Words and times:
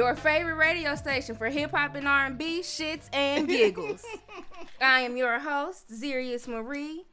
Your 0.09 0.15
favorite 0.15 0.55
radio 0.55 0.95
station 0.95 1.35
for 1.35 1.49
hip 1.49 1.69
hop 1.69 1.93
and 1.93 2.07
R&B 2.07 2.61
shits 2.61 3.07
and 3.13 3.47
giggles. 3.47 4.03
I 4.81 5.01
am 5.01 5.15
your 5.15 5.37
host, 5.37 5.91
Zerius 5.91 6.47
Marie, 6.47 7.05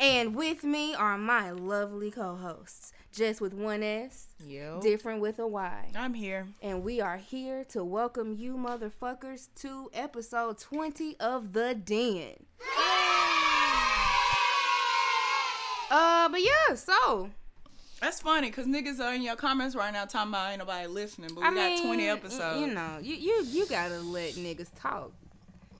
and 0.00 0.34
with 0.34 0.64
me 0.64 0.92
are 0.96 1.16
my 1.16 1.52
lovely 1.52 2.10
co-hosts, 2.10 2.92
just 3.12 3.40
with 3.40 3.54
one 3.54 3.84
S, 3.84 4.34
Yo. 4.44 4.80
different 4.82 5.20
with 5.20 5.38
a 5.38 5.46
Y. 5.46 5.92
I'm 5.94 6.12
here. 6.12 6.48
And 6.60 6.82
we 6.82 7.00
are 7.00 7.18
here 7.18 7.62
to 7.66 7.84
welcome 7.84 8.34
you 8.36 8.56
motherfuckers 8.56 9.46
to 9.60 9.88
episode 9.94 10.58
20 10.58 11.20
of 11.20 11.52
The 11.52 11.76
Den. 11.76 12.46
Uh, 15.88 16.28
but 16.28 16.40
yeah, 16.40 16.74
so 16.74 17.30
That's 18.00 18.20
funny 18.20 18.48
because 18.48 18.66
niggas 18.66 18.98
are 18.98 19.14
in 19.14 19.22
your 19.22 19.36
comments 19.36 19.76
right 19.76 19.92
now 19.92 20.06
talking 20.06 20.30
about 20.30 20.50
ain't 20.50 20.60
nobody 20.60 20.86
listening, 20.86 21.30
but 21.34 21.42
we 21.42 21.46
I 21.46 21.54
got 21.54 21.70
mean, 21.70 21.86
20 21.86 22.08
episodes. 22.08 22.60
You 22.60 22.66
know, 22.68 22.98
you 23.02 23.14
you 23.14 23.44
you 23.44 23.66
gotta 23.66 23.98
let 24.00 24.34
niggas 24.34 24.70
talk. 24.74 25.12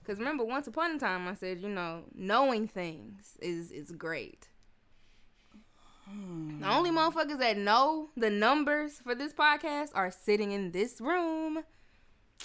Cause 0.07 0.19
remember, 0.19 0.45
once 0.45 0.67
upon 0.67 0.97
a 0.97 0.99
time, 0.99 1.29
I 1.29 1.35
said, 1.35 1.61
you 1.61 1.69
know, 1.69 2.03
knowing 2.15 2.67
things 2.67 3.39
is 3.41 3.71
is 3.71 3.91
great. 3.93 4.49
Hmm. 6.09 6.61
The 6.61 6.69
only 6.69 6.91
motherfuckers 6.91 7.39
that 7.39 7.57
know 7.57 8.09
the 8.17 8.31
numbers 8.31 8.99
for 8.99 9.15
this 9.15 9.33
podcast 9.33 9.91
are 9.95 10.11
sitting 10.11 10.51
in 10.51 10.73
this 10.73 11.01
room, 11.01 11.63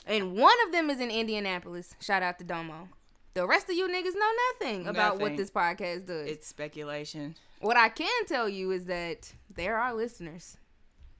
and 0.05 0.33
one 0.37 0.55
of 0.65 0.71
them 0.71 0.89
is 0.89 0.99
in 0.99 1.09
Indianapolis. 1.09 1.95
Shout 1.99 2.21
out 2.23 2.37
to 2.39 2.45
Domo. 2.45 2.89
The 3.35 3.45
rest 3.45 3.69
of 3.69 3.75
you 3.75 3.89
niggas 3.89 4.15
know 4.15 4.31
nothing 4.53 4.87
about 4.87 5.19
what 5.19 5.35
this 5.35 5.51
podcast 5.51 6.05
does. 6.05 6.25
It's 6.25 6.47
speculation. 6.47 7.35
What 7.59 7.75
I 7.75 7.89
can 7.89 8.25
tell 8.27 8.47
you 8.47 8.71
is 8.71 8.85
that 8.85 9.29
there 9.53 9.77
are 9.77 9.93
listeners, 9.93 10.55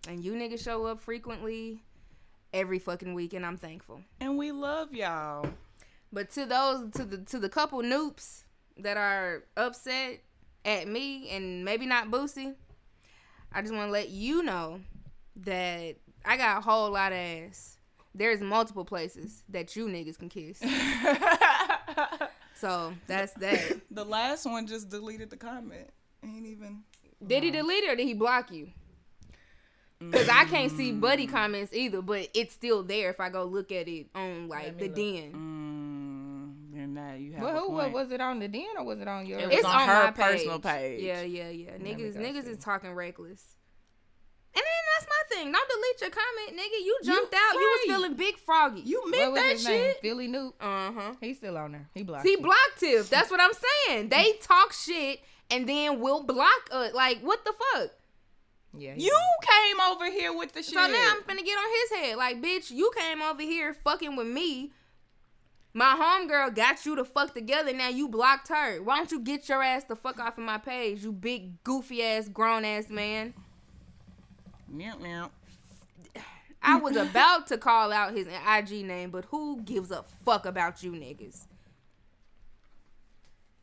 and 0.08 0.24
you 0.24 0.32
niggas 0.32 0.64
show 0.64 0.86
up 0.86 1.02
frequently 1.02 1.84
every 2.54 2.80
fucking 2.80 3.16
week, 3.16 3.34
and 3.34 3.46
I'm 3.46 3.58
thankful. 3.58 4.00
And 4.22 4.38
we 4.38 4.54
love 4.54 4.94
y'all. 4.94 5.50
But 6.14 6.30
to 6.32 6.46
those, 6.46 6.90
to 6.92 7.04
the 7.04 7.18
to 7.18 7.38
the 7.38 7.50
couple 7.50 7.82
noops 7.82 8.44
that 8.78 8.96
are 8.96 9.44
upset 9.58 10.22
at 10.64 10.88
me 10.88 11.30
and 11.32 11.66
maybe 11.66 11.86
not 11.86 12.12
Boosie, 12.12 12.56
I 13.52 13.62
just 13.62 13.74
want 13.74 13.90
to 13.90 13.92
let 13.92 14.08
you 14.08 14.42
know 14.42 14.80
that 15.42 15.98
I 16.24 16.38
got 16.38 16.60
a 16.60 16.62
whole 16.62 16.92
lot 16.92 17.12
of 17.12 17.18
ass. 17.18 17.74
There's 18.18 18.40
multiple 18.40 18.86
places 18.86 19.44
that 19.50 19.76
you 19.76 19.88
niggas 19.88 20.18
can 20.18 20.30
kiss. 20.30 20.62
So 22.58 22.94
that's 23.06 23.34
that. 23.34 23.82
the 23.92 24.06
last 24.06 24.46
one 24.46 24.66
just 24.66 24.90
deleted 24.90 25.30
the 25.30 25.36
comment. 25.36 25.90
Ain't 26.24 26.46
even. 26.46 26.84
Did 27.26 27.44
he 27.44 27.52
delete 27.52 27.84
it 27.84 27.92
or 27.92 27.96
did 27.98 28.06
he 28.08 28.14
block 28.14 28.50
you? 28.50 28.70
Because 30.00 30.30
I 30.30 30.46
can't 30.46 30.72
see 30.72 30.94
buddy 30.94 31.28
comments 31.28 31.74
either, 31.74 32.02
but 32.02 32.30
it's 32.34 32.54
still 32.54 32.82
there 32.82 33.10
if 33.10 33.20
I 33.20 33.28
go 33.30 33.44
look 33.44 33.74
at 33.74 33.88
it 33.90 34.08
on 34.16 34.48
like 34.48 34.78
the 34.80 34.88
den. 34.88 35.34
Mm, 35.34 36.74
then 36.78 36.94
that 36.96 37.20
you 37.20 37.34
have 37.34 37.44
Well, 37.44 37.60
who 37.60 37.68
point. 37.76 37.94
was 37.94 38.12
it 38.12 38.22
on 38.22 38.40
the 38.40 38.48
den 38.48 38.66
or 38.78 38.86
was 38.86 39.00
it 39.02 39.08
on 39.08 39.26
your? 39.26 39.40
It 39.40 39.48
was 39.48 39.56
It's 39.58 39.66
on 39.66 39.76
on, 39.82 39.88
her 39.88 40.04
my 40.06 40.12
page. 40.12 40.26
personal 40.38 40.60
page. 40.60 41.02
Yeah, 41.02 41.22
yeah, 41.24 41.50
yeah. 41.50 41.72
Niggas, 41.72 42.16
niggas 42.16 42.46
see. 42.46 42.52
is 42.52 42.58
talking 42.58 42.94
reckless. 42.94 43.44
And 44.56 44.64
then 44.64 44.84
that's 44.96 45.08
my 45.10 45.36
thing. 45.36 45.52
Don't 45.52 45.70
delete 45.70 46.02
your 46.02 46.10
comment, 46.10 46.58
nigga. 46.58 46.86
You 46.86 46.98
jumped 47.04 47.34
out. 47.34 47.54
You 47.56 47.60
was 47.60 47.82
feeling 47.88 48.14
big 48.16 48.38
froggy. 48.38 48.82
You 48.82 49.02
what 49.02 49.12
meant 49.12 49.32
was 49.34 49.42
that 49.42 49.52
his 49.52 49.68
name? 49.68 49.82
shit. 49.82 50.02
Philly 50.02 50.28
Newt. 50.28 50.54
uh 50.62 50.92
huh. 50.94 51.14
He's 51.20 51.38
still 51.38 51.58
on 51.58 51.74
there. 51.74 51.90
He 51.94 52.04
blocked. 52.04 52.26
He 52.26 52.32
you. 52.32 52.42
blocked 52.42 52.80
Tiff. 52.80 53.10
That's 53.10 53.30
what 53.30 53.42
I'm 53.42 53.52
saying. 53.88 54.10
They 54.10 54.34
talk 54.42 54.72
shit 54.72 55.20
and 55.52 55.68
then 55.68 56.00
will 56.00 56.24
block 56.24 56.70
us. 56.72 56.94
Like 56.94 57.20
what 57.20 57.44
the 57.44 57.54
fuck? 57.74 57.92
Yeah. 58.78 58.94
he 58.96 59.06
You 59.06 59.20
came 59.42 59.80
over 59.82 60.10
here 60.10 60.36
with 60.36 60.54
the 60.54 60.64
shit. 60.64 60.74
So 60.74 60.88
now 60.88 61.14
I'm 61.16 61.22
finna 61.24 61.44
get 61.46 61.58
on 61.58 61.70
his 61.72 62.00
head. 62.00 62.18
Like, 62.18 62.42
bitch, 62.42 62.72
you 62.72 62.92
came 62.98 63.22
over 63.22 63.42
here 63.42 63.74
fucking 63.74 64.16
with 64.16 64.28
me. 64.28 64.72
My 65.74 65.96
homegirl 65.96 66.56
got 66.56 66.86
you 66.86 66.96
to 66.96 67.04
fuck 67.04 67.34
together. 67.34 67.74
Now 67.74 67.90
you 67.90 68.08
blocked 68.08 68.48
her. 68.48 68.82
Why 68.82 68.98
don't 68.98 69.12
you 69.12 69.20
get 69.20 69.50
your 69.50 69.62
ass 69.62 69.84
the 69.84 69.96
fuck 69.96 70.20
off 70.20 70.38
of 70.38 70.44
my 70.44 70.58
page, 70.58 71.04
you 71.04 71.12
big 71.12 71.62
goofy 71.64 72.02
ass 72.02 72.30
grown 72.30 72.64
ass 72.64 72.90
man? 72.90 73.34
Meow, 74.68 74.98
meow. 74.98 75.32
I 76.62 76.78
was 76.78 76.96
about 76.96 77.48
to 77.48 77.58
call 77.58 77.92
out 77.92 78.14
his 78.14 78.28
IG 78.28 78.86
name, 78.86 79.12
but 79.12 79.26
who 79.26 79.62
gives 79.62 79.92
a 79.92 80.04
fuck 80.26 80.46
about 80.46 80.82
you 80.82 80.92
niggas? 80.92 81.46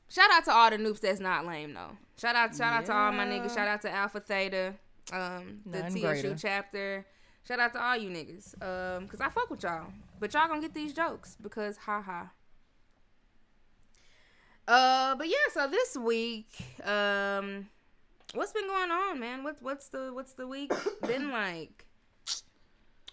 Shout 0.09 0.31
out 0.31 0.45
to 0.45 0.53
all 0.53 0.71
the 0.71 0.77
noobs 0.77 1.01
that's 1.01 1.21
not 1.21 1.47
lame 1.47 1.75
though. 1.75 1.97
Shout 2.19 2.37
out, 2.37 2.55
shout 2.55 2.73
out 2.73 2.87
to 2.87 2.93
all 2.93 3.11
my 3.13 3.25
niggas. 3.27 3.55
Shout 3.55 3.67
out 3.67 3.81
to 3.83 3.91
Alpha 3.91 4.21
Theta, 4.21 4.75
um, 5.13 5.61
the 5.67 5.81
None 5.81 5.91
TSU 5.93 6.01
greater. 6.03 6.35
chapter. 6.37 7.07
Shout 7.49 7.59
out 7.59 7.73
to 7.73 7.83
all 7.83 7.97
you 7.97 8.09
niggas, 8.11 8.55
um, 8.63 9.09
cause 9.09 9.21
I 9.21 9.29
fuck 9.31 9.51
with 9.51 9.63
y'all, 9.65 9.91
but 10.21 10.33
y'all 10.33 10.47
gonna 10.47 10.61
get 10.61 10.75
these 10.75 10.93
jokes 10.93 11.37
because 11.43 11.77
haha. 11.77 12.27
Uh, 14.69 15.17
but 15.17 15.29
yeah, 15.29 15.35
so 15.53 15.67
this 15.67 15.97
week, 15.97 16.47
um, 16.85 17.69
what's 18.35 18.53
been 18.53 18.67
going 18.67 18.91
on, 18.91 19.21
man? 19.21 19.45
What's 19.45 19.61
what's 19.63 19.89
the 19.89 20.11
what's 20.13 20.33
the 20.35 20.47
week 20.47 20.73
been 21.07 21.31
like? 21.31 21.85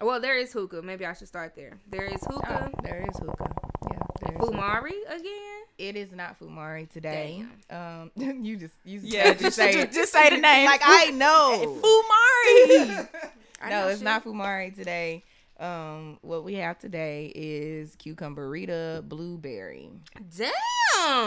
Well, 0.01 0.21
there 0.21 0.37
is 0.37 0.53
hookah. 0.53 0.81
Maybe 0.81 1.05
I 1.05 1.13
should 1.13 1.27
start 1.27 1.55
there. 1.55 1.77
There 1.89 2.05
is 2.05 2.23
hookah. 2.25 2.71
Oh, 2.73 2.79
there 2.83 3.05
is 3.09 3.17
hookah. 3.19 3.51
Yeah. 3.91 3.99
There 4.21 4.35
is 4.35 4.49
Fumari 4.49 4.93
again. 5.09 5.61
It 5.77 5.95
is 5.97 6.13
not 6.13 6.39
Fumari 6.39 6.89
today. 6.89 7.43
Um, 7.69 8.11
you 8.15 8.55
just 8.55 8.75
you 8.85 8.99
just 9.01 9.11
Yeah, 9.13 9.23
had 9.27 9.39
just- 9.39 9.55
say 9.57 9.73
just- 9.73 9.93
just 9.93 10.13
say 10.13 10.29
the 10.29 10.37
name. 10.41 10.65
Like 10.67 10.81
I 10.83 11.11
know. 11.11 11.79
Fumari. 11.81 13.07
I 13.61 13.69
no, 13.69 13.81
know 13.81 13.87
it's 13.89 13.99
shit. 13.99 14.05
not 14.05 14.23
Fumari 14.23 14.73
today. 14.73 15.23
Um, 15.59 16.17
what 16.21 16.45
we 16.45 16.53
have 16.55 16.79
today 16.79 17.33
is 17.35 17.97
cucumberita 17.97 19.05
blueberry. 19.09 19.89
Damn. 20.37 20.51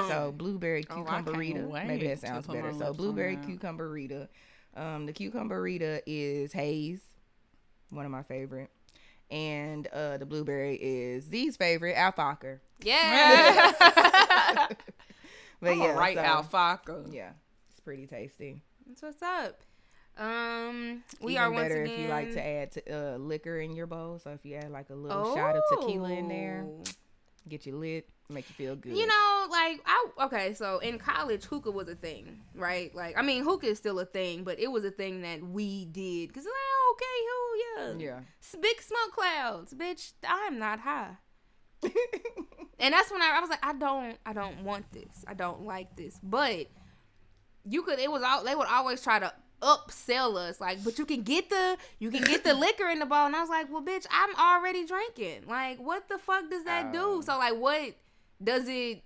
So 0.08 0.32
blueberry 0.36 0.84
Oh, 0.90 1.04
I 1.06 1.22
can't 1.22 1.26
cucumberita. 1.26 1.86
Maybe 1.86 2.06
that 2.08 2.20
sounds 2.20 2.46
to 2.46 2.52
put 2.52 2.60
my 2.62 2.68
better. 2.70 2.78
So 2.78 2.92
blueberry 2.92 3.36
that. 3.36 3.46
cucumberita. 3.48 4.28
Um, 4.76 5.06
the 5.06 5.12
cucumberita 5.12 6.00
is 6.06 6.52
haze, 6.52 7.02
one 7.90 8.04
of 8.06 8.10
my 8.10 8.22
favorite, 8.22 8.70
and 9.30 9.86
uh, 9.88 10.16
the 10.18 10.24
blueberry 10.26 10.76
is 10.76 11.24
Z's 11.24 11.56
favorite, 11.56 11.94
alfalfa. 11.96 12.58
yeah. 12.82 14.68
But 15.60 15.70
I'm 15.72 15.78
yeah, 15.80 15.92
right, 15.92 16.16
so, 16.16 16.22
alfalfa. 16.22 17.04
Yeah, 17.10 17.30
it's 17.70 17.78
pretty 17.80 18.06
tasty. 18.08 18.62
That's 18.86 19.00
what's 19.02 19.22
up. 19.22 19.60
Um, 20.18 21.04
we 21.20 21.32
Even 21.34 21.42
are 21.44 21.50
once 21.52 21.62
better 21.68 21.82
again. 21.84 21.94
if 21.94 22.00
you 22.00 22.08
like 22.08 22.32
to 22.32 22.44
add 22.44 22.72
to, 22.72 23.14
uh, 23.14 23.16
liquor 23.18 23.58
in 23.60 23.76
your 23.76 23.86
bowl. 23.86 24.18
So 24.18 24.30
if 24.30 24.44
you 24.44 24.56
add 24.56 24.70
like 24.72 24.90
a 24.90 24.94
little 24.94 25.34
shot 25.36 25.54
of 25.54 25.62
tequila 25.70 26.10
in 26.10 26.26
there, 26.28 26.64
Oh. 26.66 26.82
get 27.48 27.64
you 27.64 27.76
lit, 27.76 28.08
make 28.28 28.48
you 28.48 28.54
feel 28.54 28.76
good. 28.76 28.96
You 28.96 29.06
know, 29.06 29.46
like 29.50 29.80
I 29.86 30.06
okay, 30.24 30.54
so 30.54 30.78
in 30.78 30.98
college 30.98 31.44
hookah 31.44 31.70
was 31.70 31.88
a 31.88 31.94
thing, 31.94 32.40
right? 32.54 32.94
Like 32.94 33.16
I 33.18 33.22
mean, 33.22 33.44
hookah 33.44 33.66
is 33.66 33.78
still 33.78 33.98
a 33.98 34.04
thing, 34.06 34.44
but 34.44 34.58
it 34.58 34.70
was 34.70 34.84
a 34.84 34.90
thing 34.90 35.22
that 35.22 35.42
we 35.42 35.84
did 35.86 36.28
because 36.28 36.44
like 36.44 36.52
okay, 36.92 37.04
who 37.28 38.02
yeah, 38.02 38.10
yeah. 38.14 38.20
Big 38.60 38.80
smoke 38.82 39.12
clouds, 39.12 39.74
bitch. 39.74 40.12
I'm 40.26 40.58
not 40.58 40.80
high, 40.80 41.16
and 42.78 42.92
that's 42.94 43.10
when 43.10 43.22
I, 43.22 43.34
I 43.36 43.40
was 43.40 43.50
like, 43.50 43.64
I 43.64 43.72
don't, 43.72 44.16
I 44.26 44.32
don't 44.32 44.64
want 44.64 44.90
this, 44.92 45.24
I 45.26 45.34
don't 45.34 45.62
like 45.66 45.96
this, 45.96 46.18
but 46.22 46.66
you 47.64 47.82
could. 47.82 47.98
It 47.98 48.10
was 48.10 48.22
all 48.22 48.44
they 48.44 48.54
would 48.54 48.68
always 48.68 49.02
try 49.02 49.18
to 49.18 49.32
upsell 49.60 50.36
us, 50.36 50.60
like, 50.60 50.82
but 50.82 50.98
you 50.98 51.06
can 51.06 51.22
get 51.22 51.48
the, 51.48 51.76
you 52.00 52.10
can 52.10 52.22
get 52.24 52.42
the 52.44 52.52
liquor 52.66 52.88
in 52.88 52.98
the 52.98 53.06
bottle, 53.06 53.26
and 53.28 53.36
I 53.36 53.40
was 53.40 53.48
like, 53.48 53.70
well, 53.72 53.82
bitch, 53.82 54.06
I'm 54.10 54.34
already 54.36 54.84
drinking. 54.84 55.44
Like, 55.46 55.78
what 55.78 56.08
the 56.08 56.18
fuck 56.18 56.50
does 56.50 56.64
that 56.64 56.86
Oh. 56.88 56.92
do? 56.92 57.18
Uh. 57.20 57.22
So 57.22 57.38
like, 57.38 57.54
what 57.56 57.94
does 58.44 58.68
it? 58.68 59.02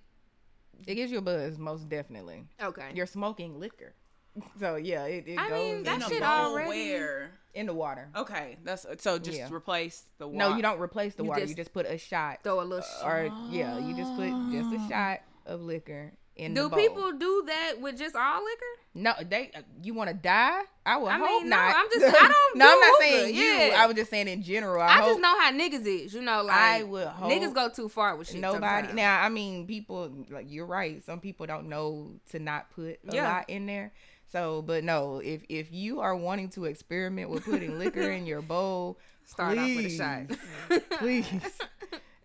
It 0.85 0.95
gives 0.95 1.11
you 1.11 1.17
a 1.17 1.21
buzz, 1.21 1.57
most 1.57 1.89
definitely. 1.89 2.45
Okay. 2.61 2.91
You're 2.93 3.05
smoking 3.07 3.59
liquor. 3.59 3.93
So 4.59 4.75
yeah, 4.75 5.05
it, 5.05 5.23
it 5.27 5.39
I 5.39 5.49
goes 5.49 5.57
mean, 5.73 5.83
that 5.83 5.95
In 6.03 6.09
shit 6.09 6.19
bowl 6.19 6.29
already- 6.29 6.69
where? 6.91 7.31
in 7.55 7.65
the 7.65 7.73
water. 7.73 8.07
Okay, 8.15 8.57
that's 8.63 8.85
so. 8.99 9.17
Just 9.17 9.35
Yeah. 9.35 9.49
replace 9.51 10.03
the 10.19 10.27
water. 10.27 10.37
No, 10.37 10.55
you 10.55 10.61
don't 10.61 10.79
replace 10.79 11.15
the 11.15 11.23
You 11.23 11.29
water. 11.29 11.41
just 11.41 11.49
you 11.51 11.55
just 11.55 11.73
put 11.73 11.87
a 11.87 11.97
shot, 11.97 12.43
Throw 12.43 12.59
a 12.59 12.63
little 12.63 12.83
shit. 12.85 13.03
or 13.07 13.31
yeah, 13.49 13.79
you 13.79 13.95
just 13.95 14.15
put 14.15 14.29
just 14.51 14.71
a 14.75 14.87
shot 14.91 15.21
of 15.47 15.61
liquor 15.61 16.11
in 16.37 16.53
Do 16.53 16.69
people 16.69 17.11
do 17.13 17.43
that 17.47 17.73
with 17.81 17.97
just 17.97 18.15
all 18.15 18.43
liquor? 18.43 18.65
No, 18.95 19.13
they. 19.29 19.51
uh, 19.55 19.61
You 19.83 19.93
want 19.93 20.09
to 20.09 20.15
die? 20.15 20.61
I 20.85 20.97
would 20.97 21.09
I 21.09 21.17
hope 21.17 21.41
mean, 21.41 21.49
no, 21.49 21.55
not. 21.57 21.75
I'm 21.75 21.87
just- 21.91 22.05
I 22.23 22.27
don't 22.27 22.57
no, 22.57 22.65
do 22.65 22.71
I'm 22.71 22.79
not 22.79 22.91
hookah, 22.97 23.03
saying 23.03 23.35
you. 23.35 23.43
yeah. 23.43 23.75
I 23.83 23.85
was 23.87 23.95
just 23.95 24.09
saying 24.09 24.27
in 24.27 24.41
general. 24.43 24.81
I, 24.81 24.99
I, 25.01 25.05
just 25.07 25.19
know 25.19 25.39
how 25.39 25.51
niggas 25.51 25.85
is. 25.85 26.13
You 26.13 26.21
know, 26.21 26.43
like 26.43 26.55
I 26.57 26.83
would 26.83 27.07
hope 27.07 27.31
niggas 27.31 27.53
go 27.53 27.69
too 27.69 27.89
far 27.89 28.15
with 28.15 28.29
shit. 28.29 28.39
nobody. 28.39 28.59
sometimes. 28.87 28.93
Now, 28.95 29.21
I 29.21 29.29
mean, 29.29 29.67
people. 29.67 30.11
Like 30.29 30.45
you're 30.49 30.65
right. 30.65 31.03
Some 31.03 31.19
people 31.19 31.45
don't 31.45 31.69
know 31.69 32.11
to 32.31 32.39
not 32.39 32.69
put 32.71 32.99
a 33.09 33.15
Yeah. 33.15 33.23
lot 33.33 33.49
in 33.49 33.65
there. 33.65 33.91
So, 34.31 34.61
but 34.61 34.83
no, 34.83 35.19
if 35.23 35.43
if 35.49 35.71
you 35.71 35.99
are 36.01 36.15
wanting 36.15 36.49
to 36.51 36.65
experiment 36.65 37.29
with 37.29 37.45
putting 37.45 37.77
liquor 37.79 38.01
in 38.11 38.25
your 38.25 38.41
bowl, 38.41 38.97
Start 39.25 39.57
off 39.57 39.65
with 39.67 39.77
a 39.77 39.81
please, 39.81 39.97
shot. 39.97 40.89
please. 40.99 41.25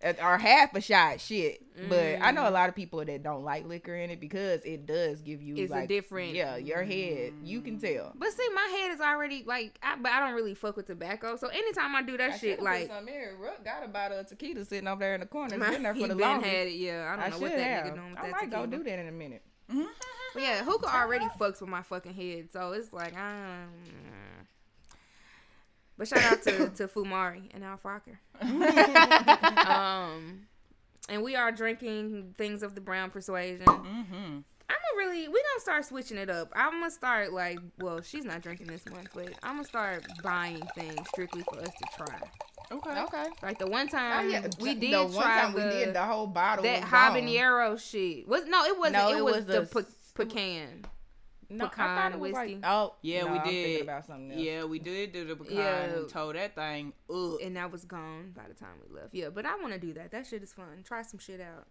Or 0.05 0.37
half 0.37 0.75
a 0.75 0.81
shot, 0.81 1.21
shit. 1.21 1.63
But 1.89 2.17
I 2.21 2.33
Mm. 2.33 2.35
know 2.35 2.49
a 2.49 2.51
lot 2.51 2.69
of 2.69 2.75
people 2.75 3.05
that 3.05 3.23
don't 3.23 3.45
like 3.45 3.67
liquor 3.67 3.95
in 3.95 4.11
it 4.11 4.19
because 4.21 4.63
it 4.65 4.85
does 4.85 5.21
give 5.23 5.41
you 5.41 5.55
It's 5.57 5.71
a 5.71 5.77
like 5.77 5.89
different- 5.89 6.35
Yeah, 6.35 6.57
your 6.57 6.83
head. 6.83 7.35
You 7.45 7.61
can 7.61 7.79
tell. 7.79 8.13
But 8.17 8.33
see, 8.33 8.49
my 8.55 8.79
head 8.79 8.93
is 8.93 9.01
already 9.01 9.45
like, 9.47 9.79
I, 9.83 9.97
but 9.97 10.11
I 10.11 10.21
don't 10.21 10.35
really 10.35 10.55
fuck 10.55 10.77
with 10.77 10.87
tobacco. 10.87 11.37
So 11.37 11.49
anytime 11.49 11.95
I 11.95 12.03
do 12.03 12.17
that 12.17 12.33
I 12.33 12.37
shit, 12.37 12.61
like, 12.61 12.89
some 12.89 13.07
in. 13.09 13.39
Ruck 13.39 13.65
got 13.65 13.85
a 13.85 13.89
bottle 13.89 14.19
of 14.19 14.27
tequila 14.27 14.65
sitting 14.65 14.89
over 14.89 14.99
there 15.01 15.15
in 15.15 15.21
the 15.21 15.27
corner. 15.27 15.55
It's 15.55 15.61
my, 15.61 15.71
been 15.71 15.83
there 15.85 15.95
he 15.95 16.03
for 16.03 16.09
the 16.09 16.17
been 16.17 16.29
longest. 16.29 16.51
had 16.53 16.67
it. 16.67 16.73
Yeah, 16.75 17.09
I 17.13 17.17
don't 17.17 17.25
I 17.25 17.29
know 17.29 17.39
what 17.39 17.51
that 17.53 17.61
have. 17.61 17.85
nigga 17.87 17.95
doing 17.95 18.11
with 18.11 18.19
I 18.19 18.23
that 18.23 18.33
might 18.33 18.51
go 18.51 18.63
tequila. 18.65 18.67
do 18.79 18.83
that 18.91 18.99
in 18.99 19.09
a 19.09 19.13
minute. 19.13 19.43
Yeah, 20.37 20.65
hookah 20.65 20.95
already 20.95 21.27
fucks 21.39 21.61
with 21.61 21.71
my 21.71 21.83
fucking 21.83 22.15
head, 22.15 22.49
so 22.53 22.73
it's 22.73 22.93
like, 22.93 23.15
um. 23.17 23.69
But 26.03 26.09
shout 26.09 26.33
out 26.33 26.43
to 26.43 26.69
to 26.79 26.89
Fumari 26.89 27.43
and 27.55 27.63
Al 27.63 27.79
Fakher. 27.79 28.19
um, 29.69 30.41
and 31.09 31.23
we 31.23 31.37
are 31.37 31.53
drinking 31.53 32.35
things 32.37 32.65
of 32.65 32.75
the 32.75 32.81
brown 32.81 33.11
persuasion. 33.11 33.67
Mm-hmm. 33.67 34.15
I'm 34.15 34.77
gonna 34.97 34.97
really, 34.97 35.29
we 35.29 35.35
gonna 35.35 35.61
start 35.61 35.85
switching 35.85 36.19
it 36.19 36.29
up. 36.29 36.51
I'm 36.57 36.73
gonna 36.81 36.91
start 36.91 37.33
like, 37.33 37.61
well, 37.79 38.01
she's 38.03 38.25
not 38.25 38.43
drinking 38.43 38.67
this 38.67 38.85
month, 38.87 39.11
but 39.15 39.29
I'm 39.45 39.57
gonna 39.59 39.65
start 39.69 40.05
buying 40.25 40.61
things 40.75 41.07
strictly 41.11 41.45
for 41.53 41.61
us 41.61 41.69
to 41.69 42.05
try. 42.05 42.19
Okay. 42.73 43.01
Okay. 43.03 43.27
Like 43.41 43.61
the 43.61 43.69
one 43.69 43.87
Oh, 43.93 43.97
time 43.97 44.29
yeah. 44.29 44.49
we 44.61 44.75
the 44.75 44.81
did 44.81 44.97
one 44.97 45.13
try 45.13 45.41
time 45.43 45.53
the, 45.55 45.59
we 45.59 45.71
did 45.85 45.95
the 45.95 46.03
whole 46.03 46.27
bottle. 46.27 46.65
that 46.65 46.81
was 46.83 46.91
gone. 46.91 47.15
habanero 47.15 47.79
shit. 47.81 48.27
Was 48.27 48.45
no, 48.47 48.65
it 48.65 48.77
wasn't. 48.77 48.95
No, 48.97 49.11
it, 49.13 49.19
it 49.19 49.25
was, 49.25 49.35
was 49.37 49.45
the 49.47 49.61
the- 49.61 49.85
pe- 49.85 50.25
pecan. 50.25 50.85
No, 51.53 51.67
I 51.67 51.69
pecan 51.69 51.97
thought 51.97 52.13
it 52.13 52.19
was 52.21 52.33
whiskey. 52.33 52.55
like, 52.57 52.65
oh, 52.71 52.95
Yeah, 53.03 53.25
no, 53.25 53.33
we 53.33 53.39
I'm 53.39 53.49
did. 53.49 53.83
about 53.83 54.07
something 54.07 54.33
else. 54.33 54.41
Yeah, 54.41 54.65
we 54.65 54.79
did 54.79 55.13
do 55.13 55.25
the 55.27 55.37
pecan 55.37 55.57
Yeah. 55.57 55.83
and 55.85 56.09
told 56.09 56.35
that 56.37 56.55
thing 56.55 56.93
up. 57.11 57.41
and 57.43 57.57
that 57.57 57.71
was 57.71 57.85
gone 57.85 58.33
by 58.35 58.43
the 58.49 58.55
time 58.55 58.75
we 58.89 58.95
left. 58.95 59.15
Yeah, 59.15 59.29
but 59.31 59.45
I 59.47 59.57
want 59.57 59.73
to 59.73 59.79
do 59.79 59.93
that. 59.95 60.11
That 60.11 60.27
shit 60.27 60.43
is 60.43 60.53
fun. 60.53 60.83
Try 60.85 61.03
some 61.03 61.19
shit 61.21 61.41
out. 61.41 61.67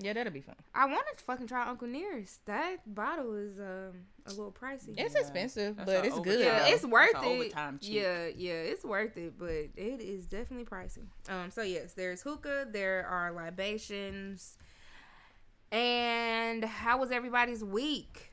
yeah, 0.00 0.12
that'll 0.12 0.32
be 0.32 0.40
fun. 0.40 0.54
I 0.74 0.86
wanted 0.86 1.18
to 1.18 1.24
fucking 1.24 1.48
try 1.48 1.66
Uncle 1.68 1.88
Nearest. 1.88 2.46
That 2.46 2.76
bottle 2.94 3.34
is 3.34 3.58
um 3.58 4.04
a 4.26 4.30
little 4.30 4.52
pricey. 4.52 4.94
It's 4.96 5.14
Yeah. 5.14 5.20
expensive, 5.20 5.76
That's 5.76 5.86
but 5.90 6.04
it's 6.06 6.14
overtime. 6.14 6.22
good. 6.36 6.44
yeah, 6.44 6.66
it's 6.68 6.84
worth 6.84 7.12
That's 7.14 7.26
it. 7.26 7.52
cheap. 7.80 7.94
Yeah, 7.94 8.26
yeah, 8.36 8.52
it's 8.52 8.84
worth 8.84 9.16
it, 9.16 9.36
but 9.38 9.48
it 9.48 10.00
is 10.00 10.26
definitely 10.26 10.66
pricey. 10.66 11.06
Um, 11.28 11.50
so 11.50 11.62
yes, 11.62 11.94
there's 11.94 12.22
hookah, 12.22 12.68
there 12.70 13.06
are 13.06 13.32
libations, 13.32 14.56
and 15.70 16.64
how 16.64 16.98
was 16.98 17.10
everybody's 17.10 17.62
week? 17.64 18.27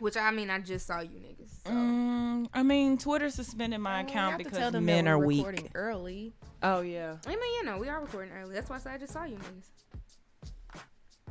Which 0.00 0.16
I 0.16 0.30
mean, 0.30 0.50
I 0.50 0.58
just 0.58 0.86
saw 0.86 1.00
you 1.00 1.18
niggas. 1.20 1.50
So. 1.64 1.70
Mm, 1.70 2.48
I 2.54 2.62
mean, 2.62 2.96
Twitter 2.98 3.28
suspended 3.30 3.80
my 3.80 3.96
Well, 3.98 4.04
we 4.04 4.10
account 4.10 4.30
tell 4.30 4.38
because 4.38 4.72
them 4.72 4.84
men 4.86 5.04
that 5.04 5.10
are 5.12 5.18
we're 5.18 5.26
weak. 5.26 5.38
recording 5.46 5.70
early. 5.74 6.32
Oh 6.62 6.80
yeah. 6.80 7.16
I 7.26 7.30
mean, 7.30 7.38
you 7.58 7.64
know, 7.64 7.78
we 7.78 7.88
are 7.88 8.00
recording 8.00 8.32
early. 8.32 8.54
That's 8.54 8.68
why 8.70 8.76
I 8.76 8.78
said 8.80 8.92
I 8.94 8.98
just 8.98 9.12
saw 9.12 9.24
you 9.24 9.36
niggas. 9.36 9.66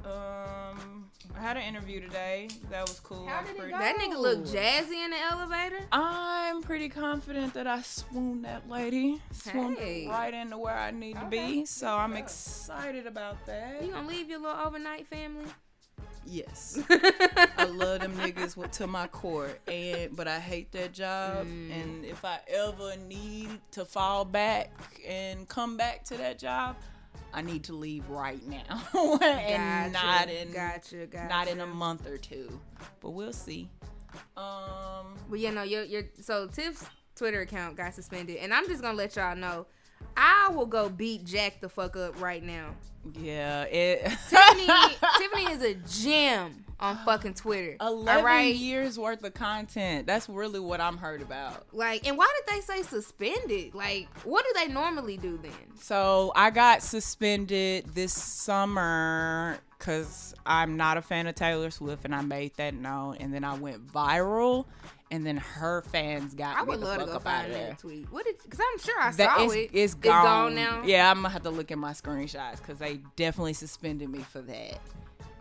Um, 0.06 1.10
I 1.38 1.42
had 1.42 1.58
an 1.58 1.64
interview 1.64 2.00
today. 2.00 2.48
That 2.70 2.88
was 2.88 3.00
cool. 3.02 3.26
How 3.28 3.42
did 3.42 3.52
it 3.52 3.58
pretty- 3.58 3.74
go? 3.74 3.80
That 3.80 3.98
nigga 3.98 4.18
look 4.18 4.40
Oh. 4.40 4.42
jazzy 4.44 5.04
in 5.04 5.12
the 5.12 5.20
elevator. 5.20 5.80
I'm 5.92 6.62
pretty 6.64 6.88
confident 6.90 7.54
that 7.56 7.68
I 7.68 7.82
swooned 7.82 8.46
that 8.46 8.70
lady. 8.70 9.22
Swooned 9.32 9.78
Hey. 9.78 10.08
right 10.08 10.34
into 10.34 10.58
where 10.58 10.78
I 10.78 10.92
need 10.92 11.16
to 11.20 11.26
be. 11.26 11.66
So 11.66 11.94
I'm 11.98 12.14
excited 12.16 13.08
about 13.08 13.46
that. 13.46 13.84
You 13.84 13.92
gonna 13.92 14.08
leave 14.08 14.30
your 14.30 14.40
little 14.40 14.60
overnight 14.60 15.06
family? 15.08 15.46
Yes. 16.26 16.80
I 16.90 17.66
love 17.66 18.02
them 18.02 18.14
niggas 18.18 18.56
with, 18.56 18.72
to 18.72 18.88
my 18.88 19.08
core, 19.08 19.50
and 19.68 20.16
but 20.16 20.28
I 20.28 20.40
hate 20.40 20.72
that 20.74 20.94
job. 20.94 21.48
Mm. 21.48 21.72
And 21.72 22.06
if 22.06 22.24
I 22.24 22.40
ever 22.48 22.96
need 23.08 23.50
to 23.72 23.86
fall 23.86 24.26
back 24.26 24.72
and 25.08 25.48
come 25.48 25.78
back 25.78 26.04
to 26.06 26.18
that 26.18 26.38
job, 26.40 26.76
I 27.34 27.42
need 27.42 27.64
to 27.66 27.74
leave 27.74 28.08
right 28.10 28.42
now, 28.48 28.82
and 29.22 29.94
not 29.94 30.30
in 30.30 30.52
gotcha, 30.52 31.06
gotcha. 31.08 31.30
not 31.30 31.48
in 31.48 31.62
a 31.62 31.68
month 31.68 32.08
or 32.08 32.18
two. 32.18 32.60
But 33.02 33.12
we'll 33.12 33.34
see. 33.34 33.70
Um, 34.38 35.16
But 35.30 35.40
yeah, 35.40 35.52
no, 35.52 35.64
your 35.64 35.84
your 35.84 36.04
so 36.22 36.48
Tiff's 36.48 36.86
Twitter 37.16 37.42
account 37.42 37.78
got 37.78 37.94
suspended, 37.94 38.38
and 38.38 38.54
I'm 38.54 38.68
just 38.68 38.82
gonna 38.82 38.98
let 38.98 39.16
y'all 39.16 39.36
know, 39.36 39.68
I 40.18 40.50
will 40.54 40.66
go 40.66 40.90
beat 40.90 41.26
Jack 41.26 41.62
the 41.62 41.70
fuck 41.70 41.96
up 41.96 42.20
right 42.22 42.44
now. 42.44 42.76
yeah, 43.14 43.64
it. 43.64 44.02
Tiffany, 44.30 44.68
Tiffany 45.18 45.52
is 45.52 45.64
a 45.64 45.74
gem 46.10 46.66
on 46.80 46.98
fucking 47.06 47.34
Twitter. 47.34 47.76
Eleven 47.82 48.24
right, 48.24 48.56
years 48.56 48.98
worth 48.98 49.24
of 49.24 49.34
content. 49.34 50.08
That's 50.08 50.30
really 50.30 50.60
what 50.60 50.82
I'm 50.82 50.98
heard 50.98 51.22
about. 51.22 51.66
like, 51.74 52.08
and 52.08 52.18
why 52.18 52.32
did 52.38 52.56
they 52.56 52.62
say 52.62 52.84
suspended? 52.84 53.74
Like, 53.76 54.08
what 54.24 54.46
do 54.46 54.52
they 54.60 54.72
normally 54.72 55.18
do 55.18 55.38
then? 55.42 55.52
So 55.80 56.32
I 56.36 56.50
got 56.50 56.82
suspended 56.82 57.86
this 57.94 58.14
summer 58.14 59.60
because 59.78 60.34
I'm 60.46 60.76
not 60.78 60.98
a 60.98 61.02
fan 61.02 61.28
of 61.28 61.36
Taylor 61.36 61.72
Swift, 61.72 62.06
and 62.06 62.14
I 62.14 62.22
made 62.22 62.56
that 62.58 62.74
known. 62.74 63.16
And 63.20 63.34
then 63.34 63.44
I 63.44 63.56
went 63.56 63.88
viral, 63.88 64.66
and 65.12 65.26
then 65.26 65.38
her 65.38 65.82
fans 65.84 66.34
got 66.34 66.58
I 66.58 66.62
me 66.64 66.70
would 66.70 66.80
love 66.82 67.00
to 67.00 67.06
go 67.06 67.20
find 67.20 67.52
that 67.54 67.80
tweet. 67.80 68.12
What 68.12 68.26
did? 68.26 68.38
Because 68.42 68.60
I'm 68.60 68.80
sure 68.80 69.02
I 69.02 69.12
That 69.12 69.38
saw 69.38 69.44
it's, 69.46 69.54
it. 69.56 69.70
it's 69.74 69.94
gone. 69.96 70.56
now. 70.56 70.84
Yeah, 70.86 71.10
I'm 71.10 71.18
gonna 71.18 71.30
have 71.30 71.44
to 71.44 71.50
look 71.50 71.72
at 71.72 71.78
my 71.78 71.92
screenshots 71.92 72.58
because 72.58 72.78
they 72.78 73.00
definitely 73.16 73.54
suspended 73.54 74.10
me 74.10 74.20
for 74.20 74.42
that. 74.42 74.80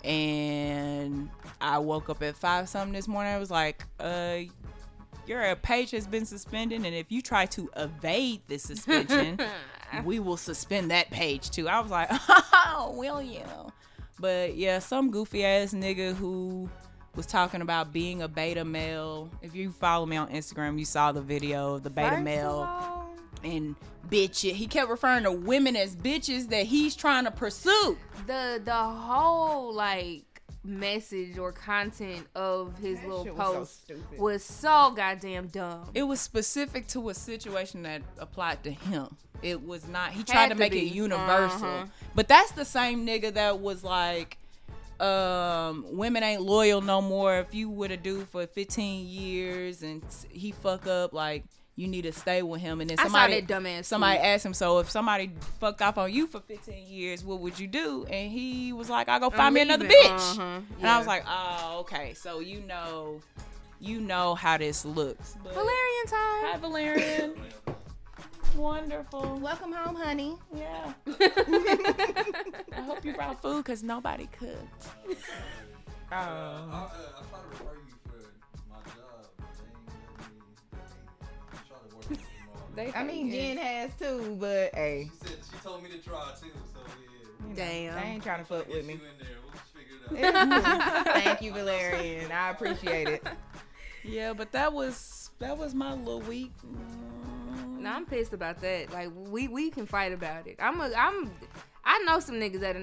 And 0.05 1.29
I 1.61 1.79
woke 1.79 2.09
up 2.09 2.23
at 2.23 2.37
five 2.37 2.69
something 2.69 2.93
this 2.93 3.09
morning. 3.09 3.33
I 3.33 3.39
was 3.39 3.51
like, 3.51 3.85
uh, 4.01 4.39
your 5.27 5.55
page 5.57 5.91
has 5.91 6.07
been 6.07 6.25
suspended, 6.25 6.85
and 6.87 6.95
if 6.95 7.13
you 7.13 7.21
try 7.21 7.47
to 7.47 7.69
evade 7.77 8.41
the 8.49 8.59
suspension, 8.59 9.39
we 10.05 10.19
will 10.19 10.37
suspend 10.39 10.91
that 10.91 11.11
page 11.11 11.51
too. 11.51 11.69
I 11.69 11.81
was 11.81 11.91
like, 11.91 12.09
oh, 12.31 12.95
will 12.97 13.21
you? 13.21 13.43
But 14.19 14.57
yeah, 14.57 14.79
some 14.79 15.11
goofy 15.11 15.45
ass 15.45 15.75
nigga 15.75 16.15
who 16.15 16.69
was 17.19 17.27
talking 17.27 17.63
about 17.63 17.93
being 17.93 18.23
a 18.23 18.29
beta 18.29 18.65
male. 18.65 19.29
If 19.43 19.53
you 19.57 19.73
follow 19.73 20.07
me 20.07 20.17
on 20.17 20.29
Instagram, 20.29 20.79
you 20.79 20.85
saw 20.85 21.11
the 21.11 21.21
video 21.21 21.75
of 21.75 21.83
the 21.83 21.91
beta 21.91 22.11
First 22.11 22.23
male 22.23 23.11
and 23.43 23.75
bitch. 24.09 24.49
it. 24.49 24.55
He 24.55 24.69
kept 24.69 24.89
referring 24.89 25.25
to 25.25 25.33
women 25.33 25.75
as 25.75 25.97
bitches 25.97 26.49
that 26.51 26.67
he's 26.67 26.95
trying 26.95 27.25
to 27.25 27.33
pursue. 27.33 27.99
the 28.29 28.63
the 28.65 28.73
whole 28.73 29.75
like 29.75 30.23
message 30.63 31.39
or 31.39 31.51
content 31.51 32.25
of 32.37 32.79
his 32.79 33.01
That 33.01 33.09
little 33.09 33.25
shit 33.25 33.35
was 33.35 33.47
so 33.47 33.53
post 33.55 33.93
was 34.17 34.45
so 34.45 34.93
goddamn 34.95 35.49
dumb. 35.49 35.91
It 35.95 36.05
was 36.05 36.21
specific 36.21 36.87
to 36.89 37.09
a 37.09 37.15
situation 37.15 37.83
that 37.83 38.03
applied 38.19 38.63
to 38.63 38.71
him. 38.71 39.17
It 39.43 39.67
was 39.67 39.89
not. 39.89 40.13
He 40.13 40.23
tried 40.23 40.51
to 40.51 40.55
to 40.55 40.59
make 40.61 40.71
be. 40.71 40.87
it 40.87 40.93
universal. 40.95 41.67
Uh-huh. 41.67 41.87
But 42.15 42.29
that's 42.29 42.53
the 42.53 42.65
same 42.65 43.05
nigga 43.05 43.35
that 43.35 43.59
was 43.59 43.83
like, 43.83 44.39
um, 45.01 45.85
women 45.97 46.23
ain't 46.23 46.43
loyal 46.43 46.81
no 46.81 47.01
more. 47.01 47.39
If 47.39 47.55
you 47.55 47.69
with 47.69 47.91
a 47.91 47.97
dude 47.97 48.29
for 48.29 48.47
15 48.47 49.07
years 49.07 49.83
and 49.83 50.03
he 50.31 50.53
fuck 50.53 50.87
up, 50.87 51.13
like 51.13 51.45
you 51.77 51.87
need 51.87 52.03
to 52.03 52.13
stay 52.13 52.43
with 52.43 52.61
him. 52.61 52.81
And 52.81 52.91
then 52.91 52.99
I 52.99 53.05
saw 53.05 53.09
somebody, 53.09 53.41
that 53.41 53.63
dumbass 53.63 53.85
somebody 53.85 54.19
tweet. 54.19 54.27
asked 54.27 54.47
him, 54.47 54.55
so 54.55 54.81
if 54.81 54.91
somebody 54.91 55.31
fucked 55.61 55.81
off 55.81 55.97
on 55.97 56.13
you 56.13 56.27
for 56.27 56.41
15 56.41 56.87
years, 56.89 57.25
what 57.25 57.39
would 57.41 57.59
you 57.59 57.69
do? 57.69 58.05
And 58.11 58.33
he 58.33 58.73
was 58.73 58.91
like, 58.91 59.09
I 59.09 59.21
go 59.21 59.31
find 59.31 59.55
me 59.55 59.61
another 59.61 59.85
leaving. 59.85 59.99
bitch. 59.99 60.39
Uh-huh. 60.39 60.61
And 60.81 60.87
I 60.89 60.99
was 60.99 61.07
like, 61.07 61.25
oh, 61.27 61.79
okay. 61.81 62.15
So 62.15 62.41
you 62.41 62.61
know, 62.63 63.21
you 63.81 64.01
know 64.01 64.35
how 64.35 64.59
this 64.59 64.85
looks. 64.85 65.37
But 65.45 65.55
Valerian 65.55 66.07
time. 66.07 66.45
Hi, 66.47 66.59
Valerian. 66.61 67.35
Wonderful. 68.59 69.39
Welcome 69.41 69.71
home, 69.73 69.95
honey. 69.95 70.35
Yeah. 70.53 70.93
I 71.07 72.81
hope 72.85 73.05
you 73.05 73.15
brought 73.15 73.41
food 73.41 73.59
because 73.65 73.85
nobody 73.85 74.29
cooked. 74.39 74.89
Oh. 76.11 76.15
I, 76.15 76.19
uh, 76.19 76.31
I 76.73 77.23
try 77.29 77.39
to 77.39 77.49
refer 77.51 77.65
you 77.75 77.95
for 78.07 78.17
my 78.71 78.79
job. 78.87 79.29
They 79.45 79.67
ain't 79.67 79.75
let 80.17 80.27
me. 80.27 80.41
They, 81.21 81.27
they 81.53 81.59
try 81.69 81.77
to 81.87 81.95
work 81.95 82.09
with 82.09 82.19
me 82.19 82.25
more. 82.47 82.57
They 82.75 82.93
I 82.95 83.05
mean, 83.05 83.31
Jen 83.31 83.59
has 83.59 83.91
too, 83.99 84.37
but 84.41 84.75
hey, 84.75 85.11
She 85.23 85.29
said 85.29 85.39
she 85.53 85.57
told 85.63 85.83
me 85.83 85.91
to 85.91 85.99
try 85.99 86.31
too. 86.41 86.47
So 86.73 86.81
yeah. 86.81 87.43
you 87.43 87.49
know, 87.51 87.55
Damn. 87.55 87.95
they 87.95 88.09
ain't 88.09 88.23
trying 88.23 88.39
to 88.39 88.47
fuck 88.47 88.67
with 88.69 88.79
you 88.79 88.83
me. 88.85 88.95
in 88.95 89.01
there. 89.19 89.37
We'll 89.45 89.53
just 89.53 89.75
figure 89.75 90.29
it 90.31 90.35
out. 90.35 91.05
Thank 91.25 91.43
you, 91.43 91.53
Valerian. 91.53 92.33
I 92.33 92.49
appreciate 92.53 93.09
it. 93.09 93.27
Yeah, 94.03 94.33
but 94.33 94.51
that 94.53 94.73
was 94.73 95.31
that 95.41 95.59
was 95.59 95.75
my 95.75 95.93
little 95.93 96.23
week. 96.23 96.53
Mm. 96.67 97.08
No, 97.79 97.91
I'm 97.91 98.07
pissed 98.07 98.33
about 98.33 98.61
that. 98.61 98.93
Like 98.93 99.11
we 99.15 99.49
we 99.49 99.71
can 99.71 99.87
fight 99.87 100.13
about 100.13 100.47
it. 100.47 100.57
I'm 100.59 100.81
a 100.81 100.93
I'm 100.97 101.31
I 101.85 101.99
know 102.07 102.21
some 102.21 102.37
niggas 102.37 102.61
that 102.61 102.77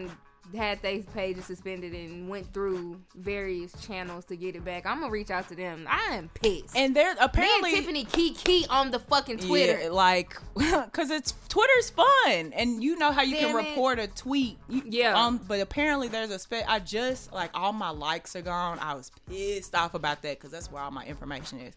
had 0.56 0.80
their 0.84 1.02
pages 1.02 1.46
suspended 1.46 1.94
and 1.94 2.30
went 2.30 2.54
through 2.54 3.02
various 3.16 3.74
channels 3.86 4.26
to 4.26 4.36
get 4.36 4.56
it 4.56 4.64
back. 4.64 4.86
I'm 4.86 5.00
gonna 5.00 5.12
reach 5.12 5.32
out 5.32 5.48
to 5.50 5.56
them. 5.56 5.88
I 5.90 6.14
am 6.16 6.30
pissed. 6.36 6.76
And 6.78 6.96
there 6.96 7.14
Me 7.14 7.20
apparently 7.20 7.72
and 7.72 7.80
Tiffany 7.80 8.06
key 8.06 8.34
key 8.34 8.66
on 8.70 8.92
the 8.92 9.00
fucking 9.00 9.40
Twitter. 9.40 9.80
Yeah, 9.84 9.90
like, 9.90 10.36
cause 10.92 11.10
it's 11.10 11.34
Twitter's 11.50 11.90
fun, 11.90 12.54
and 12.54 12.84
you 12.84 12.96
know 12.98 13.12
how 13.12 13.24
you 13.24 13.36
Damn 13.36 13.52
can 13.52 13.66
it. 13.66 13.70
report 13.70 14.00
a 14.00 14.08
tweet. 14.08 14.58
You- 14.70 14.84
Yeah. 14.86 15.20
Um, 15.20 15.40
but 15.48 15.60
apparently 15.62 16.08
there's 16.10 16.30
a 16.32 16.40
spe- 16.40 16.68
I 16.68 16.80
just 16.80 17.34
like 17.34 17.50
all 17.54 17.74
my 17.74 17.90
likes 17.90 18.36
are 18.36 18.42
gone. 18.42 18.78
I 18.80 18.94
was 18.94 19.12
pissed 19.28 19.74
off 19.74 19.94
about 19.96 20.22
that 20.22 20.38
because 20.38 20.52
that's 20.52 20.72
where 20.72 20.82
all 20.84 20.92
my 20.92 21.06
information 21.06 21.60
is. 21.60 21.74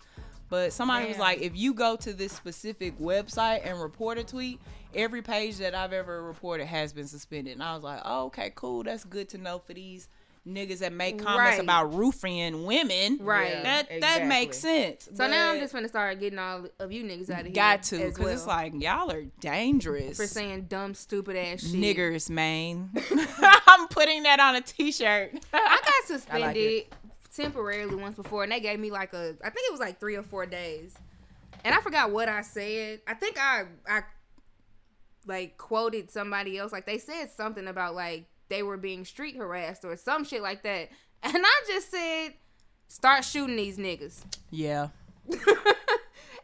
But 0.49 0.73
somebody 0.73 1.09
was 1.09 1.19
like, 1.19 1.41
if 1.43 1.57
you 1.57 1.75
go 1.75 1.97
to 1.97 2.13
this 2.13 2.33
specific 2.33 2.99
website 2.99 3.67
and 3.69 3.81
report 3.81 4.19
a 4.19 4.25
tweet, 4.25 4.61
every 4.95 5.21
page 5.23 5.57
that 5.59 5.75
I've 5.75 5.93
ever 5.93 6.23
reported 6.23 6.67
has 6.67 6.93
been 6.93 7.07
suspended. 7.07 7.53
And 7.53 7.63
I 7.63 7.75
was 7.75 7.83
like, 7.83 8.01
oh, 8.05 8.27
okay, 8.27 8.53
cool. 8.55 8.83
That's 8.85 9.05
good 9.05 9.29
to 9.31 9.39
know 9.39 9.59
for 9.59 9.75
these 9.75 10.09
niggas 10.49 10.79
that 10.79 10.95
make 10.95 11.19
comments 11.19 11.57
Right. 11.59 11.61
about 11.61 11.93
roofing 11.93 12.65
women. 12.65 13.19
Right. 13.21 13.51
Yeah. 13.51 13.63
That 13.63 14.01
that 14.01 14.27
makes 14.27 14.57
sense. 14.57 15.07
so 15.15 15.29
now 15.29 15.51
I'm 15.53 15.61
just 15.61 15.75
gonna 15.75 15.89
start 15.89 16.19
getting 16.21 16.39
all 16.39 16.67
of 16.79 16.91
you 16.91 17.05
niggas 17.05 17.29
out 17.29 17.41
of 17.41 17.47
here. 17.47 17.55
Got 17.55 17.83
to, 17.85 17.99
because 17.99 18.33
it's 18.33 18.47
like 18.47 18.73
y'all 18.81 19.13
are 19.13 19.25
dangerous. 19.41 20.17
for 20.17 20.27
saying 20.27 20.63
dumb, 20.71 20.95
stupid 20.95 21.37
ass 21.37 21.61
shit. 21.61 21.73
niggers, 21.75 22.31
man. 22.31 22.89
I'm 23.67 23.89
putting 23.89 24.23
that 24.23 24.41
on 24.41 24.57
a 24.57 24.63
t-shirt. 24.63 25.33
I 25.53 25.81
got 25.85 26.05
suspended 26.07 26.57
it. 26.57 26.93
Temporarily 27.39 27.95
once 27.95 28.17
before, 28.17 28.43
and 28.43 28.53
they 28.53 28.61
gave 28.61 28.79
me 28.79 28.91
like 28.91 29.13
a, 29.15 29.37
I 29.43 29.51
think 29.51 29.69
it 29.69 29.71
was 29.71 29.81
like 29.81 30.01
three 30.01 30.17
or 30.17 30.23
four 30.23 30.47
days, 30.47 30.95
and 31.65 31.75
I 31.75 31.81
forgot 31.81 32.11
what 32.11 32.29
I 32.29 32.43
said. 32.43 33.01
I 33.07 33.15
think 33.15 33.39
I, 33.41 33.65
I, 33.89 34.01
like 35.27 35.57
quoted 35.57 36.11
somebody 36.11 36.59
else, 36.59 36.73
like 36.73 36.87
they 36.87 36.99
said 36.99 37.31
something 37.31 37.67
about 37.67 37.95
like 37.95 38.27
they 38.49 38.63
were 38.63 38.77
being 38.77 39.05
street 39.05 39.37
harassed 39.37 39.85
or 39.85 39.97
some 39.97 40.25
shit 40.25 40.43
like 40.43 40.63
that, 40.65 40.91
and 41.23 41.37
I 41.37 41.63
just 41.67 41.91
said, 41.91 42.35
start 42.89 43.25
shooting 43.25 43.57
these 43.57 43.79
niggas. 43.79 44.23
yeah. 44.51 44.89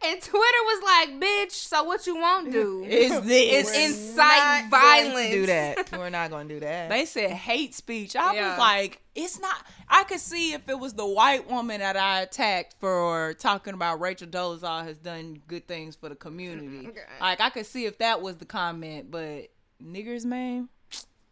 And 0.07 0.21
Twitter 0.21 0.39
was 0.65 0.83
like, 0.83 1.21
bitch, 1.21 1.53
so 1.53 1.83
what 1.85 2.07
you 2.07 2.17
won't 2.17 2.53
do? 2.53 2.85
Is 2.85 3.11
this? 3.23 3.71
It's 3.75 3.93
incite 3.93 4.71
Not 4.71 4.71
going 4.71 5.05
to 5.05 5.11
violence. 5.11 5.31
Do 5.31 5.47
that. 5.47 5.93
We're 5.99 6.11
not 6.11 6.31
going 6.31 6.49
to 6.49 6.55
do 6.55 6.61
that. 6.61 6.91
they 6.91 7.05
said 7.07 7.31
hate 7.31 7.75
speech. 7.75 8.15
I 8.17 8.35
Yeah. 8.35 8.51
was 8.51 8.59
like, 8.59 9.01
it's 9.15 9.39
not. 9.41 9.65
I 9.89 10.05
could 10.05 10.21
see 10.21 10.53
if 10.53 10.69
it 10.69 10.79
was 10.79 10.93
the 10.95 11.07
white 11.07 11.49
woman 11.51 11.81
that 11.81 11.97
I 11.97 12.21
attacked 12.23 12.75
for 12.81 13.35
talking 13.39 13.73
about 13.75 14.01
Rachel 14.01 14.29
Dolezal 14.29 14.85
has 14.85 14.99
done 14.99 15.41
good 15.47 15.67
things 15.69 15.97
for 15.97 16.09
the 16.09 16.17
community. 16.17 16.87
Okay. 16.89 17.01
Like 17.21 17.41
I 17.41 17.51
could 17.51 17.67
see 17.67 17.87
if 17.87 17.99
that 17.99 18.21
was 18.21 18.37
the 18.37 18.45
comment, 18.45 19.11
but 19.11 19.49
niggers, 19.83 20.25
man. 20.25 20.69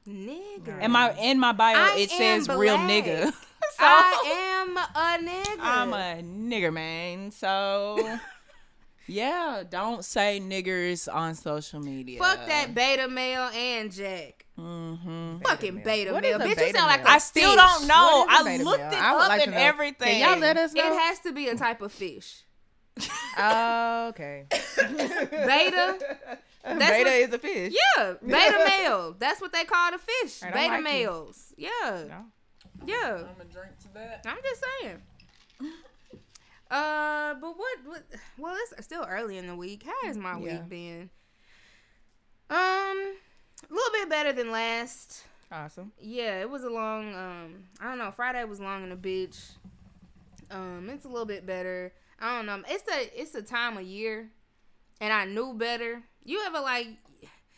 Nigger. 0.09 0.81
In 0.83 0.91
my 0.91 1.13
in 1.21 1.39
my 1.39 1.53
bio, 1.53 1.77
I 1.77 1.97
it 1.99 2.11
am 2.13 2.43
says 2.45 2.49
real 2.57 2.77
black. 2.77 3.05
nigga. 3.05 3.25
so 3.33 3.37
I 3.81 4.63
am 4.65 4.77
a 4.77 5.31
nigga. 5.31 5.59
I'm 5.61 5.93
a 5.93 6.23
nigger 6.23 6.73
man. 6.73 7.31
So 7.31 8.19
yeah, 9.07 9.63
don't 9.69 10.05
say 10.05 10.41
niggers 10.43 11.13
on 11.13 11.35
social 11.35 11.81
media. 11.81 12.19
Fuck 12.19 12.47
that 12.47 12.75
beta 12.75 13.09
male 13.09 13.51
and 13.55 13.91
Jack. 13.93 14.47
Mm-hmm. 14.59 15.39
Fucking 15.41 15.75
male. 15.77 15.85
beta 15.85 16.13
What 16.13 16.23
male. 16.23 16.37
is 16.41 16.43
a 16.43 16.45
Bitch, 16.45 16.49
you 16.51 16.55
beta 16.57 16.79
sound 16.79 16.87
like 16.89 17.01
a 17.01 17.05
male? 17.05 17.13
I 17.13 17.19
still 17.19 17.51
fish. 17.51 17.57
don't 17.57 17.87
know. 17.89 18.25
What 18.27 18.31
is 18.33 18.39
a 18.39 18.41
I 18.41 18.45
beta 18.53 18.65
looked 18.65 18.79
male? 18.81 18.93
it 18.93 18.99
I 19.03 19.13
up 19.23 19.29
like 19.29 19.47
and 19.47 19.55
everything. 19.55 20.09
Can 20.21 20.31
y'all 20.31 20.39
let 20.39 20.57
us 20.57 20.73
know? 20.75 20.87
It 20.87 20.99
has 21.01 21.19
to 21.21 21.33
be 21.33 21.49
a 21.49 21.57
type 21.57 21.81
of 21.83 21.91
fish. 21.93 22.45
Oh, 23.39 24.07
okay. 24.11 24.47
Beta. 24.51 25.99
Beta 26.65 26.79
what- 26.79 27.07
is 27.07 27.33
a 27.33 27.39
fish. 27.39 27.75
Yeah, 27.97 28.15
beta 28.25 28.65
male. 28.81 29.17
That's 29.19 29.41
what 29.41 29.53
they 29.53 29.65
call 29.65 29.91
the 29.93 29.99
fish. 29.99 30.41
Beta 30.41 30.55
like 30.55 30.79
you. 30.79 30.85
males. 30.85 31.55
Yeah, 31.57 31.69
No. 32.09 32.25
yeah. 32.87 33.11
gonna 33.23 33.51
drink 33.51 33.79
to 33.83 33.89
that. 33.95 34.25
I'm 34.27 34.37
just 34.43 34.63
saying. 34.81 34.99
Uh, 36.73 37.35
but 37.35 37.57
what? 37.59 37.79
What? 37.85 38.03
Well, 38.39 38.57
it's 38.73 38.85
still 38.85 39.05
early 39.09 39.37
in 39.39 39.47
the 39.47 39.55
week. 39.55 39.83
How 39.85 40.07
has 40.07 40.17
my 40.17 40.39
Yeah. 40.39 40.61
week 40.61 40.69
been? 40.69 41.11
Um, 42.51 42.57
a 42.59 43.73
little 43.73 43.93
bit 43.93 44.09
better 44.09 44.33
than 44.33 44.51
last. 44.51 45.25
Awesome. 45.51 45.93
Yeah, 46.01 46.41
it 46.41 46.49
was 46.51 46.65
a 46.65 46.71
long. 46.71 47.15
Um, 47.15 47.65
I 47.81 47.85
don't 47.85 47.99
know. 47.99 48.11
Friday 48.11 48.43
was 48.45 48.59
long 48.59 48.83
in 48.85 48.89
the 48.91 48.97
bitch. 48.97 49.51
Um, 50.51 50.89
it's 50.91 51.05
a 51.05 51.09
little 51.09 51.27
bit 51.27 51.47
better. 51.47 51.93
I 52.19 52.37
don't 52.37 52.47
know. 52.47 52.63
It's 52.69 52.85
the 52.85 53.21
it's 53.21 53.33
the 53.33 53.43
time 53.43 53.77
of 53.77 53.83
year, 53.85 54.31
and 55.01 55.13
I 55.13 55.25
knew 55.27 55.55
better. 55.55 56.03
You 56.25 56.43
ever 56.47 56.61
like? 56.61 56.89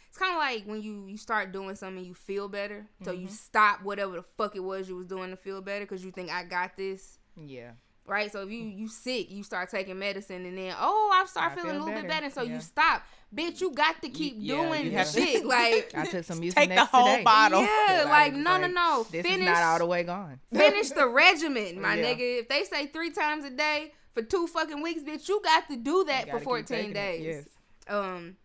It's 0.08 0.18
kind 0.18 0.32
of 0.32 0.38
like 0.38 0.64
when 0.64 0.80
you 0.82 1.06
you 1.06 1.16
start 1.16 1.52
doing 1.52 1.74
something, 1.76 2.04
you 2.04 2.14
feel 2.14 2.48
better, 2.48 2.86
so 3.04 3.10
you 3.12 3.26
stop 3.28 3.82
whatever 3.82 4.12
the 4.16 4.22
fuck 4.36 4.54
it 4.56 4.60
was 4.62 4.88
you 4.88 4.94
was 4.96 5.06
doing 5.06 5.30
to 5.30 5.36
feel 5.36 5.60
better 5.60 5.84
because 5.84 6.04
you 6.04 6.12
think 6.12 6.30
I 6.30 6.44
got 6.44 6.76
this. 6.76 7.18
Yeah. 7.36 7.72
Right, 8.06 8.30
so 8.30 8.42
if 8.42 8.50
you 8.50 8.58
you 8.64 8.86
sick, 8.88 9.30
you 9.30 9.42
start 9.42 9.70
taking 9.70 9.98
medicine, 9.98 10.44
and 10.44 10.58
then 10.58 10.74
oh, 10.78 11.10
I 11.14 11.24
start 11.26 11.52
I 11.52 11.54
feeling 11.54 11.70
feel 11.70 11.78
a 11.78 11.84
little 11.84 12.00
bit 12.02 12.08
better. 12.08 12.20
better, 12.28 12.34
so 12.34 12.42
Yeah. 12.42 12.54
you 12.56 12.60
stop. 12.60 13.02
Bitch, 13.34 13.62
you 13.62 13.72
got 13.72 14.00
to 14.02 14.08
keep 14.10 14.34
yeah, 14.36 14.56
doing 14.56 14.84
you 14.84 14.90
have 14.92 15.10
to- 15.10 15.20
shit. 15.20 15.44
Like 15.46 15.90
I 15.96 16.04
took 16.04 16.22
some 16.24 16.38
Mucinex 16.40 16.54
Take 16.54 16.68
the 16.74 16.84
whole 16.84 17.06
today. 17.06 17.22
bottle. 17.24 17.62
yeah, 17.62 18.02
But 18.04 18.06
I 18.08 18.10
like 18.24 18.34
no, 18.34 18.58
no, 18.58 18.66
no. 18.66 19.06
This 19.10 19.22
Finish, 19.24 19.40
is 19.40 19.46
not 19.46 19.62
all 19.62 19.78
the 19.78 19.86
way 19.86 20.02
gone. 20.02 20.38
finish 20.52 20.90
the 20.90 21.08
regimen, 21.08 21.80
my 21.80 21.94
Yeah. 21.94 22.04
nigga. 22.14 22.40
If 22.40 22.48
they 22.48 22.64
say 22.64 22.86
three 22.88 23.10
times 23.10 23.44
a 23.46 23.50
day 23.50 23.92
for 24.12 24.20
two 24.22 24.46
fucking 24.48 24.82
weeks, 24.82 25.02
bitch, 25.02 25.26
you 25.26 25.40
got 25.42 25.66
to 25.70 25.76
do 25.76 26.04
that 26.04 26.28
for 26.30 26.40
14 26.40 26.64
taking 26.66 26.90
it. 26.90 26.94
days. 26.94 27.24
Yes. 27.24 27.44
Um, 27.88 28.36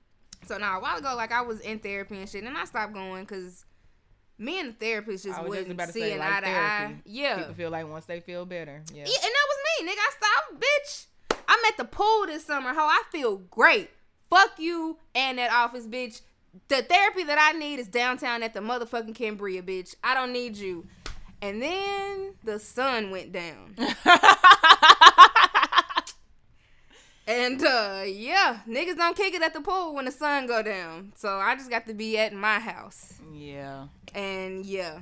so 0.48 0.58
now 0.58 0.78
a 0.78 0.82
while 0.82 0.98
ago, 0.98 1.14
like 1.18 1.34
I 1.34 1.42
was 1.42 1.60
in 1.60 1.80
therapy 1.80 2.18
and 2.18 2.30
shit, 2.30 2.46
and 2.46 2.58
I 2.58 2.64
stopped 2.64 2.94
going 2.94 3.26
because 3.26 3.66
me 4.40 4.60
and 4.60 4.70
the 4.70 4.74
therapist 4.74 5.26
just 5.26 5.38
I 5.38 5.42
was 5.42 5.50
just 5.50 5.68
wasn't 5.68 5.72
about 5.74 5.88
to 5.88 5.94
say, 5.94 6.14
eye 6.16 6.18
like 6.18 6.44
to 6.44 6.50
eye. 6.50 6.96
Yeah, 7.06 7.38
People 7.38 7.54
feel 7.56 7.70
like 7.70 7.88
once 7.90 8.06
they 8.06 8.22
feel 8.22 8.46
better. 8.46 8.82
Yeah. 8.94 9.04
yeah, 9.04 9.04
and 9.04 9.06
that 9.06 9.48
was 9.48 9.58
me, 9.80 9.88
nigga. 9.92 10.00
I 10.00 10.12
stopped, 10.18 10.62
bitch. 10.62 11.06
I'm 11.48 11.60
at 11.68 11.78
the 11.78 11.86
pool 11.86 12.26
this 12.28 12.46
summer, 12.46 12.74
ho. 12.74 12.80
I 12.80 13.04
feel 13.12 13.38
great. 13.38 13.90
Fuck 14.30 14.60
you 14.60 14.98
and 15.14 15.38
that 15.38 15.52
office, 15.52 15.88
bitch. 15.88 16.22
The 16.68 16.82
therapy 16.84 17.24
that 17.24 17.38
I 17.40 17.58
need 17.58 17.80
is 17.80 17.88
downtown 17.88 18.44
at 18.44 18.54
the 18.54 18.60
motherfucking 18.60 19.16
Cambria, 19.16 19.62
bitch. 19.62 19.96
I 20.04 20.14
don't 20.14 20.32
need 20.32 20.56
you. 20.56 20.88
And 21.42 21.62
then 21.62 22.34
the 22.44 22.60
sun 22.60 23.12
went 23.12 23.32
down. 23.32 23.76
And 27.30 27.64
uh 27.64 28.04
yeah, 28.08 28.60
niggas 28.68 28.96
don't 28.98 29.16
kick 29.16 29.34
it 29.36 29.42
at 29.44 29.54
the 29.54 29.62
pool 29.62 29.94
when 29.94 30.06
the 30.06 30.12
sun 30.12 30.48
go 30.48 30.64
down. 30.64 31.14
So 31.16 31.30
I 31.38 31.56
just 31.56 31.70
got 31.70 31.86
to 31.88 31.94
be 31.94 32.18
at 32.18 32.34
my 32.34 32.60
house. 32.60 33.14
Yeah. 33.32 33.86
And 34.16 34.66
yeah, 34.66 35.02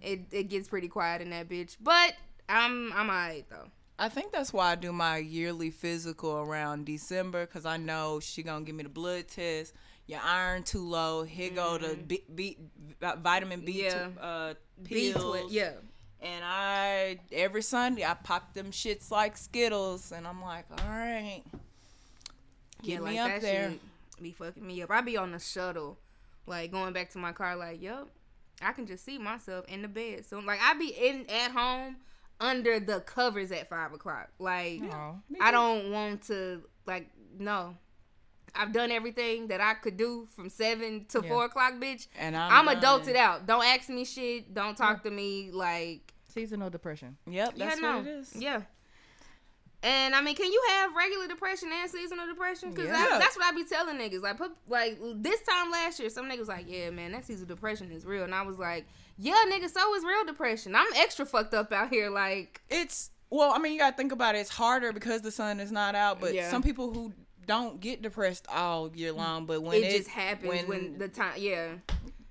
it 0.00 0.20
it 0.32 0.44
gets 0.48 0.68
pretty 0.68 0.88
quiet 0.88 1.20
in 1.20 1.30
that 1.30 1.48
bitch. 1.50 1.76
But 1.78 2.14
I'm 2.48 2.92
I'm 2.94 3.10
alright 3.10 3.44
though. 3.50 3.68
I 3.98 4.08
think 4.08 4.32
that's 4.32 4.52
why 4.52 4.72
I 4.72 4.74
do 4.74 4.92
my 4.92 5.18
yearly 5.18 5.70
physical 5.70 6.32
around 6.38 6.86
December 6.86 7.46
because 7.46 7.66
I 7.66 7.76
know 7.76 8.20
she 8.20 8.42
gonna 8.42 8.64
give 8.64 8.74
me 8.74 8.82
the 8.84 8.88
blood 8.88 9.28
test. 9.28 9.74
Your 10.06 10.20
iron 10.24 10.62
too 10.62 10.80
low. 10.86 11.24
Here 11.24 11.50
go 11.50 11.76
the 11.78 11.96
B, 11.96 12.22
B, 12.34 12.56
vitamin 13.00 13.60
B 13.66 13.82
Mm-hmm. 13.82 13.84
Yeah. 13.84 14.08
to, 14.16 14.22
uh, 14.24 14.54
B 14.82 15.12
pills. 15.12 15.24
twi- 15.24 15.46
yeah. 15.50 15.72
And 16.22 16.42
I 16.44 17.18
every 17.32 17.62
Sunday 17.62 18.04
I 18.04 18.14
pop 18.14 18.54
them 18.54 18.70
shits 18.70 19.10
like 19.10 19.36
Skittles, 19.36 20.12
and 20.12 20.26
I'm 20.26 20.40
like, 20.42 20.64
all 20.70 20.88
right, 20.88 21.42
get 22.86 23.02
me 23.02 23.18
up 23.18 23.40
there. 23.40 23.70
shit 23.70 23.80
be 24.22 24.32
fucking 24.32 24.66
me 24.66 24.82
up. 24.82 24.90
I 24.90 25.00
be 25.00 25.16
on 25.16 25.32
the 25.32 25.38
shuttle, 25.38 25.98
like 26.46 26.70
going 26.72 26.92
back 26.92 27.10
to 27.10 27.18
my 27.18 27.32
car, 27.32 27.56
like, 27.56 27.82
yup, 27.82 28.08
I 28.62 28.72
can 28.72 28.86
just 28.86 29.04
see 29.04 29.18
myself 29.18 29.64
in 29.68 29.82
the 29.82 29.88
bed. 29.88 30.24
So 30.26 30.38
like 30.38 30.60
I 30.62 30.74
be 30.74 30.88
in 30.88 31.26
at 31.28 31.52
home 31.52 31.96
under 32.40 32.80
the 32.80 33.00
covers 33.00 33.52
at 33.52 33.68
five 33.68 33.92
o'clock. 33.92 34.28
Like 34.38 34.82
Aw. 34.90 35.14
I 35.40 35.50
don't 35.50 35.92
want 35.92 36.22
to 36.28 36.62
like 36.86 37.08
no. 37.38 37.76
I've 38.58 38.72
done 38.72 38.90
everything 38.90 39.48
that 39.48 39.60
I 39.60 39.74
could 39.74 39.98
do 39.98 40.28
from 40.34 40.48
seven 40.48 41.04
to 41.10 41.20
Yeah. 41.22 41.28
four 41.28 41.44
o'clock, 41.44 41.74
bitch. 41.74 42.06
And 42.18 42.34
I'm, 42.34 42.66
I'm, 42.66 42.80
done. 42.80 43.02
adulted 43.02 43.14
out. 43.14 43.46
Don't 43.46 43.62
ask 43.62 43.90
me 43.90 44.06
shit. 44.06 44.54
Don't 44.54 44.74
talk 44.74 45.02
to 45.02 45.10
me 45.10 45.50
like 45.52 46.14
Seasonal 46.28 46.70
depression. 46.70 47.18
Yep, 47.26 47.54
that's 47.56 47.80
yeah, 47.80 47.86
no. 47.86 47.98
what 47.98 48.06
it 48.06 48.10
is. 48.10 48.36
Yeah. 48.36 48.62
And 49.86 50.16
I 50.16 50.20
mean, 50.20 50.34
can 50.34 50.50
you 50.50 50.60
have 50.70 50.96
regular 50.96 51.28
depression 51.28 51.70
and 51.72 51.88
seasonal 51.88 52.26
depression? 52.26 52.70
Because 52.70 52.86
Yeah. 52.86 53.18
that's 53.20 53.36
what 53.36 53.46
I 53.46 53.52
be 53.52 53.62
telling 53.62 53.96
niggas. 53.96 54.20
Like, 54.20 54.36
put 54.36 54.50
like 54.66 54.98
this 55.14 55.40
time 55.42 55.70
last 55.70 56.00
year, 56.00 56.10
some 56.10 56.28
niggas 56.28 56.48
like, 56.48 56.66
yeah, 56.68 56.90
man, 56.90 57.12
that 57.12 57.24
seasonal 57.24 57.46
depression 57.46 57.92
is 57.92 58.04
real, 58.04 58.24
and 58.24 58.34
I 58.34 58.42
was 58.42 58.58
like, 58.58 58.84
yeah, 59.16 59.36
nigga, 59.46 59.70
so 59.70 59.94
is 59.94 60.02
real 60.02 60.24
depression. 60.24 60.74
I'm 60.74 60.88
extra 60.96 61.24
fucked 61.24 61.54
up 61.54 61.72
out 61.72 61.90
here. 61.90 62.10
Like, 62.10 62.62
It's 62.68 63.10
well, 63.30 63.52
I 63.52 63.58
mean, 63.58 63.74
you 63.74 63.78
gotta 63.78 63.96
think 63.96 64.10
about 64.10 64.34
it. 64.34 64.38
It's 64.38 64.50
harder 64.50 64.92
because 64.92 65.22
the 65.22 65.30
sun 65.30 65.60
is 65.60 65.70
not 65.70 65.94
out. 65.94 66.20
But 66.20 66.34
Yeah. 66.34 66.50
some 66.50 66.62
people 66.62 66.92
who 66.92 67.12
don't 67.46 67.80
get 67.80 68.02
depressed 68.02 68.46
all 68.48 68.90
year 68.92 69.12
mm. 69.12 69.18
long, 69.18 69.46
but 69.46 69.62
when 69.62 69.84
it, 69.84 69.84
it, 69.84 69.96
just 69.98 70.10
happens 70.10 70.66
when, 70.66 70.98
the 70.98 71.06
time. 71.06 71.34
Yeah. 71.36 71.74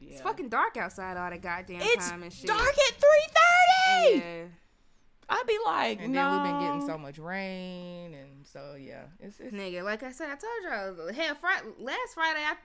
yeah. 0.02 0.12
it's 0.12 0.22
fucking 0.22 0.50
dark 0.50 0.76
outside 0.76 1.16
all 1.16 1.30
the 1.30 1.38
goddamn 1.38 1.80
it's 1.82 2.10
time 2.10 2.22
and 2.22 2.34
shit. 2.34 2.50
It's 2.50 2.52
dark 2.52 2.68
at 2.68 2.96
three 2.96 4.12
thirty. 4.12 4.18
Yeah. 4.18 4.44
I'd 5.28 5.44
be 5.48 5.58
like, 5.66 6.02
And 6.02 6.14
no. 6.14 6.22
then 6.22 6.32
we've 6.44 6.52
been 6.52 6.62
getting 6.62 6.88
so 6.88 6.98
much 6.98 7.18
rain, 7.18 8.14
and 8.14 8.46
so 8.46 8.76
yeah, 8.80 9.04
it's, 9.20 9.40
it's 9.40 9.54
Nigga, 9.56 9.84
like 9.84 10.04
I 10.04 10.12
said, 10.12 10.30
I 10.30 10.36
told 10.36 10.98
y'all, 10.98 11.14
hell, 11.14 11.36
Friday, 11.36 11.66
last 11.80 12.14
Friday 12.14 12.42
I 12.42 12.56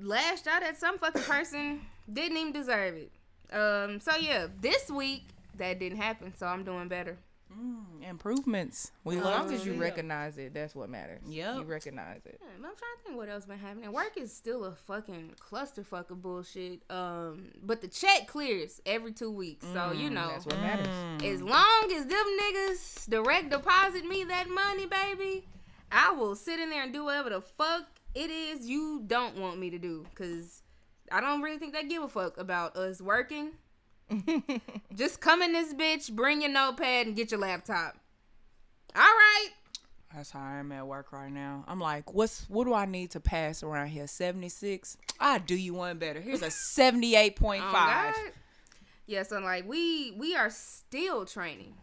lashed 0.00 0.46
out 0.46 0.62
at 0.62 0.76
some 0.78 0.98
fucking 0.98 1.22
person, 1.22 1.80
didn't 2.12 2.36
even 2.36 2.52
deserve 2.52 2.94
it. 2.96 3.12
Um. 3.54 4.00
So 4.00 4.16
yeah, 4.16 4.46
this 4.60 4.90
week 4.90 5.24
that 5.56 5.78
didn't 5.78 5.98
happen. 5.98 6.32
So 6.36 6.46
I'm 6.46 6.64
doing 6.64 6.88
better. 6.88 7.16
Mm, 7.52 8.08
improvements. 8.08 8.92
We 9.04 9.18
As 9.18 9.24
long 9.24 9.52
as 9.52 9.66
you 9.66 9.72
it. 9.74 9.78
recognize 9.78 10.38
it, 10.38 10.54
that's 10.54 10.74
what 10.74 10.88
matters. 10.88 11.20
Yeah, 11.26 11.56
You 11.56 11.62
recognize 11.64 12.20
it. 12.24 12.38
Yeah, 12.40 12.48
I'm 12.56 12.62
trying 12.62 12.74
to 12.74 13.02
think 13.04 13.16
what 13.16 13.28
else 13.28 13.44
been 13.44 13.58
happening. 13.58 13.90
Work 13.92 14.12
is 14.16 14.32
still 14.32 14.64
a 14.64 14.72
fucking 14.72 15.32
clusterfuck 15.40 16.10
of 16.10 16.22
bullshit. 16.22 16.80
Um, 16.90 17.46
but 17.62 17.80
the 17.80 17.88
check 17.88 18.26
clears 18.28 18.80
every 18.86 19.12
two 19.12 19.30
weeks, 19.32 19.66
so 19.72 19.92
you 19.92 20.10
know, 20.10 20.28
That's 20.28 20.46
what 20.46 20.58
matters. 20.60 20.86
as 21.24 21.42
long 21.42 21.92
as 21.92 22.06
them 22.06 22.24
niggas 22.40 23.08
direct 23.10 23.50
deposit 23.50 24.04
me 24.06 24.24
that 24.24 24.48
money, 24.48 24.86
baby, 24.86 25.44
I 25.90 26.12
will 26.12 26.36
sit 26.36 26.60
in 26.60 26.70
there 26.70 26.84
and 26.84 26.92
do 26.92 27.04
whatever 27.04 27.30
the 27.30 27.40
fuck 27.40 27.82
it 28.14 28.30
is 28.30 28.66
you 28.68 29.02
don't 29.06 29.36
want 29.38 29.58
me 29.58 29.70
to 29.70 29.78
do, 29.78 30.06
cause 30.14 30.62
I 31.12 31.20
don't 31.20 31.42
really 31.42 31.58
think 31.58 31.72
they 31.72 31.82
give 31.84 32.02
a 32.04 32.08
fuck 32.08 32.38
about 32.38 32.76
us 32.76 33.00
working. 33.00 33.50
Just 34.94 35.20
come 35.20 35.42
in 35.42 35.52
this 35.52 35.72
bitch, 35.74 36.12
bring 36.12 36.42
your 36.42 36.50
notepad, 36.50 37.06
and 37.06 37.16
get 37.16 37.30
your 37.30 37.40
laptop. 37.40 37.96
All 38.94 39.02
right. 39.02 39.48
That's 40.14 40.32
how 40.32 40.40
I'm 40.40 40.72
at 40.72 40.86
work 40.86 41.12
right 41.12 41.30
now. 41.30 41.64
I'm 41.68 41.78
like, 41.78 42.12
what's 42.12 42.48
what 42.48 42.64
do 42.64 42.74
I 42.74 42.84
need 42.84 43.12
to 43.12 43.20
pass 43.20 43.62
around 43.62 43.88
here? 43.88 44.08
76? 44.08 44.96
I 45.20 45.38
do 45.38 45.54
you 45.54 45.74
one 45.74 45.98
better. 45.98 46.20
Here's 46.20 46.42
a 46.42 46.46
78.5. 46.48 47.60
Oh. 47.62 48.12
Yeah, 49.06 49.22
so 49.22 49.38
like 49.40 49.68
we 49.68 50.12
we 50.18 50.34
are 50.34 50.50
still 50.50 51.24
training. 51.24 51.74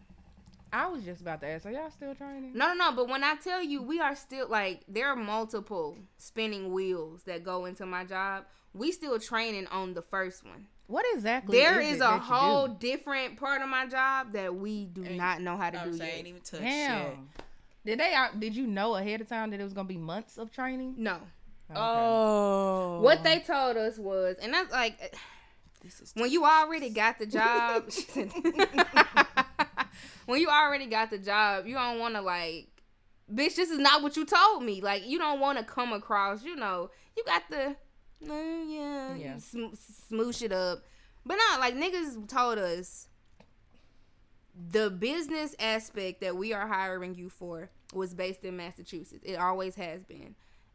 I 0.70 0.86
was 0.88 1.02
just 1.02 1.22
about 1.22 1.40
to 1.40 1.46
ask, 1.46 1.64
are 1.64 1.70
y'all 1.70 1.90
still 1.90 2.14
training? 2.14 2.52
No, 2.54 2.74
no, 2.74 2.90
no. 2.90 2.92
But 2.92 3.08
when 3.08 3.24
I 3.24 3.36
tell 3.36 3.62
you 3.62 3.82
we 3.82 4.00
are 4.00 4.14
still 4.14 4.48
like 4.48 4.82
there 4.86 5.08
are 5.08 5.16
multiple 5.16 5.96
spinning 6.18 6.72
wheels 6.72 7.22
that 7.22 7.42
go 7.44 7.64
into 7.64 7.86
my 7.86 8.04
job. 8.04 8.44
We 8.74 8.92
still 8.92 9.18
training 9.18 9.66
on 9.68 9.94
the 9.94 10.02
first 10.02 10.44
one. 10.44 10.66
What 10.88 11.04
exactly? 11.14 11.58
There 11.58 11.80
is 11.80 11.88
is 11.88 11.94
it 11.96 12.04
a 12.04 12.08
that 12.08 12.20
whole 12.22 12.66
different 12.66 13.38
part 13.38 13.60
of 13.62 13.68
my 13.68 13.86
job 13.86 14.32
that 14.32 14.54
we 14.54 14.86
do 14.86 15.02
not 15.02 15.40
know 15.42 15.56
how 15.56 15.68
to 15.70 15.78
I'm 15.80 15.92
do 15.92 15.96
saying, 15.98 16.08
yet. 16.10 16.18
ain't 16.18 16.26
even 16.26 16.40
touch 16.40 16.60
shit. 16.60 16.68
Damn. 16.68 17.28
Did 17.84 18.00
they? 18.00 18.14
out- 18.14 18.40
Did 18.40 18.56
you 18.56 18.66
know 18.66 18.94
ahead 18.96 19.20
of 19.20 19.28
time 19.28 19.50
that 19.50 19.60
it 19.60 19.64
was 19.64 19.74
gonna 19.74 19.86
be 19.86 19.98
months 19.98 20.38
of 20.38 20.50
training? 20.50 20.94
No. 20.96 21.18
Oh. 21.74 23.00
What 23.02 23.22
they 23.22 23.40
told 23.40 23.76
us 23.76 23.98
was, 23.98 24.36
and 24.40 24.52
that's 24.54 24.72
like 24.72 25.14
This 25.82 26.00
is 26.00 26.12
when 26.16 26.30
you 26.30 26.44
already 26.44 26.88
got 26.88 27.18
the 27.18 27.26
job. 27.26 27.90
when 30.26 30.40
you 30.40 30.48
already 30.48 30.86
got 30.86 31.10
the 31.10 31.18
job, 31.18 31.66
you 31.66 31.74
don't 31.74 31.98
want 31.98 32.14
to 32.14 32.22
like, 32.22 32.68
bitch. 33.32 33.56
This 33.56 33.70
is 33.70 33.78
not 33.78 34.02
what 34.02 34.16
you 34.16 34.24
told 34.24 34.62
me. 34.64 34.80
Like 34.80 35.06
you 35.06 35.18
don't 35.18 35.40
want 35.40 35.58
to 35.58 35.64
come 35.64 35.92
across. 35.92 36.42
You 36.42 36.56
know, 36.56 36.90
you 37.16 37.24
got 37.24 37.42
the, 37.50 37.76
uh, 38.22 38.32
yeah, 38.32 39.14
Yeah. 39.14 39.34
You 39.34 39.40
sm- 39.40 40.12
smoosh 40.12 40.42
it 40.42 40.52
up. 40.52 40.84
But 41.26 41.36
not 41.36 41.60
like 41.60 41.74
niggas 41.74 42.28
told 42.28 42.58
us. 42.58 43.08
The 44.70 44.90
business 44.90 45.54
aspect 45.60 46.20
that 46.20 46.36
we 46.36 46.52
are 46.52 46.66
hiring 46.66 47.14
you 47.14 47.28
for 47.28 47.70
was 47.94 48.12
based 48.12 48.44
in 48.44 48.56
Massachusetts. 48.56 49.22
It 49.24 49.36
always 49.36 49.76
has 49.76 50.02
been. 50.04 50.34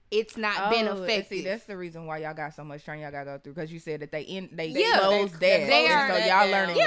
It's 0.09 0.37
not 0.37 0.69
been 0.71 0.87
Oh, 0.87 0.91
and 0.91 1.03
effective. 1.03 1.39
See, 1.39 1.43
that's 1.43 1.65
the 1.65 1.75
reason 1.75 2.05
why 2.05 2.19
y'all 2.19 2.33
got 2.35 2.53
so 2.53 2.63
much 2.63 2.85
training 2.85 3.01
y'all 3.03 3.11
gotta 3.11 3.25
go 3.31 3.37
through 3.39 3.53
because 3.53 3.73
you 3.73 3.79
said 3.79 3.99
that 4.01 4.11
they 4.11 4.21
in 4.21 4.47
they 4.53 4.67
Yeah. 4.67 4.99
closed 4.99 5.39
They- 5.39 5.59
that. 5.61 5.67
they 5.67 5.87
are- 5.87 6.11
so 6.11 6.17
y'all 6.25 6.49
learning 6.51 6.77
Yeah. 6.77 6.83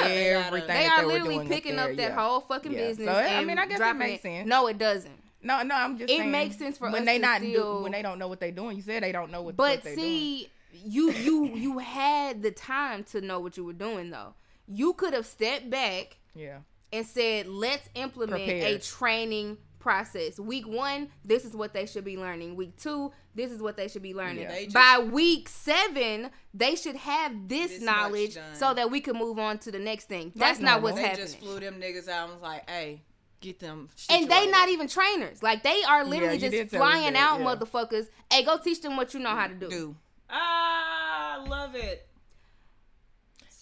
everything. 0.46 0.68
they 0.68 0.75
that 0.84 0.92
are 0.92 1.00
they 1.00 1.06
were 1.06 1.12
literally 1.12 1.34
doing 1.36 1.48
picking 1.48 1.76
there, 1.76 1.90
up 1.90 1.96
that 1.96 2.10
yeah. 2.10 2.14
whole 2.14 2.40
fucking 2.40 2.72
Yeah. 2.72 2.78
business. 2.78 3.08
So, 3.08 3.12
I 3.14 3.44
mean, 3.44 3.58
I 3.58 3.66
guess 3.66 3.75
it 3.75 3.78
dropping 3.78 3.98
makes 3.98 4.22
sense. 4.22 4.48
No, 4.48 4.68
it 4.68 4.78
doesn't. 4.78 5.22
No, 5.47 5.62
no, 5.62 5.75
I'm 5.75 5.97
just. 5.99 6.11
It 6.12 6.19
saying, 6.19 6.31
makes 6.31 6.57
sense 6.57 6.76
for 6.79 6.91
when 6.91 7.03
us 7.03 7.07
they 7.07 7.17
to 7.19 7.23
not 7.23 7.41
do, 7.41 7.81
when 7.83 7.93
they 7.93 8.03
don't 8.03 8.19
know 8.19 8.29
what 8.29 8.41
they're 8.41 8.50
doing. 8.53 8.76
You 8.76 8.83
said 8.83 9.03
they 9.03 9.12
don't 9.12 9.31
know 9.31 9.43
what. 9.43 9.57
But 9.57 9.76
what 9.76 9.83
they're 9.85 9.95
doing. 9.95 10.05
But 10.07 10.11
see, 10.11 10.50
you 10.85 11.11
you 11.12 11.47
you 11.55 11.79
had 11.79 12.43
the 12.43 12.50
time 12.50 13.05
to 13.05 13.21
know 13.21 13.41
what 13.41 13.57
you 13.57 13.65
were 13.65 13.73
doing 13.73 14.11
though. 14.11 14.35
You 14.69 14.93
could 14.95 15.15
have 15.15 15.26
stepped 15.26 15.71
back 15.71 16.19
Yeah. 16.35 16.59
and 16.93 17.07
said, 17.07 17.47
"Let's 17.47 17.88
implement 17.95 18.43
a 18.43 18.79
training 18.79 19.59
process. 19.79 20.41
Week 20.41 20.67
one, 20.67 21.09
this 21.25 21.45
is 21.45 21.55
what 21.55 21.73
they 21.73 21.87
should 21.87 22.05
be 22.05 22.17
learning. 22.17 22.57
Week 22.57 22.76
two, 22.76 23.12
this 23.37 23.53
is 23.53 23.62
what 23.62 23.76
they 23.76 23.87
should 23.87 24.03
be 24.03 24.12
learning. 24.15 24.43
Yeah. 24.43 24.62
Just- 24.65 24.75
By 24.75 24.99
week 24.99 25.49
seven, 25.49 26.31
they 26.53 26.75
should 26.75 26.97
have 26.97 27.47
this, 27.47 27.71
This 27.71 27.83
knowledge 27.83 28.37
so 28.55 28.75
that 28.75 28.91
we 28.91 29.00
can 29.00 29.17
move 29.17 29.38
on 29.38 29.59
to 29.59 29.71
the 29.71 29.79
next 29.79 30.07
thing. 30.09 30.33
That's 30.35 30.59
not 30.59 30.80
normal. 30.80 30.82
what's 30.82 30.97
They 30.97 31.02
happening. 31.06 31.26
just 31.26 31.39
flew 31.39 31.61
them 31.61 31.80
niggas 31.80 32.09
out 32.09 32.25
and 32.30 32.32
was 32.32 32.43
like, 32.43 32.69
hey, 32.69 33.02
get 33.47 33.61
them. 33.61 33.89
and 34.11 34.25
they 34.25 34.28
situated. 34.28 34.50
not 34.50 34.69
even 34.69 34.89
trainers. 34.89 35.43
Like 35.43 35.63
they 35.63 35.82
are 35.82 36.04
literally 36.04 36.35
you 36.35 36.41
just 36.41 36.52
did 36.52 36.71
tell 36.71 36.82
us 36.82 36.91
flying 36.93 37.13
that, 37.15 37.23
out 37.23 37.41
yeah. 37.41 37.47
motherfuckers. 37.47 38.09
Hey, 38.30 38.45
go 38.45 38.59
teach 38.59 38.80
them 38.82 38.97
what 38.97 39.15
you 39.15 39.21
know 39.21 39.30
how 39.30 39.47
to 39.47 39.54
do. 39.54 39.69
do. 39.69 39.97
Ah, 40.28 41.45
love 41.49 41.75
it. 41.75 42.06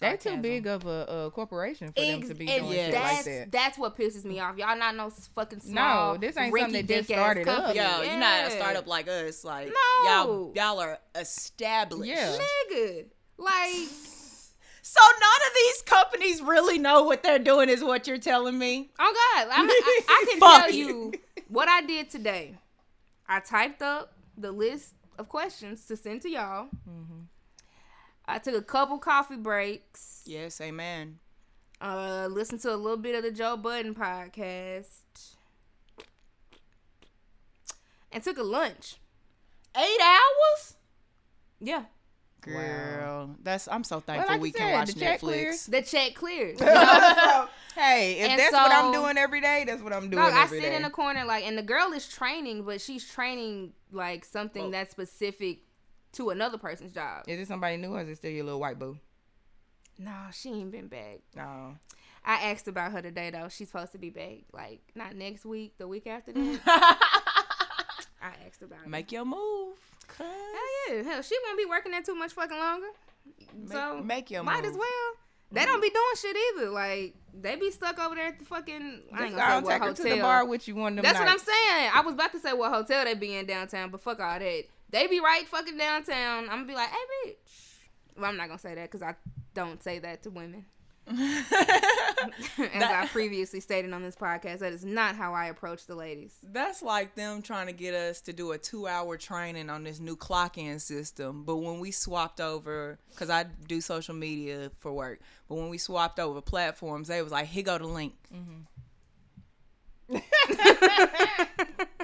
They 0.00 0.16
too 0.18 0.36
big 0.36 0.66
of 0.66 0.84
a, 0.84 1.06
a 1.26 1.30
corporation 1.30 1.88
for 1.92 2.00
them 2.00 2.22
to 2.22 2.34
be 2.34 2.44
doing 2.46 2.64
Yeah. 2.66 2.86
shit 2.86 2.94
like 2.94 3.02
that's 3.02 3.24
that. 3.24 3.52
that's 3.52 3.78
what 3.78 3.96
pisses 3.96 4.24
me 4.24 4.38
off. 4.38 4.58
Y'all 4.58 4.76
not 4.76 4.94
no 4.96 5.08
fucking 5.34 5.60
small. 5.60 6.14
No, 6.14 6.18
this 6.18 6.36
ain't 6.36 6.54
something 6.54 6.72
that 6.74 6.86
just 6.86 7.08
rinky-dink-ass 7.08 7.24
started 7.24 7.48
up. 7.48 7.56
company. 7.64 7.78
Yo, 7.80 8.02
you're 8.02 8.20
not 8.20 8.48
a 8.48 8.50
startup 8.50 8.86
like 8.86 9.08
us. 9.08 9.44
Like 9.44 9.68
No. 9.68 10.04
y'all, 10.04 10.52
y'all 10.54 10.80
are 10.80 10.98
established. 11.14 12.10
Yeah. 12.10 12.36
nigga. 12.70 13.04
Like 13.38 13.88
So 14.86 15.00
none 15.00 15.48
of 15.48 15.54
these 15.54 15.82
companies 15.82 16.42
really 16.42 16.78
know 16.78 17.04
what 17.04 17.22
they're 17.22 17.38
doing, 17.38 17.70
is 17.70 17.82
what 17.82 18.06
you're 18.06 18.18
telling 18.18 18.58
me. 18.58 18.90
Oh 18.98 19.14
God, 19.34 19.48
I, 19.50 19.62
I, 19.62 20.00
I 20.06 20.26
can 20.30 20.40
tell 20.60 20.70
you. 20.70 20.86
you 20.86 21.12
what 21.48 21.70
I 21.70 21.80
did 21.80 22.10
today. 22.10 22.58
I 23.26 23.40
typed 23.40 23.80
up 23.80 24.12
the 24.36 24.52
list 24.52 24.92
of 25.18 25.30
questions 25.30 25.86
to 25.86 25.96
send 25.96 26.20
to 26.20 26.28
y'all. 26.28 26.66
Mm-hmm. 26.86 27.22
I 28.26 28.38
took 28.38 28.54
a 28.54 28.60
couple 28.60 28.98
coffee 28.98 29.36
breaks. 29.36 30.20
Yes, 30.26 30.60
amen. 30.60 31.18
Uh, 31.80 32.28
listened 32.30 32.60
to 32.60 32.74
a 32.74 32.76
little 32.76 32.98
bit 32.98 33.14
of 33.14 33.22
the 33.22 33.30
Joe 33.30 33.56
Budden 33.56 33.94
podcast, 33.94 35.00
and 38.12 38.22
took 38.22 38.36
a 38.36 38.42
lunch. 38.42 38.96
Eight 39.74 40.00
hours. 40.02 40.76
Yeah, 41.58 41.84
Girl, 42.52 43.36
that's 43.42 43.68
I'm 43.68 43.84
so 43.84 43.96
Well, 43.96 44.00
thankful 44.02 44.34
like 44.34 44.40
we 44.42 44.48
you 44.48 44.54
can 44.54 44.72
watch 44.72 44.92
the 44.94 45.00
check 45.00 45.20
Netflix. 45.20 45.70
the 45.70 45.82
check 45.82 46.14
clears. 46.14 46.58
hey, 47.74 48.20
if 48.20 48.30
And 48.30 48.38
that's 48.38 48.52
what 48.52 48.70
I'm 48.72 48.92
doing 48.92 49.16
every 49.18 49.40
day, 49.40 49.64
that's 49.66 49.82
what 49.82 49.92
I'm 49.92 50.10
doing 50.10 50.22
Dog, 50.22 50.32
I 50.32 50.46
sit 50.46 50.62
day. 50.62 50.76
in 50.76 50.84
a 50.84 50.90
corner 50.90 51.24
like, 51.24 51.44
and 51.46 51.56
the 51.58 51.62
girl 51.62 51.92
is 51.92 52.08
training, 52.08 52.62
but 52.64 52.80
she's 52.80 53.08
training 53.10 53.72
like 53.92 54.24
something 54.24 54.64
Whoa. 54.64 54.70
that's 54.70 54.90
specific 54.92 55.60
to 56.12 56.30
another 56.30 56.58
person's 56.58 56.92
job. 56.92 57.24
Is 57.26 57.40
it 57.40 57.48
somebody 57.48 57.76
new 57.76 57.92
or 57.94 58.02
is 58.02 58.08
it 58.08 58.16
still 58.16 58.30
your 58.30 58.44
little 58.44 58.60
white 58.60 58.78
boo? 58.78 58.98
No, 59.98 60.12
she 60.32 60.50
ain't 60.50 60.70
been 60.72 60.88
back. 60.88 61.20
No. 61.36 61.76
I 62.24 62.50
asked 62.50 62.68
about 62.68 62.92
her 62.92 63.02
today 63.02 63.30
though. 63.30 63.48
She's 63.48 63.68
supposed 63.68 63.92
to 63.92 63.98
be 63.98 64.10
back 64.10 64.44
like 64.52 64.80
not 64.94 65.14
next 65.14 65.44
week, 65.44 65.76
the 65.78 65.86
week 65.86 66.06
after 66.06 66.32
that. 66.32 67.20
I 68.24 68.32
asked 68.46 68.62
about 68.62 68.78
it. 68.84 68.88
Make 68.88 69.12
your 69.12 69.24
move. 69.24 69.76
Cuz. 70.08 70.26
Hell 70.26 70.96
yeah, 70.96 71.02
hell 71.02 71.22
she 71.22 71.36
won't 71.44 71.58
be 71.58 71.66
working 71.66 71.92
there 71.92 72.02
too 72.02 72.14
much 72.14 72.32
fucking 72.32 72.56
longer. 72.56 72.86
so 73.70 74.02
make 74.02 74.30
your 74.30 74.42
move. 74.42 74.52
might 74.54 74.64
as 74.64 74.74
well. 74.74 75.14
They 75.52 75.64
don't 75.66 75.80
be 75.80 75.90
doing 75.90 76.16
shit 76.16 76.36
either. 76.56 76.70
Like 76.70 77.14
they 77.38 77.56
be 77.56 77.70
stuck 77.70 77.98
over 77.98 78.14
there 78.14 78.28
at 78.28 78.38
the 78.38 78.44
fucking. 78.44 79.02
I 79.12 79.24
ain't 79.26 79.34
go 79.34 79.38
gonna 79.38 79.66
say 79.66 79.72
what 79.72 79.80
hotel. 79.80 79.94
to 79.94 80.02
the 80.02 80.20
bar 80.20 80.46
with 80.46 80.66
you 80.66 80.74
one 80.74 80.92
of 80.92 80.96
them 80.96 81.04
That's 81.04 81.18
what 81.18 81.28
I'm 81.28 81.38
saying. 81.38 81.90
I 81.94 82.02
was 82.04 82.14
about 82.14 82.32
to 82.32 82.40
say 82.40 82.52
what 82.52 82.72
hotel 82.72 83.04
they 83.04 83.14
be 83.14 83.36
in 83.36 83.46
downtown, 83.46 83.90
but 83.90 84.00
fuck 84.00 84.20
all 84.20 84.38
that. 84.38 84.64
They 84.90 85.06
be 85.06 85.20
right 85.20 85.46
fucking 85.46 85.76
downtown. 85.76 86.44
I'm 86.44 86.60
gonna 86.60 86.66
be 86.66 86.74
like, 86.74 86.88
hey, 86.88 87.30
bitch. 87.30 87.34
Well, 88.16 88.30
I'm 88.30 88.36
not 88.36 88.48
gonna 88.48 88.58
say 88.58 88.74
that 88.74 88.90
because 88.90 89.02
I 89.02 89.14
don't 89.54 89.82
say 89.82 89.98
that 90.00 90.22
to 90.24 90.30
women. 90.30 90.66
As 91.06 92.82
I 92.82 93.08
previously 93.12 93.60
stated 93.60 93.92
on 93.92 94.02
this 94.02 94.16
podcast, 94.16 94.60
that 94.60 94.72
is 94.72 94.84
not 94.84 95.16
how 95.16 95.34
I 95.34 95.46
approach 95.46 95.86
the 95.86 95.94
ladies. 95.94 96.34
That's 96.42 96.82
like 96.82 97.14
them 97.14 97.42
trying 97.42 97.66
to 97.66 97.72
get 97.72 97.94
us 97.94 98.22
to 98.22 98.32
do 98.32 98.52
a 98.52 98.58
two 98.58 98.86
hour 98.86 99.18
training 99.18 99.68
on 99.68 99.84
this 99.84 100.00
new 100.00 100.16
clock 100.16 100.56
in 100.56 100.78
system. 100.78 101.44
But 101.44 101.56
when 101.56 101.78
we 101.78 101.90
swapped 101.90 102.40
over, 102.40 102.98
because 103.10 103.28
I 103.28 103.44
do 103.68 103.80
social 103.80 104.14
media 104.14 104.70
for 104.78 104.92
work, 104.92 105.20
but 105.48 105.56
when 105.56 105.68
we 105.68 105.78
swapped 105.78 106.18
over 106.18 106.40
platforms, 106.40 107.08
they 107.08 107.20
was 107.22 107.32
like, 107.32 107.46
here 107.46 107.64
go 107.64 107.76
the 107.76 107.86
link. 107.86 108.14
Mm-hmm. 108.34 108.60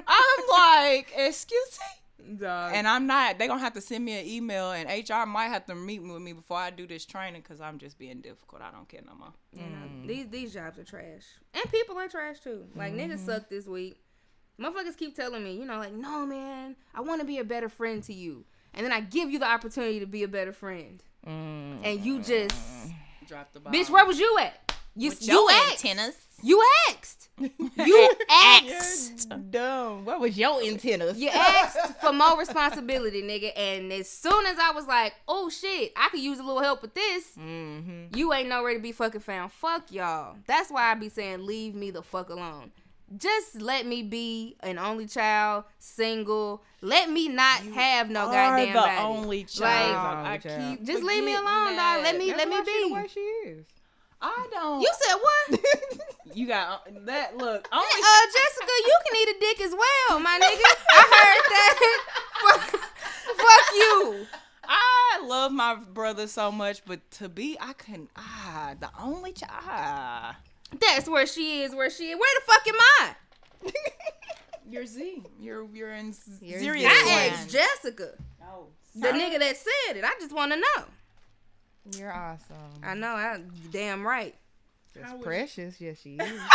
I'm 0.07 0.49
like, 0.49 1.11
excuse 1.15 1.79
me? 1.79 2.00
And 2.73 2.87
I'm 2.87 3.07
not, 3.07 3.37
they 3.37 3.47
going 3.47 3.59
to 3.59 3.63
have 3.63 3.73
to 3.73 3.81
send 3.81 4.05
me 4.05 4.19
an 4.19 4.25
email, 4.25 4.71
and 4.71 4.89
HR 4.89 5.25
might 5.25 5.47
have 5.47 5.65
to 5.67 5.75
meet 5.75 6.01
with 6.01 6.21
me 6.21 6.33
before 6.33 6.57
I 6.57 6.69
do 6.69 6.87
this 6.87 7.05
training 7.05 7.41
because 7.41 7.61
I'm 7.61 7.77
just 7.77 7.97
being 7.97 8.21
difficult. 8.21 8.61
I 8.61 8.71
don't 8.71 8.87
care 8.87 9.01
no 9.05 9.15
more. 9.15 9.33
You 9.53 9.63
know, 9.63 9.87
mm. 9.87 10.07
these 10.07 10.27
these 10.29 10.53
jobs 10.53 10.79
are 10.79 10.83
trash, 10.83 11.23
and 11.53 11.71
people 11.71 11.97
are 11.97 12.07
trash 12.07 12.39
too. 12.39 12.65
Like 12.75 12.93
niggas 12.93 13.15
mm-hmm. 13.15 13.25
suck 13.25 13.49
this 13.49 13.65
week. 13.65 14.01
Motherfuckers 14.59 14.95
keep 14.95 15.15
telling 15.15 15.43
me, 15.43 15.55
you 15.55 15.65
know, 15.65 15.77
like, 15.77 15.93
no 15.93 16.25
man, 16.25 16.75
I 16.93 17.01
want 17.01 17.21
to 17.21 17.25
be 17.25 17.39
a 17.39 17.43
better 17.43 17.69
friend 17.69 18.03
to 18.03 18.13
you, 18.13 18.45
and 18.73 18.85
then 18.85 18.93
I 18.93 19.01
give 19.01 19.29
you 19.31 19.39
the 19.39 19.47
opportunity 19.47 19.99
to 19.99 20.05
be 20.05 20.23
a 20.23 20.27
better 20.27 20.53
friend, 20.53 21.03
mm. 21.25 21.79
and 21.83 21.99
you 22.05 22.19
just, 22.21 22.55
Drop 23.27 23.51
the 23.53 23.59
ball. 23.59 23.73
bitch, 23.73 23.89
where 23.89 24.05
was 24.05 24.19
you 24.19 24.37
at? 24.39 24.71
You 24.95 25.09
With 25.09 25.27
you 25.27 25.49
asked. 25.49 25.85
antennas. 25.85 26.15
You 26.43 26.63
asked. 26.89 27.29
You 27.37 27.49
asked. 27.77 28.23
Dumb. 29.51 30.05
What 30.05 30.19
was 30.19 30.37
your 30.37 30.61
antennas? 30.63 31.17
You 31.19 31.29
asked 31.29 31.99
for 31.99 32.11
more 32.13 32.37
responsibility, 32.39 33.21
nigga. 33.21 33.51
And 33.55 33.91
as 33.93 34.09
soon 34.09 34.45
as 34.45 34.57
I 34.57 34.71
was 34.71 34.87
like, 34.87 35.13
oh 35.27 35.49
shit, 35.49 35.91
I 35.95 36.09
could 36.09 36.21
use 36.21 36.39
a 36.39 36.43
little 36.43 36.61
help 36.61 36.81
with 36.81 36.93
this, 36.93 37.29
Mm-hmm. 37.37 38.15
you 38.15 38.33
ain't 38.33 38.49
nowhere 38.49 38.73
to 38.73 38.79
be 38.79 38.91
fucking 38.91 39.21
found. 39.21 39.51
Fuck 39.51 39.91
y'all. 39.91 40.35
That's 40.47 40.69
why 40.71 40.91
I 40.91 40.95
be 40.95 41.09
saying, 41.09 41.45
leave 41.45 41.75
me 41.75 41.91
the 41.91 42.01
fuck 42.01 42.29
alone. 42.29 42.71
Just 43.17 43.59
let 43.61 43.85
me 43.85 44.03
be 44.03 44.55
an 44.61 44.79
only 44.79 45.05
child, 45.05 45.65
single. 45.79 46.63
Let 46.81 47.09
me 47.09 47.27
not 47.27 47.59
have 47.75 48.09
no 48.09 48.27
are 48.27 48.31
goddamn 48.31 48.67
the 48.73 48.79
body. 48.79 48.97
only 49.01 49.43
child. 49.43 50.23
Like, 50.25 50.45
I 50.45 50.75
keep 50.77 50.85
Just 50.85 51.03
leave 51.03 51.23
me 51.23 51.33
alone, 51.33 51.75
that. 51.75 51.95
dog. 51.97 52.03
Let 52.05 52.17
me- 52.17 52.31
That's 52.31 52.45
let 52.45 52.47
me 52.49 52.61
be. 52.65 52.87
the 52.87 52.93
way 52.95 53.07
she 53.13 53.19
is. 53.19 53.65
I 54.21 54.47
don't. 54.51 54.81
You 54.81 54.91
said 55.01 55.15
what? 55.15 55.59
You 56.33 56.47
got 56.47 56.87
uh, 56.87 56.91
that. 57.07 57.35
Look, 57.35 57.67
only 57.73 57.85
uh, 57.85 58.25
Jessica, 58.25 58.71
you 58.85 58.97
can 59.05 59.21
eat 59.21 59.35
a 59.35 59.39
dick 59.39 59.61
as 59.65 59.71
well, 59.73 60.19
my 60.19 60.39
nigga. 60.39 60.61
I 60.93 61.03
heard 61.19 61.43
that. 61.49 61.99
fuck, 62.41 62.81
fuck 63.37 63.75
you. 63.75 64.27
I 64.63 65.21
love 65.25 65.51
my 65.51 65.75
brother 65.75 66.27
so 66.27 66.49
much, 66.49 66.85
but 66.85 66.99
to 67.11 67.27
be, 67.27 67.57
I 67.59 67.73
couldn't. 67.73 68.11
Ah, 68.15 68.75
the 68.79 68.89
only 68.97 69.33
child. 69.33 69.51
Ah. 69.67 70.37
That's 70.79 71.09
where 71.09 71.27
she 71.27 71.63
is. 71.63 71.75
Where 71.75 71.89
she 71.89 72.11
is. 72.11 72.17
Where 72.17 72.39
the 72.39 72.51
fuck 72.51 72.67
am 72.67 72.79
I? 72.79 73.71
You're 74.69 74.85
Z. 74.85 75.23
You're 75.37 75.67
you're 75.73 75.91
in 75.91 76.13
Z- 76.13 76.37
You're 76.41 76.59
Sirius 76.59 76.93
Z. 76.93 77.09
I 77.09 77.29
asked 77.33 77.49
Jessica, 77.49 78.11
Oh, 78.41 78.67
the 78.95 79.09
nigga 79.09 79.37
that 79.39 79.57
said 79.57 79.97
it. 79.97 80.05
I 80.05 80.11
just 80.21 80.33
want 80.33 80.53
to 80.53 80.57
know. 80.57 80.85
You're 81.97 82.13
awesome. 82.13 82.55
I 82.83 82.93
know. 82.93 83.09
I 83.15 83.41
damn 83.71 84.05
right. 84.05 84.35
Just 84.93 85.21
precious. 85.21 85.79
Yes, 85.79 85.99
she 86.01 86.15
is. 86.15 86.41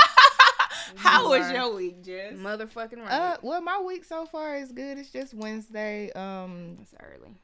How 0.96 1.22
You 1.24 1.28
was 1.30 1.50
your 1.50 1.74
week, 1.74 2.04
Jess? 2.04 2.34
Motherfucking 2.34 2.98
right. 2.98 3.10
uh, 3.10 3.36
well, 3.42 3.60
my 3.60 3.80
week 3.80 4.04
so 4.04 4.24
far 4.26 4.56
is 4.56 4.70
good. 4.72 4.98
It's 4.98 5.10
just 5.10 5.34
Wednesday. 5.34 6.12
Um, 6.12 6.78
it's 6.80 6.94
early. 7.02 7.34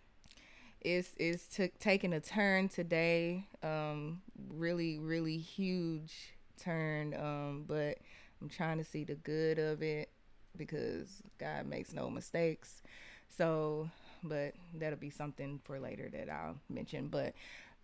it's 0.80 1.10
it's 1.16 1.46
took 1.48 1.76
taking 1.78 2.12
a 2.12 2.20
turn 2.20 2.68
today. 2.68 3.48
Um, 3.62 4.22
really, 4.48 4.98
really 4.98 5.38
huge 5.38 6.34
turn. 6.62 7.14
Um, 7.14 7.64
but 7.66 7.98
I'm 8.40 8.48
trying 8.48 8.78
to 8.78 8.84
see 8.84 9.04
the 9.04 9.16
good 9.16 9.58
of 9.58 9.82
it 9.82 10.10
because 10.56 11.22
God 11.38 11.66
makes 11.66 11.92
no 11.92 12.10
mistakes. 12.10 12.82
So, 13.36 13.90
but 14.22 14.54
that'll 14.74 14.98
be 14.98 15.10
something 15.10 15.60
for 15.64 15.80
later 15.80 16.08
that 16.12 16.28
I'll 16.30 16.58
mention. 16.68 17.08
But 17.08 17.34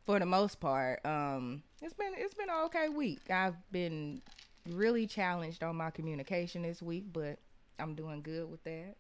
for 0.09 0.19
the 0.19 0.25
most 0.25 0.59
part, 0.59 1.05
um, 1.05 1.63
it's 1.83 1.93
been 1.93 2.13
it's 2.17 2.33
been 2.33 2.49
an 2.49 2.65
okay 2.65 2.89
week. 2.89 3.31
I've 3.31 3.57
been 3.71 4.23
really 4.71 5.07
challenged 5.07 5.63
on 5.63 5.77
my 5.77 5.91
communication 5.91 6.63
this 6.63 6.81
week, 6.81 7.05
but 7.13 7.39
I'm 7.79 7.95
doing 7.95 8.23
good 8.23 8.51
with 8.51 8.65
that. 8.65 8.95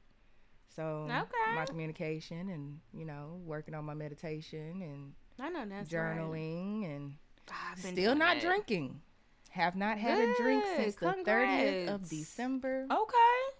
So 0.76 1.06
Okay. 1.10 1.54
my 1.54 1.64
communication 1.64 2.50
and 2.50 2.80
you 2.92 3.06
know 3.06 3.40
working 3.46 3.72
on 3.72 3.86
my 3.86 3.94
meditation 3.94 4.82
and 4.82 5.14
I 5.40 5.48
know 5.48 5.64
that's 5.66 5.90
right. 5.94 6.18
journaling 6.18 6.84
and 6.94 7.14
I've 7.50 7.82
been 7.82 7.94
still 7.94 8.14
not 8.14 8.34
that. 8.34 8.42
drinking. 8.42 9.00
Have 9.48 9.76
not 9.76 9.96
had 9.96 10.18
a 10.20 10.34
drink 10.42 10.62
Good. 10.62 10.76
since 10.76 10.96
the 10.96 11.14
30th 11.24 11.88
of 11.88 12.06
December. 12.06 12.86
Okay. 12.90 13.56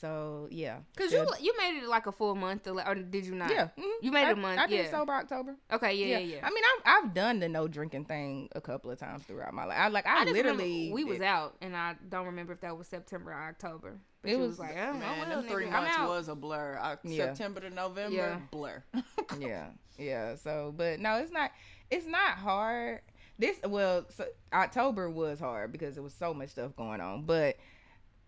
So 0.00 0.48
yeah, 0.50 0.78
Cause 0.96 1.12
you 1.12 1.18
still- 1.26 1.44
you 1.44 1.54
made 1.58 1.76
it 1.82 1.86
like 1.88 2.06
a 2.06 2.12
full 2.12 2.34
month, 2.34 2.66
or 2.66 2.86
or 2.88 2.94
did 2.94 3.26
you 3.26 3.34
not? 3.34 3.50
yeah 3.50 3.68
mhm. 3.78 3.90
You 4.00 4.10
made 4.10 4.22
it 4.22 4.28
I- 4.28 4.30
a 4.32 4.36
month, 4.36 4.58
I 4.58 4.66
did 4.66 4.84
yeah. 4.86 4.90
sober 4.90 5.12
October. 5.12 5.56
Okay. 5.70 5.92
Yeah. 5.94 6.18
Yeah. 6.18 6.36
Yeah. 6.36 6.46
I 6.46 6.50
mean, 6.50 6.64
I've 6.86 7.04
I've 7.04 7.14
done 7.14 7.38
the 7.40 7.48
no 7.48 7.68
drinking 7.68 8.06
thing 8.06 8.48
a 8.54 8.60
couple 8.62 8.90
of 8.90 8.98
times 8.98 9.24
throughout 9.24 9.52
my 9.52 9.64
life. 9.64 9.78
I 9.78 9.88
like 9.88 10.06
I, 10.06 10.24
just 10.24 10.36
remember 10.36 10.62
literally 10.62 10.92
we 10.92 11.04
was 11.04 11.20
out, 11.20 11.56
and 11.60 11.76
I 11.76 11.96
don't 12.08 12.26
remember 12.26 12.54
if 12.54 12.60
that 12.62 12.76
was 12.78 12.88
September 12.88 13.32
or 13.32 13.42
October. 13.48 13.98
But 14.22 14.30
It 14.30 14.34
it 14.34 14.38
was, 14.38 14.48
was- 14.50 14.58
like, 14.60 14.72
oh, 14.76 14.92
Man, 14.94 15.02
oh 15.02 15.28
well, 15.28 15.42
three 15.42 15.64
nigga, 15.64 15.72
I'm 15.74 15.82
months 15.84 15.98
out. 15.98 16.08
was 16.08 16.28
a 16.28 16.34
blur. 16.34 16.78
Uh, 16.80 16.96
Yeah. 17.04 17.26
September 17.26 17.60
to 17.60 17.70
November, 17.70 18.14
Yeah. 18.16 18.38
blur. 18.50 18.82
yeah, 19.38 19.66
yeah. 19.98 20.34
So, 20.36 20.72
but 20.76 20.98
no, 21.00 21.16
it's 21.16 21.32
not. 21.32 21.50
It's 21.90 22.06
not 22.06 22.38
hard. 22.38 23.00
This 23.38 23.58
well, 23.66 24.06
so 24.10 24.24
October 24.52 25.10
was 25.10 25.40
hard 25.40 25.72
because 25.72 25.94
there 25.94 26.02
was 26.02 26.14
so 26.14 26.32
much 26.34 26.50
stuff 26.50 26.74
going 26.76 27.00
on. 27.00 27.24
But 27.24 27.56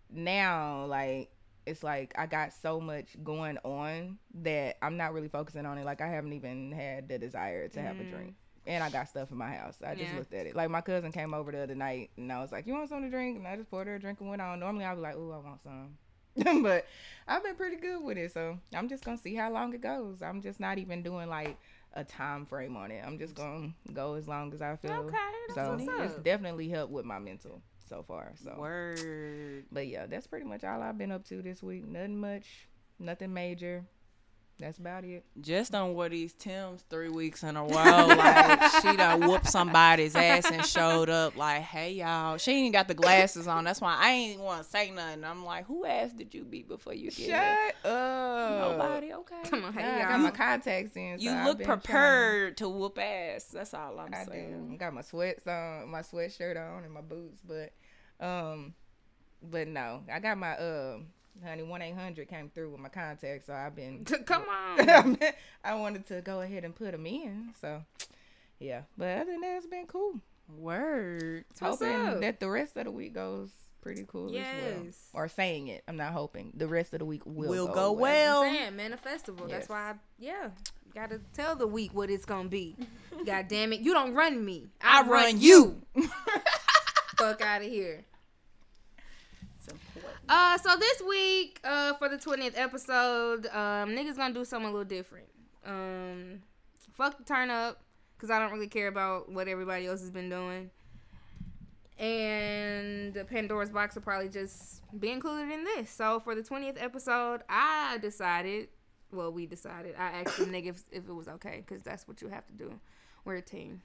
now, 0.09 0.85
like, 0.85 1.29
it's 1.65 1.83
like 1.83 2.13
I 2.17 2.25
got 2.25 2.53
so 2.53 2.79
much 2.79 3.15
going 3.23 3.57
on 3.63 4.17
that 4.35 4.77
I'm 4.81 4.97
not 4.97 5.13
really 5.13 5.27
focusing 5.27 5.65
on 5.65 5.77
it. 5.77 5.85
Like, 5.85 6.01
I 6.01 6.07
haven't 6.07 6.33
even 6.33 6.71
had 6.71 7.07
the 7.07 7.17
desire 7.17 7.67
to 7.69 7.81
have 7.81 7.99
a 7.99 8.03
mm. 8.03 8.09
drink. 8.09 8.35
And 8.65 8.81
I 8.81 8.89
got 8.89 9.09
stuff 9.09 9.29
in 9.31 9.37
my 9.37 9.53
house. 9.53 9.77
I 9.85 9.93
just 9.93 10.11
Yeah. 10.11 10.19
looked 10.19 10.33
at 10.33 10.45
it. 10.45 10.55
Like 10.55 10.69
my 10.69 10.79
cousin 10.79 11.11
came 11.11 11.33
over 11.33 11.51
the 11.51 11.63
other 11.63 11.75
night, 11.75 12.11
and 12.15 12.31
I 12.31 12.39
was 12.39 12.53
like, 12.53 12.65
"You 12.65 12.73
want 12.73 12.87
something 12.87 13.11
to 13.11 13.15
drink?" 13.15 13.37
And 13.37 13.45
I 13.45 13.57
just 13.57 13.69
poured 13.69 13.87
her 13.87 13.95
a 13.95 13.99
drink 13.99 14.21
and 14.21 14.29
went 14.29 14.41
on. 14.41 14.59
Normally, 14.61 14.85
I'd 14.85 14.95
be 14.95 15.01
like, 15.01 15.17
"Ooh, 15.17 15.33
I 15.33 15.37
want 15.39 15.61
some," 15.63 15.97
but 16.63 16.85
I've 17.27 17.43
been 17.43 17.55
pretty 17.55 17.75
good 17.75 18.01
with 18.01 18.17
it. 18.17 18.31
So 18.31 18.57
I'm 18.73 18.87
just 18.87 19.03
gonna 19.03 19.17
see 19.17 19.35
how 19.35 19.51
long 19.51 19.73
it 19.73 19.81
goes. 19.81 20.21
I'm 20.21 20.41
just 20.41 20.61
not 20.61 20.77
even 20.77 21.03
doing 21.03 21.27
like 21.27 21.57
a 21.93 22.05
time 22.05 22.45
frame 22.45 22.77
on 22.77 22.89
it. 22.89 23.03
I'm 23.05 23.19
just 23.19 23.35
gonna 23.35 23.73
go 23.91 24.13
as 24.13 24.29
long 24.29 24.53
as 24.53 24.61
I 24.61 24.77
feel. 24.77 24.93
Okay, 24.93 25.17
that's 25.49 25.55
so 25.55 25.77
it's 26.01 26.15
definitely 26.23 26.69
helped 26.69 26.93
with 26.93 27.03
my 27.03 27.19
mental 27.19 27.61
so 27.87 28.03
far. 28.07 28.33
So, 28.43 28.55
Word. 28.57 29.65
but 29.71 29.87
yeah, 29.87 30.05
that's 30.05 30.27
pretty 30.27 30.45
much 30.45 30.63
all 30.63 30.81
I've 30.81 30.97
been 30.97 31.11
up 31.11 31.25
to 31.25 31.41
this 31.41 31.61
week. 31.61 31.85
Nothing 31.87 32.19
much, 32.19 32.67
nothing 32.99 33.33
major. 33.33 33.85
That's 34.63 34.77
about 34.77 35.03
it. 35.03 35.25
Just 35.41 35.73
done 35.73 35.93
wore 35.93 36.07
these 36.07 36.31
Tim's 36.33 36.83
three 36.89 37.09
weeks 37.09 37.43
in 37.43 37.57
a 37.57 37.63
row. 37.63 37.67
Like 38.07 38.71
she 38.81 38.95
done 38.95 39.27
whooped 39.27 39.47
somebody's 39.49 40.15
ass 40.15 40.49
and 40.49 40.65
showed 40.65 41.09
up 41.09 41.35
like, 41.35 41.61
hey 41.63 41.91
y'all. 41.91 42.37
She 42.37 42.51
ain't 42.53 42.71
got 42.73 42.87
the 42.87 42.93
glasses 42.93 43.45
on. 43.47 43.65
That's 43.65 43.81
why 43.81 43.97
I 43.99 44.11
ain't 44.11 44.39
want 44.39 44.63
to 44.63 44.69
say 44.69 44.89
nothing. 44.91 45.25
I'm 45.25 45.43
like, 45.43 45.65
who 45.65 45.85
ass 45.85 46.13
did 46.13 46.33
you 46.33 46.45
beat 46.45 46.67
before 46.69 46.93
you 46.93 47.11
get 47.11 47.13
here? 47.13 47.57
Shut 47.83 47.91
up. 47.91 48.77
Nobody. 48.77 49.13
Okay. 49.13 49.41
Come 49.49 49.65
on, 49.65 49.75
Nah, 49.75 49.81
hey 49.81 50.01
I 50.01 50.09
got 50.09 50.19
my 50.21 50.31
contacts 50.31 50.95
in. 50.95 51.19
so 51.19 51.23
You 51.23 51.31
I've 51.31 51.45
look 51.45 51.57
been 51.57 51.65
trying 51.67 51.79
to- 51.79 51.83
prepared 51.87 52.57
to 52.57 52.69
whoop 52.69 52.97
ass. 52.97 53.45
That's 53.53 53.73
all 53.73 53.99
I'm 53.99 54.13
saying. 54.27 54.67
I 54.69 54.71
do. 54.71 54.77
Got 54.77 54.93
my 54.93 55.01
sweats 55.01 55.45
on, 55.45 55.89
my 55.89 56.01
sweatshirt 56.01 56.55
on, 56.55 56.85
and 56.85 56.93
my 56.93 57.01
boots. 57.01 57.41
But, 57.45 57.73
um, 58.25 58.73
but 59.41 59.67
no, 59.67 60.03
I 60.09 60.19
got 60.19 60.37
my 60.37 60.55
um, 60.57 61.07
honey 61.43 61.63
one 61.63 61.81
eight 61.81 61.95
hundred 61.95 62.27
came 62.27 62.49
through 62.49 62.71
with 62.71 62.79
my 62.79 62.89
contacts, 62.89 63.47
so 63.47 63.53
I've 63.53 63.75
been. 63.75 64.05
Come 64.25 64.43
on. 64.43 65.17
I 65.63 65.75
wanted 65.75 66.07
to 66.09 66.21
go 66.21 66.41
ahead 66.41 66.63
and 66.63 66.75
put 66.75 66.91
them 66.91 67.05
in. 67.05 67.53
So, 67.59 67.83
yeah. 68.59 68.81
But 68.97 69.17
other 69.19 69.31
than 69.31 69.41
that, 69.41 69.57
it's 69.57 69.67
been 69.67 69.87
cool. 69.87 70.19
Word. 70.57 71.45
What's 71.59 71.81
hoping 71.81 71.95
up? 71.95 72.21
that 72.21 72.39
the 72.39 72.49
rest 72.49 72.75
of 72.77 72.85
the 72.85 72.91
week 72.91 73.13
goes 73.13 73.49
pretty 73.81 74.05
cool 74.07 74.35
as 74.35 74.45
well. 74.63 74.85
Or 75.13 75.27
saying 75.27 75.67
it. 75.67 75.83
I'm 75.87 75.97
not 75.97 76.13
hoping 76.13 76.53
the 76.55 76.67
rest 76.67 76.93
of 76.93 76.99
the 76.99 77.05
week 77.05 77.21
will, 77.25 77.49
Will 77.49 77.67
go, 77.67 77.73
go 77.73 77.91
well. 77.91 78.41
well. 78.41 78.43
I'm 78.43 78.53
saying 78.55 78.91
manifestival. 78.91 79.41
Yes. 79.41 79.51
That's 79.51 79.69
why, 79.69 79.91
I, 79.91 79.93
yeah, 80.17 80.49
gotta 80.95 81.19
tell 81.33 81.55
the 81.55 81.67
week 81.67 81.93
what 81.93 82.09
it's 82.09 82.25
gonna 82.25 82.49
be. 82.49 82.75
God 83.25 83.47
damn 83.47 83.73
it, 83.73 83.81
you 83.81 83.93
don't 83.93 84.13
run 84.13 84.43
me. 84.43 84.67
I, 84.81 85.01
I 85.01 85.07
run 85.07 85.39
you. 85.39 85.81
Fuck 87.17 87.41
out 87.41 87.61
of 87.61 87.67
here. 87.67 88.03
It's 89.59 89.67
important. 89.71 90.02
Uh, 90.29 90.57
so 90.57 90.75
this 90.77 91.01
week, 91.07 91.59
uh, 91.63 91.93
for 91.93 92.07
the 92.07 92.17
twentieth 92.17 92.57
episode, 92.57 93.45
um, 93.47 93.89
niggas 93.89 94.15
gonna 94.15 94.33
do 94.33 94.45
something 94.45 94.69
a 94.69 94.71
little 94.71 94.85
different. 94.85 95.27
Um, 95.65 96.41
fuck 96.93 97.17
the 97.17 97.23
turn 97.23 97.49
up, 97.49 97.81
cause 98.17 98.29
I 98.29 98.39
don't 98.39 98.51
really 98.51 98.67
care 98.67 98.87
about 98.87 99.29
what 99.29 99.47
everybody 99.47 99.85
else 99.85 99.99
has 99.99 100.11
been 100.11 100.29
doing. 100.29 100.69
And 101.99 103.13
the 103.13 103.25
Pandora's 103.25 103.69
box 103.69 103.95
will 103.95 104.01
probably 104.01 104.29
just 104.29 104.81
be 104.99 105.11
included 105.11 105.53
in 105.53 105.65
this. 105.65 105.89
So 105.89 106.19
for 106.21 106.35
the 106.35 106.43
twentieth 106.43 106.81
episode, 106.81 107.41
I 107.49 107.97
decided. 108.01 108.69
Well, 109.11 109.31
we 109.31 109.45
decided. 109.45 109.93
I 109.99 110.21
asked 110.21 110.39
the 110.39 110.45
nigga 110.45 110.69
if, 110.69 110.83
if 110.91 111.07
it 111.07 111.13
was 111.13 111.27
okay, 111.27 111.63
cause 111.67 111.83
that's 111.83 112.07
what 112.07 112.21
you 112.21 112.29
have 112.29 112.47
to 112.47 112.53
do. 112.53 112.79
We're 113.25 113.35
a 113.35 113.41
team. 113.41 113.81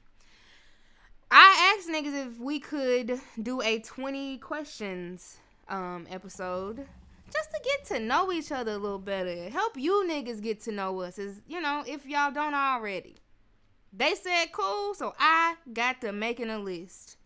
I 1.31 1.77
asked 1.77 1.89
niggas 1.89 2.29
if 2.29 2.39
we 2.39 2.59
could 2.61 3.21
do 3.43 3.61
a 3.61 3.81
20 3.81 4.39
questions 4.39 5.37
um 5.69 6.07
episode 6.11 6.87
just 7.33 7.51
to 7.51 7.61
get 7.63 7.85
to 7.87 8.01
know 8.01 8.33
each 8.33 8.53
other 8.53 8.73
a 8.73 8.79
little 8.79 8.99
better. 8.99 9.49
Help 9.51 9.77
you 9.77 10.05
niggas 10.09 10.43
get 10.43 10.61
to 10.63 10.73
know 10.73 11.01
us 11.01 11.19
as 11.19 11.41
you 11.47 11.61
know, 11.61 11.85
if 11.87 12.07
y'all 12.07 12.33
don't 12.33 12.55
already. 12.55 13.17
They 13.93 14.15
said 14.15 14.47
cool, 14.53 14.95
so 14.95 15.15
I 15.19 15.57
got 15.73 16.01
to 16.03 16.13
making 16.13 16.51
a 16.51 16.59
list. 16.59 17.17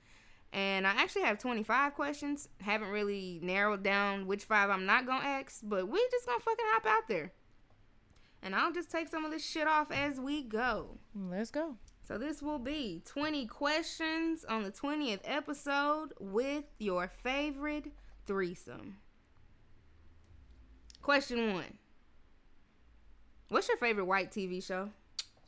And 0.53 0.87
I 0.87 0.91
actually 0.91 1.23
have 1.23 1.39
25 1.39 1.95
questions. 1.95 2.49
Haven't 2.61 2.91
really 2.91 3.41
narrowed 3.43 3.83
down 3.83 4.27
which 4.27 4.45
five 4.45 4.71
I'm 4.71 4.87
not 4.87 5.07
gonna 5.07 5.25
ask, 5.25 5.61
but 5.63 5.89
we 5.89 6.07
just 6.11 6.27
gonna 6.27 6.41
fucking 6.41 6.65
hop 6.69 6.87
out 6.87 7.09
there. 7.09 7.33
And 8.43 8.55
I'll 8.55 8.73
just 8.73 8.91
take 8.91 9.09
some 9.09 9.25
of 9.25 9.31
this 9.31 9.45
shit 9.45 9.67
off 9.67 9.91
as 9.91 10.21
we 10.21 10.43
go. 10.43 10.99
Let's 11.15 11.51
go. 11.51 11.77
So 12.03 12.19
this 12.19 12.43
will 12.43 12.59
be 12.59 13.01
20 13.07 13.47
questions 13.47 14.45
on 14.45 14.65
the 14.65 14.73
20th 14.73 15.21
episode 15.25 16.13
with 16.19 16.65
your 16.79 17.09
favorite 17.09 17.93
threesome. 18.27 18.97
Question 21.03 21.53
1. 21.55 21.65
What's 23.49 23.69
your 23.69 23.77
favorite 23.77 24.05
white 24.07 24.31
TV 24.31 24.65
show? 24.65 24.89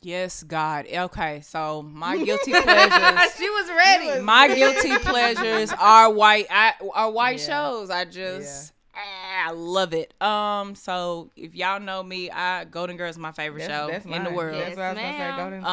Yes, 0.03 0.43
God. 0.43 0.87
Okay, 0.93 1.41
so 1.41 1.83
my 1.83 2.19
guilty 2.25 2.53
pleasures. 2.53 3.35
she 3.39 3.49
was 3.49 3.69
ready. 3.71 4.21
my 4.21 4.55
guilty 4.55 4.99
pleasures 4.99 5.73
are 5.81 6.13
white 6.13 6.47
I, 6.51 6.75
are 6.93 7.11
white 7.11 7.39
Yeah. 7.41 7.47
shows. 7.47 7.89
I 7.91 8.05
just 8.05 8.74
I 9.47 9.51
love 9.51 9.93
it. 9.93 10.15
Um, 10.23 10.75
so 10.75 11.31
if 11.37 11.55
y'all 11.55 11.79
know 11.81 12.03
me, 12.03 12.31
I 12.31 12.65
Golden 12.65 12.97
Girls 12.97 13.17
is 13.17 13.19
my 13.19 13.33
favorite 13.33 13.67
show 13.67 13.89
in 13.89 14.01
the 14.03 14.09
mine. 14.09 14.35
world. 14.35 14.55
That's 14.61 14.77
what 14.77 14.85
I 14.85 14.93
was 14.93 14.99
gonna 15.03 15.13
say. 15.13 15.37
Golden, 15.37 15.61
Golden 15.63 15.65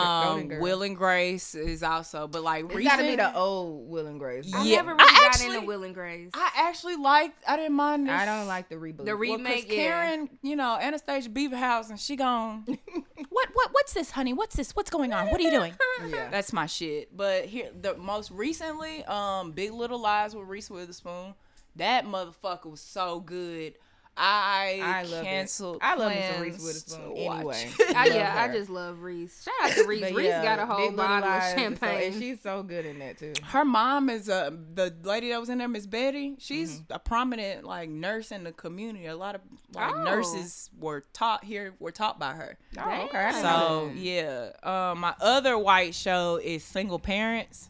Um, 0.42 0.48
Girls. 0.50 0.62
Will 0.62 0.82
and 0.84 0.98
Grace 0.98 1.56
is 1.56 1.82
also, 1.82 2.28
but 2.28 2.44
like 2.44 2.66
It's 2.66 2.76
recent, 2.76 2.98
gotta 2.98 3.08
be 3.10 3.16
the 3.16 3.34
old 3.36 3.90
Will 3.90 4.08
and 4.08 4.20
Grace. 4.20 4.54
I 4.54 4.64
Yeah, 4.64 4.78
never 4.78 4.92
really 4.96 5.04
I 5.04 5.14
got 5.14 5.24
actually- 5.28 5.56
into 5.56 5.68
Will 5.68 5.84
and 5.84 5.94
Grace. 5.96 6.32
I 6.34 6.52
actually 6.56 6.96
liked. 6.98 7.44
I 7.48 7.56
didn't 7.56 7.76
mind. 7.76 8.08
This. 8.08 8.14
I 8.14 8.26
don't 8.26 8.48
like 8.48 8.68
the 8.68 8.76
reboot. 8.76 9.06
The 9.06 9.16
re- 9.16 9.30
Well, 9.30 9.38
'cause 9.40 9.48
remake, 9.48 9.68
yeah. 9.72 9.76
Karen, 9.84 10.30
you 10.42 10.56
know, 10.58 10.76
Anastasia 10.80 11.30
Beaverhausen, 11.30 11.92
and 11.92 12.00
she 12.00 12.16
gone. 12.18 12.66
what 13.30 13.50
what 13.54 13.70
what's 13.72 13.94
this, 13.94 14.12
honey? 14.12 14.34
What's 14.34 14.56
this? 14.56 14.76
What's 14.76 14.90
going 14.90 15.14
on? 15.14 15.28
What 15.32 15.40
are 15.40 15.44
you 15.44 15.52
doing? 15.52 15.74
yeah. 16.10 16.30
That's 16.30 16.52
my 16.52 16.66
shit. 16.66 17.16
But 17.16 17.46
here, 17.46 17.70
the 17.80 17.96
most 17.96 18.32
recently, 18.32 19.06
um, 19.06 19.52
Big 19.54 19.72
Little 19.72 20.00
Lies 20.00 20.36
with 20.36 20.48
Reese 20.48 20.70
Witherspoon. 20.70 21.36
That 21.78 22.06
motherfucker 22.06 22.70
was 22.70 22.82
so 22.82 23.20
good. 23.20 23.74
I, 24.18 24.82
I 24.84 25.04
love 25.04 25.24
canceled. 25.24 25.76
it. 25.78 25.82
I 25.84 25.96
love 25.96 26.12
me 26.12 26.18
some 26.22 26.30
plans 26.36 26.42
Reese 26.42 26.64
Witherspoon 26.64 27.16
to 27.16 27.24
watch 27.24 27.38
anyway. 27.40 27.72
I, 27.96 28.06
love 28.08 28.16
yeah, 28.16 28.36
I 28.38 28.54
just 28.54 28.70
love 28.70 29.02
Reese. 29.02 29.42
Shout 29.42 29.54
out 29.64 29.72
to 29.78 29.88
Reese. 29.88 30.02
But 30.02 30.14
Reese 30.14 30.28
yeah, 30.28 30.44
got 30.44 30.60
a 30.60 30.66
whole 30.66 30.92
bottle 30.92 31.30
of 31.30 31.34
Lies 31.34 31.44
is 31.46 31.52
so- 31.52 31.58
champagne. 31.58 32.12
and 32.12 32.22
she's 32.22 32.42
so 32.42 32.62
good 32.62 32.86
in 32.86 33.00
that 33.00 33.18
too. 33.18 33.32
Her 33.42 33.64
mom 33.64 34.10
is 34.10 34.30
uh, 34.30 34.52
the 34.74 34.94
lady 35.04 35.30
that 35.30 35.40
was 35.40 35.48
in 35.48 35.60
there, 35.60 35.70
Miss 35.70 35.88
Betty. 35.88 36.36
She's 36.40 36.82
Mm-hmm. 36.82 36.94
a 36.94 37.00
prominent 37.00 37.64
like 37.64 37.90
nurse 37.90 38.34
in 38.34 38.44
the 38.44 38.52
community. 38.52 39.06
A 39.06 39.16
lot 39.16 39.36
of 39.36 39.42
like 39.74 39.96
Oh. 39.96 40.04
nurses 40.04 40.70
were 40.78 41.06
taught 41.14 41.46
here, 41.46 41.74
were 41.80 41.92
taught 41.94 42.20
by 42.20 42.34
her. 42.34 42.58
Oh, 42.78 42.82
okay. 43.06 43.18
I 43.18 43.32
didn't 43.32 43.44
know 43.44 43.90
So 43.90 43.92
yeah, 43.96 44.50
um, 44.92 45.00
my 45.00 45.16
other 45.22 45.58
white 45.58 45.96
show 45.96 46.36
is 46.44 46.66
Single 46.66 47.00
Parents. 47.00 47.70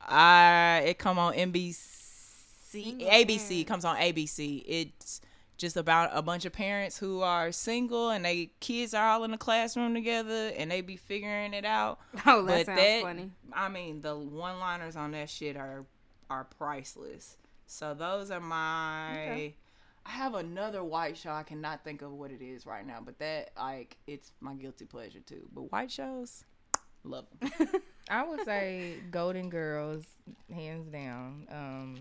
I 0.00 0.82
it 0.86 0.98
come 0.98 1.18
on 1.18 1.34
NBC, 1.34 1.74
Single 2.82 3.08
ABC 3.08 3.48
Parents. 3.48 3.68
comes 3.68 3.84
on 3.84 3.96
ABC. 3.96 4.64
It's 4.66 5.20
just 5.56 5.76
about 5.76 6.10
a 6.12 6.22
bunch 6.22 6.44
of 6.44 6.52
parents 6.52 6.98
who 6.98 7.20
are 7.22 7.52
single 7.52 8.10
and 8.10 8.24
they 8.24 8.50
kids 8.60 8.92
are 8.92 9.08
all 9.08 9.24
in 9.24 9.30
the 9.30 9.38
classroom 9.38 9.94
together 9.94 10.52
and 10.56 10.70
they 10.70 10.80
be 10.80 10.96
figuring 10.96 11.54
it 11.54 11.64
out. 11.64 12.00
oh, 12.26 12.44
that 12.44 12.46
but 12.46 12.66
sounds 12.66 12.80
that 12.80 13.02
funny. 13.02 13.30
I 13.52 13.68
mean, 13.68 14.00
the 14.02 14.16
one 14.16 14.58
liners 14.58 14.96
on 14.96 15.12
that 15.12 15.30
shit 15.30 15.56
are 15.56 15.84
are 16.28 16.44
priceless. 16.44 17.36
So 17.66 17.94
those 17.94 18.30
are 18.30 18.40
my. 18.40 19.52
I 20.06 20.10
have 20.10 20.34
another 20.34 20.84
white 20.84 21.16
show. 21.16 21.30
I 21.30 21.44
cannot 21.44 21.82
think 21.82 22.02
of 22.02 22.12
what 22.12 22.30
it 22.30 22.42
is 22.42 22.66
right 22.66 22.86
now, 22.86 22.98
but 23.02 23.18
that 23.20 23.50
like 23.56 23.96
it's 24.06 24.32
my 24.40 24.54
guilty 24.54 24.84
pleasure 24.84 25.20
too. 25.20 25.48
But 25.52 25.72
white 25.72 25.90
shows, 25.90 26.44
love 27.04 27.26
them. 27.40 27.50
I 28.10 28.22
would 28.22 28.44
say 28.44 28.96
Golden 29.10 29.48
Girls, 29.48 30.04
hands 30.52 30.88
down. 30.88 31.46
Um, 31.50 31.96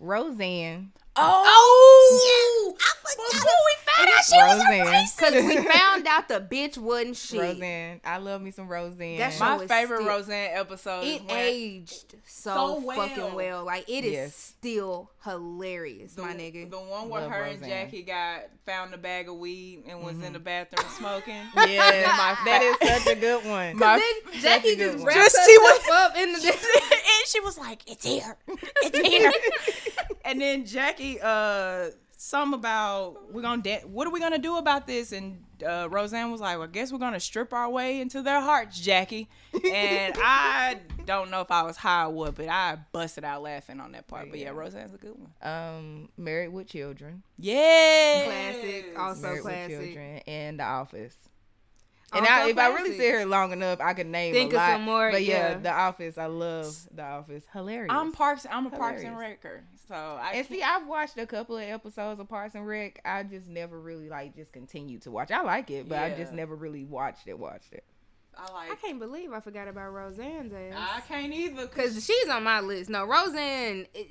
Roseanne. 0.00 0.92
Oh, 1.16 1.44
oh 1.46 2.74
I 2.78 2.92
forgot 3.00 3.42
we 3.42 3.74
found 3.80 3.85
out 3.98 4.24
she 4.24 4.36
was 4.36 4.56
a 4.56 4.64
Roseanne. 4.64 4.86
racist. 4.86 5.16
Because 5.18 5.44
we 5.44 5.56
found 5.72 6.06
out 6.06 6.28
the 6.28 6.40
bitch 6.40 6.78
wasn't 6.78 7.16
shit. 7.16 7.40
Roseanne. 7.40 8.00
I 8.04 8.18
love 8.18 8.42
me 8.42 8.50
some 8.50 8.68
Roseanne. 8.68 9.18
That 9.18 9.32
show 9.32 9.44
My 9.44 9.56
is 9.62 9.68
favorite 9.70 9.98
still- 10.02 10.08
Roseanne 10.08 10.50
episode. 10.54 11.04
It 11.04 11.22
is 11.22 11.28
when 11.28 11.30
aged 11.38 12.14
so, 12.26 12.54
So 12.54 12.80
well. 12.80 13.08
fucking 13.08 13.34
well. 13.34 13.64
Like 13.64 13.88
it 13.88 14.04
is 14.04 14.12
Yes. 14.12 14.34
still 14.36 15.10
hilarious, 15.24 16.14
the, 16.14 16.22
my 16.22 16.34
nigga. 16.34 16.70
the 16.70 16.76
one 16.78 17.08
where 17.08 17.22
Love 17.22 17.30
her 17.32 17.42
and 17.44 17.62
Jackie 17.64 18.02
got 18.02 18.42
found 18.64 18.94
a 18.94 18.98
bag 18.98 19.28
of 19.28 19.36
weed 19.36 19.82
and 19.88 20.02
was 20.02 20.20
in 20.22 20.32
the 20.32 20.38
bathroom 20.38 20.86
smoking. 20.96 21.34
yeah, 21.56 22.14
my 22.16 22.36
that 22.44 22.62
is 22.62 22.88
such 23.04 23.16
a 23.16 23.18
good 23.18 23.44
one. 23.44 23.76
My- 23.76 23.98
then 24.32 24.40
Jackie 24.42 24.76
good 24.76 24.92
just 24.92 24.98
one. 24.98 25.06
wrapped 25.06 25.18
Just- 25.32 25.38
she 25.46 25.56
herself 25.60 25.88
up 25.92 26.16
in 26.16 26.32
the 26.32 26.38
and 26.48 27.26
she 27.28 27.40
was 27.40 27.58
like, 27.58 27.82
"It's 27.90 28.04
here, 28.04 28.36
it's 28.82 28.98
here." 29.08 29.32
and 30.24 30.40
then 30.40 30.64
Jackie, 30.66 31.18
uh, 31.20 31.86
some 32.26 32.54
about 32.54 33.32
we're 33.32 33.42
gonna 33.42 33.62
da- 33.62 33.82
what 33.86 34.06
are 34.06 34.10
we 34.10 34.18
gonna 34.18 34.38
do 34.38 34.56
about 34.56 34.86
this? 34.86 35.12
And 35.12 35.44
uh, 35.64 35.88
Roseanne 35.88 36.32
was 36.32 36.40
like, 36.40 36.58
"Well, 36.58 36.66
I 36.66 36.70
guess 36.70 36.92
we're 36.92 36.98
gonna 36.98 37.20
strip 37.20 37.52
our 37.52 37.70
way 37.70 38.00
into 38.00 38.20
their 38.20 38.40
hearts, 38.40 38.80
Jackie." 38.80 39.28
And 39.54 40.14
I 40.18 40.80
don't 41.04 41.30
know 41.30 41.40
if 41.40 41.50
I 41.52 41.62
was 41.62 41.76
high 41.76 42.04
or 42.04 42.10
what, 42.10 42.34
but 42.34 42.48
I 42.48 42.78
busted 42.90 43.24
out 43.24 43.42
laughing 43.42 43.78
on 43.78 43.92
that 43.92 44.08
part. 44.08 44.28
But 44.30 44.40
yeah, 44.40 44.50
Roseanne's 44.50 44.92
a 44.92 44.98
good 44.98 45.14
one. 45.16 45.30
Um, 45.40 46.08
Married 46.16 46.48
with 46.52 46.68
Children. 46.68 47.22
Yeah, 47.38 48.22
Classic, 48.24 48.98
also 48.98 49.22
Married 49.22 49.42
classic. 49.42 49.78
with 49.78 49.86
Children 49.86 50.16
and 50.26 50.58
The 50.58 50.64
Office. 50.64 51.16
And 52.12 52.24
I, 52.26 52.48
if 52.48 52.58
I 52.58 52.68
really 52.68 52.92
sit 52.92 53.00
here 53.00 53.24
long 53.24 53.52
enough, 53.52 53.80
I 53.80 53.92
could 53.92 54.06
name 54.06 54.32
Think 54.32 54.52
a 54.52 54.56
of 54.56 54.62
lot. 54.62 54.72
some 54.74 54.82
more, 54.82 55.10
but 55.10 55.24
yeah, 55.24 55.50
yeah. 55.50 55.58
The 55.58 55.72
Office. 55.72 56.18
I 56.18 56.26
love 56.26 56.74
The 56.94 57.02
Office. 57.02 57.44
Hilarious. 57.52 57.92
I'm 57.92 58.12
Parks. 58.12 58.46
I'm 58.50 58.66
a 58.66 58.70
Parks 58.70 59.02
and 59.02 59.10
Hilarious. 59.14 59.38
Recer, 59.86 59.88
so 59.88 59.94
I 60.20 60.32
and 60.34 60.46
see, 60.46 60.62
I've 60.62 60.86
watched 60.86 61.18
a 61.18 61.26
couple 61.26 61.56
of 61.56 61.62
episodes 61.62 62.20
of 62.20 62.28
Parks 62.28 62.54
and 62.54 62.66
Rec. 62.66 63.00
I 63.04 63.22
just 63.22 63.48
never 63.48 63.78
really 63.80 64.08
like 64.08 64.34
just 64.36 64.52
continued 64.52 65.02
to 65.02 65.10
watch. 65.10 65.30
I 65.30 65.42
like 65.42 65.70
it, 65.70 65.88
but 65.88 65.98
I 65.98 66.10
just 66.14 66.32
never 66.32 66.54
really 66.54 66.84
watched 66.84 67.26
it. 67.28 67.38
Watched 67.38 67.72
it. 67.72 67.84
I 68.36 68.52
like. 68.52 68.70
I 68.72 68.74
can't 68.74 68.98
believe 68.98 69.32
I 69.32 69.40
forgot 69.40 69.66
about 69.68 69.92
Roseanne's 69.92 70.52
I 70.52 71.00
can't 71.08 71.32
either. 71.32 71.66
Cause 71.68 72.04
she's 72.04 72.28
on 72.28 72.42
my 72.44 72.60
list. 72.60 72.90
No, 72.90 73.04
Roseanne, 73.06 73.86
it, 73.94 74.08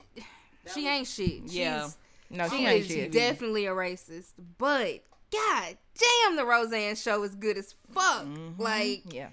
she 0.73 0.81
was- 0.83 0.85
ain't 0.85 1.07
shit. 1.07 1.41
Yeah. 1.45 1.83
She's, 1.83 1.97
No, 2.31 2.49
she 2.49 2.57
she 2.57 2.65
ain't 2.65 2.79
is 2.81 2.87
shit. 2.87 3.11
definitely 3.11 3.67
a 3.67 3.71
racist. 3.71 4.33
But 4.57 5.01
god 5.31 5.77
damn, 6.25 6.35
the 6.37 6.45
Roseanne 6.45 6.95
show 6.95 7.21
is 7.23 7.35
good 7.35 7.57
as 7.57 7.75
fuck. 7.93 8.23
Mm-hmm. 8.25 8.59
Like 8.61 9.13
yeah. 9.13 9.27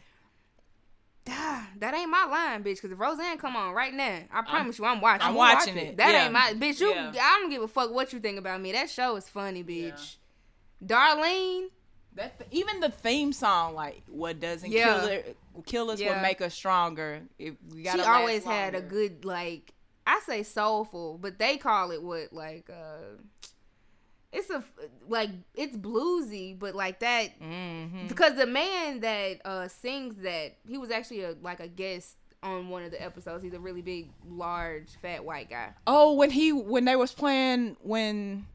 That 1.25 1.95
ain't 1.95 2.11
my 2.11 2.25
line, 2.25 2.65
bitch. 2.65 2.81
Cause 2.83 2.91
if 2.91 2.99
Roseanne 2.99 3.39
come 3.39 3.57
on 3.57 3.75
right 3.75 3.95
now, 3.95 4.21
I 4.33 4.43
promise 4.43 4.79
you, 4.79 4.85
I'm 4.85 5.01
watching. 5.01 5.27
I'm 5.29 5.35
watching 5.35 5.77
it. 5.77 5.97
That 5.97 6.13
Yeah. 6.13 6.25
ain't 6.25 6.33
my 6.33 6.53
bitch. 6.55 6.81
You, 6.81 6.91
Yeah. 6.91 7.13
I 7.21 7.39
don't 7.41 7.51
give 7.51 7.63
a 7.63 7.69
fuck 7.69 7.93
what 7.93 8.13
you 8.13 8.21
think 8.21 8.39
about 8.39 8.61
me. 8.61 8.73
That 8.73 8.91
show 8.91 9.17
is 9.17 9.29
funny, 9.29 9.63
bitch. 9.63 10.17
Darlene, 10.85 11.69
That 12.15 12.35
even 12.51 12.81
the 12.81 12.91
theme 12.91 13.33
song, 13.33 13.75
like 13.75 14.03
what 14.07 14.41
doesn't 14.41 14.71
Yeah. 14.71 14.85
kill 15.01 15.07
it, 15.07 15.37
kill 15.67 15.91
us 15.91 16.01
Yeah. 16.01 16.15
will 16.17 16.23
make 16.23 16.41
us 16.41 16.55
stronger. 16.55 17.23
If 17.39 17.55
we 17.73 17.83
got 17.83 17.99
she 17.99 18.05
always 18.05 18.45
had 18.45 18.75
a 18.75 18.81
good 18.83 19.25
like. 19.25 19.73
I 20.05 20.21
say 20.27 20.43
soulful, 20.43 21.17
but 21.19 21.39
they 21.39 21.57
call 21.57 21.93
it 21.93 22.03
what 22.03 22.33
like 22.33 22.69
uh. 22.69 23.17
It's 24.33 24.49
a 24.51 24.65
like 25.09 25.31
it's 25.55 25.77
bluesy, 25.77 26.59
but 26.59 26.75
like 26.75 27.01
that 27.01 27.39
Mm-hmm. 27.41 28.09
because 28.09 28.35
the 28.37 28.47
man 28.47 29.01
that 29.01 29.41
uh 29.45 29.69
sings 29.69 30.17
that 30.23 30.57
he 30.67 30.79
was 30.79 30.91
actually 30.91 31.23
a 31.23 31.35
like 31.43 31.61
a 31.61 31.69
guest 31.69 32.17
on 32.43 32.69
one 32.71 32.83
of 32.83 32.91
the 32.91 33.01
episodes. 33.01 33.45
He's 33.45 33.53
a 33.55 33.61
really 33.61 33.83
big, 33.83 34.11
large, 34.27 34.89
fat 35.01 35.25
white 35.25 35.49
guy. 35.51 35.75
Oh, 35.87 36.15
when 36.15 36.31
he 36.31 36.51
when 36.53 36.85
they 36.87 36.97
was 36.97 37.13
playing 37.13 37.77
when 37.83 38.47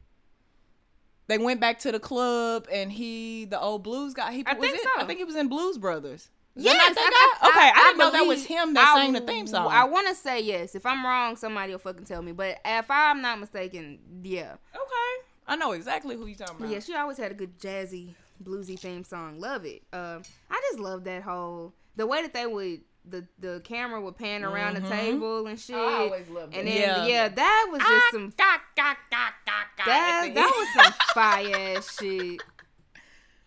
they 1.26 1.38
went 1.38 1.60
back 1.60 1.78
to 1.80 1.92
the 1.92 2.00
club 2.00 2.66
and 2.72 2.90
he 2.90 3.44
the 3.44 3.60
old 3.60 3.82
blues 3.82 4.14
guy. 4.14 4.32
He 4.32 4.44
I 4.46 4.54
was 4.54 4.60
think 4.68 4.78
in, 4.78 4.84
so. 4.96 5.02
I 5.02 5.04
think 5.06 5.18
he 5.18 5.24
was 5.24 5.36
in 5.36 5.48
Blues 5.48 5.78
Brothers. 5.78 6.28
Yes, 6.60 6.76
not 6.76 6.94
that 6.96 7.38
guy? 7.40 7.48
okay, 7.50 7.70
I, 7.72 7.82
didn't 7.84 7.98
know 7.98 8.10
that 8.10 8.26
was 8.26 8.44
him 8.44 8.74
that 8.74 8.88
I- 8.88 9.00
sang 9.00 9.12
the 9.12 9.20
theme 9.20 9.46
song. 9.46 9.68
I 9.70 9.84
want 9.84 10.08
to 10.08 10.14
say 10.14 10.40
yes. 10.40 10.74
If 10.74 10.84
I'm 10.86 11.04
wrong, 11.04 11.36
somebody 11.36 11.70
will 11.70 11.78
fucking 11.78 12.04
tell 12.04 12.20
me. 12.20 12.32
But 12.32 12.58
if 12.64 12.90
I'm 12.90 13.22
not 13.22 13.38
mistaken, 13.38 14.00
yeah. 14.24 14.54
okay, 14.74 15.24
I 15.48 15.56
know 15.56 15.72
exactly 15.72 16.14
who 16.14 16.26
you 16.26 16.34
talking 16.36 16.56
about. 16.56 16.70
yeah, 16.70 16.78
she 16.80 16.94
always 16.94 17.16
had 17.16 17.30
a 17.32 17.34
good 17.34 17.58
jazzy, 17.58 18.14
bluesy 18.42 18.78
theme 18.78 19.02
song. 19.02 19.40
Love 19.40 19.64
it. 19.64 19.82
Um, 19.92 20.22
I 20.50 20.60
just 20.70 20.78
love 20.78 21.04
that 21.04 21.22
whole 21.22 21.72
the 21.96 22.06
way 22.06 22.22
that 22.22 22.32
they 22.34 22.46
would 22.46 22.82
the 23.04 23.26
the 23.38 23.60
camera 23.64 24.00
would 24.00 24.16
pan 24.16 24.44
around 24.44 24.74
the 24.74 24.86
table 24.88 25.46
and 25.46 25.58
shit. 25.58 25.74
I 25.74 25.94
always 26.04 26.28
loved 26.28 26.54
and 26.54 26.68
then 26.68 26.76
Yeah. 26.76 27.06
yeah. 27.06 27.28
that 27.28 27.68
was 27.72 27.80
just 27.80 28.10
some 28.12 28.32
Gah, 28.36 28.58
gah, 28.76 28.94
gah, 29.10 29.30
gah, 29.46 29.52
gah, 29.78 29.84
that 29.86 30.30
that 30.34 30.52
was 30.76 30.84
some 30.84 30.92
fire 31.14 31.76
ass 31.76 31.98
shit. 31.98 32.42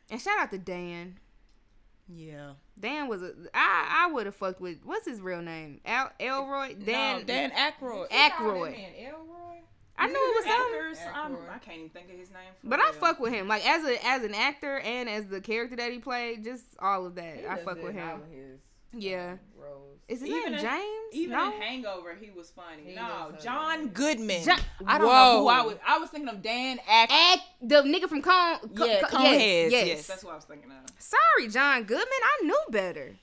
And 0.10 0.20
shout 0.20 0.40
out 0.40 0.50
to 0.52 0.58
Dan. 0.58 1.18
yeah. 2.10 2.54
Dan 2.80 3.08
was 3.08 3.22
a 3.22 3.34
I 3.54 4.08
I 4.08 4.12
would 4.12 4.26
have 4.26 4.36
fucked 4.36 4.60
with 4.60 4.80
what's 4.84 5.06
his 5.08 5.22
real 5.22 5.44
name? 5.44 5.82
Al 5.86 6.12
Elroy? 6.20 6.74
Dan 6.74 7.20
no, 7.20 7.24
Dan 7.26 7.52
Aykroyd. 7.52 8.10
Aykroyd. 8.10 8.76
I 10.04 10.08
knew 10.08 10.16
it 10.16 10.36
was 10.36 10.46
something. 10.46 10.74
Actors, 10.80 10.98
I'm- 11.14 11.38
I 11.54 11.58
can't 11.60 11.78
even 11.78 11.90
think 11.90 12.12
of 12.12 12.18
his 12.20 12.30
name. 12.32 12.54
for 12.62 12.68
But 12.68 12.80
I 12.80 12.92
fuck 12.94 13.20
with 13.20 13.34
him. 13.34 13.48
Like 13.48 13.66
as 13.68 13.86
a 13.86 14.06
as 14.06 14.24
an 14.24 14.34
actor 14.34 14.80
and 14.80 15.08
as 15.10 15.28
the 15.28 15.42
character 15.42 15.76
that 15.78 15.92
he 15.92 16.00
played, 16.00 16.44
just 16.44 16.66
all 16.80 17.06
of 17.06 17.16
that. 17.16 17.46
I 17.50 17.58
fuck 17.64 17.82
with 17.82 17.94
him. 17.94 18.22
Yeah. 18.94 19.38
Is 20.08 20.20
his 20.20 20.28
Even 20.30 20.44
name 20.52 20.54
in- 20.56 20.60
James? 20.60 21.14
Even 21.14 21.38
no. 21.38 21.54
in 21.54 21.62
Hangover, 21.62 22.14
he 22.20 22.32
was 22.32 22.50
funny. 22.50 22.84
He 22.84 22.96
no, 22.96 23.32
John 23.42 23.88
hilarious. 23.88 23.92
Goodman. 23.94 24.44
John- 24.44 24.60
I 24.86 24.98
don't 24.98 25.08
know 25.08 25.40
who 25.40 25.48
I 25.48 25.62
Whoa. 25.62 25.68
was. 25.68 25.78
I 25.88 25.98
was 26.00 26.10
thinking 26.10 26.28
of 26.28 26.42
Dan 26.42 26.80
Aykroyd. 26.80 27.08
Act 27.12 27.42
the 27.62 27.76
nigga 27.84 28.10
from 28.10 28.22
Cone. 28.22 28.58
Co- 28.76 28.86
yeah, 28.86 29.00
Co- 29.04 29.18
Coneheads. 29.18 29.72
yes, 29.72 29.72
Yes, 29.72 29.88
yes. 29.88 30.08
that's 30.08 30.24
what 30.26 30.34
I 30.34 30.36
was 30.36 30.44
thinking 30.44 30.70
of. 30.72 30.78
Sorry, 31.00 31.48
John 31.48 31.84
Goodman. 31.84 32.08
I 32.10 32.44
knew 32.44 32.60
better. 32.72 33.16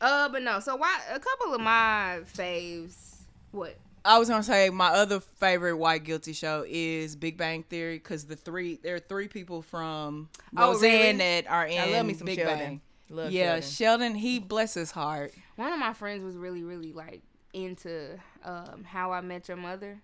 Uh, 0.00 0.28
but 0.28 0.42
no. 0.42 0.58
So 0.58 0.74
why 0.74 0.98
a 1.12 1.20
couple 1.20 1.54
of 1.54 1.60
my 1.60 2.20
faves? 2.36 3.18
What? 3.52 3.76
I 4.04 4.18
was 4.18 4.28
gonna 4.28 4.42
say 4.42 4.70
my 4.70 4.88
other 4.88 5.20
favorite 5.20 5.76
white 5.76 6.04
guilty 6.04 6.32
show 6.32 6.64
is 6.68 7.16
Big 7.16 7.36
Bang 7.36 7.62
Theory 7.64 7.96
because 7.98 8.24
the 8.24 8.36
three 8.36 8.78
there 8.82 8.94
are 8.96 9.00
three 9.00 9.28
people 9.28 9.62
from 9.62 10.28
Oh, 10.56 10.72
Roseanne 10.72 11.18
really? 11.18 11.18
that 11.18 11.46
are 11.50 11.66
in 11.66 11.80
I 11.80 11.86
love 11.96 12.06
me 12.06 12.14
some 12.14 12.26
Big 12.26 12.38
Sheldon. 12.38 12.58
Bang. 12.58 12.80
Love 13.10 13.30
yeah, 13.32 13.60
Sheldon. 13.60 13.70
Sheldon. 13.70 14.14
He 14.16 14.38
bless 14.38 14.74
his 14.74 14.90
heart. 14.90 15.32
One 15.56 15.72
of 15.72 15.78
my 15.78 15.92
friends 15.94 16.22
was 16.24 16.36
really, 16.36 16.62
really 16.62 16.92
like 16.92 17.22
into 17.54 18.18
um, 18.44 18.84
How 18.84 19.12
I 19.12 19.20
Met 19.22 19.48
Your 19.48 19.56
Mother. 19.56 19.98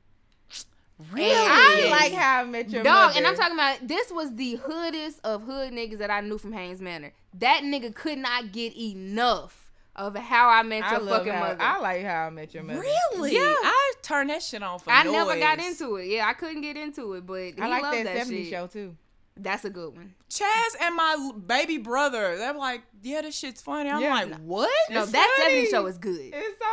Really? 1.12 1.34
I 1.34 1.88
like 1.90 2.12
how 2.12 2.42
I 2.42 2.44
met 2.44 2.70
your 2.70 2.84
Dog, 2.84 3.08
mother. 3.08 3.18
and 3.18 3.26
I'm 3.26 3.34
talking 3.36 3.54
about 3.54 3.86
this 3.86 4.12
was 4.12 4.34
the 4.36 4.54
hoodest 4.56 5.18
of 5.24 5.42
hood 5.42 5.72
niggas 5.72 5.98
that 5.98 6.08
I 6.10 6.20
knew 6.20 6.38
from 6.38 6.52
Haynes 6.52 6.80
Manor. 6.80 7.12
That 7.40 7.62
nigga 7.64 7.92
could 7.94 8.18
not 8.18 8.52
get 8.52 8.76
enough 8.78 9.63
of 9.96 10.16
How 10.16 10.48
I 10.48 10.62
Met 10.62 10.90
Your 10.90 11.00
love 11.00 11.18
fucking 11.18 11.32
how, 11.32 11.40
Mother. 11.40 11.56
I 11.62 11.78
like 11.80 12.04
how 12.04 12.26
I 12.26 12.30
met 12.30 12.52
your 12.54 12.62
mother. 12.64 12.80
Really? 12.80 13.34
Yeah. 13.34 13.40
I 13.42 13.92
turned 14.02 14.30
that 14.30 14.42
shit 14.42 14.62
on 14.62 14.78
for 14.80 14.90
I 14.90 15.04
never 15.04 15.38
got 15.38 15.58
into 15.60 15.96
it. 15.96 16.06
Yeah, 16.08 16.26
I 16.26 16.32
couldn't 16.32 16.62
get 16.62 16.76
into 16.76 17.12
it, 17.14 17.24
but 17.26 17.40
he 17.40 17.54
I 17.60 17.68
like 17.68 17.82
loved 17.82 17.96
that, 17.98 18.04
that 18.04 18.26
70s 18.26 18.30
shit. 18.44 18.50
show 18.50 18.66
too. 18.66 18.96
That's 19.36 19.64
a 19.64 19.70
good 19.70 19.96
one. 19.96 20.14
Chaz 20.30 20.46
and 20.80 20.94
my 20.94 21.30
baby 21.46 21.76
brother. 21.78 22.36
They're 22.38 22.54
like, 22.54 22.82
yeah, 23.02 23.20
this 23.22 23.36
shit's 23.36 23.60
funny. 23.62 23.90
I'm 23.90 24.00
Yeah. 24.00 24.14
like, 24.14 24.34
what? 24.40 24.70
No, 24.90 25.02
It's 25.02 25.10
that 25.12 25.34
funny. 25.38 25.66
70 25.66 25.70
show 25.70 25.86
is 25.86 25.98
good. 25.98 26.30
It's 26.32 26.58
so 26.58 26.64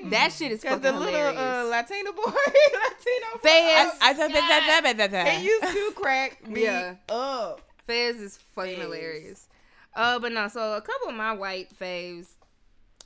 funny. 0.00 0.10
That 0.10 0.32
shit 0.32 0.50
is 0.50 0.62
funny. 0.64 0.76
Cause 0.76 0.82
fucking 0.84 0.98
the 0.98 1.04
little 1.06 1.38
uh, 1.38 1.64
Latino 1.64 2.12
boy, 2.12 2.22
Latino 2.24 3.32
boy, 3.34 3.38
Fez. 3.42 3.92
I 4.00 4.14
said 4.16 4.28
that, 4.32 4.80
that, 4.82 4.96
that, 4.96 5.10
that, 5.12 5.28
he 5.38 5.46
used 5.46 5.62
to 5.72 5.92
crack 5.94 6.44
me 6.48 6.64
Yeah. 6.64 6.94
up. 7.08 7.60
Fez 7.86 8.16
is 8.20 8.36
fucking 8.56 8.74
Fez. 8.74 8.82
hilarious. 8.82 9.48
Uh, 9.94 10.18
but 10.18 10.32
no, 10.32 10.48
so 10.48 10.74
a 10.76 10.80
couple 10.80 11.10
of 11.10 11.14
my 11.14 11.32
white 11.32 11.68
faves. 11.78 12.26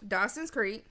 Dawson's 0.07 0.51
Creek. 0.51 0.85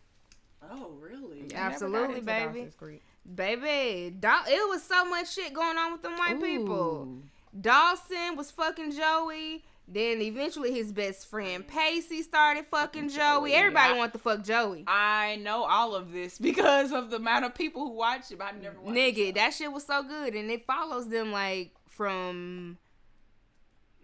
Oh, 0.72 0.92
really? 1.00 1.46
Yeah. 1.50 1.68
Absolutely, 1.68 2.16
I 2.16 2.20
never 2.20 2.22
got 2.26 2.42
into 2.42 2.54
baby. 2.54 2.72
Creek. 2.78 3.02
Baby, 3.36 4.16
Daw- 4.20 4.44
it 4.48 4.70
was 4.70 4.84
so 4.84 5.06
much 5.06 5.34
shit 5.34 5.54
going 5.54 5.78
on 5.78 5.94
with 5.94 6.02
them 6.02 6.18
white 6.18 6.42
people. 6.42 7.18
Dawson 7.60 8.36
was 8.36 8.52
fucking 8.52 8.92
Joey. 8.92 9.64
Then 9.86 10.22
eventually 10.22 10.72
his 10.74 10.94
best 10.94 11.28
friend 11.28 11.66
mm. 11.66 11.68
Pacey 11.68 12.22
started 12.22 12.66
fucking 12.68 13.10
Joey. 13.10 13.54
Everybody 13.54 13.92
Yeah. 13.92 13.98
wanted 13.98 14.14
to 14.14 14.20
fuck 14.20 14.42
Joey. 14.44 14.86
I 14.88 15.36
know 15.42 15.64
all 15.66 15.94
of 15.94 16.14
this 16.14 16.38
because 16.40 16.94
of 16.94 17.10
the 17.10 17.18
amount 17.18 17.44
of 17.46 17.54
people 17.54 17.82
who 17.84 17.92
watch 17.92 18.32
it. 18.32 18.38
But 18.40 18.46
I 18.46 18.52
never 18.58 18.80
watched 18.80 18.96
Nigga, 18.98 19.30
it. 19.30 19.36
that 19.36 19.54
shit 19.54 19.72
was 19.72 19.86
so 19.86 20.02
good. 20.04 20.36
And 20.36 20.50
it 20.50 20.66
follows 20.66 21.10
them 21.10 21.32
like 21.34 21.72
from 21.90 22.78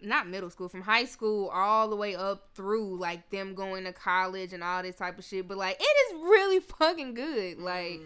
not 0.02 0.28
middle 0.28 0.50
school, 0.50 0.68
from 0.68 0.82
high 0.82 1.04
school 1.04 1.48
all 1.48 1.88
the 1.88 1.96
way 1.96 2.14
up 2.14 2.48
through 2.54 2.98
like 2.98 3.30
them 3.30 3.54
going 3.54 3.84
to 3.84 3.92
college 3.92 4.52
and 4.52 4.62
all 4.62 4.82
this 4.82 4.96
type 4.96 5.18
of 5.18 5.24
shit. 5.24 5.48
But 5.48 5.58
like 5.58 5.76
it 5.80 6.14
is 6.14 6.20
really 6.22 6.60
fucking 6.78 7.14
good. 7.14 7.58
Like 7.58 8.00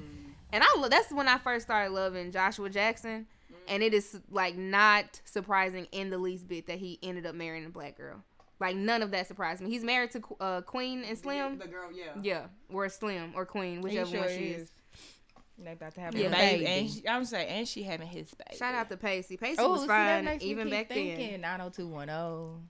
and 0.52 0.62
I 0.62 0.66
lo- 0.78 0.88
that's 0.88 1.12
when 1.12 1.28
I 1.28 1.38
first 1.38 1.66
started 1.66 1.92
loving 1.92 2.30
Joshua 2.30 2.70
Jackson. 2.70 3.26
And 3.66 3.82
it 3.82 3.94
is 3.94 4.20
like 4.30 4.56
not 4.56 5.20
surprising 5.24 5.86
in 5.90 6.10
the 6.10 6.18
least 6.18 6.46
bit 6.46 6.66
that 6.66 6.78
he 6.78 6.98
ended 7.02 7.24
up 7.24 7.34
marrying 7.34 7.64
a 7.64 7.70
black 7.70 7.96
girl. 7.96 8.22
Like 8.60 8.76
none 8.76 9.02
of 9.02 9.10
that 9.12 9.26
surprised 9.26 9.62
me. 9.62 9.70
He's 9.70 9.82
married 9.82 10.10
to 10.12 10.22
uh, 10.38 10.60
Queen 10.60 11.02
and 11.02 11.18
Slim. 11.18 11.58
The 11.58 11.66
girl, 11.66 11.90
yeah. 11.92 12.12
Yeah, 12.22 12.46
or 12.70 12.88
Slim 12.88 13.32
or 13.34 13.46
Queen, 13.46 13.80
whichever 13.80 14.10
sure 14.10 14.20
one 14.20 14.28
she 14.28 14.44
is. 14.50 14.62
is. 14.62 14.72
They 15.56 15.72
about 15.72 15.94
to 15.94 16.00
have 16.00 16.14
Yeah, 16.16 16.26
a 16.26 16.30
Baby, 16.30 16.64
baby. 16.64 16.66
and 16.66 16.90
she, 16.90 17.08
I'm 17.08 17.24
saying, 17.24 17.48
and 17.48 17.68
she 17.68 17.82
having 17.84 18.08
his 18.08 18.28
baby. 18.34 18.56
Shout 18.58 18.74
out 18.74 18.88
to 18.90 18.96
Pacey. 18.96 19.36
Pacey 19.36 19.56
Oh, 19.60 19.70
was 19.72 19.82
see, 19.82 19.86
fine 19.86 20.24
makes 20.24 20.42
even 20.44 20.68
back 20.68 20.88
thinking. 20.88 21.30
then. 21.32 21.40
90210. 21.42 22.68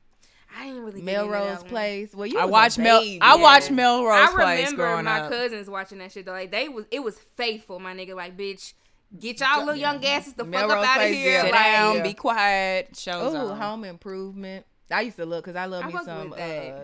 I 0.56 0.66
didn't 0.66 0.82
really 0.84 1.00
get 1.00 1.08
into 1.20 1.30
that 1.30 1.30
Melrose. 1.30 1.62
Place. 1.64 2.14
Well, 2.14 2.26
you 2.26 2.38
I 2.38 2.44
watched 2.44 2.78
Mel. 2.78 3.00
baby. 3.00 3.18
I 3.20 3.36
watched 3.36 3.70
Yeah. 3.70 3.76
Melrose 3.76 4.28
I 4.28 4.32
Place 4.32 4.58
remember 4.58 4.76
growing 4.82 5.04
my 5.06 5.20
up. 5.20 5.30
cousins 5.30 5.68
watching 5.68 5.98
that 5.98 6.12
shit 6.12 6.26
though. 6.26 6.32
Like 6.32 6.50
they 6.52 6.68
was, 6.68 6.84
it 6.90 7.02
was 7.02 7.18
faithful. 7.36 7.80
My 7.80 7.94
nigga, 7.94 8.14
like 8.14 8.36
bitch, 8.36 8.74
get 9.18 9.40
y'all 9.40 9.60
little 9.60 9.74
young 9.74 10.04
asses 10.04 10.34
the 10.34 10.44
fuck 10.44 10.50
Melrose 10.52 10.84
up 10.84 10.96
out 10.96 11.00
of 11.02 11.08
here. 11.08 11.30
yeah. 11.32 11.42
Sit 11.42 11.52
Like, 11.52 11.62
down, 11.64 11.96
Yeah. 11.96 12.02
be 12.02 12.14
quiet. 12.14 12.96
Shows 12.96 13.34
Oh, 13.34 13.48
on. 13.48 13.58
Home 13.58 13.84
Improvement. 13.84 14.66
I 14.90 15.00
used 15.00 15.16
to 15.16 15.24
look 15.26 15.44
because 15.46 15.56
I 15.56 15.64
love 15.64 15.84
I 15.84 15.88
me 15.88 15.94
some 16.04 16.28
with 16.30 16.38
that. 16.38 16.68
uh, 16.72 16.80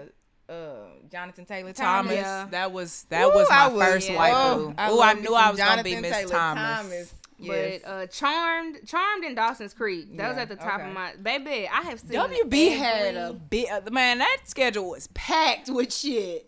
uh, 0.50 0.86
Jonathan 1.10 1.44
Taylor 1.44 1.72
Thomas. 1.72 2.12
Thomas. 2.12 2.14
Yeah. 2.14 2.46
That 2.50 2.72
was 2.72 3.06
that 3.10 3.24
Ooh, 3.26 3.30
was 3.34 3.48
my 3.48 3.68
was- 3.68 3.82
first 3.86 4.10
yeah. 4.10 4.16
white 4.16 4.32
Oh, 4.34 4.56
boo. 4.68 4.74
I 4.76 4.90
Ooh, 4.90 5.00
I 5.00 5.12
knew 5.14 5.34
I 5.34 5.50
was 5.50 5.58
gonna 5.58 5.82
be 5.84 5.96
Miss 6.00 6.12
Taylor 6.12 6.30
Thomas. 6.30 7.14
Yes. 7.42 7.80
But 7.82 7.90
uh, 7.90 8.06
Charmed, 8.08 8.86
Charmed 8.86 9.24
in 9.24 9.34
Dawson's 9.34 9.72
Creek. 9.72 10.14
That 10.18 10.28
was 10.28 10.36
at 10.36 10.50
the 10.50 10.56
top 10.56 10.80
okay. 10.80 10.88
of 10.88 10.92
my 10.92 11.14
baby. 11.22 11.66
I 11.72 11.80
have 11.82 11.98
seen 12.00 12.10
WB 12.10 12.76
had 12.76 13.14
a 13.16 13.32
bit. 13.32 13.70
uh, 13.70 13.80
Man, 13.90 14.18
that 14.18 14.40
schedule 14.44 14.90
was 14.90 15.06
packed 15.14 15.70
with 15.70 15.90
shit. 15.90 16.46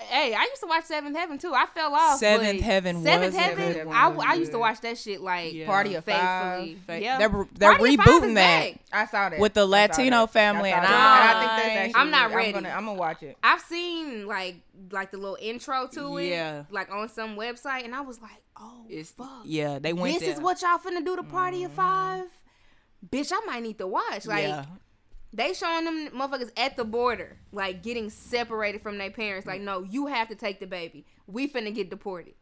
Hey, 0.00 0.32
I 0.32 0.42
used 0.44 0.60
to 0.60 0.68
watch 0.68 0.84
Seventh 0.84 1.16
Heaven 1.16 1.38
too. 1.38 1.52
I 1.54 1.66
fell 1.66 1.92
off. 1.92 2.18
Seventh 2.18 2.60
Heaven 2.60 3.02
Seventh 3.02 3.34
was 3.34 3.42
Heaven. 3.42 3.72
Seventh 3.74 3.92
I, 3.92 4.04
Heaven 4.04 4.20
I 4.24 4.34
used 4.34 4.52
to 4.52 4.58
watch 4.58 4.80
that 4.82 4.96
shit 4.96 5.20
like 5.20 5.52
Yeah. 5.52 5.66
Party 5.66 5.94
of 5.96 6.04
faithfully. 6.04 6.78
Fa- 6.86 7.02
Yeah, 7.02 7.18
They're, 7.18 7.46
they're 7.54 7.76
Party 7.76 7.94
of 7.94 8.00
Five 8.00 8.08
is 8.08 8.14
rebooting 8.22 8.34
that 8.34 8.72
back. 8.74 8.80
I 8.92 9.06
saw 9.06 9.28
that 9.28 9.40
with 9.40 9.54
the 9.54 9.66
Latino 9.66 10.20
that. 10.20 10.30
family, 10.32 10.72
I 10.72 10.76
saw 10.76 10.80
and 10.82 10.86
that. 10.86 10.92
I- 10.94 11.28
And 11.30 11.38
I 11.38 11.40
think 11.40 11.50
that's 11.74 11.78
actually 11.88 12.00
I'm 12.00 12.10
not 12.12 12.28
good. 12.30 12.36
ready. 12.36 12.48
I'm 12.48 12.54
gonna, 12.54 12.68
I'm 12.70 12.84
gonna 12.86 12.98
watch 12.98 13.22
it. 13.24 13.36
I've 13.42 13.60
seen 13.60 14.26
like 14.28 14.56
like 14.92 15.10
the 15.10 15.16
little 15.18 15.38
intro 15.40 15.88
to 15.88 16.18
it, 16.18 16.28
Yeah. 16.28 16.62
like 16.70 16.92
on 16.92 17.08
some 17.08 17.36
website, 17.36 17.84
and 17.84 17.92
I 17.94 18.00
was 18.02 18.22
like, 18.22 18.40
oh 18.56 18.84
It's 18.88 19.10
fuck, 19.10 19.42
yeah, 19.44 19.80
they 19.80 19.92
went 19.92 20.14
this 20.14 20.20
there. 20.22 20.30
Mm-hmm. 20.30 20.38
is 20.38 20.44
what 20.44 20.62
y'all 20.62 20.78
finna 20.78 21.04
do 21.04 21.16
to 21.16 21.24
Party 21.24 21.64
of 21.64 21.72
Five. 21.72 22.26
Bitch, 23.10 23.32
I 23.34 23.44
might 23.46 23.62
need 23.64 23.78
to 23.78 23.86
watch. 23.88 24.26
Like 24.26 24.44
yeah. 24.44 24.64
They 25.32 25.52
showing 25.52 25.84
them 25.84 26.08
motherfuckers 26.08 26.50
at 26.56 26.76
the 26.76 26.84
border, 26.84 27.36
like 27.52 27.82
getting 27.82 28.10
separated 28.10 28.82
from 28.82 28.98
their 28.98 29.10
parents. 29.10 29.46
Like, 29.46 29.60
no, 29.60 29.82
you 29.82 30.06
have 30.06 30.28
to 30.28 30.34
take 30.34 30.60
the 30.60 30.66
baby. 30.66 31.04
We 31.26 31.48
finna 31.48 31.74
get 31.74 31.90
deported. 31.90 32.34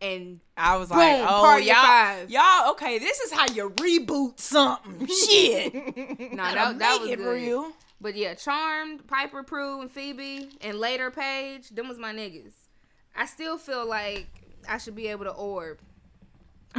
And 0.00 0.38
I 0.56 0.76
was 0.76 0.90
Boom, 0.90 0.98
like, 0.98 1.24
oh 1.28 1.56
y'all, 1.56 1.74
Five. 1.74 2.30
y'all, 2.30 2.70
okay, 2.70 2.98
this 3.00 3.18
is 3.18 3.32
how 3.32 3.46
you 3.52 3.70
reboot 3.70 4.38
something. 4.38 5.06
Shit, 5.28 5.74
no, 5.74 6.36
that, 6.36 6.78
that 6.78 7.00
was 7.00 7.10
it 7.10 7.16
good. 7.18 7.32
real. 7.32 7.72
But 8.00 8.14
yeah, 8.14 8.34
Charmed, 8.34 9.08
Piper 9.08 9.42
Prue, 9.42 9.80
and 9.80 9.90
Phoebe, 9.90 10.50
and 10.60 10.78
later 10.78 11.10
Paige, 11.10 11.70
them 11.70 11.88
was 11.88 11.98
my 11.98 12.12
niggas. 12.14 12.52
I 13.16 13.26
still 13.26 13.58
feel 13.58 13.88
like 13.88 14.28
I 14.68 14.78
should 14.78 14.94
be 14.94 15.08
able 15.08 15.24
to 15.24 15.32
orb. 15.32 15.78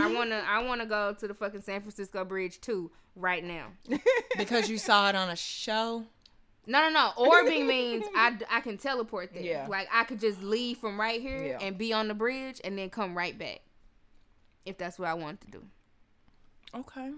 I 0.01 0.13
wanna, 0.13 0.43
I 0.47 0.63
wanna 0.63 0.85
go 0.85 1.13
to 1.13 1.27
the 1.27 1.33
fucking 1.33 1.61
San 1.61 1.81
Francisco 1.81 2.23
Bridge 2.25 2.59
too 2.61 2.91
right 3.15 3.43
now. 3.43 3.67
because 4.37 4.69
you 4.69 4.77
saw 4.77 5.09
it 5.09 5.15
on 5.15 5.29
a 5.29 5.35
show. 5.35 6.05
No, 6.67 6.87
no, 6.87 6.89
no. 6.89 7.11
Orbing 7.17 7.65
means 7.65 8.05
I, 8.15 8.37
I 8.49 8.61
can 8.61 8.77
teleport 8.77 9.33
there. 9.33 9.41
Yeah. 9.43 9.67
Like 9.67 9.87
I 9.91 10.03
could 10.03 10.19
just 10.19 10.41
leave 10.43 10.77
from 10.77 10.99
right 10.99 11.19
here 11.19 11.43
Yeah. 11.43 11.57
and 11.61 11.77
be 11.77 11.93
on 11.93 12.07
the 12.07 12.13
bridge 12.13 12.61
and 12.63 12.77
then 12.77 12.89
come 12.89 13.17
right 13.17 13.37
back. 13.37 13.61
If 14.65 14.77
that's 14.77 14.99
what 14.99 15.07
I 15.07 15.15
want 15.15 15.41
to 15.41 15.47
do. 15.51 15.63
Okay. 16.75 17.11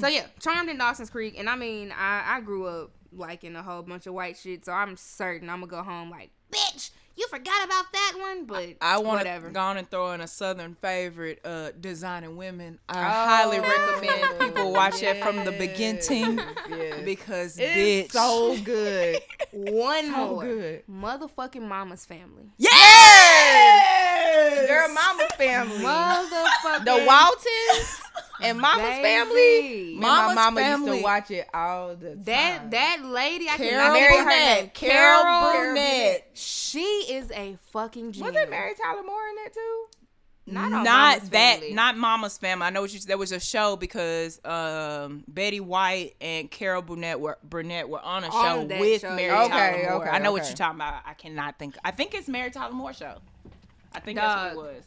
so 0.00 0.06
yeah, 0.08 0.24
Charmed 0.40 0.70
in 0.70 0.78
Dawson's 0.78 1.10
Creek, 1.10 1.34
and 1.38 1.46
I 1.50 1.56
mean, 1.56 1.92
I 1.92 2.36
I 2.36 2.40
grew 2.40 2.66
up 2.66 2.92
liking 3.12 3.54
a 3.56 3.62
whole 3.62 3.82
bunch 3.82 4.06
of 4.06 4.14
white 4.14 4.38
shit, 4.38 4.64
so 4.64 4.72
I'm 4.72 4.96
certain 4.96 5.50
I'm 5.50 5.60
gonna 5.60 5.70
go 5.70 5.82
home 5.82 6.08
like, 6.10 6.30
bitch, 6.50 6.90
you 7.16 7.26
forgot 7.28 7.64
about 7.64 7.92
that 7.92 8.14
one, 8.18 8.44
but 8.46 8.76
I 8.80 8.98
want 8.98 9.24
to 9.26 9.50
go 9.52 9.60
on 9.60 9.76
and 9.76 9.90
throw 9.90 10.12
in 10.12 10.20
a 10.20 10.26
southern 10.28 10.74
favorite, 10.80 11.40
uh, 11.44 11.70
Designing 11.78 12.36
Women. 12.36 12.78
I 12.88 12.98
Oh, 12.98 13.02
highly 13.28 13.60
recommend 13.60 14.40
people 14.40 14.72
watch 14.72 15.02
it 15.02 15.22
from 15.22 15.44
the 15.44 15.52
beginning 15.52 16.38
yes. 16.70 17.00
because 17.04 17.58
It's 17.58 18.12
bitch. 18.12 18.12
so 18.12 18.56
good. 18.62 19.20
One 19.52 20.06
so 20.06 20.26
more, 20.28 20.44
good. 20.44 20.82
motherfucking 20.90 21.62
Mama's 21.62 22.06
Family, 22.06 22.50
yes! 23.30 24.68
Girl, 24.68 24.88
Mama's 24.94 25.32
family. 25.36 25.78
motherfucking 25.84 26.84
the 26.84 27.04
Waltons 27.06 28.00
and 28.42 28.58
Mama's 28.58 28.84
family. 28.98 29.34
Baby. 29.34 29.84
Me 29.86 29.92
and 29.92 30.00
Mama's 30.00 30.34
my 30.36 30.50
mama 30.50 30.60
used 30.86 30.98
to 30.98 31.02
watch 31.02 31.30
it 31.30 31.48
all 31.52 31.94
the 31.96 32.10
time. 32.10 32.24
That 32.24 32.70
that 32.70 33.02
lady, 33.04 33.48
I 33.48 33.56
Carol 33.56 33.70
cannot 33.70 33.92
remember 33.94 34.16
her 34.18 34.28
name. 34.28 34.56
Burnett. 34.58 34.74
Carol 34.74 35.52
Burnett. 35.52 36.30
She 36.34 36.80
is 36.80 37.30
a 37.32 37.56
fucking 37.72 38.12
genius. 38.12 38.32
Wasn't 38.34 38.50
Mary 38.50 38.72
Tyler 38.80 39.02
Moore 39.02 39.28
in 39.30 39.34
that 39.36 39.52
too? 39.54 39.86
Not 40.46 40.70
not 40.70 40.84
that, 40.84 41.58
Family. 41.60 41.74
not 41.74 41.96
Mama's 41.96 42.36
Family. 42.38 42.66
I 42.66 42.70
know 42.70 42.80
what 42.80 42.92
you. 42.92 42.98
There 43.00 43.18
was 43.18 43.30
a 43.30 43.38
show 43.38 43.76
because 43.76 44.40
um, 44.44 45.22
Betty 45.28 45.60
White 45.60 46.14
and 46.20 46.50
Carol 46.50 46.82
Burnett 46.82 47.20
were 47.20 47.38
Burnett 47.44 47.88
were 47.88 48.00
on 48.00 48.24
a 48.24 48.28
On 48.28 48.32
show 48.32 48.78
with 48.80 49.02
show, 49.02 49.10
Mary 49.14 49.26
yeah. 49.26 49.48
Tyler 49.48 49.82
Moore. 49.82 50.02
okay, 50.02 50.10
I 50.10 50.18
know 50.18 50.32
what 50.32 50.46
you're 50.46 50.56
talking 50.56 50.76
about. 50.78 51.02
I 51.06 51.14
cannot 51.14 51.58
think. 51.58 51.76
I 51.84 51.92
think 51.92 52.14
it's 52.14 52.26
Mary 52.26 52.50
Tyler 52.50 52.72
Moore 52.72 52.92
show. 52.92 53.18
I 53.94 54.00
think 54.00 54.18
that's 54.18 54.56
what 54.56 54.66
it 54.70 54.74
was. 54.74 54.82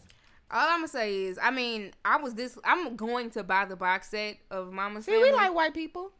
All 0.53 0.67
I'm 0.69 0.79
gonna 0.79 0.87
say 0.87 1.23
is, 1.23 1.39
I 1.41 1.49
mean, 1.49 1.91
I 2.05 2.17
was 2.17 2.35
this. 2.35 2.57
I'm 2.63 2.95
going 2.95 3.31
to 3.31 3.43
buy 3.43 3.65
the 3.65 3.75
box 3.75 4.09
set 4.09 4.37
of 4.51 4.71
Mama's 4.71 5.05
family. 5.05 5.21
See, 5.21 5.25
Family 5.25 5.31
we 5.31 5.45
like 5.47 5.55
white 5.55 5.73
people. 5.73 6.11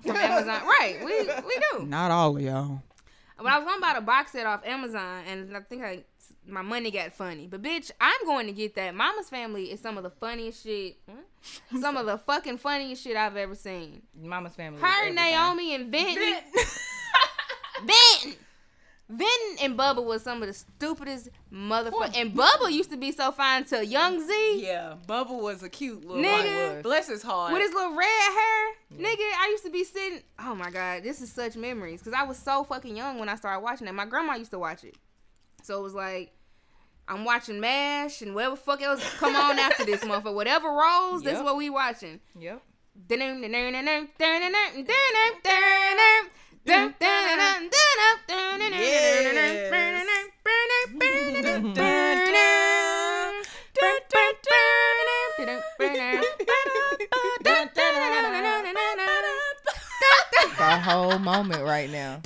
from 0.00 0.16
Amazon. 0.16 0.62
right? 0.66 0.96
We 1.04 1.20
we 1.46 1.62
do. 1.72 1.86
Not 1.86 2.10
all 2.10 2.36
of 2.36 2.42
y'all. 2.42 2.82
But 3.36 3.46
I 3.46 3.58
was 3.58 3.66
gonna 3.66 3.80
buy 3.80 3.94
the 3.94 4.00
box 4.00 4.32
set 4.32 4.46
off 4.46 4.64
Amazon, 4.64 5.24
and 5.28 5.54
I 5.54 5.60
think 5.60 5.82
I 5.82 6.04
my 6.46 6.62
money 6.62 6.90
got 6.90 7.12
funny. 7.12 7.46
But 7.46 7.62
bitch, 7.62 7.90
I'm 8.00 8.24
going 8.24 8.46
to 8.46 8.52
get 8.52 8.74
that. 8.76 8.94
Mama's 8.94 9.28
Family 9.28 9.70
is 9.70 9.80
some 9.80 9.96
of 9.96 10.02
the 10.02 10.10
funniest 10.10 10.64
shit. 10.64 10.96
Some 11.80 11.96
of 11.96 12.06
the 12.06 12.18
fucking 12.18 12.58
funniest 12.58 13.04
shit 13.04 13.16
I've 13.16 13.36
ever 13.36 13.54
seen. 13.54 14.02
Mama's 14.20 14.54
family. 14.54 14.78
is 14.78 14.84
Her. 14.84 15.12
Naomi, 15.12 15.74
and 15.74 15.90
Benton. 15.90 16.16
Benton. 16.16 16.70
Vinton 17.86 18.38
and 19.62 19.78
Bubba 19.78 20.04
was 20.04 20.22
some 20.22 20.42
of 20.42 20.48
the 20.48 20.54
stupidest 20.54 21.28
motherfuckers. 21.52 22.16
And 22.16 22.32
Bubba 22.34 22.70
used 22.72 22.90
to 22.90 22.96
be 22.96 23.12
so 23.12 23.30
fine 23.32 23.64
to 23.66 23.84
Young 23.84 24.26
Z 24.26 24.62
Yeah, 24.64 24.94
Bubba 25.06 25.30
was 25.40 25.62
a 25.62 25.68
cute 25.68 26.04
little 26.04 26.22
Nigga. 26.22 26.76
boy. 26.76 26.82
Bless 26.82 27.08
his 27.08 27.22
heart. 27.22 27.52
with 27.52 27.62
his 27.62 27.72
little 27.74 27.94
red 27.96 28.06
hair. 28.06 28.74
Nigga, 28.98 29.18
I 29.38 29.48
used 29.50 29.64
to 29.64 29.70
be 29.70 29.84
sitting. 29.84 30.20
Oh 30.38 30.54
my 30.54 30.70
god, 30.70 31.02
this 31.02 31.20
is 31.20 31.30
such 31.32 31.56
memories 31.56 32.00
because 32.00 32.14
I 32.18 32.22
was 32.24 32.38
so 32.38 32.64
fucking 32.64 32.96
young 32.96 33.18
when 33.18 33.28
I 33.28 33.36
started 33.36 33.60
watching 33.60 33.86
it. 33.88 33.92
My 33.94 34.06
grandma 34.06 34.34
used 34.34 34.50
to 34.52 34.58
watch 34.58 34.84
it, 34.84 34.96
so 35.62 35.78
it 35.78 35.82
was 35.82 35.94
like. 35.94 36.32
I'm 37.08 37.24
watching 37.24 37.58
MASH 37.58 38.22
and 38.22 38.32
whatever 38.32 38.54
fuck 38.54 38.80
else 38.80 39.02
come 39.18 39.34
on 39.34 39.58
after 39.58 39.84
this 39.84 40.02
motherfucker. 40.04 40.32
Whatever 40.34 40.68
rolls, 40.68 41.22
that's 41.24 41.38
Yep. 41.38 41.44
what 41.44 41.56
we 41.56 41.68
watching. 41.68 42.20
Yep. 42.38 42.62
The 46.64 46.94
whole 60.80 61.18
moment 61.18 61.64
right 61.64 61.90
now. 61.90 62.20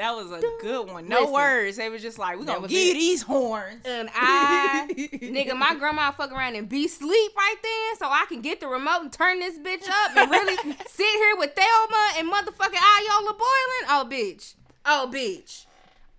That 0.00 0.16
was 0.16 0.30
a 0.32 0.40
good 0.62 0.88
one. 0.90 1.08
No 1.08 1.18
Listen. 1.20 1.32
words. 1.34 1.76
They 1.76 1.90
was 1.90 2.00
just 2.00 2.18
like, 2.18 2.38
we 2.38 2.46
That 2.46 2.52
gonna 2.52 2.62
was 2.62 2.70
give 2.70 2.96
it. 2.96 2.98
these 2.98 3.20
horns. 3.20 3.82
And 3.84 4.08
I, 4.14 4.88
nigga, 4.96 5.54
my 5.54 5.74
grandma 5.74 6.10
fuck 6.10 6.32
around 6.32 6.56
and 6.56 6.66
be 6.70 6.88
sleep 6.88 7.32
right 7.36 7.56
then, 7.62 7.98
so 7.98 8.06
I 8.06 8.24
can 8.26 8.40
get 8.40 8.60
the 8.60 8.66
remote 8.66 9.02
and 9.02 9.12
turn 9.12 9.40
this 9.40 9.58
bitch 9.58 9.86
up 9.86 10.16
and 10.16 10.30
really 10.30 10.56
sit 10.88 11.06
here 11.06 11.36
with 11.36 11.54
Thelma 11.54 12.12
and 12.16 12.32
motherfucking 12.32 12.80
Iola 12.80 13.34
Boylen. 13.34 13.86
Oh, 13.90 14.08
bitch. 14.10 14.54
Oh, 14.86 15.10
bitch. 15.12 15.66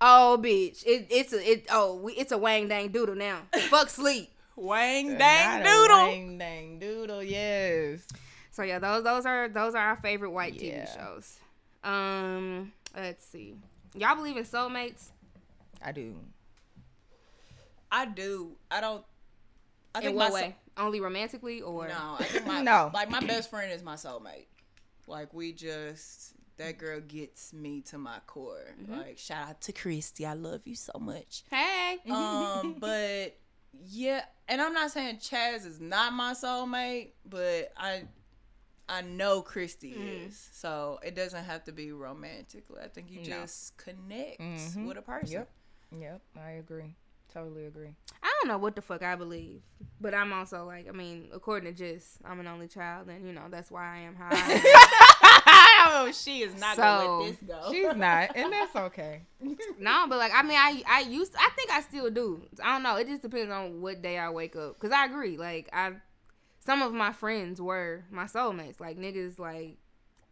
Oh, 0.00 0.38
bitch. 0.40 0.86
It, 0.86 1.08
it's 1.10 1.32
a 1.32 1.50
it. 1.50 1.66
Oh, 1.68 1.96
we, 1.96 2.12
it's 2.12 2.30
a 2.30 2.38
wang 2.38 2.68
dang 2.68 2.88
doodle 2.92 3.16
now. 3.16 3.40
Fuck 3.68 3.90
sleep. 3.90 4.28
Wang 4.56 5.16
dang 5.18 5.62
Not 5.62 5.64
doodle. 5.64 6.06
Wang 6.06 6.38
dang 6.38 6.78
doodle, 6.78 7.22
yes. 7.24 8.06
So 8.52 8.62
yeah, 8.62 8.78
those 8.78 9.02
those 9.02 9.24
are 9.26 9.48
those 9.48 9.74
are 9.74 9.82
our 9.88 9.96
favorite 9.96 10.30
white 10.30 10.54
Yeah. 10.54 10.84
TV 10.84 10.94
shows. 10.94 11.38
Um, 11.82 12.72
let's 12.94 13.24
see. 13.24 13.54
Y'all 13.94 14.16
believe 14.16 14.36
in 14.36 14.44
soulmates? 14.44 15.10
I 15.84 15.92
do. 15.92 16.16
I 17.90 18.06
do. 18.06 18.52
I 18.70 18.80
don't. 18.80 19.04
I 19.94 19.98
In 19.98 20.04
think 20.04 20.16
what 20.16 20.32
my 20.32 20.34
way? 20.34 20.56
Only 20.78 21.00
romantically 21.00 21.60
or 21.60 21.88
No, 21.88 22.16
I 22.18 22.24
think 22.24 22.46
my 22.46 22.62
No. 22.62 22.90
Like 22.94 23.10
my 23.10 23.20
best 23.20 23.50
friend 23.50 23.70
is 23.70 23.82
my 23.82 23.94
soulmate. 23.94 24.46
Like 25.06 25.34
we 25.34 25.52
just 25.52 26.32
that 26.56 26.78
girl 26.78 27.00
gets 27.00 27.52
me 27.52 27.82
to 27.82 27.98
my 27.98 28.18
core. 28.26 28.74
Mm-hmm. 28.80 28.98
Like 28.98 29.18
shout 29.18 29.48
out 29.48 29.60
to 29.62 29.72
Christy, 29.72 30.24
I 30.24 30.32
love 30.34 30.62
you 30.64 30.74
so 30.74 30.92
much. 30.98 31.44
Hey. 31.50 31.98
Um, 32.10 32.76
but 32.80 33.36
yeah, 33.86 34.24
and 34.48 34.62
I'm 34.62 34.72
not 34.72 34.90
saying 34.90 35.16
Chaz 35.16 35.66
is 35.66 35.80
not 35.80 36.14
my 36.14 36.32
soulmate, 36.32 37.10
but 37.28 37.72
I 37.76 38.04
I 38.88 39.00
know 39.02 39.42
Christy 39.42 39.94
Mm. 39.94 40.28
is. 40.28 40.48
So 40.52 40.98
it 41.02 41.14
doesn't 41.14 41.44
have 41.44 41.64
to 41.64 41.72
be 41.72 41.92
romantically. 41.92 42.80
I 42.82 42.88
think 42.88 43.10
you 43.10 43.18
No. 43.18 43.24
just 43.24 43.76
connect 43.76 44.40
Mhm. 44.40 44.86
with 44.86 44.96
a 44.98 45.02
person. 45.02 45.32
Yep. 45.32 45.50
Yep. 45.98 46.20
I 46.38 46.50
agree. 46.52 46.94
Totally 47.32 47.64
agree. 47.66 47.94
I 48.22 48.32
don't 48.40 48.48
know 48.48 48.58
what 48.58 48.76
the 48.76 48.82
fuck 48.82 49.02
I 49.02 49.14
believe, 49.16 49.62
but 50.00 50.14
I'm 50.14 50.32
also 50.34 50.66
like, 50.66 50.86
I 50.86 50.92
mean, 50.92 51.30
according 51.32 51.72
to 51.72 51.78
Just, 51.78 52.18
I'm 52.26 52.40
an 52.40 52.46
only 52.46 52.68
child, 52.68 53.08
and 53.08 53.26
you 53.26 53.32
know 53.32 53.46
that's 53.50 53.70
why 53.70 53.96
I 53.96 53.98
am 54.00 54.14
high. 54.16 54.28
oh, 55.86 56.10
she 56.12 56.42
is 56.42 56.58
not 56.60 56.76
So- 56.76 56.82
gonna 56.82 57.18
let 57.22 57.40
this 57.40 57.48
go. 57.48 57.72
She's 57.72 57.96
not, 57.96 58.36
and 58.36 58.52
that's 58.52 58.76
okay. 58.88 59.22
no, 59.78 60.06
but 60.08 60.18
like, 60.18 60.32
I 60.34 60.42
mean, 60.42 60.58
I 60.58 60.82
I 60.86 61.00
used, 61.00 61.34
I 61.38 61.48
think 61.56 61.70
I 61.70 61.80
still 61.80 62.10
do. 62.10 62.46
I 62.62 62.74
don't 62.74 62.82
know. 62.82 62.96
It 62.96 63.06
just 63.08 63.22
depends 63.22 63.50
on 63.50 63.80
what 63.80 64.02
day 64.02 64.18
I 64.18 64.28
wake 64.30 64.54
up. 64.56 64.78
Cause 64.78 64.90
I 64.92 65.06
agree. 65.06 65.38
Like 65.38 65.68
I, 65.72 65.92
some 66.64 66.82
of 66.82 66.92
my 66.92 67.12
friends 67.12 67.60
were 67.60 68.04
my 68.10 68.24
soulmates. 68.24 68.80
Like 68.80 68.98
niggas, 68.98 69.38
like 69.38 69.78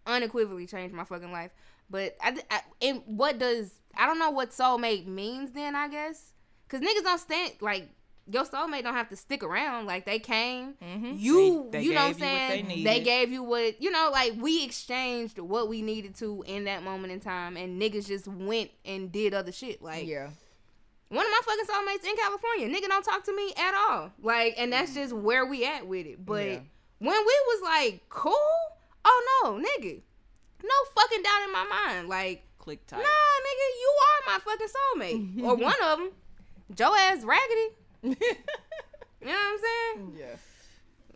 unequivocally 0.06 0.66
changed 0.66 0.94
my 0.94 1.04
fucking 1.04 1.32
life. 1.32 1.50
But 1.88 2.16
I, 2.20 2.36
I 2.50 2.60
and 2.82 3.02
what 3.06 3.38
does 3.38 3.72
I 3.96 4.06
don't 4.06 4.18
know 4.18 4.30
what 4.30 4.50
soulmate 4.50 5.06
means 5.06 5.52
then. 5.52 5.74
I 5.74 5.88
guess 5.88 6.32
because 6.68 6.86
niggas 6.86 7.02
don't 7.04 7.18
stand 7.18 7.52
like. 7.60 7.88
Your 8.32 8.44
soulmate 8.44 8.84
don't 8.84 8.94
have 8.94 9.08
to 9.08 9.16
stick 9.16 9.42
around. 9.42 9.86
Like 9.86 10.06
they 10.06 10.20
came, 10.20 10.74
mm-hmm. 10.74 11.14
you, 11.16 11.68
They- 11.72 11.78
they 11.78 11.84
you 11.84 11.94
know 11.94 12.02
what 12.06 12.14
I'm 12.14 12.18
gave 12.18 12.20
you 12.20 12.28
what 12.28 12.48
they 12.48 12.74
saying. 12.74 12.84
they 12.84 13.00
gave 13.00 13.32
you 13.32 13.42
what 13.42 13.82
you 13.82 13.90
know. 13.90 14.10
Like 14.12 14.34
we 14.38 14.64
exchanged 14.64 15.40
what 15.40 15.68
we 15.68 15.82
needed 15.82 16.14
to 16.16 16.44
in 16.46 16.64
that 16.64 16.84
moment 16.84 17.12
in 17.12 17.18
time, 17.18 17.56
and 17.56 17.80
niggas 17.82 18.06
just 18.06 18.28
went 18.28 18.70
and 18.84 19.10
did 19.10 19.34
other 19.34 19.50
shit. 19.50 19.82
Like 19.82 20.06
Yeah. 20.06 20.30
One 21.10 21.24
of 21.26 21.30
my 21.30 21.40
fucking 21.44 21.64
soulmates 21.66 22.08
in 22.08 22.16
California, 22.16 22.68
nigga 22.68 22.88
don't 22.88 23.04
talk 23.04 23.24
to 23.24 23.36
me 23.36 23.52
at 23.56 23.74
all. 23.74 24.10
Like, 24.22 24.54
and 24.56 24.72
that's 24.72 24.94
just 24.94 25.12
where 25.12 25.44
we 25.44 25.64
at 25.66 25.86
with 25.86 26.06
it. 26.06 26.24
But 26.24 26.46
Yeah. 26.46 26.58
when 26.98 27.18
we 27.18 27.36
was 27.48 27.62
like 27.62 28.02
cool, 28.08 28.34
oh 29.04 29.42
no, 29.44 29.52
nigga, 29.58 30.00
no 30.62 30.74
fucking 30.96 31.22
doubt 31.22 31.42
in 31.46 31.52
my 31.52 31.64
mind. 31.64 32.08
Like, 32.08 32.44
Click 32.58 32.80
nah, 32.92 32.98
tight. 32.98 33.04
nigga, 33.06 33.66
you 33.80 33.92
are 34.06 34.32
my 34.32 34.38
fucking 34.44 34.66
soulmate, 34.68 35.42
or 35.44 35.54
one 35.68 35.74
of 35.82 35.98
them. 35.98 36.10
Joe 36.74 36.94
ass 36.94 37.24
raggedy. 37.24 38.16
You 39.22 39.26
know 39.26 39.32
what 39.32 39.52
I'm 39.52 39.58
saying? 39.58 40.16
Yeah. 40.18 40.36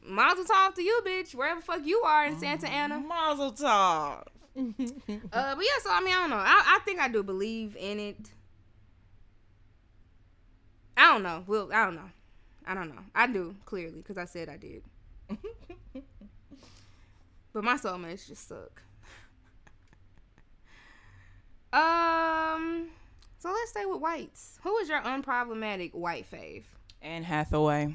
Mazel 0.07 0.45
tov 0.45 0.75
to 0.75 0.83
you, 0.83 1.01
bitch, 1.07 1.35
wherever 1.35 1.63
fuck 1.63 1.81
you 1.87 2.01
are 2.01 2.27
in 2.27 2.39
Santa 2.39 2.69
Ana. 2.69 3.01
Mazel 3.01 3.51
tov. 3.53 4.25
Uh, 4.55 4.65
but 5.57 5.65
yeah, 5.65 5.79
so 5.83 5.91
I 5.91 6.01
mean, 6.05 6.15
I 6.15 6.19
don't 6.19 6.29
know. 6.29 6.37
I, 6.37 6.77
I 6.77 6.79
think 6.85 7.01
I 7.01 7.09
do 7.09 7.23
believe 7.23 7.75
in 7.81 7.99
it. 7.99 8.31
I 10.97 11.13
don't 11.13 11.23
know. 11.23 11.45
Well, 11.47 11.71
I 11.73 11.85
don't 11.85 11.97
know. 11.97 12.11
I 12.67 12.75
don't 12.75 12.89
know. 12.89 13.03
I 13.15 13.27
do 13.27 13.55
clearly 13.65 13.99
because 13.99 14.19
I 14.19 14.25
said 14.25 14.49
I 14.49 14.57
did. 14.57 14.83
but 17.53 17.65
my 17.65 17.77
soulmates 17.77 18.27
just 18.27 18.49
suck. 18.49 18.83
um. 21.73 22.89
So 23.39 23.51
let's 23.51 23.71
stay 23.71 23.85
with 23.85 24.01
whites. 24.01 24.59
Who 24.63 24.75
is 24.79 24.89
your 24.89 25.03
unproblematic 25.03 25.93
white 25.93 26.25
fave? 26.31 26.63
Anne 27.03 27.25
Hathaway. 27.25 27.95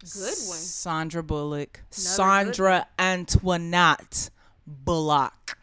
Good 0.00 0.20
one. 0.22 0.32
Sandra 0.34 1.24
Bullock. 1.24 1.80
Another 1.80 2.00
Sandra 2.00 2.86
Antoinette 2.96 4.30
Bullock. 4.64 5.57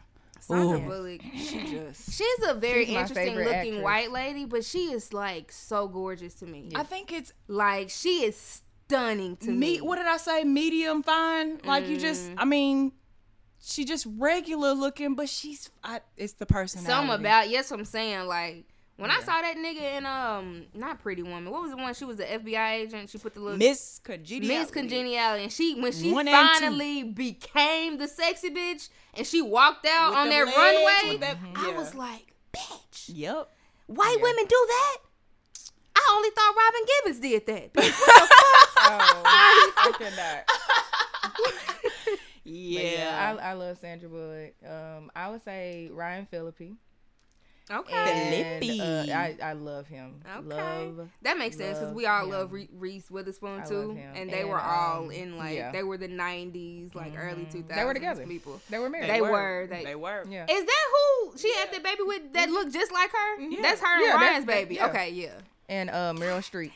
Sandra 0.46 0.78
Ooh. 0.78 0.88
Bullock. 0.88 1.20
She 1.34 1.64
just. 1.70 2.12
She's 2.12 2.48
a 2.48 2.54
very 2.54 2.86
She's 2.86 2.94
interesting 2.94 3.34
looking 3.36 3.50
actress. 3.50 3.82
white 3.82 4.12
lady, 4.12 4.44
but 4.44 4.64
she 4.64 4.92
is 4.92 5.12
like 5.12 5.50
so 5.50 5.88
gorgeous 5.88 6.34
to 6.34 6.46
me. 6.46 6.70
I 6.74 6.82
think 6.84 7.12
it's 7.12 7.32
Like 7.48 7.90
she 7.90 8.24
is 8.24 8.36
stunning 8.86 9.36
to 9.38 9.50
me. 9.50 9.56
me. 9.56 9.80
What 9.80 9.96
did 9.96 10.06
I 10.06 10.16
say? 10.18 10.44
Medium 10.44 11.02
fine. 11.02 11.58
Like 11.64 11.88
you 11.88 11.96
just. 11.98 12.30
Mm-hmm. 12.30 12.38
I 12.38 12.44
mean, 12.44 12.92
she 13.60 13.84
just 13.84 14.06
regular 14.18 14.72
looking, 14.72 15.14
but 15.16 15.28
she's. 15.28 15.70
I, 15.82 16.00
it's 16.16 16.34
the 16.34 16.46
personality. 16.46 16.92
Something 16.92 17.20
about 17.20 17.48
yes, 17.50 17.70
I'm 17.72 17.84
saying 17.84 18.26
like 18.26 18.66
when 18.96 19.10
I 19.10 19.20
saw 19.20 19.40
that 19.42 19.56
nigga 19.56 19.98
in 19.98 20.06
um 20.06 20.66
not 20.74 21.00
Pretty 21.02 21.22
Woman. 21.22 21.50
What 21.50 21.62
was 21.62 21.70
the 21.70 21.76
one? 21.76 21.92
She 21.94 22.04
was 22.04 22.16
the 22.16 22.24
FBI 22.24 22.72
agent. 22.72 23.10
She 23.10 23.18
put 23.18 23.34
the 23.34 23.40
little 23.40 23.58
Miss 23.58 24.00
Congeniality. 24.02 24.58
Miss 24.60 24.70
Congeniality, 24.70 25.42
and 25.44 25.52
she 25.52 25.80
when 25.80 25.92
she 25.92 26.12
One 26.12 26.26
finally 26.26 27.02
became 27.04 27.98
the 27.98 28.08
sexy 28.08 28.50
bitch, 28.50 28.88
and 29.14 29.26
she 29.26 29.42
walked 29.42 29.86
out 29.86 30.10
With 30.10 30.18
on 30.18 30.28
that 30.30 30.44
legs, 30.46 30.56
runway. 30.56 31.12
with 31.12 31.20
that- 31.20 31.36
I 31.56 31.68
yeah. 31.70 31.76
was 31.76 31.94
like, 31.94 32.34
bitch, 32.54 33.10
Yep. 33.14 33.48
white 33.86 34.14
Yeah. 34.16 34.22
women 34.22 34.44
do 34.48 34.66
that. 34.68 34.96
I 35.98 36.12
only 36.14 36.30
thought 36.30 36.54
Robin 36.56 36.86
Givens 37.04 37.20
did 37.20 37.46
that. 37.46 37.72
Bitch, 37.74 38.00
Oh, 38.78 39.22
I 39.26 39.92
cannot. 39.98 40.50
Yeah. 42.48 43.36
I, 43.40 43.50
I 43.50 43.52
love 43.54 43.76
Sandra 43.78 44.08
Bullock. 44.08 44.54
Um, 44.64 45.10
I 45.16 45.28
would 45.30 45.42
say 45.42 45.90
Ryan 45.92 46.26
Phillippe. 46.26 46.74
Okay. 47.70 48.60
And, 48.62 48.80
uh, 49.10 49.12
I, 49.14 49.36
I 49.42 49.52
love 49.54 49.86
him. 49.86 50.20
Okay. 50.38 50.46
Love. 50.46 51.08
That 51.22 51.36
makes 51.38 51.56
sense 51.56 51.78
because 51.78 51.94
we 51.94 52.06
all 52.06 52.24
him. 52.24 52.30
love 52.30 52.52
Reese 52.52 53.10
Witherspoon 53.10 53.60
I 53.60 53.64
too, 53.66 53.74
love 53.88 53.96
him. 53.96 54.12
and 54.14 54.30
they 54.30 54.40
And, 54.40 54.50
were 54.50 54.60
all 54.60 55.04
um, 55.04 55.10
in 55.10 55.36
like 55.36 55.56
yeah. 55.56 55.72
they 55.72 55.82
were 55.82 55.96
the 55.98 56.08
'90s, 56.08 56.94
like 56.94 57.14
early 57.18 57.46
2000s. 57.46 57.68
They 57.74 57.84
were 57.84 57.94
together. 57.94 58.26
People. 58.26 58.60
They 58.70 58.78
were 58.78 58.88
married. 58.90 59.10
They 59.10 59.20
were, 59.20 59.66
they- 59.68 59.84
They 59.84 59.94
were. 59.96 60.24
Yeah. 60.28 60.46
Is 60.48 60.64
that 60.64 60.84
who 60.92 61.38
she 61.38 61.52
had 61.54 61.72
the 61.72 61.80
baby 61.80 62.02
with 62.04 62.32
that 62.34 62.50
looked 62.50 62.72
just 62.72 62.92
like 62.92 63.10
her? 63.10 63.40
Yeah. 63.40 63.62
That's 63.62 63.80
her 63.80 63.86
and 63.94 64.02
Yeah, 64.04 64.12
that's- 64.12 64.28
Ryan's 64.30 64.44
baby. 64.46 64.74
yeah. 64.76 64.86
Okay, 64.88 65.10
yeah. 65.10 65.32
And 65.68 65.90
uh, 65.90 66.14
Meryl 66.16 66.38
Streep. 66.38 66.72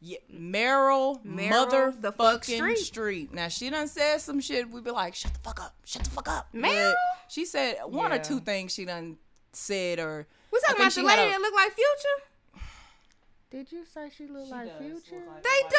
Yeah, 0.00 0.18
Meryl, 0.32 1.20
Meryl 1.24 1.50
mother 1.50 1.92
the 2.00 2.12
fuck 2.12 2.44
fucking 2.44 2.62
Streep. 2.62 2.76
Streep. 2.92 3.32
Now 3.32 3.48
she 3.48 3.68
done 3.68 3.88
said 3.88 4.18
some 4.20 4.38
shit. 4.40 4.70
We'd 4.70 4.84
be 4.84 4.92
like, 4.92 5.16
shut 5.16 5.34
the 5.34 5.40
fuck 5.40 5.60
up, 5.60 5.74
shut 5.84 6.04
the 6.04 6.10
fuck 6.10 6.28
up. 6.28 6.46
Meryl? 6.54 6.92
But 6.92 7.32
she 7.32 7.44
said 7.44 7.78
one 7.84 8.12
or 8.12 8.18
two 8.20 8.38
things 8.38 8.72
she 8.72 8.84
done 8.84 9.16
said 9.52 9.98
or 9.98 10.26
We 10.52 10.58
I 10.58 10.68
talking 10.68 10.82
about 10.82 10.92
she 10.92 11.00
the 11.02 11.06
lady 11.06 11.22
a- 11.22 11.30
that 11.30 11.40
looked 11.40 11.56
like 11.56 11.72
Future? 11.72 12.64
Did 13.50 13.72
you 13.72 13.84
say 13.86 14.10
she 14.14 14.26
looked 14.26 14.48
She 14.48 14.52
like 14.52 14.66
does 14.78 14.92
look 14.92 15.04
Future? 15.06 15.22
like 15.26 15.42
They 15.42 15.62
do. 15.70 15.78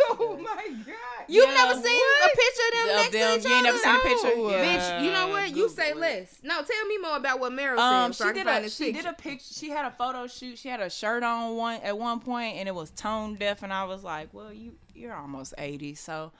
oh 0.10 0.38
my 0.42 0.68
god! 0.84 1.24
You've 1.28 1.48
Yeah. 1.48 1.54
never 1.54 1.74
seen 1.80 1.98
a 2.24 2.28
picture 2.28 2.68
of 2.68 2.74
them 2.74 2.88
Of 2.88 2.96
next 2.96 3.12
them, 3.12 3.30
to 3.32 3.38
each 3.38 3.44
you 3.48 3.54
ain't 3.54 3.64
never 3.64 3.78
seen 3.78 3.94
a 3.94 3.98
picture? 4.00 4.36
No. 4.36 4.50
Yeah. 4.50 4.64
Bitch, 5.00 5.04
you 5.04 5.10
know 5.12 5.28
what? 5.28 5.56
You 5.56 5.68
say 5.70 5.90
it. 5.90 5.96
less. 5.96 6.38
No, 6.42 6.62
tell 6.62 6.86
me 6.86 6.98
more 6.98 7.16
about 7.16 7.40
what 7.40 7.52
Meryl 7.52 7.78
Um, 7.78 8.12
said 8.12 8.16
so 8.18 8.24
she 8.24 8.28
I 8.28 8.32
can 8.32 8.44
did 8.44 8.50
find 8.52 8.58
a 8.58 8.62
this 8.66 8.76
she 8.76 8.84
picture. 8.92 9.02
did 9.02 9.10
a 9.10 9.14
picture. 9.14 9.54
She 9.54 9.70
had 9.70 9.86
a 9.86 9.90
photo 9.92 10.26
shoot. 10.26 10.58
She 10.58 10.68
had 10.68 10.80
a 10.80 10.90
shirt 10.90 11.22
on 11.22 11.56
one 11.56 11.80
at 11.80 11.96
one 11.98 12.20
point, 12.20 12.56
and 12.58 12.68
it 12.68 12.74
was 12.74 12.90
tone 12.90 13.36
deaf. 13.36 13.62
And 13.62 13.72
I 13.72 13.84
was 13.84 14.04
like, 14.04 14.28
"Well, 14.34 14.52
you 14.52 14.74
you're 14.94 15.14
almost 15.14 15.54
eighty, 15.56 15.94
so 15.94 16.32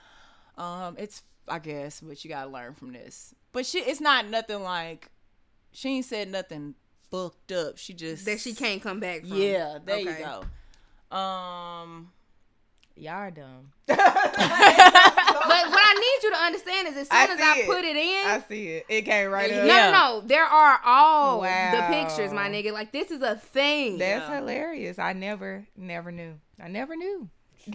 um, 0.59 0.95
it's 0.99 1.23
I 1.49 1.59
guess, 1.59 2.01
but 2.03 2.23
you 2.23 2.29
gotta 2.29 2.51
learn 2.51 2.75
from 2.75 2.93
this." 2.93 3.35
But 3.53 3.65
she, 3.65 3.79
it's 3.79 4.01
not 4.03 4.29
nothing 4.29 4.63
like 4.63 5.09
she 5.73 5.89
ain't 5.97 6.05
said 6.05 6.29
nothing 6.31 6.75
fucked 7.11 7.53
up. 7.53 7.79
She 7.79 7.95
just 7.95 8.25
that 8.27 8.41
she 8.41 8.55
can't 8.55 8.83
come 8.83 9.01
back 9.01 9.21
from. 9.21 9.37
Yeah, 9.37 9.79
there 9.85 9.97
Okay. 9.99 10.19
you 10.21 10.27
go. 11.11 11.17
Um, 11.17 12.13
Y'all 12.97 13.15
are 13.15 13.31
dumb. 13.31 13.73
But 13.89 15.69
what 15.71 15.81
I 15.83 15.95
need 15.95 16.23
you 16.25 16.31
to 16.33 16.37
understand 16.37 16.89
is 16.89 16.97
as 16.97 17.09
soon 17.09 17.19
I 17.19 17.25
as 17.25 17.41
I 17.41 17.59
it. 17.61 17.67
put 17.67 17.85
it 17.85 17.97
in, 17.97 18.27
I 18.27 18.45
see 18.49 18.69
it. 18.69 18.87
It 18.89 19.03
came 19.03 19.31
right 19.31 19.51
no, 19.51 19.59
up. 19.61 19.67
Yeah. 19.67 19.91
no, 19.91 20.21
no, 20.21 20.27
there 20.27 20.45
are 20.45 20.81
all 20.85 21.41
the 21.41 21.85
pictures, 21.89 22.33
my 22.33 22.49
nigga. 22.49 22.73
Like 22.73 22.93
this 22.93 23.11
is 23.11 23.23
a 23.23 23.37
thing. 23.37 23.99
That's 23.99 24.29
Yeah. 24.29 24.37
hilarious. 24.39 24.99
I 24.99 25.13
never, 25.15 25.67
never 25.77 26.13
knew. 26.13 26.35
I 26.63 26.69
never 26.69 26.95
knew. 26.95 27.29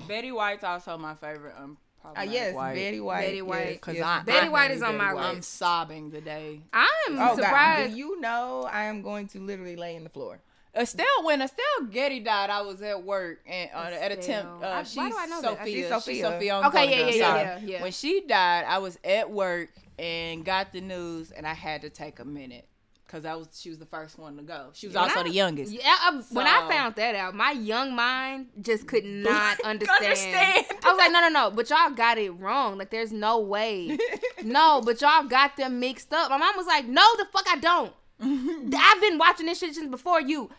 Betty 0.07 0.31
White's 0.31 0.63
also 0.63 0.97
my 0.97 1.15
favorite. 1.15 1.55
Um, 1.57 1.77
Uh, 2.17 2.21
yes, 2.21 2.53
White. 2.55 2.75
Betty 2.75 2.99
White. 2.99 3.25
Betty 3.25 3.41
White. 3.41 3.67
yes, 3.71 3.79
'Cause 3.81 3.95
yes, 3.95 4.03
I- 4.05 4.23
Betty 4.23 4.49
White 4.49 4.71
is 4.71 4.81
on 4.81 4.97
Betty 4.97 4.97
my 5.05 5.13
White. 5.13 5.25
I'm 5.25 5.41
sobbing 5.41 6.09
the 6.11 6.21
day. 6.21 6.61
I'm 6.73 6.89
Oh 7.13 7.15
God! 7.15 7.35
surprised. 7.35 7.93
Do 7.93 7.97
you 7.99 8.19
know 8.21 8.67
I 8.71 8.83
am 8.85 9.01
going 9.01 9.27
to 9.29 9.39
literally 9.39 9.75
lay 9.75 9.95
in 9.95 10.03
the 10.03 10.09
floor? 10.09 10.39
Estelle, 10.77 11.05
when 11.23 11.41
Estelle 11.41 11.85
Getty 11.89 12.19
died, 12.19 12.49
I 12.49 12.59
was 12.61 12.81
at 12.81 13.01
work 13.03 13.39
and 13.47 13.69
uh, 13.73 13.77
at 13.77 14.11
a 14.11 14.15
temp. 14.17 14.47
Estelle. 14.47 14.59
I- 14.63 14.67
Uh, 14.67 14.75
why 14.75 14.83
she's 14.83 14.95
do 14.95 15.17
I 15.17 15.25
know 15.27 15.41
that? 15.41 15.57
Sophia. 15.59 15.65
She's 15.65 15.75
She's 15.75 15.89
Sophia. 15.89 16.23
Sophia. 16.31 16.53
on 16.55 16.65
Okay, 16.65 16.89
yeah, 16.91 17.05
yeah, 17.07 17.11
yeah, 17.15 17.35
yeah, 17.35 17.59
yeah. 17.65 17.81
When 17.81 17.91
she 17.93 18.21
died, 18.27 18.65
I 18.67 18.79
was 18.79 18.99
at 19.05 19.31
work 19.31 19.69
and 19.97 20.43
got 20.43 20.73
the 20.73 20.81
news, 20.81 21.31
and 21.31 21.47
I 21.47 21.53
had 21.53 21.81
to 21.83 21.89
take 21.89 22.19
a 22.19 22.25
minute 22.25 22.67
because 23.05 23.25
I 23.25 23.35
was 23.35 23.47
she 23.53 23.69
was 23.69 23.77
the 23.77 23.85
first 23.85 24.17
one 24.17 24.35
to 24.37 24.43
go. 24.43 24.69
She 24.73 24.87
was 24.87 24.95
When 24.95 25.03
also 25.05 25.19
I- 25.19 25.23
the 25.23 25.29
youngest. 25.31 25.71
Yeah, 25.71 25.81
I, 25.85 26.21
when 26.31 26.47
I 26.47 26.67
found 26.69 26.95
that 26.95 27.15
out, 27.15 27.35
my 27.35 27.51
young 27.51 27.95
mind 27.95 28.47
just 28.61 28.87
could 28.87 29.05
not 29.29 29.59
understand. 29.61 30.03
Understand. 30.03 30.65
I 30.83 30.89
was 30.91 30.97
like, 30.97 31.11
no, 31.11 31.21
no, 31.21 31.29
no. 31.29 31.51
But 31.51 31.69
y'all 31.69 31.91
got 31.91 32.17
it 32.17 32.31
wrong. 32.31 32.77
Like, 32.77 32.89
there's 32.89 33.11
no 33.11 33.39
way. 33.39 33.97
no, 34.43 34.81
but 34.83 35.01
y'all 35.01 35.23
got 35.23 35.55
them 35.57 35.79
mixed 35.79 36.13
up. 36.13 36.29
My 36.29 36.37
mom 36.37 36.55
was 36.57 36.67
like, 36.67 36.85
no, 36.87 37.03
the 37.17 37.25
fuck 37.31 37.45
I 37.47 37.57
don't. 37.57 37.93
I've 38.21 39.01
been 39.01 39.17
watching 39.17 39.45
this 39.45 39.59
shit 39.59 39.75
since 39.75 39.89
before 39.89 40.21
you. 40.21 40.49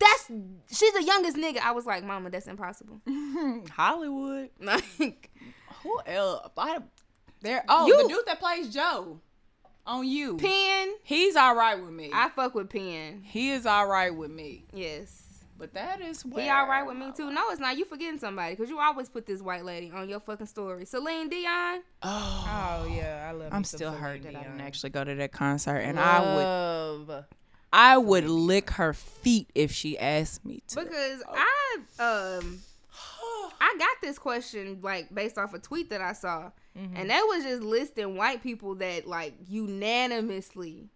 That's 0.00 0.30
she's 0.70 0.92
the 0.92 1.02
youngest 1.02 1.36
nigga. 1.36 1.58
I 1.58 1.72
was 1.72 1.84
like, 1.86 2.04
Mama, 2.04 2.30
that's 2.30 2.46
impossible. 2.46 3.00
Hollywood. 3.72 4.50
Like, 4.60 5.30
Who 5.82 6.00
else? 6.06 6.48
I, 6.56 6.78
there. 7.40 7.64
Oh, 7.68 7.86
You- 7.86 8.02
the 8.02 8.08
dude 8.08 8.26
that 8.26 8.38
plays 8.40 8.72
Joe 8.72 9.20
on 9.88 10.06
you. 10.06 10.36
Penn. 10.36 10.94
He's 11.02 11.34
all 11.34 11.56
right 11.56 11.80
with 11.80 11.90
me. 11.92 12.10
I 12.12 12.28
fuck 12.28 12.54
with 12.54 12.70
Penn. 12.70 13.22
he 13.24 13.50
is 13.50 13.66
all 13.66 13.88
right 13.88 14.14
with 14.14 14.30
me. 14.30 14.64
Yes. 14.72 15.24
But 15.58 15.74
that 15.74 16.00
is 16.00 16.24
where 16.24 16.44
He 16.44 16.50
all 16.50 16.68
right 16.68 16.86
with 16.86 16.96
me 16.96 17.10
too. 17.16 17.32
No, 17.32 17.50
it's 17.50 17.60
not. 17.60 17.76
You 17.76 17.84
forgetting 17.84 18.20
somebody 18.20 18.54
because 18.54 18.70
you 18.70 18.78
always 18.78 19.08
put 19.08 19.26
this 19.26 19.42
white 19.42 19.64
lady 19.64 19.90
on 19.90 20.08
your 20.08 20.20
fucking 20.20 20.46
story. 20.46 20.84
Celine 20.84 21.28
Dion. 21.28 21.82
Oh, 22.00 22.44
Oh 22.80 22.86
yeah, 22.94 23.26
I 23.28 23.32
love. 23.32 23.48
I'm 23.52 23.64
still 23.64 23.90
hurt 23.90 24.22
that 24.22 24.36
I 24.36 24.42
didn't 24.44 24.60
actually 24.60 24.90
go 24.90 25.02
to 25.02 25.16
that 25.16 25.32
concert, 25.32 25.78
and 25.78 25.98
I 25.98 27.00
would 27.06 27.24
I 27.72 27.98
would 27.98 28.24
lick 28.28 28.70
her 28.70 28.92
feet 28.92 29.50
if 29.54 29.72
she 29.72 29.98
asked 29.98 30.44
me 30.44 30.62
to. 30.68 30.84
Because 30.84 31.24
I 31.28 31.78
um 32.38 32.60
I 33.60 33.76
got 33.78 33.96
this 34.02 34.18
question 34.18 34.78
like 34.82 35.12
based 35.14 35.38
off 35.38 35.54
a 35.54 35.58
tweet 35.58 35.90
that 35.90 36.00
I 36.00 36.12
saw. 36.12 36.50
And 36.94 37.10
that 37.10 37.22
was 37.28 37.42
just 37.42 37.60
listing 37.62 38.14
white 38.16 38.40
people 38.40 38.76
that 38.76 39.04
like 39.08 39.34
unanimously 39.48 40.88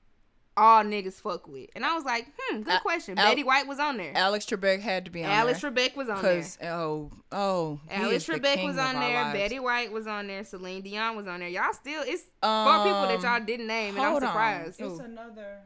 all 0.57 0.85
niggas 0.85 1.15
fuck 1.15 1.49
with. 1.49 1.71
And 1.75 1.85
I 1.85 1.95
was 1.95 2.05
like, 2.05 2.27
hmm, 2.39 2.59
good 2.61 2.75
Al- 2.75 2.81
question. 2.81 3.19
Al- 3.19 3.31
Betty 3.31 3.43
White 3.43 3.67
was 3.67 3.79
on 3.81 3.97
there. 3.97 4.13
Alex 4.15 4.45
Trebek 4.47 4.81
had 4.81 5.07
to 5.07 5.11
be 5.11 5.25
on 5.25 5.31
Alex 5.31 5.61
there. 5.61 5.71
Alex 5.71 5.81
Trebek 5.95 5.97
was 5.97 6.09
on 6.09 6.23
there. 6.23 6.41
Cause 6.41 6.59
oh 6.63 7.11
oh, 7.33 7.81
Alex 7.91 8.27
Trebek 8.27 8.65
was 8.65 8.77
on 8.79 8.95
there. 9.01 9.23
lives. 9.25 9.39
Betty 9.39 9.59
White 9.59 9.91
was 9.91 10.07
on 10.07 10.27
there. 10.29 10.45
Celine 10.45 10.83
Dion 10.83 11.17
was 11.17 11.27
on 11.27 11.41
there. 11.41 11.49
Y'all 11.49 11.73
still 11.73 12.03
it's 12.07 12.23
four 12.43 12.85
people 12.85 13.09
that 13.09 13.17
Um, 13.17 13.23
y'all 13.25 13.45
didn't 13.45 13.67
name, 13.67 13.97
and 13.97 14.05
I'm 14.05 14.15
surprised. 14.15 14.25
on. 14.69 14.73
surprised. 14.75 15.01
It's 15.01 15.01
another. 15.01 15.59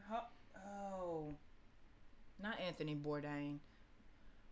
Oh, 0.94 1.34
not 2.42 2.58
Anthony 2.60 2.94
Bourdain, 2.94 3.58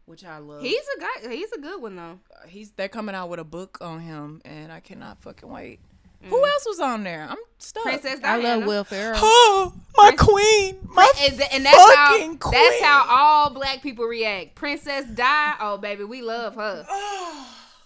which 0.06 0.24
I 0.24 0.38
love. 0.38 0.62
He's 0.62 0.82
a 0.96 1.00
guy. 1.00 1.34
He's 1.34 1.52
a 1.52 1.58
good 1.60 1.80
one 1.80 1.96
though. 1.96 2.18
he's 2.46 2.70
they're 2.72 2.88
coming 2.88 3.14
out 3.14 3.28
with 3.28 3.40
a 3.40 3.44
book 3.44 3.78
on 3.80 4.00
him, 4.00 4.40
and 4.44 4.70
I 4.72 4.80
cannot 4.80 5.20
fucking 5.22 5.48
wait. 5.48 5.80
Mm. 6.24 6.28
Who 6.28 6.44
else 6.46 6.64
was 6.66 6.80
on 6.80 7.04
there? 7.04 7.26
I'm 7.28 7.36
stuck. 7.58 7.82
Princess 7.82 8.20
Diana. 8.20 8.48
I 8.48 8.54
love 8.56 8.66
Will 8.66 8.84
Ferrell. 8.84 9.18
Oh, 9.20 9.72
my 9.96 10.12
queen, 10.16 10.78
my 10.94 11.10
And, 11.22 11.36
th- 11.36 11.50
and 11.52 11.64
that's 11.64 11.76
how 11.94 12.12
fucking 12.12 12.38
queen. 12.38 12.52
that's 12.52 12.80
how 12.82 13.04
all 13.08 13.50
black 13.50 13.82
people 13.82 14.06
react. 14.06 14.54
Princess 14.54 15.04
Di, 15.06 15.54
oh 15.60 15.76
baby, 15.78 16.04
we 16.04 16.22
love 16.22 16.54
her. 16.54 16.86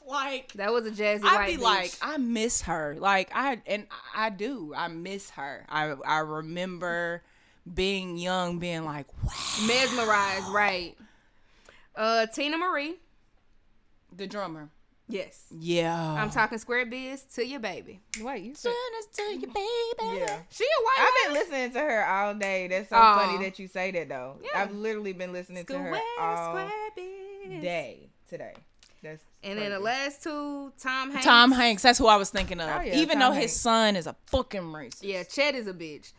like 0.06 0.52
That 0.54 0.72
was 0.72 0.86
a 0.86 0.90
jazzy 0.90 1.24
I'd 1.24 1.36
white 1.36 1.46
be 1.48 1.56
bitch. 1.56 1.62
like, 1.62 1.98
I 2.00 2.16
miss 2.16 2.62
her. 2.62 2.96
Like 2.98 3.30
I 3.34 3.60
and 3.66 3.86
I 4.14 4.30
do. 4.30 4.72
I 4.76 4.88
miss 4.88 5.30
her. 5.30 5.64
I 5.68 5.94
I 6.06 6.18
remember 6.20 7.22
being 7.72 8.16
young, 8.16 8.58
being 8.58 8.84
like, 8.84 9.06
wow. 9.24 9.30
mesmerized, 9.66 10.48
right? 10.48 10.96
Uh, 11.98 12.26
Teena 12.32 12.58
Marie. 12.58 12.94
The 14.16 14.26
drummer. 14.26 14.70
Yes, 15.10 15.46
Yeah. 15.58 15.94
I'm 16.22 16.28
talking 16.30 16.58
square 16.58 16.84
biz 16.84 17.22
to 17.34 17.44
your 17.46 17.60
baby. 17.60 18.00
Wait, 18.20 18.42
you 18.44 18.54
said. 18.54 18.72
to 19.14 19.22
your 19.22 19.40
baby. 19.40 20.18
Yeah. 20.18 20.40
She 20.50 20.64
a 20.64 20.82
white. 20.84 20.98
I've 21.00 21.26
been 21.26 21.34
listening 21.40 21.72
to 21.72 21.80
her 21.80 22.04
all 22.06 22.34
day. 22.34 22.68
That's 22.68 22.90
so 22.90 22.96
Aw. 22.96 23.18
funny 23.18 23.42
that 23.44 23.58
you 23.58 23.68
say 23.68 23.90
that 23.92 24.10
though. 24.10 24.36
Yeah. 24.42 24.60
I've 24.62 24.70
literally 24.72 25.14
been 25.14 25.32
listening 25.32 25.64
to 25.64 25.78
her 25.78 25.94
Square, 25.94 26.02
all 26.20 26.48
square 26.50 26.70
biz. 26.94 27.62
day 27.62 28.10
today. 28.28 28.52
That's 29.02 29.22
And 29.42 29.58
then 29.58 29.70
the 29.70 29.76
crazy. 29.80 29.84
last 29.84 30.22
two, 30.24 30.72
Tom 30.78 31.10
Hanks. 31.10 31.24
Tom 31.24 31.52
Hanks. 31.52 31.82
That's 31.82 31.98
who 31.98 32.06
I 32.06 32.16
was 32.16 32.28
thinking 32.28 32.60
of. 32.60 32.68
Oh, 32.68 32.82
yeah, 32.82 32.96
Even 32.96 33.18
Tom 33.18 33.32
though 33.34 33.40
his 33.40 33.58
son 33.58 33.96
is 33.96 34.06
a 34.06 34.14
fucking 34.26 34.60
racist. 34.60 34.98
Yeah, 35.02 35.22
Chet 35.22 35.54
is 35.54 35.66
a 35.68 35.72
bitch. 35.72 36.12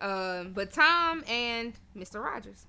Um, 0.00 0.52
but 0.52 0.70
Tom 0.72 1.24
and 1.28 1.72
Mr. 1.96 2.22
Rogers. 2.22 2.66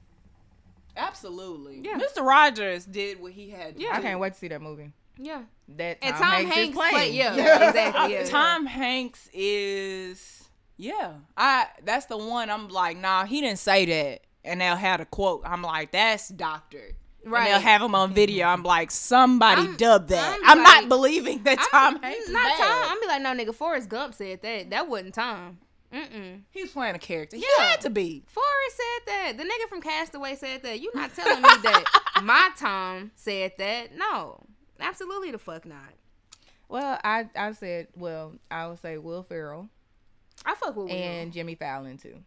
Absolutely. 0.98 1.82
Yeah. 1.84 1.98
Mr. 2.00 2.26
Rogers 2.26 2.86
did 2.86 3.20
what 3.22 3.34
he 3.34 3.50
had 3.50 3.76
to 3.78 3.82
Yeah. 3.82 3.92
I 3.94 3.98
do. 3.98 4.02
can't 4.04 4.20
wait 4.20 4.34
to 4.34 4.40
see 4.40 4.48
that 4.50 4.62
movie. 4.62 4.92
Yeah. 5.18 5.44
That 5.70 5.98
And 6.02 6.14
Tom, 6.16 6.22
Tom 6.24 6.32
Hanks, 6.32 6.56
Hanks 6.56 6.70
is 6.70 6.76
playing. 6.76 6.94
play- 6.96 7.12
yeah, 7.12 7.34
exactly, 7.70 8.14
yeah. 8.14 8.24
Tom 8.26 8.66
Hanks 8.66 9.30
is 9.34 10.44
yeah. 10.78 11.14
I 11.38 11.68
that's 11.84 12.06
the 12.08 12.18
one 12.18 12.50
I'm 12.50 12.68
like, 12.70 12.98
nah, 12.98 13.26
he 13.26 13.42
didn't 13.42 13.60
say 13.60 13.86
that. 13.86 14.22
And 14.44 14.62
they'll 14.62 14.76
have 14.76 15.00
a 15.02 15.06
quote. 15.06 15.42
I'm 15.46 15.62
like, 15.64 15.92
that's 15.92 16.28
doctored. 16.30 16.96
Right. 17.24 17.40
And 17.40 17.48
they'll 17.48 17.60
have 17.62 17.82
him 17.82 17.96
on 17.96 18.14
video. 18.14 18.46
I'm 18.46 18.62
like, 18.62 18.92
somebody 18.92 19.62
I'm- 19.64 19.76
dubbed 19.78 20.10
that. 20.10 20.40
I'm 20.44 20.60
I'm, 20.60 20.64
like- 20.64 20.82
not 20.82 20.90
believing 20.90 21.42
that 21.44 21.58
I'm- 21.74 21.94
Tom 21.94 22.04
Hanks 22.04 22.30
not 22.30 22.44
bad. 22.44 22.58
Tom. 22.60 22.92
I'm 22.92 23.02
be 23.02 23.08
like, 23.08 23.22
no, 23.24 23.34
nigga. 23.34 23.56
Forrest 23.56 23.90
Gump 23.90 24.14
said 24.14 24.42
that. 24.44 24.70
That 24.70 24.88
wasn't 24.88 25.16
Tom. 25.16 25.58
Mm-mm. 25.94 26.42
He 26.52 26.62
was 26.62 26.72
playing 26.72 26.96
a 26.96 27.00
character. 27.00 27.38
He 27.38 27.46
Yeah. 27.58 27.66
had 27.68 27.82
to 27.82 27.90
be. 27.90 28.24
Forrest 28.28 28.76
said 28.78 29.08
that. 29.08 29.34
The 29.38 29.44
nigga 29.44 29.70
from 29.70 29.82
Castaway 29.82 30.36
said 30.36 30.64
that. 30.64 30.80
You 30.82 30.92
not 30.94 31.14
telling 31.16 31.42
me 31.42 31.50
that 31.64 31.84
my 32.24 32.50
Tom 32.58 33.12
said 33.16 33.54
that? 33.60 33.96
No, 33.96 34.44
absolutely 34.80 35.32
the 35.32 35.38
fuck 35.38 35.66
not. 35.66 35.94
Well, 36.68 37.00
I 37.04 37.30
I 37.36 37.52
said 37.54 37.88
well 37.96 38.34
I 38.50 38.68
would 38.68 38.80
say 38.82 38.98
Will 38.98 39.24
Ferrell 39.24 39.70
I 40.46 40.56
fuck 40.56 40.76
with 40.76 40.88
Will. 40.88 40.92
and 40.96 41.32
Jimmy 41.32 41.56
Fallon 41.56 41.98
too. 41.98 42.18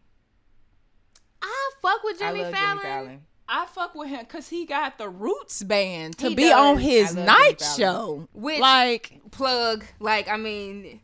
I 1.41 1.71
fuck 1.81 2.03
with 2.03 2.19
Jimmy 2.19 2.41
I 2.41 2.43
love 2.43 2.53
Fallon. 2.53 2.77
Jimmy 2.77 2.83
Fallon. 2.89 3.21
I 3.51 3.65
fuck 3.65 3.95
with 3.95 4.09
him 4.09 4.19
because 4.19 4.47
he 4.49 4.65
got 4.65 4.97
the 4.97 5.09
Roots 5.09 5.63
band 5.63 6.17
to 6.19 6.29
He 6.29 6.35
be 6.35 6.43
does. 6.43 6.53
on 6.53 6.77
his 6.77 7.15
night 7.15 7.61
show. 7.77 8.27
Which- 8.33 8.59
like 8.59 9.19
Plug. 9.31 9.83
Like 9.99 10.27
I 10.29 10.37
mean, 10.37 11.01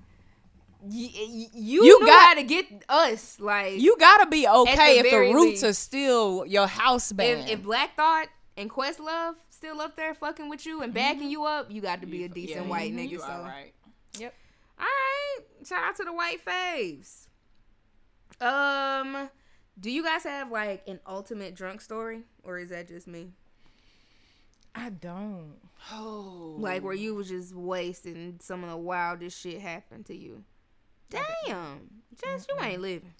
y- 0.85 1.11
y- 1.13 1.47
you 1.53 1.83
You 1.85 1.99
knew 1.99 2.05
got 2.07 2.35
to 2.35 2.43
get 2.43 2.65
us. 2.89 3.39
Like 3.39 3.79
you 3.79 3.95
gotta 3.99 4.27
be 4.27 4.47
okay 4.47 5.01
the 5.01 5.07
if 5.07 5.11
the 5.11 5.19
Roots 5.19 5.61
least. 5.61 5.63
are 5.63 5.73
still 5.73 6.45
your 6.45 6.67
house 6.67 7.11
band. 7.11 7.41
if, 7.49 7.59
if 7.59 7.63
Black 7.63 7.95
Thought 7.95 8.27
and 8.57 8.69
Questlove 8.69 9.35
still 9.49 9.81
up 9.81 9.95
there 9.95 10.13
fucking 10.13 10.47
with 10.49 10.65
you 10.65 10.81
and 10.81 10.93
backing 10.93 11.29
you 11.29 11.45
up, 11.45 11.69
you 11.71 11.81
got 11.81 12.01
to 12.01 12.07
be 12.07 12.23
a 12.23 12.29
decent 12.29 12.63
Yeah, 12.65 12.69
white 12.69 12.93
nigga. 12.93 13.09
you 13.09 13.19
so. 13.19 13.25
all 13.25 13.43
right. 13.43 13.73
All 14.21 14.29
right. 14.79 15.37
Shout 15.65 15.83
out 15.83 15.95
to 15.97 16.03
the 16.03 16.13
white 16.13 16.43
faves. 16.45 17.27
Um, 18.41 19.29
do 19.79 19.89
you 19.89 20.03
guys 20.03 20.23
have 20.23 20.51
like 20.51 20.83
an 20.87 20.99
ultimate 21.07 21.55
drunk 21.55 21.81
story, 21.81 22.23
or 22.43 22.59
is 22.59 22.69
that 22.69 22.87
just 22.87 23.07
me? 23.07 23.29
I 24.73 24.89
don't. 24.89 25.53
Oh, 25.93 26.55
Like 26.59 26.83
where 26.83 26.93
you 26.93 27.15
was 27.15 27.29
just 27.29 27.53
wasting 27.55 28.39
some 28.41 28.63
of 28.63 28.69
the 28.69 28.75
wildest 28.77 29.39
shit 29.39 29.61
happened 29.61 30.05
to 30.07 30.15
you. 30.15 30.43
Damn, 31.09 31.89
Jess, 32.23 32.47
you 32.49 32.55
ain't 32.61 32.73
mm-hmm. 32.73 32.81
living. 32.81 33.13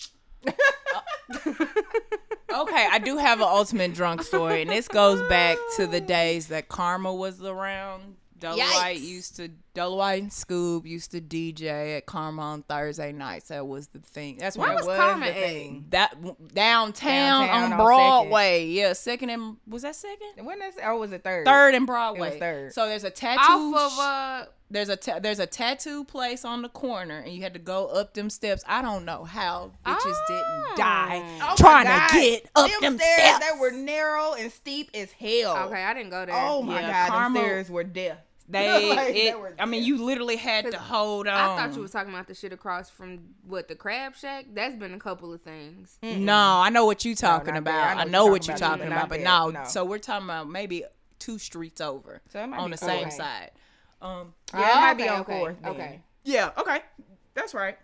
Oh. 0.94 2.62
okay, 2.62 2.88
I 2.92 3.00
do 3.00 3.18
have 3.18 3.40
an 3.40 3.48
ultimate 3.48 3.94
drunk 3.94 4.22
story, 4.24 4.62
and 4.62 4.70
this 4.70 4.88
goes 4.88 5.28
back 5.28 5.58
to 5.78 5.88
the 5.88 6.02
days 6.02 6.48
that 6.48 6.68
Karma 6.68 7.14
was 7.14 7.42
around. 7.42 8.16
Dolomite 8.38 8.98
Yikes. 8.98 9.02
used 9.02 9.36
to 9.38 9.50
Dolomite 9.76 10.22
and 10.24 10.32
Scoob 10.32 10.86
used 10.88 11.12
to 11.12 11.22
DJ 11.22 11.98
at 11.98 12.06
Karma 12.08 12.42
on 12.42 12.64
Thursday 12.64 13.12
nights. 13.12 13.50
That 13.50 13.68
was 13.68 13.88
the 13.90 14.00
thing. 14.00 14.38
That's 14.40 14.58
Where 14.58 14.70
when 14.70 14.78
was 14.78 14.86
was 14.88 14.98
Karma 14.98 15.26
the 15.28 15.32
at? 15.32 15.44
thing. 15.44 15.86
that 15.92 16.16
downtown, 16.54 17.48
Downtown 17.48 17.64
on 17.64 17.74
on 17.74 17.78
Broadway. 17.86 18.66
Yeah, 18.68 18.94
second 18.94 19.30
and 19.30 19.58
was 19.68 19.84
that 19.84 19.96
second? 19.96 20.46
When 20.46 20.60
that's 20.60 20.78
oh, 20.84 20.98
was 20.98 21.12
it 21.12 21.24
third? 21.24 21.46
Third 21.46 21.76
and 21.76 21.86
Broadway. 21.86 22.40
third. 22.40 22.74
So 22.74 22.88
there's 22.88 23.04
a 23.04 23.10
tattoo. 23.10 23.40
Off 23.42 23.94
of 23.94 24.00
uh, 24.00 24.46
there's 24.72 24.90
a 24.90 24.96
ta- 24.96 25.20
there's 25.20 25.40
a 25.40 25.46
tattoo 25.46 26.04
place 26.06 26.44
on 26.44 26.62
the 26.64 26.70
corner, 26.70 27.20
and 27.20 27.34
you 27.34 27.42
had 27.44 27.54
to 27.54 27.60
go 27.60 27.88
up 27.88 28.14
them 28.16 28.30
steps. 28.30 28.64
I 28.68 28.82
don't 28.82 29.06
know 29.06 29.24
how 29.24 29.72
bitches 29.86 30.00
Oh. 30.06 30.26
didn't 30.28 30.78
die 30.78 31.24
Oh 31.42 31.56
trying 31.58 31.86
to 31.86 32.14
get 32.20 32.50
up 32.56 32.70
them, 32.72 32.82
them 32.82 32.98
stairs 32.98 33.20
steps. 33.22 33.40
that 33.46 33.60
were 33.60 33.72
narrow 33.72 34.34
and 34.34 34.52
steep 34.52 34.90
as 34.96 35.12
hell. 35.12 35.68
okay, 35.68 35.84
I 35.84 35.94
didn't 35.94 36.10
go 36.10 36.26
there. 36.26 36.36
Oh 36.36 36.62
my 36.64 36.82
Yeah, 36.82 37.08
god, 37.08 37.14
Karma- 37.16 37.40
them 37.40 37.44
stairs 37.46 37.70
were 37.70 37.84
death. 37.84 38.18
They, 38.48 38.90
Like, 38.96 39.14
they 39.14 39.28
it, 39.30 39.40
were 39.40 39.54
I 39.58 39.66
mean, 39.66 39.84
you 39.84 40.04
literally 40.04 40.36
had 40.36 40.70
to 40.72 40.78
hold 40.78 41.28
on. 41.28 41.34
I 41.34 41.56
thought 41.56 41.76
you 41.76 41.82
was 41.82 41.92
talking 41.92 42.14
about 42.14 42.28
the 42.28 42.36
shit 42.36 42.54
across 42.54 42.90
from 42.90 43.20
what 43.48 43.68
the 43.68 43.76
Crab 43.76 44.16
Shack. 44.16 44.46
That's 44.54 44.76
been 44.76 44.94
a 44.94 45.00
couple 45.00 45.34
of 45.34 45.42
things. 45.42 45.98
No, 46.04 46.36
I 46.36 46.70
know 46.70 46.86
what 46.86 47.04
you're 47.06 47.16
talking 47.16 47.54
there. 47.54 47.62
about. 47.62 47.98
I 47.98 48.04
know 48.04 48.28
what 48.28 48.48
you're 48.48 48.58
talking 48.58 48.88
about, 48.88 49.10
but 49.10 49.22
no. 49.22 49.50
No. 49.50 49.64
So 49.66 49.84
we're 49.86 49.98
talking 50.00 50.26
about 50.28 50.50
maybe 50.50 50.84
two 51.18 51.40
streets 51.40 51.82
over 51.82 52.22
So 52.30 52.40
on 52.42 52.70
the 52.72 52.78
same 52.78 53.04
fourth. 53.04 53.14
side. 53.14 53.52
Um, 54.02 54.34
Yeah, 54.54 54.78
it 54.78 54.82
might 54.82 54.94
be 55.04 55.08
on 55.10 55.22
okay, 55.22 55.40
fourth. 55.40 55.58
Okay. 55.66 56.02
yeah, 56.24 56.52
okay, 56.58 56.82
that's 57.34 57.54
right. 57.54 57.78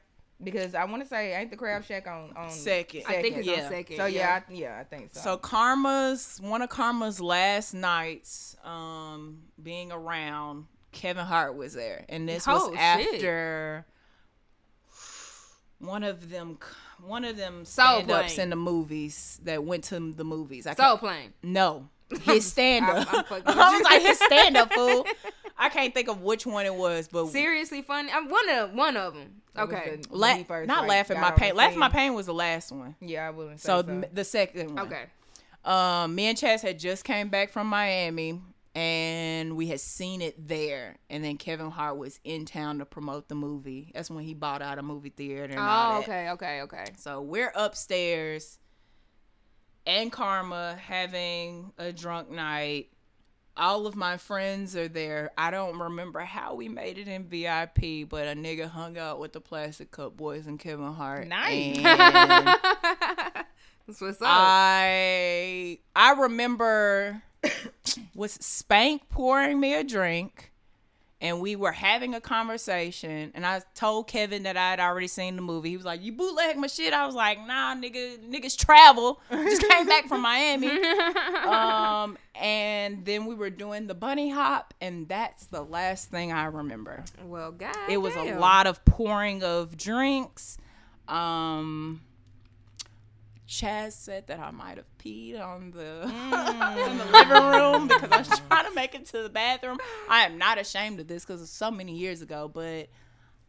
Because 0.44 0.74
I 0.76 0.84
want 0.86 1.04
to 1.04 1.08
say 1.08 1.36
ain't 1.36 1.52
the 1.52 1.58
crab 1.58 1.84
shack 1.86 2.08
on 2.08 2.34
on 2.36 2.50
Second. 2.50 3.04
I 3.08 3.22
think 3.22 3.38
it's 3.38 3.48
Yeah. 3.48 3.64
on 3.66 3.70
second. 3.70 3.98
So 3.98 4.06
yeah, 4.06 4.42
I, 4.48 4.52
yeah, 4.54 4.78
I 4.80 4.84
think 4.84 5.14
so. 5.14 5.20
So 5.22 5.38
Karma's 5.38 6.40
one 6.42 6.62
of 6.62 6.70
Karma's 6.70 7.20
last 7.22 7.74
nights, 7.74 8.56
um, 8.64 9.44
being 9.62 9.92
around, 9.92 10.66
Kevin 10.92 11.26
Hart 11.26 11.56
was 11.56 11.74
there, 11.74 12.06
and 12.10 12.28
this 12.28 12.48
Oh, 12.48 12.70
was 12.70 12.78
shit. 12.80 12.80
after 12.80 13.86
one 15.80 16.04
of 16.04 16.30
them, 16.30 16.58
one 17.04 17.24
of 17.26 17.38
them 17.38 17.66
Soul 17.66 17.98
stand-ups 18.04 18.36
Plane. 18.36 18.44
in 18.44 18.50
the 18.52 18.56
movies 18.56 19.40
that 19.44 19.64
went 19.64 19.84
to 19.86 20.00
the 20.12 20.24
movies. 20.24 20.68
I 20.68 20.74
Soul 20.76 20.98
can't, 20.98 21.00
plane. 21.00 21.34
no, 21.44 21.90
his 22.24 22.46
stand-up. 22.52 22.96
I'm- 22.98 23.08
I'm 23.10 23.24
fucking 23.26 23.46
with 23.46 23.58
I 23.58 23.72
you. 23.72 23.78
was 23.78 23.84
like 23.84 24.02
his 24.02 24.20
stand-up 24.20 24.74
fool. 24.74 25.06
I 25.62 25.70
can't 25.70 25.94
think 25.94 26.08
of 26.08 26.22
which 26.22 26.46
one 26.46 26.66
it 26.66 26.74
was, 26.74 27.08
but 27.08 27.28
Seriously 27.28 27.82
funny. 27.84 28.10
I'm 28.12 28.28
one 28.30 28.50
of 28.50 28.74
one 28.74 28.98
of 28.98 29.14
them. 29.14 29.42
Okay. 29.58 30.00
the- 30.02 30.16
La- 30.18 30.34
when 30.34 30.44
first, 30.46 30.68
not 30.68 30.82
like, 30.82 30.90
laughing 30.90 31.20
my 31.22 31.32
pain. 31.32 31.56
Laughing 31.56 31.78
my 31.80 31.90
pain 31.90 32.14
was 32.14 32.26
the 32.26 32.34
last 32.34 32.72
one. 32.72 32.96
Yeah, 33.00 33.28
I 33.28 33.30
wouldn't 33.30 33.60
say 33.60 33.68
So 33.68 33.78
so. 33.78 33.82
the, 33.84 34.10
the 34.12 34.24
second 34.24 34.76
one. 34.76 34.86
Okay. 34.88 35.04
Um, 35.64 36.16
me 36.16 36.26
and 36.26 36.38
Chaz 36.38 36.62
had 36.62 36.80
just 36.80 37.04
came 37.04 37.30
back 37.30 37.52
from 37.52 37.68
Miami 37.68 38.42
and 38.74 39.56
we 39.56 39.68
had 39.68 39.80
seen 39.82 40.22
it 40.24 40.48
there. 40.48 40.98
And 41.10 41.24
then 41.24 41.38
Kevin 41.38 41.70
Hart 41.70 41.98
was 41.98 42.20
in 42.24 42.46
town 42.46 42.80
to 42.80 42.86
promote 42.86 43.28
the 43.28 43.36
movie. 43.36 43.92
That's 43.94 44.10
when 44.10 44.24
he 44.24 44.34
bought 44.34 44.62
out 44.64 44.80
a 44.80 44.82
movie 44.82 45.10
theater 45.10 45.52
and 45.52 45.60
all 45.60 45.98
Oh, 45.98 46.00
that. 46.00 46.10
okay, 46.10 46.30
okay, 46.32 46.62
okay. 46.64 46.86
So 46.98 47.22
we're 47.22 47.52
upstairs 47.56 48.58
and 49.86 50.12
Karma 50.12 50.76
having 50.82 51.72
a 51.78 51.92
drunk 51.92 52.32
night. 52.32 52.90
All 53.58 53.86
of 53.86 53.96
my 53.96 54.18
friends 54.18 54.76
are 54.76 54.88
there. 54.88 55.32
I 55.38 55.52
don't 55.52 55.78
remember 55.78 56.22
how 56.22 56.56
we 56.56 56.70
made 56.70 56.98
it 56.98 57.08
in 57.08 57.26
VIP, 57.26 58.08
but 58.10 58.28
a 58.28 58.34
nigga 58.34 58.70
hung 58.70 58.98
out 58.98 59.20
with 59.20 59.34
the 59.34 59.42
Plastic 59.42 59.92
Cup 59.92 60.16
Boyz 60.18 60.48
and 60.48 60.60
Kevin 60.60 60.94
Hart. 60.94 61.28
Nice. 61.28 61.78
That's 63.88 64.00
what's 64.00 64.22
up. 64.22 64.28
I 64.30 65.80
I 65.96 66.14
remember 66.14 67.24
was 68.16 68.34
Spank 68.34 69.10
pouring 69.10 69.60
me 69.60 69.74
a 69.74 69.84
drink 69.84 70.51
and 71.22 71.40
we 71.40 71.56
were 71.56 71.72
having 71.72 72.16
a 72.16 72.20
conversation 72.20 73.32
and 73.36 73.46
I 73.46 73.62
told 73.76 74.08
Kevin 74.08 74.44
that 74.44 74.58
I 74.58 74.72
had 74.72 74.80
already 74.80 75.08
seen 75.08 75.36
the 75.36 75.42
movie. 75.42 75.70
He 75.70 75.78
was 75.78 75.86
like, 75.86 76.02
You 76.04 76.12
bootleg 76.12 76.58
my 76.58 76.68
shit? 76.68 76.94
I 76.94 77.06
was 77.06 77.16
like, 77.16 77.40
nah, 77.46 77.76
nigga, 77.76 78.18
niggas 78.18 78.58
travel. 78.58 79.22
Just 79.32 79.62
came 79.70 79.88
back 79.88 80.08
from 80.08 80.22
Miami. 80.22 80.68
um 81.48 82.18
and 82.36 83.06
then 83.06 83.26
we 83.26 83.36
were 83.36 83.50
doing 83.50 83.88
the 83.88 83.94
bunny 83.94 84.30
hop 84.30 84.74
and 84.82 85.08
that's 85.08 85.46
the 85.46 85.62
last 85.62 86.10
thing 86.10 86.32
I 86.32 86.46
remember 86.46 87.04
well, 87.24 87.52
God. 87.52 87.76
it 87.88 87.98
was 87.98 88.16
a 88.16 88.36
lot 88.36 88.68
of 88.68 88.84
pouring 88.84 89.44
of 89.44 89.78
drinks. 89.78 90.58
Um, 91.08 92.02
Chaz 93.52 93.92
said 93.92 94.28
that 94.28 94.40
I 94.40 94.50
might 94.52 94.78
have 94.78 94.86
peed 94.98 95.38
on 95.38 95.72
the 95.72 96.04
in 96.04 96.98
the 96.98 97.04
mm. 97.04 97.12
living 97.12 97.62
room 97.62 97.88
because 97.90 98.10
I 98.10 98.18
was 98.20 98.42
trying 98.48 98.66
to 98.66 98.74
make 98.74 98.96
it 98.96 99.06
to 99.08 99.24
the 99.24 99.30
bathroom. 99.30 99.78
I 100.10 100.22
am 100.26 100.38
not 100.38 100.58
ashamed 100.58 101.02
of 101.02 101.08
this 101.08 101.26
because 101.26 101.42
it's 101.42 101.52
so 101.52 101.70
many 101.70 101.94
years 101.98 102.22
ago, 102.22 102.48
but 102.48 102.88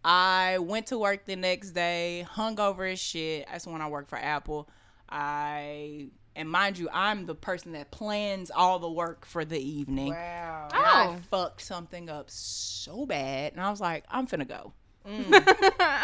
I 0.04 0.58
went 0.58 0.88
to 0.88 0.98
work 0.98 1.24
the 1.24 1.36
next 1.36 1.70
day, 1.70 2.22
hung 2.28 2.58
over 2.58 2.84
as 2.84 2.98
shit. 2.98 3.46
That's 3.48 3.64
when 3.64 3.80
I 3.80 3.88
worked 3.88 4.10
for 4.10 4.18
Apple. 4.18 4.68
I 5.08 6.08
and 6.34 6.50
mind 6.50 6.78
you, 6.78 6.88
I'm 6.92 7.26
the 7.26 7.36
person 7.36 7.70
that 7.72 7.92
plans 7.92 8.50
all 8.50 8.80
the 8.80 8.90
work 8.90 9.24
for 9.24 9.44
the 9.44 9.60
evening. 9.60 10.08
wow. 10.08 10.68
And 10.74 10.84
I 10.84 11.06
Oh. 11.06 11.16
fucked 11.30 11.60
something 11.60 12.10
up 12.10 12.28
so 12.28 13.06
bad, 13.06 13.52
and 13.52 13.60
I 13.60 13.70
was 13.70 13.80
like, 13.80 14.04
I'm 14.10 14.26
finna 14.26 14.48
go. 14.48 14.72
Mm. 15.06 15.30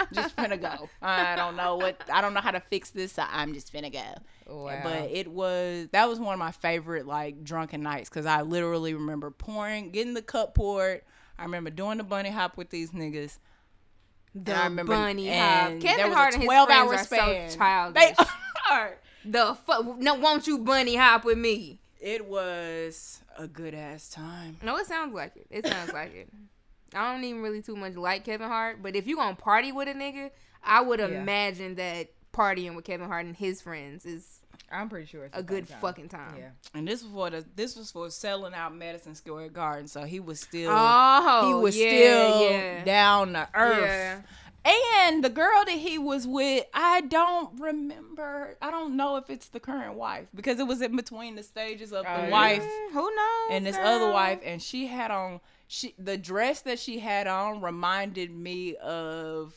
just 0.13 0.37
finna 0.37 0.61
go. 0.61 0.89
I 1.01 1.37
don't 1.37 1.57
know 1.57 1.77
what. 1.77 2.01
I 2.13 2.21
don't 2.21 2.35
know 2.35 2.41
how 2.41 2.51
to 2.51 2.61
fix 2.61 2.91
this. 2.91 3.13
So 3.13 3.25
I'm 3.29 3.55
just 3.55 3.73
finna 3.73 3.93
go. 3.93 4.03
Wow. 4.53 4.81
But 4.83 5.11
it 5.11 5.29
was 5.29 5.89
that 5.93 6.09
was 6.09 6.19
one 6.19 6.33
of 6.33 6.39
my 6.39 6.53
favorite 6.53 7.07
like 7.07 7.45
drunken 7.45 7.83
nights 7.83 8.09
because 8.09 8.27
I 8.27 8.43
literally 8.43 8.95
remember 8.95 9.31
pouring, 9.31 9.91
getting 9.91 10.15
the 10.15 10.23
cup 10.23 10.55
poured. 10.55 11.03
I 11.39 11.45
remember 11.45 11.71
doing 11.71 11.99
the 11.99 12.05
bunny 12.05 12.31
hop 12.31 12.57
with 12.57 12.71
these 12.71 12.91
niggas. 12.91 13.39
the 14.35 14.53
and 14.53 14.61
I 14.61 14.65
remember- 14.65 14.93
bunny 14.93 15.29
hop. 15.29 15.81
Kevin 15.81 16.13
Hart 16.13 16.35
and 16.35 16.43
his 16.43 16.51
friends 16.51 16.93
are 16.93 17.05
span. 17.05 17.51
so 17.51 17.57
childish. 17.57 18.03
They 18.03 18.25
are. 18.71 18.97
the 19.25 19.57
fuck? 19.67 19.99
No, 19.99 20.15
won't 20.15 20.47
you 20.47 20.59
bunny 20.59 20.97
hop 20.97 21.25
with 21.25 21.39
me? 21.39 21.81
It 22.01 22.27
was 22.27 23.23
a 23.37 23.47
good 23.47 23.75
ass 23.75 24.09
time. 24.09 24.57
No, 24.63 24.77
it 24.77 24.87
sounds 24.87 25.15
like 25.15 25.37
it. 25.37 25.47
It 25.51 25.67
sounds 25.67 25.93
like 25.93 26.15
it. 26.15 26.29
I 26.95 27.13
don't 27.13 27.25
even 27.25 27.43
really 27.43 27.63
too 27.63 27.77
much 27.77 27.95
like 27.97 28.25
Kevin 28.25 28.49
Hart, 28.49 28.83
but 28.83 28.97
if 28.97 29.07
you 29.07 29.17
gonna 29.17 29.35
party 29.37 29.73
with 29.73 29.89
a 29.89 29.95
nigga, 29.95 30.31
I 30.63 30.81
would 30.81 31.01
Yeah. 31.01 31.07
imagine 31.07 31.75
that 31.77 32.09
partying 32.33 32.75
with 32.77 32.85
Kevin 32.85 33.09
Hart 33.09 33.27
and 33.27 33.37
his 33.37 33.61
friends 33.61 34.05
is 34.07 34.41
I'm 34.71 34.89
pretty 34.91 35.07
sure 35.07 35.25
it's 35.25 35.37
a 35.37 35.43
good 35.43 35.67
time. 35.69 35.81
fucking 35.81 36.09
time. 36.11 36.35
Yeah. 36.39 36.51
And 36.75 36.87
this 36.87 37.03
was 37.03 37.13
for 37.13 37.31
the 37.31 37.45
this 37.57 37.75
was 37.77 37.91
for 37.91 38.11
selling 38.11 38.55
out 38.55 38.75
Madison 38.75 39.15
Square 39.15 39.49
Garden, 39.51 39.89
so 39.89 40.03
he 40.03 40.21
was 40.21 40.41
still 40.41 40.71
Oh, 40.73 41.49
he 41.49 41.55
was 41.55 41.77
yeah, 41.77 41.89
still 41.89 42.51
yeah. 42.53 42.85
down 42.85 43.33
to 43.33 43.49
earth. 43.55 44.25
And 44.65 45.25
the 45.25 45.31
girl 45.31 45.65
that 45.65 45.71
he 45.79 45.97
was 45.97 46.27
with, 46.27 46.67
I 46.75 47.01
don't 47.03 47.59
remember. 47.59 48.57
I 48.61 48.71
don't 48.71 48.97
know 48.97 49.17
if 49.17 49.31
it's 49.31 49.49
the 49.49 49.61
current 49.61 49.95
wife 49.95 50.27
because 50.35 50.59
it 50.59 50.67
was 50.67 50.83
in 50.83 50.95
between 50.97 51.37
the 51.37 51.43
stages 51.43 51.93
of 51.93 52.05
the 52.05 52.13
oh, 52.21 52.25
yeah. 52.25 52.31
wife 52.31 52.65
who 52.93 53.01
knows? 53.15 53.49
and 53.53 53.65
this 53.65 53.77
girl? 53.77 53.87
other 53.87 54.13
wife, 54.13 54.41
and 54.45 54.61
she 54.63 54.87
had 54.89 55.11
on 55.11 55.41
she 55.69 55.95
the 55.99 56.17
dress 56.17 56.63
that 56.63 56.79
she 56.79 56.99
had 56.99 57.27
on 57.27 57.61
reminded 57.61 58.31
me 58.31 58.75
of 58.77 59.55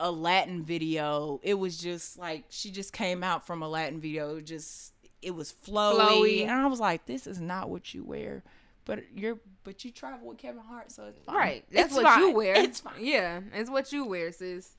a 0.00 0.10
Latin 0.10 0.64
video. 0.64 1.40
It 1.42 1.54
was 1.54 1.76
just 1.76 2.18
like 2.18 2.44
she 2.48 2.70
just 2.70 2.92
came 2.92 3.22
out 3.24 3.46
from 3.46 3.62
a 3.62 3.68
Latin 3.68 4.00
video. 4.00 4.40
Just 4.40 4.94
it 5.20 5.34
was 5.34 5.52
flowy, 5.52 5.98
Flowy. 5.98 6.42
and 6.42 6.52
I 6.52 6.66
was 6.66 6.78
like, 6.80 7.04
"This 7.06 7.26
is 7.26 7.40
not 7.40 7.68
what 7.68 7.92
you 7.92 8.04
wear." 8.04 8.44
But 8.84 9.00
you're 9.14 9.38
but 9.64 9.84
you 9.84 9.90
travel 9.90 10.28
with 10.28 10.38
Kevin 10.38 10.62
Hart, 10.62 10.92
so 10.92 11.06
it's 11.06 11.18
fine. 11.18 11.36
Right. 11.36 11.64
That's 11.70 11.94
It's 11.94 12.02
what 12.02 12.18
you 12.20 12.30
wear. 12.30 12.54
It's 12.54 12.80
fine. 12.80 12.94
Yeah, 13.04 13.40
it's 13.52 13.68
what 13.68 13.92
you 13.92 14.04
wear, 14.06 14.32
sis. 14.32 14.70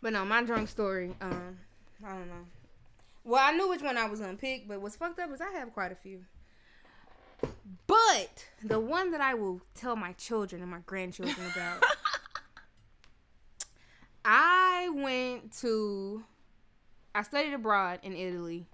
But 0.00 0.12
no, 0.12 0.24
my 0.24 0.42
drunk 0.42 0.68
story, 0.68 1.14
um, 1.20 1.58
I 2.06 2.10
don't 2.10 2.28
know. 2.28 2.46
Well, 3.24 3.42
I 3.42 3.52
knew 3.52 3.68
which 3.68 3.82
one 3.82 3.98
I 3.98 4.06
was 4.06 4.20
gonna 4.20 4.36
pick, 4.36 4.68
but 4.68 4.80
what's 4.80 4.96
fucked 4.96 5.18
up 5.18 5.30
is 5.32 5.40
I 5.40 5.50
have 5.50 5.72
quite 5.74 5.92
a 5.92 5.96
few. 5.96 6.24
But 7.86 8.46
the 8.62 8.80
one 8.80 9.10
that 9.12 9.20
I 9.20 9.34
will 9.34 9.60
tell 9.74 9.96
my 9.96 10.12
children 10.12 10.62
and 10.62 10.70
my 10.70 10.80
grandchildren 10.86 11.36
about. 11.54 11.82
I 14.24 14.88
went 14.94 15.52
to 15.58 16.24
I 17.14 17.22
studied 17.22 17.52
abroad 17.52 18.00
in 18.02 18.14
Italy 18.14 18.66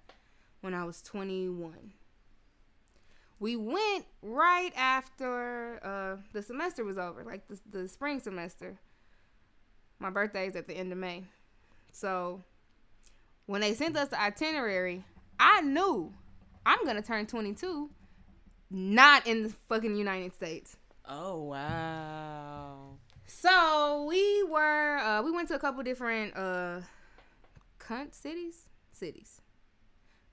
when 0.60 0.74
I 0.74 0.84
was 0.84 1.02
21 1.02 1.92
we 3.40 3.56
went 3.56 4.04
right 4.22 4.70
after 4.76 5.80
uh, 5.82 6.22
the 6.34 6.42
semester 6.42 6.84
was 6.84 6.98
over, 6.98 7.24
like 7.24 7.48
the, 7.48 7.58
the 7.70 7.88
spring 7.88 8.20
semester. 8.20 8.76
My 9.98 10.10
birthday 10.10 10.46
is 10.46 10.54
at 10.54 10.68
the 10.68 10.74
end 10.74 10.92
of 10.92 10.98
May. 10.98 11.24
So 11.90 12.42
when 13.46 13.62
they 13.62 13.74
sent 13.74 13.96
us 13.96 14.08
the 14.08 14.20
itinerary, 14.20 15.04
I 15.40 15.62
knew 15.62 16.12
I'm 16.66 16.84
going 16.84 16.96
to 16.96 17.02
turn 17.02 17.26
22 17.26 17.88
not 18.70 19.26
in 19.26 19.42
the 19.44 19.48
fucking 19.68 19.96
United 19.96 20.34
States. 20.34 20.76
Oh 21.06 21.42
wow. 21.44 22.98
So 23.26 24.06
we 24.08 24.44
were 24.44 24.98
uh 24.98 25.22
we 25.22 25.32
went 25.32 25.48
to 25.48 25.54
a 25.54 25.58
couple 25.58 25.82
different 25.82 26.36
uh 26.36 26.80
cunt 27.78 28.14
cities 28.14 28.68
cities. 28.92 29.40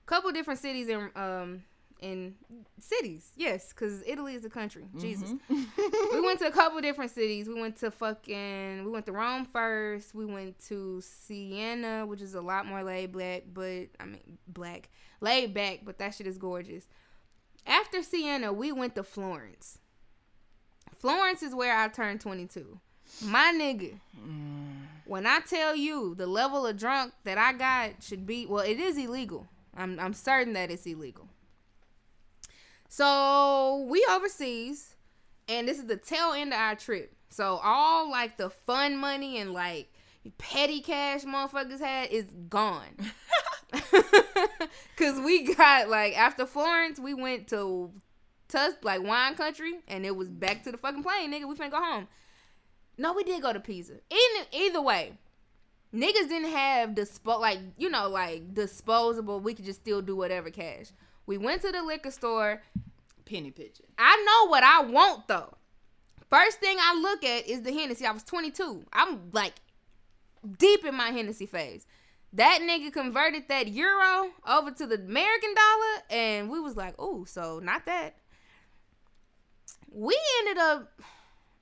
couple 0.06 0.30
different 0.32 0.60
cities 0.60 0.88
in 0.88 1.10
um 1.16 1.62
in 2.00 2.34
cities. 2.78 3.32
Yes, 3.36 3.72
because 3.72 4.02
Italy 4.06 4.34
is 4.34 4.44
a 4.44 4.50
country. 4.50 4.86
Jesus. 4.98 5.34
we 5.48 6.20
went 6.20 6.38
to 6.38 6.46
a 6.46 6.50
couple 6.50 6.80
different 6.80 7.10
cities. 7.10 7.48
We 7.48 7.60
went 7.60 7.76
to 7.78 7.90
fucking. 7.90 8.84
We 8.84 8.90
went 8.90 9.06
to 9.06 9.12
Rome 9.12 9.46
first. 9.46 10.14
We 10.14 10.24
went 10.24 10.58
to 10.68 11.00
Siena, 11.00 12.06
which 12.06 12.22
is 12.22 12.34
a 12.34 12.40
lot 12.40 12.66
more 12.66 12.82
laid 12.82 13.16
back, 13.16 13.44
but 13.52 13.88
I 13.98 14.04
mean 14.04 14.38
black 14.46 14.90
laid 15.20 15.54
back, 15.54 15.80
but 15.84 15.98
that 15.98 16.14
shit 16.14 16.26
is 16.26 16.38
gorgeous. 16.38 16.86
After 17.68 18.02
Siena, 18.02 18.50
we 18.50 18.72
went 18.72 18.94
to 18.94 19.02
Florence. 19.02 19.78
Florence 20.96 21.42
is 21.42 21.54
where 21.54 21.78
I 21.78 21.88
turned 21.88 22.22
22. 22.22 22.80
My 23.22 23.52
nigga, 23.54 24.00
when 25.04 25.26
I 25.26 25.40
tell 25.40 25.76
you 25.76 26.14
the 26.14 26.26
level 26.26 26.66
of 26.66 26.78
drunk 26.78 27.12
that 27.24 27.36
I 27.36 27.52
got 27.52 28.02
should 28.02 28.26
be, 28.26 28.46
well, 28.46 28.64
it 28.64 28.80
is 28.80 28.96
illegal. 28.96 29.46
I'm, 29.76 30.00
I'm 30.00 30.14
certain 30.14 30.54
that 30.54 30.70
it's 30.70 30.86
illegal. 30.86 31.28
So 32.88 33.86
we 33.88 34.04
overseas, 34.10 34.94
and 35.46 35.68
this 35.68 35.78
is 35.78 35.84
the 35.84 35.96
tail 35.96 36.32
end 36.32 36.54
of 36.54 36.58
our 36.58 36.74
trip. 36.74 37.14
So 37.28 37.60
all 37.62 38.10
like 38.10 38.38
the 38.38 38.48
fun 38.48 38.96
money 38.96 39.38
and 39.38 39.52
like 39.52 39.92
petty 40.38 40.80
cash 40.80 41.24
motherfuckers 41.24 41.80
had 41.80 42.10
is 42.10 42.26
gone. 42.48 42.96
Cause 44.96 45.20
we 45.20 45.54
got 45.54 45.88
like 45.88 46.16
after 46.18 46.46
Florence, 46.46 46.98
we 46.98 47.14
went 47.14 47.48
to 47.48 47.92
Tus 48.48 48.74
like 48.82 49.02
wine 49.02 49.34
country, 49.34 49.74
and 49.86 50.06
it 50.06 50.16
was 50.16 50.28
back 50.28 50.64
to 50.64 50.72
the 50.72 50.78
fucking 50.78 51.02
plane, 51.02 51.32
nigga. 51.32 51.46
We 51.46 51.54
finna 51.54 51.70
go 51.70 51.82
home. 51.82 52.08
No, 52.96 53.12
we 53.12 53.22
did 53.22 53.42
go 53.42 53.52
to 53.52 53.60
Pisa. 53.60 53.94
Either, 54.10 54.46
either 54.52 54.82
way, 54.82 55.12
niggas 55.94 56.28
didn't 56.28 56.50
have 56.50 56.90
dispo 56.90 57.38
like 57.38 57.58
you 57.76 57.90
know 57.90 58.08
like 58.08 58.54
disposable. 58.54 59.40
We 59.40 59.54
could 59.54 59.66
just 59.66 59.80
still 59.80 60.02
do 60.02 60.16
whatever 60.16 60.50
cash. 60.50 60.86
We 61.26 61.36
went 61.38 61.62
to 61.62 61.72
the 61.72 61.82
liquor 61.82 62.10
store. 62.10 62.62
Penny 63.26 63.50
pitching. 63.50 63.86
I 63.98 64.24
know 64.24 64.50
what 64.50 64.62
I 64.62 64.80
want 64.82 65.28
though. 65.28 65.54
First 66.30 66.60
thing 66.60 66.78
I 66.80 66.94
look 66.94 67.22
at 67.24 67.46
is 67.46 67.62
the 67.62 67.72
Hennessy. 67.72 68.06
I 68.06 68.12
was 68.12 68.22
22. 68.22 68.84
I'm 68.92 69.30
like 69.32 69.54
deep 70.58 70.84
in 70.84 70.94
my 70.94 71.10
Hennessy 71.10 71.46
phase. 71.46 71.86
That 72.32 72.60
nigga 72.62 72.92
converted 72.92 73.44
that 73.48 73.68
euro 73.68 74.30
over 74.46 74.70
to 74.70 74.86
the 74.86 74.96
American 74.96 75.54
dollar, 75.54 76.02
and 76.10 76.50
we 76.50 76.60
was 76.60 76.76
like, 76.76 76.94
oh, 76.98 77.24
so 77.24 77.58
not 77.58 77.86
that. 77.86 78.16
We 79.90 80.18
ended 80.40 80.58
up. 80.58 81.00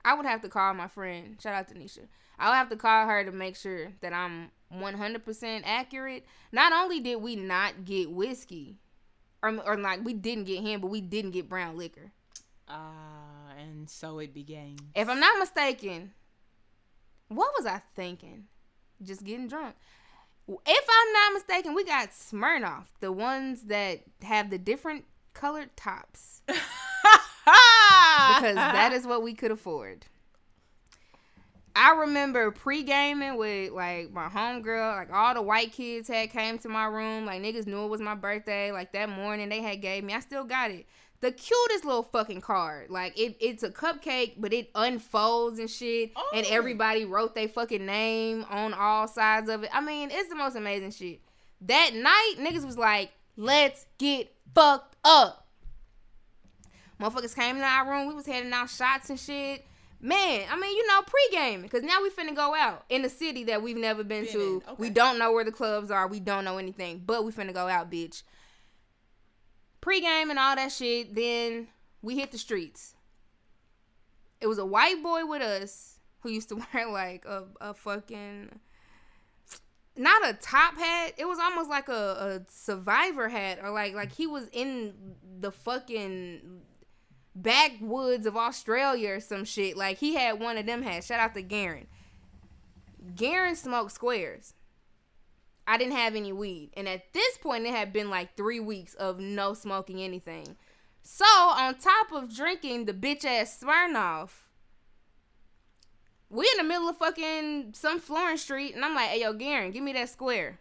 I 0.03 0.13
would 0.13 0.25
have 0.25 0.41
to 0.41 0.49
call 0.49 0.73
my 0.73 0.87
friend. 0.87 1.37
Shout 1.41 1.53
out 1.53 1.67
to 1.69 1.75
Nisha. 1.75 2.07
I 2.37 2.49
would 2.49 2.55
have 2.55 2.69
to 2.69 2.75
call 2.75 3.07
her 3.07 3.23
to 3.23 3.31
make 3.31 3.55
sure 3.55 3.93
that 4.01 4.13
I'm 4.13 4.51
100% 4.73 5.61
accurate. 5.65 6.25
Not 6.51 6.73
only 6.73 6.99
did 6.99 7.17
we 7.17 7.35
not 7.35 7.85
get 7.85 8.11
whiskey, 8.11 8.77
or, 9.41 9.57
or 9.65 9.77
like 9.77 10.03
we 10.03 10.13
didn't 10.13 10.45
get 10.45 10.61
him, 10.61 10.81
but 10.81 10.87
we 10.87 11.01
didn't 11.01 11.31
get 11.31 11.49
brown 11.49 11.77
liquor. 11.77 12.11
Ah, 12.67 13.53
and 13.57 13.89
so 13.89 14.19
it 14.19 14.33
began. 14.33 14.75
If 14.93 15.07
I'm 15.09 15.19
not 15.19 15.39
mistaken, 15.39 16.11
what 17.29 17.53
was 17.57 17.65
I 17.65 17.81
thinking? 17.95 18.45
Just 19.01 19.23
getting 19.23 19.47
drunk. 19.47 19.75
If 20.47 20.85
I'm 20.89 21.13
not 21.13 21.33
mistaken, 21.33 21.73
we 21.73 21.83
got 21.83 22.11
Smirnoff, 22.11 22.85
the 23.01 23.11
ones 23.11 23.63
that 23.63 24.01
have 24.21 24.49
the 24.49 24.57
different 24.57 25.03
colored 25.33 25.75
tops, 25.75 26.41
because 26.47 26.63
that 28.55 28.91
is 28.93 29.05
what 29.05 29.23
we 29.23 29.33
could 29.33 29.51
afford. 29.51 30.05
I 31.75 31.91
remember 31.91 32.49
pre 32.49 32.81
gaming 32.81 33.37
with 33.37 33.71
like 33.71 34.11
my 34.11 34.29
homegirl, 34.29 34.95
like 34.95 35.13
all 35.13 35.35
the 35.35 35.43
white 35.43 35.73
kids 35.73 36.07
had 36.07 36.31
came 36.31 36.57
to 36.59 36.69
my 36.69 36.85
room, 36.85 37.25
like 37.25 37.41
niggas 37.41 37.67
knew 37.67 37.83
it 37.83 37.89
was 37.89 38.01
my 38.01 38.15
birthday. 38.15 38.71
Like 38.71 38.93
that 38.93 39.09
morning 39.09 39.49
they 39.49 39.61
had 39.61 39.79
gave 39.79 40.03
me, 40.03 40.13
I 40.13 40.21
still 40.21 40.43
got 40.43 40.71
it. 40.71 40.87
The 41.19 41.31
cutest 41.31 41.83
little 41.83 42.03
fucking 42.03 42.41
card. 42.41 42.89
Like 42.91 43.17
it, 43.17 43.37
it's 43.39 43.63
a 43.63 43.69
cupcake, 43.71 44.35
but 44.37 44.53
it 44.53 44.69
unfolds 44.75 45.57
and 45.59 45.69
shit. 45.69 46.11
And 46.33 46.45
Oh. 46.45 46.49
everybody 46.53 47.05
wrote 47.05 47.33
their 47.33 47.47
fucking 47.47 47.85
name 47.85 48.45
on 48.49 48.73
all 48.73 49.07
sides 49.07 49.49
of 49.49 49.63
it. 49.63 49.69
I 49.73 49.81
mean, 49.81 50.09
it's 50.11 50.29
the 50.29 50.35
most 50.35 50.55
amazing 50.55 50.91
shit. 50.91 51.21
That 51.61 51.91
night, 51.95 52.35
niggas 52.37 52.65
was 52.65 52.77
like, 52.77 53.11
let's 53.35 53.87
get 53.97 54.31
fucked 54.53 54.95
up. 55.03 55.47
Motherfuckers 57.01 57.35
came 57.35 57.57
in 57.57 57.63
our 57.63 57.89
room. 57.89 58.07
We 58.07 58.13
was 58.15 58.25
handing 58.25 58.53
out 58.53 58.69
shots 58.69 59.09
and 59.09 59.19
shit. 59.19 59.65
Man, 59.99 60.45
I 60.51 60.59
mean, 60.59 60.75
you 60.75 60.87
know, 60.87 61.01
pre-gaming. 61.01 61.63
Because 61.63 61.83
now 61.83 62.01
we 62.01 62.09
finna 62.09 62.35
go 62.35 62.53
out 62.55 62.85
in 62.89 63.03
a 63.05 63.09
city 63.09 63.43
that 63.45 63.61
we've 63.63 63.77
never 63.77 64.03
been, 64.03 64.25
Been 64.25 64.33
to. 64.33 64.63
in, 64.67 64.75
We 64.77 64.89
don't 64.91 65.17
know 65.17 65.31
where 65.31 65.43
the 65.43 65.51
clubs 65.51 65.89
are. 65.89 66.07
We 66.07 66.19
don't 66.19 66.43
know 66.45 66.57
anything. 66.57 67.01
But 67.05 67.23
we 67.23 67.31
finna 67.31 67.53
go 67.53 67.67
out, 67.67 67.91
bitch. 67.91 68.21
Pre-game 69.87 70.29
and 70.29 70.37
all 70.37 70.53
that 70.53 70.73
shit. 70.73 71.15
Then 71.15 71.69
we 72.01 72.17
hit 72.17 72.33
the 72.33 72.37
streets. 72.37 72.93
It 74.41 74.47
was 74.47 74.57
a 74.57 74.65
white 74.65 75.01
boy 75.01 75.25
with 75.25 75.41
us 75.41 75.99
who 76.19 76.29
used 76.29 76.49
to 76.49 76.55
wear 76.73 76.91
like 76.91 77.23
a, 77.23 77.45
a 77.61 77.73
fucking 77.73 78.59
not 79.95 80.27
a 80.27 80.33
top 80.33 80.75
hat. 80.75 81.13
It 81.17 81.23
was 81.23 81.39
almost 81.39 81.69
like 81.69 81.87
a, 81.87 81.93
a 81.93 82.51
survivor 82.51 83.29
hat, 83.29 83.59
or 83.63 83.69
like 83.69 83.93
like 83.93 84.11
he 84.11 84.27
was 84.27 84.49
in 84.51 84.93
the 85.39 85.53
fucking 85.53 86.41
backwoods 87.33 88.25
of 88.25 88.35
Australia 88.35 89.11
or 89.11 89.19
some 89.21 89.45
shit. 89.45 89.77
Like 89.77 89.99
he 89.99 90.15
had 90.15 90.41
one 90.41 90.57
of 90.57 90.65
them 90.65 90.81
hats. 90.81 91.07
Shout 91.07 91.21
out 91.21 91.33
to 91.35 91.41
Garen. 91.41 91.87
Garen 93.15 93.55
smoked 93.55 93.93
squares. 93.93 94.53
I 95.67 95.77
didn't 95.77 95.97
have 95.97 96.15
any 96.15 96.31
weed, 96.31 96.71
and 96.77 96.87
at 96.87 97.13
this 97.13 97.37
point, 97.37 97.65
it 97.65 97.75
had 97.75 97.91
been 97.91 98.09
like 98.09 98.37
three 98.37 98.61
weeks 98.61 98.93
of 98.93 99.19
no 99.19 99.53
smoking 99.53 100.01
anything. 100.01 100.55
So 101.03 101.25
on 101.25 101.75
top 101.75 102.11
of 102.13 102.33
drinking 102.33 102.85
the 102.85 102.93
bitch 102.93 103.25
ass 103.25 103.59
Smirnoff, 103.61 104.29
we 106.29 106.49
in 106.51 106.57
the 106.57 106.63
middle 106.63 106.89
of 106.89 106.97
fucking 106.97 107.73
some 107.73 107.99
Florence 107.99 108.41
Street, 108.41 108.75
and 108.75 108.83
I'm 108.83 108.95
like, 108.95 109.09
"Hey, 109.09 109.21
yo, 109.21 109.33
Garen, 109.33 109.71
give 109.71 109.83
me 109.83 109.93
that 109.93 110.09
square." 110.09 110.59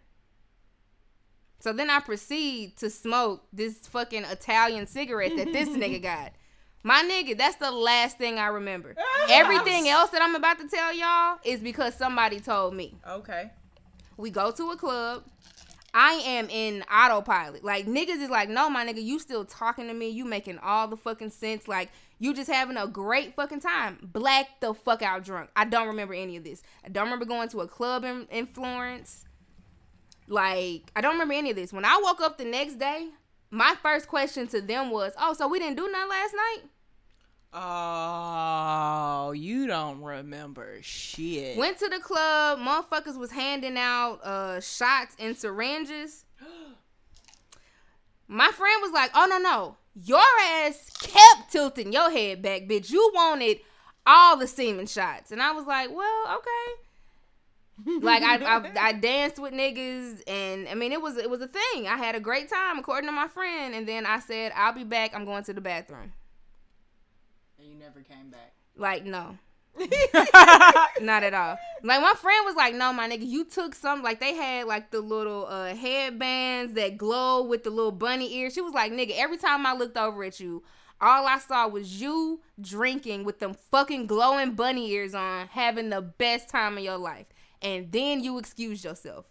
So 1.60 1.72
then 1.72 1.88
I 1.90 2.00
proceed 2.00 2.76
to 2.78 2.90
smoke 2.90 3.44
this 3.52 3.86
fucking 3.88 4.24
Italian 4.24 4.86
cigarette 4.86 5.36
that 5.36 5.52
this 5.52 5.68
nigga 5.70 6.02
got. 6.02 6.32
My 6.82 7.02
nigga, 7.02 7.36
that's 7.36 7.56
the 7.56 7.72
last 7.72 8.18
thing 8.18 8.38
I 8.38 8.46
remember. 8.46 8.94
Everything 9.28 9.88
else 9.88 10.10
that 10.10 10.22
I'm 10.22 10.36
about 10.36 10.58
to 10.60 10.68
tell 10.68 10.92
y'all 10.94 11.38
is 11.44 11.60
because 11.60 11.94
somebody 11.94 12.38
told 12.38 12.74
me. 12.74 12.94
Okay. 13.08 13.50
We 14.16 14.30
go 14.30 14.50
to 14.50 14.70
a 14.70 14.76
club. 14.76 15.24
I 15.92 16.12
am 16.26 16.50
in 16.50 16.84
autopilot. 16.92 17.64
Like 17.64 17.86
niggas 17.86 18.20
is 18.20 18.28
like, 18.28 18.50
no, 18.50 18.68
my 18.68 18.84
nigga, 18.84 19.02
you 19.02 19.18
still 19.18 19.44
talking 19.44 19.86
to 19.86 19.94
me. 19.94 20.10
You 20.10 20.26
making 20.26 20.58
all 20.58 20.88
the 20.88 20.96
fucking 20.96 21.30
sense. 21.30 21.66
Like 21.66 21.90
you 22.18 22.34
just 22.34 22.50
having 22.50 22.76
a 22.76 22.86
great 22.86 23.34
fucking 23.34 23.60
time. 23.60 23.98
Black 24.02 24.60
the 24.60 24.74
fuck 24.74 25.02
out 25.02 25.24
drunk. 25.24 25.50
I 25.56 25.64
don't 25.64 25.86
remember 25.86 26.12
any 26.12 26.36
of 26.36 26.44
this. 26.44 26.62
I 26.84 26.88
don't 26.88 27.04
remember 27.04 27.24
going 27.24 27.48
to 27.48 27.60
a 27.60 27.68
club 27.68 28.04
in, 28.04 28.26
in 28.30 28.46
Florence. 28.46 29.24
Like 30.28 30.90
I 30.94 31.00
don't 31.00 31.12
remember 31.12 31.34
any 31.34 31.50
of 31.50 31.56
this. 31.56 31.72
When 31.72 31.84
I 31.84 31.98
woke 32.02 32.20
up 32.20 32.36
the 32.36 32.44
next 32.44 32.78
day, 32.78 33.08
my 33.50 33.74
first 33.82 34.08
question 34.08 34.46
to 34.48 34.60
them 34.60 34.90
was, 34.90 35.12
"Oh, 35.18 35.32
so 35.32 35.48
we 35.48 35.58
didn't 35.58 35.76
do 35.76 35.90
nothing 35.90 36.10
last 36.10 36.34
night?" 36.34 36.62
Oh, 37.58 39.32
you 39.32 39.66
don't 39.66 40.02
remember 40.02 40.76
shit. 40.82 41.56
Went 41.56 41.78
to 41.78 41.88
the 41.88 42.00
club. 42.00 42.58
Motherfuckers 42.58 43.16
was 43.16 43.30
handing 43.30 43.78
out 43.78 44.20
uh 44.22 44.60
shots 44.60 45.16
and 45.18 45.34
syringes. 45.34 46.26
My 48.28 48.48
friend 48.48 48.82
was 48.82 48.92
like, 48.92 49.10
"Oh 49.14 49.26
no 49.30 49.38
no, 49.38 49.76
your 49.94 50.20
ass 50.44 50.90
kept 51.00 51.50
tilting 51.50 51.94
your 51.94 52.10
head 52.10 52.42
back, 52.42 52.62
bitch. 52.62 52.90
You 52.90 53.10
wanted 53.14 53.60
all 54.06 54.36
the 54.36 54.46
semen 54.46 54.86
shots." 54.86 55.32
And 55.32 55.40
I 55.40 55.52
was 55.52 55.64
like, 55.64 55.88
"Well, 55.90 56.36
okay." 56.36 58.00
like 58.02 58.22
I, 58.22 58.36
I 58.36 58.72
I 58.88 58.92
danced 58.92 59.38
with 59.38 59.54
niggas 59.54 60.22
and 60.26 60.68
I 60.68 60.74
mean 60.74 60.92
it 60.92 61.00
was 61.00 61.16
it 61.16 61.30
was 61.30 61.40
a 61.40 61.48
thing. 61.48 61.88
I 61.88 61.96
had 61.96 62.14
a 62.14 62.20
great 62.20 62.50
time 62.50 62.78
according 62.78 63.08
to 63.08 63.12
my 63.12 63.28
friend 63.28 63.74
and 63.74 63.88
then 63.88 64.04
I 64.04 64.18
said, 64.18 64.52
"I'll 64.54 64.74
be 64.74 64.84
back. 64.84 65.14
I'm 65.14 65.24
going 65.24 65.44
to 65.44 65.54
the 65.54 65.62
bathroom." 65.62 66.12
And 67.66 67.74
you 67.74 67.80
never 67.80 68.00
came 68.00 68.30
back. 68.30 68.52
Like, 68.76 69.04
no. 69.04 69.38
Not 71.00 71.24
at 71.24 71.34
all. 71.34 71.58
Like 71.82 72.00
my 72.00 72.14
friend 72.14 72.46
was 72.46 72.54
like, 72.56 72.74
"No, 72.74 72.92
my 72.94 73.08
nigga, 73.08 73.26
you 73.26 73.44
took 73.44 73.74
some 73.74 74.02
like 74.02 74.20
they 74.20 74.34
had 74.34 74.66
like 74.66 74.90
the 74.90 75.00
little 75.00 75.46
uh 75.46 75.74
headbands 75.74 76.72
that 76.74 76.96
glow 76.96 77.42
with 77.42 77.64
the 77.64 77.70
little 77.70 77.92
bunny 77.92 78.34
ears." 78.36 78.54
She 78.54 78.62
was 78.62 78.72
like, 78.72 78.90
"Nigga, 78.92 79.12
every 79.16 79.36
time 79.36 79.66
I 79.66 79.74
looked 79.74 79.98
over 79.98 80.24
at 80.24 80.40
you, 80.40 80.62
all 80.98 81.26
I 81.26 81.38
saw 81.38 81.68
was 81.68 82.00
you 82.00 82.40
drinking 82.58 83.24
with 83.24 83.38
them 83.38 83.52
fucking 83.52 84.06
glowing 84.06 84.52
bunny 84.52 84.90
ears 84.92 85.14
on, 85.14 85.48
having 85.48 85.90
the 85.90 86.00
best 86.00 86.48
time 86.48 86.78
of 86.78 86.84
your 86.84 86.96
life." 86.96 87.26
And 87.60 87.92
then 87.92 88.24
you 88.24 88.38
excused 88.38 88.82
yourself. 88.84 89.26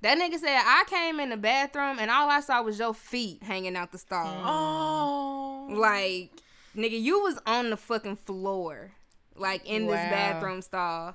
That 0.00 0.16
nigga 0.16 0.38
said, 0.38 0.62
"I 0.64 0.84
came 0.86 1.20
in 1.20 1.28
the 1.28 1.36
bathroom 1.36 1.98
and 1.98 2.10
all 2.10 2.30
I 2.30 2.40
saw 2.40 2.62
was 2.62 2.78
your 2.78 2.94
feet 2.94 3.42
hanging 3.42 3.76
out 3.76 3.92
the 3.92 3.98
stall." 3.98 4.42
Oh. 4.42 5.42
Like, 5.74 6.41
nigga, 6.76 7.00
you 7.00 7.20
was 7.22 7.38
on 7.46 7.70
the 7.70 7.76
fucking 7.76 8.16
floor, 8.16 8.92
like 9.36 9.66
in 9.66 9.86
this 9.86 9.94
bathroom 9.94 10.62
stall, 10.62 11.14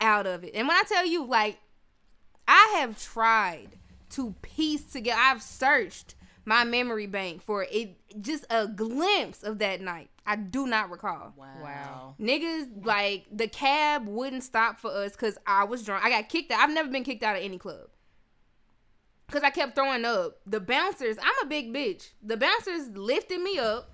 out 0.00 0.26
of 0.26 0.44
it. 0.44 0.52
And 0.54 0.68
when 0.68 0.76
I 0.76 0.82
tell 0.88 1.06
you, 1.06 1.24
like, 1.24 1.58
I 2.48 2.76
have 2.78 3.00
tried 3.02 3.76
to 4.10 4.34
piece 4.42 4.84
together. 4.84 5.20
I've 5.20 5.42
searched 5.42 6.14
my 6.44 6.64
memory 6.64 7.06
bank 7.06 7.42
for 7.42 7.66
it, 7.68 7.96
just 8.20 8.44
a 8.50 8.68
glimpse 8.68 9.42
of 9.42 9.58
that 9.58 9.80
night. 9.80 10.10
I 10.24 10.36
do 10.36 10.66
not 10.66 10.90
recall. 10.90 11.34
Wow. 11.36 12.14
Niggas 12.20 12.84
like 12.84 13.26
the 13.32 13.48
cab 13.48 14.06
wouldn't 14.06 14.42
stop 14.42 14.78
for 14.78 14.90
us 14.90 15.12
because 15.12 15.38
I 15.46 15.64
was 15.64 15.84
drunk. 15.84 16.04
I 16.04 16.10
got 16.10 16.28
kicked 16.28 16.50
out. 16.50 16.60
I've 16.60 16.74
never 16.74 16.88
been 16.88 17.04
kicked 17.04 17.22
out 17.22 17.36
of 17.36 17.42
any 17.42 17.58
club. 17.58 17.88
Cause 19.30 19.42
I 19.42 19.50
kept 19.50 19.74
throwing 19.74 20.04
up. 20.04 20.38
The 20.46 20.60
bouncers, 20.60 21.16
I'm 21.20 21.34
a 21.42 21.48
big 21.48 21.74
bitch. 21.74 22.10
The 22.22 22.36
bouncers 22.36 22.88
lifted 22.90 23.40
me 23.40 23.58
up. 23.58 23.90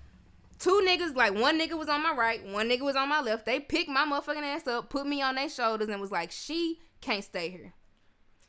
Two 0.63 0.81
niggas, 0.87 1.13
like 1.13 1.35
one 1.35 1.59
nigga 1.59 1.77
was 1.77 1.89
on 1.89 2.01
my 2.01 2.13
right, 2.13 2.41
one 2.47 2.69
nigga 2.69 2.83
was 2.83 2.95
on 2.95 3.09
my 3.09 3.19
left. 3.19 3.45
They 3.45 3.59
picked 3.59 3.89
my 3.89 4.05
motherfucking 4.05 4.43
ass 4.43 4.65
up, 4.65 4.89
put 4.89 5.05
me 5.05 5.21
on 5.21 5.35
their 5.35 5.49
shoulders, 5.49 5.89
and 5.89 5.99
was 5.99 6.09
like, 6.09 6.31
"She 6.31 6.79
can't 7.01 7.21
stay 7.21 7.49
here." 7.49 7.73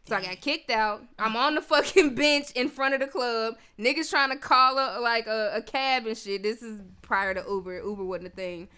So 0.07 0.15
I 0.15 0.23
got 0.23 0.41
kicked 0.41 0.71
out. 0.71 1.03
I'm 1.19 1.35
on 1.35 1.57
the 1.57 1.61
fucking 1.61 2.15
bench 2.15 2.53
in 2.55 2.69
front 2.69 2.95
of 2.95 3.01
the 3.01 3.09
club. 3.09 3.55
Niggas 3.81 4.11
trying 4.11 4.31
to 4.31 4.37
call 4.37 4.79
a 4.79 5.01
like 5.01 5.27
a, 5.27 5.55
a 5.57 5.63
cab 5.63 6.07
and 6.07 6.17
shit. 6.17 6.45
This 6.45 6.63
is 6.63 6.83
prior 7.03 7.35
to 7.35 7.43
Uber. 7.49 7.83
Uber 7.83 8.05
wasn't 8.05 8.29
a 8.29 8.37
thing. 8.37 8.69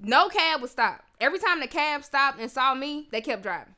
No 0.00 0.30
cab 0.30 0.62
would 0.62 0.70
stop. 0.70 1.04
Every 1.20 1.38
time 1.38 1.60
the 1.60 1.68
cab 1.68 2.04
stopped 2.04 2.40
and 2.40 2.50
saw 2.50 2.74
me, 2.74 3.06
they 3.12 3.20
kept 3.20 3.42
driving. 3.42 3.74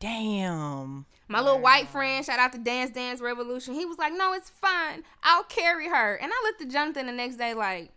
Damn. 0.00 1.06
My 1.30 1.40
little 1.40 1.60
white 1.60 1.88
friend, 1.88 2.26
shout 2.26 2.40
out 2.40 2.50
to 2.54 2.58
Dance 2.58 2.90
Dance 2.90 3.20
Revolution. 3.20 3.74
He 3.74 3.86
was 3.86 3.98
like, 3.98 4.12
"No, 4.12 4.32
it's 4.32 4.50
fine. 4.50 5.04
I'll 5.22 5.44
carry 5.44 5.88
her." 5.88 6.16
And 6.16 6.32
I 6.34 6.42
looked 6.42 6.60
at 6.60 6.70
Jonathan 6.70 7.06
the 7.06 7.12
next 7.12 7.36
day 7.36 7.54
like, 7.54 7.92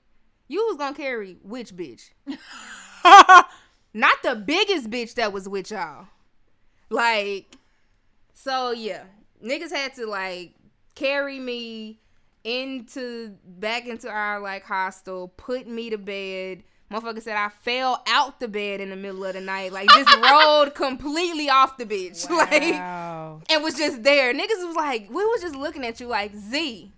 "You 0.48 0.64
was 0.68 0.78
gonna 0.78 0.96
carry 0.96 1.38
which 1.42 1.76
bitch? 1.76 2.12
Not 3.94 4.22
the 4.22 4.36
biggest 4.36 4.92
bitch 4.92 5.16
that 5.16 5.34
was 5.34 5.50
with 5.50 5.72
y'all." 5.72 6.10
Like, 6.92 7.56
so 8.36 8.70
yeah, 8.70 9.06
niggas 9.44 9.72
had 9.72 9.96
to 9.96 10.06
like 10.06 10.54
carry 10.94 11.40
me 11.40 12.00
into 12.44 13.36
back 13.44 13.88
into 13.88 14.12
our 14.12 14.42
like 14.42 14.64
hostel, 14.64 15.30
put 15.30 15.68
me 15.68 15.90
to 15.90 15.98
bed. 15.98 16.64
Motherfucker 16.94 17.24
said 17.24 17.36
I 17.36 17.50
fell 17.50 18.04
out 18.08 18.40
the 18.40 18.48
bed 18.48 18.80
in 18.80 18.92
the 18.92 18.96
middle 18.96 19.26
of 19.26 19.34
the 19.34 19.42
night, 19.42 19.72
like 19.74 19.90
just 19.90 20.16
rolled 20.32 20.76
completely 20.76 21.50
off 21.50 21.76
the 21.78 21.86
bitch, 21.86 22.30
like 22.30 22.62
and 23.50 23.64
was 23.64 23.74
just 23.76 24.04
there. 24.04 24.32
Niggas 24.32 24.66
was 24.68 24.76
like, 24.76 25.10
we 25.10 25.26
was 25.26 25.42
just 25.42 25.56
looking 25.56 25.84
at 25.84 26.00
you 26.00 26.06
like 26.06 26.36
Z, 26.36 26.92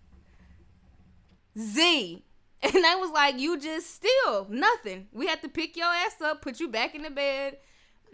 Z, 1.58 2.24
and 2.62 2.74
they 2.74 2.80
was 2.80 3.12
like, 3.12 3.40
you 3.40 3.58
just 3.58 3.96
still 3.96 4.48
nothing. 4.50 5.08
We 5.14 5.28
had 5.28 5.42
to 5.44 5.48
pick 5.48 5.78
your 5.78 5.88
ass 5.88 6.22
up, 6.22 6.42
put 6.42 6.60
you 6.60 6.68
back 6.68 6.94
in 6.94 7.04
the 7.04 7.10
bed. 7.10 7.58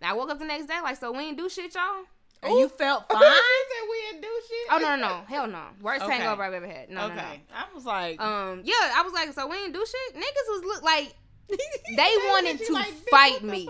I 0.04 0.14
woke 0.14 0.30
up 0.30 0.38
the 0.40 0.46
next 0.46 0.68
day 0.68 0.80
like, 0.84 0.98
so 0.98 1.12
we 1.12 1.20
ain't 1.24 1.38
do 1.38 1.50
shit, 1.50 1.74
y'all. 1.74 2.06
And 2.44 2.58
you 2.58 2.70
felt 2.70 3.08
fine? 3.08 3.22
said 3.22 3.88
we 3.90 4.02
didn't 4.10 4.22
do 4.22 4.42
shit. 4.48 4.68
Oh 4.72 4.78
no, 4.80 4.96
no, 4.96 5.08
no, 5.10 5.22
hell 5.28 5.48
no. 5.48 5.62
Worst 5.80 6.04
Okay. 6.04 6.14
hangover 6.16 6.44
I've 6.44 6.54
ever 6.54 6.68
had. 6.68 6.90
No, 6.90 7.08
no, 7.08 7.16
no. 7.16 7.22
I 7.22 7.66
was 7.74 7.86
like, 7.86 8.20
Um, 8.20 8.62
yeah, 8.64 8.94
I 8.96 9.04
was 9.04 9.14
like, 9.14 9.32
so 9.34 9.48
we 9.48 9.58
ain't 9.58 9.74
do 9.74 9.86
shit. 9.86 10.16
Niggas 10.16 10.48
was 10.50 10.64
look 10.64 10.84
like 10.84 11.14
they 11.96 12.14
wanted 12.28 12.60
to 12.66 12.74
like, 12.74 12.94
fight 13.10 13.44
me. 13.44 13.70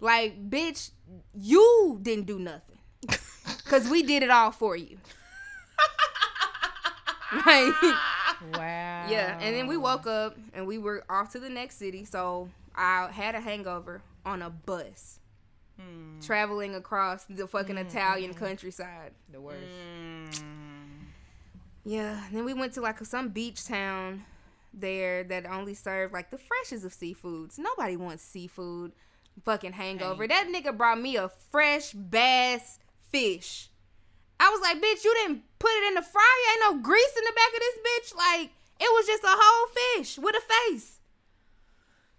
Like, 0.00 0.50
bitch, 0.50 0.90
you 1.34 1.98
didn't 2.02 2.26
do 2.26 2.38
nothing, 2.38 2.78
cause 3.64 3.88
we 3.88 4.02
did 4.02 4.22
it 4.22 4.30
all 4.30 4.50
for 4.50 4.76
you. 4.76 4.98
like, 7.46 7.74
Wow. 8.52 9.06
yeah, 9.08 9.38
and 9.40 9.56
then 9.56 9.66
we 9.66 9.76
woke 9.76 10.06
up 10.06 10.36
and 10.52 10.66
we 10.66 10.78
were 10.78 11.04
off 11.08 11.32
to 11.32 11.40
the 11.40 11.48
next 11.48 11.78
city. 11.78 12.04
So 12.04 12.50
I 12.74 13.08
had 13.10 13.34
a 13.34 13.40
hangover 13.40 14.02
on 14.24 14.42
a 14.42 14.50
bus, 14.50 15.20
hmm. 15.80 16.20
traveling 16.20 16.74
across 16.74 17.24
the 17.24 17.46
fucking 17.46 17.78
Italian 17.78 18.34
countryside. 18.34 19.12
The 19.32 19.40
worst. 19.40 19.62
Mm. 19.62 20.56
Yeah, 21.84 22.20
then 22.32 22.44
we 22.44 22.52
went 22.52 22.72
to 22.74 22.80
like 22.80 23.02
some 23.04 23.28
beach 23.28 23.64
town 23.64 24.24
there 24.80 25.24
that 25.24 25.46
only 25.46 25.74
serve 25.74 26.12
like 26.12 26.30
the 26.30 26.38
freshest 26.38 26.84
of 26.84 26.92
seafoods. 26.92 27.58
Nobody 27.58 27.96
wants 27.96 28.22
seafood. 28.22 28.92
Fucking 29.44 29.72
hangover. 29.72 30.26
That 30.26 30.48
nigga 30.48 30.76
brought 30.76 31.00
me 31.00 31.16
a 31.16 31.28
fresh 31.28 31.92
bass 31.92 32.78
fish. 33.10 33.68
I 34.40 34.48
was 34.50 34.60
like, 34.62 34.76
bitch, 34.76 35.04
you 35.04 35.14
didn't 35.14 35.42
put 35.58 35.70
it 35.72 35.88
in 35.88 35.94
the 35.94 36.02
fryer. 36.02 36.24
Ain't 36.52 36.74
no 36.76 36.82
grease 36.82 37.16
in 37.16 37.24
the 37.24 37.32
back 37.32 37.52
of 37.52 37.60
this 37.60 37.78
bitch. 38.14 38.16
Like, 38.16 38.50
it 38.80 38.90
was 38.92 39.06
just 39.06 39.24
a 39.24 39.28
whole 39.28 39.68
fish 39.96 40.18
with 40.18 40.36
a 40.36 40.40
face. 40.74 41.00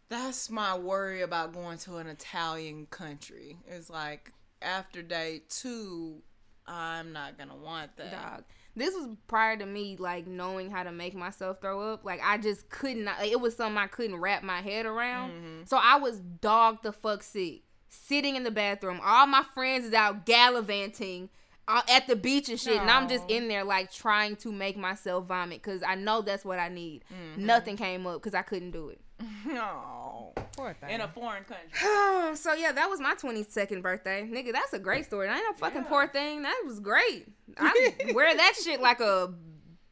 That's 0.09 0.49
my 0.49 0.77
worry 0.77 1.21
about 1.21 1.53
going 1.53 1.77
to 1.79 1.97
an 1.97 2.07
Italian 2.07 2.87
country. 2.87 3.57
It's 3.67 3.89
like 3.89 4.31
after 4.61 5.01
day 5.01 5.41
two, 5.49 6.21
I'm 6.65 7.13
not 7.13 7.37
gonna 7.37 7.55
want 7.55 7.95
that. 7.97 8.11
dog. 8.11 8.43
This 8.77 8.93
was 8.93 9.09
prior 9.27 9.57
to 9.57 9.65
me 9.65 9.97
like 9.97 10.27
knowing 10.27 10.69
how 10.71 10.83
to 10.83 10.91
make 10.91 11.15
myself 11.15 11.59
throw 11.61 11.81
up. 11.93 12.05
Like 12.05 12.21
I 12.23 12.37
just 12.37 12.69
could 12.69 12.95
not. 12.97 13.19
Like, 13.19 13.31
it 13.31 13.41
was 13.41 13.55
something 13.55 13.77
I 13.77 13.87
couldn't 13.87 14.17
wrap 14.21 14.43
my 14.43 14.61
head 14.61 14.85
around. 14.85 15.31
So 15.65 15.77
I 15.81 15.97
was 15.97 16.19
dog 16.19 16.83
the 16.83 16.91
fuck 16.91 17.23
sick, 17.23 17.63
sitting 17.89 18.35
in 18.35 18.43
the 18.43 18.51
bathroom. 18.51 18.99
All 19.03 19.25
my 19.25 19.43
friends 19.53 19.85
is 19.85 19.93
out 19.93 20.25
gallivanting. 20.25 21.29
Uh, 21.69 21.81
at 21.89 22.07
the 22.07 22.15
beach 22.15 22.47
and 22.47 22.57
shit, 22.57 22.79
and 22.79 22.89
I'm 22.89 23.09
just 23.09 23.25
in 23.29 23.49
there 23.49 23.65
like 23.65 23.91
trying 23.91 24.37
to 24.37 24.53
make 24.53 24.77
myself 24.77 25.25
vomit 25.25 25.61
because 25.61 25.83
I 25.85 25.95
know 25.95 26.21
that's 26.21 26.45
what 26.45 26.59
I 26.59 26.69
need. 26.69 27.03
Nothing 27.35 27.75
came 27.75 28.07
up 28.07 28.21
because 28.21 28.33
I 28.33 28.41
couldn't 28.41 28.71
do 28.71 28.87
it. 28.87 29.01
No. 29.45 29.93
Oh, 30.17 30.33
poor 30.55 30.73
thing. 30.73 30.89
In 30.89 31.01
a 31.01 31.07
foreign 31.07 31.43
country. 31.43 31.69
so 32.35 32.53
yeah, 32.53 32.71
that 32.71 32.89
was 32.89 32.99
my 32.99 33.13
22nd 33.13 33.83
birthday, 33.83 34.27
nigga. 34.27 34.51
That's 34.51 34.73
a 34.73 34.79
great 34.79 35.05
story. 35.05 35.27
That 35.27 35.37
ain't 35.37 35.45
no 35.47 35.53
fucking 35.53 35.83
poor 35.85 36.07
thing. 36.07 36.41
That 36.41 36.63
was 36.65 36.79
great. 36.79 37.27
I 37.55 37.93
wear 38.13 38.35
that 38.35 38.53
shit 38.63 38.81
like 38.81 38.99
a 38.99 39.33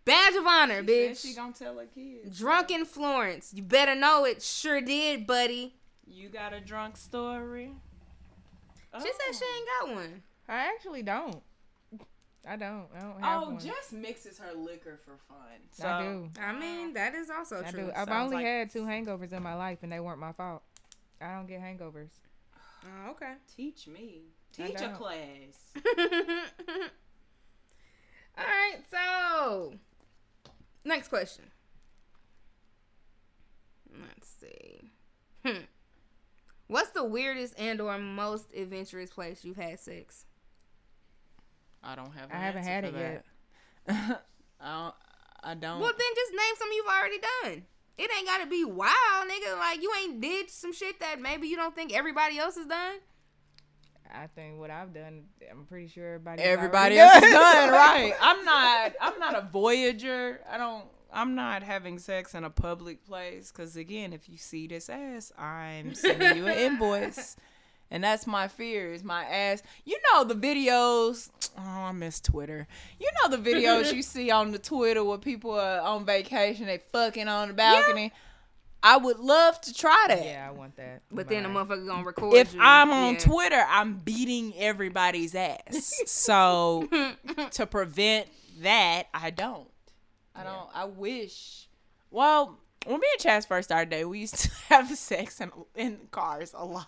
badge 0.04 0.36
of 0.36 0.48
honor, 0.48 0.78
Said 0.78 0.88
bitch. 0.88 1.22
she 1.22 1.36
gonna 1.36 1.54
tell 1.54 1.78
her 1.78 1.86
kids. 1.86 2.40
Drunk 2.40 2.72
in 2.72 2.86
Florence. 2.86 3.54
You 3.54 3.62
better 3.62 3.94
know 3.94 4.26
it. 4.26 4.42
Sure 4.42 4.82
did, 4.82 5.28
buddy. 5.28 5.76
You 6.08 6.30
got 6.30 6.54
a 6.54 6.60
drunk 6.60 6.98
story? 6.98 7.72
She 8.98 9.08
said 9.08 9.36
she 9.36 9.44
oh. 9.44 9.58
ain't 9.58 9.90
got 9.90 9.96
one. 9.96 10.24
I 10.48 10.68
actually 10.68 11.04
don't. 11.04 11.42
I 12.48 12.56
don't. 12.56 12.86
I 12.96 13.02
don't 13.02 13.20
have 13.24 13.43
Oh, 13.43 13.50
one. 13.52 13.60
Jess 13.60 13.91
mixes 13.91 14.38
her 14.39 14.54
liquor 14.54 15.00
for 15.04 15.18
fun. 15.28 15.38
So, 15.72 15.88
I 15.88 16.02
do. 16.04 16.30
I 16.39 16.54
mean, 16.54 16.93
that 16.93 17.16
is 17.16 17.30
also 17.30 17.64
I 17.66 17.72
true. 17.72 17.86
do. 17.86 17.91
I've 17.96 18.08
Sounds 18.08 18.26
only 18.32 18.38
like- 18.38 18.46
had 18.46 18.70
two 18.70 18.84
hangovers 18.86 19.32
in 19.34 19.41
my 19.43 19.56
life, 19.56 19.80
and 19.84 19.91
they 19.91 20.00
weren't 20.00 20.20
my 20.20 20.32
fault. 20.32 20.62
I 21.22 21.34
don't 21.36 21.48
get 21.48 21.62
hangovers. 21.62 22.10
Oh, 22.84 23.12
okay. 23.12 23.34
Teach 23.56 23.88
me. 23.88 24.22
I 24.60 24.68
Teach 24.68 24.76
a 24.76 24.80
don't. 24.80 24.93
class. 24.96 25.72
All 28.38 28.43
right, 28.43 28.78
so 28.91 29.74
next 30.84 31.08
question. 31.08 31.46
Let's 33.91 34.28
see. 34.41 34.91
Hmm. 35.46 35.64
What's 36.68 36.89
the 36.89 37.04
weirdest 37.04 37.54
and 37.58 37.80
or 37.80 37.98
most 37.98 38.48
adventurous 38.56 39.10
place 39.12 39.43
you've 39.46 39.58
had 39.58 39.80
sex? 39.80 40.26
I 41.86 41.96
don't 41.96 42.12
have. 42.14 42.30
I 42.32 42.38
haven't 42.38 42.64
had 42.64 42.84
for 42.84 42.98
it 42.98 43.24
that. 43.88 44.22
I 44.60 44.84
don't. 44.84 44.96
I 45.44 45.54
don't. 45.54 45.80
Well, 45.80 45.92
then 45.92 46.16
just 46.16 46.32
name 46.32 46.56
some 46.58 46.70
you've 46.74 46.88
already 46.88 47.20
done. 47.20 47.64
It 47.98 48.12
ain't 48.18 48.28
gotta 48.28 48.48
be 48.48 48.66
wild, 48.66 49.30
nigga. 49.30 49.58
Like 49.58 49.82
you 49.82 49.92
ain't 50.02 50.20
did 50.20 50.50
some 50.50 50.74
shit 50.74 51.00
that 51.00 51.22
maybe 51.22 51.48
you 51.48 51.56
don't 51.56 51.76
think 51.76 51.96
everybody 51.96 52.40
else 52.40 52.56
has 52.56 52.66
done. 52.66 52.96
I 54.14 54.28
think 54.28 54.60
what 54.60 54.70
I've 54.70 54.94
done, 54.94 55.24
I'm 55.50 55.66
pretty 55.66 55.88
sure 55.88 56.16
everybody. 56.16 56.42
Everybody 56.42 56.98
else 56.98 57.16
is 57.16 57.32
done, 57.32 57.70
right? 57.72 58.14
I'm 58.22 58.44
not. 58.46 58.94
I'm 59.02 59.20
not 59.20 59.36
a 59.36 59.48
voyager. 59.52 60.42
I 60.50 60.58
don't. 60.58 60.86
I'm 61.14 61.36
not 61.36 61.64
having 61.64 61.98
sex 62.00 62.34
in 62.34 62.44
a 62.44 62.50
public 62.50 63.06
place 63.06 63.52
because 63.52 63.76
again, 63.78 64.12
if 64.12 64.28
you 64.28 64.38
see 64.38 64.68
this 64.68 64.90
ass, 64.90 65.32
I'm 65.38 65.94
sending 65.96 66.36
you 66.38 66.48
an 66.48 66.58
invoice, 66.58 67.38
and 67.96 68.04
that's 68.04 68.28
my 68.28 68.50
fear 68.50 68.91
is 68.91 69.06
my 69.06 69.24
ass. 69.24 69.64
You 69.86 69.98
know 70.12 70.26
the 70.26 70.36
videos. 70.36 71.30
Oh, 71.58 71.62
I 71.62 71.93
miss 71.93 72.20
Twitter. 72.20 72.68
You 73.00 73.08
know 73.24 73.30
the 73.38 73.38
videos 73.38 73.93
you 73.93 74.02
see 74.16 74.30
on 74.30 74.52
the 74.52 74.60
Twitter 74.60 75.06
where 75.06 75.18
people 75.18 75.52
are 75.52 75.80
on 75.80 76.06
vacation, 76.06 76.66
they 76.66 76.80
fucking 76.91 77.30
on 77.30 77.48
the 77.48 77.54
balcony. 77.54 78.12
I 78.84 78.98
would 78.98 79.20
love 79.20 79.62
to 79.62 79.74
try 79.74 80.06
that. 80.10 80.22
Yeah, 80.26 80.46
I 80.46 80.52
want 80.52 80.76
that. 80.76 81.04
But 81.10 81.30
then 81.30 81.43
the 81.43 81.50
Bye. 81.50 81.64
motherfucker 81.64 81.88
gonna 81.88 82.04
record 82.04 82.34
if 82.36 82.54
you. 82.54 82.60
I'm 82.62 82.91
on 82.91 83.14
Yeah. 83.14 83.20
Twitter, 83.22 83.66
I'm 83.70 83.93
beating 84.00 84.54
everybody's 84.58 85.34
ass. 85.34 85.93
so 86.08 86.89
to 87.52 87.66
prevent 87.66 88.28
that, 88.60 89.04
I 89.14 89.30
don't. 89.30 89.70
I 90.36 90.43
don't. 90.43 90.70
I 90.76 90.84
wish. 90.84 91.70
Well, 92.12 92.60
when 92.86 93.00
me 93.00 93.08
and 93.18 93.26
Chaz 93.26 93.48
first 93.48 93.70
started 93.70 93.89
dating, 93.91 94.10
we 94.10 94.20
used 94.20 94.36
to 94.36 94.52
have 94.70 94.89
sex 94.98 95.39
in, 95.39 95.52
in 95.74 96.00
cars 96.12 96.54
a 96.54 96.66
lot. 96.66 96.88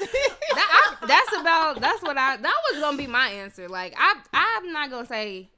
That, 0.00 0.96
I, 1.02 1.06
that's 1.06 1.40
about 1.40 1.80
that's 1.80 2.02
what 2.02 2.16
I 2.18 2.36
that 2.36 2.54
was 2.72 2.80
gonna 2.80 2.96
be 2.96 3.06
my 3.06 3.28
answer. 3.28 3.68
Like 3.68 3.94
I 3.96 4.14
I'm 4.32 4.72
not 4.72 4.90
gonna 4.90 5.06
say 5.06 5.50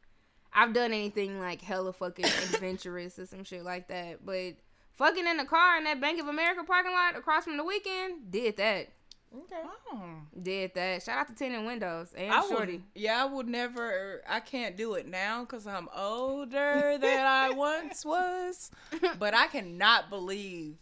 I've 0.53 0.73
done 0.73 0.93
anything 0.93 1.41
like 1.41 1.63
hella 1.63 1.93
fucking 1.93 2.25
adventurous 2.25 3.19
or 3.19 3.27
some 3.27 3.45
shit 3.45 3.65
like 3.65 3.89
that, 3.89 4.25
but 4.25 4.55
fucking 4.97 5.27
in 5.27 5.37
the 5.37 5.45
car 5.45 5.79
in 5.79 5.85
that 5.85 6.01
Bank 6.01 6.21
of 6.21 6.29
America 6.29 6.63
parking 6.65 6.93
lot 6.93 7.17
across 7.17 7.45
from 7.45 7.57
the 7.57 7.65
weekend 7.65 8.31
did 8.31 8.57
that. 8.59 8.89
Okay. 9.37 9.63
Oh. 9.93 10.01
Did 10.41 10.75
that. 10.75 11.03
Shout 11.03 11.19
out 11.19 11.29
to 11.29 11.35
Tinted 11.35 11.65
Windows 11.67 12.15
and 12.17 12.33
I 12.33 12.47
Shorty. 12.49 12.73
would, 12.75 12.83
yeah, 12.95 13.23
I 13.23 13.25
would 13.25 13.49
never. 13.49 14.23
I 14.29 14.39
can't 14.39 14.77
do 14.77 14.95
it 14.95 15.09
now 15.09 15.41
because 15.41 15.67
I'm 15.67 15.89
older 15.97 16.97
than 17.01 17.27
I 17.27 17.51
once 17.57 18.05
was. 18.05 18.71
But 19.19 19.35
I 19.35 19.49
cannot 19.49 20.09
believe 20.09 20.77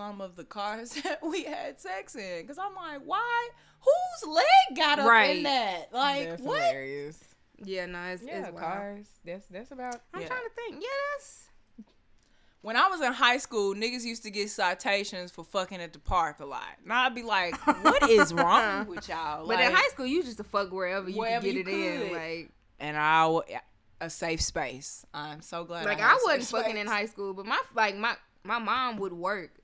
some 0.00 0.20
of 0.22 0.34
the 0.34 0.44
cars 0.44 0.90
that 1.02 1.20
we 1.22 1.44
had 1.44 1.78
sex 1.80 2.14
in 2.16 2.40
because 2.42 2.58
I'm 2.58 2.74
like, 2.74 3.02
why? 3.04 3.48
Whose 3.80 4.30
leg 4.34 4.44
got 4.76 4.98
up 4.98 5.06
Right. 5.08 5.36
in 5.38 5.42
that? 5.44 5.88
Like 5.92 6.28
That's 6.30 6.42
what? 6.42 6.58
hilarious. 6.62 7.18
Yeah, 7.62 7.84
no, 7.86 8.02
it's, 8.04 8.22
Yeah, 8.22 8.38
it's 8.46 8.52
wild. 8.52 8.58
cars. 8.58 9.06
That's 9.24 9.46
that's 9.48 9.70
about. 9.70 10.00
I'm 10.14 10.22
Yeah. 10.22 10.28
trying 10.28 10.42
to 10.44 10.50
think. 10.54 10.82
Yeah, 10.82 10.88
that's 11.12 11.44
When 12.62 12.76
I 12.76 12.88
was 12.88 13.00
in 13.02 13.12
high 13.12 13.36
school, 13.38 13.74
niggas 13.74 14.04
used 14.04 14.22
to 14.22 14.30
get 14.30 14.48
citations 14.50 15.30
for 15.30 15.44
fucking 15.44 15.80
at 15.80 15.92
the 15.92 15.98
park 15.98 16.40
a 16.40 16.46
lot. 16.46 16.62
And 16.82 16.92
I'd 16.92 17.14
be 17.14 17.22
like, 17.22 17.54
what 17.84 18.08
is 18.08 18.32
wrong 18.42 18.86
with 18.86 19.06
y'all? 19.08 19.46
But 19.46 19.60
in 19.60 19.70
high 19.72 19.88
school, 19.88 20.06
you 20.06 20.22
just 20.22 20.38
to 20.38 20.44
fuck 20.44 20.70
wherever 20.72 21.08
you 21.10 21.18
Wherever 21.18 21.46
can 21.46 21.54
get 21.56 21.66
you 21.66 21.72
it 21.72 22.02
in. 22.06 22.12
Like, 22.14 22.50
and 22.78 22.96
I 22.96 23.22
w- 23.24 23.42
a 24.00 24.08
safe 24.10 24.40
space. 24.40 25.04
I'm 25.12 25.42
so 25.42 25.64
glad. 25.64 25.84
like 25.84 25.98
I, 25.98 26.02
had 26.02 26.10
I 26.10 26.12
a 26.14 26.18
wasn't 26.24 26.44
safe 26.44 26.60
fucking 26.62 26.76
in 26.78 26.86
high 26.86 27.06
school, 27.06 27.34
but 27.34 27.44
my 27.44 27.60
like 27.74 27.96
my 27.96 28.14
my 28.44 28.58
mom 28.58 28.96
would 28.96 29.12
work. 29.12 29.59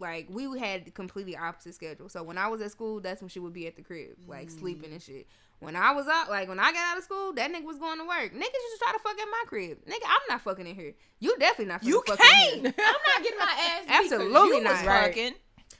Like 0.00 0.26
we 0.30 0.58
had 0.58 0.94
completely 0.94 1.36
opposite 1.36 1.74
schedule. 1.74 2.08
So 2.08 2.22
when 2.22 2.38
I 2.38 2.48
was 2.48 2.60
at 2.60 2.70
school, 2.70 3.00
that's 3.00 3.20
when 3.20 3.28
she 3.28 3.40
would 3.40 3.52
be 3.52 3.66
at 3.66 3.76
the 3.76 3.82
crib, 3.82 4.16
like 4.26 4.50
sleeping 4.50 4.92
and 4.92 5.02
shit. 5.02 5.26
When 5.60 5.74
I 5.74 5.90
was 5.92 6.06
out, 6.06 6.30
like 6.30 6.48
when 6.48 6.60
I 6.60 6.72
got 6.72 6.92
out 6.92 6.98
of 6.98 7.04
school, 7.04 7.32
that 7.32 7.52
nigga 7.52 7.64
was 7.64 7.78
going 7.78 7.98
to 7.98 8.04
work. 8.04 8.32
Niggas 8.32 8.40
used 8.40 8.44
to 8.44 8.78
try 8.80 8.92
to 8.92 8.98
fuck 9.00 9.18
at 9.18 9.26
my 9.28 9.42
crib. 9.46 9.78
Nigga, 9.86 10.06
I'm 10.06 10.20
not 10.28 10.40
fucking 10.42 10.66
in 10.68 10.76
here. 10.76 10.94
You 11.18 11.36
definitely 11.38 11.72
not. 11.72 11.82
You 11.82 12.00
fucking 12.06 12.24
fucking 12.24 12.62
can't. 12.62 12.62
here. 12.62 12.74
I'm 12.78 13.14
not 13.14 13.22
getting 13.24 13.38
my 13.38 13.44
ass. 13.44 14.04
Absolutely 14.04 14.48
you 14.48 14.54
was 14.54 14.62
not. 14.64 14.86
Right. 14.86 15.06
fucking. 15.08 15.34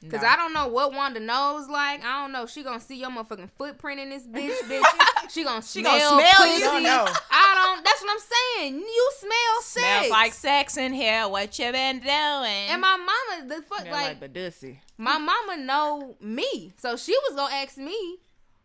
Cause 0.08 0.22
Nah. 0.22 0.28
I 0.32 0.36
don't 0.36 0.52
know 0.52 0.68
what 0.68 0.92
Wanda 0.94 1.18
knows 1.18 1.68
like. 1.68 2.04
I 2.04 2.22
don't 2.22 2.30
know. 2.30 2.46
She 2.46 2.62
gonna 2.62 2.78
see 2.80 2.96
your 3.00 3.10
motherfucking 3.10 3.50
footprint 3.58 3.98
in 3.98 4.10
this 4.10 4.22
bitch, 4.28 4.54
bitch. 4.68 4.84
She 5.30 5.42
gonna 5.42 5.60
She 5.60 5.80
smell, 5.80 5.98
gonna 5.98 6.22
smell 6.22 6.42
pussy. 6.46 6.52
you. 6.52 6.60
don't 6.60 6.82
know. 6.84 7.06
I 7.32 7.74
don't. 7.74 7.84
That's 7.84 8.00
what 8.02 8.10
I'm 8.12 8.18
saying. 8.60 8.74
You 8.78 9.10
smell 9.18 9.62
sex. 9.62 9.86
Smells 9.86 10.10
like 10.10 10.32
sex 10.34 10.76
in 10.76 10.92
here. 10.92 11.26
What 11.28 11.58
you 11.58 11.72
been 11.72 11.98
doing? 11.98 12.12
And 12.12 12.80
my 12.80 12.96
mama, 12.96 13.48
the 13.48 13.60
fuck, 13.62 13.84
Yeah, 13.86 13.92
like, 13.92 14.06
like 14.08 14.20
the 14.20 14.28
dussy. 14.28 14.78
my 14.98 15.18
mama 15.18 15.56
know 15.56 16.16
me, 16.20 16.72
so 16.76 16.96
she 16.96 17.16
was 17.28 17.34
gonna 17.36 17.52
ask 17.54 17.76
me. 17.76 18.18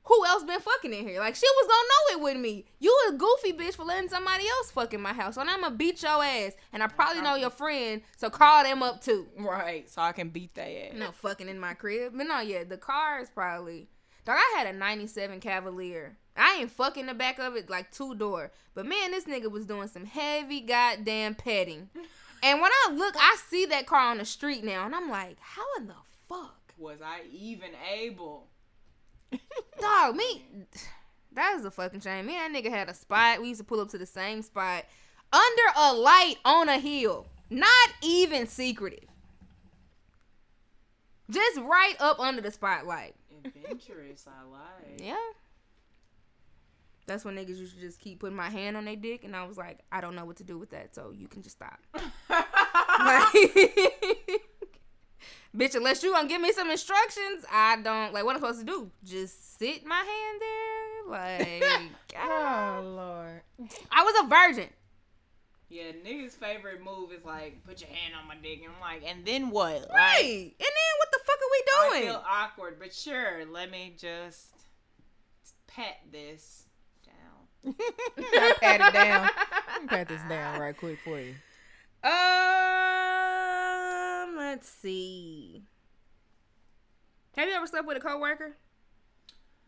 Who 0.06 0.26
else 0.26 0.44
been 0.44 0.60
fucking 0.60 0.94
in 0.94 1.08
here? 1.08 1.20
Like 1.20 1.36
she 1.36 1.48
was 1.48 1.68
gonna 1.68 2.20
know 2.20 2.20
it 2.20 2.24
with 2.34 2.42
me. 2.42 2.66
You 2.80 2.98
a 3.10 3.14
goofy 3.14 3.54
bitch 3.54 3.76
for 3.76 3.86
letting 3.86 4.10
somebody 4.10 4.46
else 4.48 4.72
fuck 4.72 4.94
in 4.94 5.02
my 5.02 5.14
house, 5.14 5.38
and 5.38 5.50
I'ma 5.50 5.70
beat 5.70 6.04
your 6.04 6.24
ass. 6.24 6.54
And 6.74 6.84
I 6.84 6.88
probably 6.88 7.22
know 7.22 7.36
your 7.36 7.50
friend, 7.50 8.02
so 8.18 8.30
call 8.30 8.64
them 8.64 8.84
up 8.84 9.02
too. 9.02 9.28
right, 9.40 9.90
so 9.90 10.02
I 10.02 10.12
can 10.12 10.30
beat 10.30 10.56
their 10.56 10.90
ass. 10.90 10.98
No 10.98 11.12
fucking 11.12 11.48
in 11.48 11.60
my 11.60 11.74
crib. 11.74 12.14
But 12.16 12.28
no, 12.28 12.42
yeah, 12.42 12.64
the 12.64 12.78
car 12.78 13.20
is 13.20 13.30
probably. 13.30 13.88
Dog, 14.26 14.38
I 14.38 14.58
had 14.58 14.74
a 14.74 14.78
97 14.78 15.40
Cavalier. 15.42 16.18
I 16.36 16.58
ain't 16.62 16.72
fucking 16.72 17.06
the 17.06 17.14
back 17.14 17.40
of 17.40 17.56
it 17.56 17.70
like 17.70 17.92
two 17.92 18.16
door. 18.16 18.52
But 18.74 18.86
man, 18.86 19.12
this 19.12 19.26
nigga 19.26 19.52
was 19.52 19.66
doing 19.66 19.88
some 19.88 20.06
heavy 20.06 20.62
goddamn 20.62 21.36
petting. 21.36 21.90
And 22.44 22.60
when 22.60 22.72
I 22.74 22.92
look, 22.92 23.16
I 23.18 23.38
see 23.48 23.66
that 23.68 23.88
car 23.88 24.12
on 24.12 24.18
the 24.18 24.26
street 24.26 24.66
now, 24.66 24.86
and 24.86 24.94
I'm 24.94 25.10
like, 25.10 25.38
how 25.40 25.64
in 25.78 25.88
the 25.88 25.94
fuck? 26.28 26.74
Was 26.78 26.98
I 27.02 27.22
even 27.32 27.70
able? 27.90 28.48
Dog, 29.80 30.16
me. 30.16 30.46
That 31.34 31.56
is 31.58 31.66
a 31.66 31.72
fucking 31.72 32.02
shame. 32.02 32.28
Me 32.28 32.36
and 32.36 32.54
that 32.54 32.64
nigga 32.64 32.70
had 32.70 32.90
a 32.90 32.94
spot. 32.94 33.42
We 33.42 33.50
used 33.50 33.60
to 33.60 33.66
pull 33.66 33.80
up 33.80 33.90
to 33.90 33.98
the 33.98 34.06
same 34.06 34.42
spot 34.42 34.86
under 35.32 35.64
a 35.78 35.94
light 35.94 36.36
on 36.46 36.70
a 36.70 36.78
hill. 36.80 37.26
Not 37.50 37.90
even 38.02 38.48
secretive. 38.48 39.10
Just 41.30 41.60
right 41.60 41.96
up 42.00 42.20
under 42.20 42.42
the 42.42 42.52
spotlight. 42.52 43.16
Adventurous, 43.46 44.28
I 44.28 44.50
like. 44.50 45.02
Yeah. 45.02 45.16
That's 47.06 47.26
when 47.26 47.36
niggas 47.36 47.58
used 47.58 47.76
to 47.76 47.82
just 47.82 48.00
keep 48.00 48.20
putting 48.20 48.36
my 48.36 48.50
hand 48.50 48.78
on 48.78 48.86
their 48.86 48.96
dick, 48.96 49.24
and 49.26 49.36
I 49.36 49.46
was 49.46 49.58
like, 49.58 49.80
I 49.92 50.00
don't 50.00 50.16
know 50.16 50.24
what 50.24 50.38
to 50.38 50.44
do 50.44 50.58
with 50.58 50.70
that, 50.70 50.96
so 50.96 51.12
you 51.12 51.28
can 51.28 51.42
just 51.42 51.58
stop. 51.58 51.80
Like, 53.00 53.34
bitch, 55.56 55.76
unless 55.76 56.04
you 56.04 56.12
gonna 56.14 56.28
give 56.28 56.42
me 56.42 56.52
some 56.52 56.70
instructions, 56.72 57.46
I 57.52 57.78
don't 57.82 58.14
like 58.14 58.24
what 58.26 58.36
I'm 58.36 58.42
supposed 58.42 58.60
to 58.60 58.66
do. 58.66 58.92
Just 59.04 59.58
sit 59.60 59.86
my 59.86 59.96
hand 59.96 60.42
there, 60.42 61.12
like 61.12 61.64
I. 61.64 61.90
Oh 62.80 62.82
Lord. 62.84 63.42
I 63.92 64.04
was 64.04 64.16
a 64.24 64.28
virgin. 64.28 64.70
Yeah, 65.70 65.92
niggas' 66.06 66.34
favorite 66.34 66.84
move 66.84 67.12
is 67.12 67.26
like 67.26 67.64
put 67.66 67.82
your 67.82 67.90
hand 67.90 68.14
on 68.20 68.28
my 68.28 68.36
dick, 68.36 68.60
and 68.64 68.72
I'm 68.76 68.80
like, 68.82 69.04
and 69.10 69.26
then 69.26 69.50
what? 69.50 69.82
Like, 69.82 69.90
Right. 69.92 70.54
And 70.60 70.60
then 70.60 70.94
what 71.00 71.12
the 71.12 71.20
fuck 71.26 71.38
are 71.38 71.52
we 71.52 71.64
doing? 71.98 72.10
I 72.10 72.12
feel 72.12 72.24
awkward, 72.30 72.76
but 72.80 72.94
sure, 72.94 73.44
let 73.52 73.72
me 73.72 73.96
just 73.98 74.52
pat 75.68 75.98
this 76.12 76.66
down. 77.04 77.76
Pat 78.62 78.82
it 78.82 78.94
down. 78.94 79.30
Pat 79.88 80.08
this 80.08 80.22
down 80.30 80.60
right 80.60 80.78
quick 80.78 81.00
for 81.04 81.20
you. 81.20 81.34
Um, 82.04 82.12
let's 84.44 84.70
see. 84.70 85.64
Have 87.36 87.48
you 87.48 87.56
ever 87.56 87.68
slept 87.68 87.88
with 87.88 87.98
a 87.98 88.00
coworker? 88.00 88.56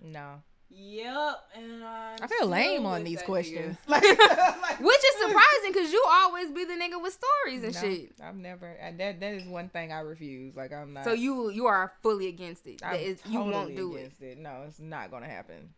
No. 0.04 0.42
Yep, 0.70 1.36
and 1.56 1.84
I'm 1.84 2.18
I 2.22 2.28
feel 2.28 2.48
lame 2.48 2.86
on 2.86 3.04
these 3.04 3.22
questions. 3.22 3.78
nigga. 3.88 4.18
Like, 4.62 4.80
Which 4.80 4.98
is 4.98 5.16
surprising 5.22 5.72
because 5.72 5.94
you 5.94 6.04
always 6.10 6.52
be 6.52 6.66
the 6.66 6.74
nigga 6.74 7.02
with 7.02 7.14
stories 7.14 7.64
and 7.64 7.74
no, 7.74 7.80
shit. 7.80 8.12
I've 8.22 8.36
never. 8.36 8.76
I, 8.84 8.92
that 8.92 9.20
that 9.20 9.34
is 9.36 9.46
one 9.46 9.70
thing 9.70 9.92
I 9.94 10.00
refuse. 10.00 10.56
Like 10.56 10.74
I'm 10.74 10.94
not. 10.94 11.06
So 11.06 11.14
you 11.14 11.50
you 11.52 11.68
are 11.68 11.94
fully 12.02 12.28
against 12.28 12.68
it. 12.68 12.82
That 12.82 12.96
I'm 12.96 13.00
is- 13.00 13.22
you 13.28 13.40
won't 13.40 13.54
totally 13.54 13.76
do 13.76 13.94
it. 13.94 14.00
against 14.00 14.22
it. 14.22 14.38
No, 14.40 14.64
it's 14.68 14.80
not 14.80 15.12
gonna 15.12 15.28
happen. 15.28 15.70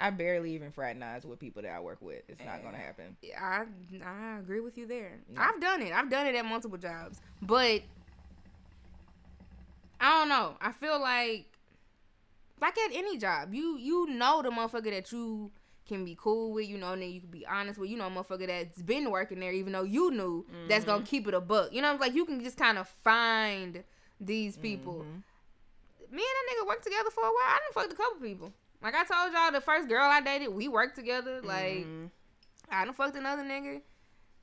I 0.00 0.08
barely 0.08 0.54
even 0.54 0.70
fraternize 0.70 1.26
with 1.26 1.38
people 1.38 1.60
that 1.62 1.72
I 1.72 1.80
work 1.80 1.98
with. 2.00 2.22
It's 2.26 2.42
not 2.44 2.64
gonna 2.64 2.78
eh. 2.78 2.80
happen. 2.80 3.16
I 3.38 3.64
I 4.04 4.38
agree 4.38 4.60
with 4.60 4.78
you 4.78 4.86
there. 4.86 5.20
No. 5.28 5.40
I've 5.40 5.60
done 5.60 5.82
it. 5.82 5.92
I've 5.92 6.10
done 6.10 6.26
it 6.26 6.34
at 6.34 6.44
multiple 6.46 6.78
jobs, 6.78 7.20
but 7.42 7.82
I 10.00 10.18
don't 10.18 10.28
know. 10.28 10.56
I 10.60 10.72
feel 10.72 11.00
like 11.00 11.46
like 12.60 12.76
at 12.78 12.90
any 12.92 13.16
job, 13.18 13.54
you 13.54 13.76
you 13.78 14.06
know 14.08 14.42
the 14.42 14.50
motherfucker 14.50 14.90
that 14.90 15.10
you 15.12 15.50
can 15.88 16.04
be 16.04 16.16
cool 16.18 16.52
with, 16.52 16.66
you 16.68 16.78
know, 16.78 16.92
and 16.92 17.02
then 17.02 17.10
you 17.10 17.20
can 17.20 17.30
be 17.30 17.44
honest 17.46 17.78
with, 17.78 17.90
you 17.90 17.96
know, 17.96 18.06
a 18.06 18.10
motherfucker 18.10 18.46
that's 18.46 18.80
been 18.82 19.10
working 19.10 19.40
there, 19.40 19.50
even 19.52 19.72
though 19.72 19.82
you 19.82 20.10
knew 20.10 20.46
that's 20.68 20.84
Mm-hmm. 20.84 20.90
gonna 20.92 21.04
keep 21.04 21.26
it 21.26 21.34
a 21.34 21.40
buck. 21.40 21.72
You 21.72 21.82
know, 21.82 21.96
like 22.00 22.14
you 22.14 22.24
can 22.24 22.42
just 22.42 22.56
kind 22.56 22.78
of 22.78 22.88
find 23.02 23.82
these 24.20 24.56
people. 24.56 24.94
Mm-hmm. 25.04 26.14
Me 26.16 26.22
and 26.22 26.58
that 26.58 26.64
nigga 26.64 26.66
worked 26.66 26.84
together 26.84 27.10
for 27.10 27.20
a 27.22 27.26
while. 27.26 27.34
I 27.46 27.58
done 27.64 27.82
fucked 27.82 27.92
a 27.92 27.96
couple 27.96 28.20
people. 28.20 28.52
Like 28.82 28.94
I 28.94 29.04
told 29.04 29.32
y'all, 29.32 29.52
the 29.52 29.60
first 29.60 29.88
girl 29.88 30.02
I 30.04 30.20
dated, 30.20 30.48
we 30.54 30.68
worked 30.68 30.96
together. 30.96 31.40
Like 31.42 31.84
Mm-hmm. 31.86 32.06
I 32.70 32.84
done 32.84 32.94
fucked 32.94 33.16
another 33.16 33.42
nigga. 33.42 33.80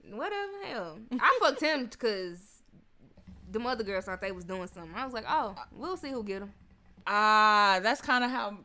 Whatever, 0.10 0.64
hell. 0.66 1.00
I 1.20 1.38
fucked 1.42 1.62
him 1.62 1.86
because 1.86 2.57
the 3.52 3.60
mother 3.60 3.84
girls 3.84 4.06
thought 4.06 4.22
they 4.22 4.32
was 4.32 4.46
doing 4.46 4.68
something. 4.68 4.94
I 4.96 5.06
was 5.06 5.14
like, 5.14 5.26
oh, 5.28 5.56
we'll 5.72 5.98
see 5.98 6.10
who 6.10 6.24
get 6.24 6.42
him. 6.42 6.54
Ah, 7.06 7.80
that's 7.82 8.02
kind 8.02 8.24
of 8.24 8.30
how 8.30 8.58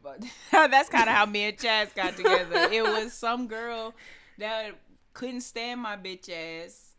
that's 0.69 0.89
kind 0.89 1.09
of 1.09 1.15
how 1.15 1.27
me 1.27 1.45
and 1.45 1.57
Chaz 1.57 1.95
got 1.95 2.17
together. 2.17 2.69
It 2.73 2.83
was 2.83 3.13
some 3.13 3.47
girl 3.47 3.95
that 4.39 4.73
couldn't 5.15 5.43
stand 5.43 5.81
my 5.81 5.97
bitch 5.97 6.29
ass, 6.29 6.95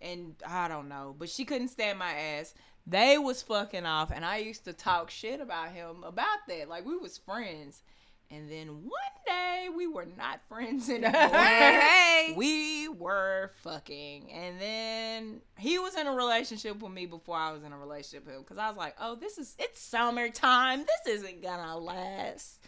and 0.00 0.34
I 0.46 0.68
don't 0.68 0.88
know, 0.88 1.14
but 1.18 1.28
she 1.28 1.44
couldn't 1.44 1.68
stand 1.68 1.98
my 1.98 2.12
ass. 2.12 2.54
They 2.86 3.18
was 3.18 3.42
fucking 3.42 3.84
off, 3.84 4.12
and 4.14 4.24
I 4.24 4.38
used 4.38 4.64
to 4.64 4.72
talk 4.72 5.10
shit 5.10 5.40
about 5.40 5.72
him 5.72 6.04
about 6.04 6.38
that. 6.48 6.68
Like 6.68 6.86
we 6.86 6.96
was 6.96 7.18
friends, 7.18 7.82
and 8.30 8.50
then 8.50 8.68
one 8.68 9.16
day 9.26 9.68
we 9.74 9.86
were 9.86 10.06
not 10.18 10.40
friends 10.48 10.88
anymore. 10.90 11.10
Hey. 11.12 12.34
we 12.36 12.88
were 12.88 13.52
fucking 13.62 14.30
and 14.32 14.60
then 14.60 15.40
he 15.58 15.78
was 15.78 15.94
in 15.96 16.06
a 16.06 16.12
relationship 16.12 16.80
with 16.80 16.92
me 16.92 17.06
before 17.06 17.36
i 17.36 17.52
was 17.52 17.62
in 17.62 17.72
a 17.72 17.78
relationship 17.78 18.26
with 18.26 18.34
him 18.36 18.42
because 18.42 18.58
i 18.58 18.68
was 18.68 18.76
like 18.76 18.94
oh 19.00 19.14
this 19.16 19.38
is 19.38 19.54
it's 19.58 19.80
summertime 19.80 20.84
this 21.04 21.16
isn't 21.16 21.42
gonna 21.42 21.76
last 21.78 22.60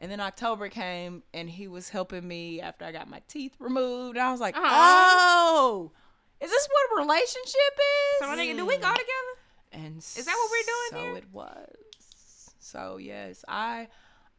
and 0.00 0.10
then 0.10 0.20
october 0.20 0.68
came 0.68 1.22
and 1.34 1.48
he 1.50 1.68
was 1.68 1.88
helping 1.88 2.26
me 2.26 2.60
after 2.60 2.84
i 2.84 2.90
got 2.92 3.08
my 3.08 3.20
teeth 3.28 3.54
removed 3.58 4.16
and 4.16 4.26
i 4.26 4.30
was 4.32 4.40
like 4.40 4.56
Uh-huh. 4.56 4.66
oh 4.68 5.92
is 6.40 6.50
this 6.50 6.68
what 6.70 6.98
a 7.00 7.02
relationship 7.04 7.54
is 7.78 8.20
So 8.20 8.26
nigga, 8.26 8.56
do 8.56 8.66
we 8.66 8.76
go 8.76 8.90
together? 8.90 9.34
and 9.72 9.98
Is 9.98 10.24
that 10.24 10.34
what 10.34 10.50
we're 10.50 10.66
doing 10.66 10.90
so 10.90 11.08
here? 11.08 11.16
it 11.18 11.24
was 11.32 12.50
so 12.58 12.96
yes 12.98 13.44
i 13.48 13.88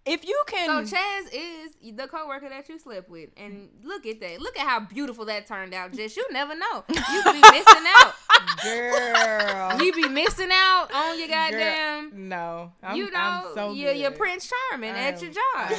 if 0.07 0.25
you 0.27 0.41
can 0.47 0.87
So 0.87 0.95
Chaz 0.97 1.29
is 1.33 1.95
the 1.95 2.07
coworker 2.07 2.49
that 2.49 2.67
you 2.69 2.79
slept 2.79 3.09
with, 3.09 3.29
and 3.37 3.69
look 3.83 4.05
at 4.05 4.19
that. 4.21 4.39
Look 4.41 4.57
at 4.57 4.67
how 4.67 4.79
beautiful 4.81 5.25
that 5.25 5.45
turned 5.47 5.73
out. 5.73 5.93
Just 5.93 6.15
you 6.17 6.25
never 6.31 6.55
know. 6.55 6.83
You 6.89 7.21
could 7.23 7.33
be 7.33 7.41
missing 7.51 7.85
out. 7.97 8.13
Girl. 8.63 9.81
You 9.83 9.93
be 9.93 10.07
missing 10.09 10.49
out 10.51 10.87
on 10.93 11.19
your 11.19 11.27
goddamn. 11.27 12.29
no. 12.29 12.71
I'm, 12.83 12.95
you 12.95 13.11
know, 13.11 13.19
I'm 13.19 13.53
so 13.53 13.71
you're, 13.73 13.91
you're 13.93 14.11
Prince 14.11 14.51
Charming 14.71 14.91
I 14.95 14.99
at 14.99 15.21
your 15.21 15.31
job, 15.31 15.71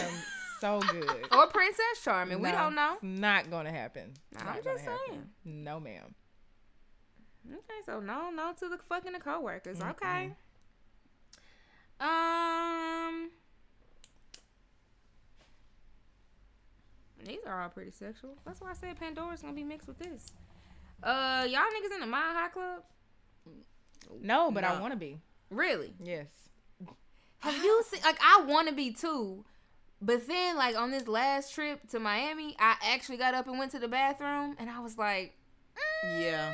so 0.61 0.81
good. 0.81 1.27
or 1.33 1.47
Princess 1.49 2.03
Charming. 2.05 2.41
we 2.43 2.51
don't 2.51 2.75
know. 2.75 2.97
Not 3.03 3.51
gonna 3.51 3.73
happen. 3.73 4.13
It's 4.33 4.43
I'm 4.43 4.63
just 4.63 4.85
happen. 4.85 4.99
saying. 5.09 5.23
No, 5.45 5.81
ma'am. 5.81 6.15
Okay, 7.51 7.81
so 7.87 8.01
no, 8.01 8.31
no 8.31 8.53
to 8.59 8.69
the 8.69 8.79
fucking 8.89 9.13
the 9.13 9.19
coworkers. 9.21 9.81
Okay. 9.81 10.33
Um, 12.01 13.31
these 17.25 17.39
are 17.47 17.63
all 17.63 17.69
pretty 17.69 17.91
sexual. 17.93 18.37
That's 18.47 18.61
why 18.61 18.71
I 18.71 18.75
said 18.75 18.99
Pandora's 18.99 19.43
gonna 19.43 19.55
be 19.55 19.65
mixed 19.65 19.89
with 19.89 19.99
this. 19.99 20.33
Uh, 21.03 21.47
y'all 21.49 21.61
niggas 21.63 21.95
in 21.95 22.01
the 22.01 22.07
Mile 22.07 22.35
High 22.35 22.49
Club? 22.49 22.83
No, 24.21 24.51
but 24.51 24.65
I 24.65 24.81
want 24.81 24.93
to 24.93 24.99
be. 24.99 25.19
Really? 25.51 25.93
Yes. 26.03 26.27
Have 27.41 27.57
you 27.65 27.83
seen? 27.91 28.01
Like, 28.05 28.19
I 28.21 28.45
want 28.47 28.69
to 28.69 28.75
be 28.75 28.91
too. 28.93 29.45
But 30.01 30.27
then, 30.29 30.57
like 30.57 30.77
on 30.77 30.91
this 30.91 31.09
last 31.09 31.55
trip 31.55 31.89
to 31.91 31.99
Miami, 31.99 32.55
I 32.59 32.77
actually 32.93 33.17
got 33.17 33.35
up 33.35 33.49
and 33.49 33.59
went 33.59 33.73
to 33.73 33.79
the 33.79 33.89
bathroom, 33.89 34.55
and 34.59 34.71
I 34.71 34.79
was 34.81 34.97
like, 34.97 35.35
Yeah. 36.05 36.53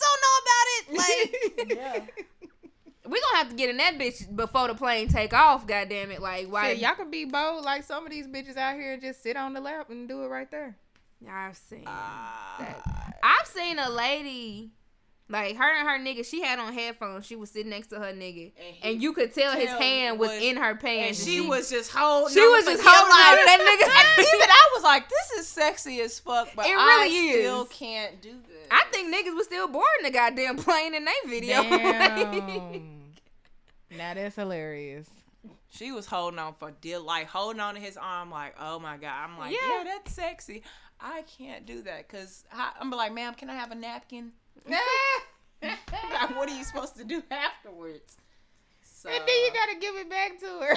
don't 0.00 0.20
know 0.24 0.36
about 0.42 0.66
it. 0.78 1.68
Like, 1.68 1.76
Yeah. 1.76 2.48
We 3.06 3.20
gonna 3.20 3.36
have 3.36 3.48
to 3.50 3.54
get 3.54 3.68
in 3.70 3.76
that 3.78 3.98
bitch 3.98 4.34
before 4.34 4.68
the 4.68 4.74
plane 4.74 5.08
take 5.08 5.32
off. 5.34 5.66
God 5.66 5.88
damn 5.88 6.10
it! 6.10 6.20
Like, 6.22 6.46
why? 6.48 6.70
Shit, 6.72 6.78
y'all 6.78 6.94
can 6.94 7.10
be 7.10 7.24
bold 7.24 7.64
like 7.64 7.82
some 7.84 8.04
of 8.04 8.10
these 8.10 8.26
bitches 8.26 8.56
out 8.56 8.74
here 8.76 8.94
and 8.94 9.02
just 9.02 9.22
sit 9.22 9.36
on 9.36 9.52
the 9.52 9.60
lap 9.60 9.90
and 9.90 10.08
do 10.08 10.22
it 10.24 10.28
right 10.28 10.50
there. 10.50 10.76
I've 11.30 11.56
seen 11.56 11.84
Ah. 11.86 12.56
that. 12.58 13.18
I've 13.22 13.46
seen 13.46 13.78
a 13.78 13.88
lady, 13.88 14.72
like 15.28 15.56
her 15.56 15.74
and 15.78 15.88
her 15.88 15.98
nigga. 15.98 16.24
She 16.28 16.42
had 16.42 16.58
on 16.58 16.72
headphones. 16.74 17.24
She 17.26 17.34
was 17.36 17.50
sitting 17.50 17.70
next 17.70 17.86
to 17.88 17.96
her 17.98 18.12
nigga, 18.12 18.52
And 18.58 18.76
and 18.94 19.02
you 19.02 19.12
could 19.14 19.32
tell 19.34 19.52
his 19.52 19.70
hand 19.70 20.18
was 20.18 20.30
was- 20.30 20.42
in 20.42 20.56
her 20.56 20.70
and 20.70 20.80
pants. 20.80 21.24
she 21.24 21.40
was 21.40 21.70
just 21.70 21.90
holding. 21.92 22.34
she 22.34 22.40
on 22.40 22.52
was 22.52 22.64
just 22.66 22.82
holding 22.84 23.12
on 23.12 23.46
that 23.46 23.58
nigga. 23.60 24.34
Even 24.34 24.50
I 24.50 24.70
was 24.74 24.82
like, 24.84 25.08
"This 25.08 25.40
is 25.40 25.48
sexy 25.48 26.00
as 26.02 26.18
fuck," 26.18 26.48
but 26.54 26.66
It 26.66 26.76
I 26.78 27.04
really 27.06 27.40
still 27.42 27.64
can't 27.66 28.20
do 28.20 28.34
this. 28.46 28.53
I 28.70 28.84
think 28.92 29.14
niggas 29.14 29.34
was 29.34 29.46
still 29.46 29.68
boarding 29.68 30.04
the 30.04 30.10
goddamn 30.10 30.56
plane 30.56 30.94
in 30.94 31.04
that 31.04 31.22
video. 31.26 31.62
Damn. 31.62 33.12
now 33.96 34.14
that's 34.14 34.36
hilarious. 34.36 35.08
she 35.70 35.92
was 35.92 36.06
holding 36.06 36.38
on 36.38 36.54
for 36.58 36.72
dear, 36.80 36.98
like 36.98 37.28
holding 37.28 37.60
on 37.60 37.74
to 37.74 37.80
his 37.80 37.96
arm, 37.96 38.30
like, 38.30 38.54
"Oh 38.60 38.78
my 38.78 38.96
god!" 38.96 39.28
I'm 39.30 39.38
like, 39.38 39.52
Yeah. 39.52 39.78
"Yeah, 39.78 39.84
that's 39.84 40.12
sexy." 40.14 40.62
I 41.00 41.22
can't 41.22 41.66
do 41.66 41.82
that 41.82 42.08
because 42.08 42.44
I'm 42.52 42.90
like, 42.90 43.12
"Ma'am, 43.12 43.34
can 43.34 43.50
I 43.50 43.54
have 43.54 43.70
a 43.70 43.74
napkin?" 43.74 44.32
like, 45.62 46.36
what 46.36 46.48
are 46.48 46.56
you 46.56 46.64
supposed 46.64 46.96
to 46.96 47.04
do 47.04 47.22
afterwards? 47.30 48.16
So, 48.82 49.10
And 49.10 49.18
then 49.26 49.36
you 49.44 49.50
gotta 49.52 49.78
give 49.80 49.96
it 49.96 50.08
back 50.08 50.38
to 50.40 50.46
her. 50.46 50.74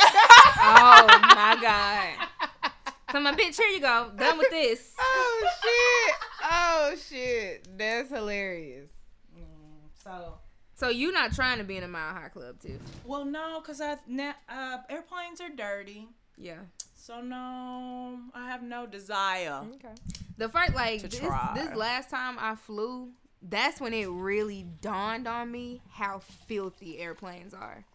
oh 0.59 1.07
my 1.35 1.57
god. 1.61 2.46
So 3.11 3.19
my 3.21 3.33
bitch, 3.33 3.55
here 3.57 3.67
you 3.69 3.79
go. 3.79 4.11
Done 4.17 4.37
with 4.37 4.49
this. 4.49 4.93
oh 4.99 5.49
shit! 5.63 6.15
Oh 6.43 6.95
shit! 7.09 7.67
That's 7.77 8.09
hilarious. 8.09 8.89
Mm, 9.35 9.43
so 10.03 10.39
So 10.75 10.89
you 10.89 11.11
not 11.13 11.33
trying 11.33 11.57
to 11.59 11.63
be 11.63 11.77
in 11.77 11.83
a 11.83 11.87
mile 11.87 12.13
high 12.13 12.27
club 12.29 12.59
too? 12.61 12.79
well, 13.05 13.23
no, 13.25 13.61
because 13.61 13.79
I 13.79 13.97
na- 14.07 14.33
uh, 14.49 14.79
airplanes 14.89 15.39
are 15.39 15.49
dirty. 15.49 16.09
Yeah. 16.37 16.59
So 16.95 17.21
no, 17.21 18.19
I 18.33 18.47
have 18.49 18.61
no 18.61 18.85
desire. 18.85 19.61
Okay. 19.75 19.95
The 20.37 20.49
first 20.49 20.75
like 20.75 20.99
To 21.01 21.07
this, 21.07 21.19
try. 21.19 21.51
this 21.55 21.73
last 21.75 22.09
time 22.09 22.35
I 22.37 22.55
flew, 22.55 23.11
that's 23.41 23.79
when 23.79 23.93
it 23.93 24.07
really 24.09 24.67
dawned 24.81 25.27
on 25.27 25.49
me 25.49 25.81
how 25.89 26.19
filthy 26.47 26.99
airplanes 26.99 27.53
are. 27.53 27.85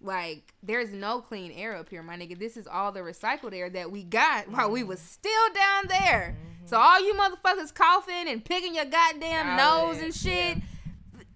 Like 0.00 0.54
there's 0.62 0.92
no 0.92 1.20
clean 1.20 1.52
air 1.52 1.76
up 1.76 1.88
here, 1.88 2.02
my 2.02 2.16
nigga. 2.16 2.38
This 2.38 2.56
is 2.56 2.66
all 2.66 2.92
the 2.92 3.00
recycled 3.00 3.54
air 3.54 3.70
that 3.70 3.90
we 3.90 4.04
got 4.04 4.48
while 4.50 4.70
we 4.70 4.82
was 4.82 5.00
still 5.00 5.52
down 5.54 5.84
there. 5.88 6.36
So 6.64 6.76
mm-hmm. 6.76 6.86
all 6.86 7.00
you 7.00 7.14
motherfuckers 7.14 7.74
coughing 7.74 8.28
and 8.28 8.44
picking 8.44 8.74
your 8.74 8.84
goddamn 8.84 9.60
All 9.60 9.86
nose 9.86 9.98
that, 9.98 10.04
and 10.04 10.14
shit. 10.14 10.58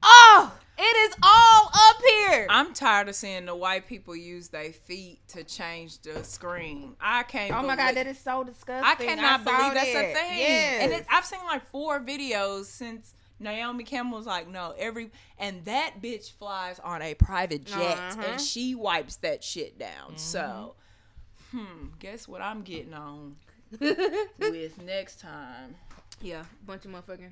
Oh, 0.02 0.52
it 0.78 0.82
is 0.82 1.16
all 1.22 1.70
up 1.74 1.96
here. 2.06 2.46
I'm 2.48 2.72
tired 2.72 3.08
of 3.10 3.14
seeing 3.14 3.44
the 3.44 3.54
white 3.54 3.86
people 3.86 4.16
use 4.16 4.48
their 4.48 4.72
feet 4.72 5.20
to 5.28 5.44
change 5.44 6.00
the 6.00 6.24
screen. 6.24 6.96
I 7.00 7.22
can't. 7.24 7.52
Oh 7.52 7.62
my 7.62 7.76
god, 7.76 7.96
that 7.96 8.06
is 8.06 8.18
so 8.18 8.44
disgusting. 8.44 8.84
I 8.84 8.94
cannot 8.94 9.44
saw 9.44 9.58
believe 9.58 9.74
that's 9.74 9.88
a 9.88 10.14
thing. 10.14 10.38
Yes. 10.38 10.82
And 10.82 10.92
it, 10.92 11.06
I've 11.10 11.26
seen 11.26 11.40
like 11.44 11.68
four 11.70 12.00
videos 12.00 12.64
since 12.64 13.14
Naomi 13.40 13.84
Campbell 13.84 14.18
was 14.18 14.26
like, 14.26 14.46
no, 14.48 14.74
every 14.78 15.10
and 15.38 15.64
that 15.64 15.94
bitch 16.02 16.30
flies 16.32 16.78
on 16.78 17.00
a 17.02 17.14
private 17.14 17.64
jet 17.64 17.98
Uh-huh. 17.98 18.22
and 18.32 18.40
she 18.40 18.74
wipes 18.74 19.16
that 19.16 19.42
shit 19.42 19.78
down. 19.78 20.16
So, 20.16 20.74
hmm, 21.50 21.86
guess 21.98 22.28
what 22.28 22.42
I'm 22.42 22.62
getting 22.62 22.94
on 22.94 23.36
with 23.80 24.82
next 24.84 25.20
time, 25.20 25.74
yeah, 26.20 26.44
bunch 26.66 26.84
of 26.84 26.90
motherfucking. 26.92 27.30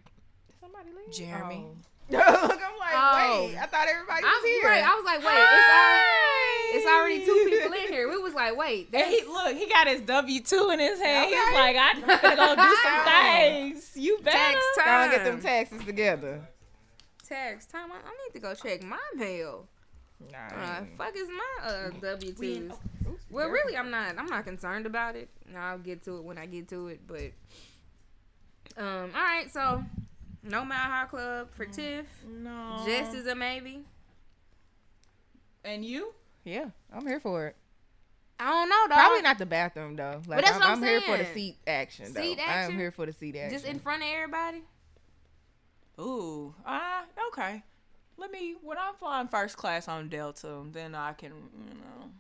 Somebody 0.60 0.88
leave. 0.96 1.14
Jeremy. 1.14 1.66
Oh. 1.68 1.76
Look, 2.10 2.20
I'm 2.22 2.78
like, 2.78 2.94
Oh. 3.00 3.44
wait. 3.46 3.56
I 3.58 3.66
thought 3.66 3.86
everybody 3.88 4.22
was 4.22 4.32
I 4.32 4.40
was, 4.42 4.44
here. 4.44 4.68
right, 4.70 4.82
I 4.84 4.94
was 4.96 5.04
like, 5.04 5.20
wait, 5.20 5.44
it's 5.44 5.68
already, 5.76 6.78
it's 6.78 6.86
already 6.86 7.24
two 7.26 7.50
people 7.50 7.72
in 7.74 7.92
here. 7.92 8.08
We 8.10 8.16
was 8.18 8.34
like, 8.34 8.56
wait, 8.56 8.88
And 8.94 9.06
he 9.06 9.22
look, 9.24 9.54
he 9.56 9.68
got 9.68 9.86
his 9.88 10.00
W 10.02 10.40
two 10.40 10.70
in 10.70 10.78
his 10.78 10.98
hand. 11.00 11.28
He's 11.28 11.38
Okay. 11.38 11.54
like, 11.54 11.76
I'm 11.78 12.00
gonna 12.00 12.36
go 12.36 12.54
do 12.62 12.76
some 12.82 13.04
things. 13.04 13.90
You 13.94 14.18
better. 14.22 14.36
Tax 14.38 14.64
time. 14.78 14.86
Gotta 14.86 15.10
get 15.16 15.24
them 15.24 15.40
taxes 15.40 15.84
together. 15.84 16.40
tax 17.28 17.66
time. 17.66 17.90
I, 17.92 17.96
I 17.96 18.10
need 18.24 18.32
to 18.34 18.40
go 18.40 18.54
check 18.54 18.82
my 18.82 18.98
mail. 19.14 19.66
Nah. 20.32 20.38
Uh, 20.56 20.84
fuck 20.96 21.14
is 21.16 21.28
my 21.28 21.66
uh 21.68 21.90
W 22.00 22.34
We 22.38 22.54
in- 22.56 22.68
twos? 22.70 22.78
Well, 23.30 23.48
really, 23.50 23.76
I'm 23.76 23.90
not. 23.90 24.18
I'm 24.18 24.26
not 24.26 24.44
concerned 24.44 24.86
about 24.86 25.14
it. 25.14 25.28
I'll 25.56 25.78
get 25.78 26.02
to 26.04 26.16
it 26.16 26.24
when 26.24 26.38
I 26.38 26.46
get 26.46 26.68
to 26.68 26.88
it. 26.88 27.00
But 27.06 27.32
um, 28.76 29.10
all 29.14 29.22
right. 29.22 29.50
So 29.52 29.84
no 30.48 30.64
Mile 30.64 30.78
High 30.78 31.06
Club 31.06 31.48
for 31.54 31.66
Tiff. 31.66 32.06
No. 32.26 32.82
Just 32.86 33.14
as 33.14 33.26
a 33.26 33.34
maybe. 33.34 33.84
and 35.64 35.84
you? 35.84 36.14
yeah, 36.44 36.66
I'm 36.92 37.06
here 37.06 37.20
for 37.20 37.46
it. 37.48 37.56
I 38.40 38.50
don't 38.50 38.68
know 38.68 38.84
though. 38.88 38.94
Probably 38.94 39.22
not 39.22 39.38
the 39.38 39.46
bathroom 39.46 39.96
though. 39.96 40.22
Like 40.26 40.44
that's 40.44 40.52
I'm, 40.54 40.60
what 40.60 40.68
I'm 40.70 40.82
I'm 40.82 40.88
here 40.88 41.00
for 41.00 41.16
the 41.16 41.26
seat 41.34 41.56
action 41.66 42.12
though. 42.12 42.20
Seat 42.20 42.38
I'm 42.46 42.76
here 42.76 42.90
for 42.92 43.06
the 43.06 43.12
seat 43.12 43.36
action. 43.36 43.50
Just 43.50 43.66
in 43.66 43.80
front 43.80 44.02
of 44.02 44.08
everybody. 44.08 44.62
Ooh, 46.00 46.54
ah, 46.64 47.04
okay. 47.28 47.62
Let 48.16 48.30
me 48.30 48.54
when 48.62 48.78
I'm 48.78 48.94
flying 48.94 49.28
first 49.28 49.56
class 49.56 49.88
on 49.88 50.08
Delta, 50.08 50.62
then 50.72 50.94
I 50.94 51.12
can, 51.12 51.32
you 51.32 51.74
know, 51.74 52.10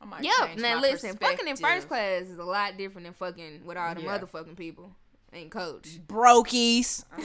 I 0.00 0.04
might. 0.04 0.24
Yep. 0.24 0.32
change 0.46 0.60
Now 0.60 0.74
my 0.76 0.80
listen, 0.82 1.16
fucking 1.16 1.48
in 1.48 1.56
first 1.56 1.88
class 1.88 2.22
is 2.24 2.38
a 2.38 2.44
lot 2.44 2.76
different 2.76 3.06
than 3.06 3.14
fucking 3.14 3.64
with 3.64 3.78
all 3.78 3.94
the 3.94 4.02
Yeah. 4.02 4.14
other 4.14 4.26
fucking 4.26 4.56
people. 4.56 4.92
Ain't 5.36 5.50
coach. 5.50 5.98
Brokies. 6.06 7.04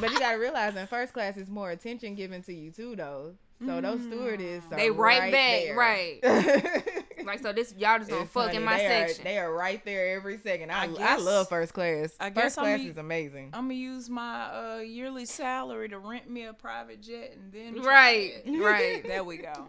but 0.00 0.10
you 0.12 0.18
gotta 0.18 0.38
realize 0.38 0.76
in 0.76 0.86
first 0.86 1.12
class 1.12 1.36
it's 1.36 1.50
more 1.50 1.70
attention 1.70 2.14
given 2.14 2.42
to 2.42 2.52
you 2.52 2.70
too 2.70 2.94
though. 2.96 3.34
So 3.64 3.80
those 3.82 4.00
stewardess 4.02 4.64
are 4.72 4.76
They 4.78 4.90
right 4.90 5.30
back, 5.30 5.60
there. 5.64 5.76
right. 5.76 6.96
Like 7.22 7.40
so, 7.40 7.52
this 7.52 7.74
y'all 7.76 7.98
just 7.98 8.08
gonna 8.10 8.22
It's 8.22 8.32
fuck 8.32 8.46
funny, 8.46 8.56
in 8.56 8.64
my 8.64 8.78
they 8.78 8.88
section. 8.88 9.20
Are, 9.20 9.24
they 9.24 9.38
are 9.38 9.52
right 9.52 9.84
there 9.84 10.16
every 10.16 10.38
second. 10.38 10.72
I, 10.72 10.86
I 10.86 10.94
I, 11.00 11.16
love 11.16 11.50
first 11.50 11.74
class. 11.74 12.14
I 12.18 12.30
first 12.30 12.34
guess 12.34 12.58
I'm 12.58 12.64
class 12.64 12.80
a- 12.80 12.88
is 12.88 12.96
amazing. 12.96 13.50
I'm 13.52 13.64
gonna 13.64 13.74
use 13.74 14.08
my 14.08 14.44
uh, 14.46 14.78
yearly 14.78 15.26
salary 15.26 15.90
to 15.90 15.98
rent 15.98 16.30
me 16.30 16.44
a 16.44 16.54
private 16.54 17.02
jet 17.02 17.36
and 17.36 17.52
then 17.52 17.82
try 17.82 17.92
Right, 17.92 18.32
it. 18.46 18.58
right. 18.58 19.06
There 19.06 19.22
we 19.22 19.36
go. 19.36 19.52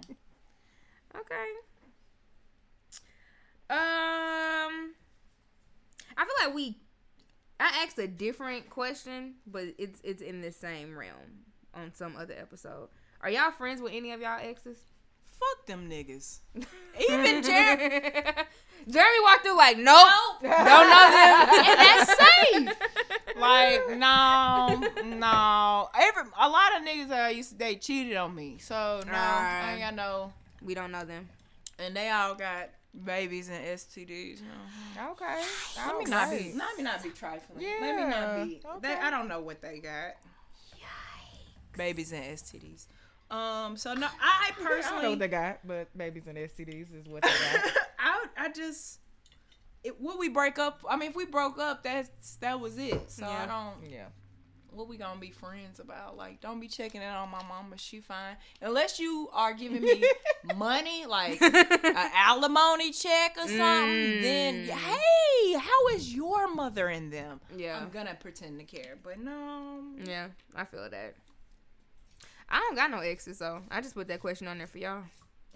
Okay. 1.13 1.45
Um, 3.71 4.93
I 6.17 6.25
feel 6.25 6.47
like 6.47 6.55
we. 6.55 6.77
I 7.59 7.83
asked 7.85 7.99
a 7.99 8.07
different 8.07 8.69
question, 8.69 9.35
but 9.47 9.65
it's 9.77 10.01
it's 10.03 10.21
in 10.21 10.41
the 10.41 10.51
same 10.51 10.97
realm 10.97 11.45
on 11.73 11.93
some 11.93 12.17
other 12.17 12.33
episode. 12.37 12.89
Are 13.21 13.29
y'all 13.29 13.51
friends 13.51 13.81
with 13.81 13.93
any 13.93 14.11
of 14.11 14.19
y'all 14.19 14.39
exes? 14.41 14.79
Fuck 15.31 15.67
them 15.67 15.89
niggas. 15.89 16.39
Even 17.09 17.43
Jeremy. 17.43 18.11
Jeremy 18.89 19.17
walked 19.23 19.45
through 19.45 19.57
like, 19.57 19.77
nope, 19.77 20.09
don't 20.41 20.49
know 20.49 21.07
them. 21.11 21.49
and 21.65 21.79
that's 21.79 22.17
safe. 22.17 22.91
Like 23.37 23.89
no, 23.97 24.81
no. 25.05 25.89
Every 25.95 26.23
a 26.39 26.49
lot 26.49 26.77
of 26.77 26.85
niggas 26.85 27.09
that 27.09 27.21
I 27.21 27.29
used 27.29 27.51
to 27.51 27.55
date 27.55 27.81
cheated 27.81 28.17
on 28.17 28.35
me. 28.35 28.57
So 28.59 29.01
no, 29.05 29.13
I 29.13 29.71
ain't 29.71 29.81
got 29.81 29.95
no. 29.95 30.33
we 30.61 30.73
don't 30.73 30.91
know 30.91 31.05
them. 31.05 31.29
And 31.79 31.95
they 31.95 32.09
all 32.09 32.35
got 32.35 32.69
babies 32.93 33.49
and 33.49 33.63
STDs. 33.65 34.39
You 34.39 34.45
know. 34.45 35.11
Okay. 35.11 35.41
Let 35.77 35.97
me 35.97 36.05
not 36.05 36.29
be. 36.29 36.53
Let 36.55 36.77
me 36.77 36.83
not 36.83 37.03
be 37.03 37.09
trifling. 37.09 37.61
Yeah. 37.61 37.77
Let 37.81 37.95
me 37.95 38.03
not 38.09 38.43
be. 38.45 38.61
Yeah, 38.63 38.77
They. 38.81 38.93
I 38.93 39.09
don't 39.09 39.27
know 39.27 39.41
what 39.41 39.61
they 39.61 39.79
got. 39.79 40.13
Yikes. 40.75 41.77
Babies 41.77 42.11
and 42.11 42.23
STDs. 42.23 42.87
Um. 43.29 43.77
So 43.77 43.93
no, 43.93 44.07
I 44.19 44.51
I 44.59 44.81
don't 44.81 45.01
know 45.03 45.09
what 45.11 45.19
they 45.19 45.27
got, 45.27 45.59
but 45.65 45.95
babies 45.97 46.23
and 46.27 46.37
STDs 46.37 46.93
is 46.93 47.07
what 47.07 47.23
they 47.23 47.29
got. 47.29 47.73
I 47.99 48.25
I 48.37 48.49
just. 48.51 48.99
It, 49.83 49.99
would 49.99 50.19
we 50.19 50.29
break 50.29 50.59
up? 50.59 50.81
I 50.87 50.95
mean, 50.95 51.09
if 51.09 51.15
we 51.15 51.25
broke 51.25 51.57
up, 51.57 51.81
that's 51.81 52.35
that 52.41 52.59
was 52.59 52.77
it. 52.77 53.09
So 53.09 53.25
I 53.25 53.47
don't. 53.47 53.89
yeah. 53.89 54.05
What 54.73 54.87
we 54.87 54.97
gonna 54.97 55.19
be 55.19 55.31
friends 55.31 55.79
about? 55.79 56.15
Like, 56.17 56.39
don't 56.41 56.59
be 56.59 56.67
checking 56.67 57.01
in 57.01 57.07
on 57.07 57.29
my 57.29 57.43
mama. 57.43 57.77
She 57.77 57.99
fine. 57.99 58.37
Unless 58.61 58.99
you 58.99 59.29
are 59.33 59.53
giving 59.53 59.81
me 59.81 60.03
money, 60.55 61.05
like 61.05 61.41
an 61.41 61.65
alimony 62.15 62.91
check 62.91 63.35
or 63.37 63.47
something, 63.47 64.21
then 64.21 64.65
Mm. 64.67 64.69
hey, 64.69 65.53
how 65.59 65.87
is 65.93 66.13
your 66.15 66.53
mother 66.53 66.87
and 66.87 67.11
them? 67.11 67.39
Yeah. 67.55 67.79
I'm 67.81 67.89
gonna 67.89 68.15
pretend 68.19 68.59
to 68.59 68.65
care, 68.65 68.95
but 69.03 69.19
no. 69.19 69.81
Yeah, 70.03 70.27
I 70.55 70.65
feel 70.65 70.89
that. 70.89 71.15
I 72.49 72.59
don't 72.59 72.75
got 72.75 72.91
no 72.91 72.99
exes, 72.99 73.37
so 73.37 73.61
I 73.71 73.81
just 73.81 73.95
put 73.95 74.07
that 74.09 74.19
question 74.19 74.47
on 74.47 74.57
there 74.57 74.67
for 74.67 74.77
y'all. 74.77 75.03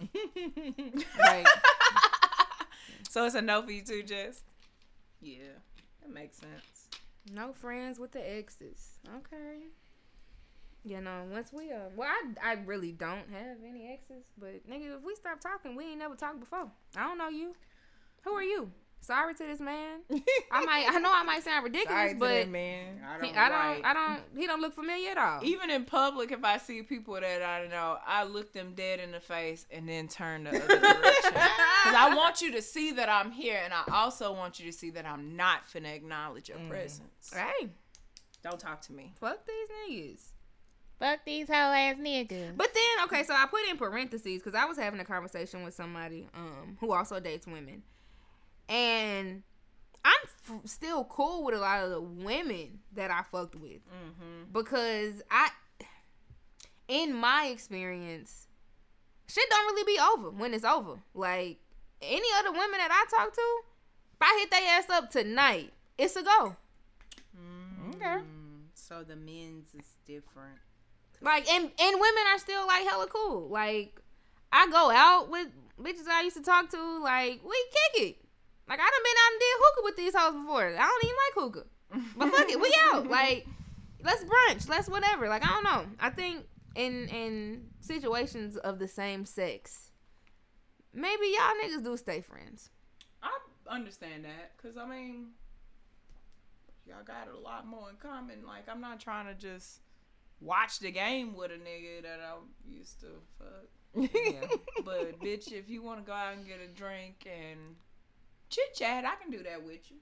like, 1.20 1.46
So 3.08 3.24
it's 3.24 3.34
a 3.34 3.42
no 3.42 3.62
for 3.62 3.70
you 3.70 3.82
too, 3.82 4.02
Jess. 4.02 4.42
Yeah, 5.20 5.38
that 6.02 6.10
makes 6.12 6.36
sense. 6.38 6.75
No 7.32 7.52
friends 7.52 7.98
with 7.98 8.12
the 8.12 8.20
exes. 8.20 8.98
Okay. 9.08 9.66
You 10.84 11.00
know, 11.00 11.24
once 11.32 11.52
we 11.52 11.72
uh, 11.72 11.88
well, 11.96 12.08
I 12.08 12.50
I 12.50 12.52
really 12.64 12.92
don't 12.92 13.28
have 13.32 13.58
any 13.68 13.88
exes, 13.92 14.24
but 14.38 14.68
nigga, 14.70 14.96
if 14.96 15.02
we 15.04 15.14
stop 15.16 15.40
talking, 15.40 15.74
we 15.74 15.84
ain't 15.84 15.98
never 15.98 16.14
talked 16.14 16.38
before. 16.38 16.70
I 16.96 17.02
don't 17.02 17.18
know 17.18 17.28
you. 17.28 17.54
Who 18.22 18.32
are 18.32 18.42
you? 18.42 18.70
Sorry 19.00 19.34
to 19.34 19.42
this 19.44 19.60
man. 19.60 20.00
I 20.50 20.64
might, 20.64 20.86
I 20.90 20.98
know 20.98 21.12
I 21.12 21.22
might 21.22 21.44
sound 21.44 21.62
ridiculous, 21.62 21.92
Sorry 21.96 22.14
but 22.14 22.28
that 22.28 22.48
man. 22.48 23.00
I 23.06 23.24
he- 23.24 23.32
I 23.34 23.48
don't, 23.48 23.84
I 23.84 23.92
don't, 23.94 24.20
he 24.36 24.46
don't 24.48 24.60
look 24.60 24.74
familiar 24.74 25.10
at 25.12 25.18
all. 25.18 25.44
Even 25.44 25.70
in 25.70 25.84
public, 25.84 26.32
if 26.32 26.42
I 26.42 26.56
see 26.58 26.82
people 26.82 27.14
that 27.14 27.40
I 27.42 27.68
know, 27.68 27.98
I 28.04 28.24
look 28.24 28.52
them 28.52 28.72
dead 28.74 28.98
in 28.98 29.12
the 29.12 29.20
face 29.20 29.64
and 29.70 29.88
then 29.88 30.08
turn 30.08 30.44
the 30.44 30.50
other 30.50 30.66
direction. 30.66 31.32
Because 31.86 31.94
I 32.00 32.14
want 32.16 32.42
you 32.42 32.50
to 32.52 32.62
see 32.62 32.90
that 32.92 33.08
I'm 33.08 33.30
here, 33.30 33.60
and 33.62 33.72
I 33.72 33.84
also 33.92 34.32
want 34.32 34.58
you 34.58 34.66
to 34.66 34.76
see 34.76 34.90
that 34.90 35.06
I'm 35.06 35.36
not 35.36 35.68
finna 35.72 35.94
acknowledge 35.94 36.48
your 36.48 36.58
presence. 36.68 37.32
Hey, 37.32 37.68
Don't 38.42 38.58
talk 38.58 38.80
to 38.82 38.92
me. 38.92 39.12
fuck 39.20 39.38
these 39.46 39.68
niggas. 40.10 40.20
Fuck 40.98 41.20
these 41.24 41.46
hoe 41.46 41.54
ass 41.54 41.96
niggas. 41.98 42.56
But 42.56 42.74
then, 42.74 43.04
okay, 43.04 43.22
so 43.22 43.34
I 43.34 43.46
put 43.46 43.68
in 43.70 43.76
parentheses 43.76 44.42
because 44.42 44.56
I 44.56 44.64
was 44.64 44.76
having 44.78 44.98
a 44.98 45.04
conversation 45.04 45.62
with 45.62 45.74
somebody 45.74 46.26
um 46.34 46.76
who 46.80 46.90
also 46.92 47.20
dates 47.20 47.46
women, 47.46 47.84
and 48.68 49.42
I'm 50.04 50.12
f- 50.24 50.60
still 50.66 51.04
cool 51.04 51.44
with 51.44 51.54
a 51.54 51.58
lot 51.58 51.82
of 51.84 51.90
the 51.90 52.00
women 52.00 52.78
that 52.94 53.10
I 53.10 53.22
fucked 53.30 53.54
with 53.56 53.80
because 54.52 55.22
I, 55.30 55.50
in 56.88 57.12
my 57.12 57.46
experience, 57.46 58.46
shit 59.28 59.44
don't 59.50 59.66
really 59.74 59.94
be 59.94 60.00
over 60.00 60.30
when 60.30 60.54
it's 60.54 60.64
over. 60.64 60.98
Like 61.14 61.58
any 62.02 62.28
other 62.38 62.52
women 62.52 62.78
that 62.78 62.90
I 62.90 63.16
talk 63.16 63.32
to, 63.34 63.40
if 63.40 64.20
I 64.22 64.38
hit 64.40 64.50
their 64.50 64.78
ass 64.78 64.88
up 64.90 65.10
tonight, 65.10 65.72
it's 65.98 66.14
a 66.16 66.22
go. 66.22 66.56
Okay. 67.90 68.04
Mm, 68.04 68.66
So 68.74 69.02
the 69.02 69.16
men's 69.16 69.74
is 69.74 69.96
different. 70.06 70.58
Like 71.20 71.48
and 71.50 71.64
and 71.64 71.94
women 72.00 72.22
are 72.32 72.38
still 72.38 72.66
like 72.66 72.86
hella 72.86 73.06
cool. 73.08 73.48
Like 73.48 73.98
I 74.52 74.68
go 74.70 74.90
out 74.90 75.30
with 75.30 75.48
bitches 75.80 76.06
I 76.08 76.22
used 76.22 76.36
to 76.36 76.42
talk 76.42 76.70
to. 76.70 77.02
Like 77.02 77.40
we 77.44 77.56
kick 77.94 78.02
it. 78.08 78.16
Like 78.68 78.80
I 78.80 78.82
done 78.82 79.02
been 79.04 79.16
out 79.24 79.32
and 79.32 79.40
did 79.40 79.56
hookah 79.58 79.84
with 79.84 79.96
these 79.96 80.14
hoes 80.16 80.34
before. 80.34 80.66
I 80.66 80.76
don't 80.76 81.04
even 81.04 81.16
like 81.26 81.34
hookah, 81.34 81.66
but 82.16 82.30
fuck 82.30 82.50
it, 82.50 82.60
we 82.60 82.74
out. 82.92 83.08
Like 83.08 83.46
let's 84.02 84.24
brunch, 84.24 84.68
let's 84.68 84.88
whatever. 84.88 85.28
Like 85.28 85.44
I 85.44 85.48
don't 85.48 85.64
know. 85.64 85.84
I 86.00 86.10
think 86.10 86.46
in 86.74 87.08
in 87.08 87.68
situations 87.80 88.56
of 88.56 88.78
the 88.78 88.88
same 88.88 89.24
sex, 89.24 89.90
maybe 90.92 91.26
y'all 91.26 91.54
niggas 91.64 91.84
do 91.84 91.96
stay 91.96 92.20
friends. 92.20 92.70
I 93.22 93.30
understand 93.68 94.24
that 94.24 94.52
because 94.56 94.76
I 94.76 94.86
mean, 94.86 95.28
y'all 96.86 97.04
got 97.04 97.28
a 97.32 97.38
lot 97.38 97.66
more 97.66 97.90
in 97.90 97.96
common. 97.96 98.44
Like 98.46 98.68
I'm 98.68 98.80
not 98.80 99.00
trying 99.00 99.26
to 99.26 99.34
just 99.34 99.80
watch 100.40 100.80
the 100.80 100.90
game 100.90 101.34
with 101.34 101.50
a 101.50 101.54
nigga 101.54 102.02
that 102.02 102.20
I 102.20 102.34
used 102.68 103.00
to 103.00 103.06
fuck. 103.38 103.68
Yeah. 104.14 104.46
But 104.84 105.20
bitch, 105.20 105.52
if 105.52 105.70
you 105.70 105.82
want 105.82 106.04
to 106.04 106.06
go 106.06 106.12
out 106.12 106.34
and 106.36 106.46
get 106.46 106.58
a 106.60 106.66
drink 106.68 107.26
and 107.26 107.76
chit 108.48 108.74
chat, 108.74 109.04
I 109.04 109.14
can 109.22 109.30
do 109.30 109.42
that 109.42 109.62
with 109.64 109.90
you. 109.90 109.96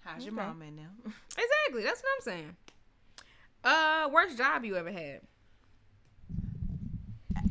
How's 0.00 0.24
your 0.24 0.34
mom 0.34 0.62
in 0.62 0.76
now? 0.76 0.88
exactly. 1.04 1.82
That's 1.84 2.02
what 2.02 2.08
I'm 2.16 2.22
saying. 2.22 2.56
Uh, 3.62 4.08
worst 4.12 4.38
job 4.38 4.64
you 4.64 4.76
ever 4.76 4.90
had? 4.90 5.20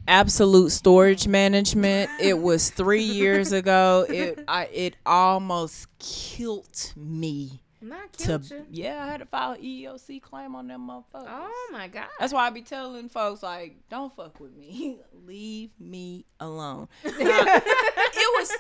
Absolute 0.08 0.72
storage 0.72 1.28
management. 1.28 2.10
It 2.20 2.40
was 2.40 2.72
three 2.72 3.04
years 3.04 3.52
ago. 3.52 4.06
It 4.10 4.44
I 4.48 4.66
it 4.74 4.96
almost 5.06 5.88
killed 6.00 6.94
me. 6.96 7.62
Not 7.82 8.12
To 8.14 8.26
killed 8.26 8.50
you. 8.50 8.66
yeah, 8.72 9.04
I 9.04 9.08
had 9.08 9.20
to 9.20 9.26
file 9.28 9.52
an 9.54 9.62
EEOC 9.62 10.22
claim 10.22 10.56
on 10.56 10.68
them 10.68 10.88
motherfuckers. 10.90 11.28
Oh 11.30 11.70
my 11.72 11.88
god. 11.88 12.08
That's 12.20 12.34
why 12.34 12.48
I 12.48 12.50
be 12.50 12.62
telling 12.64 13.08
folks 13.08 13.44
like, 13.44 13.78
don't 13.90 14.14
fuck 14.16 14.40
with 14.40 14.56
me. 14.58 14.98
Leave 15.26 15.70
me 15.80 16.26
alone. 16.40 16.88
Nah, 17.06 17.12
it 17.14 18.40
was 18.40 18.52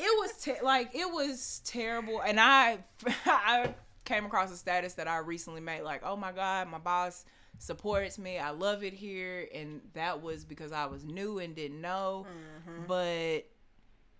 it 0.00 0.18
was 0.20 0.32
te- 0.42 0.62
like 0.62 0.94
it 0.94 1.10
was 1.10 1.60
terrible, 1.64 2.20
and 2.20 2.40
I 2.40 2.78
I 3.26 3.74
came 4.04 4.24
across 4.24 4.50
a 4.50 4.56
status 4.56 4.94
that 4.94 5.06
I 5.06 5.18
recently 5.18 5.60
made 5.60 5.82
like, 5.82 6.02
oh 6.04 6.16
my 6.16 6.32
god, 6.32 6.68
my 6.68 6.78
boss 6.78 7.24
supports 7.58 8.18
me. 8.18 8.38
I 8.38 8.50
love 8.50 8.82
it 8.82 8.94
here, 8.94 9.46
and 9.54 9.80
that 9.94 10.22
was 10.22 10.44
because 10.44 10.72
I 10.72 10.86
was 10.86 11.04
new 11.04 11.38
and 11.38 11.54
didn't 11.54 11.80
know. 11.80 12.26
Mm-hmm. 12.28 12.86
But 12.86 13.46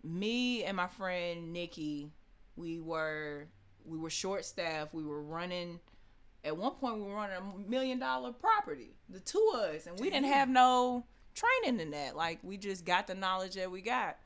me 0.02 0.64
and 0.64 0.76
my 0.76 0.86
friend 0.86 1.52
Nikki, 1.52 2.10
we 2.56 2.80
were 2.80 3.48
we 3.84 3.98
were 3.98 4.10
short 4.10 4.44
staffed. 4.44 4.94
We 4.94 5.04
were 5.04 5.22
running 5.22 5.80
at 6.44 6.56
one 6.56 6.72
point 6.72 6.96
we 6.96 7.02
were 7.02 7.14
running 7.14 7.36
a 7.36 7.68
million 7.68 7.98
dollar 7.98 8.32
property, 8.32 8.94
the 9.08 9.20
two 9.20 9.52
of 9.54 9.60
us, 9.74 9.86
and 9.86 9.98
we 9.98 10.10
didn't 10.10 10.26
have 10.26 10.48
no 10.48 11.04
training 11.34 11.80
in 11.80 11.90
that. 11.90 12.16
Like 12.16 12.38
we 12.42 12.56
just 12.56 12.84
got 12.84 13.06
the 13.06 13.14
knowledge 13.14 13.54
that 13.54 13.70
we 13.70 13.82
got. 13.82 14.18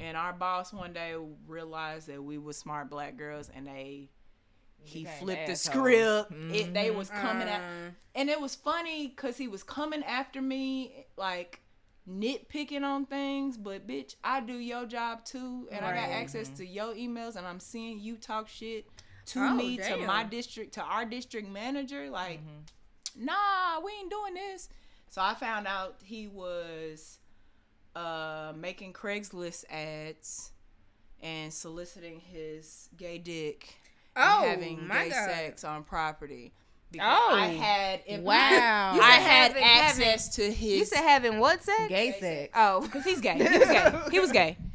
And 0.00 0.16
our 0.16 0.32
boss 0.32 0.72
one 0.72 0.92
day 0.92 1.14
realized 1.46 2.06
that 2.08 2.22
we 2.22 2.38
were 2.38 2.52
smart 2.52 2.88
black 2.90 3.16
girls 3.16 3.50
and 3.54 3.66
they 3.66 4.10
he 4.80 5.04
flipped 5.04 5.46
the 5.46 5.52
assholes. 5.52 5.60
script. 6.28 6.32
It, 6.54 6.72
they 6.72 6.90
was 6.90 7.10
coming 7.10 7.48
at 7.48 7.60
Uh, 7.60 7.90
and 8.14 8.30
it 8.30 8.40
was 8.40 8.54
funny 8.54 9.08
because 9.08 9.36
he 9.36 9.48
was 9.48 9.62
coming 9.62 10.02
after 10.04 10.40
me 10.40 11.06
like 11.16 11.60
nitpicking 12.08 12.82
on 12.82 13.04
things 13.04 13.58
but 13.58 13.86
bitch 13.86 14.14
i 14.24 14.40
do 14.40 14.54
your 14.54 14.86
job 14.86 15.22
too 15.26 15.68
and 15.70 15.84
i 15.84 15.92
got 15.94 16.08
Right. 16.08 16.16
access 16.22 16.48
to 16.56 16.64
your 16.64 16.94
emails 16.94 17.36
and 17.36 17.46
i'm 17.46 17.60
seeing 17.60 18.00
you 18.00 18.16
talk 18.16 18.48
shit 18.48 18.86
to 19.26 19.40
Oh, 19.40 19.52
me 19.54 19.76
to 19.76 19.98
my 19.98 20.24
district 20.24 20.72
to 20.74 20.80
our 20.82 21.04
district 21.04 21.50
manager 21.50 22.08
like 22.08 22.40
nah 23.14 23.78
we 23.84 23.92
ain't 23.92 24.10
doing 24.10 24.32
this 24.34 24.70
so 25.10 25.20
i 25.20 25.34
found 25.34 25.66
out 25.66 25.96
he 26.02 26.28
was 26.28 27.17
uh 27.98 28.52
making 28.56 28.92
craigslist 28.92 29.64
ads 29.70 30.52
and 31.20 31.52
soliciting 31.52 32.20
his 32.20 32.88
gay 32.96 33.18
dick 33.18 33.74
Oh, 34.16 34.42
and 34.42 34.50
having 34.62 34.86
my 34.88 35.04
gay 35.04 35.10
God. 35.10 35.28
sex 35.30 35.64
on 35.64 35.84
property 35.84 36.52
because 36.90 37.06
Oh, 37.20 37.34
I 37.34 37.46
had 37.48 38.00
wow. 38.22 38.98
I 39.02 39.10
had 39.12 39.52
having- 39.52 39.62
access 39.64 40.28
to 40.36 40.42
his 40.50 40.60
You 40.78 40.84
said 40.84 41.02
having 41.02 41.38
what 41.38 41.62
sex? 41.62 41.88
Gay 41.88 42.12
sex. 42.18 42.52
Oh, 42.56 42.80
because 42.80 43.04
he's 43.04 43.20
gay. 43.20 43.34
He 43.36 43.58
was 43.58 43.68
gay. 43.68 44.00
He 44.12 44.20
was 44.20 44.32
gay. 44.32 44.56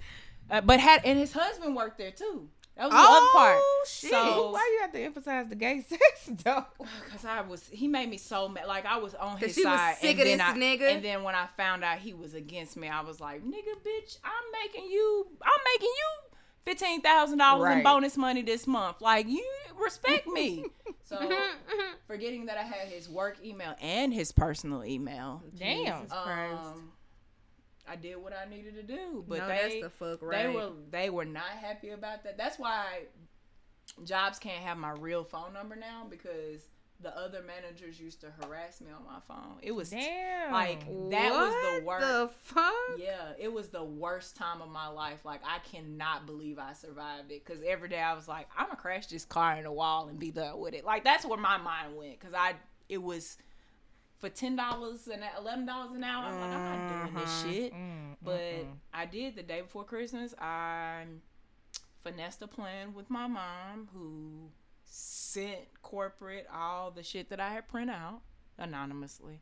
Uh, 0.51 0.59
but 0.61 0.79
had 0.79 1.03
and 1.05 1.17
his 1.17 1.31
husband 1.31 1.73
worked 1.75 1.97
there 1.97 2.11
too. 2.11 2.47
That 2.75 2.85
was 2.85 2.91
the 2.91 2.97
Oh, 2.99 3.17
other 3.17 3.53
part. 3.53 3.61
shit. 3.87 4.09
So 4.09 4.51
Why 4.51 4.69
you 4.73 4.81
have 4.81 4.91
to 4.93 4.99
emphasize 4.99 5.47
the 5.47 5.55
gay 5.55 5.81
sex 5.87 6.29
though? 6.43 6.65
because 7.05 7.23
I 7.25 7.41
was 7.41 7.67
he 7.69 7.87
made 7.87 8.09
me 8.09 8.17
so 8.17 8.49
mad. 8.49 8.65
Like 8.67 8.85
I 8.85 8.97
was 8.97 9.13
on 9.15 9.37
his 9.37 9.53
she 9.53 9.63
was 9.63 9.73
side. 9.79 9.97
sick 9.97 10.11
and 10.11 10.21
of 10.21 10.25
then 10.25 10.37
this 10.37 10.47
I, 10.47 10.57
nigga? 10.57 10.95
And 10.95 11.05
then 11.05 11.23
when 11.23 11.35
I 11.35 11.47
found 11.55 11.83
out 11.83 11.99
he 11.99 12.13
was 12.13 12.33
against 12.33 12.75
me, 12.75 12.87
I 12.89 13.01
was 13.01 13.19
like, 13.19 13.43
nigga, 13.43 13.75
bitch, 13.85 14.17
I'm 14.23 14.51
making 14.63 14.89
you. 14.89 15.27
I'm 15.41 15.61
making 15.75 15.89
you. 15.95 16.35
Fifteen 16.65 17.01
thousand 17.01 17.39
dollars 17.39 17.75
in 17.75 17.83
bonus 17.83 18.15
money 18.17 18.41
this 18.41 18.65
month. 18.65 19.01
Like 19.01 19.27
you 19.27 19.45
respect 19.77 20.25
me. 20.27 20.63
so 21.03 21.19
forgetting 22.07 22.45
that 22.45 22.57
I 22.57 22.63
had 22.63 22.87
his 22.87 23.09
work 23.09 23.37
email 23.43 23.75
and 23.81 24.13
his 24.13 24.31
personal 24.31 24.83
email. 24.85 25.43
Damn. 25.59 26.07
Christ. 26.07 26.53
Um, 26.63 26.92
I 27.87 27.95
did 27.95 28.15
what 28.15 28.33
I 28.33 28.49
needed 28.49 28.75
to 28.75 28.83
do, 28.83 29.23
but 29.27 29.39
no, 29.39 29.47
they 29.47 29.57
that's 29.61 29.81
the 29.81 29.89
fuck 29.89 30.21
right. 30.21 30.47
they 30.47 30.53
were 30.53 30.69
they 30.89 31.09
were 31.09 31.25
not 31.25 31.49
happy 31.61 31.89
about 31.89 32.23
that. 32.23 32.37
That's 32.37 32.57
why 32.57 33.03
jobs 34.05 34.39
can't 34.39 34.63
have 34.63 34.77
my 34.77 34.91
real 34.91 35.23
phone 35.23 35.53
number 35.53 35.75
now 35.75 36.05
because 36.09 36.67
the 37.01 37.15
other 37.17 37.41
managers 37.43 37.99
used 37.99 38.21
to 38.21 38.27
harass 38.41 38.79
me 38.79 38.87
on 38.89 39.05
my 39.05 39.19
phone. 39.27 39.57
It 39.61 39.73
was 39.73 39.89
Damn. 39.89 40.53
like 40.53 40.79
that 41.11 41.31
was 41.31 41.53
the 41.53 41.85
worst. 41.85 42.07
The 42.07 42.29
fuck? 42.43 42.73
yeah, 42.97 43.33
it 43.37 43.51
was 43.51 43.69
the 43.69 43.83
worst 43.83 44.37
time 44.37 44.61
of 44.61 44.69
my 44.69 44.87
life. 44.87 45.25
Like 45.25 45.41
I 45.45 45.59
cannot 45.59 46.25
believe 46.25 46.57
I 46.59 46.73
survived 46.73 47.31
it 47.31 47.45
because 47.45 47.61
every 47.67 47.89
day 47.89 47.99
I 47.99 48.13
was 48.13 48.27
like, 48.27 48.47
I'm 48.57 48.67
gonna 48.67 48.77
crash 48.77 49.07
this 49.07 49.25
car 49.25 49.57
in 49.57 49.65
a 49.65 49.73
wall 49.73 50.07
and 50.07 50.17
be 50.17 50.31
done 50.31 50.59
with 50.59 50.73
it. 50.73 50.85
Like 50.85 51.03
that's 51.03 51.25
where 51.25 51.37
my 51.37 51.57
mind 51.57 51.97
went 51.97 52.19
because 52.19 52.33
I 52.33 52.55
it 52.87 53.01
was 53.01 53.37
for 54.23 54.29
ten 54.29 54.55
dollars 54.55 55.09
and 55.11 55.21
eleven 55.37 55.65
dollars 55.65 55.91
an 55.93 56.01
hour. 56.01 56.23
I'm 56.27 56.39
like, 56.39 56.49
I'm 56.51 56.87
not 56.87 57.11
doing 57.11 57.23
this 57.25 57.43
shit. 57.43 57.73
Mm, 57.73 58.15
But 58.21 58.39
mm, 58.39 58.67
I 58.93 59.05
did 59.05 59.35
the 59.35 59.43
day 59.43 59.59
before 59.59 59.83
Christmas. 59.83 60.33
I 60.39 61.03
finessed 62.05 62.41
a 62.41 62.47
plan 62.47 62.93
with 62.93 63.09
my 63.09 63.27
mom 63.27 63.89
who 63.93 64.49
sent 64.85 65.59
corporate 65.81 66.47
all 66.53 66.89
the 66.89 67.03
shit 67.03 67.29
that 67.31 67.41
I 67.41 67.49
had 67.49 67.67
print 67.67 67.91
out 67.91 68.21
anonymously. 68.57 69.41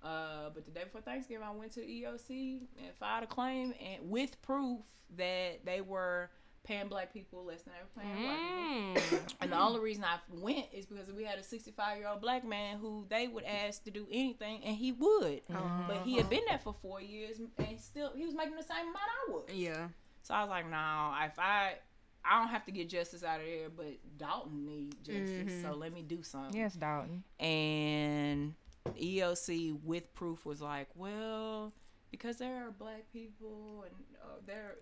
Uh, 0.00 0.50
but 0.54 0.64
the 0.64 0.70
day 0.70 0.84
before 0.84 1.00
Thanksgiving, 1.00 1.42
I 1.44 1.50
went 1.50 1.72
to 1.72 1.80
the 1.80 1.86
EOC 2.04 2.60
and 2.78 2.94
filed 3.00 3.24
a 3.24 3.26
claim 3.26 3.74
and 3.84 4.08
with 4.08 4.40
proof 4.42 4.78
that 5.16 5.64
they 5.64 5.80
were 5.80 6.30
paying 6.64 6.88
black 6.88 7.12
people 7.12 7.44
less 7.44 7.62
than 7.62 7.72
they 7.74 7.80
were 7.82 8.02
paying 8.02 8.26
white 8.26 9.02
people. 9.04 9.18
Mm. 9.18 9.34
And 9.40 9.52
the 9.52 9.58
only 9.58 9.80
reason 9.80 10.04
I 10.04 10.18
went 10.30 10.66
is 10.72 10.86
because 10.86 11.10
we 11.12 11.24
had 11.24 11.38
a 11.38 11.42
65 11.42 11.98
year 11.98 12.08
old 12.08 12.20
black 12.20 12.44
man 12.44 12.78
who 12.78 13.06
they 13.08 13.28
would 13.28 13.44
ask 13.44 13.84
to 13.84 13.90
do 13.90 14.06
anything, 14.10 14.62
and 14.64 14.76
he 14.76 14.92
would. 14.92 15.42
But 15.48 16.02
he 16.04 16.16
had 16.16 16.28
been 16.28 16.42
there 16.48 16.58
for 16.58 16.74
four 16.82 17.00
years, 17.00 17.38
and 17.38 17.80
still 17.80 18.12
he 18.14 18.24
was 18.24 18.34
making 18.34 18.56
the 18.56 18.62
same 18.62 18.82
amount 18.82 18.96
I 18.96 19.32
was. 19.32 19.44
Yeah. 19.52 19.88
So 20.22 20.34
I 20.34 20.42
was 20.42 20.50
like, 20.50 20.70
no, 20.70 21.14
if 21.24 21.38
I. 21.38 21.74
I 22.22 22.38
don't 22.38 22.48
have 22.48 22.66
to 22.66 22.70
get 22.70 22.90
justice 22.90 23.24
out 23.24 23.40
of 23.40 23.46
there, 23.46 23.70
but 23.74 23.96
Dalton 24.18 24.66
needs 24.66 24.94
justice. 24.96 25.62
So 25.62 25.72
let 25.72 25.90
me 25.90 26.02
do 26.02 26.22
something. 26.22 26.54
Yes, 26.54 26.74
Dalton. 26.74 27.24
And 27.40 28.52
EOC 28.88 29.82
with 29.82 30.12
proof 30.12 30.44
was 30.44 30.60
like, 30.60 30.88
well, 30.94 31.72
because 32.10 32.36
there 32.36 32.66
are 32.66 32.70
black 32.72 33.04
people 33.12 33.84
and 33.86 33.94
uh, 34.22 34.36
there, 34.46 34.76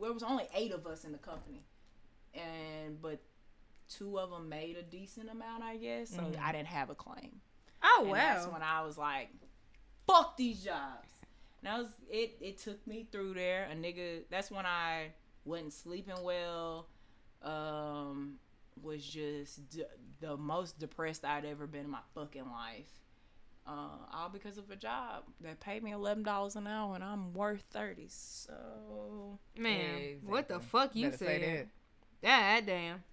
there 0.00 0.12
was 0.12 0.22
only 0.22 0.48
eight 0.54 0.72
of 0.72 0.86
us 0.86 1.04
in 1.04 1.12
the 1.12 1.18
company, 1.18 1.64
and 2.34 3.00
but 3.00 3.20
two 3.88 4.18
of 4.18 4.30
them 4.30 4.48
made 4.48 4.76
a 4.76 4.82
decent 4.82 5.30
amount, 5.30 5.62
I 5.62 5.76
guess. 5.76 6.10
So 6.10 6.30
I 6.42 6.52
didn't 6.52 6.68
have 6.68 6.90
a 6.90 6.94
claim. 6.94 7.40
Oh 7.82 8.04
And 8.06 8.14
that's 8.14 8.46
when 8.46 8.62
I 8.62 8.82
was 8.82 8.98
like, 8.98 9.28
fuck 10.06 10.36
these 10.36 10.62
jobs. 10.64 11.08
And 11.60 11.72
I 11.72 11.78
was 11.78 11.90
it. 12.08 12.36
It 12.40 12.58
took 12.58 12.84
me 12.86 13.06
through 13.10 13.34
there. 13.34 13.68
A 13.70 13.74
nigga. 13.74 14.22
That's 14.30 14.50
when 14.50 14.66
I 14.66 15.08
wasn't 15.44 15.72
sleeping 15.72 16.22
well. 16.22 16.86
Um, 17.42 18.34
was 18.82 19.04
just 19.04 19.68
d- 19.70 19.84
the 20.20 20.36
most 20.36 20.78
depressed 20.78 21.24
I'd 21.24 21.44
ever 21.44 21.66
been 21.66 21.84
in 21.84 21.90
my 21.90 22.00
fucking 22.14 22.46
life. 22.50 22.90
Uh, 23.68 23.98
all 24.14 24.30
because 24.30 24.56
of 24.56 24.70
a 24.70 24.76
job 24.76 25.24
that 25.42 25.60
paid 25.60 25.82
me 25.82 25.92
eleven 25.92 26.22
dollars 26.22 26.56
an 26.56 26.66
hour, 26.66 26.94
and 26.94 27.04
I'm 27.04 27.34
worth 27.34 27.62
thirty. 27.70 28.06
So 28.08 29.38
Man, 29.58 30.20
what 30.24 30.48
the 30.48 30.58
fuck 30.58 30.96
you 30.96 31.10
Better 31.10 31.18
say 31.18 31.40
said? 31.40 31.68
God 32.22 32.66
damn. 32.66 33.04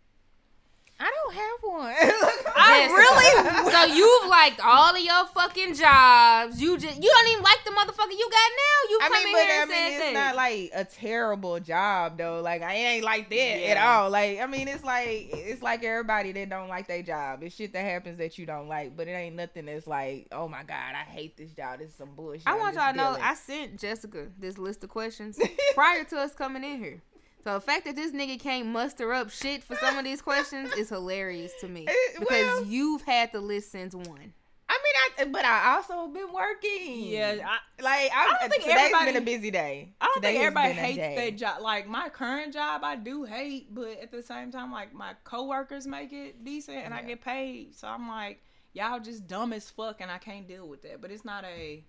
I 0.97 1.11
don't 1.11 1.33
have 1.33 1.59
one. 1.61 1.93
I 2.55 2.87
really. 2.87 3.71
so 3.71 3.83
you've 3.93 4.29
liked 4.29 4.61
all 4.63 4.95
of 4.95 5.01
your 5.01 5.25
fucking 5.27 5.73
jobs. 5.75 6.61
You 6.61 6.77
just 6.77 7.01
you 7.03 7.09
don't 7.09 7.27
even 7.31 7.43
like 7.43 7.63
the 7.65 7.71
motherfucker 7.71 8.11
you 8.17 8.29
got 8.31 8.49
now. 8.55 8.89
You 8.89 8.99
I 9.01 9.09
come 9.09 9.13
mean, 9.13 9.27
in 9.27 9.33
but 9.33 9.41
here 9.41 9.51
I 9.51 9.61
and 9.61 9.69
mean, 9.69 9.77
said 9.77 9.87
it's 9.91 9.99
that. 9.99 10.13
not 10.13 10.35
like 10.37 10.71
a 10.73 10.85
terrible 10.85 11.59
job 11.59 12.17
though. 12.17 12.41
Like 12.41 12.61
I 12.61 12.75
ain't 12.75 13.03
like 13.03 13.29
that 13.29 13.69
at 13.71 13.77
all. 13.77 14.09
Like 14.09 14.39
I 14.39 14.45
mean, 14.45 14.69
it's 14.69 14.85
like 14.85 15.29
it's 15.33 15.61
like 15.61 15.83
everybody 15.83 16.31
that 16.31 16.49
don't 16.49 16.69
like 16.69 16.87
their 16.87 17.03
job. 17.03 17.43
It's 17.43 17.55
shit 17.55 17.73
that 17.73 17.83
happens 17.83 18.17
that 18.19 18.37
you 18.37 18.45
don't 18.45 18.69
like, 18.69 18.95
but 18.95 19.09
it 19.09 19.11
ain't 19.11 19.35
nothing 19.35 19.65
that's 19.65 19.87
like, 19.87 20.27
oh 20.31 20.47
my 20.47 20.63
god, 20.63 20.95
I 20.95 21.03
hate 21.03 21.35
this 21.35 21.51
job. 21.51 21.79
This 21.79 21.89
is 21.89 21.95
some 21.95 22.15
bullshit. 22.15 22.43
I 22.45 22.57
want 22.57 22.75
y'all 22.75 22.91
to 22.93 22.97
know. 22.97 23.17
I 23.21 23.35
sent 23.35 23.77
Jessica 23.79 24.27
this 24.39 24.57
list 24.57 24.81
of 24.85 24.89
questions 24.89 25.37
prior 25.73 26.05
to 26.05 26.19
us 26.19 26.33
coming 26.33 26.63
in 26.63 26.79
here. 26.79 27.01
So 27.45 27.53
the 27.53 27.59
fact 27.59 27.85
that 27.85 27.95
this 27.95 28.11
nigga 28.11 28.39
can't 28.39 28.65
muster 28.65 29.13
up 29.13 29.29
shit 29.29 29.63
for 29.63 29.75
some 29.75 29.99
of 29.99 30.03
these 30.03 30.19
questions 30.19 30.73
is 30.73 30.89
hilarious 30.89 31.51
to 31.61 31.67
me 31.67 31.87
because 32.19 32.27
well- 32.29 32.65
you've 32.65 33.03
had 33.03 33.31
the 33.31 33.39
list 33.39 33.71
since 33.71 33.93
one. 33.93 34.33
I 34.67 34.79
mean, 35.19 35.27
I 35.27 35.31
but 35.31 35.45
I 35.45 35.75
also 35.75 36.07
been 36.07 36.33
working. 36.33 37.03
yeah, 37.07 37.35
I, 37.45 37.83
like 37.83 38.09
I, 38.11 38.35
don't 38.39 38.49
think 38.49 38.63
today's 38.63 38.77
everybody- 38.79 39.11
been 39.13 39.21
a 39.21 39.25
busy 39.25 39.51
day. 39.51 39.93
I 40.01 40.05
don't 40.05 40.15
Today 40.15 40.27
think 40.29 40.39
everybody 40.43 40.73
hates 40.73 40.97
day. 40.97 41.15
their 41.15 41.31
job. 41.31 41.61
Like 41.61 41.87
my 41.87 42.09
current 42.09 42.51
job, 42.51 42.81
I 42.83 42.95
do 42.95 43.25
hate, 43.25 43.71
but 43.75 44.01
at 44.01 44.11
the 44.11 44.23
same 44.23 44.51
time, 44.51 44.71
like 44.71 44.91
my 44.91 45.13
coworkers 45.23 45.85
make 45.85 46.11
it 46.13 46.43
decent 46.43 46.77
and 46.77 46.95
I 46.95 47.03
get 47.03 47.21
paid. 47.21 47.75
So 47.75 47.87
I'm 47.87 48.07
like, 48.07 48.41
y'all 48.73 48.99
just 48.99 49.27
dumb 49.27 49.53
as 49.53 49.69
fuck, 49.69 50.01
and 50.01 50.09
I 50.09 50.17
can't 50.17 50.47
deal 50.47 50.67
with 50.67 50.81
that. 50.81 50.99
But 50.99 51.11
it's 51.11 51.23
not 51.23 51.43
a, 51.45 51.83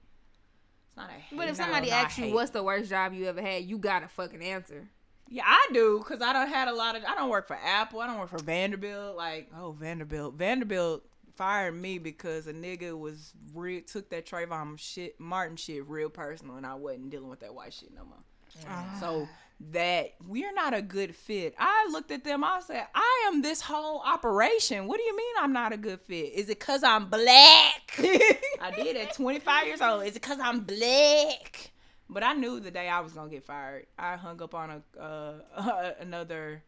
it's 0.89 0.97
not 0.99 1.09
a. 1.09 1.35
But 1.35 1.49
if 1.49 1.57
somebody 1.57 1.89
not 1.89 2.05
asks 2.05 2.19
you 2.19 2.35
what's 2.35 2.51
the 2.51 2.63
worst 2.63 2.91
job 2.91 3.15
you 3.15 3.25
ever 3.25 3.41
had, 3.41 3.65
you 3.65 3.79
gotta 3.79 4.07
fucking 4.07 4.43
answer. 4.43 4.91
Yeah, 5.29 5.45
I 5.45 5.69
do, 5.73 6.03
cause 6.07 6.23
I 6.23 6.33
don't 6.33 6.49
had 6.49 6.69
a 6.69 6.75
lot 6.75 6.97
of. 6.97 7.05
I 7.05 7.15
don't 7.15 7.31
work 7.31 7.49
for 7.49 7.59
Apple. 7.63 8.01
I 8.01 8.07
don't 8.07 8.19
work 8.19 8.31
for 8.31 8.39
Vanderbilt. 8.39 9.17
Like, 9.17 9.49
oh 9.59 9.73
Vanderbilt, 9.73 10.35
Vanderbilt 10.35 11.05
fired 11.37 11.73
me 11.73 11.99
because 11.99 12.47
a 12.47 12.53
nigga 12.53 12.99
was 12.99 13.33
real 13.55 13.83
took 13.83 14.09
that 14.11 14.27
Trayvon 14.27 14.79
shit, 14.79 15.19
Martin 15.21 15.57
shit, 15.57 15.87
real 15.89 16.09
personal, 16.09 16.57
and 16.57 16.67
I 16.67 16.75
wasn't 16.75 17.11
dealing 17.11 17.29
with 17.29 17.41
that 17.41 17.55
white 17.55 17.75
shit 17.75 17.95
no 17.95 18.05
more. 18.05 18.19
Mm. 18.65 19.01
So 19.01 19.29
that 19.73 20.15
we're 20.27 20.53
not 20.53 20.75
a 20.75 20.83
good 20.83 21.15
fit. 21.15 21.55
I 21.59 21.89
looked 21.91 22.11
at 22.11 22.25
them. 22.25 22.45
I 22.45 22.61
said, 22.61 22.87
I 22.95 23.25
am 23.29 23.43
this 23.43 23.61
whole 23.63 24.01
operation. 24.01 24.87
What 24.87 24.99
do 24.99 25.05
you 25.05 25.17
mean 25.17 25.35
I'm 25.41 25.53
not 25.53 25.73
a 25.73 25.77
good 25.77 26.01
fit? 26.01 26.35
Is 26.35 26.49
it 26.49 26.59
because 26.59 26.83
I'm 26.83 27.07
black? 27.09 27.95
I 27.99 28.73
did 28.75 28.97
at 28.97 29.15
25 29.15 29.67
years 29.67 29.81
old. 29.81 30.03
Is 30.03 30.11
it 30.11 30.23
because 30.23 30.39
I'm 30.41 30.61
black? 30.61 31.73
But 32.09 32.23
I 32.23 32.35
knew 32.35 32.61
the 32.61 32.71
day 32.71 32.89
I 32.89 33.01
was 33.01 33.13
gonna 33.15 33.31
get 33.31 33.45
fired. 33.45 33.87
I 33.99 34.17
hung 34.17 34.41
up 34.43 34.55
on 34.55 34.83
a 34.97 35.01
uh, 35.01 35.93
another 35.99 36.63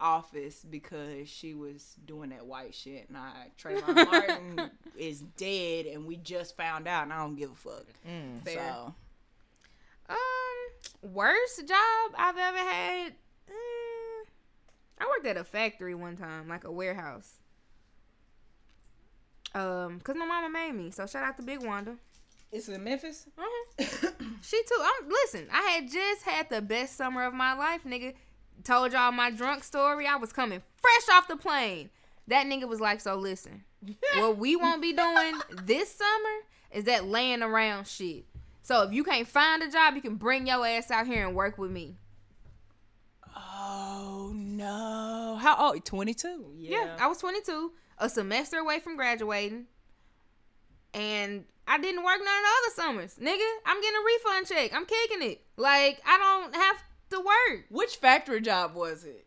office 0.00 0.64
because 0.68 1.28
she 1.28 1.54
was 1.54 1.96
doing 2.06 2.30
that 2.30 2.46
white 2.46 2.74
shit, 2.74 3.08
and 3.08 3.16
I 3.16 3.48
Trayvon 3.60 3.94
Martin 4.10 4.70
is 4.96 5.20
dead, 5.36 5.86
and 5.86 6.06
we 6.06 6.16
just 6.16 6.56
found 6.56 6.86
out, 6.86 7.04
and 7.04 7.12
I 7.12 7.18
don't 7.18 7.36
give 7.36 7.50
a 7.50 7.54
fuck. 7.54 7.86
Fair. 8.44 8.54
So 8.54 8.94
Um, 10.10 11.12
worst 11.12 11.60
job 11.66 12.12
I've 12.16 12.36
ever 12.36 12.58
had. 12.58 13.12
eh, 13.48 14.24
I 15.00 15.06
worked 15.08 15.26
at 15.26 15.36
a 15.36 15.44
factory 15.44 15.94
one 15.94 16.16
time, 16.16 16.48
like 16.48 16.64
a 16.64 16.70
warehouse. 16.72 17.38
Um, 19.54 20.00
cause 20.00 20.16
my 20.16 20.24
mama 20.26 20.48
made 20.50 20.72
me. 20.72 20.90
So 20.90 21.06
shout 21.06 21.24
out 21.24 21.36
to 21.36 21.42
Big 21.42 21.62
Wanda. 21.64 21.96
It's 22.54 22.68
in 22.68 22.84
Memphis. 22.84 23.26
Uh-huh. 23.36 24.10
she 24.42 24.62
too. 24.62 24.80
I'm 24.80 25.08
listen. 25.08 25.48
I 25.52 25.62
had 25.72 25.90
just 25.90 26.22
had 26.22 26.48
the 26.48 26.62
best 26.62 26.96
summer 26.96 27.24
of 27.24 27.34
my 27.34 27.52
life, 27.52 27.82
nigga. 27.84 28.14
Told 28.62 28.92
y'all 28.92 29.10
my 29.10 29.32
drunk 29.32 29.64
story. 29.64 30.06
I 30.06 30.16
was 30.16 30.32
coming 30.32 30.62
fresh 30.80 31.16
off 31.16 31.26
the 31.26 31.36
plane. 31.36 31.90
That 32.28 32.46
nigga 32.46 32.68
was 32.68 32.80
like, 32.80 33.00
"So 33.00 33.16
listen, 33.16 33.64
what 34.16 34.38
we 34.38 34.54
won't 34.54 34.80
be 34.80 34.92
doing 34.92 35.40
this 35.64 35.92
summer 35.92 36.38
is 36.70 36.84
that 36.84 37.06
laying 37.06 37.42
around 37.42 37.88
shit. 37.88 38.24
So 38.62 38.82
if 38.82 38.92
you 38.92 39.02
can't 39.02 39.26
find 39.26 39.62
a 39.62 39.70
job, 39.70 39.94
you 39.96 40.00
can 40.00 40.14
bring 40.14 40.46
your 40.46 40.64
ass 40.64 40.92
out 40.92 41.08
here 41.08 41.26
and 41.26 41.34
work 41.34 41.58
with 41.58 41.72
me." 41.72 41.96
Oh 43.36 44.32
no! 44.32 45.38
How 45.40 45.56
old? 45.56 45.84
Twenty 45.84 46.14
two. 46.14 46.52
Yeah, 46.56 46.96
I 47.00 47.08
was 47.08 47.18
22, 47.18 47.72
a 47.98 48.08
semester 48.08 48.58
away 48.58 48.78
from 48.78 48.94
graduating, 48.94 49.64
and 50.94 51.44
I 51.66 51.78
didn't 51.78 52.04
work 52.04 52.18
none 52.18 52.26
of 52.26 52.26
the 52.26 52.50
other 52.58 52.74
summers. 52.74 53.14
Nigga, 53.14 53.48
I'm 53.66 53.80
getting 53.80 53.96
a 53.96 54.04
refund 54.04 54.46
check. 54.46 54.74
I'm 54.74 54.86
kicking 54.86 55.22
it. 55.22 55.42
Like 55.56 56.02
I 56.06 56.18
don't 56.18 56.54
have 56.54 56.82
to 57.10 57.20
work. 57.20 57.66
Which 57.70 57.96
factory 57.96 58.40
job 58.40 58.74
was 58.74 59.04
it? 59.04 59.26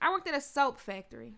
I 0.00 0.10
worked 0.10 0.28
at 0.28 0.34
a 0.34 0.40
soap 0.40 0.78
factory. 0.78 1.34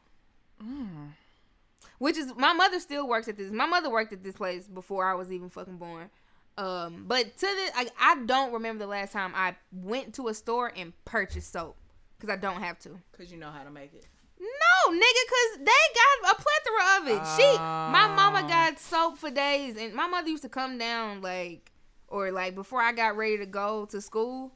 Which 1.98 2.16
is 2.16 2.34
my 2.36 2.52
mother 2.52 2.80
still 2.80 3.08
works 3.08 3.28
at 3.28 3.36
this. 3.36 3.50
My 3.50 3.66
mother 3.66 3.90
worked 3.90 4.12
at 4.12 4.22
this 4.22 4.36
place 4.36 4.66
before 4.66 5.06
I 5.06 5.14
was 5.14 5.32
even 5.32 5.48
fucking 5.50 5.78
born. 5.78 6.10
Um, 6.58 7.04
but 7.06 7.36
to 7.36 7.46
this, 7.46 7.70
I, 7.74 7.88
I 8.00 8.24
don't 8.24 8.52
remember 8.52 8.84
the 8.84 8.90
last 8.90 9.12
time 9.12 9.32
I 9.34 9.56
went 9.72 10.14
to 10.14 10.28
a 10.28 10.34
store 10.34 10.72
and 10.74 10.92
purchased 11.04 11.52
soap 11.52 11.76
because 12.18 12.32
I 12.32 12.36
don't 12.38 12.62
have 12.62 12.78
to. 12.80 12.98
Cause 13.16 13.30
you 13.30 13.36
know 13.36 13.50
how 13.50 13.62
to 13.62 13.70
make 13.70 13.94
it. 13.94 14.06
No, 14.46 14.92
nigga, 14.92 15.22
cause 15.28 15.58
they 15.58 15.82
got 15.94 16.32
a 16.32 16.42
plethora 16.42 17.00
of 17.00 17.08
it. 17.08 17.36
she, 17.36 17.58
my 17.58 18.06
mama 18.14 18.46
got 18.48 18.78
soap 18.78 19.18
for 19.18 19.30
days, 19.30 19.76
and 19.76 19.94
my 19.94 20.06
mother 20.06 20.28
used 20.28 20.42
to 20.44 20.48
come 20.48 20.78
down 20.78 21.20
like, 21.20 21.72
or 22.08 22.30
like 22.30 22.54
before 22.54 22.80
I 22.80 22.92
got 22.92 23.16
ready 23.16 23.38
to 23.38 23.46
go 23.46 23.86
to 23.86 24.00
school. 24.00 24.52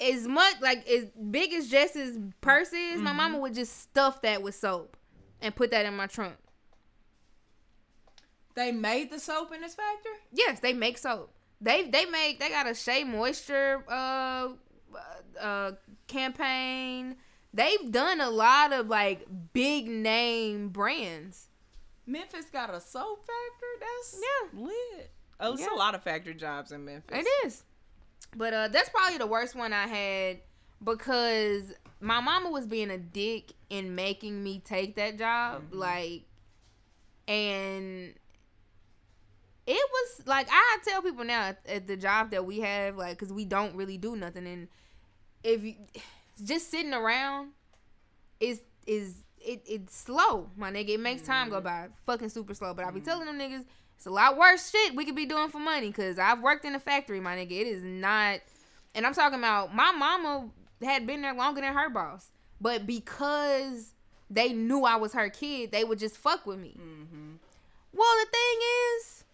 As 0.00 0.26
much 0.26 0.56
like 0.60 0.86
as 0.88 1.06
big 1.30 1.52
as 1.54 1.68
Jess's 1.68 2.18
purse 2.40 2.72
is, 2.72 3.00
my 3.00 3.12
mama 3.12 3.38
would 3.38 3.54
just 3.54 3.80
stuff 3.80 4.20
that 4.22 4.42
with 4.42 4.54
soap 4.54 4.96
and 5.40 5.54
put 5.54 5.70
that 5.70 5.86
in 5.86 5.94
my 5.96 6.06
trunk. 6.06 6.34
They 8.54 8.72
made 8.72 9.10
the 9.10 9.18
soap 9.18 9.52
in 9.54 9.60
this 9.60 9.74
factory. 9.74 10.12
Yes, 10.32 10.60
they 10.60 10.72
make 10.72 10.98
soap. 10.98 11.32
They 11.60 11.88
they 11.88 12.06
make 12.06 12.40
they 12.40 12.48
got 12.48 12.68
a 12.68 12.74
Shea 12.74 13.04
Moisture 13.04 13.84
uh 13.88 14.48
uh 15.40 15.72
campaign. 16.06 17.16
They've 17.54 17.90
done 17.92 18.20
a 18.20 18.30
lot 18.30 18.72
of 18.72 18.88
like 18.88 19.26
big 19.52 19.88
name 19.88 20.68
brands. 20.70 21.48
Memphis 22.04 22.46
got 22.52 22.68
a 22.68 22.80
soap 22.80 23.20
factory. 23.26 23.78
That's 23.80 24.20
Yeah. 24.20 24.60
lit. 24.60 25.10
Oh, 25.40 25.56
there's 25.56 25.60
Yeah. 25.68 25.74
a 25.74 25.78
lot 25.78 25.94
of 25.94 26.02
factory 26.02 26.34
jobs 26.34 26.72
in 26.72 26.84
Memphis. 26.84 27.24
It 27.24 27.46
is. 27.46 27.62
But 28.36 28.52
uh 28.52 28.68
that's 28.68 28.88
probably 28.88 29.18
the 29.18 29.26
worst 29.28 29.54
one 29.54 29.72
I 29.72 29.86
had 29.86 30.40
because 30.82 31.72
my 32.00 32.20
mama 32.20 32.50
was 32.50 32.66
being 32.66 32.90
a 32.90 32.98
dick 32.98 33.52
in 33.70 33.94
making 33.94 34.42
me 34.42 34.58
take 34.64 34.96
that 34.96 35.16
job. 35.16 35.72
Like 35.72 36.24
and 37.28 38.14
it 39.66 39.88
was 39.92 40.26
like 40.26 40.48
I 40.50 40.78
tell 40.84 41.00
people 41.02 41.24
now 41.24 41.42
at, 41.42 41.60
at 41.66 41.86
the 41.86 41.96
job 41.96 42.32
that 42.32 42.44
we 42.44 42.60
have, 42.60 42.96
like, 42.96 43.16
cause 43.18 43.32
we 43.32 43.44
don't 43.46 43.74
really 43.76 43.96
do 43.96 44.14
nothing, 44.14 44.46
and 44.46 44.68
if 45.42 45.62
you 45.62 45.74
just 46.42 46.70
sitting 46.70 46.94
around 46.94 47.50
is 48.40 48.60
is 48.86 49.16
it 49.38 49.62
it's 49.66 49.96
slow, 49.96 50.48
my 50.56 50.70
nigga. 50.70 50.90
It 50.90 51.00
makes 51.00 51.22
time 51.22 51.50
go 51.50 51.56
mm-hmm. 51.56 51.64
by 51.64 51.88
fucking 52.06 52.30
super 52.30 52.54
slow. 52.54 52.74
But 52.74 52.84
I 52.84 52.90
be 52.90 53.00
mm-hmm. 53.00 53.08
telling 53.08 53.26
them 53.26 53.38
niggas 53.38 53.64
it's 53.96 54.06
a 54.06 54.10
lot 54.10 54.36
worse 54.36 54.70
shit 54.70 54.94
we 54.94 55.04
could 55.04 55.16
be 55.16 55.26
doing 55.26 55.48
for 55.48 55.60
money, 55.60 55.90
cause 55.92 56.18
I've 56.18 56.40
worked 56.42 56.64
in 56.64 56.74
a 56.74 56.80
factory, 56.80 57.20
my 57.20 57.36
nigga. 57.36 57.52
It 57.52 57.66
is 57.66 57.82
not, 57.82 58.40
and 58.94 59.06
I'm 59.06 59.14
talking 59.14 59.38
about 59.38 59.74
my 59.74 59.92
mama 59.92 60.50
had 60.82 61.06
been 61.06 61.22
there 61.22 61.34
longer 61.34 61.60
than 61.60 61.72
her 61.72 61.88
boss. 61.88 62.30
But 62.60 62.86
because 62.86 63.92
they 64.30 64.52
knew 64.52 64.84
I 64.84 64.96
was 64.96 65.12
her 65.12 65.28
kid, 65.28 65.72
they 65.72 65.84
would 65.84 65.98
just 65.98 66.16
fuck 66.16 66.46
with 66.46 66.58
me. 66.58 66.76
Mm-hmm. 66.78 67.34
Well, 67.92 68.16
the 68.24 68.30
thing 68.30 68.58
is, 68.96 69.24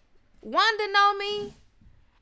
Wanda 0.41 0.91
know 0.91 1.17
me, 1.17 1.55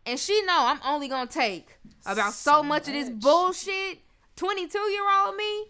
and 0.05 0.19
she 0.19 0.41
know 0.43 0.65
I'm 0.65 0.79
only 0.85 1.07
gonna 1.07 1.27
take 1.27 1.77
about 2.05 2.33
so, 2.33 2.51
So 2.51 2.63
much, 2.63 2.87
of 2.87 2.93
this 2.93 3.09
bullshit. 3.09 3.99
22 4.39 4.77
year 4.77 5.03
old 5.19 5.35
me, 5.35 5.65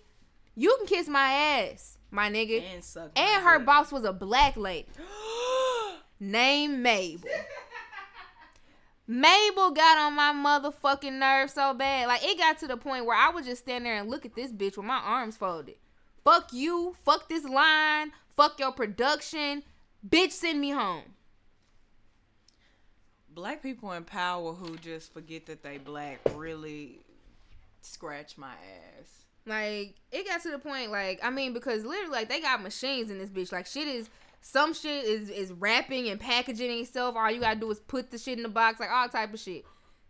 you 0.56 0.76
can 0.78 0.86
kiss 0.86 1.08
my 1.08 1.32
ass, 1.32 1.98
my 2.12 2.30
nigga. 2.30 2.64
And 2.72 2.84
suck. 2.84 3.18
And 3.18 3.44
her 3.44 3.58
dick. 3.58 3.66
boss 3.66 3.92
was 3.92 4.04
a 4.04 4.14
black 4.14 4.56
lady 4.56 4.88
named 6.20 6.78
Mabel. 6.78 7.32
Mabel 9.08 9.72
got 9.72 9.98
on 9.98 10.14
my 10.14 10.34
motherfucking 10.34 11.14
nerves 11.14 11.54
so 11.54 11.74
bad. 11.74 12.10
Like 12.10 12.24
it 12.24 12.38
got 12.38 12.60
to 12.60 12.68
the 12.68 12.78
point 12.78 13.08
where 13.08 13.18
I 13.18 13.32
would 13.32 13.44
just 13.44 13.64
stand 13.64 13.88
there 13.88 13.96
and 13.96 14.08
look 14.08 14.24
at 14.24 14.36
this 14.36 14.52
bitch 14.52 14.78
with 14.78 14.86
my 14.86 15.00
arms 15.00 15.36
folded. 15.36 15.78
Fuck 16.24 16.54
you. 16.54 16.96
Fuck 17.04 17.28
this 17.28 17.46
line. 17.46 18.12
Fuck 18.36 18.60
your 18.60 18.72
production. 18.72 19.64
Bitch, 20.08 20.34
send 20.34 20.62
me 20.62 20.70
home. 20.70 21.16
Black 23.34 23.64
people 23.64 23.92
in 23.94 24.04
power 24.04 24.54
who 24.54 24.78
just 24.78 25.12
forget 25.12 25.48
that 25.48 25.64
they 25.64 25.80
black 25.80 26.20
really 26.36 27.00
scratch 27.82 28.38
my 28.38 28.52
ass. 28.52 29.26
Like 29.46 29.96
it 30.12 30.28
got 30.28 30.42
to 30.44 30.52
the 30.52 30.60
point, 30.60 30.92
like 30.92 31.20
I 31.24 31.30
mean, 31.30 31.54
because 31.54 31.84
literally, 31.84 32.12
like 32.12 32.30
they 32.30 32.42
got 32.42 32.62
machines 32.62 33.10
in 33.10 33.18
this 33.18 33.30
bitch. 33.30 33.52
Like 33.52 33.66
shit 33.66 33.88
is 33.88 34.10
some 34.42 34.74
shit 34.74 35.06
is 35.06 35.30
is 35.30 35.52
wrapping 35.52 36.08
and 36.10 36.20
packaging 36.20 36.80
itself. 36.80 37.16
All 37.16 37.32
you 37.32 37.42
gotta 37.42 37.60
do 37.60 37.70
is 37.72 37.80
put 37.80 38.12
the 38.12 38.18
shit 38.18 38.38
in 38.38 38.44
the 38.44 38.50
box, 38.50 38.80
like 38.80 38.92
all 38.92 39.10
type 39.10 39.34
of 39.34 39.40
shit. 39.40 39.66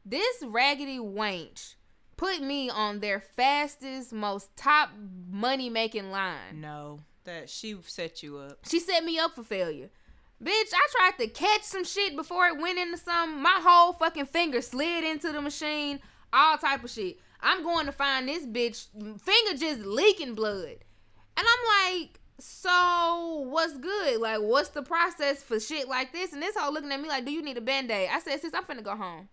This 0.05 0.43
raggedy 0.45 0.97
wench 0.97 1.75
put 2.17 2.41
me 2.41 2.69
on 2.69 2.99
their 2.99 3.21
fastest, 3.21 4.11
most 4.11 4.55
top 4.57 4.89
money 5.29 5.69
making 5.69 6.11
line. 6.11 6.59
No, 6.59 6.99
that 7.23 7.49
she 7.49 7.77
set 7.85 8.21
you 8.21 8.37
up. 8.37 8.59
She 8.67 8.79
set 8.79 9.03
me 9.05 9.17
up 9.17 9.35
for 9.35 9.43
failure. 9.43 9.89
Bitch, 10.43 10.73
I 10.73 10.87
tried 10.91 11.23
to 11.23 11.27
catch 11.29 11.63
some 11.63 11.83
shit 11.83 12.15
before 12.15 12.47
it 12.47 12.59
went 12.59 12.79
into 12.79 12.97
some. 12.97 13.41
My 13.41 13.59
whole 13.61 13.93
fucking 13.93 14.27
finger 14.27 14.61
slid 14.61 15.03
into 15.03 15.31
the 15.31 15.41
machine. 15.41 15.99
All 16.31 16.57
type 16.57 16.83
of 16.83 16.89
shit. 16.89 17.19
I'm 17.41 17.63
going 17.63 17.85
to 17.85 17.91
find 17.91 18.27
this 18.27 18.45
bitch 18.45 18.87
finger 18.93 19.57
just 19.57 19.81
leaking 19.81 20.35
blood. 20.35 20.77
And 21.37 21.47
I'm 21.47 22.01
like, 22.01 22.19
so 22.37 23.45
what's 23.49 23.77
good? 23.77 24.19
Like, 24.19 24.39
what's 24.41 24.69
the 24.69 24.83
process 24.83 25.43
for 25.43 25.59
shit 25.59 25.87
like 25.87 26.11
this? 26.13 26.33
And 26.33 26.41
this 26.41 26.55
hoe 26.57 26.71
looking 26.71 26.91
at 26.91 27.01
me 27.01 27.07
like, 27.07 27.25
do 27.25 27.31
you 27.31 27.41
need 27.41 27.57
a 27.57 27.61
band-aid? 27.61 28.09
I 28.11 28.19
said, 28.19 28.41
sis, 28.41 28.53
I'm 28.53 28.63
finna 28.63 28.83
go 28.83 28.95
home. 28.95 29.29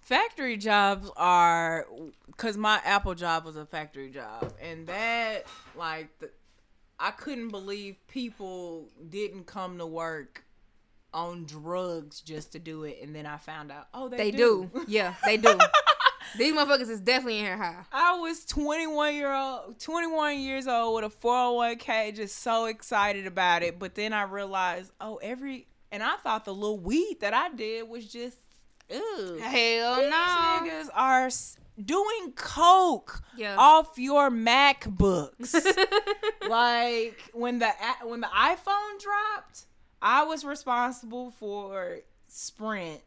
Factory 0.00 0.56
jobs 0.56 1.10
are 1.18 1.86
because 2.26 2.56
my 2.56 2.80
Apple 2.82 3.14
job 3.14 3.44
was 3.44 3.56
a 3.56 3.66
factory 3.66 4.08
job, 4.10 4.54
and 4.58 4.86
that 4.86 5.44
like 5.76 6.08
the, 6.18 6.30
I 6.98 7.10
couldn't 7.10 7.50
believe 7.50 7.96
people 8.08 8.88
didn't 9.10 9.44
come 9.44 9.76
to 9.76 9.84
work 9.86 10.44
on 11.14 11.44
drugs 11.44 12.20
just 12.20 12.52
to 12.52 12.58
do 12.58 12.84
it, 12.84 12.98
and 13.02 13.14
then 13.14 13.26
I 13.26 13.36
found 13.38 13.70
out 13.72 13.88
oh 13.94 14.08
they, 14.08 14.16
They 14.16 14.30
do. 14.32 14.70
Yeah, 14.88 15.14
they 15.24 15.36
do. 15.36 15.56
These 16.36 16.52
motherfuckers 16.54 16.90
is 16.90 17.00
definitely 17.00 17.38
in 17.38 17.44
here 17.46 17.56
high. 17.56 17.84
I 17.90 18.18
was 18.18 18.44
21 18.44 19.14
year 19.14 19.32
old, 19.32 19.80
21 19.80 20.38
years 20.40 20.66
old 20.66 21.02
with 21.02 21.10
a 21.12 21.16
401k, 21.26 22.14
just 22.14 22.36
so 22.40 22.66
excited 22.66 23.26
about 23.26 23.62
it. 23.62 23.78
But 23.78 23.94
then 23.94 24.12
I 24.12 24.24
realized, 24.24 24.92
oh, 25.00 25.16
every 25.22 25.66
and 25.90 26.02
I 26.02 26.16
thought 26.16 26.44
the 26.44 26.52
little 26.52 26.78
weed 26.78 27.16
that 27.20 27.32
I 27.32 27.48
did 27.54 27.88
was 27.88 28.04
just, 28.06 28.36
ew. 28.90 29.38
Hell 29.40 29.96
no 29.96 30.02
These 30.02 30.10
no. 30.10 30.60
niggas 30.60 30.88
are 30.94 31.30
doing 31.82 32.32
coke 32.34 33.22
Yeah. 33.34 33.56
off 33.56 33.92
your 33.96 34.28
MacBooks. 34.30 35.54
like 36.48 37.18
when 37.32 37.58
the 37.58 37.70
when 38.04 38.20
the 38.20 38.26
iPhone 38.26 39.00
dropped, 39.00 39.64
I 40.00 40.24
was 40.24 40.44
responsible 40.44 41.30
for 41.32 41.98
Sprint 42.28 43.00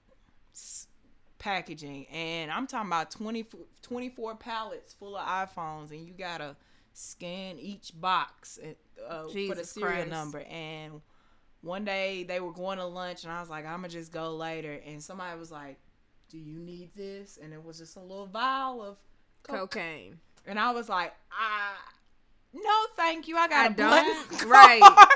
packaging, 1.39 2.07
and 2.07 2.51
I'm 2.51 2.67
talking 2.67 2.89
about 2.89 3.11
20, 3.11 3.45
24 3.81 4.35
pallets 4.35 4.93
full 4.93 5.17
of 5.17 5.25
iPhones, 5.25 5.91
and 5.91 6.05
you 6.05 6.13
gotta 6.13 6.55
scan 6.93 7.57
each 7.57 7.91
box 7.99 8.59
uh, 9.07 9.23
for 9.23 9.55
the 9.55 9.63
serial 9.63 9.93
Christ. 9.93 10.09
number. 10.09 10.39
And 10.41 11.01
one 11.61 11.85
day 11.85 12.23
they 12.23 12.39
were 12.39 12.51
going 12.51 12.77
to 12.77 12.85
lunch, 12.85 13.23
and 13.23 13.31
I 13.31 13.39
was 13.39 13.49
like, 13.49 13.65
I'm 13.65 13.77
gonna 13.77 13.89
just 13.89 14.11
go 14.11 14.35
later. 14.35 14.79
And 14.85 15.01
somebody 15.01 15.37
was 15.39 15.51
like, 15.51 15.79
"Do 16.29 16.37
you 16.37 16.59
need 16.59 16.89
this?" 16.95 17.39
And 17.41 17.53
it 17.53 17.63
was 17.63 17.77
just 17.77 17.95
a 17.95 18.01
little 18.01 18.27
vial 18.27 18.81
of 18.81 18.97
coke. 19.43 19.71
Cocaine. 19.71 20.19
And 20.45 20.59
I 20.59 20.71
was 20.71 20.89
like, 20.89 21.13
I 21.31 21.73
no, 22.53 22.71
thank 22.95 23.27
you. 23.27 23.37
I 23.37 23.47
got 23.47 23.65
I 23.65 23.67
a 23.67 23.73
don't- 23.73 24.45
right. 24.45 24.81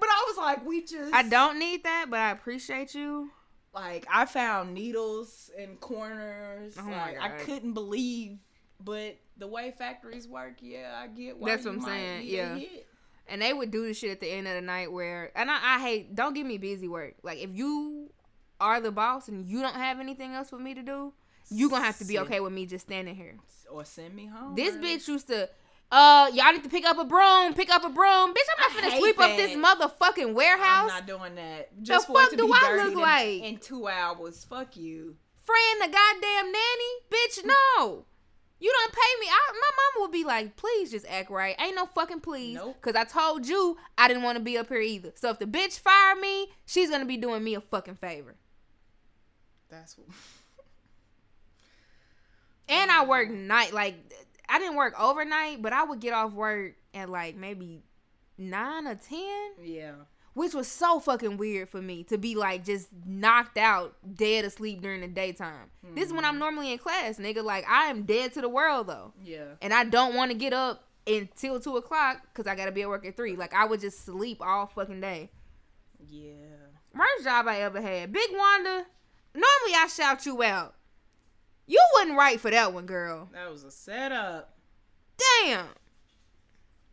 But 0.00 0.08
I 0.10 0.24
was 0.28 0.36
like, 0.36 0.66
we 0.66 0.82
just 0.84 1.14
I 1.14 1.22
don't 1.22 1.58
need 1.58 1.84
that, 1.84 2.06
but 2.10 2.18
I 2.18 2.30
appreciate 2.32 2.94
you. 2.94 3.30
like 3.72 4.04
I 4.12 4.26
found 4.26 4.74
needles 4.74 5.50
in 5.56 5.76
corners. 5.76 6.74
Oh 6.78 6.82
my 6.82 7.12
like 7.12 7.20
I 7.20 7.28
couldn't 7.44 7.72
believe, 7.74 8.38
but 8.80 9.16
the 9.36 9.46
way 9.46 9.72
factories 9.76 10.26
work, 10.26 10.54
yeah, 10.60 11.00
I 11.00 11.06
get 11.06 11.38
why. 11.38 11.50
That's 11.50 11.64
what 11.64 11.74
I'm 11.74 11.80
saying, 11.82 12.22
yeah. 12.26 12.56
hit. 12.56 12.86
And 13.28 13.40
they 13.40 13.52
would 13.52 13.70
do 13.70 13.86
the 13.86 13.94
shit 13.94 14.10
at 14.10 14.20
the 14.20 14.28
end 14.28 14.48
of 14.48 14.54
the 14.54 14.60
night 14.60 14.90
where, 14.92 15.30
and 15.36 15.48
I, 15.50 15.76
I 15.76 15.80
hate, 15.80 16.14
don't 16.16 16.34
give 16.34 16.46
me 16.46 16.58
busy 16.58 16.88
work. 16.88 17.14
Like, 17.22 17.38
if 17.38 17.50
you 17.54 18.10
are 18.60 18.80
the 18.80 18.90
boss 18.90 19.28
and 19.28 19.46
you 19.48 19.62
don't 19.62 19.76
have 19.76 20.00
anything 20.00 20.32
else 20.34 20.50
for 20.50 20.58
me 20.58 20.74
to 20.74 20.82
do, 20.82 21.12
you 21.48 21.70
gonna 21.70 21.84
have 21.84 21.98
to 21.98 22.04
be 22.04 22.18
okay 22.18 22.40
with 22.40 22.52
me 22.52 22.66
just 22.66 22.86
standing 22.86 23.14
here. 23.14 23.36
or 23.70 23.84
send 23.84 24.14
me 24.14 24.26
home. 24.26 24.56
This 24.56 24.74
bitch 24.74 25.06
used 25.08 25.28
to, 25.28 25.48
uh, 25.92 26.30
y'all 26.32 26.52
need 26.52 26.64
to 26.64 26.70
pick 26.70 26.86
up 26.86 26.98
a 26.98 27.04
broom, 27.04 27.52
pick 27.54 27.70
up 27.70 27.84
a 27.84 27.90
broom. 27.90 28.30
Bitch, 28.32 28.48
I'm 28.58 28.64
I 28.64 28.68
not 28.68 28.70
finna 28.82 28.90
hate 28.92 29.00
sweep 29.00 29.20
up 29.20 29.36
this 29.36 29.50
motherfucking 29.52 30.32
warehouse. 30.34 30.90
I'm 30.90 31.06
not 31.06 31.06
doing 31.06 31.34
that. 31.34 31.68
Just 31.82 32.06
for 32.06 32.14
fuck 32.14 32.30
do 32.30 32.46
be 32.46 32.52
I 32.52 32.76
look 32.84 32.92
in- 32.94 32.98
like? 32.98 33.42
in 33.42 33.58
two 33.58 33.86
hours? 33.86 34.42
Fuck 34.44 34.76
you. 34.76 35.16
Friend 35.44 35.80
the 35.82 35.86
goddamn 35.88 36.46
nanny? 36.50 36.92
Bitch, 37.10 37.44
no. 37.44 38.06
You 38.58 38.72
don't 38.72 38.92
pay 38.92 39.20
me. 39.20 39.26
I, 39.28 39.52
my 39.52 39.70
mama 39.76 40.04
would 40.06 40.12
be 40.12 40.24
like, 40.24 40.56
please 40.56 40.92
just 40.92 41.04
act 41.08 41.30
right. 41.30 41.56
Ain't 41.60 41.74
no 41.74 41.84
fucking 41.84 42.20
please. 42.20 42.54
Nope. 42.54 42.76
Cause 42.80 42.94
I 42.94 43.02
told 43.04 43.46
you 43.46 43.76
I 43.98 44.06
didn't 44.08 44.22
want 44.22 44.38
to 44.38 44.42
be 44.44 44.56
up 44.56 44.68
here 44.68 44.80
either. 44.80 45.12
So 45.16 45.30
if 45.30 45.40
the 45.40 45.46
bitch 45.46 45.80
fire 45.80 46.14
me, 46.14 46.46
she's 46.64 46.88
gonna 46.88 47.04
be 47.04 47.16
doing 47.16 47.42
me 47.42 47.54
a 47.56 47.60
fucking 47.60 47.96
favor. 47.96 48.36
That's 49.68 49.98
what. 49.98 50.06
And 52.68 52.90
I 52.90 53.04
work 53.04 53.30
night 53.32 53.72
like 53.72 53.96
I 54.52 54.58
didn't 54.58 54.76
work 54.76 54.94
overnight, 55.00 55.62
but 55.62 55.72
I 55.72 55.82
would 55.82 55.98
get 55.98 56.12
off 56.12 56.34
work 56.34 56.74
at 56.92 57.08
like 57.08 57.36
maybe 57.36 57.84
nine 58.36 58.86
or 58.86 58.94
ten. 58.96 59.52
yeah. 59.62 59.92
Which 60.34 60.52
was 60.54 60.68
so 60.68 61.00
fucking 61.00 61.38
weird 61.38 61.70
for 61.70 61.80
me 61.80 62.04
to 62.04 62.18
be 62.18 62.34
like 62.34 62.64
just 62.64 62.88
knocked 63.06 63.56
out, 63.56 63.96
dead 64.14 64.44
asleep 64.44 64.82
during 64.82 65.00
the 65.00 65.08
daytime. 65.08 65.70
This 65.94 66.06
is 66.08 66.12
when 66.12 66.24
I'm 66.26 66.34
hmm. 66.34 66.40
normally 66.40 66.72
in 66.72 66.78
class, 66.78 67.18
nigga. 67.18 67.42
Like 67.42 67.66
I 67.66 67.86
am 67.86 68.02
dead 68.02 68.34
to 68.34 68.42
the 68.42 68.48
world 68.48 68.88
though. 68.88 69.14
Yeah. 69.24 69.54
and 69.62 69.72
I 69.72 69.84
don't 69.84 70.14
want 70.14 70.30
to 70.32 70.36
get 70.36 70.52
up 70.52 70.84
until 71.06 71.58
two 71.58 71.78
o'clock 71.78 72.20
because 72.24 72.46
I 72.46 72.54
gotta 72.54 72.72
be 72.72 72.82
at 72.82 72.88
work 72.90 73.06
at 73.06 73.16
three. 73.16 73.36
Like 73.36 73.54
I 73.54 73.64
would 73.64 73.80
just 73.80 74.04
sleep 74.04 74.42
all 74.42 74.66
fucking 74.66 75.00
day. 75.00 75.30
Yeah. 76.06 76.32
Worst 76.94 77.24
job 77.24 77.48
I 77.48 77.60
ever 77.60 77.80
had. 77.80 78.12
Big 78.12 78.30
Wanda. 78.32 78.84
Normally 79.34 79.74
I 79.76 79.86
shout 79.86 80.26
you 80.26 80.42
out. 80.42 80.74
You 81.72 81.82
wasn't 81.94 82.18
right 82.18 82.38
for 82.38 82.50
that 82.50 82.74
one, 82.74 82.84
girl. 82.84 83.30
That 83.32 83.50
was 83.50 83.64
a 83.64 83.70
setup. 83.70 84.58
Damn. 85.16 85.68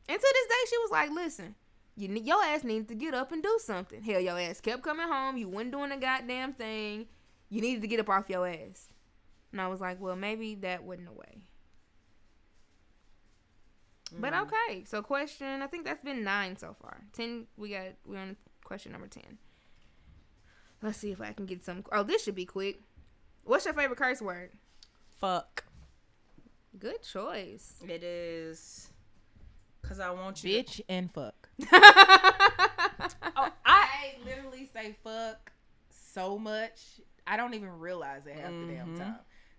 And 0.08 0.20
to 0.22 0.34
this 0.34 0.48
day, 0.48 0.70
she 0.70 0.78
was 0.78 0.90
like, 0.90 1.12
"Listen, 1.12 1.56
you 1.98 2.08
your 2.08 2.42
ass 2.42 2.64
needs 2.64 2.88
to 2.88 2.96
get 2.96 3.14
up 3.14 3.34
and 3.34 3.44
do 3.44 3.60
something. 3.62 4.02
Hell, 4.02 4.22
your 4.22 4.40
ass 4.40 4.62
kept 4.62 4.82
coming 4.82 5.10
home. 5.10 5.36
You 5.36 5.50
wasn't 5.50 5.74
doing 5.74 5.92
a 5.92 5.98
goddamn 5.98 6.54
thing. 6.54 7.08
You 7.50 7.60
needed 7.60 7.82
to 7.82 7.90
get 7.90 8.00
up 8.00 8.08
off 8.08 8.30
your 8.30 8.48
ass." 8.48 8.94
And 9.52 9.60
I 9.60 9.68
was 9.68 9.82
like, 9.82 10.00
"Well, 10.00 10.16
maybe 10.16 10.56
that 10.56 10.86
wasn't 10.86 11.08
the 11.08 11.14
way." 11.14 11.42
But 14.18 14.32
mm-hmm. 14.32 14.44
okay, 14.44 14.86
so 14.86 15.02
question. 15.02 15.62
I 15.62 15.68
think 15.68 15.84
that's 15.84 16.06
been 16.06 16.24
nine 16.24 16.56
so 16.56 16.74
far. 16.82 17.02
Ten. 17.12 17.48
We 17.58 17.72
got. 17.72 17.88
we're 18.06 18.20
on 18.20 18.38
question 18.64 18.94
number 18.94 19.08
ten. 19.08 19.40
Let's 20.82 21.00
see 21.00 21.12
if 21.12 21.20
I 21.20 21.34
can 21.34 21.48
get 21.48 21.66
some. 21.66 21.84
Oh, 21.92 22.04
this 22.04 22.24
should 22.24 22.36
be 22.36 22.46
quick. 22.46 22.80
What's 23.44 23.66
your 23.66 23.74
favorite 23.74 24.00
curse 24.00 24.22
word? 24.22 24.52
Fuck. 25.20 25.66
Good 26.78 27.02
choice. 27.04 27.74
It 27.88 28.04
is. 28.04 28.90
Cause 29.82 30.00
I 30.00 30.10
want 30.12 30.44
you. 30.44 30.52
Bitch 30.64 30.82
and 30.90 31.12
fuck. 31.12 31.50
Oh, 33.41 33.50
I 33.66 34.16
literally 34.26 34.70
say 34.74 34.96
fuck 35.04 35.52
so 35.90 36.38
much. 36.38 36.82
I 37.26 37.38
don't 37.38 37.54
even 37.54 37.80
realize 37.80 38.26
it 38.26 38.34
half 38.36 38.52
the 38.52 38.66
damn 38.74 38.96
Mhm. 38.96 38.98
time. 38.98 39.16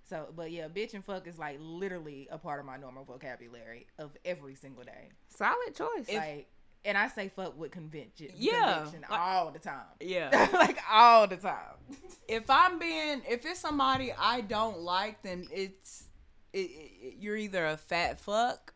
So, 0.09 0.29
but 0.37 0.51
yeah, 0.51 0.69
bitch 0.69 0.93
and 0.95 1.05
fuck 1.05 1.27
is 1.27 1.39
like 1.39 1.57
literally 1.61 2.29
a 2.31 2.37
part 2.37 2.61
of 2.61 2.67
my 2.67 2.77
normal 2.77 3.05
vocabulary 3.05 3.87
of 3.99 4.11
every 4.25 4.55
single 4.55 4.85
day. 4.85 5.09
Solid 5.29 5.75
choice. 5.75 6.13
like, 6.13 6.49
and 6.85 6.97
I 6.97 7.09
say 7.09 7.29
fuck 7.29 7.59
with 7.59 7.71
convention, 7.73 8.29
Yeah, 8.37 8.75
conviction 8.79 9.05
like- 9.11 9.21
all 9.21 9.51
the 9.51 9.59
time. 9.59 9.85
Yeah. 10.01 10.49
like 10.53 10.79
all 10.91 11.27
the 11.27 11.37
time. 11.37 11.77
if 12.29 12.49
I'm 12.49 12.79
being, 12.79 13.23
if 13.29 13.45
it's 13.45 13.61
somebody 13.61 14.13
I 14.19 14.41
don't 14.41 14.81
like, 14.81 15.23
then 15.23 15.47
it's 15.53 16.05
it, 16.53 16.59
it, 16.59 17.15
you're 17.19 17.37
either 17.37 17.65
a 17.67 17.77
fat 17.77 18.19
fuck 18.19 18.73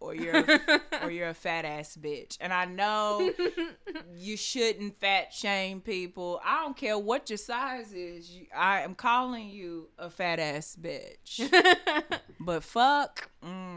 or 0.00 0.14
you're 0.14 0.36
a, 0.36 0.80
or 1.02 1.10
you're 1.10 1.28
a 1.30 1.34
fat 1.34 1.64
ass 1.64 1.96
bitch. 1.98 2.36
And 2.40 2.52
I 2.52 2.66
know 2.66 3.32
you 4.16 4.36
shouldn't 4.36 5.00
fat 5.00 5.32
shame 5.32 5.80
people. 5.80 6.40
I 6.44 6.62
don't 6.62 6.76
care 6.76 6.98
what 6.98 7.30
your 7.30 7.38
size 7.38 7.92
is. 7.94 8.28
You, 8.30 8.46
I 8.54 8.80
am 8.82 8.94
calling 8.94 9.48
you 9.48 9.88
a 9.98 10.10
fat 10.10 10.38
ass 10.38 10.76
bitch. 10.78 11.48
but 12.38 12.62
fuck, 12.62 13.30
mm, 13.42 13.73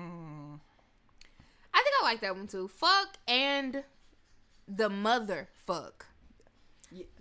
I 1.78 1.84
think 1.84 1.96
I 2.02 2.04
like 2.06 2.22
that 2.22 2.36
one 2.36 2.48
too. 2.48 2.68
Fuck 2.68 3.18
and 3.28 3.84
the 4.68 4.90
mother 4.90 5.50
fuck. 5.66 6.06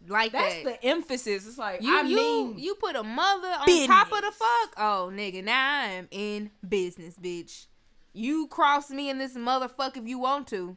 Like 0.08 0.30
that's 0.32 0.62
that. 0.62 0.80
the 0.80 0.84
emphasis. 0.88 1.46
It's 1.46 1.58
like 1.58 1.82
you 1.82 1.96
I 1.96 2.02
you 2.02 2.16
mean, 2.16 2.58
you 2.58 2.74
put 2.76 2.94
a 2.96 3.02
mother 3.02 3.48
on 3.48 3.86
top 3.86 4.12
of 4.12 4.20
the 4.22 4.30
fuck. 4.30 4.74
Oh 4.78 5.10
nigga, 5.12 5.42
now 5.44 5.80
I 5.82 5.86
am 5.88 6.08
in 6.10 6.50
business, 6.66 7.16
bitch. 7.20 7.66
You 8.12 8.46
cross 8.46 8.90
me 8.90 9.10
in 9.10 9.18
this 9.18 9.34
motherfucker 9.36 9.98
if 9.98 10.06
you 10.08 10.18
want 10.20 10.46
to. 10.48 10.76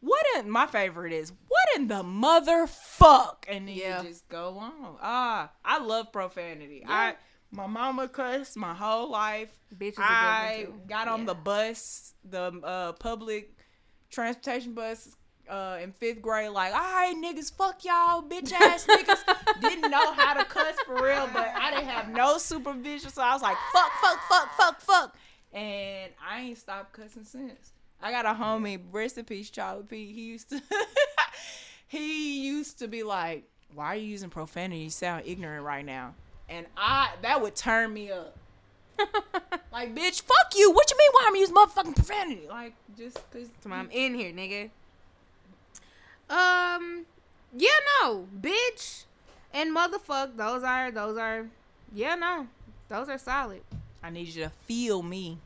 what 0.00 0.24
in 0.38 0.50
my 0.50 0.66
favorite 0.66 1.12
is 1.14 1.32
what 1.48 1.66
in 1.80 1.88
the 1.88 2.02
motherfuck, 2.02 3.44
and 3.48 3.66
then 3.66 3.74
Yeah. 3.74 4.02
you 4.02 4.08
just 4.10 4.28
go 4.28 4.58
on. 4.58 4.96
Ah, 5.00 5.50
I 5.64 5.78
love 5.78 6.12
profanity. 6.12 6.84
I 6.86 7.14
my 7.56 7.66
mama 7.66 8.06
cussed 8.08 8.56
my 8.56 8.74
whole 8.74 9.10
life. 9.10 9.48
Bitch 9.76 9.94
I 9.98 10.56
good 10.58 10.68
one, 10.68 10.80
too. 10.82 10.86
got 10.88 11.08
on 11.08 11.20
Yeah. 11.20 11.26
the 11.26 11.34
bus, 11.34 12.14
the 12.24 12.52
uh, 12.62 12.92
public 12.92 13.56
transportation 14.10 14.74
bus. 14.74 15.16
Uh, 15.48 15.78
in 15.80 15.92
fifth 15.92 16.20
grade, 16.20 16.50
like, 16.50 16.72
all 16.74 16.80
right, 16.80 17.14
niggas, 17.16 17.52
fuck 17.56 17.84
y'all, 17.84 18.20
bitch 18.20 18.50
ass 18.52 18.84
niggas. 18.90 19.60
didn't 19.60 19.88
know 19.92 20.12
how 20.12 20.34
to 20.34 20.44
cuss 20.44 20.74
for 20.84 20.96
real, 21.00 21.28
but 21.32 21.46
I 21.54 21.70
didn't 21.70 21.86
have 21.86 22.08
no 22.08 22.36
supervision, 22.38 23.10
so 23.10 23.22
I 23.22 23.32
was 23.32 23.42
like, 23.42 23.56
fuck, 23.72 23.92
fuck, 24.00 24.18
fuck, 24.28 24.50
fuck, 24.56 24.80
fuck, 24.80 25.16
and 25.52 26.10
I 26.28 26.40
ain't 26.40 26.58
stopped 26.58 26.92
cussing 26.94 27.22
since. 27.22 27.70
I 28.02 28.10
got 28.10 28.26
a 28.26 28.30
homie, 28.30 28.80
rest 28.90 29.18
in 29.18 29.24
peace, 29.24 29.48
Charlie 29.48 29.84
P. 29.84 30.12
He 30.12 30.22
used 30.22 30.48
to, 30.50 30.60
he 31.86 32.44
used 32.44 32.80
to 32.80 32.88
be 32.88 33.04
like, 33.04 33.44
why 33.72 33.86
are 33.86 33.96
you 33.96 34.08
using 34.08 34.30
profanity? 34.30 34.80
You 34.82 34.90
sound 34.90 35.22
ignorant 35.26 35.64
right 35.64 35.84
now, 35.84 36.14
and 36.48 36.66
I 36.76 37.10
that 37.22 37.40
would 37.42 37.54
turn 37.56 37.92
me 37.92 38.10
up. 38.10 38.36
Like, 39.76 39.94
bitch, 39.94 40.22
fuck 40.22 40.56
you. 40.56 40.72
What 40.72 40.90
you 40.90 40.96
mean 40.96 41.10
why 41.12 41.24
I'm 41.28 41.36
using 41.36 41.54
motherfucking 41.54 41.96
profanity? 41.96 42.46
Like, 42.48 42.72
just 42.96 43.18
cause 43.30 43.46
So 43.62 43.70
I'm 43.70 43.90
in 43.90 44.14
here, 44.14 44.32
nigga. 44.32 44.70
Um, 46.30 47.04
yeah, 47.54 47.68
no, 48.00 48.26
bitch, 48.40 49.04
and 49.52 49.76
motherfuck. 49.76 50.34
Those 50.34 50.62
are 50.62 50.90
those 50.90 51.18
are, 51.18 51.46
yeah, 51.94 52.14
no, 52.14 52.46
those 52.88 53.10
are 53.10 53.18
solid. 53.18 53.60
I 54.02 54.08
need 54.08 54.28
you 54.28 54.44
to 54.44 54.50
feel 54.64 55.02
me. 55.02 55.36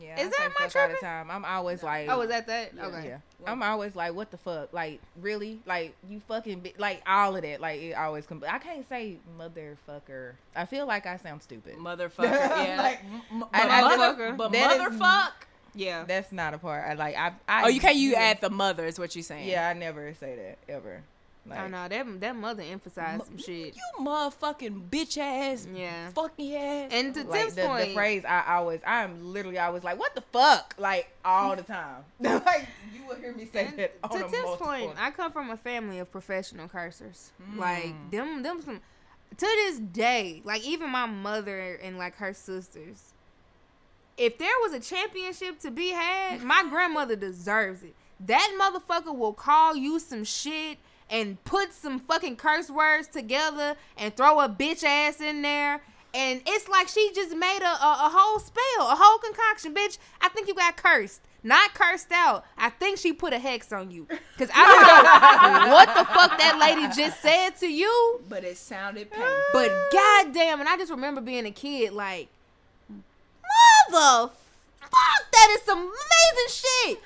Yeah, 0.00 0.20
Is 0.20 0.26
I 0.26 0.28
that 0.28 0.34
say 0.36 0.44
my 0.44 0.68
fuck 0.68 0.82
all 0.82 0.88
the 0.88 0.94
time. 0.96 1.30
I'm 1.30 1.44
always 1.44 1.82
like, 1.82 2.08
Oh, 2.10 2.20
is 2.22 2.28
that 2.28 2.46
that? 2.48 2.72
Okay. 2.78 3.08
Yeah. 3.08 3.18
I'm 3.50 3.62
always 3.62 3.96
like, 3.96 4.14
what 4.14 4.30
the 4.30 4.36
fuck? 4.36 4.72
Like, 4.72 5.00
really? 5.20 5.60
Like, 5.66 5.94
you 6.08 6.20
fucking, 6.28 6.60
bi- 6.60 6.74
like, 6.78 7.02
all 7.06 7.34
of 7.36 7.42
that. 7.42 7.60
Like, 7.60 7.80
it 7.80 7.92
always 7.94 8.26
come. 8.26 8.44
I 8.48 8.58
can't 8.58 8.86
say 8.88 9.16
motherfucker. 9.38 10.32
I 10.54 10.66
feel 10.66 10.86
like 10.86 11.06
I 11.06 11.16
sound 11.16 11.42
stupid. 11.42 11.76
Motherfucker. 11.76 12.30
Yeah. 12.66 12.76
Like, 12.82 13.00
M- 13.32 13.44
I- 13.52 13.62
but 13.62 13.70
I 13.70 13.96
mother- 13.96 14.32
but 14.32 14.52
that 14.52 14.76
is- 14.80 14.98
motherfuck. 14.98 15.30
Yeah. 15.74 16.04
That's 16.04 16.32
not 16.32 16.54
a 16.54 16.58
part. 16.58 16.88
I 16.88 16.94
like, 16.94 17.16
I, 17.16 17.32
I. 17.48 17.64
Oh, 17.64 17.68
you 17.68 17.80
can't 17.80 17.96
you 17.96 18.12
yeah. 18.12 18.20
add 18.20 18.40
the 18.40 18.48
mother 18.50 18.86
is 18.86 18.98
what 18.98 19.14
you're 19.14 19.22
saying. 19.22 19.46
Yeah, 19.48 19.68
I 19.68 19.74
never 19.74 20.14
say 20.14 20.34
that 20.66 20.72
ever. 20.72 21.02
Like, 21.48 21.58
I 21.58 21.68
know 21.68 21.88
that 21.88 22.20
that 22.20 22.36
mother 22.36 22.62
emphasized 22.62 23.26
some 23.26 23.38
shit. 23.38 23.76
You 23.76 23.82
motherfucking 24.04 24.88
bitch 24.90 25.16
ass. 25.18 25.66
Yeah. 25.72 26.10
Fucking 26.10 26.54
ass. 26.56 26.90
And 26.92 27.14
to 27.14 27.24
Like 27.24 27.40
Tim's 27.40 27.54
the, 27.54 27.62
point, 27.62 27.88
the 27.88 27.94
phrase, 27.94 28.24
I 28.24 28.56
always, 28.56 28.80
I'm 28.86 29.32
literally 29.32 29.58
always 29.58 29.84
like, 29.84 29.98
what 29.98 30.14
the 30.14 30.22
fuck? 30.32 30.74
Like, 30.78 31.08
all 31.24 31.54
the 31.54 31.62
time. 31.62 32.04
like, 32.20 32.68
you 32.94 33.06
will 33.06 33.16
hear 33.16 33.34
me 33.34 33.46
say 33.52 33.70
that 33.76 33.94
on 34.02 34.10
to 34.10 34.26
a 34.26 34.30
Tim's 34.30 34.56
point, 34.56 34.92
I 34.98 35.10
come 35.10 35.30
from 35.30 35.50
a 35.50 35.56
family 35.56 35.98
of 35.98 36.10
professional 36.10 36.68
cursors. 36.68 37.30
Mm. 37.52 37.58
Like 37.58 38.10
them, 38.10 38.42
them 38.42 38.62
some. 38.62 38.80
To 39.38 39.46
this 39.46 39.78
day, 39.78 40.40
like 40.44 40.64
even 40.64 40.88
my 40.88 41.04
mother 41.06 41.78
and 41.82 41.98
like 41.98 42.16
her 42.16 42.32
sisters, 42.32 43.12
if 44.16 44.38
there 44.38 44.48
was 44.62 44.72
a 44.72 44.80
championship 44.80 45.58
to 45.60 45.70
be 45.70 45.90
had, 45.90 46.42
my 46.42 46.64
grandmother 46.70 47.16
deserves 47.16 47.82
it. 47.82 47.94
That 48.20 48.56
motherfucker 48.58 49.14
will 49.14 49.34
call 49.34 49.76
you 49.76 49.98
some 49.98 50.24
shit 50.24 50.78
and 51.10 51.42
put 51.44 51.72
some 51.72 51.98
fucking 51.98 52.36
curse 52.36 52.70
words 52.70 53.08
together 53.08 53.76
and 53.96 54.16
throw 54.16 54.40
a 54.40 54.48
bitch 54.48 54.84
ass 54.84 55.20
in 55.20 55.42
there. 55.42 55.82
And 56.14 56.40
it's 56.46 56.68
like 56.68 56.88
she 56.88 57.10
just 57.14 57.36
made 57.36 57.60
a, 57.60 57.84
a, 57.84 58.06
a 58.06 58.10
whole 58.12 58.38
spell, 58.38 58.88
a 58.90 58.96
whole 58.96 59.18
concoction. 59.18 59.74
Bitch, 59.74 59.98
I 60.20 60.28
think 60.30 60.48
you 60.48 60.54
got 60.54 60.76
cursed. 60.76 61.20
Not 61.42 61.74
cursed 61.74 62.10
out. 62.10 62.44
I 62.58 62.70
think 62.70 62.98
she 62.98 63.12
put 63.12 63.32
a 63.32 63.38
hex 63.38 63.72
on 63.72 63.90
you. 63.90 64.06
Because 64.32 64.50
I 64.52 64.64
don't 64.66 65.68
know 65.68 65.72
what 65.74 65.88
the 65.88 66.04
fuck 66.06 66.38
that 66.38 66.58
lady 66.58 66.88
just 66.96 67.20
said 67.22 67.50
to 67.60 67.68
you. 67.68 68.20
but 68.28 68.42
it 68.44 68.56
sounded 68.56 69.10
painful. 69.10 69.32
But 69.52 69.70
goddamn, 69.92 70.60
and 70.60 70.68
I 70.68 70.76
just 70.76 70.90
remember 70.90 71.20
being 71.20 71.46
a 71.46 71.52
kid, 71.52 71.92
like, 71.92 72.28
mother, 72.88 74.32
fuck, 74.80 75.30
that 75.32 75.56
is 75.56 75.62
some 75.62 75.78
amazing 75.78 76.48
shit. 76.48 76.98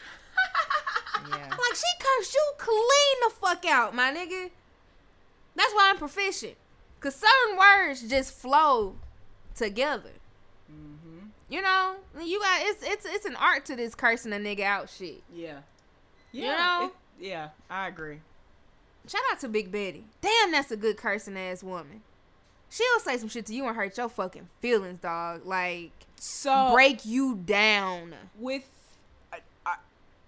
Yeah. 1.28 1.48
Like 1.50 1.74
she 1.74 1.92
cursed 2.00 2.34
you 2.34 2.52
clean 2.58 3.16
the 3.28 3.30
fuck 3.40 3.64
out, 3.66 3.94
my 3.94 4.12
nigga. 4.12 4.50
That's 5.54 5.72
why 5.74 5.90
I'm 5.90 5.98
proficient, 5.98 6.54
cause 7.00 7.14
certain 7.16 7.58
words 7.58 8.02
just 8.08 8.32
flow 8.32 8.96
together. 9.54 10.12
Mm-hmm. 10.72 11.26
You 11.48 11.60
know, 11.62 11.96
you 12.22 12.40
got 12.40 12.60
it's 12.62 12.82
it's 12.82 13.06
it's 13.06 13.26
an 13.26 13.36
art 13.36 13.64
to 13.66 13.76
this 13.76 13.94
cursing 13.94 14.32
a 14.32 14.36
nigga 14.36 14.60
out 14.62 14.88
shit. 14.88 15.22
Yeah. 15.34 15.58
You 16.32 16.44
Yeah. 16.44 16.56
know? 16.56 16.86
it- 16.86 16.92
yeah, 17.26 17.48
I 17.68 17.88
agree. 17.88 18.20
Shout 19.06 19.20
out 19.30 19.40
to 19.40 19.48
Big 19.48 19.70
Betty. 19.70 20.04
Damn, 20.22 20.52
that's 20.52 20.70
a 20.70 20.76
good 20.76 20.96
cursing 20.96 21.36
ass 21.36 21.62
woman. 21.62 22.00
She'll 22.70 23.00
say 23.00 23.18
some 23.18 23.28
shit 23.28 23.44
to 23.46 23.54
you 23.54 23.66
and 23.66 23.76
hurt 23.76 23.98
your 23.98 24.08
fucking 24.08 24.48
feelings, 24.60 25.00
dog. 25.00 25.44
Like 25.44 25.90
So 26.16 26.72
break 26.72 27.04
you 27.04 27.34
down. 27.36 28.14
with 28.38 28.62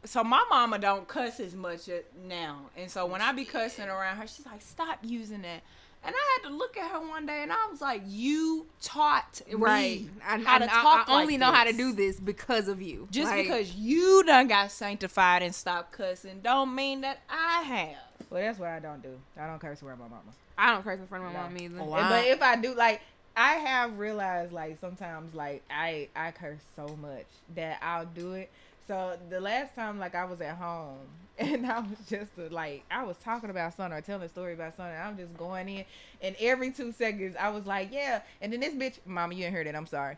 so 0.04 0.24
my 0.24 0.44
mama 0.50 0.78
don't 0.78 1.06
cuss 1.08 1.38
as 1.40 1.54
much 1.54 1.88
now 2.28 2.58
and 2.76 2.90
so 2.90 3.06
when 3.06 3.20
i 3.22 3.32
be 3.32 3.44
cussing 3.44 3.88
around 3.88 4.16
her 4.16 4.26
she's 4.26 4.44
like 4.46 4.60
stop 4.60 4.98
using 5.02 5.42
that 5.42 5.62
and 6.04 6.14
i 6.14 6.38
had 6.42 6.48
to 6.48 6.54
look 6.54 6.76
at 6.76 6.90
her 6.90 6.98
one 7.00 7.24
day 7.26 7.42
and 7.42 7.52
i 7.52 7.68
was 7.70 7.80
like 7.80 8.02
you 8.06 8.66
taught 8.80 9.40
me 9.48 9.54
Right. 9.54 10.04
I, 10.26 10.38
how 10.38 10.56
I, 10.56 10.58
to 10.58 10.64
I- 10.64 10.82
talk 10.82 11.08
I 11.08 11.20
only 11.20 11.34
like 11.34 11.40
know 11.40 11.52
how 11.52 11.64
to 11.64 11.72
do 11.72 11.92
this 11.92 12.18
because 12.18 12.66
of 12.68 12.82
you. 12.82 13.06
just 13.10 13.30
Like, 13.30 13.44
because 13.44 13.74
you 13.76 14.24
done 14.24 14.48
got 14.48 14.70
sanctified 14.72 15.42
and 15.42 15.54
stopped 15.54 15.92
cussing 15.92 16.40
don't 16.42 16.74
mean 16.74 17.02
that 17.02 17.20
i 17.30 17.62
have 17.62 17.96
Well, 18.30 18.42
that's 18.42 18.58
what 18.58 18.70
I 18.70 18.78
don't 18.80 19.02
do. 19.02 19.14
I 19.38 19.46
don't 19.46 19.58
curse 19.60 19.82
around 19.82 19.98
my 19.98 20.08
mama. 20.08 20.32
I 20.56 20.72
don't 20.72 20.82
curse 20.82 20.98
in 21.00 21.06
front 21.06 21.24
of 21.24 21.32
my 21.32 21.38
No. 21.38 21.44
mom 21.44 21.56
either. 21.60 21.80
Oh, 21.80 21.84
wow. 21.84 22.08
But 22.08 22.24
if 22.26 22.40
I 22.40 22.56
do, 22.56 22.74
like, 22.74 23.02
I 23.36 23.54
have 23.54 23.98
realized, 23.98 24.52
like, 24.52 24.78
sometimes, 24.80 25.34
like, 25.34 25.62
I 25.70 26.08
I 26.16 26.30
curse 26.30 26.60
so 26.76 26.86
much 27.02 27.26
that 27.56 27.78
I'll 27.82 28.06
do 28.06 28.32
it. 28.32 28.48
So 28.86 29.16
the 29.30 29.40
last 29.40 29.74
time, 29.74 29.98
like, 29.98 30.14
I 30.14 30.24
was 30.24 30.40
at 30.40 30.56
home 30.56 30.98
and 31.38 31.66
I 31.66 31.80
was 31.80 31.98
just 32.08 32.32
uh, 32.38 32.48
like, 32.50 32.84
I 32.90 33.04
was 33.04 33.16
talking 33.18 33.50
about 33.50 33.74
something 33.74 33.96
or 33.96 34.00
telling 34.00 34.24
a 34.24 34.28
story 34.28 34.54
about 34.54 34.76
something. 34.76 34.94
I'm 34.96 35.16
just 35.16 35.36
going 35.36 35.68
in, 35.68 35.84
and 36.20 36.36
every 36.40 36.70
two 36.72 36.92
seconds, 36.92 37.36
I 37.38 37.48
was 37.50 37.66
like, 37.66 37.92
yeah. 37.92 38.22
And 38.40 38.52
then 38.52 38.60
this 38.60 38.74
bitch, 38.74 38.98
mama, 39.06 39.34
you 39.34 39.44
ain't 39.44 39.54
heard 39.54 39.66
that. 39.66 39.74
I'm 39.76 39.86
sorry. 39.86 40.16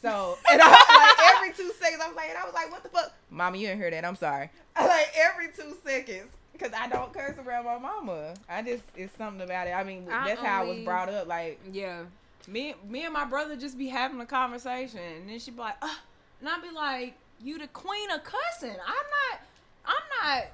So 0.00 0.36
and 0.50 0.60
I 0.60 0.68
was 0.68 0.78
like, 0.88 1.36
every 1.36 1.52
two 1.54 1.72
seconds, 1.80 2.02
I 2.02 2.08
was 2.08 2.16
like, 2.16 2.28
and 2.28 2.38
I 2.38 2.44
was 2.44 2.54
like, 2.54 2.70
what 2.70 2.82
the 2.82 2.88
fuck, 2.88 3.12
mama, 3.30 3.56
you 3.56 3.68
ain't 3.68 3.80
heard 3.80 3.92
that. 3.92 4.04
I'm 4.04 4.16
sorry. 4.16 4.50
Like 4.78 5.12
every 5.16 5.48
two 5.48 5.76
seconds. 5.84 6.30
Cause 6.58 6.70
I 6.78 6.88
don't 6.88 7.12
curse 7.12 7.36
around 7.38 7.64
my 7.64 7.78
mama. 7.78 8.34
I 8.48 8.62
just 8.62 8.84
it's 8.96 9.16
something 9.16 9.42
about 9.42 9.66
it. 9.66 9.72
I 9.72 9.82
mean, 9.84 10.06
I 10.10 10.28
that's 10.28 10.40
how 10.40 10.62
I 10.62 10.64
was 10.64 10.78
brought 10.78 11.08
up. 11.08 11.26
Like 11.26 11.58
Yeah. 11.72 12.04
me 12.46 12.74
me 12.88 13.04
and 13.04 13.12
my 13.12 13.24
brother 13.24 13.56
just 13.56 13.76
be 13.76 13.88
having 13.88 14.20
a 14.20 14.26
conversation 14.26 15.00
and 15.00 15.28
then 15.28 15.38
she'd 15.38 15.56
be 15.56 15.60
like 15.60 15.74
uh, 15.82 15.94
and 16.40 16.48
i'd 16.48 16.62
be 16.62 16.70
like 16.70 17.14
you 17.42 17.58
the 17.58 17.66
queen 17.68 18.10
of 18.10 18.22
cussing 18.24 18.70
i'm 18.70 19.06
not 19.30 19.40
i'm 19.86 20.24
not 20.34 20.44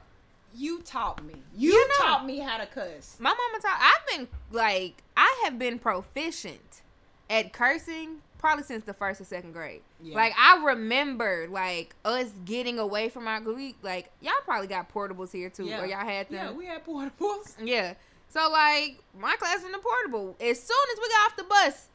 you 0.55 0.81
taught 0.81 1.23
me 1.25 1.35
you, 1.57 1.73
You 1.73 1.89
know. 1.89 1.95
taught 1.99 2.25
me 2.27 2.39
how 2.39 2.57
to 2.57 2.67
cuss 2.67 3.17
My 3.21 3.31
mama 3.31 3.63
taught. 3.63 3.79
I've 3.81 4.07
been 4.17 4.29
like 4.51 5.03
I 5.17 5.43
have 5.45 5.59
been 5.59 5.79
proficient 5.79 6.83
at 7.29 7.53
cursing 7.53 8.23
probably 8.39 8.65
since 8.65 8.85
the 8.85 8.95
first 8.95 9.21
or 9.21 9.25
second 9.25 9.53
grade. 9.53 9.83
Yeah. 10.03 10.15
Like 10.17 10.33
I 10.39 10.65
remember 10.65 11.49
like 11.51 11.95
us 12.05 12.29
getting 12.47 12.79
away 12.79 13.11
from 13.11 13.29
our 13.29 13.41
we 13.43 13.75
like 13.83 14.11
y'all 14.23 14.33
probably 14.45 14.69
got 14.69 14.91
portables 14.93 15.33
here 15.33 15.51
too, 15.51 15.65
or 15.65 15.85
y'all 15.87 16.05
had 16.07 16.29
yeah 16.31 16.47
them. 16.47 16.57
we 16.57 16.65
had 16.65 16.85
portables 16.87 17.55
Yeah. 17.63 17.93
So 18.31 18.49
like 18.51 18.97
my 19.21 19.37
class 19.37 19.63
in 19.65 19.73
the 19.73 19.79
portable. 19.79 20.35
As 20.41 20.63
soon 20.63 20.87
as 20.93 20.99
we 21.01 21.09
got 21.11 21.31
off 21.31 21.37
the 21.37 21.45
bus, 21.45 21.89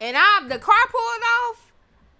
and 0.00 0.16
I 0.16 0.48
the 0.48 0.58
car 0.58 0.76
pulled 0.90 1.22
off, 1.50 1.69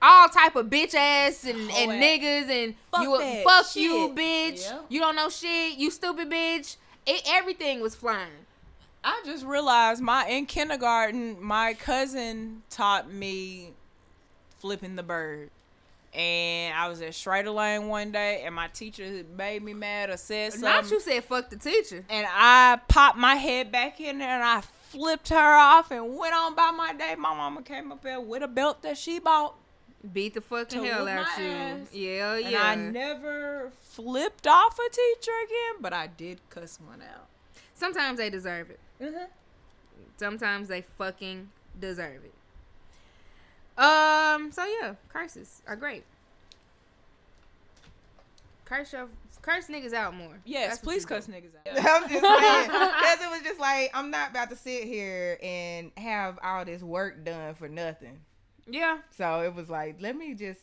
all 0.02 0.28
type 0.28 0.56
of 0.56 0.66
bitch 0.66 0.94
ass 0.94 1.44
and, 1.44 1.58
Oh, 1.70 1.74
and 1.76 1.92
and 1.92 2.02
niggas 2.02 2.48
and 2.50 2.74
fuck 2.90 3.02
you 3.02 3.18
that 3.18 3.44
fuck 3.44 3.76
you 3.76 4.12
bitch. 4.16 4.62
Yeah. 4.68 4.80
You 4.88 5.00
don't 5.00 5.16
know 5.16 5.28
shit. 5.28 5.78
You 5.78 5.90
stupid 5.90 6.30
bitch. 6.30 6.76
It, 7.06 7.22
everything 7.26 7.80
was 7.80 7.94
flying. 7.94 8.28
I 9.02 9.22
just 9.24 9.44
realized 9.46 10.02
my 10.02 10.26
in 10.26 10.46
kindergarten, 10.46 11.42
my 11.42 11.74
cousin 11.74 12.62
taught 12.70 13.10
me 13.10 13.70
flipping 14.58 14.96
the 14.96 15.02
bird. 15.02 15.50
And 16.12 16.74
I 16.74 16.88
was 16.88 17.00
at 17.02 17.14
Schrader 17.14 17.50
Lane 17.52 17.86
one 17.86 18.10
day, 18.10 18.42
and 18.44 18.52
my 18.52 18.66
teacher 18.66 19.22
made 19.38 19.62
me 19.62 19.74
mad 19.74 20.10
or 20.10 20.16
said 20.16 20.52
something. 20.52 20.68
Not 20.68 20.90
you 20.90 20.98
said 20.98 21.22
fuck 21.22 21.50
the 21.50 21.56
teacher. 21.56 22.04
and 22.08 22.26
I 22.28 22.80
popped 22.88 23.16
my 23.16 23.36
head 23.36 23.70
back 23.70 24.00
in 24.00 24.18
there 24.18 24.28
and 24.28 24.42
I 24.42 24.60
flipped 24.88 25.28
her 25.28 25.36
off 25.56 25.92
and 25.92 26.16
went 26.16 26.34
on 26.34 26.56
by 26.56 26.72
my 26.72 26.92
day. 26.92 27.14
My 27.16 27.32
mama 27.34 27.62
came 27.62 27.92
up 27.92 28.02
there 28.02 28.20
with 28.20 28.42
a 28.42 28.48
belt 28.48 28.82
that 28.82 28.98
she 28.98 29.20
bought. 29.20 29.54
Beat 30.12 30.32
the 30.34 30.40
fucking 30.40 30.82
To 30.82 30.88
hell 30.88 31.04
whoop 31.04 31.08
out 31.14 31.38
you. 31.38 31.46
ass. 31.46 31.88
Yeah, 31.92 32.34
And 32.36 32.50
yeah. 32.50 32.62
I 32.62 32.74
never 32.74 33.70
flipped 33.80 34.46
off 34.46 34.78
a 34.78 34.90
teacher 34.90 35.32
again, 35.44 35.80
but 35.80 35.92
I 35.92 36.06
did 36.06 36.40
cuss 36.48 36.78
one 36.80 37.02
out. 37.02 37.26
Sometimes 37.74 38.18
they 38.18 38.30
deserve 38.30 38.70
it. 38.70 38.80
Mm-hmm. 39.00 39.24
Sometimes 40.16 40.68
they 40.68 40.82
fucking 40.82 41.50
deserve 41.78 42.22
it. 42.24 42.32
Um. 43.82 44.50
So 44.52 44.64
yeah, 44.64 44.94
curses 45.08 45.62
are 45.66 45.76
great. 45.76 46.04
Curse 48.64 48.92
your 48.92 49.08
curse 49.42 49.66
niggas 49.68 49.92
out 49.94 50.14
more. 50.14 50.38
Yes, 50.44 50.70
That's 50.70 50.80
please 50.82 51.02
you 51.02 51.08
do. 51.08 51.14
cuss 51.14 51.26
niggas 51.26 51.54
out. 51.78 52.02
I'm 52.04 52.08
just 52.08 52.22
saying 52.42 52.70
because 52.70 53.20
it 53.22 53.30
was 53.30 53.42
just 53.42 53.60
like 53.60 53.90
I'm 53.94 54.10
not 54.10 54.30
about 54.30 54.50
to 54.50 54.56
sit 54.56 54.84
here 54.84 55.38
and 55.42 55.90
have 55.96 56.38
all 56.42 56.64
this 56.64 56.82
work 56.82 57.24
done 57.24 57.54
for 57.54 57.68
nothing. 57.68 58.20
Yeah. 58.70 58.98
So 59.16 59.40
it 59.42 59.54
was 59.54 59.68
like, 59.68 59.96
let 60.00 60.16
me 60.16 60.34
just 60.34 60.60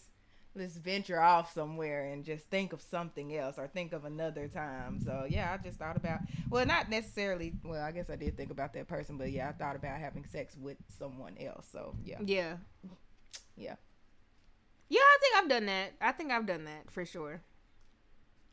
let's 0.55 0.75
venture 0.77 1.21
off 1.21 1.53
somewhere 1.53 2.05
and 2.11 2.25
just 2.25 2.49
think 2.49 2.73
of 2.73 2.81
something 2.81 3.35
else 3.37 3.59
or 3.59 3.67
think 3.67 3.93
of 3.93 4.05
another 4.05 4.47
time. 4.47 4.99
So 5.03 5.25
yeah, 5.29 5.53
I 5.53 5.63
just 5.63 5.77
thought 5.79 5.97
about 5.97 6.19
well, 6.49 6.65
not 6.65 6.89
necessarily. 6.89 7.53
Well, 7.63 7.81
I 7.83 7.91
guess 7.91 8.09
I 8.09 8.15
did 8.15 8.35
think 8.37 8.49
about 8.51 8.73
that 8.73 8.87
person, 8.87 9.17
but 9.17 9.31
yeah, 9.31 9.49
I 9.49 9.51
thought 9.51 9.75
about 9.75 9.99
having 9.99 10.25
sex 10.25 10.55
with 10.59 10.77
someone 10.97 11.35
else. 11.39 11.67
So 11.71 11.95
yeah, 12.03 12.17
Yeah. 12.23 12.57
yeah. 13.55 13.75
Yeah, 14.89 15.01
I 15.01 15.17
think 15.21 15.35
I've 15.35 15.49
done 15.49 15.65
that. 15.65 15.91
I 15.99 16.11
think 16.13 16.31
I've 16.31 16.45
done 16.45 16.63
that 16.65 16.89
for 16.89 17.05
sure. 17.05 17.41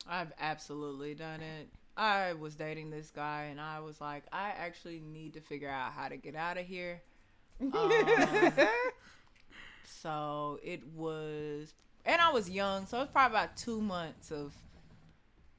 I've 0.09 0.33
absolutely 0.41 1.15
done 1.15 1.41
it. 1.41 1.69
I 1.97 2.33
was 2.33 2.57
dating 2.57 2.91
this 2.91 3.11
guy, 3.11 3.45
and 3.53 3.61
I 3.61 3.79
was 3.79 4.01
like, 4.01 4.25
I 4.33 4.49
actually 4.51 4.99
need 5.01 5.35
to 5.35 5.41
figure 5.41 5.71
out 5.71 5.93
how 5.93 6.09
to 6.09 6.17
get 6.17 6.35
out 6.35 6.59
of 6.59 6.67
here. 6.67 7.01
Um, 7.61 7.91
so 9.87 10.59
it 10.63 10.87
was, 10.95 11.75
and 12.05 12.21
I 12.21 12.33
was 12.33 12.49
young, 12.51 12.87
so 12.87 12.99
it 12.99 13.01
was 13.01 13.09
probably 13.11 13.37
about 13.37 13.57
two 13.57 13.81
months 13.81 14.31
of 14.31 14.55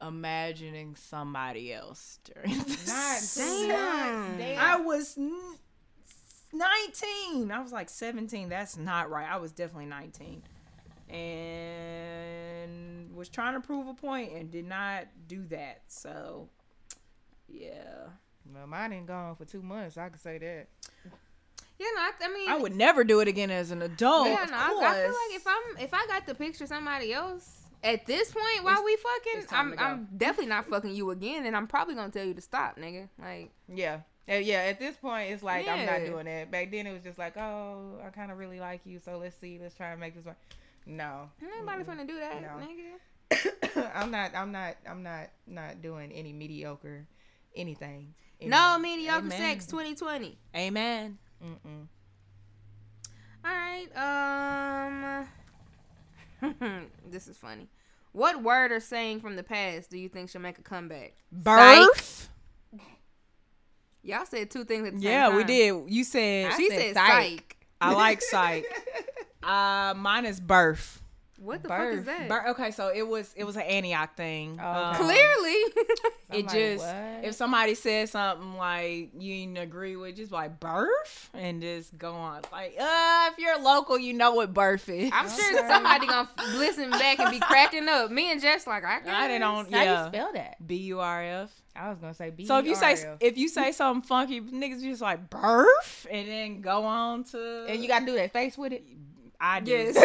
imagining 0.01 0.95
somebody 0.95 1.73
else 1.73 2.19
during 2.23 2.59
this. 2.63 2.87
Not 2.87 3.21
Damn. 3.69 4.37
Damn. 4.37 4.59
I 4.59 4.77
was 4.77 5.17
n- 5.17 5.55
19. 6.53 7.51
I 7.51 7.61
was 7.61 7.71
like 7.71 7.89
17. 7.89 8.49
That's 8.49 8.77
not 8.77 9.09
right. 9.09 9.27
I 9.29 9.37
was 9.37 9.51
definitely 9.51 9.87
19. 9.87 10.43
And 11.09 11.95
was 13.15 13.29
trying 13.29 13.53
to 13.53 13.59
prove 13.65 13.87
a 13.87 13.93
point 13.93 14.33
and 14.33 14.51
did 14.51 14.65
not 14.67 15.05
do 15.27 15.45
that. 15.47 15.83
So, 15.87 16.49
yeah. 17.47 18.09
well, 18.53 18.67
mine 18.67 18.93
ain't 18.93 19.07
gone 19.07 19.35
for 19.35 19.45
two 19.45 19.61
months. 19.61 19.97
I 19.97 20.09
can 20.09 20.19
say 20.19 20.37
that. 20.37 20.67
Yeah, 21.77 21.87
no, 21.95 22.01
I, 22.01 22.11
I 22.21 22.33
mean, 22.33 22.49
I 22.49 22.57
would 22.57 22.75
never 22.75 23.03
do 23.03 23.19
it 23.19 23.27
again 23.27 23.51
as 23.51 23.71
an 23.71 23.81
adult. 23.81 24.27
yeah, 24.27 24.45
no, 24.49 24.55
I. 24.55 24.91
I 24.91 24.93
feel 25.03 25.07
like 25.09 25.35
if 25.35 25.47
I'm 25.47 25.83
if 25.83 25.93
I 25.93 26.07
got 26.07 26.25
to 26.27 26.35
picture 26.35 26.65
somebody 26.67 27.11
else 27.13 27.63
at 27.83 28.05
this 28.05 28.31
point 28.31 28.63
while 28.63 28.83
we 28.83 28.97
fucking, 28.97 29.47
I'm. 29.51 29.75
I'm 29.77 30.07
definitely 30.15 30.47
not 30.49 30.67
fucking 30.67 30.95
you 30.95 31.11
again, 31.11 31.45
and 31.45 31.55
I'm 31.55 31.67
probably 31.67 31.95
gonna 31.95 32.11
tell 32.11 32.25
you 32.25 32.33
to 32.33 32.41
stop, 32.41 32.77
nigga. 32.77 33.09
Like, 33.21 33.51
Yeah. 33.67 33.99
Uh, 34.27 34.33
yeah, 34.35 34.61
at 34.61 34.79
this 34.79 34.95
point, 34.95 35.29
it's 35.31 35.43
like 35.43 35.67
I'm 35.67 35.85
not 35.85 36.03
doing 36.03 36.25
that. 36.25 36.49
Back 36.49 36.71
then, 36.71 36.87
it 36.87 36.93
was 36.93 37.03
just 37.03 37.19
like, 37.19 37.37
oh, 37.37 37.99
I 38.03 38.09
kind 38.09 38.31
of 38.31 38.39
really 38.39 38.59
like 38.59 38.81
you, 38.83 38.99
so 38.99 39.19
let's 39.19 39.35
see, 39.39 39.59
let's 39.61 39.75
try 39.75 39.91
and 39.91 39.99
make 39.99 40.15
this 40.15 40.25
work. 40.25 40.37
No, 40.87 41.29
nobody 41.59 41.83
finna 41.83 42.07
do 42.07 42.19
that, 42.19 42.41
No. 42.41 42.49
nigga. 42.57 43.91
I'm 43.95 44.11
not. 44.11 44.31
I'm 44.35 44.51
not. 44.51 44.77
I'm 44.89 45.03
not. 45.03 45.29
Not 45.45 45.81
doing 45.81 46.11
any 46.11 46.31
mediocre 46.33 47.05
anything. 47.55 48.13
No 48.41 48.77
mediocre 48.79 49.25
Amen. 49.25 49.37
sex, 49.37 49.65
2020. 49.67 50.37
Amen. 50.55 51.17
Mm-mm. 51.45 51.87
All 53.45 53.51
right. 53.51 55.27
Um, 56.41 56.51
this 57.11 57.27
is 57.27 57.37
funny. 57.37 57.67
What 58.13 58.41
word 58.41 58.71
or 58.71 58.79
saying 58.79 59.19
from 59.19 59.35
the 59.35 59.43
past 59.43 59.89
do 59.91 59.97
you 59.97 60.09
think 60.09 60.29
should 60.29 60.41
make 60.41 60.57
a 60.57 60.61
comeback? 60.63 61.13
Birth? 61.31 62.29
Y'all 64.03 64.25
said 64.25 64.49
two 64.51 64.63
things 64.63 64.87
at 64.87 64.93
the 64.93 64.99
same 65.01 65.09
Yeah, 65.11 65.27
time. 65.27 65.35
we 65.37 65.43
did. 65.43 65.83
You 65.89 66.03
said, 66.03 66.53
She 66.55 66.69
said 66.69 66.79
said 66.79 66.93
psych. 66.95 67.07
psych. 67.11 67.57
I 67.81 67.93
like 67.93 68.21
psych. 68.29 68.65
Uh, 69.43 69.93
mine 69.97 70.25
is 70.25 70.39
birth. 70.39 71.01
What 71.45 71.61
the 71.61 71.69
fuck 71.69 71.93
is 71.93 72.05
that? 72.05 72.27
Bir- 72.27 72.47
okay, 72.49 72.71
so 72.71 72.91
it 72.93 73.07
was 73.07 73.31
it 73.37 73.43
was 73.43 73.55
an 73.55 73.61
Antioch 73.61 74.15
thing. 74.17 74.59
Oh, 74.61 74.67
Um. 74.67 74.95
Clearly. 74.95 75.63
I'm 76.31 76.39
it 76.39 76.49
just 76.49 76.83
what? 76.85 77.23
if 77.25 77.35
somebody 77.35 77.75
says 77.75 78.11
something 78.11 78.55
like 78.57 79.11
you 79.17 79.35
didn't 79.45 79.57
agree 79.59 79.95
with, 79.95 80.15
just 80.15 80.31
like 80.31 80.59
birth 80.59 81.29
and 81.33 81.61
just 81.61 81.97
go 81.97 82.13
on. 82.13 82.41
Like, 82.51 82.75
uh, 82.79 83.29
if 83.31 83.37
you're 83.37 83.59
local, 83.61 83.99
you 83.99 84.13
know 84.13 84.33
what 84.33 84.53
birth 84.53 84.89
is. 84.89 85.11
I'm 85.13 85.29
sure 85.29 85.67
somebody 85.67 86.07
gonna 86.07 86.27
listen 86.55 86.89
back 86.89 87.19
and 87.19 87.29
be 87.31 87.39
cracking 87.39 87.87
up. 87.87 88.09
Me 88.11 88.31
and 88.31 88.41
Jess 88.41 88.65
like 88.65 88.83
I, 88.83 89.01
I 89.07 89.27
didn't 89.27 89.41
don't. 89.41 89.67
on 89.67 89.71
How 89.71 90.01
you 90.03 90.07
spell 90.07 90.33
that? 90.33 90.65
B 90.65 90.75
U 90.77 90.99
R 90.99 91.23
F. 91.23 91.51
I 91.75 91.89
was 91.89 91.99
gonna 91.99 92.13
say 92.13 92.29
B. 92.29 92.45
So 92.45 92.57
if 92.57 92.65
you 92.65 92.73
say 92.75 93.17
if 93.19 93.37
you 93.37 93.49
say 93.49 93.71
something 93.71 94.01
funky, 94.07 94.41
niggas 94.41 94.81
just 94.81 95.01
like 95.01 95.29
birth 95.29 96.07
and 96.09 96.27
then 96.27 96.61
go 96.61 96.85
on 96.85 97.23
to 97.25 97.65
and 97.67 97.81
you 97.81 97.87
got 97.87 97.99
to 97.99 98.05
do 98.05 98.15
that 98.15 98.31
face 98.31 98.57
with 98.57 98.71
it. 98.71 98.85
I 99.47 99.59
do 99.59 99.71
Yes. 99.71 99.95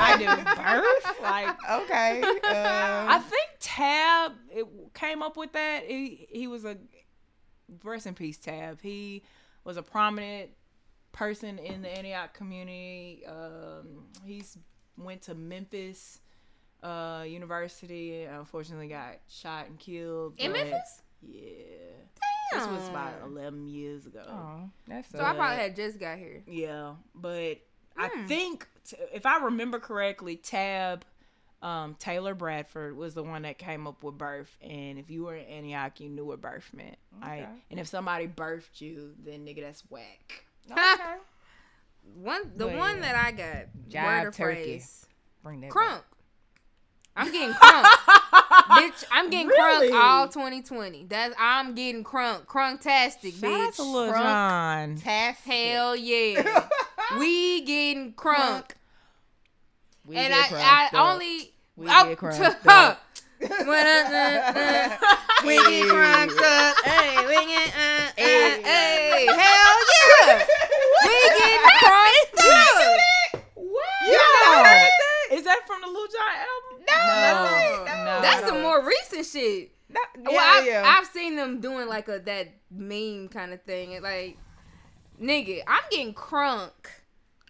I 0.00 0.16
do 0.18 0.26
birth 0.62 1.20
like 1.22 1.48
Okay. 1.70 2.22
I 2.44 3.16
Um, 3.16 3.22
think 3.22 3.48
Tab 3.58 4.32
it 4.50 4.66
came 4.94 5.22
up 5.22 5.36
with 5.36 5.52
that. 5.54 5.84
He 5.86 6.26
he 6.30 6.46
was 6.46 6.64
a 6.64 6.76
rest 7.84 8.06
in 8.06 8.14
peace 8.14 8.38
Tab. 8.38 8.80
He 8.80 9.22
was 9.64 9.76
a 9.76 9.82
prominent 9.82 10.50
person 11.12 11.58
in 11.58 11.82
the 11.82 11.88
Antioch 11.90 12.32
community. 12.34 13.24
Um, 13.26 14.06
he's 14.24 14.56
went 14.96 15.22
to 15.22 15.34
Memphis 15.34 16.20
uh, 16.82 17.24
University. 17.26 18.22
and 18.24 18.36
Unfortunately, 18.38 18.88
got 18.88 19.16
shot 19.28 19.66
and 19.66 19.78
killed. 19.78 20.34
In 20.38 20.52
Memphis? 20.52 21.02
Yeah. 21.22 21.44
This 22.52 22.66
was 22.66 22.88
about 22.88 23.14
11 23.26 23.68
years 23.68 24.06
ago. 24.06 24.22
oh, 24.28 24.70
that's 24.88 25.10
So 25.10 25.18
I 25.20 25.34
probably 25.34 25.56
had 25.58 25.76
just 25.76 26.00
got 26.00 26.18
here. 26.18 26.42
Yeah, 26.48 26.94
but 27.14 27.58
I 27.96 28.08
Hmm. 28.08 28.26
think 28.26 28.68
if 29.12 29.26
I 29.26 29.38
remember 29.38 29.78
correctly, 29.78 30.36
Tab 30.36 31.04
um, 31.62 31.94
Taylor 31.98 32.34
Bradford 32.34 32.96
was 32.96 33.12
the 33.14 33.22
one 33.22 33.42
that 33.42 33.58
came 33.58 33.86
up 33.86 34.02
with 34.02 34.16
birth, 34.16 34.56
and 34.62 34.98
if 34.98 35.10
you 35.10 35.24
were 35.24 35.36
in 35.36 35.44
Antioch, 35.44 36.00
you 36.00 36.08
knew 36.08 36.24
what 36.24 36.40
birth 36.40 36.70
meant. 36.72 36.96
Right? 37.20 37.46
And 37.70 37.78
if 37.78 37.86
somebody 37.86 38.26
birthed 38.26 38.80
you, 38.80 39.12
then 39.22 39.44
nigga, 39.44 39.60
that's 39.60 39.82
whack. 39.90 40.44
okay. 40.72 41.16
One, 42.14 42.52
the 42.56 42.66
But 42.66 42.76
one 42.78 42.96
yeah. 42.96 43.12
that 43.12 43.14
I 43.26 43.30
got, 43.32 43.66
Jive 43.90 44.04
word 44.22 44.28
or 44.28 44.30
turkey. 44.32 44.62
phrase, 44.62 45.06
Bring 45.42 45.60
that. 45.60 45.70
crunk. 45.70 46.00
I'm 47.14 47.30
getting 47.30 47.50
crunk, 47.54 47.84
bitch. 48.70 49.04
I'm 49.12 49.28
getting 49.28 49.48
Really? 49.48 49.90
crunk 49.90 50.02
all 50.02 50.28
2020. 50.28 51.04
That's 51.06 51.34
I'm 51.38 51.74
getting 51.74 52.04
crunk, 52.04 52.46
crunktastic, 52.46 53.38
Shout 53.38 53.50
out 53.52 53.72
bitch. 53.74 54.14
Crunk. 54.14 55.02
John. 55.02 55.34
Hell 55.44 55.94
yeah, 55.96 56.68
we 57.18 57.62
getting 57.62 58.12
crunk, 58.14 58.70
We 60.06 60.16
and 60.16 60.32
get 60.32 60.44
I, 60.44 60.48
crunked 60.48 60.66
I 60.66 60.86
up. 60.86 60.94
only. 61.14 61.52
We 61.76 61.88
I- 61.88 62.08
get 62.08 62.18
crunked 62.18 62.66
up. 62.66 63.00
When 63.40 63.50
I- 63.86 64.96
uh, 65.00 65.04
uh, 65.04 65.46
we 65.46 65.56
get 65.56 65.88
crunked 65.88 66.40
up. 66.40 66.76
Hey, 66.84 67.26
we 67.26 67.46
get 67.46 67.68
uh, 67.68 67.80
uh, 67.80 68.10
Hey. 68.16 68.62
hey, 68.62 69.26
hell 69.26 69.78
yeah, 70.26 70.46
we 71.06 71.14
get 71.38 71.60
crunked 71.80 72.40
up. 73.34 73.42
What? 73.54 73.84
Yeah. 74.06 74.88
Is 75.32 75.44
that 75.44 75.60
from 75.66 75.80
the 75.80 75.86
Lil 75.86 76.06
Jon 76.08 76.34
album? 76.36 76.84
No, 76.88 77.84
no. 78.04 78.20
That's 78.20 78.46
some 78.48 78.62
more 78.62 78.84
recent 78.84 79.24
shit. 79.26 79.70
No, 79.88 80.00
well, 80.24 80.32
yeah, 80.34 80.40
I've, 80.60 80.66
yeah. 80.66 80.96
I've 80.98 81.06
seen 81.06 81.36
them 81.36 81.60
doing 81.60 81.88
like 81.88 82.08
a 82.08 82.18
that 82.18 82.48
meme 82.70 83.28
kind 83.28 83.52
of 83.52 83.62
thing. 83.62 83.92
It 83.92 84.02
like, 84.02 84.36
nigga, 85.22 85.62
I'm 85.66 85.82
getting 85.90 86.14
crunk 86.14 86.70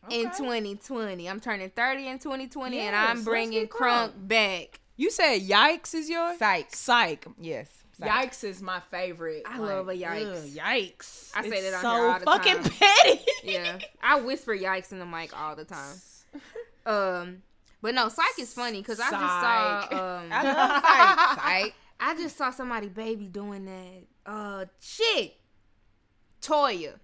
in 0.09 0.25
2020. 0.31 1.29
I'm 1.29 1.41
turning 1.41 1.71
30 1.71 2.09
in 2.09 2.19
2020, 2.19 2.79
and 2.79 2.97
I'm 2.97 3.23
bringing 3.25 3.67
crunk 3.67 4.13
crunk. 4.13 4.29
back. 4.29 4.81
You 4.97 5.11
said 5.11 5.41
yikes 5.41 5.95
is 5.95 6.09
yours? 6.09 6.39
Psych. 6.39 6.75
Psych. 6.75 7.27
Yes. 7.41 7.69
Psych. 7.99 8.09
Yikes 8.09 8.45
is 8.45 8.63
my 8.63 8.81
favorite. 8.91 9.43
I 9.47 9.59
love 9.59 9.89
a 9.89 9.93
yikes. 9.95 10.33
ugh, 10.45 10.49
yikes. 10.49 11.31
I 11.35 11.43
say 11.43 11.49
It's 11.59 11.71
that 11.71 11.75
on 11.77 11.83
so 11.83 11.95
here 11.97 12.07
all 12.09 12.19
the 12.19 12.25
fucking 12.25 12.63
time. 12.63 12.73
petty. 13.03 13.21
Yeah, 13.45 13.79
I 14.03 14.21
whisper 14.21 14.57
yikes 14.57 14.93
in 14.93 14.99
the 14.99 15.07
mic 15.07 15.39
all 15.39 15.57
the 15.57 15.65
time. 15.65 15.97
Um, 16.87 17.43
but 17.83 17.95
no, 17.95 18.09
psych 18.09 18.39
is 18.39 18.55
funny 18.55 18.79
because 18.79 18.99
I 19.01 19.11
just 19.11 19.13
Psych. 19.21 19.21
saw 19.21 20.19
um. 20.21 20.29
I 20.33 20.43
love 20.43 20.83
psych. 20.83 21.45
Psych. 21.65 21.75
I 22.01 22.15
just 22.17 22.37
saw 22.39 22.51
somebody 22.51 22.89
baby 22.89 23.27
doing 23.29 23.67
that. 23.67 24.03
Uh, 24.25 24.65
shit. 24.81 25.35
Toya. 26.41 26.95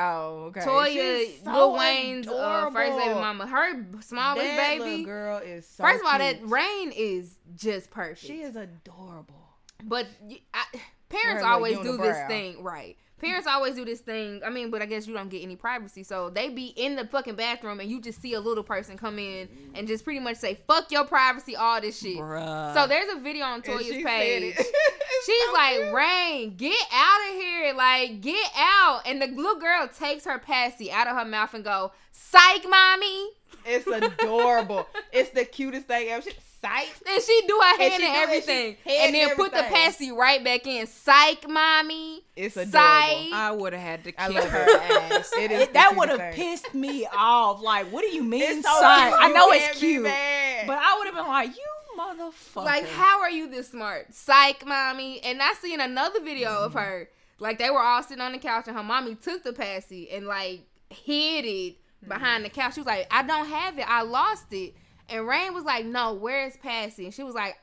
Oh, 0.00 0.44
okay. 0.48 0.60
Toya, 0.60 1.44
so 1.44 1.50
Lil 1.50 1.76
Wayne's 1.76 2.28
uh, 2.28 2.70
first 2.70 2.96
baby 2.96 3.14
mama, 3.14 3.46
her 3.48 3.84
smallest 4.00 4.46
That 4.46 4.78
baby. 4.78 5.02
girl 5.02 5.38
is 5.38 5.66
so 5.66 5.82
First 5.82 6.02
of 6.02 6.06
all, 6.12 6.18
that. 6.18 6.36
Reign 6.42 6.92
is 6.94 7.34
just 7.56 7.90
perfect. 7.90 8.20
she 8.20 8.42
is 8.42 8.54
adorable. 8.54 9.34
But 9.82 10.06
I 10.54 10.64
parents 11.08 11.42
always 11.42 11.78
do 11.78 11.96
this 11.96 12.16
thing, 12.28 12.62
right? 12.62 12.96
Parents 13.20 13.48
always 13.48 13.74
do 13.74 13.84
this 13.84 14.00
thing. 14.00 14.40
I 14.44 14.50
mean, 14.50 14.70
but 14.70 14.80
I 14.80 14.86
guess 14.86 15.06
you 15.06 15.14
don't 15.14 15.28
get 15.28 15.42
any 15.42 15.56
privacy. 15.56 16.04
So 16.04 16.30
they 16.30 16.48
be 16.48 16.66
in 16.76 16.94
the 16.94 17.04
fucking 17.04 17.34
bathroom 17.34 17.80
and 17.80 17.90
you 17.90 18.00
just 18.00 18.22
see 18.22 18.34
a 18.34 18.40
little 18.40 18.62
person 18.62 18.96
come 18.96 19.18
in 19.18 19.48
and 19.74 19.88
just 19.88 20.04
pretty 20.04 20.20
much 20.20 20.36
say, 20.36 20.60
fuck 20.66 20.92
your 20.92 21.04
privacy, 21.04 21.56
all 21.56 21.80
this 21.80 21.98
shit. 21.98 22.18
Bruh. 22.18 22.74
So 22.74 22.86
there's 22.86 23.12
a 23.12 23.18
video 23.18 23.44
on 23.44 23.54
And 23.54 23.64
Toya's 23.64 23.86
she 23.86 24.04
page. 24.04 24.56
She's 25.26 25.44
so 25.46 25.52
like, 25.52 25.76
cute. 25.76 25.94
Reign, 25.94 26.54
get 26.56 26.82
out 26.92 27.28
of 27.28 27.34
here. 27.34 27.74
Like, 27.74 28.20
get 28.20 28.50
out. 28.56 29.02
And 29.04 29.20
the 29.20 29.26
little 29.26 29.58
girl 29.60 29.88
takes 29.88 30.24
her 30.24 30.38
passy 30.38 30.92
out 30.92 31.08
of 31.08 31.16
her 31.16 31.24
mouth 31.24 31.54
and 31.54 31.64
go, 31.64 31.92
psych, 32.12 32.64
mommy. 32.68 33.30
It's 33.66 33.86
adorable. 33.86 34.86
it's 35.12 35.30
the 35.30 35.44
cutest 35.44 35.86
thing 35.86 36.08
ever. 36.08 36.22
She, 36.22 36.30
psych. 36.60 36.88
And 37.10 37.22
she 37.22 37.42
do 37.46 37.54
her 37.60 37.72
And 37.74 37.82
hand 37.82 38.02
she 38.02 38.06
and 38.06 38.16
everything. 38.16 38.76
she 38.84 38.90
hand 38.90 39.06
And 39.06 39.14
then 39.14 39.28
and 39.30 39.36
put 39.36 39.52
the 39.52 39.62
passy 39.62 40.12
right 40.12 40.42
back 40.42 40.66
in. 40.66 40.86
Psych, 40.86 41.48
mommy. 41.48 42.22
It's 42.36 42.54
Psych. 42.54 42.68
adorable. 42.68 43.34
I 43.34 43.50
would 43.52 43.72
have 43.72 43.82
had 43.82 44.04
to 44.04 44.20
I 44.22 44.28
love 44.28 44.44
her 44.48 44.64
her. 44.64 45.12
ass. 45.14 45.32
It 45.38 45.50
is 45.50 45.62
It- 45.62 45.72
that 45.74 45.94
would 45.96 46.08
have 46.08 46.34
pissed 46.34 46.74
me 46.74 47.06
off. 47.12 47.62
Like, 47.62 47.86
what 47.86 48.02
do 48.02 48.08
you 48.08 48.22
mean, 48.22 48.42
It's 48.42 48.66
so 48.66 48.80
son? 48.80 49.08
cute. 49.08 49.20
I 49.20 49.28
know 49.32 49.50
it's 49.52 49.78
cute, 49.78 50.04
but 50.04 50.78
I 50.78 50.96
would 50.98 51.06
have 51.06 51.14
been 51.14 51.26
like, 51.26 51.56
you 51.56 51.64
motherfucker. 51.98 52.64
Like, 52.64 52.88
how 52.88 53.20
are 53.20 53.30
you 53.30 53.48
this 53.48 53.70
smart? 53.70 54.14
Psych, 54.14 54.64
mommy. 54.66 55.20
And 55.22 55.42
I 55.42 55.52
seen 55.54 55.80
another 55.80 56.20
video 56.20 56.50
of 56.50 56.72
mm-hmm. 56.72 56.78
her. 56.78 57.08
Like, 57.40 57.58
they 57.58 57.70
were 57.70 57.80
all 57.80 58.02
sitting 58.02 58.20
on 58.22 58.32
the 58.32 58.38
couch, 58.38 58.64
and 58.68 58.76
her 58.76 58.82
mommy 58.82 59.14
took 59.14 59.44
the 59.44 59.52
passy 59.52 60.10
and, 60.10 60.26
like, 60.26 60.60
hid 60.90 61.44
it 61.44 61.74
mm-hmm. 61.74 62.08
behind 62.08 62.44
the 62.44 62.50
couch. 62.50 62.74
She 62.74 62.80
was 62.80 62.86
like, 62.86 63.06
I 63.10 63.22
don't 63.22 63.46
have 63.46 63.78
it. 63.78 63.84
I 63.88 64.02
lost 64.02 64.46
it. 64.52 64.74
And 65.08 65.26
Reign 65.26 65.54
was 65.54 65.64
like, 65.64 65.84
No, 65.84 66.14
where's 66.14 66.56
Passy? 66.56 67.04
And 67.04 67.14
she 67.14 67.22
was 67.22 67.34
like, 67.34 67.56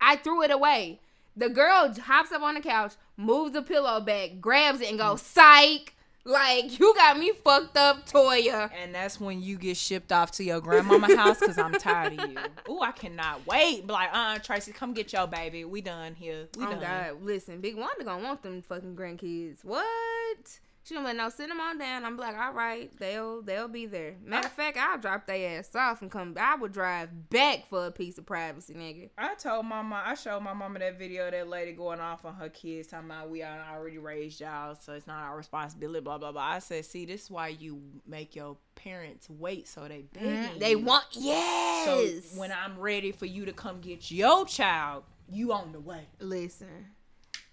I 0.00 0.16
threw 0.16 0.42
it 0.42 0.50
away. 0.50 1.00
The 1.36 1.48
girl 1.48 1.94
hops 2.02 2.32
up 2.32 2.42
on 2.42 2.54
the 2.54 2.60
couch, 2.60 2.94
moves 3.16 3.52
the 3.52 3.62
pillow 3.62 4.00
back, 4.00 4.40
grabs 4.40 4.80
it, 4.80 4.90
and 4.90 4.98
goes, 4.98 5.22
Psych. 5.22 5.94
Like, 6.24 6.78
you 6.78 6.92
got 6.94 7.18
me 7.18 7.32
fucked 7.32 7.78
up, 7.78 8.06
Toya. 8.06 8.70
And 8.82 8.94
that's 8.94 9.18
when 9.18 9.40
you 9.40 9.56
get 9.56 9.78
shipped 9.78 10.12
off 10.12 10.30
to 10.32 10.44
your 10.44 10.60
grandmama 10.60 11.16
house 11.16 11.40
because 11.40 11.56
I'm 11.56 11.72
tired 11.72 12.20
of 12.20 12.28
you. 12.28 12.36
Ooh, 12.68 12.82
I 12.82 12.92
cannot 12.92 13.46
wait. 13.46 13.86
Be 13.86 13.92
like, 13.94 14.10
uh, 14.12 14.38
Tracy, 14.40 14.72
come 14.72 14.92
get 14.92 15.10
your 15.10 15.26
baby. 15.26 15.64
We 15.64 15.80
done 15.80 16.14
here. 16.14 16.48
We 16.58 16.66
oh 16.66 16.70
done. 16.72 16.80
God, 16.80 17.22
listen, 17.22 17.62
Big 17.62 17.78
Wanda 17.78 18.04
gonna 18.04 18.22
want 18.22 18.42
them 18.42 18.60
fucking 18.60 18.94
grandkids. 18.94 19.64
What? 19.64 20.58
She 20.88 20.94
gonna 20.94 21.08
like, 21.08 21.16
no, 21.18 21.28
send 21.28 21.50
them 21.50 21.60
on 21.60 21.76
down. 21.76 22.02
I'm 22.06 22.16
like, 22.16 22.34
all 22.34 22.54
right, 22.54 22.90
they'll 22.98 23.42
they'll 23.42 23.68
be 23.68 23.84
there. 23.84 24.14
Matter 24.24 24.46
of 24.46 24.52
fact, 24.54 24.78
I'll 24.78 24.96
drop 24.96 25.26
their 25.26 25.58
ass 25.58 25.74
off 25.74 26.00
and 26.00 26.10
come. 26.10 26.34
I 26.40 26.54
would 26.54 26.72
drive 26.72 27.28
back 27.28 27.68
for 27.68 27.88
a 27.88 27.90
piece 27.90 28.16
of 28.16 28.24
privacy, 28.24 28.72
nigga. 28.72 29.10
I 29.18 29.34
told 29.34 29.66
mama, 29.66 30.02
I 30.02 30.14
showed 30.14 30.40
my 30.40 30.54
mama 30.54 30.78
that 30.78 30.98
video 30.98 31.26
of 31.26 31.32
that 31.32 31.46
lady 31.46 31.72
going 31.72 32.00
off 32.00 32.24
on 32.24 32.36
her 32.36 32.48
kids, 32.48 32.88
talking 32.88 33.10
about 33.10 33.28
we 33.28 33.42
are 33.42 33.66
already 33.70 33.98
raised 33.98 34.40
y'all, 34.40 34.76
so 34.76 34.94
it's 34.94 35.06
not 35.06 35.24
our 35.24 35.36
responsibility, 35.36 36.00
blah, 36.00 36.16
blah, 36.16 36.32
blah. 36.32 36.42
I 36.42 36.58
said, 36.60 36.86
see, 36.86 37.04
this 37.04 37.24
is 37.24 37.30
why 37.30 37.48
you 37.48 37.82
make 38.06 38.34
your 38.34 38.56
parents 38.74 39.28
wait 39.28 39.68
so 39.68 39.86
they 39.88 40.06
begging 40.14 40.30
Mm-hmm. 40.30 40.58
They 40.58 40.74
want 40.74 41.04
So 41.12 42.08
when 42.38 42.50
I'm 42.50 42.78
ready 42.78 43.12
for 43.12 43.26
you 43.26 43.44
to 43.44 43.52
come 43.52 43.82
get 43.82 44.10
your 44.10 44.46
child, 44.46 45.04
you 45.30 45.52
on 45.52 45.72
the 45.72 45.80
way. 45.80 46.06
listen, 46.18 46.86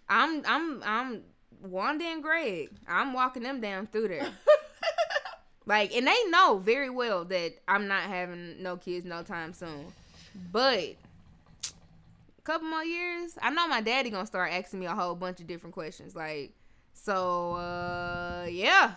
I'm 0.08 0.42
I'm 0.46 0.84
I'm 0.86 1.22
Wanda 1.62 2.06
and 2.06 2.22
Greg. 2.24 2.70
I'm 2.88 3.14
walking 3.14 3.44
them 3.44 3.62
down 3.62 3.88
through 3.88 4.10
there. 4.10 4.28
Like, 5.68 5.96
and 5.96 6.06
they 6.06 6.16
know 6.30 6.60
very 6.60 6.92
well 6.92 7.26
that 7.26 7.54
I'm 7.68 7.88
not 7.88 8.04
having 8.04 8.62
no 8.62 8.78
kids 8.78 9.04
no 9.04 9.24
time 9.24 9.52
soon. 9.52 9.92
But 10.52 10.80
a 10.80 12.42
couple 12.44 12.68
more 12.68 12.84
years, 12.84 13.36
I 13.42 13.50
know 13.50 13.68
my 13.68 13.82
daddy 13.82 14.12
gonna 14.12 14.28
start 14.28 14.52
asking 14.52 14.80
me 14.82 14.86
a 14.86 14.94
whole 14.94 15.16
bunch 15.16 15.40
of 15.40 15.48
different 15.48 15.74
questions. 15.74 16.16
Like, 16.16 16.52
so 16.94 17.54
uh 17.56 18.46
yeah. 18.48 18.92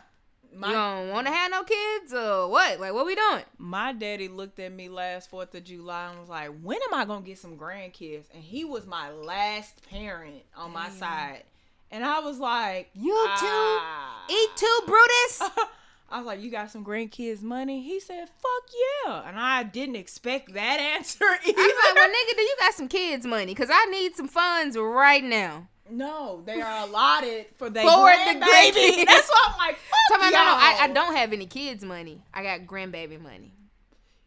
My- 0.54 0.68
you 0.68 0.74
don't 0.74 1.08
wanna 1.10 1.30
have 1.32 1.50
no 1.50 1.62
kids 1.64 2.12
or 2.12 2.50
what? 2.50 2.80
Like 2.80 2.92
what 2.92 3.06
we 3.06 3.14
doing? 3.14 3.44
My 3.56 3.94
daddy 3.94 4.28
looked 4.28 4.58
at 4.58 4.70
me 4.72 4.90
last 4.90 5.30
Fourth 5.30 5.54
of 5.54 5.64
July 5.64 6.10
and 6.10 6.20
was 6.20 6.28
like, 6.28 6.50
"When 6.62 6.78
am 6.86 6.92
I 6.92 7.06
gonna 7.06 7.24
get 7.24 7.38
some 7.38 7.56
grandkids?" 7.56 8.24
And 8.34 8.42
he 8.42 8.64
was 8.66 8.84
my 8.86 9.10
last 9.10 9.88
parent 9.88 10.42
on 10.54 10.72
my 10.72 10.90
side, 10.90 11.44
and 11.90 12.04
I 12.04 12.20
was 12.20 12.38
like, 12.38 12.90
You 12.94 13.12
too? 13.38 13.46
"Ah." 13.46 14.24
Et 14.30 14.48
tu, 14.56 14.66
Brutus. 14.86 15.50
I 16.10 16.18
was 16.18 16.26
like, 16.26 16.40
"You 16.40 16.50
got 16.50 16.70
some 16.70 16.84
grandkids 16.84 17.42
money?" 17.42 17.82
He 17.82 18.00
said, 18.00 18.28
"Fuck 18.28 18.70
yeah!" 19.06 19.28
And 19.28 19.38
I 19.38 19.62
didn't 19.62 19.96
expect 19.96 20.54
that 20.54 20.80
answer 20.96 21.24
either. 21.24 21.58
I 21.58 21.72
was 21.74 21.84
like, 21.84 21.94
well 21.94 22.08
nigga, 22.08 22.36
do 22.36 22.42
you 22.42 22.56
got 22.60 22.74
some 22.74 22.88
kids 22.88 23.26
money? 23.26 23.54
Cause 23.54 23.68
I 23.70 23.86
need 23.86 24.16
some 24.16 24.28
funds 24.28 24.76
right 24.78 25.22
now. 25.22 25.68
no, 25.90 26.42
they 26.46 26.60
are 26.62 26.86
allotted 26.86 27.46
for 27.58 27.68
their 27.70 27.82
For 27.84 28.10
the 28.10 28.40
grandbaby. 28.40 29.04
That's 29.06 29.28
why 29.28 29.48
I'm 29.52 29.58
like, 29.58 29.76
"Fuck 29.76 29.98
Tell 30.10 30.18
me, 30.26 30.30
no, 30.32 30.44
no, 30.44 30.52
I, 30.56 30.76
I 30.82 30.88
don't 30.88 31.14
have 31.14 31.32
any 31.34 31.46
kids 31.46 31.84
money. 31.84 32.22
I 32.32 32.42
got 32.42 32.60
grandbaby 32.66 33.20
money. 33.20 33.52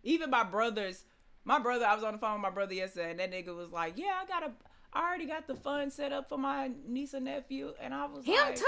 even 0.04 0.30
my 0.30 0.44
brothers 0.44 1.04
my 1.44 1.58
brother 1.58 1.86
i 1.88 1.96
was 1.96 2.04
on 2.04 2.14
the 2.14 2.20
phone 2.20 2.34
with 2.34 2.42
my 2.44 2.52
brother 2.52 2.74
yesterday 2.76 3.10
and 3.12 3.20
that 3.20 3.32
nigga 3.32 3.56
was 3.56 3.72
like 3.72 3.94
yeah 3.98 4.14
i 4.22 4.26
got 4.28 4.44
a 4.44 4.52
i 4.94 5.08
already 5.08 5.26
got 5.26 5.48
the 5.48 5.56
fund 5.56 5.92
set 5.92 6.12
up 6.12 6.28
for 6.30 6.38
my 6.38 6.70
niece 6.88 7.14
and 7.14 7.26
nephew 7.26 7.74
and 7.82 7.94
i 7.94 8.06
was 8.06 8.26
Him 8.26 8.36
like 8.36 8.56
too? 8.56 8.66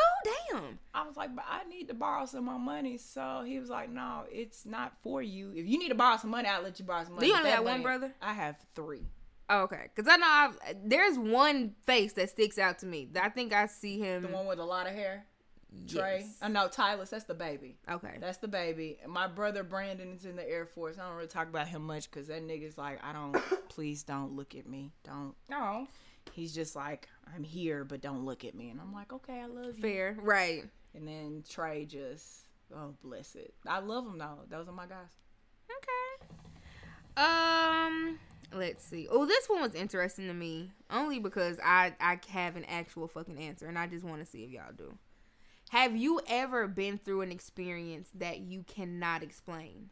Damn. 0.52 0.80
i 0.94 1.06
was 1.06 1.16
like 1.16 1.36
but 1.36 1.45
i 1.50 1.68
need 1.68 1.88
to 1.88 1.94
borrow 1.94 2.26
some 2.26 2.45
more 2.45 2.60
money 2.60 2.98
so 2.98 3.44
he 3.45 3.60
was 3.60 3.70
like 3.70 3.90
no 3.90 4.24
it's 4.32 4.66
not 4.66 4.94
for 5.02 5.22
you 5.22 5.52
if 5.56 5.66
you 5.68 5.78
need 5.78 5.90
to 5.90 5.95
borrow 5.95 6.18
some 6.18 6.30
money 6.30 6.48
i'll 6.48 6.62
let 6.62 6.80
you 6.80 6.86
borrow 6.86 7.04
some 7.04 7.16
money 7.16 7.28
Do 7.28 7.32
you 7.32 7.38
only 7.38 7.52
got 7.52 7.64
one 7.64 7.82
brother? 7.82 8.14
i 8.22 8.34
have 8.34 8.58
three 8.76 9.06
Oh, 9.50 9.64
okay, 9.64 9.90
because 9.94 10.10
I 10.10 10.16
know 10.16 10.26
I've, 10.26 10.58
there's 10.86 11.20
one 11.20 11.76
face 11.86 12.14
that 12.14 12.30
sticks 12.30 12.58
out 12.58 12.80
to 12.80 12.86
me. 12.86 13.10
I 13.22 13.28
think 13.28 13.52
I 13.54 13.66
see 13.68 14.00
him. 14.00 14.22
the 14.22 14.30
one 14.30 14.48
with 14.48 14.58
a 14.58 14.64
lot 14.64 14.88
of 14.88 14.94
hair 14.94 15.26
Trey. 15.88 16.20
Yes. 16.22 16.38
Oh 16.41 16.48
no, 16.48 16.68
Tyler. 16.68 17.06
That's 17.06 17.26
the 17.26 17.34
baby. 17.34 17.78
Okay. 17.90 18.18
That's 18.20 18.38
the 18.38 18.48
baby. 18.48 19.00
And 19.04 19.12
My 19.12 19.28
brother 19.28 19.64
Brandon 19.64 20.14
is 20.14 20.26
in 20.26 20.36
the 20.36 20.48
Air 20.48 20.66
Force. 20.66 20.98
I 20.98 21.08
don't 21.08 21.16
really 21.16 21.28
talk 21.28 21.48
about 21.48 21.68
him 21.68 21.84
much 21.84 22.10
because 22.10 22.28
that 22.28 22.45
nigga's 22.48 22.78
like, 22.78 23.04
I 23.04 23.14
don't. 23.14 23.36
please 23.70 24.04
don't 24.04 24.36
look 24.36 24.56
at 24.56 24.68
me. 24.68 24.91
Don't. 25.04 25.34
No. 25.50 25.88
He's 26.32 26.54
just 26.54 26.76
like, 26.76 27.08
I'm 27.34 27.44
here, 27.44 27.84
but 27.84 28.02
don't 28.02 28.26
look 28.26 28.45
at 28.45 28.56
me. 28.56 28.70
And 28.70 28.80
I'm 28.80 28.94
like, 28.94 29.14
okay, 29.14 29.41
I 29.41 29.45
love 29.45 29.78
you. 29.78 29.82
Fair. 29.82 30.18
Right. 30.22 30.64
And 30.95 31.08
then 31.08 31.44
Trey 31.48 31.86
just, 31.86 32.45
oh 32.76 32.94
bless 33.04 33.36
it. 33.36 33.54
I 33.68 33.80
love 33.80 34.06
him 34.06 34.18
though. 34.18 34.40
Those 34.50 34.68
are 34.68 34.74
my 34.74 34.86
guys. 34.86 35.10
Okay. 35.70 36.34
Um. 37.18 38.20
Let's 38.56 38.84
see. 38.84 39.08
Oh, 39.10 39.26
this 39.26 39.48
one 39.48 39.62
was 39.62 39.74
interesting 39.74 40.28
to 40.28 40.34
me 40.34 40.72
only 40.91 41.20
because 41.20 41.58
I 41.64 41.94
I 42.00 42.20
have 42.30 42.56
an 42.56 42.66
actual 42.66 43.08
fucking 43.08 43.40
answer, 43.40 43.68
and 43.68 43.80
I 43.80 43.88
just 43.88 44.06
want 44.06 44.24
to 44.24 44.30
see 44.30 44.44
if 44.44 44.52
y'all 44.52 44.72
do. 44.78 44.98
Have 45.70 45.95
you 45.95 46.22
ever 46.28 46.68
been 46.68 47.00
through 47.00 47.22
an 47.22 47.32
experience 47.32 48.10
that 48.14 48.41
you 48.41 48.64
cannot 48.68 49.24
explain? 49.24 49.90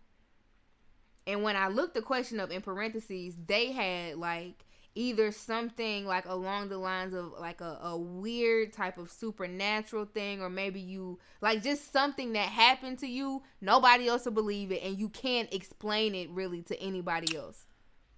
And 1.26 1.42
when 1.42 1.56
I 1.56 1.70
looked 1.70 1.96
the 1.96 2.02
question 2.02 2.40
up 2.40 2.52
in 2.52 2.62
parentheses, 2.62 3.36
they 3.48 3.72
had 3.72 4.18
like 4.18 4.64
either 4.96 5.32
something 5.32 6.06
like 6.06 6.26
along 6.26 6.70
the 6.70 6.78
lines 6.78 7.14
of 7.14 7.34
like 7.40 7.62
a, 7.62 7.80
a 7.84 7.98
weird 7.98 8.74
type 8.74 8.98
of 8.98 9.12
supernatural 9.12 10.06
thing, 10.06 10.42
or 10.42 10.50
maybe 10.50 10.80
you 10.80 11.20
like 11.42 11.64
just 11.64 11.92
something 11.92 12.34
that 12.34 12.50
happened 12.50 13.00
to 13.00 13.08
you, 13.08 13.42
nobody 13.62 14.08
else 14.08 14.26
will 14.26 14.34
believe 14.34 14.72
it, 14.72 14.84
and 14.84 15.00
you 15.00 15.10
can't 15.10 15.54
explain 15.54 16.16
it 16.16 16.30
really 16.30 16.62
to 16.64 16.80
anybody 16.82 17.36
else. 17.36 17.66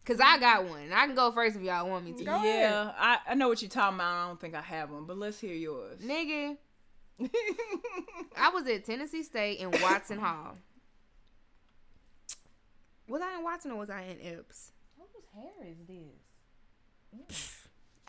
Cause 0.05 0.19
I 0.19 0.37
got 0.37 0.61
mm-hmm. 0.61 0.69
one. 0.69 0.93
I 0.93 1.05
can 1.05 1.15
go 1.15 1.31
first 1.31 1.55
if 1.55 1.61
y'all 1.61 1.89
want 1.89 2.03
me 2.03 2.11
to. 2.13 2.23
Go 2.25 2.35
ahead. 2.35 2.71
yeah, 2.71 2.91
I, 2.97 3.19
I 3.29 3.33
know 3.35 3.47
what 3.47 3.61
you're 3.61 3.69
talking 3.69 3.95
about. 3.95 4.13
I 4.13 4.27
don't 4.27 4.41
think 4.41 4.53
I 4.53 4.61
have 4.61 4.89
one, 4.89 5.05
but 5.05 5.17
let's 5.17 5.39
hear 5.39 5.53
yours. 5.53 6.01
Nigga, 6.01 6.57
I 8.37 8.49
was 8.49 8.67
at 8.67 8.83
Tennessee 8.83 9.23
State 9.23 9.59
in 9.59 9.71
Watson 9.81 10.19
Hall. 10.19 10.57
Was 13.07 13.21
I 13.21 13.37
in 13.37 13.43
Watson 13.43 13.71
or 13.71 13.77
was 13.77 13.89
I 13.89 14.01
in 14.03 14.17
Epps? 14.21 14.71
Whose 14.97 15.25
hair 15.33 15.69
is 15.69 15.77
this? 15.87 16.32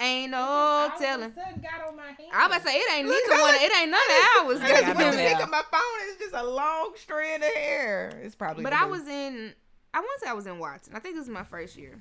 Ain't 0.01 0.33
no 0.33 0.91
telling. 0.99 1.31
got 1.31 1.89
on 1.89 1.97
my 1.97 2.07
hand. 2.07 2.19
I 2.33 2.47
was 2.49 2.57
about 2.57 2.63
to 2.63 2.69
say 2.69 2.75
it 2.77 2.93
ain't 2.97 3.09
neither 3.09 3.41
one. 3.43 3.55
It 3.55 3.73
ain't 3.81 3.91
none 3.91 4.01
of 4.01 4.47
ours. 4.51 4.61
I 4.61 4.67
Because 4.67 4.81
got 4.83 4.97
when 4.97 5.07
no 5.07 5.13
you 5.13 5.19
hair. 5.19 5.31
look 5.35 5.41
at 5.43 5.51
my 5.51 5.63
phone, 5.71 6.09
it's 6.09 6.19
just 6.21 6.35
a 6.35 6.43
long 6.45 6.93
strand 6.97 7.43
of 7.45 7.51
hair. 7.51 8.21
It's 8.25 8.35
probably. 8.35 8.65
But 8.65 8.73
I 8.73 8.87
was 8.87 9.07
in. 9.07 9.53
I 9.95 10.01
want 10.01 10.11
to 10.21 10.25
say 10.27 10.31
I 10.31 10.35
was 10.35 10.47
in 10.49 10.59
Watson. 10.59 10.95
I 10.97 10.99
think 10.99 11.15
this 11.15 11.25
is 11.25 11.31
my 11.31 11.45
first 11.45 11.77
year. 11.77 12.01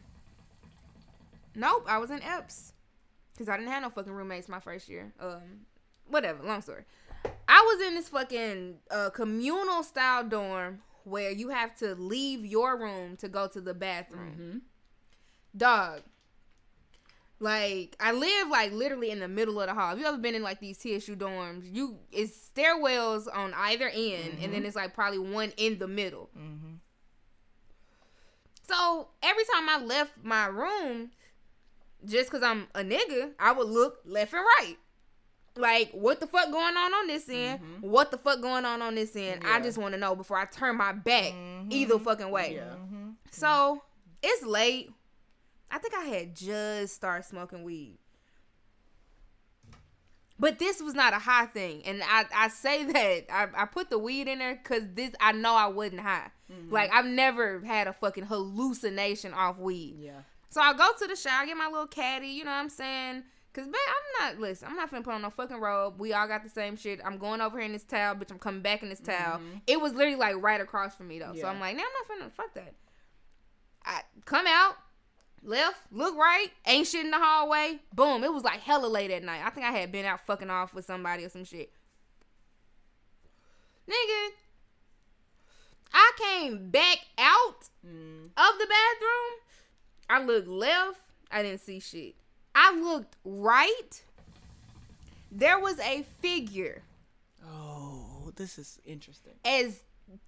Nope, 1.55 1.85
I 1.87 1.99
was 1.99 2.09
in 2.09 2.21
Epps 2.23 2.73
because 3.33 3.47
I 3.47 3.57
didn't 3.57 3.71
have 3.71 3.83
no 3.83 3.89
fucking 3.91 4.11
roommates 4.11 4.49
my 4.49 4.59
first 4.59 4.89
year. 4.89 5.13
Um, 5.19 5.67
whatever. 6.09 6.41
Long 6.43 6.61
story. 6.63 6.85
I 7.47 7.61
was 7.77 7.87
in 7.87 7.93
this 7.95 8.09
fucking 8.09 8.77
uh, 8.89 9.11
communal 9.11 9.83
style 9.83 10.23
dorm 10.23 10.79
where 11.03 11.29
you 11.29 11.49
have 11.49 11.75
to 11.75 11.93
leave 11.95 12.43
your 12.43 12.75
room 12.77 13.17
to 13.17 13.27
go 13.29 13.47
to 13.47 13.61
the 13.61 13.75
bathroom. 13.75 14.31
Mm-hmm. 14.31 14.57
Dog. 15.57 16.01
Like 17.43 17.97
I 17.99 18.13
live 18.13 18.47
like 18.47 18.71
literally 18.71 19.11
in 19.11 19.19
the 19.19 19.27
middle 19.27 19.59
of 19.59 19.67
the 19.67 19.73
hall. 19.73 19.89
Have 19.89 19.99
you 19.99 20.05
ever 20.05 20.17
been 20.17 20.33
in 20.33 20.43
like 20.43 20.61
these 20.61 20.77
TSU 20.77 21.17
dorms? 21.17 21.63
You 21.69 21.97
it's 22.09 22.31
stairwells 22.55 23.27
on 23.31 23.53
either 23.53 23.89
end, 23.89 24.37
and 24.41 24.53
then 24.53 24.61
mm-hmm. 24.61 24.65
it's 24.65 24.77
like 24.77 24.93
probably 24.93 25.19
one 25.19 25.51
in 25.57 25.77
the 25.77 25.87
middle. 25.89 26.29
Mm-hmm. 26.39 26.75
So 28.63 29.09
every 29.21 29.43
time 29.53 29.67
I 29.67 29.83
left 29.83 30.23
my 30.23 30.45
room, 30.45 31.11
just 32.05 32.31
cause 32.31 32.43
I'm 32.43 32.67
a 32.73 32.79
nigga, 32.79 33.31
I 33.37 33.51
would 33.51 33.67
look 33.67 33.99
left 34.05 34.33
and 34.33 34.41
right. 34.41 34.77
Like 35.57 35.91
what 35.91 36.21
the 36.21 36.27
fuck 36.27 36.49
going 36.49 36.77
on 36.77 36.93
on 36.93 37.07
this 37.07 37.27
end? 37.27 37.59
Mm-hmm. 37.59 37.89
What 37.89 38.11
the 38.11 38.17
fuck 38.17 38.39
going 38.39 38.63
on 38.63 38.81
on 38.81 38.95
this 38.95 39.17
end? 39.17 39.41
I 39.45 39.59
just 39.59 39.77
want 39.77 39.93
to 39.93 39.99
know 39.99 40.15
before 40.15 40.37
I 40.37 40.45
turn 40.45 40.77
my 40.77 40.93
back 40.93 41.33
either 41.69 41.95
mm-hmm. 41.95 42.03
fucking 42.05 42.31
way. 42.31 42.55
Yeah. 42.55 42.75
So 43.31 43.83
it's 44.21 44.45
late. 44.45 44.93
I 45.73 45.79
think 45.79 45.95
I 45.95 46.05
had 46.05 46.35
just 46.35 46.93
started 46.93 47.25
smoking 47.25 47.63
weed. 47.63 47.97
But 50.37 50.59
this 50.59 50.81
was 50.81 50.93
not 50.93 51.13
a 51.13 51.19
high 51.19 51.47
thing. 51.47 51.81
And 51.85 52.03
I, 52.03 52.25
I 52.35 52.47
say 52.49 52.83
that 52.91 53.25
I, 53.33 53.47
I 53.55 53.65
put 53.65 53.89
the 53.89 53.97
weed 53.97 54.27
in 54.27 54.37
there 54.37 54.55
because 54.55 54.83
this 54.93 55.13
I 55.19 55.31
know 55.31 55.55
I 55.55 55.67
wasn't 55.67 56.01
high. 56.01 56.29
Mm-hmm. 56.51 56.71
Like 56.71 56.93
I've 56.93 57.05
never 57.05 57.61
had 57.61 57.87
a 57.87 57.93
fucking 57.93 58.25
hallucination 58.25 59.33
off 59.33 59.57
weed. 59.57 59.95
Yeah. 59.99 60.21
So 60.49 60.61
I 60.61 60.73
go 60.73 60.89
to 60.99 61.07
the 61.07 61.15
shower, 61.15 61.47
get 61.47 61.57
my 61.57 61.67
little 61.67 61.87
caddy, 61.87 62.27
you 62.27 62.43
know 62.43 62.51
what 62.51 62.57
I'm 62.57 62.69
saying? 62.69 63.23
Cause 63.53 63.65
man, 63.65 63.75
I'm 63.75 64.35
not 64.35 64.41
listen, 64.41 64.67
I'm 64.67 64.75
not 64.75 64.91
finna 64.91 65.03
put 65.03 65.13
on 65.13 65.23
no 65.23 65.31
fucking 65.31 65.59
robe. 65.59 65.99
We 65.99 66.13
all 66.13 66.27
got 66.27 66.43
the 66.43 66.49
same 66.49 66.75
shit. 66.75 66.99
I'm 67.03 67.17
going 67.17 67.41
over 67.41 67.57
here 67.57 67.65
in 67.65 67.73
this 67.73 67.83
towel, 67.83 68.15
bitch. 68.15 68.31
I'm 68.31 68.39
coming 68.39 68.61
back 68.61 68.83
in 68.83 68.89
this 68.89 68.99
towel. 68.99 69.39
Mm-hmm. 69.39 69.57
It 69.65 69.81
was 69.81 69.93
literally 69.93 70.17
like 70.17 70.35
right 70.37 70.61
across 70.61 70.95
from 70.95 71.07
me 71.07 71.17
though. 71.17 71.33
So 71.35 71.47
I'm 71.47 71.59
like, 71.59 71.75
nah, 71.75 71.83
I'm 71.83 72.19
not 72.19 72.27
finna 72.27 72.31
fuck 72.31 72.53
that. 72.53 72.73
I 73.85 74.01
come 74.25 74.45
out, 74.47 74.75
left, 75.43 75.77
look 75.91 76.15
right, 76.15 76.47
ain't 76.65 76.87
shit 76.87 77.05
in 77.05 77.11
the 77.11 77.19
hallway. 77.19 77.79
Boom. 77.93 78.23
It 78.23 78.33
was 78.33 78.43
like 78.43 78.59
hella 78.61 78.87
late 78.87 79.11
at 79.11 79.23
night. 79.23 79.41
I 79.45 79.49
think 79.49 79.65
I 79.65 79.71
had 79.71 79.91
been 79.91 80.05
out 80.05 80.25
fucking 80.25 80.49
off 80.49 80.73
with 80.73 80.85
somebody 80.85 81.23
or 81.25 81.29
some 81.29 81.43
shit. 81.45 81.71
Nigga, 83.89 84.29
I 85.93 86.11
came 86.17 86.69
back 86.69 86.99
out 87.17 87.69
Mm. 87.85 88.25
of 88.37 88.57
the 88.59 88.67
bathroom. 88.67 89.39
I 90.09 90.23
looked 90.23 90.47
left. 90.47 90.99
I 91.31 91.43
didn't 91.43 91.61
see 91.61 91.79
shit. 91.79 92.15
I 92.55 92.73
looked 92.75 93.15
right. 93.25 94.03
There 95.31 95.59
was 95.59 95.79
a 95.79 96.03
figure 96.21 96.83
Oh, 97.45 98.31
this 98.35 98.57
is 98.57 98.79
interesting. 98.85 99.33
as 99.43 99.81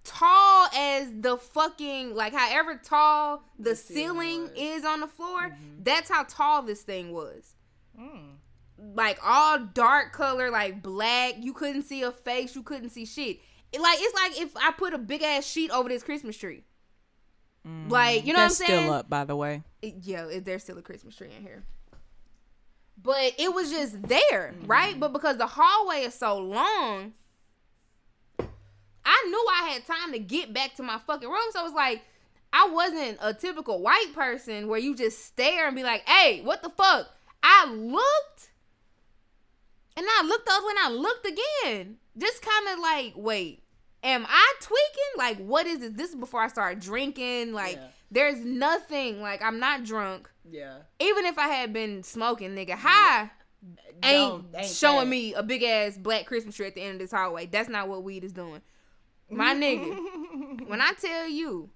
tall 0.04 0.68
as 0.74 1.10
the 1.20 1.36
fucking 1.36 2.14
like 2.14 2.32
however 2.32 2.80
tall 2.82 3.42
the, 3.58 3.70
The 3.70 3.76
ceiling 3.76 4.48
ceiling 4.48 4.50
is 4.56 4.84
on 4.84 5.00
the 5.00 5.06
floor. 5.06 5.42
Mm-hmm. 5.42 5.82
That's 5.82 6.08
how 6.10 6.24
tall 6.24 6.62
this 6.62 6.82
thing 6.82 7.12
was. 7.12 7.54
Mm. 8.00 8.34
Like 8.94 9.18
all 9.24 9.58
dark 9.58 10.12
color, 10.12 10.50
like 10.50 10.82
black. 10.82 11.34
You 11.38 11.52
couldn't 11.52 11.82
see 11.82 12.02
a 12.02 12.12
face. 12.12 12.54
You 12.54 12.62
couldn't 12.62 12.90
see 12.90 13.04
shit. 13.06 13.38
It, 13.72 13.80
like 13.80 13.98
it's 14.00 14.14
like 14.14 14.40
if 14.40 14.56
I 14.56 14.72
put 14.72 14.94
a 14.94 14.98
big 14.98 15.22
ass 15.22 15.46
sheet 15.46 15.70
over 15.70 15.88
this 15.88 16.02
Christmas 16.02 16.36
tree. 16.36 16.64
Mm. 17.66 17.90
Like 17.90 18.26
you 18.26 18.32
know 18.32 18.40
That's 18.40 18.60
what 18.60 18.68
I'm 18.68 18.74
saying? 18.74 18.84
still 18.84 18.94
up, 18.94 19.08
by 19.10 19.24
the 19.24 19.34
way. 19.36 19.62
it- 19.82 19.94
yeah, 20.02 20.26
it, 20.28 20.44
there's 20.44 20.62
still 20.62 20.78
a 20.78 20.82
Christmas 20.82 21.16
tree 21.16 21.30
in 21.36 21.42
here. 21.42 21.64
But 23.02 23.32
it 23.38 23.52
was 23.52 23.70
just 23.70 24.02
there, 24.02 24.54
right? 24.66 24.92
Mm-hmm. 24.92 25.00
But 25.00 25.12
because 25.12 25.36
the 25.36 25.46
hallway 25.46 25.98
is 26.00 26.14
so 26.14 26.38
long, 26.38 27.12
I 29.06 29.24
knew 29.28 29.46
I 29.62 29.68
had 29.70 29.86
time 29.86 30.12
to 30.12 30.18
get 30.18 30.52
back 30.52 30.74
to 30.76 30.82
my 30.82 30.98
fucking 31.06 31.28
room. 31.28 31.48
So 31.52 31.64
it's 31.64 31.74
like 31.74 32.02
I 32.52 32.68
wasn't 32.68 33.18
a 33.22 33.32
typical 33.32 33.80
white 33.80 34.12
person 34.14 34.68
where 34.68 34.78
you 34.80 34.94
just 34.96 35.24
stare 35.24 35.66
and 35.68 35.76
be 35.76 35.82
like, 35.82 36.06
"Hey, 36.08 36.42
what 36.42 36.62
the 36.62 36.70
fuck?" 36.70 37.08
I 37.42 37.66
looked, 37.70 38.50
and 39.96 40.04
I 40.08 40.22
looked 40.26 40.48
up 40.48 40.62
and 40.68 40.78
I 40.80 40.90
looked 40.90 41.26
again, 41.26 41.96
just 42.18 42.42
kind 42.42 42.68
of 42.74 42.78
like, 42.80 43.12
"Wait, 43.16 43.62
am 44.02 44.26
I 44.28 44.52
tweaking? 44.60 45.12
Like, 45.16 45.38
what 45.38 45.66
is 45.66 45.78
this? 45.78 45.90
This 45.92 46.10
is 46.10 46.16
before 46.16 46.42
I 46.42 46.48
started 46.48 46.80
drinking. 46.80 47.52
Like, 47.52 47.76
Yeah. 47.76 47.88
there's 48.10 48.38
nothing. 48.44 49.20
Like, 49.22 49.42
I'm 49.42 49.58
not 49.58 49.84
drunk. 49.84 50.28
Yeah. 50.48 50.78
Even 51.00 51.24
if 51.26 51.38
I 51.38 51.48
had 51.48 51.72
been 51.72 52.02
smoking, 52.02 52.50
nigga, 52.54 52.74
high 52.74 53.30
ain't, 54.02 54.52
Don't- 54.52 54.54
ain't 54.54 54.70
showing 54.70 55.06
that. 55.06 55.06
me 55.10 55.34
a 55.34 55.42
big 55.42 55.62
ass 55.62 55.96
black 55.96 56.26
Christmas 56.26 56.54
tree 56.56 56.66
at 56.66 56.74
the 56.74 56.82
end 56.82 56.94
of 56.94 56.98
this 57.00 57.10
hallway. 57.10 57.46
That's 57.46 57.68
not 57.68 57.88
what 57.88 58.02
weed 58.04 58.22
is 58.24 58.32
doing. 58.32 58.62
My 59.30 59.54
nigga, 59.54 60.66
when 60.68 60.80
I 60.80 60.92
tell 61.00 61.28
you, 61.28 61.70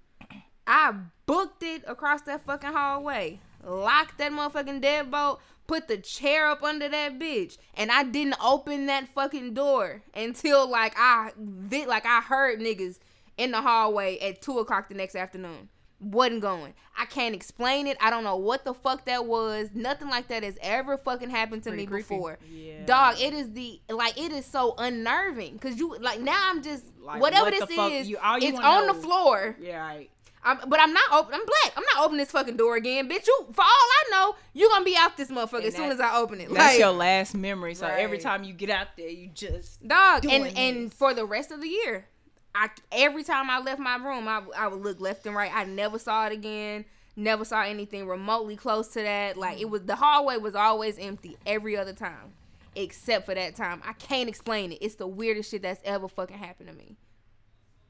I 0.65 0.93
booked 1.25 1.63
it 1.63 1.83
across 1.87 2.21
that 2.23 2.45
fucking 2.45 2.71
hallway, 2.71 3.39
locked 3.65 4.17
that 4.19 4.31
motherfucking 4.31 4.81
deadbolt, 4.81 5.39
put 5.67 5.87
the 5.87 5.97
chair 5.97 6.47
up 6.47 6.63
under 6.63 6.87
that 6.89 7.19
bitch, 7.19 7.57
and 7.75 7.91
I 7.91 8.03
didn't 8.03 8.35
open 8.43 8.85
that 8.85 9.07
fucking 9.09 9.53
door 9.53 10.01
until 10.13 10.69
like 10.69 10.93
I 10.97 11.31
vi- 11.37 11.85
like 11.87 12.05
I 12.05 12.21
heard 12.21 12.59
niggas 12.59 12.99
in 13.37 13.51
the 13.51 13.61
hallway 13.61 14.17
at 14.19 14.41
two 14.41 14.59
o'clock 14.59 14.87
the 14.89 14.95
next 14.95 15.15
afternoon. 15.15 15.69
Wasn't 15.99 16.41
going. 16.41 16.73
I 16.97 17.05
can't 17.05 17.35
explain 17.35 17.85
it. 17.85 17.95
I 18.01 18.09
don't 18.09 18.23
know 18.23 18.35
what 18.35 18.65
the 18.65 18.73
fuck 18.73 19.05
that 19.05 19.25
was. 19.27 19.69
Nothing 19.75 20.09
like 20.09 20.29
that 20.29 20.41
has 20.43 20.57
ever 20.61 20.97
fucking 20.97 21.29
happened 21.29 21.61
to 21.63 21.69
Pretty 21.69 21.83
me 21.83 21.87
creepy. 21.87 22.15
before. 22.15 22.39
Yeah. 22.51 22.85
Dog, 22.85 23.19
it 23.19 23.33
is 23.35 23.51
the 23.51 23.79
like 23.89 24.17
it 24.19 24.31
is 24.31 24.45
so 24.47 24.73
unnerving 24.79 25.53
because 25.53 25.77
you 25.77 25.95
like 25.99 26.19
now 26.19 26.49
I'm 26.49 26.63
just 26.63 26.85
Like, 27.01 27.21
whatever 27.21 27.45
what 27.45 27.59
the 27.59 27.65
this 27.65 27.75
fuck- 27.75 27.91
is. 27.91 28.09
you- 28.09 28.17
all 28.17 28.37
you 28.39 28.49
it's 28.49 28.59
wanna 28.59 28.67
on 28.67 28.87
the 28.87 28.93
floor. 29.01 29.55
Yeah, 29.59 29.79
right. 29.79 30.09
I'm, 30.43 30.57
but 30.67 30.79
I'm 30.79 30.91
not 30.93 31.03
open. 31.13 31.35
I'm 31.35 31.45
black. 31.45 31.73
I'm 31.77 31.83
not 31.93 32.03
opening 32.03 32.17
this 32.17 32.31
fucking 32.31 32.57
door 32.57 32.75
again, 32.75 33.07
bitch. 33.07 33.27
You 33.27 33.45
for 33.53 33.61
all 33.61 33.67
I 33.67 34.03
know, 34.11 34.35
you 34.53 34.69
gonna 34.69 34.83
be 34.85 34.95
out 34.97 35.15
this 35.15 35.29
motherfucker 35.29 35.57
And 35.57 35.65
as 35.65 35.75
soon 35.75 35.91
as 35.91 35.99
I 35.99 36.17
open 36.17 36.41
it. 36.41 36.49
That's 36.49 36.73
Like, 36.73 36.79
your 36.79 36.91
last 36.91 37.35
memory. 37.35 37.75
So 37.75 37.85
every 37.85 38.17
time 38.17 38.43
you 38.43 38.53
get 38.53 38.69
out 38.71 38.87
there, 38.97 39.09
you 39.09 39.27
just 39.27 39.87
dog. 39.87 40.23
doing 40.23 40.47
And 40.47 40.57
and 40.57 40.93
for 40.93 41.13
the 41.13 41.25
rest 41.25 41.51
of 41.51 41.61
the 41.61 41.67
year, 41.67 42.07
I 42.55 42.69
every 42.91 43.23
time 43.23 43.49
I 43.49 43.59
left 43.59 43.79
my 43.79 43.97
room, 43.97 44.27
I 44.27 44.41
I 44.57 44.67
would 44.67 44.81
look 44.81 44.99
left 44.99 45.25
and 45.27 45.35
right. 45.35 45.51
I 45.53 45.65
never 45.65 45.99
saw 45.99 46.25
it 46.25 46.33
again. 46.33 46.85
Never 47.15 47.45
saw 47.45 47.61
anything 47.61 48.07
remotely 48.07 48.55
close 48.55 48.87
to 48.89 49.01
that. 49.03 49.37
Like 49.37 49.61
it 49.61 49.67
mm. 49.67 49.71
was 49.71 49.83
the 49.83 49.95
hallway 49.95 50.37
was 50.37 50.55
always 50.55 50.97
empty 50.97 51.37
every 51.45 51.77
other 51.77 51.93
time, 51.93 52.33
except 52.75 53.25
for 53.25 53.35
that 53.35 53.55
time. 53.55 53.81
I 53.85 53.93
can't 53.93 54.29
explain 54.29 54.71
it. 54.71 54.79
It's 54.81 54.95
the 54.95 55.07
weirdest 55.07 55.51
shit 55.51 55.61
that's 55.61 55.81
ever 55.83 56.07
fucking 56.07 56.37
happened 56.37 56.69
to 56.69 56.75
me. 56.75 56.97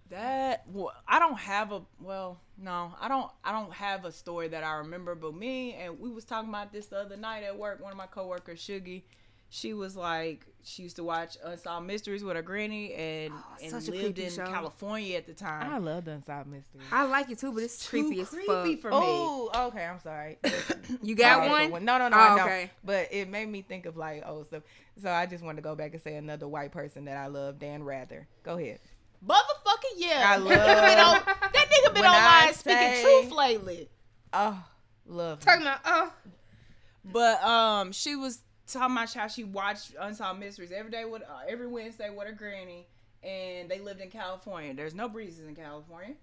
That 0.10 0.64
well, 0.68 0.92
I 1.08 1.20
don't 1.20 1.40
have 1.40 1.72
a 1.72 1.84
well, 2.02 2.42
no, 2.58 2.94
I 3.00 3.08
don't. 3.08 3.32
I 3.46 3.54
don't 3.54 3.74
have 3.74 4.04
a 4.04 4.12
story 4.12 4.50
that 4.50 4.64
I 4.64 4.74
remember. 4.74 5.16
But 5.16 5.36
me 5.36 5.74
and 5.76 5.98
we 6.00 6.10
was 6.12 6.26
talking 6.26 6.50
about 6.50 6.74
this 6.74 6.88
the 6.88 6.98
other 6.98 7.16
night 7.16 7.44
at 7.44 7.58
work. 7.58 7.82
One 7.82 7.94
of 7.94 7.98
my 7.98 8.08
coworkers, 8.08 8.60
Shuggy, 8.60 9.04
she 9.54 9.74
was 9.74 9.98
like, 9.98 10.46
she 10.64 10.84
used 10.84 10.96
to 10.96 11.04
watch 11.04 11.38
Unsolved 11.44 11.86
Mysteries 11.86 12.24
with 12.24 12.36
her 12.38 12.42
granny, 12.42 12.94
and 12.94 13.34
Oh, 13.36 13.56
and 13.62 13.90
lived 13.90 14.18
in 14.18 14.32
show. 14.32 14.46
California 14.46 15.18
at 15.18 15.26
the 15.28 15.34
time. 15.34 15.70
I 15.74 15.78
love 15.78 16.08
unsolved 16.08 16.48
Mysteries. 16.50 16.84
I 16.92 17.04
like 17.06 17.30
it 17.30 17.38
too, 17.40 17.52
but 17.52 17.64
it's 17.64 17.84
Too 17.90 18.04
creepy 18.04 18.22
as 18.22 18.30
creepy 18.30 18.48
fuck. 18.78 18.82
for 18.82 18.90
me. 18.92 18.96
Oh, 18.98 19.52
okay. 19.68 19.86
I'm 19.86 20.00
sorry. 20.00 20.38
You 21.04 21.16
got 21.16 21.46
Sorry 21.48 21.66
for 21.66 21.72
one? 21.72 21.86
No, 21.86 21.98
no, 21.98 22.10
no. 22.10 22.18
Oh, 22.18 22.20
I 22.20 22.28
don't. 22.38 22.40
okay. 22.48 22.72
But 22.84 23.08
it 23.12 23.30
made 23.30 23.48
me 23.50 23.62
think 23.62 23.86
of 23.86 23.96
like 23.98 24.24
old 24.28 24.48
stuff. 24.48 24.64
So 25.02 25.10
I 25.10 25.26
just 25.26 25.44
want 25.44 25.58
to 25.58 25.62
go 25.62 25.74
back 25.76 25.94
and 25.94 26.02
say 26.02 26.16
another 26.16 26.48
white 26.50 26.72
person 26.72 27.06
that 27.06 27.18
I 27.18 27.28
love, 27.28 27.60
Dan 27.60 27.84
Rather. 27.84 28.28
Go 28.44 28.58
ahead. 28.58 28.80
Motherfucking 29.26 29.96
yeah, 29.98 30.36
I 30.36 30.40
that 30.40 30.42
nigga 30.42 30.88
been 30.88 30.98
love- 30.98 31.16
on 31.18 31.24
that 31.26 31.54
nigga 31.54 31.94
been 31.94 32.02
When 32.04 32.12
I 32.12 32.40
online 32.42 32.54
speaking 32.56 33.02
truth 33.04 33.32
lately. 33.32 33.90
Oh, 34.34 34.64
love. 35.08 35.40
Talking 35.40 35.62
about 35.64 35.80
oh, 35.86 36.14
But 37.06 37.44
um, 37.44 37.92
she 37.94 38.16
was 38.16 38.42
talking 38.74 38.96
about 38.96 39.14
how 39.14 39.28
she 39.28 39.44
watched 39.44 39.94
Unsolved 40.00 40.40
Mysteries 40.40 40.72
every 40.72 40.92
day 40.92 41.06
with 41.06 41.22
uh, 41.24 41.42
every 41.48 41.68
Wednesday 41.68 42.10
with 42.10 42.28
her 42.28 42.34
granny, 42.34 42.88
and 43.24 43.70
they 43.70 43.80
lived 43.80 44.02
in 44.02 44.10
California. 44.10 44.74
There's 44.74 44.96
no 44.96 45.08
breezes 45.10 45.48
in 45.48 45.56
California. 45.56 46.16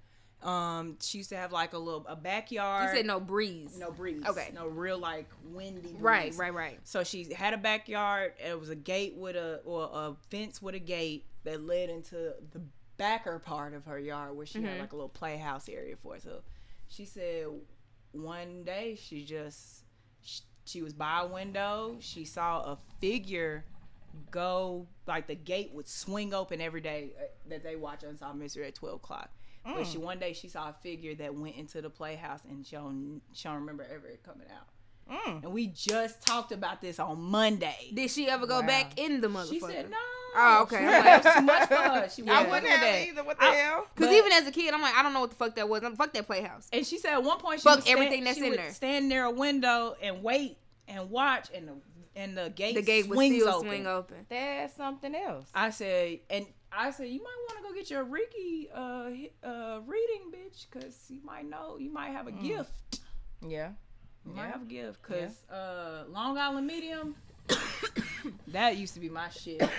Um, 0.42 0.98
she 1.00 1.18
used 1.18 1.30
to 1.30 1.36
have 1.36 1.50
like 1.50 1.72
a 1.72 1.78
little 1.78 2.06
a 2.08 2.14
backyard. 2.14 2.90
you 2.90 2.96
said 2.98 3.06
no 3.06 3.18
breeze. 3.18 3.76
no 3.76 3.90
breeze. 3.90 4.22
Okay. 4.24 4.50
no 4.54 4.68
real 4.68 4.96
like 4.98 5.28
windy. 5.52 5.80
Breeze. 5.94 6.00
Right, 6.00 6.34
right, 6.36 6.54
right. 6.54 6.80
So 6.84 7.02
she 7.02 7.32
had 7.34 7.54
a 7.54 7.58
backyard. 7.58 8.34
And 8.40 8.52
it 8.52 8.60
was 8.60 8.68
a 8.70 8.76
gate 8.76 9.16
with 9.16 9.34
a 9.34 9.60
or 9.64 9.90
a 9.92 10.14
fence 10.30 10.62
with 10.62 10.76
a 10.76 10.78
gate 10.78 11.24
that 11.42 11.60
led 11.66 11.90
into 11.90 12.34
the 12.52 12.60
backer 12.98 13.40
part 13.40 13.74
of 13.74 13.84
her 13.86 13.98
yard 13.98 14.36
where 14.36 14.46
she 14.46 14.60
Mhm. 14.60 14.66
had 14.68 14.80
like 14.80 14.92
a 14.92 14.96
little 14.96 15.08
playhouse 15.08 15.68
area 15.68 15.96
for 15.96 16.14
it. 16.14 16.22
So 16.22 16.42
she 16.86 17.04
said 17.04 17.46
one 18.12 18.62
day 18.62 18.96
she 19.00 19.24
just 19.24 19.82
she, 20.22 20.42
she 20.68 20.82
was 20.82 20.92
by 20.92 21.20
a 21.22 21.26
window. 21.26 21.96
She 22.00 22.24
saw 22.24 22.60
a 22.62 22.78
figure 23.00 23.64
go 24.30 24.86
like 25.06 25.26
the 25.26 25.34
gate 25.34 25.70
would 25.72 25.88
swing 25.88 26.34
open 26.34 26.60
every 26.60 26.80
day 26.80 27.10
uh, 27.18 27.24
that 27.48 27.62
they 27.62 27.76
watch 27.76 28.02
Unsolved 28.02 28.38
Mystery 28.38 28.66
at 28.66 28.74
twelve 28.74 28.96
o'clock. 28.96 29.30
But 29.64 29.86
she 29.86 29.98
one 29.98 30.18
day 30.18 30.32
she 30.32 30.48
saw 30.48 30.70
a 30.70 30.72
figure 30.82 31.14
that 31.16 31.34
went 31.34 31.56
into 31.56 31.82
the 31.82 31.90
playhouse 31.90 32.40
and 32.48 32.66
she 32.66 32.74
don't, 32.76 33.20
she 33.34 33.48
don't 33.48 33.56
remember 33.58 33.84
ever 33.92 34.08
coming 34.24 34.46
out. 34.50 34.66
Mm. 35.26 35.44
And 35.44 35.52
we 35.52 35.66
just 35.66 36.26
talked 36.26 36.52
about 36.52 36.80
this 36.80 36.98
on 36.98 37.20
Monday. 37.20 37.90
Did 37.92 38.10
she 38.10 38.30
ever 38.30 38.46
go 38.46 38.60
Wow. 38.60 38.66
back 38.66 38.98
in 38.98 39.20
the 39.20 39.28
motherfucker? 39.28 39.50
She 39.50 39.60
said 39.60 39.90
no. 39.90 39.96
Oh, 40.36 40.62
okay. 40.62 40.78
She 40.78 40.84
I'm 40.84 41.05
like- 41.05 41.20
it 41.20 41.24
was 41.24 41.34
too 41.34 41.40
much 41.42 41.68
for 41.68 41.74
her. 41.74 42.09
She 42.10 42.22
I 42.28 42.32
wasn't 42.32 42.50
wouldn't 42.50 42.66
have 42.72 42.80
that. 42.80 43.06
either. 43.09 43.24
What 43.24 43.38
the 43.38 43.44
I- 43.44 43.55
hell? 43.55 43.86
Because 43.94 44.12
even 44.12 44.32
as 44.32 44.46
a 44.46 44.50
kid, 44.52 44.72
I'm 44.74 44.82
like, 44.82 44.94
I 44.94 45.02
don't 45.02 45.12
know 45.12 45.20
what 45.20 45.30
the 45.30 45.36
fuck 45.36 45.55
that 45.56 45.68
was. 45.68 45.82
I'm 45.82 45.96
fuck 45.96 46.12
that 46.12 46.26
playhouse. 46.26 46.68
And 46.72 46.86
she 46.86 46.98
said 46.98 47.12
at 47.14 47.22
one 47.22 47.38
point 47.38 47.60
she 47.60 47.64
Fuck 47.64 47.76
would 47.76 47.84
stand, 47.84 47.98
everything 47.98 48.24
that's 48.24 48.38
she 48.38 48.44
in 48.44 48.50
would 48.50 48.59
there. 48.59 48.72
stand 48.72 49.09
near 49.09 49.24
a 49.24 49.30
window 49.30 49.96
and 50.02 50.22
wait 50.22 50.59
and 50.86 51.10
watch, 51.10 51.48
and 51.55 51.68
the 51.68 51.74
and 52.16 52.36
the 52.36 52.50
gate 52.50 52.74
The 52.74 52.82
gate 52.82 53.09
would 53.09 53.16
swings 53.16 53.42
still 53.42 53.55
open. 53.55 53.68
swing 53.68 53.86
open. 53.86 54.16
That's 54.28 54.74
something 54.76 55.14
else. 55.14 55.48
I 55.55 55.70
said, 55.70 56.18
and 56.30 56.46
I 56.72 56.90
said, 56.90 57.09
you 57.09 57.22
might 57.22 57.36
want 57.48 57.59
to 57.59 57.68
go 57.68 57.74
get 57.74 57.90
your 57.90 58.05
Ricky 58.05 58.68
uh, 58.74 59.10
uh 59.46 59.80
reading, 59.86 60.32
bitch, 60.32 60.66
because 60.70 60.96
you 61.09 61.20
might 61.24 61.48
know 61.48 61.78
you 61.78 61.90
might 61.92 62.10
have 62.10 62.26
a 62.26 62.32
gift. 62.32 63.00
Yeah. 63.46 63.70
You 64.26 64.34
might 64.34 64.50
have 64.50 64.62
a 64.62 64.66
gift, 64.66 65.00
cause 65.02 65.44
uh, 65.50 66.05
Long 66.10 66.36
Island 66.36 66.66
Medium. 66.66 67.14
that 68.48 68.76
used 68.76 68.94
to 68.94 69.00
be 69.00 69.08
my 69.08 69.28
shit. 69.28 69.62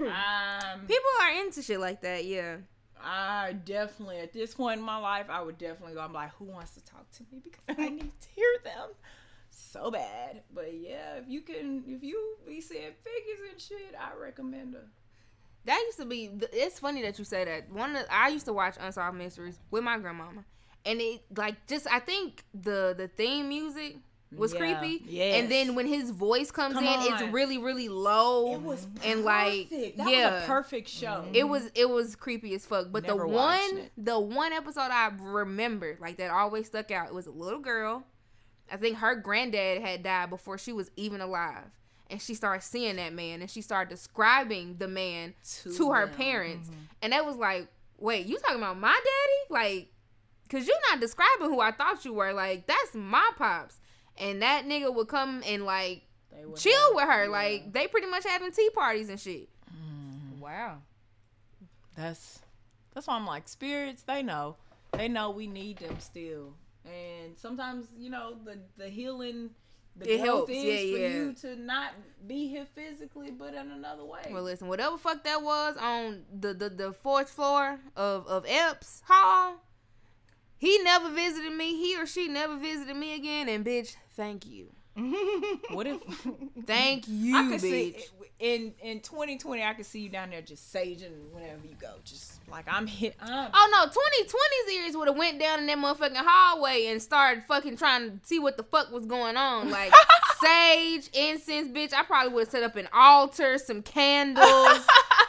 Um, 0.00 0.86
People 0.86 1.10
are 1.20 1.44
into 1.44 1.60
shit 1.60 1.80
like 1.80 2.02
that, 2.02 2.24
yeah. 2.24 2.58
I 3.02 3.56
definitely 3.64 4.18
at 4.18 4.32
this 4.32 4.54
point 4.54 4.78
in 4.78 4.86
my 4.86 4.96
life, 4.98 5.26
I 5.28 5.42
would 5.42 5.58
definitely 5.58 5.94
go. 5.94 6.00
I'm 6.00 6.12
like, 6.12 6.30
who 6.38 6.44
wants 6.44 6.74
to 6.74 6.84
talk 6.84 7.10
to 7.12 7.24
me 7.32 7.40
because 7.42 7.64
I 7.68 7.88
need 7.88 8.20
to 8.20 8.28
hear 8.34 8.46
them 8.62 8.90
so 9.50 9.90
bad. 9.90 10.42
But 10.54 10.74
yeah, 10.74 11.16
if 11.16 11.24
you 11.28 11.40
can, 11.40 11.84
if 11.86 12.02
you 12.02 12.36
be 12.46 12.60
seeing 12.60 12.92
figures 13.02 13.50
and 13.50 13.60
shit, 13.60 13.94
I 13.98 14.16
recommend 14.16 14.74
her. 14.74 14.86
That 15.64 15.82
used 15.86 15.98
to 15.98 16.06
be. 16.06 16.30
It's 16.52 16.78
funny 16.78 17.02
that 17.02 17.18
you 17.18 17.24
say 17.24 17.44
that. 17.44 17.70
One, 17.70 17.96
of, 17.96 18.06
I 18.10 18.28
used 18.28 18.46
to 18.46 18.52
watch 18.52 18.76
Unsolved 18.80 19.18
Mysteries 19.18 19.58
with 19.70 19.84
my 19.84 19.98
grandmama, 19.98 20.44
and 20.84 21.00
it 21.00 21.22
like 21.36 21.66
just 21.66 21.86
I 21.90 21.98
think 21.98 22.44
the 22.54 22.94
the 22.96 23.08
theme 23.08 23.48
music 23.48 23.96
was 24.36 24.52
Yeah. 24.52 24.58
creepy. 24.78 25.04
Yes. 25.06 25.40
And 25.40 25.50
then 25.50 25.74
when 25.74 25.86
his 25.86 26.10
voice 26.10 26.50
comes 26.50 26.74
Come 26.74 26.84
in, 26.84 26.90
on. 26.90 27.12
it's 27.12 27.22
really 27.32 27.58
really 27.58 27.88
low. 27.88 28.54
It 28.54 28.62
was 28.62 28.86
and 29.04 29.24
like 29.24 29.70
perfect. 29.70 29.96
that 29.98 30.10
yeah, 30.10 30.34
was 30.34 30.42
a 30.42 30.46
perfect 30.46 30.88
show. 30.88 31.24
it 31.32 31.44
was 31.44 31.70
it 31.74 31.88
was 31.88 32.14
creepy 32.16 32.54
as 32.54 32.66
fuck. 32.66 32.88
But 32.90 33.04
Never 33.04 33.20
the 33.20 33.28
one 33.28 33.78
it. 33.78 33.92
the 33.96 34.18
one 34.20 34.52
episode 34.52 34.90
I 34.90 35.10
remember 35.20 35.96
like 36.00 36.16
that 36.18 36.30
always 36.30 36.66
stuck 36.66 36.90
out. 36.90 37.08
It 37.08 37.14
was 37.14 37.26
a 37.26 37.30
little 37.30 37.60
girl. 37.60 38.04
I 38.70 38.76
think 38.76 38.98
her 38.98 39.14
granddad 39.14 39.80
had 39.80 40.02
died 40.02 40.28
before 40.30 40.58
she 40.58 40.72
was 40.74 40.90
even 40.96 41.20
alive. 41.22 41.64
And 42.10 42.20
she 42.20 42.34
started 42.34 42.62
seeing 42.64 42.96
that 42.96 43.12
man 43.14 43.40
and 43.40 43.50
she 43.50 43.60
started 43.62 43.90
describing 43.90 44.76
the 44.78 44.88
man 44.88 45.34
To 45.62 45.72
to, 45.74 45.92
her 45.92 46.06
parents. 46.06 46.68
Mm-hmm. 46.68 46.80
And 47.02 47.12
that 47.14 47.24
was 47.26 47.36
like, 47.36 47.68
wait, 47.98 48.26
you 48.26 48.38
talking 48.38 48.56
about 48.56 48.78
my 48.78 48.92
daddy? 48.92 49.48
Like, 49.50 49.88
cause 50.50 50.66
you're 50.66 50.76
not 50.90 51.00
describing 51.00 51.48
who 51.48 51.60
I 51.60 51.70
thought 51.70 52.04
you 52.06 52.14
were. 52.14 52.32
Like, 52.32 52.66
that's 52.66 52.94
my 52.94 53.28
pops. 53.36 53.78
And 54.20 54.42
that 54.42 54.64
nigga 54.66 54.92
would 54.94 55.08
come 55.08 55.42
and 55.46 55.64
like 55.64 56.02
chill 56.56 56.72
have- 56.72 56.94
with 56.94 57.04
her. 57.04 57.24
yeah. 57.24 57.30
Like, 57.30 57.72
they 57.72 57.86
pretty 57.86 58.06
much 58.08 58.24
having 58.26 58.50
tea 58.52 58.70
parties 58.70 59.08
and 59.08 59.18
shit. 59.20 59.48
Mm. 59.72 60.38
Wow. 60.40 60.78
That's 61.96 62.40
that's 62.94 63.06
why 63.06 63.14
I'm 63.16 63.26
like 63.26 63.48
spirits. 63.48 64.02
They 64.02 64.22
know, 64.22 64.56
they 64.92 65.08
know 65.08 65.30
we 65.30 65.46
need 65.46 65.78
them 65.78 65.98
still. 66.00 66.54
And 66.84 67.36
sometimes 67.36 67.86
you 67.98 68.10
know 68.10 68.36
the 68.44 68.58
the 68.76 68.88
healing, 68.88 69.50
the 69.96 70.14
It 70.14 70.20
helps. 70.20 70.50
is 70.50 70.64
Yeah, 70.64 70.96
for 70.96 70.98
yeah. 71.02 71.08
you 71.08 71.32
to 71.42 71.56
not 71.56 71.92
be 72.26 72.48
here 72.48 72.66
physically, 72.74 73.30
but 73.30 73.54
in 73.54 73.70
another 73.70 74.04
way. 74.04 74.22
Well, 74.30 74.42
listen, 74.44 74.68
whatever 74.68 74.96
fuck 74.96 75.24
that 75.24 75.42
was 75.42 75.76
on 75.76 76.22
the 76.40 76.54
the, 76.54 76.68
the 76.70 76.92
fourth 76.92 77.30
floor 77.30 77.78
of 77.96 78.26
of 78.28 78.44
Epps 78.48 79.02
Hall, 79.06 79.56
he 80.58 80.78
never 80.82 81.08
visited 81.10 81.52
me. 81.52 81.76
He 81.76 81.96
or 82.00 82.06
she 82.06 82.28
never 82.28 82.56
visited 82.56 82.96
me 82.96 83.14
again. 83.14 83.48
And 83.48 83.64
bitch, 83.64 83.96
thank 84.16 84.46
you, 84.46 84.68
what 85.72 85.86
if 85.86 86.00
thank 86.66 87.04
you, 87.08 87.36
I 87.36 87.42
could 87.48 87.60
bitch. 87.60 87.60
see 87.60 87.96
in 88.40 88.74
in 88.82 89.00
2020? 89.00 89.62
I 89.62 89.72
could 89.74 89.86
see 89.86 90.00
you 90.00 90.08
down 90.08 90.30
there 90.30 90.42
just 90.42 90.72
saging 90.72 91.30
whenever 91.32 91.66
you 91.66 91.74
go, 91.80 91.94
just 92.04 92.40
like 92.48 92.66
I'm 92.68 92.86
hit. 92.86 93.16
I'm, 93.20 93.50
Oh 93.52 93.68
no, 93.72 93.84
2020 93.86 94.28
series 94.66 94.96
would 94.96 95.08
have 95.08 95.16
went 95.16 95.38
down 95.40 95.60
in 95.60 95.66
that 95.66 95.78
motherfucking 95.78 96.16
hallway 96.16 96.86
and 96.86 97.00
started 97.00 97.44
fucking 97.44 97.76
trying 97.76 98.10
to 98.10 98.26
see 98.26 98.38
what 98.38 98.56
the 98.56 98.62
fuck 98.64 98.90
was 98.92 99.06
going 99.06 99.36
on. 99.36 99.70
Like 99.70 99.92
sage, 100.40 101.08
incense, 101.12 101.68
bitch. 101.68 101.92
I 101.92 102.02
probably 102.04 102.32
would 102.32 102.44
have 102.44 102.50
set 102.50 102.62
up 102.62 102.76
an 102.76 102.88
altar, 102.92 103.58
some 103.58 103.82
candles. 103.82 104.86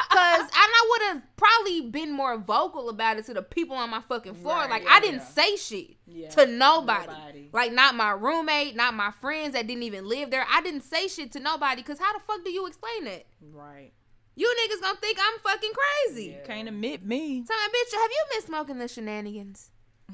Cause 0.10 0.42
and 0.42 0.50
I 0.54 0.88
would 0.90 1.02
have 1.14 1.22
probably 1.38 1.82
been 1.82 2.12
more 2.12 2.38
vocal 2.38 2.90
about 2.90 3.18
it 3.18 3.26
to 3.26 3.34
the 3.34 3.42
people 3.44 3.76
on 3.76 3.90
my 3.92 4.02
fucking 4.02 4.36
floor. 4.36 4.56
Right, 4.56 4.70
like 4.70 4.84
yeah, 4.84 4.94
I 4.94 5.00
didn't 5.00 5.20
yeah. 5.20 5.26
say 5.26 5.56
shit 5.56 5.98
Yeah, 6.08 6.30
to 6.30 6.46
nobody. 6.48 7.08
nobody. 7.08 7.50
Like 7.54 7.72
not 7.74 7.96
my 7.96 8.12
roommate, 8.12 8.76
not 8.76 8.94
my 8.96 9.12
friends 9.12 9.54
that 9.54 9.68
didn't 9.68 9.84
even 9.84 10.08
live 10.08 10.32
there. 10.32 10.46
I 10.50 10.62
didn't 10.62 10.82
say 10.82 11.08
shit 11.08 11.32
to 11.34 11.40
nobody. 11.40 11.84
Cause 11.84 12.00
how 12.00 12.12
the 12.14 12.20
fuck 12.20 12.44
do 12.44 12.52
you 12.52 12.66
explain 12.66 13.06
that? 13.06 13.26
right. 13.54 13.92
You 14.36 14.48
niggas 14.48 14.82
gonna 14.82 14.98
think 15.00 15.18
I'm 15.22 15.40
fucking 15.42 15.72
crazy. 16.08 16.38
Can't 16.46 16.70
admit 16.70 17.04
me. 17.06 17.42
Me, 17.42 17.46
bitch, 17.46 17.94
have 18.00 18.10
you 18.10 18.24
been 18.32 18.42
smoking 18.48 18.78
the 18.80 18.88
shenanigans? 18.88 19.70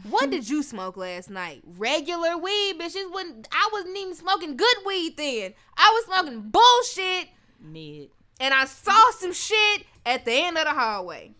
What 0.09 0.30
did 0.31 0.49
you 0.49 0.63
smoke 0.63 0.97
last 0.97 1.30
night? 1.30 1.61
Regular 1.77 2.35
weed, 2.38 2.80
bitches. 2.80 3.13
When 3.13 3.43
I 3.51 3.69
wasn't 3.72 3.95
even 3.97 4.15
smoking 4.15 4.57
good 4.57 4.77
weed 4.85 5.15
then. 5.15 5.53
I 5.77 5.91
was 5.93 6.05
smoking 6.05 6.49
bullshit, 6.49 7.30
Mid. 7.61 8.09
And 8.39 8.53
I 8.53 8.65
saw 8.65 9.11
some 9.11 9.33
shit 9.33 9.85
at 10.05 10.25
the 10.25 10.31
end 10.31 10.57
of 10.57 10.65
the 10.65 10.71
hallway. 10.71 11.33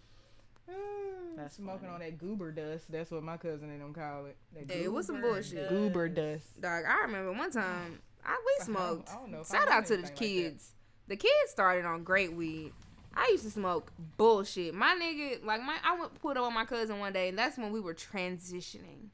Hmm, 0.69 1.38
that's 1.38 1.55
smoking 1.57 1.88
funny. 1.88 1.93
on 1.93 1.99
that 1.99 2.17
goober 2.17 2.51
dust. 2.51 2.91
That's 2.91 3.11
what 3.11 3.23
my 3.23 3.38
cousin 3.38 3.69
and 3.69 3.81
them 3.81 3.93
call 3.93 4.26
it. 4.26 4.38
That 4.53 4.72
Hey, 4.72 4.88
what's 4.88 5.07
some 5.07 5.17
goober 5.17 5.34
bullshit? 5.34 5.69
Goober 5.69 6.09
dust. 6.09 6.59
Dog, 6.59 6.84
I 6.88 7.01
remember 7.05 7.31
one 7.34 7.51
time 7.51 7.99
I 8.26 8.38
we 8.45 8.65
smoked. 8.65 9.09
I 9.09 9.15
don't 9.15 9.31
know 9.31 9.41
if 9.41 9.53
I 9.53 9.57
Shout 9.57 9.69
out 9.69 9.85
to 9.85 9.97
the 9.97 9.99
anything 9.99 10.11
like 10.11 10.15
kids. 10.15 10.73
The 11.07 11.15
kids 11.15 11.51
started 11.51 11.85
on 11.85 12.03
great 12.03 12.34
weed. 12.34 12.73
I 13.13 13.30
used 13.31 13.45
to 13.45 13.51
smoke 13.51 13.93
bullshit. 14.17 14.73
My 14.73 14.97
nigga, 15.01 15.45
like 15.45 15.61
my, 15.61 15.77
I 15.84 15.97
went 15.97 16.19
put 16.22 16.35
up 16.35 16.43
on 16.43 16.53
my 16.53 16.65
cousin 16.65 16.99
one 16.99 17.13
day, 17.13 17.30
and 17.30 17.38
that's 17.38 17.57
when 17.57 17.72
we 17.72 17.80
were 17.80 17.93
transitioning 17.93 19.09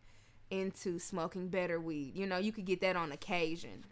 into 0.49 0.99
smoking 0.99 1.49
better 1.49 1.79
weed. 1.79 2.15
You 2.15 2.25
know, 2.25 2.37
you 2.37 2.51
could 2.51 2.65
get 2.65 2.81
that 2.81 2.95
on 2.95 3.11
occasion. 3.11 3.85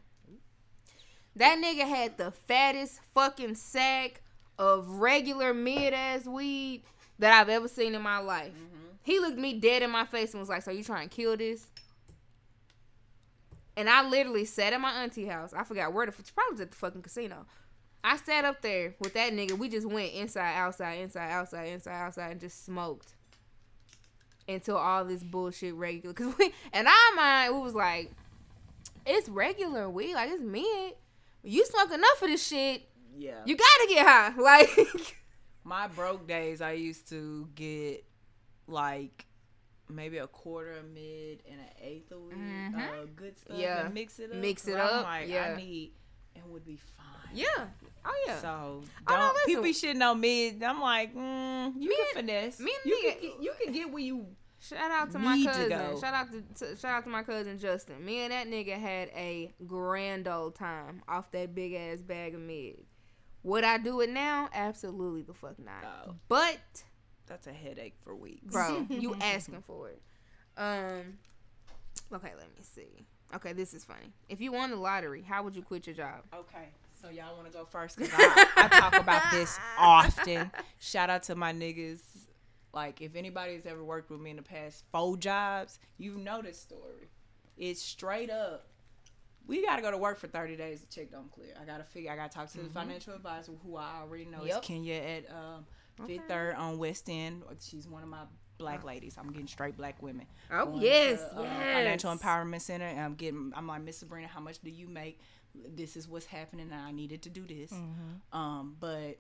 That 1.35 1.57
nigga 1.63 1.87
had 1.87 2.17
the 2.17 2.31
fattest 2.31 2.99
fucking 3.13 3.55
sack 3.55 4.21
of 4.57 4.89
regular 4.89 5.53
mid 5.53 5.93
ass 5.93 6.25
weed 6.25 6.83
that 7.19 7.39
I've 7.39 7.49
ever 7.49 7.67
seen 7.67 7.95
in 7.95 8.01
my 8.01 8.19
life. 8.19 8.51
Mm-hmm. 8.51 8.89
He 9.03 9.19
looked 9.19 9.37
me 9.37 9.59
dead 9.59 9.81
in 9.81 9.89
my 9.89 10.05
face 10.05 10.33
and 10.33 10.39
was 10.39 10.49
like, 10.49 10.63
"So 10.63 10.71
you 10.71 10.83
trying 10.83 11.09
to 11.09 11.15
kill 11.15 11.37
this?" 11.37 11.67
And 13.77 13.89
I 13.89 14.05
literally 14.07 14.43
sat 14.43 14.73
at 14.73 14.81
my 14.81 14.91
auntie 14.91 15.27
house. 15.27 15.53
I 15.53 15.63
forgot 15.63 15.93
where 15.93 16.05
the 16.05 16.11
probably 16.11 16.51
was 16.51 16.61
at 16.61 16.71
the 16.71 16.77
fucking 16.77 17.01
casino. 17.01 17.45
I 18.03 18.17
sat 18.17 18.45
up 18.45 18.61
there 18.61 18.95
with 18.99 19.13
that 19.13 19.33
nigga. 19.33 19.57
We 19.57 19.69
just 19.69 19.87
went 19.87 20.13
inside, 20.13 20.55
outside, 20.55 20.99
inside, 20.99 21.31
outside, 21.31 21.69
inside, 21.69 21.93
outside, 21.93 22.31
and 22.31 22.41
just 22.41 22.65
smoked 22.65 23.13
until 24.47 24.77
all 24.77 25.05
this 25.05 25.23
bullshit 25.23 25.75
regular. 25.75 26.13
Cause 26.13 26.33
we, 26.37 26.53
and 26.73 26.87
our 26.87 27.15
mind, 27.15 27.55
we 27.55 27.61
was 27.61 27.75
like, 27.75 28.11
it's 29.05 29.29
regular 29.29 29.89
weed, 29.89 30.13
like 30.13 30.29
it's 30.29 30.41
mid. 30.41 30.93
You 31.43 31.65
smoke 31.65 31.91
enough 31.91 32.21
of 32.21 32.27
this 32.29 32.45
shit, 32.47 32.83
Yeah. 33.17 33.41
you 33.45 33.55
gotta 33.55 33.87
get 33.89 34.05
high. 34.05 34.33
Like, 34.41 35.15
my 35.63 35.87
broke 35.87 36.27
days 36.27 36.61
I 36.61 36.71
used 36.73 37.09
to 37.09 37.47
get 37.55 38.03
like 38.67 39.25
maybe 39.87 40.17
a 40.19 40.27
quarter 40.27 40.71
of 40.73 40.85
mid 40.85 41.41
and 41.49 41.59
an 41.59 41.67
eighth 41.81 42.11
of 42.11 42.21
weed, 42.21 42.35
Mhm. 42.35 42.75
uh, 42.77 43.05
good 43.15 43.37
stuff. 43.39 43.57
Yeah. 43.57 43.85
and 43.85 43.93
mix 43.93 44.19
it 44.19 44.31
up. 44.31 44.37
Mix 44.37 44.67
it 44.67 44.77
up, 44.77 45.03
Like 45.03 45.27
yeah. 45.29 45.53
I 45.53 45.57
need 45.57 45.93
and 46.35 46.45
would 46.51 46.63
be 46.65 46.77
fine. 46.97 47.35
yeah, 47.35 47.67
oh 48.05 48.23
yeah. 48.27 48.39
So 48.41 48.83
Oh, 49.07 49.15
don't 49.15 49.33
listen. 49.33 49.47
people 49.47 49.63
shitting 49.63 50.09
on 50.11 50.19
mid. 50.19 50.61
I'm 50.63 50.79
like, 50.81 51.13
mm, 51.15 51.73
you 51.79 51.89
Me 51.89 51.95
can 51.95 52.15
finesse. 52.15 52.59
me 52.59 52.71
and 52.83 52.91
you 52.91 52.97
nigga- 52.97 53.11
can 53.19 53.29
get, 53.29 53.41
you 53.41 53.53
can 53.63 53.73
get 53.73 53.91
where 53.91 54.03
you. 54.03 54.27
Shout 54.61 54.91
out 54.91 55.11
to 55.11 55.19
my 55.19 55.35
Need 55.35 55.45
to 55.45 55.51
cousin. 55.69 56.01
Shout 56.01 56.13
out 56.13 56.27
to, 56.31 56.65
to 56.65 56.75
shout 56.75 56.91
out 56.91 57.03
to 57.05 57.09
my 57.09 57.23
cousin 57.23 57.57
Justin. 57.57 58.03
Me 58.03 58.19
and 58.23 58.31
that 58.31 58.47
nigga 58.47 58.77
had 58.77 59.09
a 59.15 59.53
grand 59.65 60.27
old 60.27 60.55
time 60.55 61.01
off 61.07 61.31
that 61.31 61.55
big 61.55 61.73
ass 61.73 61.99
bag 61.99 62.35
of 62.35 62.41
mid. 62.41 62.77
Would 63.43 63.63
I 63.63 63.77
do 63.77 64.01
it 64.01 64.09
now? 64.09 64.49
Absolutely 64.53 65.21
the 65.21 65.33
fuck 65.33 65.57
not. 65.59 65.81
No. 65.81 66.15
But 66.27 66.59
That's 67.27 67.47
a 67.47 67.53
headache 67.53 67.95
for 68.03 68.13
weeks. 68.15 68.51
bro, 68.51 68.85
you 68.89 69.15
asking 69.21 69.63
for 69.65 69.89
it. 69.89 70.01
Um. 70.57 71.17
Okay, 72.11 72.31
let 72.37 72.47
me 72.57 72.61
see. 72.63 73.05
Okay, 73.35 73.53
this 73.53 73.73
is 73.73 73.85
funny. 73.85 74.11
If 74.27 74.41
you 74.41 74.51
won 74.51 74.71
the 74.71 74.75
lottery, 74.75 75.21
how 75.21 75.43
would 75.43 75.55
you 75.55 75.61
quit 75.61 75.85
your 75.87 75.95
job? 75.95 76.21
Okay, 76.33 76.69
so 77.01 77.09
y'all 77.09 77.35
want 77.37 77.47
to 77.47 77.53
go 77.57 77.63
first? 77.65 77.97
Cause 77.97 78.09
I, 78.11 78.47
I 78.57 78.67
talk 78.67 78.99
about 78.99 79.31
this 79.31 79.57
often. 79.77 80.51
Shout 80.79 81.09
out 81.09 81.23
to 81.23 81.35
my 81.35 81.53
niggas. 81.53 81.99
Like, 82.73 83.01
if 83.01 83.15
anybody's 83.15 83.65
ever 83.65 83.83
worked 83.83 84.09
with 84.11 84.19
me 84.21 84.29
in 84.29 84.35
the 84.35 84.41
past 84.43 84.83
four 84.91 85.17
jobs, 85.17 85.79
you 85.97 86.17
know 86.17 86.41
this 86.41 86.59
story. 86.59 87.09
It's 87.57 87.81
straight 87.81 88.29
up. 88.29 88.65
We 89.47 89.65
gotta 89.65 89.81
go 89.81 89.89
to 89.89 89.97
work 89.97 90.19
for 90.19 90.27
thirty 90.27 90.55
days. 90.55 90.81
The 90.81 90.87
check 90.87 91.11
don't 91.11 91.31
clear. 91.31 91.53
I 91.59 91.65
gotta 91.65 91.83
figure. 91.83 92.11
I 92.11 92.15
gotta 92.15 92.29
talk 92.31 92.49
to 92.51 92.59
the 92.61 92.69
financial 92.69 93.13
advisor, 93.15 93.53
who 93.65 93.77
I 93.77 94.01
already 94.01 94.25
know 94.25 94.43
Yep. 94.45 94.61
is 94.61 94.67
Kenya 94.67 94.93
at 94.93 95.25
um, 95.31 95.65
Fifth 96.05 96.27
Third 96.27 96.55
on 96.55 96.77
West 96.77 97.09
End. 97.09 97.41
She's 97.59 97.87
one 97.87 98.03
of 98.03 98.09
my 98.09 98.23
black 98.59 98.83
ladies. 98.83 99.15
I'm 99.17 99.31
getting 99.31 99.47
straight 99.47 99.75
black 99.75 100.01
women. 100.03 100.27
Oh 100.51 100.65
going 100.67 100.81
yes, 100.83 101.19
to, 101.31 101.39
uh, 101.39 101.43
yes. 101.43 101.73
Financial 101.73 102.15
Empowerment 102.15 102.61
Center. 102.61 102.85
And 102.85 102.99
I'm 102.99 103.15
getting. 103.15 103.51
I'm 103.55 103.65
like 103.67 103.81
Miss 103.81 103.97
Sabrina. 103.97 104.27
How 104.27 104.39
much 104.39 104.59
do 104.59 104.69
you 104.69 104.87
make? 104.87 105.19
This 105.55 105.97
is 105.97 106.07
what's 106.07 106.27
happening. 106.27 106.69
And 106.71 106.79
I 106.79 106.91
needed 106.91 107.23
to 107.23 107.29
do 107.31 107.47
this. 107.47 107.73
Um, 108.31 108.75
but 108.79 109.17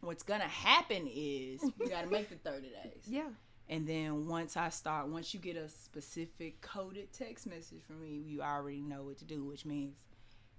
what's 0.00 0.22
gonna 0.22 0.44
happen 0.48 1.06
is 1.08 1.62
you 1.62 1.88
gotta 1.88 2.06
make 2.08 2.28
the 2.28 2.36
30 2.36 2.68
days. 2.68 3.02
Yeah. 3.06 3.28
And 3.68 3.86
then 3.86 4.26
once 4.28 4.56
I 4.58 4.68
start, 4.68 5.08
once 5.08 5.32
you 5.32 5.40
get 5.40 5.56
a 5.56 5.68
specific 5.70 6.60
coded 6.60 7.12
text 7.12 7.46
message 7.46 7.80
from 7.86 8.02
me, 8.02 8.22
you 8.26 8.42
already 8.42 8.80
know 8.82 9.02
what 9.04 9.16
to 9.18 9.24
do, 9.24 9.42
which 9.44 9.64
means 9.64 9.96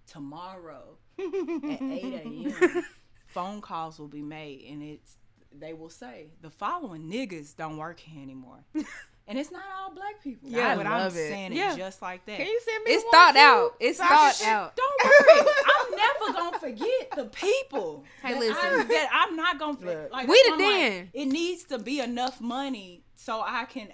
tomorrow 0.07 0.97
at 1.19 1.23
8 1.81 1.81
a.m. 1.81 2.83
phone 3.27 3.61
calls 3.61 3.99
will 3.99 4.07
be 4.07 4.21
made 4.21 4.65
and 4.69 4.81
it's 4.83 5.17
they 5.57 5.73
will 5.73 5.89
say 5.89 6.27
the 6.41 6.49
following 6.49 7.09
niggas 7.09 7.55
don't 7.55 7.77
work 7.77 7.99
here 7.99 8.21
anymore. 8.21 8.63
And 9.27 9.39
it's 9.39 9.49
not 9.49 9.63
all 9.79 9.89
black 9.91 10.21
people. 10.23 10.47
Yeah, 10.51 10.73
I 10.73 10.75
but 10.75 10.85
I'm 10.85 10.99
love 10.99 11.13
it. 11.17 11.29
saying 11.31 11.53
Yeah. 11.53 11.73
it 11.73 11.77
just 11.77 11.99
like 11.99 12.23
that. 12.27 12.37
Can 12.37 12.45
you 12.45 12.61
send 12.63 12.83
me 12.83 12.91
It's 12.91 13.03
one, 13.05 13.11
thought 13.11 13.31
too? 13.33 13.39
out. 13.39 13.75
It's 13.79 13.97
thought 13.97 14.41
out. 14.43 14.75
Don't 14.75 15.03
worry, 15.03 15.39
I'm 15.65 15.74
never 15.95 16.33
gonna 16.33 16.59
forget 16.59 17.11
the 17.15 17.25
people. 17.25 18.03
Hey, 18.21 18.33
that 18.33 18.39
listen. 18.39 18.57
I'm, 18.61 18.87
that 18.87 19.09
I'm 19.11 19.35
not 19.35 19.59
gonna 19.59 19.77
forget. 19.77 20.03
Look. 20.03 20.11
Like 20.11 20.27
We 20.27 20.43
the 20.45 20.51
why 20.51 20.57
like, 20.57 20.75
den. 20.75 21.09
it 21.13 21.25
needs 21.25 21.63
to 21.65 21.79
be 21.79 21.99
enough 21.99 22.41
money 22.41 23.03
so 23.15 23.41
I 23.41 23.65
can, 23.65 23.89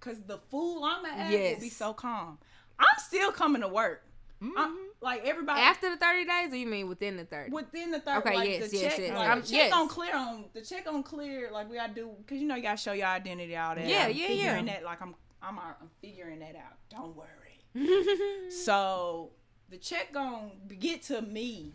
cause 0.00 0.16
the 0.26 0.38
fool 0.50 0.84
I'm 0.84 1.04
at 1.06 1.30
will 1.30 1.60
be 1.60 1.68
so 1.68 1.92
calm. 1.92 2.38
I'm 2.78 2.98
still 2.98 3.32
coming 3.32 3.62
to 3.62 3.68
work. 3.68 4.02
I'm, 4.42 4.52
mm-hmm. 4.52 4.74
like 5.00 5.24
everybody 5.24 5.60
After 5.60 5.90
the 5.90 5.96
30 5.96 6.24
days, 6.26 6.52
or 6.52 6.56
you 6.56 6.66
mean 6.66 6.88
within 6.88 7.16
the 7.16 7.24
30? 7.24 7.50
within 7.50 7.90
the 7.90 8.00
third. 8.00 8.18
Okay, 8.18 8.34
like 8.34 8.48
yes, 8.48 8.70
the 8.70 8.76
yes, 8.76 8.92
check, 8.92 8.98
yes. 8.98 9.16
Like, 9.16 9.28
I'm- 9.28 9.40
the 9.40 9.46
check 9.46 9.56
yes. 9.56 9.72
on 9.72 9.88
clear 9.88 10.16
on 10.16 10.44
the 10.52 10.60
check 10.60 10.86
on 10.86 11.02
clear. 11.02 11.50
Like 11.50 11.70
we 11.70 11.76
gotta 11.76 11.94
do, 11.94 12.10
cause 12.26 12.38
you 12.38 12.46
know 12.46 12.56
you 12.56 12.62
gotta 12.62 12.76
show 12.76 12.92
your 12.92 13.06
identity 13.06 13.56
all 13.56 13.74
that. 13.74 13.86
Yeah, 13.86 14.06
I'm 14.06 14.12
yeah, 14.12 14.26
figuring 14.26 14.66
yeah. 14.66 14.74
That 14.74 14.84
like 14.84 15.00
I'm 15.00 15.14
I'm 15.42 15.58
I'm 15.58 15.90
figuring 16.00 16.40
that 16.40 16.56
out. 16.56 16.76
Don't 16.90 17.16
worry. 17.16 17.28
So 18.50 19.30
the 19.70 19.76
check 19.78 20.12
gonna 20.12 20.50
get 20.78 21.02
to 21.04 21.22
me 21.22 21.72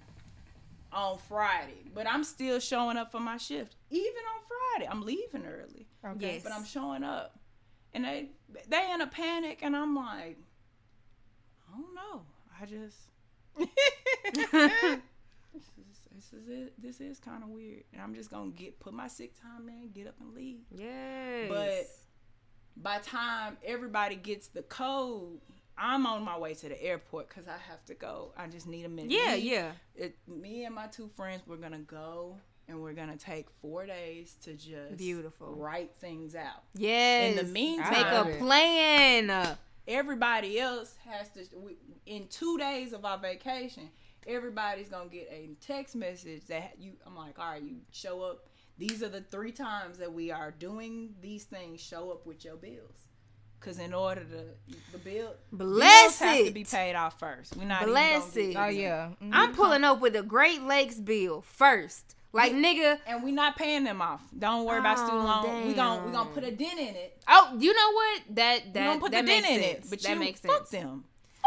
on 0.91 1.18
Friday, 1.28 1.86
but 1.94 2.07
I'm 2.07 2.24
still 2.24 2.60
showing 2.60 2.98
up 2.98 3.11
for 3.11 3.20
my 3.20 3.38
shift. 3.38 3.76
Even 3.90 4.24
on 4.36 4.41
Friday, 4.48 4.90
I'm 4.90 5.03
leaving 5.06 5.45
early, 5.45 5.88
Okay. 6.06 6.34
Yes. 6.36 6.44
but 6.44 6.52
I'm 6.52 6.66
showing 6.66 7.03
up, 7.03 7.38
and 7.94 8.06
they 8.06 8.30
they 8.68 8.91
in 8.91 9.02
a 9.02 9.07
panic, 9.07 9.60
and 9.61 9.76
I'm 9.76 9.95
like, 9.95 10.38
I 11.72 11.78
don't 11.80 11.95
know. 11.95 12.22
I 12.61 12.66
just 12.66 12.98
this 13.57 13.70
is 15.64 15.70
this 16.16 16.34
is 16.34 16.49
it. 16.49 16.74
This 16.82 17.02
is 17.02 17.20
kind 17.20 17.44
of 17.44 17.49
weird, 17.49 17.84
and 17.94 18.02
I'm 18.02 18.14
just 18.14 18.30
gonna 18.30 18.52
get 18.52 18.80
put 18.80 18.94
my 18.94 19.07
sick 19.07 19.34
time 19.41 19.70
in, 19.70 19.90
get 19.91 20.07
up 20.07 20.16
and 20.20 20.34
leave. 20.34 20.61
yes. 20.72 21.49
But 21.49 21.88
by 22.82 22.99
time 22.99 23.57
everybody 23.64 24.16
gets 24.16 24.48
the 24.48 24.61
code, 24.64 25.40
I'm 25.80 26.06
on 26.06 26.23
my 26.23 26.38
way 26.38 26.53
to 26.56 26.69
the 26.69 26.81
airport 26.84 27.30
because 27.30 27.47
I 27.47 27.57
have 27.69 27.84
to 27.85 27.93
go. 27.93 28.34
I 28.38 28.47
just 28.47 28.68
need 28.68 28.85
a 28.85 28.89
minute. 28.89 29.11
yeah, 29.11 29.35
Me- 29.35 29.51
yeah. 29.51 29.72
It, 29.95 30.18
me 30.27 30.65
and 30.65 30.76
my 30.76 30.88
two 30.88 31.10
friends, 31.15 31.41
we're 31.47 31.57
gonna 31.57 31.80
go 31.80 32.38
and 32.68 32.81
we're 32.81 32.93
gonna 32.93 33.18
take 33.18 33.47
four 33.61 33.85
days 33.85 34.35
to 34.43 34.53
just 34.53 34.97
Beautiful. 34.97 35.56
write 35.56 35.91
things 35.99 36.35
out. 36.35 36.64
Yes. 36.76 37.31
In 37.39 37.45
the 37.47 37.51
meantime, 37.51 37.91
make 37.91 38.35
a 38.35 38.38
plan. 38.38 39.57
everybody 39.88 40.60
else 40.60 40.95
has 41.06 41.30
to 41.31 41.43
we, 41.57 41.77
in 42.06 42.27
two 42.27 42.57
days 42.60 42.93
of 42.93 43.06
our 43.06 43.18
vacation 43.18 43.89
everybody's 44.27 44.88
gonna 44.89 45.10
get 45.10 45.27
a 45.31 45.49
text 45.65 45.95
message 45.95 46.45
that 46.45 46.76
you 46.77 46.91
i'm 47.07 47.15
like 47.15 47.39
all 47.39 47.51
right 47.53 47.64
you 47.64 47.77
show 47.91 48.22
up 48.22 48.45
these 48.77 49.01
are 49.01 49.10
the 49.10 49.22
three 49.22 49.51
times 49.51 49.97
that 49.97 50.14
we 50.14 50.30
are 50.30 50.51
doing 50.51 51.15
these 51.22 51.45
things 51.45 51.81
show 51.81 52.11
up 52.11 52.27
with 52.27 52.45
your 52.45 52.56
bills 52.56 53.07
because 53.60 53.80
in 53.80 53.94
order 53.94 54.22
to 54.23 54.73
the 54.91 54.98
bill 54.99 55.34
Bless 55.52 56.19
bills 56.19 56.31
have 56.38 56.45
to 56.48 56.52
be 56.52 56.64
paid 56.64 56.95
off 56.95 57.19
first 57.19 57.56
we're 57.57 57.65
not 57.65 57.86
Bless 57.86 58.36
even 58.38 58.52
it. 58.52 58.53
gonna 58.53 58.68
Oh 58.68 58.72
get- 58.72 58.80
yeah. 58.81 59.10
Mhm. 59.22 59.30
I'm 59.34 59.53
pulling 59.53 59.84
up 59.84 59.99
with 59.99 60.14
the 60.14 60.23
Great 60.23 60.64
Lakes 60.64 60.95
bill 60.95 61.41
first. 61.41 62.15
Like, 62.31 62.53
nigga. 62.53 62.99
and 63.07 63.23
we're 63.23 63.34
not 63.34 63.56
paying 63.56 63.84
them 63.84 64.02
off 64.03 64.22
don't 64.38 64.64
worry 64.65 64.77
about 64.80 64.99
student 64.99 65.23
Oh, 65.23 65.41
loan 65.48 65.68
we 65.68 65.73
gonna 65.73 66.06
we 66.06 66.11
gonna 66.11 66.30
put 66.30 66.44
a 66.44 66.52
dent 66.52 66.80
in 66.80 66.95
it 66.95 67.18
Oh, 67.27 67.56
you 67.60 67.73
know 67.73 67.91
what? 67.91 68.22
That 68.36 68.65
we 68.65 68.72
that 68.73 68.86
gonna 68.88 68.99
put 68.99 69.11
that 69.14 69.26
the 69.26 69.31
makes 69.31 69.48
dent 69.48 69.57
in 69.57 69.64
sense. 69.73 69.86
it 69.86 69.90
but 69.90 70.02
that 70.03 70.14
you 70.14 70.19
makes 70.19 70.40
fuck 70.41 70.68
sense. 70.68 70.69
them 70.69 71.06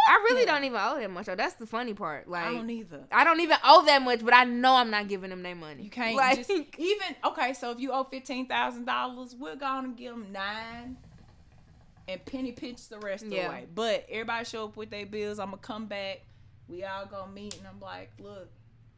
I 0.09 0.14
really 0.28 0.44
them. 0.44 0.56
don't 0.56 0.64
even 0.64 0.80
owe 0.82 0.98
that 0.98 1.10
much. 1.12 1.28
Oh, 1.28 1.36
that's 1.36 1.55
the 1.55 1.66
funny 1.66 1.94
part. 1.94 2.26
Like, 2.28 2.47
i 2.47 2.52
don't 2.52 2.68
either 2.68 3.05
I 3.12 3.22
don't 3.22 3.39
even 3.39 3.56
owe 3.62 3.84
that 3.84 4.02
much, 4.02 4.24
but 4.24 4.34
I 4.34 4.43
know 4.43 4.74
I'm 4.74 4.90
not 4.90 5.06
giving 5.06 5.30
them 5.30 5.44
their 5.44 5.55
money. 5.55 5.84
You 5.84 5.90
can't 5.90 6.16
like, 6.16 6.39
just 6.39 6.51
even 6.51 7.14
okay. 7.24 7.52
So 7.52 7.70
if 7.70 7.78
you 7.78 7.93
owe 7.93 8.02
fifteen 8.02 8.48
thousand 8.48 8.84
dollars, 8.86 9.36
we're 9.39 9.55
gonna 9.55 9.90
give 9.90 10.10
them 10.14 10.26
nine, 10.32 10.97
and 12.09 12.24
penny 12.24 12.53
pinch 12.53 12.89
the 12.89 12.99
rest 12.99 13.24
Yeah. 13.27 13.47
away. 13.47 13.66
But 13.74 14.07
everybody 14.09 14.45
show 14.45 14.65
up 14.65 14.77
with 14.77 14.91
their 14.91 15.07
bills. 15.07 15.39
I'm 15.39 15.51
gonna 15.51 15.59
come 15.62 15.87
back. 15.87 16.23
We 16.69 16.85
all 16.85 17.07
gonna 17.07 17.31
meet, 17.33 17.57
and 17.59 17.66
I'm 17.66 17.81
like, 17.81 18.11
look, 18.19 18.49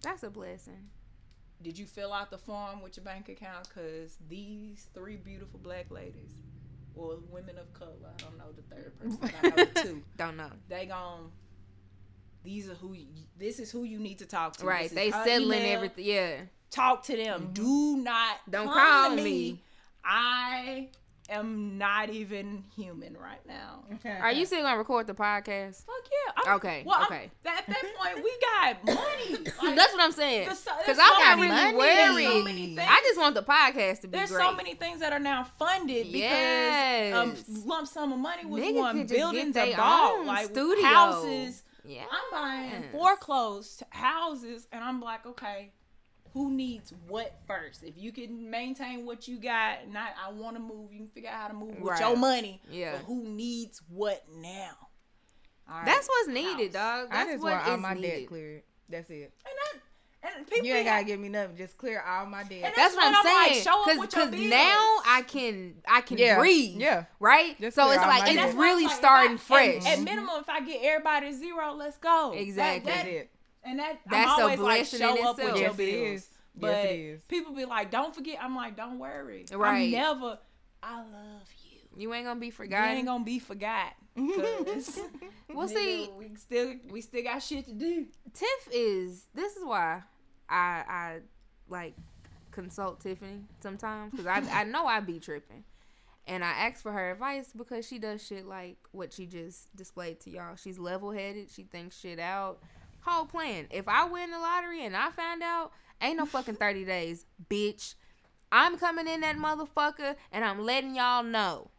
that's 0.03 0.23
a 0.23 0.31
blessing. 0.31 0.91
did 1.63 1.79
you 1.79 1.87
fill 1.87 2.13
out 2.13 2.31
the 2.31 2.37
form 2.39 2.83
with 2.83 2.97
your 2.97 3.05
bank 3.05 3.29
account? 3.31 3.69
Cause 3.75 4.19
these 4.29 4.87
three 4.93 5.17
beautiful 5.17 5.59
black 5.61 5.91
ladies, 5.91 6.33
or 6.95 7.19
women 7.31 7.57
of 7.59 7.73
color, 7.73 7.93
I 8.05 8.23
don't 8.23 8.37
know 8.37 8.53
the 8.55 8.63
third 8.75 8.99
person. 8.99 9.19
I 9.43 9.49
know 9.49 9.65
the 9.65 9.83
two. 9.83 10.03
Don't 10.19 10.37
know. 10.37 10.51
They 10.69 10.87
gon' 10.87 11.31
These 12.43 12.69
are 12.69 12.75
who. 12.75 12.93
You, 12.93 13.07
this 13.39 13.59
is 13.59 13.71
who 13.71 13.85
you 13.85 13.99
need 13.99 14.19
to 14.19 14.27
talk 14.27 14.59
to. 14.59 14.67
Right. 14.67 14.91
They 14.91 15.11
settling 15.11 15.61
email. 15.61 15.77
everything. 15.77 16.05
Yeah. 16.05 16.37
talk 16.71 17.03
to 17.05 17.17
them. 17.17 17.41
Mm-hmm. 17.45 17.53
Do 17.55 17.97
not 18.03 18.37
Don't 18.51 18.67
call 18.69 19.17
to 19.17 19.23
me. 19.23 19.63
I 20.05 20.89
am 21.31 21.79
not 21.79 22.11
even 22.11 22.65
human 22.77 23.17
right 23.17 23.41
now. 23.47 23.85
Are 24.21 24.33
you 24.33 24.45
still 24.47 24.63
gonna 24.63 24.77
record 24.79 25.07
the 25.07 25.15
podcast? 25.15 25.85
Fuck 25.87 25.95
yeah. 26.11 26.43
I'm- 26.47 26.57
Okay, 26.57 26.83
Well, 26.87 26.97
I'm- 26.97 27.07
okay. 27.07 27.31
at 27.47 27.67
that 27.67 27.83
point, 27.99 28.23
we 28.23 28.33
got 28.41 28.85
money. 28.85 29.39
Like, 29.65 29.77
That's 29.77 29.93
what 29.95 30.03
I'm 30.03 30.13
saying. 30.13 30.45
Because 30.49 30.69
I'm 30.69 31.15
so 31.15 31.19
not 31.21 31.39
many- 31.39 31.51
really 31.77 32.27
worried. 32.27 32.77
so. 32.77 32.83
I 32.83 33.01
just 33.03 33.19
want 33.19 33.35
the 33.35 33.43
podcast 33.43 34.01
to 34.03 34.09
be 34.09 34.19
There's 34.19 34.31
great. 34.31 34.45
so 34.45 34.53
many 34.55 34.75
things 34.75 35.01
that 35.01 35.13
are 35.13 35.19
now 35.19 35.45
funded 35.59 36.07
because 36.07 36.21
Yes. 36.21 37.15
um, 37.15 37.35
lump 37.67 37.89
sum 37.89 38.13
of 38.13 38.19
money 38.19 38.45
was 38.45 38.63
Niggas 38.63 38.75
one. 38.75 38.93
could 38.99 39.09
just 39.09 39.13
get 39.15 39.19
Buildings 39.21 39.55
they 39.55 39.73
are 39.73 39.77
bought, 39.79 40.27
like 40.27 40.47
studio. 40.47 40.85
houses. 40.85 41.63
Yeah. 41.87 42.03
I'm 42.11 42.31
buying 42.31 42.71
Yes. 42.83 42.93
foreclosed 42.93 43.83
houses, 43.91 44.67
and 44.73 44.85
I'm 44.85 45.01
like, 45.01 45.25
okay, 45.27 45.73
who 46.35 46.51
needs 46.52 46.93
what 47.09 47.39
first? 47.47 47.82
If 47.82 47.94
you 47.97 48.12
can 48.12 48.51
maintain 48.51 49.06
what 49.06 49.27
you 49.27 49.39
got, 49.39 49.89
not 49.90 50.11
I 50.23 50.31
want 50.32 50.56
to 50.56 50.61
move, 50.62 50.93
you 50.93 50.98
can 50.98 51.09
figure 51.09 51.31
out 51.31 51.40
how 51.43 51.48
to 51.48 51.55
move 51.55 51.78
with 51.81 51.90
Right. 51.93 52.01
your 52.01 52.16
money. 52.16 52.61
Yeah. 52.70 52.97
But 52.97 53.06
who 53.06 53.23
needs 53.24 53.81
what 53.89 54.24
now? 54.36 54.70
All 55.70 55.77
right, 55.77 55.86
That's 55.86 56.06
what's 56.09 56.28
needed, 56.28 56.74
house. 56.74 57.01
dog. 57.02 57.09
I 57.11 57.15
That's 57.16 57.31
just 57.31 57.43
what 57.44 57.52
want 57.55 57.66
all 57.69 57.77
my 57.78 57.94
needed. 57.94 58.11
debt 58.20 58.28
cleared. 58.28 58.62
That's 58.90 59.09
it. 59.11 59.32
And 59.47 59.55
that, 60.24 60.36
and 60.36 60.47
people 60.47 60.66
You 60.66 60.74
ain't 60.74 60.85
gotta 60.86 60.98
like- 60.98 61.06
give 61.06 61.20
me 61.20 61.28
nothing. 61.31 61.56
Just 61.56 61.78
clear 61.78 62.02
all 62.02 62.27
my 62.27 62.43
debt. 62.43 62.62
That's, 62.62 62.77
That's 62.77 62.94
what 62.97 63.05
I'm 63.06 63.12
what 63.12 63.27
I'm 63.27 63.48
saying. 63.48 63.62
show 63.62 63.81
up 63.81 63.85
Cause, 63.86 63.98
with 63.98 64.15
your 64.16 64.24
'cause 64.24 64.31
bills. 64.32 64.51
now 64.51 64.98
I 65.06 65.23
can 65.27 65.74
I 65.86 66.01
can 66.02 66.19
Yeah, 66.19 66.39
breathe. 66.39 66.81
yeah. 66.81 67.05
Right. 67.20 67.59
Just 67.61 67.77
so 67.77 67.89
it's 67.90 68.02
like 68.02 68.23
it's 68.23 68.31
debt. 68.31 68.36
that's 68.36 68.55
why 68.55 68.65
I'm 68.65 68.70
really 68.70 68.85
like, 68.86 68.94
starting 68.97 69.35
I- 69.36 69.39
fresh. 69.39 69.86
At, 69.86 69.98
at 69.98 70.01
minimum, 70.01 70.40
if 70.40 70.48
I 70.48 70.61
get 70.61 70.82
everybody 70.82 71.32
zero, 71.32 71.73
let's 71.74 71.97
go. 71.98 72.32
Exactly. 72.32 72.90
that- 72.93 72.97
That's 73.05 73.09
it. 73.09 73.31
And 73.65 73.78
that 73.78 74.01
That's 74.11 74.31
I'm 74.32 74.39
a 74.39 74.43
always 74.43 74.59
like, 74.59 74.78
blessing 74.81 74.99
show 75.01 75.16
in 75.16 75.24
up 75.27 75.36
with 75.39 75.47
itself. 75.47 75.59
your 75.61 75.69
Yes, 75.69 75.73
it 75.73 75.77
bills. 75.77 76.20
is. 76.23 76.28
But 76.57 76.66
Yes, 76.69 76.85
it 76.85 76.95
is. 76.99 77.20
people 77.28 77.53
be 77.55 77.65
like, 77.65 77.91
"Don't 77.91 78.15
forget." 78.15 78.39
I'm 78.41 78.55
like, 78.55 78.77
"Don't 78.77 78.99
worry. 78.99 79.45
Right. 79.53 79.85
I'm 79.86 79.91
never. 79.91 80.39
I 80.82 80.97
love 80.99 81.43
you. 81.70 81.78
you 81.97 82.12
ain't 82.15 82.27
gonna 82.27 82.39
be 82.41 82.47
You 82.47 82.53
forgotten. 82.53 82.97
ain't 82.97 83.07
gonna 83.07 83.24
be 83.24 83.39
forgot. 83.39 83.95
'Cause, 84.16 85.01
Well, 85.49 85.69
nigga, 85.69 85.73
see- 85.74 86.11
we 86.16 86.35
still 86.36 86.74
we 86.91 87.01
still 87.01 87.23
got 87.24 87.43
shit 87.43 87.65
to 87.66 87.73
do. 87.73 88.07
Tiff 88.32 88.69
is 88.73 89.27
this 89.35 89.57
is 89.57 89.65
why 89.65 90.03
I 90.49 90.85
I 90.89 91.20
like 91.69 91.95
consult 92.53 93.01
Tiffany 93.01 93.45
sometimes 93.61 94.12
because 94.12 94.27
I 94.27 94.43
I 94.61 94.65
know 94.65 94.86
I 94.86 95.01
be 95.01 95.19
tripping, 95.19 95.65
and 96.28 96.45
I 96.45 96.51
ask 96.51 96.82
for 96.82 96.93
her 96.93 97.11
advice 97.11 97.51
because 97.57 97.86
she 97.89 97.99
does 97.99 98.24
shit 98.24 98.47
like 98.47 98.77
what 98.93 99.12
she 99.12 99.27
just 99.27 99.74
displayed 99.74 100.20
to 100.20 100.31
y'all. 100.31 100.55
She's 100.57 100.78
level 100.78 101.11
headed. 101.11 101.51
She 101.51 101.65
thinks 101.65 101.99
shit 101.99 102.20
out. 102.20 102.61
Whole 103.05 103.27
plan. 103.27 103.67
If 103.71 103.87
I 103.87 104.05
win 104.07 104.31
the 104.31 104.39
lottery 104.39 104.85
and 104.85 104.97
I 104.97 105.11
find 105.11 105.43
out, 105.43 105.73
ain't 106.01 106.17
no 106.17 106.27
fucking 106.27 106.57
thirty 106.57 106.85
days, 106.85 107.27
bitch. 107.51 107.95
I'm 108.51 108.79
coming 108.79 109.09
in 109.09 109.21
that 109.21 109.37
motherfucker 109.37 110.15
and 110.33 110.45
I'm 110.45 110.65
letting 110.65 110.95
y'all 110.95 111.23
know. 111.23 111.71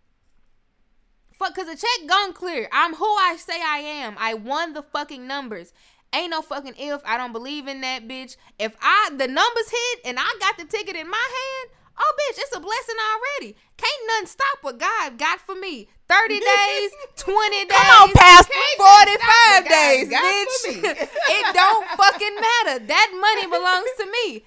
Fuck, 1.34 1.56
cause 1.56 1.66
the 1.66 1.76
check 1.76 2.08
gone 2.08 2.34
clear. 2.34 2.70
I'm 2.72 2.94
who 2.94 3.06
I 3.06 3.38
say 3.38 3.60
I 3.62 3.80
am. 3.80 4.16
I 4.20 4.36
won 4.36 4.74
the 4.74 4.84
fucking 4.84 5.26
numbers. 5.26 5.74
Ain't 6.14 6.32
no 6.32 6.42
fucking 6.42 6.76
if. 6.78 7.02
I 7.06 7.18
don't 7.18 7.34
believe 7.34 7.68
in 7.68 7.82
that 7.82 8.08
bitch. 8.08 8.38
If 8.60 8.76
I 8.82 9.10
the 9.12 9.28
numbers 9.28 9.70
hit 9.70 10.00
and 10.06 10.18
I 10.20 10.38
got 10.40 10.58
the 10.58 10.66
ticket 10.66 10.96
in 10.96 11.10
my 11.10 11.18
hand, 11.18 11.72
oh 11.98 12.14
bitch, 12.20 12.38
it's 12.38 12.56
a 12.56 12.60
blessing 12.60 12.96
already. 13.14 13.56
Can't 13.78 14.08
nothing 14.08 14.28
stop 14.28 14.60
what 14.62 14.80
God 14.80 15.18
got 15.18 15.40
for 15.40 15.56
me. 15.56 15.90
Thirty 16.08 16.40
days, 16.40 16.92
twenty 17.16 17.66
days, 17.66 17.78
Come 17.78 18.10
on, 18.10 18.14
past 18.14 18.50
forty-five 18.78 19.64
God 19.64 19.70
days, 19.70 20.08
bitch. 20.10 20.84
it 21.30 21.54
don't 21.54 21.88
fucking 21.90 22.36
matter. 22.36 22.86
That 22.86 23.12
money 23.20 23.48
belongs 23.48 23.90
to 23.98 24.06
me. 24.12 24.44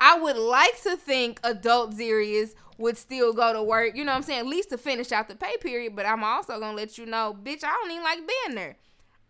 I 0.00 0.18
would 0.18 0.36
like 0.36 0.80
to 0.82 0.96
think 0.96 1.40
adult 1.42 1.94
Zerius 1.94 2.54
would 2.78 2.96
still 2.96 3.32
go 3.32 3.52
to 3.52 3.62
work, 3.62 3.94
you 3.94 4.04
know 4.04 4.12
what 4.12 4.18
I'm 4.18 4.22
saying, 4.22 4.40
at 4.40 4.46
least 4.46 4.70
to 4.70 4.78
finish 4.78 5.12
out 5.12 5.28
the 5.28 5.34
pay 5.34 5.56
period, 5.58 5.94
but 5.94 6.06
I'm 6.06 6.24
also 6.24 6.58
gonna 6.58 6.76
let 6.76 6.96
you 6.96 7.04
know, 7.06 7.36
bitch, 7.42 7.62
I 7.62 7.76
don't 7.80 7.90
even 7.90 8.02
like 8.02 8.20
being 8.26 8.56
there. 8.56 8.76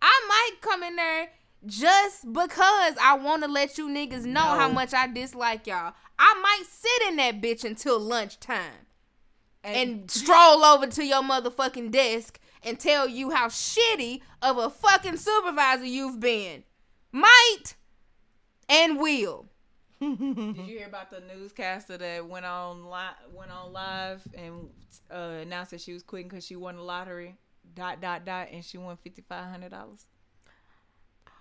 I 0.01 0.21
might 0.29 0.61
come 0.61 0.83
in 0.85 0.97
there 0.97 1.31
just 1.67 2.33
because 2.33 2.95
I 3.03 3.19
wanna 3.21 3.49
let 3.49 3.77
you 3.77 3.89
niggas 3.89 4.25
know 4.25 4.41
how 4.41 4.69
much 4.69 4.95
I 4.95 5.09
dislike 5.09 5.67
y'all. 5.67 5.95
I 6.19 6.35
might 6.41 6.65
sit 6.69 7.09
in 7.09 7.17
that 7.17 7.41
bitch 7.41 7.65
until 7.65 7.99
lunchtime 7.99 8.87
and 9.63 10.11
stroll 10.11 10.65
over 10.65 10.87
to 10.87 11.05
your 11.05 11.23
motherfucking 11.23 11.91
desk 11.91 12.39
and 12.63 12.79
tell 12.79 13.09
you 13.09 13.31
how 13.31 13.49
shitty 13.49 14.21
of 14.43 14.59
a 14.59 14.71
fucking 14.71 15.17
supervisor 15.17 15.85
you've 15.85 16.21
been. 16.21 16.65
might, 17.13 17.75
and 18.69 18.99
will. 18.99 19.47
Did 20.01 20.19
you 20.19 20.53
hear 20.65 20.87
about 20.87 21.11
the 21.11 21.21
newscaster 21.21 21.99
that 21.99 22.27
went 22.27 22.47
on 22.47 22.89
li- 22.91 23.35
went 23.35 23.51
on 23.51 23.73
live 23.73 24.27
and 24.35 24.71
uh, 25.11 25.41
announced 25.43 25.73
that 25.73 25.81
she 25.83 25.93
was 25.93 26.03
quitting 26.03 26.29
because 26.29 26.47
she 26.47 26.57
won 26.57 26.77
the 26.77 26.83
lottery? 26.83 27.37
Dot 27.75 28.01
dot 28.01 28.25
dot, 28.25 28.49
and 28.51 28.65
she 28.65 28.79
won 28.79 28.97
fifty 28.97 29.23
five 29.29 29.45
hundred 29.51 29.71
dollars. 29.73 30.07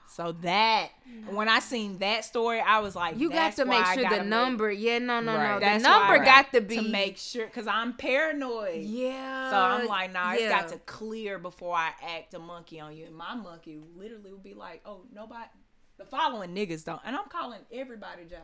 So 0.09 0.31
that 0.41 0.89
when 1.29 1.47
I 1.47 1.59
seen 1.59 1.99
that 1.99 2.25
story, 2.25 2.59
I 2.59 2.79
was 2.79 2.95
like, 2.95 3.19
You 3.19 3.29
got 3.29 3.55
to 3.57 3.65
make 3.65 3.85
sure 3.85 4.09
the 4.09 4.23
number. 4.23 4.71
Yeah, 4.71 4.97
no, 4.99 5.19
no, 5.19 5.35
Right. 5.35 5.49
no. 5.49 5.53
The 5.55 5.59
That's 5.65 5.83
why 5.83 5.89
number 5.89 6.21
I 6.21 6.25
got 6.25 6.51
to 6.53 6.61
be 6.61 6.75
to 6.77 6.81
make 6.81 7.17
sure 7.17 7.45
because 7.45 7.67
I'm 7.67 7.93
paranoid. 7.93 8.81
Yeah. 8.81 9.51
So 9.51 9.57
I'm 9.57 9.87
like, 9.87 10.11
nah, 10.11 10.33
it's 10.33 10.49
got 10.49 10.69
to 10.69 10.77
clear 10.79 11.37
before 11.37 11.75
I 11.75 11.91
act 12.01 12.33
a 12.33 12.39
monkey 12.39 12.79
on 12.79 12.95
you. 12.95 13.05
And 13.05 13.15
my 13.15 13.35
monkey 13.35 13.79
literally 13.95 14.31
would 14.31 14.43
be 14.43 14.55
like, 14.55 14.81
oh, 14.85 15.05
nobody, 15.13 15.47
the 15.97 16.05
following 16.05 16.55
niggas 16.55 16.83
don't. 16.85 17.01
And 17.05 17.15
I'm 17.15 17.29
calling 17.29 17.61
everybody 17.71 18.25
job. 18.25 18.39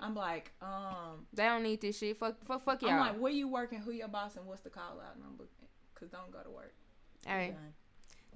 I'm 0.00 0.14
like, 0.14 0.50
um, 0.62 1.26
They 1.34 1.44
don't 1.44 1.62
need 1.62 1.82
this 1.82 1.98
shit. 1.98 2.18
Fuck, 2.18 2.42
fuck, 2.46 2.64
fuck 2.64 2.80
y'all. 2.80 2.92
I'm 2.92 3.00
like, 3.00 3.18
where 3.18 3.32
you 3.32 3.48
working? 3.48 3.80
Who 3.80 3.90
your 3.90 4.08
boss? 4.08 4.36
And 4.36 4.46
what's 4.46 4.62
the 4.62 4.70
call 4.70 4.98
out 4.98 5.20
number? 5.20 5.44
Cause 5.94 6.08
don't 6.08 6.32
go 6.32 6.40
to 6.42 6.48
work. 6.50 6.72
All 7.28 7.34
right. 7.34 7.52
Done. 7.52 7.74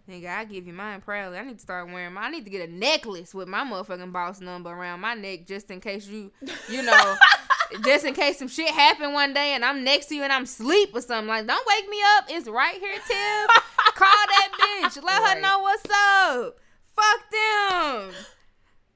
Nigga, 0.08 0.28
I 0.28 0.44
give 0.44 0.66
you 0.66 0.72
mine 0.72 1.00
proudly. 1.00 1.38
I 1.38 1.44
need 1.44 1.56
to 1.56 1.62
start 1.62 1.86
wearing 1.90 2.14
my. 2.14 2.22
I 2.22 2.30
need 2.30 2.44
to 2.44 2.50
get 2.50 2.68
a 2.68 2.72
necklace 2.72 3.34
with 3.34 3.48
my 3.48 3.64
motherfucking 3.64 4.12
boss 4.12 4.40
number 4.40 4.70
around 4.70 5.00
my 5.00 5.14
neck 5.14 5.46
just 5.46 5.70
in 5.70 5.80
case 5.80 6.06
you, 6.06 6.30
you 6.68 6.82
know, 6.82 7.16
just 7.84 8.04
in 8.04 8.14
case 8.14 8.38
some 8.38 8.48
shit 8.48 8.70
happen 8.70 9.12
one 9.12 9.32
day 9.34 9.54
and 9.54 9.64
I'm 9.64 9.84
next 9.84 10.06
to 10.06 10.14
you 10.14 10.22
and 10.22 10.32
I'm 10.32 10.44
asleep 10.44 10.90
or 10.94 11.00
something. 11.00 11.28
Like, 11.28 11.46
don't 11.46 11.66
wake 11.66 11.88
me 11.88 11.98
up. 12.18 12.24
It's 12.28 12.48
right 12.48 12.78
here, 12.78 12.92
Tim. 13.06 13.48
Call 13.94 14.08
that 14.08 14.48
bitch. 14.94 15.02
Let 15.02 15.34
her 15.36 15.40
know 15.40 15.60
what's 15.60 15.84
up. 15.90 16.56
Fuck 16.96 17.30
them. 17.30 18.12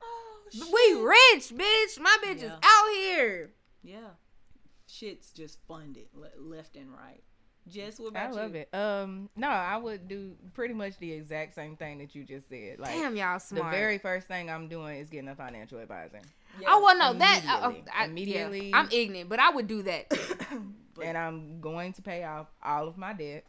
Oh, 0.02 0.42
We 0.52 1.02
rich, 1.02 1.48
bitch. 1.54 2.00
My 2.00 2.16
bitch 2.24 2.42
is 2.42 2.50
out 2.50 2.88
here. 2.94 3.50
Yeah. 3.82 4.10
Shit's 4.86 5.30
just 5.32 5.58
funded 5.68 6.06
le- 6.14 6.28
left 6.38 6.76
and 6.76 6.90
right. 6.92 7.22
Jess, 7.70 7.98
what 7.98 8.16
I 8.16 8.30
love 8.30 8.54
you? 8.54 8.64
it. 8.72 8.74
Um, 8.74 9.28
no, 9.36 9.48
I 9.48 9.76
would 9.76 10.08
do 10.08 10.32
pretty 10.54 10.74
much 10.74 10.96
the 10.98 11.12
exact 11.12 11.54
same 11.54 11.76
thing 11.76 11.98
that 11.98 12.14
you 12.14 12.24
just 12.24 12.48
said. 12.48 12.78
Like 12.78 12.90
Damn, 12.92 13.16
y'all 13.16 13.38
smart. 13.38 13.70
the 13.72 13.76
very 13.76 13.98
first 13.98 14.26
thing 14.26 14.50
I'm 14.50 14.68
doing 14.68 14.98
is 14.98 15.08
getting 15.10 15.28
a 15.28 15.34
financial 15.34 15.78
advisor, 15.78 16.20
Yeah. 16.60 16.68
Oh 16.70 16.82
well, 16.82 16.96
no, 16.98 17.18
that 17.18 17.44
uh, 17.46 17.68
Immediately. 17.68 17.92
I, 17.94 18.04
Immediately. 18.06 18.70
Yeah, 18.70 18.78
I'm 18.78 18.88
ignorant, 18.90 19.28
but 19.28 19.38
I 19.38 19.50
would 19.50 19.66
do 19.66 19.82
that. 19.82 20.06
and 21.02 21.16
I'm 21.18 21.60
going 21.60 21.92
to 21.94 22.02
pay 22.02 22.24
off 22.24 22.46
all 22.62 22.88
of 22.88 22.96
my 22.96 23.12
debt. 23.12 23.44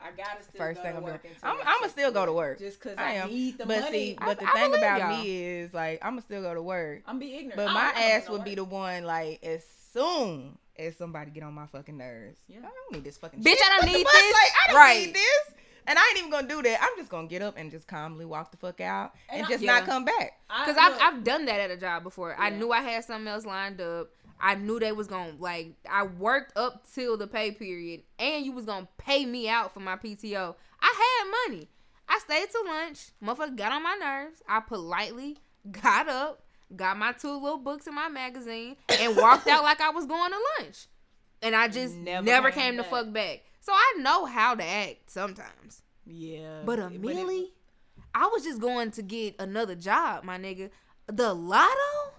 I 0.00 0.10
gotta 0.10 0.42
still 0.42 0.58
First 0.58 0.78
go 0.78 0.82
thing 0.82 0.92
to 0.92 0.98
I'm 0.98 1.04
work 1.04 1.22
doing. 1.22 1.34
I'm- 1.42 1.56
I'ma 1.64 1.88
still 1.88 2.12
go 2.12 2.26
to 2.26 2.32
work. 2.32 2.58
Just 2.58 2.78
cause 2.78 2.94
I 2.98 3.02
I, 3.04 3.12
am. 3.12 3.28
need 3.30 3.56
the 3.56 3.64
but 3.64 3.80
money. 3.80 3.92
see, 3.92 4.18
but 4.18 4.38
the 4.38 4.46
I 4.46 4.52
thing 4.52 4.74
about 4.74 4.98
y'all. 5.00 5.22
me 5.22 5.42
is 5.44 5.72
like 5.72 6.00
I'm 6.02 6.10
gonna 6.12 6.22
still 6.22 6.42
go 6.42 6.52
to 6.52 6.60
work. 6.60 7.02
I'm 7.06 7.18
be 7.18 7.34
ignorant. 7.36 7.56
But 7.56 7.68
I 7.68 7.72
my 7.72 7.92
don't 7.94 8.02
ass 8.02 8.28
would 8.28 8.38
to 8.40 8.44
be 8.44 8.54
the 8.54 8.64
one 8.64 9.04
like 9.04 9.42
as 9.42 9.64
soon 9.94 10.58
as 10.78 10.96
somebody 10.96 11.30
get 11.30 11.42
on 11.42 11.54
my 11.54 11.66
fucking 11.66 11.96
nerves. 11.96 12.38
Yeah. 12.48 12.58
I 12.58 12.62
don't 12.62 12.92
need 12.92 13.04
this 13.04 13.16
fucking 13.18 13.40
Bitch, 13.40 13.50
shit. 13.50 13.58
I 13.62 13.78
don't 13.80 13.86
need 13.92 14.04
this. 14.06 14.32
Like, 14.32 14.52
I 14.52 14.66
don't 14.72 14.76
Right. 14.76 15.06
need 15.06 15.14
this. 15.14 15.54
And 15.86 15.98
I 15.98 16.02
ain't 16.08 16.18
even 16.18 16.30
gonna 16.30 16.48
do 16.48 16.62
that. 16.62 16.78
I'm 16.82 16.96
just 16.96 17.10
gonna 17.10 17.26
get 17.28 17.42
up 17.42 17.56
and 17.58 17.70
just 17.70 17.86
calmly 17.86 18.24
walk 18.24 18.50
the 18.50 18.56
fuck 18.56 18.80
out 18.80 19.14
and, 19.28 19.38
And 19.38 19.46
I- 19.46 19.50
just 19.50 19.62
yeah. 19.62 19.72
not 19.72 19.84
come 19.86 20.04
back. 20.06 20.40
Cause 20.48 20.76
I've 20.78 20.92
look, 20.92 21.02
I've 21.02 21.24
done 21.24 21.44
that 21.44 21.60
at 21.60 21.70
a 21.70 21.76
job 21.76 22.02
before. 22.02 22.34
I 22.38 22.48
knew 22.50 22.72
I 22.72 22.80
had 22.80 23.04
something 23.04 23.28
else 23.28 23.44
lined 23.44 23.80
up. 23.80 24.08
I 24.40 24.54
knew 24.56 24.80
they 24.80 24.92
was 24.92 25.06
gonna 25.08 25.34
like. 25.38 25.74
I 25.88 26.04
worked 26.04 26.56
up 26.56 26.84
till 26.92 27.16
the 27.16 27.26
pay 27.26 27.50
period, 27.52 28.02
and 28.18 28.44
you 28.44 28.52
was 28.52 28.64
gonna 28.64 28.88
pay 28.98 29.24
me 29.26 29.48
out 29.48 29.72
for 29.74 29.80
my 29.80 29.96
PTO. 29.96 30.54
I 30.80 30.86
had 31.26 31.52
money. 31.52 31.68
I 32.08 32.18
stayed 32.18 32.50
till 32.50 32.64
lunch. 32.64 33.10
Motherfucker 33.22 33.56
got 33.56 33.72
on 33.72 33.82
my 33.82 33.94
nerves. 33.94 34.42
I 34.48 34.60
politely 34.60 35.38
got 35.70 36.08
up, 36.08 36.43
got 36.74 36.96
my 36.98 37.12
two 37.12 37.32
little 37.32 37.58
books 37.58 37.86
in 37.86 37.94
my 37.94 38.08
magazine, 38.08 38.76
and 39.00 39.16
walked 39.16 39.46
out 39.48 39.62
like 39.62 39.80
I 39.80 39.90
was 39.90 40.06
going 40.06 40.30
to 40.30 40.38
lunch. 40.60 40.86
And 41.42 41.54
I 41.54 41.68
just 41.68 41.94
Never 41.96 42.24
never, 42.24 42.50
came 42.50 42.74
came, 42.74 42.76
to 42.78 42.84
fuck 42.84 43.12
back. 43.12 43.42
So 43.60 43.72
I 43.72 43.94
know 43.98 44.24
how 44.26 44.54
to 44.54 44.64
act 44.64 45.10
sometimes. 45.10 45.82
yeah, 46.06 46.62
But 46.64 46.78
a 46.78 46.90
millie, 46.90 47.52
I 48.14 48.26
was 48.28 48.44
just 48.44 48.60
going 48.60 48.90
to 48.92 49.02
get 49.02 49.36
another 49.38 49.74
job, 49.74 50.24
my 50.24 50.38
nigga. 50.38 50.70
The 51.06 51.34
lotto, 51.34 52.12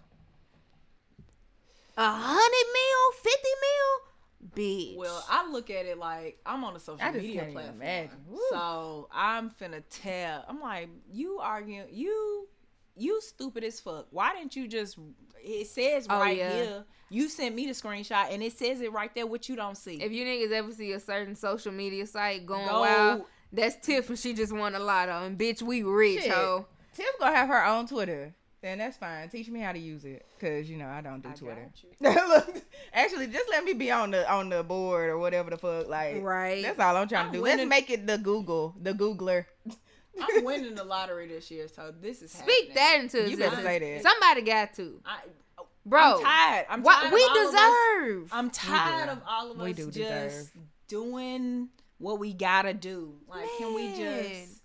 a 1.97 2.09
hundred 2.11 2.67
mil, 2.73 3.11
fifty 3.23 3.49
mil, 3.61 4.55
bitch. 4.65 4.97
Well, 4.97 5.25
I 5.29 5.49
look 5.49 5.69
at 5.69 5.85
it 5.85 5.97
like 5.97 6.39
I'm 6.45 6.63
on 6.63 6.75
a 6.75 6.79
social 6.79 7.01
I 7.03 7.11
just 7.11 7.21
media 7.23 7.41
can't 7.41 7.53
platform. 7.53 7.81
imagine. 7.81 8.17
So 8.49 9.07
I'm 9.11 9.49
finna 9.49 9.81
tell. 9.89 10.45
I'm 10.47 10.61
like, 10.61 10.89
you 11.11 11.39
arguing, 11.39 11.85
you, 11.91 12.47
you 12.95 13.19
stupid 13.21 13.63
as 13.63 13.79
fuck. 13.79 14.07
Why 14.11 14.33
didn't 14.35 14.55
you 14.55 14.67
just? 14.67 14.97
It 15.43 15.67
says 15.67 16.07
Oh, 16.09 16.19
right 16.19 16.37
yeah. 16.37 16.53
here. 16.53 16.83
You 17.09 17.29
sent 17.29 17.53
me 17.55 17.67
the 17.67 17.73
screenshot, 17.73 18.31
and 18.33 18.41
it 18.41 18.57
says 18.57 18.81
it 18.81 18.91
right 18.91 19.13
there. 19.13 19.27
What 19.27 19.47
you 19.47 19.55
don't 19.55 19.77
see. 19.77 20.01
if 20.01 20.11
you 20.11 20.25
niggas 20.25 20.51
ever 20.51 20.71
see 20.71 20.91
a 20.93 20.99
certain 20.99 21.35
social 21.35 21.71
media 21.71 22.07
site 22.07 22.45
going 22.45 22.67
Go- 22.67 22.79
wild, 22.81 23.23
that's 23.53 23.75
Tiff 23.85 24.09
and 24.09 24.17
she 24.17 24.33
just 24.33 24.51
won 24.51 24.73
a 24.75 24.79
lotto. 24.79 25.23
And 25.23 25.37
bitch, 25.37 25.61
we 25.61 25.83
rich, 25.83 26.23
Shit. 26.23 26.31
ho. 26.31 26.65
Tiff 26.95 27.07
gonna 27.19 27.35
have 27.35 27.47
her 27.49 27.63
own 27.65 27.87
Twitter. 27.87 28.33
Then 28.61 28.79
that's 28.79 28.97
fine. 28.97 29.29
Teach 29.29 29.47
me 29.49 29.59
how 29.59 29.71
to 29.73 29.77
use 29.77 30.03
it, 30.05 30.25
cause 30.41 30.67
you 30.67 30.77
know 30.77 30.87
I 30.87 31.01
don't 31.01 31.21
do 31.21 31.29
I 31.29 31.33
Twitter. 31.33 31.69
Look, 32.01 32.63
actually, 32.91 33.27
just 33.27 33.47
let 33.51 33.63
me 33.63 33.73
be 33.73 33.91
on 33.91 34.09
the 34.09 34.27
on 34.31 34.49
the 34.49 34.63
board 34.63 35.07
or 35.09 35.19
whatever 35.19 35.51
the 35.51 35.57
fuck. 35.57 35.87
Like, 35.87 36.23
Right. 36.23 36.63
That's 36.63 36.79
all 36.79 36.97
I'm 36.97 37.07
trying 37.07 37.27
I'm 37.27 37.31
to 37.33 37.37
do. 37.37 37.43
winning- 37.43 37.69
Let's 37.69 37.87
make 37.87 37.91
it 37.91 38.07
the 38.07 38.17
Google, 38.17 38.73
the 38.81 38.93
Googler. 38.93 39.45
I'm 40.21 40.43
winning 40.43 40.75
the 40.75 40.83
lottery 40.83 41.27
this 41.27 41.49
year, 41.51 41.67
so 41.67 41.93
this 42.01 42.21
is 42.21 42.31
Speak 42.31 42.69
happening. 42.69 42.75
that 42.75 42.97
into 43.01 43.29
You 43.29 43.37
better 43.37 43.59
existence. 43.59 43.63
say 43.65 43.93
that. 43.95 44.03
Somebody 44.03 44.41
got 44.41 44.73
to, 44.75 45.01
I, 45.05 45.17
oh, 45.59 45.67
bro. 45.85 46.01
I'm 46.17 46.23
tired. 46.23 46.65
I'm 46.69 46.83
what 46.83 47.01
tired 47.01 47.13
we 47.13 47.23
us- 47.23 47.51
deserve. 47.51 48.29
I'm 48.31 48.49
tired 48.49 49.09
of 49.09 49.21
all 49.27 49.51
of 49.51 49.57
We 49.59 49.71
us 49.71 49.75
do 49.77 49.85
just 49.85 49.95
deserve. 49.95 50.51
doing 50.87 51.69
what 51.97 52.19
we 52.19 52.33
gotta 52.33 52.73
do. 52.73 53.15
Like, 53.27 53.47
can 53.57 53.73
we 53.73 53.89
just? 53.95 54.61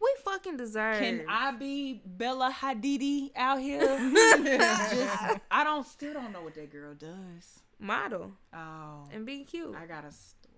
we 0.00 0.14
fucking 0.24 0.56
deserve. 0.58 0.98
Can 0.98 1.24
I 1.28 1.50
be 1.52 2.02
Bella 2.04 2.54
Hadidi 2.60 3.30
out 3.34 3.58
here? 3.60 3.80
just, 3.80 5.40
I 5.50 5.64
don't 5.64 5.86
still 5.86 6.12
don't 6.12 6.30
know 6.32 6.42
what 6.42 6.54
that 6.56 6.70
girl 6.70 6.92
does. 6.94 7.60
model 7.78 8.32
Oh, 8.52 9.08
and 9.12 9.24
be 9.24 9.44
cute? 9.44 9.74
I 9.74 9.86
got 9.86 10.04
a 10.04 10.10
story 10.12 10.52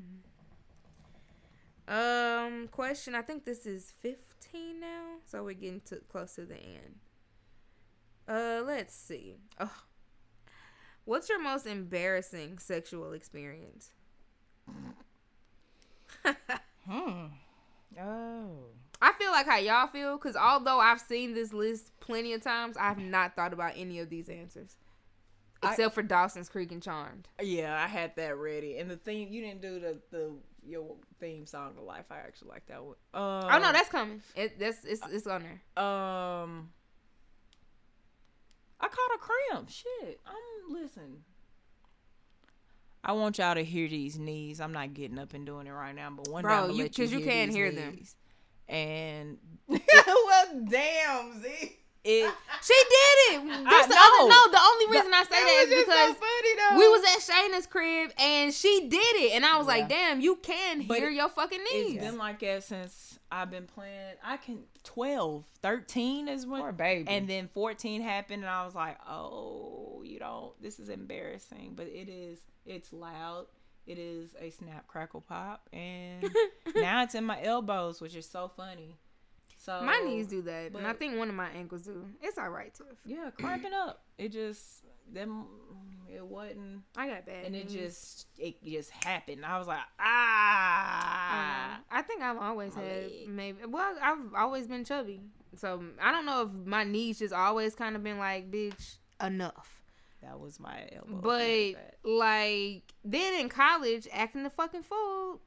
mm-hmm. 0.00 0.23
Um, 1.86 2.68
question. 2.70 3.14
I 3.14 3.22
think 3.22 3.44
this 3.44 3.66
is 3.66 3.92
fifteen 4.00 4.80
now, 4.80 5.18
so 5.26 5.44
we're 5.44 5.54
getting 5.54 5.82
to 5.86 5.96
close 6.08 6.34
to 6.36 6.46
the 6.46 6.56
end. 6.56 6.96
Uh, 8.26 8.62
let's 8.64 8.94
see. 8.94 9.36
Oh. 9.60 9.82
What's 11.04 11.28
your 11.28 11.42
most 11.42 11.66
embarrassing 11.66 12.58
sexual 12.58 13.12
experience? 13.12 13.90
Hmm. 16.86 17.28
Oh. 17.98 18.50
I 19.00 19.12
feel 19.12 19.30
like 19.30 19.46
how 19.46 19.56
y'all 19.56 19.86
feel, 19.86 20.16
because 20.18 20.36
although 20.36 20.78
I've 20.80 21.00
seen 21.00 21.32
this 21.32 21.52
list 21.52 21.98
plenty 22.00 22.34
of 22.34 22.42
times, 22.42 22.76
I've 22.78 22.98
not 22.98 23.34
thought 23.36 23.52
about 23.54 23.72
any 23.76 24.00
of 24.00 24.10
these 24.10 24.28
answers, 24.28 24.76
I- 25.64 25.70
except 25.70 25.94
for 25.94 26.02
Dawson's 26.02 26.48
Creek 26.48 26.72
and 26.72 26.82
Charmed. 26.82 27.28
Yeah, 27.42 27.80
I 27.82 27.86
had 27.88 28.16
that 28.16 28.36
ready. 28.36 28.78
And 28.78 28.90
the 28.90 28.96
theme 28.96 29.28
you 29.32 29.42
didn't 29.42 29.60
do 29.62 29.80
the 29.80 30.00
the 30.10 30.32
your 30.66 30.96
theme 31.20 31.46
song 31.46 31.74
of 31.78 31.84
life. 31.84 32.06
I 32.10 32.16
actually 32.18 32.48
like 32.50 32.66
that 32.66 32.82
one. 32.82 32.94
Um, 33.12 33.44
oh 33.52 33.58
no, 33.60 33.72
that's 33.72 33.88
coming. 33.90 34.22
It, 34.34 34.58
that's 34.58 34.84
it's 34.84 35.02
it's 35.10 35.26
on 35.26 35.42
there. 35.42 35.84
um. 35.84 36.70
I 38.80 38.88
caught 38.88 39.14
a 39.14 39.18
cramp. 39.18 39.70
Shit. 39.70 40.20
I'm 40.26 40.74
listen. 40.74 41.22
I 43.02 43.12
want 43.12 43.38
y'all 43.38 43.54
to 43.54 43.64
hear 43.64 43.86
these 43.88 44.18
knees. 44.18 44.60
I'm 44.60 44.72
not 44.72 44.94
getting 44.94 45.18
up 45.18 45.34
and 45.34 45.44
doing 45.44 45.66
it 45.66 45.70
right 45.72 45.94
now, 45.94 46.10
but 46.10 46.28
one 46.28 46.42
day 46.42 46.48
Bro, 46.48 46.54
I'm 46.54 46.60
gonna 46.68 46.72
you- 46.74 46.82
let 46.84 46.98
you 46.98 47.06
hear 47.06 47.20
can't 47.20 47.50
these 47.50 47.56
hear 47.56 47.70
them. 47.72 47.98
And 48.68 49.38
well, 49.68 50.64
damn, 50.68 51.42
Z. 51.42 51.78
it 52.04 52.32
She 52.62 52.74
did 52.74 53.34
it. 53.34 53.64
That's 53.64 53.88
the 53.88 53.94
know. 53.94 54.18
other 54.20 54.28
no. 54.28 54.50
The 54.52 54.60
only 54.60 54.86
reason 54.96 55.12
I 55.14 55.22
say 55.24 55.28
that 55.30 55.66
That 55.68 55.76
is 55.76 55.84
because 55.84 56.08
so 56.08 56.14
funny 56.14 56.54
though. 56.58 56.78
we 56.78 56.88
was 56.88 57.02
at 57.04 57.20
Shayna's 57.34 57.66
crib 57.66 58.10
and 58.18 58.52
she 58.52 58.88
did 58.88 59.16
it, 59.16 59.32
and 59.34 59.44
I 59.44 59.56
was 59.58 59.66
like, 59.66 59.88
"Damn, 59.88 60.20
you 60.20 60.36
can 60.36 60.86
But 60.86 60.98
hear 60.98 61.10
your 61.10 61.28
fucking 61.28 61.60
it's 61.62 61.88
knees." 61.90 62.00
been 62.00 62.18
like 62.18 62.40
that 62.40 62.62
since 62.64 63.18
I've 63.32 63.50
been 63.50 63.66
playing. 63.66 64.14
I 64.24 64.36
can 64.36 64.64
12, 64.84 65.44
13 65.62 66.28
is 66.28 66.46
when 66.46 66.60
Poor 66.60 66.72
baby. 66.72 67.08
and 67.08 67.28
then 67.28 67.48
14 67.52 68.02
happened 68.02 68.42
and 68.44 68.50
I 68.50 68.64
was 68.64 68.74
like, 68.74 68.98
"Oh, 69.08 70.02
you 70.04 70.18
don't 70.18 70.52
this 70.62 70.78
is 70.78 70.88
embarrassing, 70.88 71.72
but 71.74 71.86
it 71.86 72.08
is 72.08 72.38
it's 72.66 72.92
loud. 72.92 73.46
It 73.86 73.98
is 73.98 74.34
a 74.40 74.48
snap 74.50 74.86
crackle 74.86 75.20
pop 75.20 75.68
and 75.72 76.24
now 76.76 77.02
it's 77.02 77.14
in 77.14 77.24
my 77.24 77.42
elbows, 77.42 78.00
which 78.00 78.14
is 78.14 78.24
so 78.28 78.48
funny. 78.56 78.96
So 79.64 79.80
My 79.82 79.98
knees 80.00 80.26
do 80.26 80.42
that, 80.42 80.72
and 80.74 80.86
I 80.86 80.92
think 80.92 81.16
one 81.16 81.30
of 81.30 81.34
my 81.34 81.48
ankles 81.48 81.82
do. 81.82 82.04
It's 82.20 82.36
all 82.36 82.50
right, 82.50 82.74
Tiff. 82.74 82.86
Yeah, 83.06 83.30
cramping 83.40 83.72
up. 83.72 84.02
It 84.18 84.30
just 84.30 84.84
them. 85.10 85.46
It 86.14 86.22
wasn't, 86.22 86.82
I 86.94 87.08
got 87.08 87.24
bad. 87.24 87.46
and 87.46 87.56
it 87.56 87.70
just 87.70 88.26
it 88.36 88.62
just 88.62 88.90
happened. 88.90 89.44
I 89.44 89.58
was 89.58 89.66
like, 89.66 89.80
ah. 89.98 91.78
know. 91.78 91.98
I 91.98 92.02
think 92.02 92.20
I've 92.20 92.36
always 92.36 92.76
my 92.76 92.82
had 92.82 93.02
leg. 93.04 93.28
maybe. 93.28 93.58
Well, 93.66 93.96
I've 94.02 94.34
always 94.36 94.66
been 94.66 94.84
chubby, 94.84 95.22
so 95.56 95.82
I 95.98 96.12
don't 96.12 96.26
know 96.26 96.42
if 96.42 96.66
my 96.66 96.84
knees 96.84 97.20
just 97.20 97.32
always 97.32 97.74
kind 97.74 97.96
of 97.96 98.04
been 98.04 98.18
like, 98.18 98.50
bitch, 98.50 98.96
enough. 99.22 99.80
That 100.20 100.38
was 100.38 100.60
my 100.60 100.90
elbow. 100.92 101.20
But 101.22 101.94
like 102.04 102.82
then 103.02 103.40
in 103.40 103.48
college, 103.48 104.06
acting 104.12 104.42
the 104.42 104.50
fucking 104.50 104.82
fool, 104.82 105.40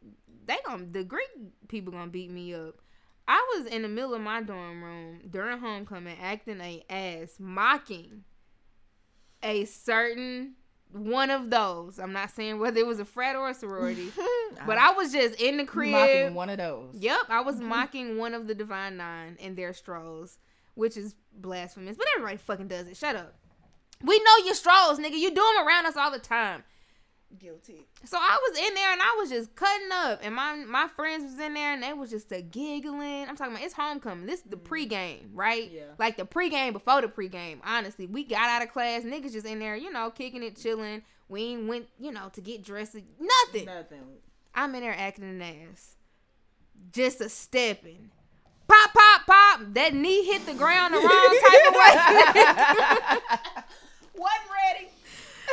they 0.48 0.57
gonna 0.65 0.85
the 0.85 1.03
Greek 1.03 1.30
people 1.68 1.94
gonna 1.94 2.07
beat 2.10 2.31
me 2.31 2.56
up. 2.56 2.81
I 3.28 3.56
was 3.56 3.68
in 3.68 3.82
the 3.82 3.88
middle 3.88 4.14
of 4.14 4.22
my 4.22 4.41
dorm 4.41 4.84
room 4.84 5.20
during 5.30 5.60
homecoming, 5.60 6.18
acting 6.22 6.62
a 6.62 6.84
ass, 6.90 7.36
mocking 7.40 8.24
a 9.44 9.66
certain 9.66 10.56
one 10.91 11.30
of 11.30 11.49
those. 11.49 11.99
I'm 11.99 12.14
not 12.14 12.32
saying 12.32 12.60
whether 12.60 12.80
it 12.80 12.88
was 12.88 12.99
a 12.99 13.06
frat 13.06 13.36
or 13.36 13.49
a 13.49 13.54
sorority, 13.54 14.12
but 14.66 14.78
I 14.78 14.91
was 14.91 15.12
just 15.12 15.41
in 15.41 15.58
the 15.58 15.66
crib. 15.66 15.91
Mocking 15.91 16.34
one 16.34 16.49
of 16.49 16.58
those. 16.58 16.95
Yep, 16.95 17.20
I 17.30 17.41
was 17.41 17.56
mm-hmm. 17.56 17.68
mocking 17.68 18.18
one 18.18 18.34
of 18.34 18.48
the 18.48 18.56
Divine 18.56 18.98
Nine 18.98 19.38
and 19.41 19.58
their 19.58 19.74
strolls, 19.74 20.38
which 20.76 20.95
is 20.95 21.16
blasphemous. 21.34 21.98
But 21.98 22.08
everybody 22.16 22.38
fucking 22.38 22.70
does 22.70 22.88
it. 22.88 22.95
Shut 22.95 23.16
up. 23.16 23.36
We 24.04 24.18
know 24.20 24.45
your 24.45 24.56
strolls, 24.56 24.99
nigga. 24.99 25.18
You 25.18 25.30
do 25.30 25.36
them 25.36 25.68
around 25.68 25.86
us 25.88 25.98
all 25.98 26.12
the 26.12 26.20
time. 26.20 26.64
Guilty. 27.40 27.86
So 28.06 28.18
I 28.18 28.38
was 28.49 28.60
in 28.60 28.74
there 28.74 28.91
and 28.91 29.02
I 29.02 29.16
was 29.20 29.30
just 29.30 29.56
cutting 29.56 29.90
up, 29.91 30.20
and 30.24 30.34
my 30.34 30.56
my 30.56 30.88
friends 30.88 31.24
was 31.24 31.40
in 31.40 31.54
there 31.54 31.74
and 31.74 31.84
they 31.84 31.94
was 31.94 32.10
just 32.10 32.32
a 32.32 32.41
giggling. 32.41 33.28
I'm 33.28 33.36
talking 33.36 33.54
about 33.54 33.66
it's 33.66 33.74
homecoming. 33.74 34.26
This 34.26 34.40
is 34.40 34.45
the 34.49 34.58
mm-hmm. 34.58 34.74
pregame, 34.74 35.30
right? 35.34 35.70
Yeah. 35.72 35.84
Like 35.98 36.18
the 36.18 36.26
pregame 36.26 36.74
before 36.74 37.02
the 37.02 37.08
pregame. 37.08 37.60
Honestly, 37.66 38.08
we 38.08 38.24
got 38.24 38.49
out 38.49 38.64
of 38.64 38.72
class, 38.72 39.04
niggas 39.04 39.34
just 39.34 39.45
in 39.45 39.60
there, 39.60 39.76
you 39.76 39.91
know, 39.91 40.10
kicking 40.10 40.44
it, 40.44 40.58
chilling. 40.58 41.04
We 41.30 41.44
ain't 41.44 41.68
went, 41.68 41.88
you 41.99 42.12
know, 42.12 42.30
to 42.34 42.41
get 42.41 42.64
dressed. 42.64 42.95
Nothing. 42.95 43.66
Nothing. 43.66 44.04
I'm 44.56 44.74
in 44.76 44.82
there 44.82 44.95
acting 44.98 45.26
an 45.26 45.41
ass. 45.41 45.95
Just 46.91 47.22
a 47.22 47.30
stepping. 47.30 48.12
Pop, 48.68 48.94
pop, 48.94 49.26
pop. 49.26 49.62
That 49.74 49.94
knee 49.94 50.26
hit 50.26 50.45
the 50.45 50.54
ground 50.54 50.94
the 50.94 50.98
wrong 50.98 51.40
type 51.44 51.68
of 51.68 51.74
way. 51.74 51.94
Wasn't 54.18 54.49
ready. 54.52 54.90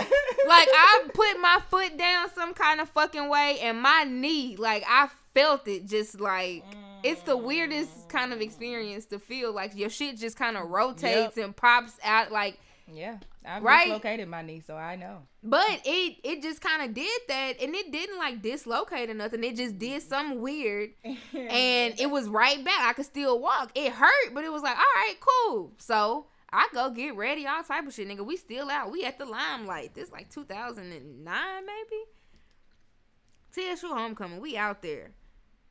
Like 0.00 0.68
I 0.72 1.04
put 1.12 1.40
my 1.40 1.60
foot 1.70 1.96
down 1.96 2.30
some 2.34 2.54
kind 2.54 2.80
of 2.80 2.88
fucking 2.90 3.28
way 3.28 3.58
and 3.60 3.80
my 3.80 4.04
knee, 4.04 4.56
like 4.56 4.84
I 4.88 5.08
felt 5.34 5.66
it 5.68 5.86
just 5.86 6.20
like 6.20 6.64
it's 7.02 7.22
the 7.22 7.36
weirdest 7.36 8.08
kind 8.08 8.32
of 8.32 8.40
experience 8.40 9.04
to 9.06 9.18
feel 9.18 9.52
like 9.52 9.76
your 9.76 9.90
shit 9.90 10.16
just 10.18 10.36
kind 10.38 10.56
of 10.56 10.68
rotates 10.68 11.36
and 11.36 11.54
pops 11.54 11.98
out 12.02 12.32
like 12.32 12.58
Yeah, 12.92 13.18
I've 13.46 13.62
Right? 13.62 13.84
dislocated 13.86 14.28
my 14.28 14.42
knee, 14.42 14.60
so 14.66 14.74
I 14.76 14.96
know. 14.96 15.18
But 15.42 15.82
it 15.84 16.16
it 16.24 16.42
just 16.42 16.60
kind 16.62 16.82
of 16.82 16.94
did 16.94 17.20
that, 17.28 17.60
and 17.60 17.74
it 17.74 17.92
didn't 17.92 18.18
like 18.18 18.40
dislocate 18.42 19.10
or 19.10 19.14
nothing. 19.14 19.44
It 19.44 19.56
just 19.56 19.78
did 19.78 20.02
something 20.02 20.40
weird, 20.40 20.90
and 21.04 22.00
it 22.00 22.10
was 22.10 22.28
right 22.28 22.62
back. 22.64 22.80
I 22.88 22.92
could 22.94 23.04
still 23.06 23.38
walk. 23.40 23.70
It 23.74 23.92
hurt, 23.92 24.32
but 24.34 24.44
it 24.44 24.52
was 24.52 24.62
like, 24.62 24.76
all 24.76 24.82
right, 24.96 25.14
cool. 25.20 25.72
So 25.78 26.26
I 26.54 26.68
go 26.72 26.88
get 26.90 27.16
ready, 27.16 27.48
all 27.48 27.64
type 27.64 27.84
of 27.84 27.92
shit, 27.92 28.06
nigga. 28.06 28.24
We 28.24 28.36
still 28.36 28.70
out. 28.70 28.92
We 28.92 29.02
at 29.04 29.18
the 29.18 29.24
limelight. 29.24 29.92
This 29.94 30.12
like 30.12 30.30
2009, 30.30 31.66
maybe. 31.66 32.02
TSU 33.74 33.88
homecoming. 33.88 34.40
We 34.40 34.56
out 34.56 34.80
there. 34.80 35.10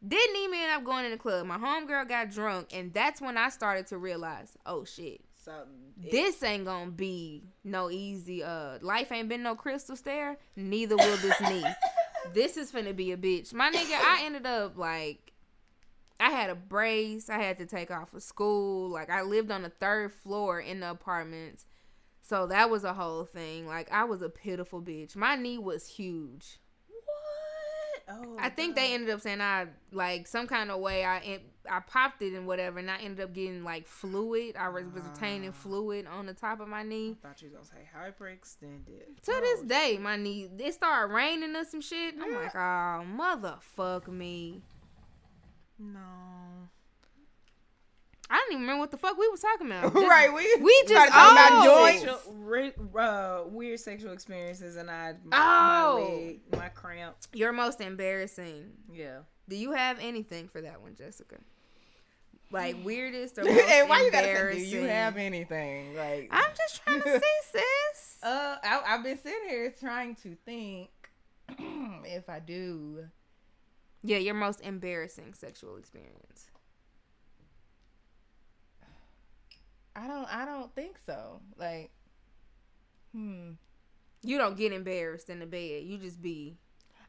Didn't 0.05 0.35
even 0.35 0.59
end 0.59 0.73
up 0.73 0.83
going 0.83 1.05
in 1.05 1.11
the 1.11 1.17
club. 1.17 1.47
My 1.47 1.57
homegirl 1.57 2.09
got 2.09 2.31
drunk, 2.31 2.67
and 2.73 2.93
that's 2.93 3.21
when 3.21 3.37
I 3.37 3.47
started 3.47 3.87
to 3.87 3.97
realize, 3.97 4.57
oh 4.65 4.83
shit 4.83 5.21
So 5.45 5.53
this 5.95 6.43
ain't 6.43 6.65
gonna 6.65 6.91
be 6.91 7.43
no 7.63 7.89
easy 7.89 8.43
uh 8.43 8.79
life 8.81 9.09
ain't 9.13 9.29
been 9.29 9.43
no 9.43 9.55
crystal 9.55 9.95
stair 9.95 10.37
neither 10.57 10.97
will 10.97 11.17
this 11.17 11.39
knee 11.39 11.63
this 12.33 12.57
is 12.57 12.71
finna 12.71 12.93
be 12.93 13.13
a 13.13 13.17
bitch 13.17 13.53
my 13.53 13.71
nigga 13.71 13.93
i 13.93 14.23
ended 14.23 14.45
up 14.45 14.77
like 14.77 15.22
i 16.19 16.29
had 16.29 16.49
a 16.49 16.55
brace 16.55 17.29
i 17.29 17.37
had 17.37 17.57
to 17.57 17.65
take 17.65 17.91
off 17.91 18.13
of 18.13 18.23
school 18.23 18.89
like 18.89 19.09
i 19.09 19.21
lived 19.21 19.51
on 19.51 19.61
the 19.61 19.69
third 19.69 20.11
floor 20.11 20.59
in 20.59 20.79
the 20.79 20.89
apartments 20.89 21.65
so 22.21 22.47
that 22.47 22.69
was 22.69 22.83
a 22.83 22.93
whole 22.93 23.25
thing 23.25 23.67
like 23.67 23.91
i 23.91 24.03
was 24.03 24.21
a 24.21 24.29
pitiful 24.29 24.81
bitch 24.81 25.15
my 25.15 25.35
knee 25.35 25.57
was 25.57 25.87
huge 25.87 26.59
what? 28.05 28.15
Oh, 28.15 28.37
I 28.39 28.49
think 28.49 28.75
they 28.75 28.93
ended 28.93 29.09
up 29.09 29.21
saying 29.21 29.41
I 29.41 29.67
like 29.91 30.27
some 30.27 30.47
kind 30.47 30.71
of 30.71 30.79
way 30.79 31.05
I 31.05 31.39
I 31.69 31.79
popped 31.79 32.21
it 32.21 32.33
and 32.33 32.45
whatever, 32.45 32.79
and 32.79 32.91
I 32.91 32.97
ended 32.97 33.23
up 33.23 33.33
getting 33.33 33.63
like 33.63 33.87
fluid. 33.87 34.55
I 34.57 34.69
was 34.69 34.85
was 34.85 35.03
retaining 35.03 35.51
fluid 35.51 36.07
on 36.07 36.25
the 36.25 36.33
top 36.33 36.59
of 36.59 36.67
my 36.67 36.83
knee. 36.83 37.15
thought 37.21 37.41
you 37.41 37.49
was 37.49 37.69
gonna 37.69 37.81
say 37.81 37.89
hyperextended. 37.95 39.21
To 39.23 39.31
this 39.31 39.61
day, 39.61 39.97
my 39.99 40.17
knee 40.17 40.49
it 40.57 40.73
started 40.73 41.13
raining 41.13 41.55
or 41.55 41.63
some 41.63 41.81
shit. 41.81 42.15
I'm 42.21 42.35
ah. 42.35 42.39
like, 42.39 42.55
oh 42.55 43.05
motherfuck 43.17 44.07
me. 44.07 44.61
No. 45.79 45.99
I 48.29 48.37
don't 48.37 48.51
even 48.53 48.61
remember 48.61 48.79
what 48.79 48.91
the 48.91 48.97
fuck 48.97 49.17
we 49.17 49.27
was 49.27 49.41
talking 49.41 49.67
about. 49.67 49.83
Just- 49.93 50.07
right, 50.07 50.33
we 50.33 50.55
we 50.61 50.71
just 50.87 50.93
started 50.93 51.11
talking 51.11 51.37
about 51.37 51.67
oh. 51.67 51.85
joints. 51.85 52.01
Sexual, 52.01 52.99
uh, 52.99 53.43
weird 53.47 53.79
sexual 53.79 54.11
experiences, 54.13 54.75
and 54.75 54.89
I 54.89 55.13
Oh. 55.31 55.99
my 55.99 56.15
leg, 56.15 56.39
my 56.57 56.69
cramp. 56.69 57.15
Your 57.33 57.51
most 57.51 57.79
embarrassing. 57.81 58.71
Yeah. 58.91 59.19
Do 59.49 59.55
you 59.55 59.73
have 59.73 59.99
anything 59.99 60.47
for 60.47 60.61
that 60.61 60.81
one, 60.81 60.95
Jessica? 60.95 61.35
Like 62.49 62.77
weirdest 62.83 63.37
or 63.37 63.43
most 63.45 63.59
hey, 63.59 63.83
why 63.85 64.01
you 64.01 64.11
gotta 64.11 64.25
say, 64.27 64.33
do 64.33 64.39
embarrassing? 64.39 64.69
you 64.71 64.81
have 64.83 65.17
anything? 65.17 65.95
Like, 65.95 66.29
I'm 66.31 66.51
just 66.57 66.81
trying 66.83 67.01
to 67.01 67.11
see, 67.19 67.41
sis. 67.51 68.17
uh, 68.23 68.55
I, 68.63 68.81
I've 68.87 69.03
been 69.03 69.17
sitting 69.19 69.49
here 69.49 69.71
trying 69.79 70.15
to 70.23 70.35
think 70.45 70.89
if 72.05 72.29
I 72.29 72.39
do. 72.39 73.05
Yeah, 74.03 74.17
your 74.17 74.33
most 74.33 74.61
embarrassing 74.61 75.33
sexual 75.33 75.77
experience. 75.77 76.47
I 79.95 80.07
don't. 80.07 80.25
I 80.33 80.45
don't 80.45 80.73
think 80.73 80.97
so. 81.05 81.41
Like, 81.57 81.91
hmm. 83.13 83.51
You 84.23 84.37
don't 84.37 84.57
get 84.57 84.71
embarrassed 84.71 85.29
in 85.29 85.39
the 85.39 85.45
bed. 85.45 85.83
You 85.83 85.97
just 85.97 86.21
be 86.21 86.57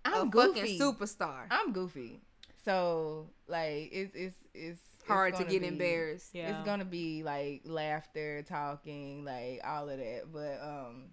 I'm 0.05 0.29
a 0.29 0.31
goofy. 0.31 0.61
fucking 0.61 0.81
superstar. 0.81 1.47
I'm 1.51 1.73
goofy. 1.73 2.21
So 2.65 3.31
like, 3.49 3.91
it's 3.93 4.15
it's 4.15 4.35
it's 4.55 4.81
it's 4.99 5.09
Hard 5.09 5.35
to 5.35 5.41
gonna 5.41 5.53
get 5.53 5.63
be- 5.63 5.69
embarrassed. 5.69 6.31
Yeah. 6.35 6.51
It's 6.59 6.67
gonna 6.67 6.85
be 6.85 7.23
like 7.23 7.63
laughter, 7.65 8.43
talking, 8.43 9.25
like 9.25 9.61
all 9.65 9.89
of 9.89 9.99
that. 9.99 10.23
But 10.33 10.61
um, 10.63 11.05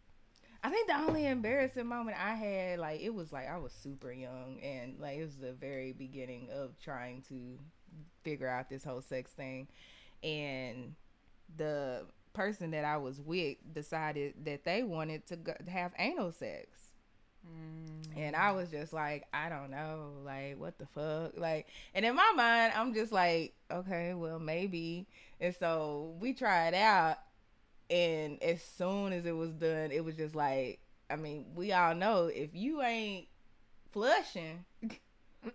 I 0.64 0.70
think 0.70 0.88
the 0.88 0.98
only 0.98 1.26
embarrassing 1.26 1.88
moment 1.88 2.18
I 2.24 2.36
had, 2.36 2.80
like, 2.80 3.02
it 3.02 3.14
was 3.14 3.32
like 3.32 3.50
I 3.50 3.58
was 3.58 3.72
super 3.72 4.12
young, 4.12 4.60
and 4.62 5.00
like 5.00 5.18
it 5.18 5.24
was 5.24 5.38
the 5.38 5.54
very 5.54 5.92
beginning 5.92 6.50
of 6.54 6.80
trying 6.80 7.24
to 7.30 7.58
figure 8.24 8.48
out 8.48 8.70
this 8.70 8.84
whole 8.84 9.02
sex 9.02 9.32
thing, 9.32 9.68
and 10.24 10.96
the 11.58 12.06
person 12.34 12.72
that 12.72 12.86
I 12.86 12.98
was 12.98 13.20
with 13.20 13.58
decided 13.74 14.36
that 14.46 14.64
they 14.64 14.84
wanted 14.84 15.26
to 15.28 15.36
go, 15.36 15.54
have 15.68 15.94
anal 15.98 16.32
sex. 16.32 16.68
Mm. 17.46 18.18
And 18.18 18.36
I 18.36 18.52
was 18.52 18.70
just 18.70 18.94
like, 18.94 19.26
I 19.34 19.50
don't 19.50 19.72
know, 19.72 20.12
like 20.24 20.60
what 20.60 20.78
the 20.78 20.86
fuck, 20.86 21.38
like. 21.38 21.68
And 21.94 22.06
in 22.06 22.16
my 22.16 22.32
mind, 22.36 22.74
I'm 22.76 22.94
just 22.94 23.12
like, 23.12 23.54
okay, 23.72 24.14
well 24.14 24.40
maybe. 24.40 25.08
And 25.40 25.56
so 25.56 26.16
we 26.20 26.34
tried 26.34 26.70
it 26.70 26.76
out, 26.76 27.18
and 27.92 28.42
as 28.42 28.62
soon 28.64 29.14
as 29.14 29.26
it 29.26 29.36
was 29.36 29.52
done, 29.52 29.92
it 29.92 30.04
was 30.04 30.16
just 30.16 30.34
like, 30.36 30.80
I 31.10 31.16
mean, 31.18 31.46
we 31.56 31.74
all 31.74 31.94
know 31.94 32.28
if 32.28 32.56
you 32.56 32.82
ain't 32.82 33.28
flushing, 33.92 34.64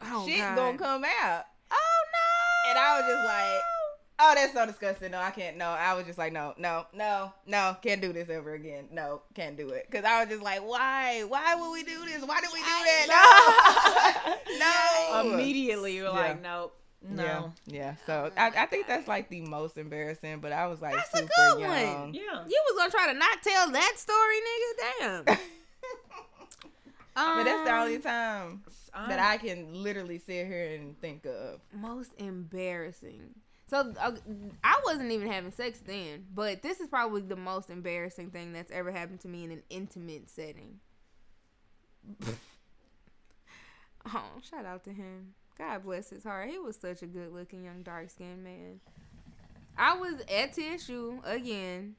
Oh, 0.02 0.26
shit 0.26 0.38
God. 0.40 0.56
gonna 0.56 0.78
come 0.78 1.04
out. 1.22 1.44
Oh 1.70 2.02
no! 2.12 2.70
And 2.70 2.78
I 2.78 3.00
was 3.00 3.08
just 3.08 3.24
like, 3.24 3.62
oh, 4.18 4.32
that's 4.34 4.52
so 4.52 4.66
disgusting. 4.66 5.12
No, 5.12 5.18
I 5.18 5.30
can't. 5.30 5.56
No, 5.56 5.66
I 5.66 5.94
was 5.94 6.04
just 6.06 6.18
like, 6.18 6.32
no, 6.32 6.54
no, 6.58 6.86
no, 6.92 7.32
no, 7.46 7.76
can't 7.82 8.02
do 8.02 8.12
this 8.12 8.28
ever 8.28 8.54
again. 8.54 8.88
No, 8.92 9.22
can't 9.34 9.56
do 9.56 9.68
it. 9.70 9.86
Cause 9.90 10.04
I 10.04 10.20
was 10.20 10.28
just 10.28 10.42
like, 10.42 10.60
why? 10.66 11.22
Why 11.28 11.54
would 11.54 11.72
we 11.72 11.84
do 11.84 12.04
this? 12.04 12.22
Why 12.24 12.40
did 12.40 12.50
we 12.52 12.58
do 12.58 12.64
that? 12.64 14.36
No, 15.14 15.22
no. 15.30 15.34
Immediately, 15.34 15.94
you're 15.94 16.04
Yeah. 16.06 16.10
like, 16.10 16.42
nope, 16.42 16.76
no. 17.10 17.52
Yeah, 17.66 17.74
yeah. 17.78 17.94
So 18.06 18.30
I, 18.36 18.48
I 18.56 18.66
think 18.66 18.86
that's 18.86 19.06
like 19.08 19.28
the 19.28 19.40
most 19.42 19.76
embarrassing. 19.78 20.40
But 20.40 20.52
I 20.52 20.66
was 20.66 20.80
like 20.80 20.94
That's 20.94 21.12
a 21.14 21.18
super 21.18 21.30
good 21.56 21.60
one. 21.60 22.14
Yeah. 22.14 22.44
You 22.48 22.62
was 22.70 22.76
gonna 22.78 22.90
try 22.90 23.12
to 23.12 23.18
not 23.18 23.42
tell 23.42 23.70
that 23.70 23.94
story, 23.96 24.36
nigga? 24.36 25.24
Damn. 25.26 25.38
But 27.14 27.44
that's 27.44 27.64
the 27.64 27.72
Um, 27.74 27.80
only 27.82 27.98
time 27.98 28.62
that 29.08 29.18
I 29.18 29.38
can 29.38 29.72
literally 29.82 30.18
sit 30.18 30.46
here 30.46 30.74
and 30.78 31.00
think 31.00 31.24
of. 31.24 31.60
most 31.72 32.12
embarrassing. 32.18 33.30
So 33.68 33.94
uh, 33.98 34.12
I 34.62 34.80
wasn't 34.84 35.10
even 35.10 35.26
having 35.30 35.50
sex 35.50 35.80
then, 35.84 36.26
but 36.34 36.60
this 36.62 36.78
is 36.78 36.88
probably 36.88 37.22
the 37.22 37.34
most 37.34 37.70
embarrassing 37.70 38.32
thing 38.32 38.52
that's 38.52 38.70
ever 38.70 38.92
happened 38.92 39.20
to 39.20 39.28
me 39.28 39.44
in 39.44 39.50
an 39.50 39.62
intimate 39.70 40.28
setting. 40.28 40.78
oh, 44.06 44.30
shout 44.48 44.64
out 44.66 44.84
to 44.84 44.90
him. 44.92 45.34
God 45.58 45.84
bless 45.84 46.10
his 46.10 46.24
heart. 46.24 46.50
He 46.50 46.58
was 46.58 46.76
such 46.76 47.02
a 47.02 47.06
good 47.06 47.32
looking 47.32 47.64
young 47.64 47.82
dark 47.82 48.10
skinned 48.10 48.44
man. 48.44 48.80
I 49.78 49.96
was 49.96 50.14
at 50.30 50.54
TSU 50.54 51.20
again, 51.24 51.96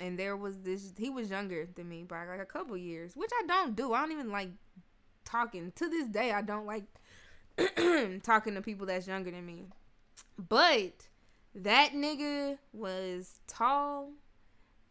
and 0.00 0.18
there 0.18 0.36
was 0.36 0.58
this. 0.58 0.92
He 0.96 1.10
was 1.10 1.30
younger 1.30 1.68
than 1.74 1.88
me 1.88 2.04
by 2.04 2.26
like 2.26 2.40
a 2.40 2.46
couple 2.46 2.76
years, 2.76 3.16
which 3.16 3.30
I 3.42 3.46
don't 3.46 3.76
do. 3.76 3.92
I 3.92 4.00
don't 4.00 4.12
even 4.12 4.30
like 4.30 4.50
talking 5.24 5.72
to 5.76 5.88
this 5.88 6.08
day. 6.08 6.32
I 6.32 6.42
don't 6.42 6.66
like 6.66 6.84
talking 8.22 8.54
to 8.54 8.62
people 8.62 8.86
that's 8.86 9.06
younger 9.06 9.30
than 9.30 9.46
me. 9.46 9.64
But 10.38 11.08
that 11.54 11.92
nigga 11.92 12.58
was 12.72 13.40
tall 13.46 14.10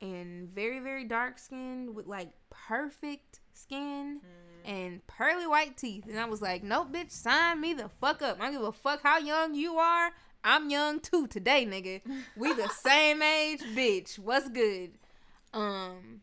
and 0.01 0.49
very 0.49 0.79
very 0.79 1.05
dark 1.05 1.39
skinned 1.39 1.95
with 1.95 2.05
like 2.07 2.31
perfect 2.49 3.39
skin 3.53 4.19
mm. 4.19 4.44
And 4.65 5.05
pearly 5.07 5.47
white 5.47 5.77
teeth. 5.77 6.05
And 6.09 6.19
I 6.19 6.25
was 6.25 6.41
like, 6.41 6.63
nope, 6.63 6.91
bitch, 6.91 7.11
sign 7.11 7.61
me 7.61 7.73
the 7.73 7.89
fuck 7.89 8.21
up. 8.21 8.39
I 8.39 8.45
don't 8.45 8.53
give 8.53 8.63
a 8.63 8.71
fuck 8.71 9.01
how 9.03 9.19
young 9.19 9.55
you 9.55 9.75
are. 9.75 10.11
I'm 10.43 10.69
young 10.69 10.99
too 10.99 11.27
today, 11.27 11.65
nigga. 11.65 12.01
We 12.35 12.53
the 12.53 12.67
same 12.83 13.21
age, 13.21 13.61
bitch. 13.75 14.19
What's 14.19 14.49
good? 14.49 14.91
Um, 15.53 16.21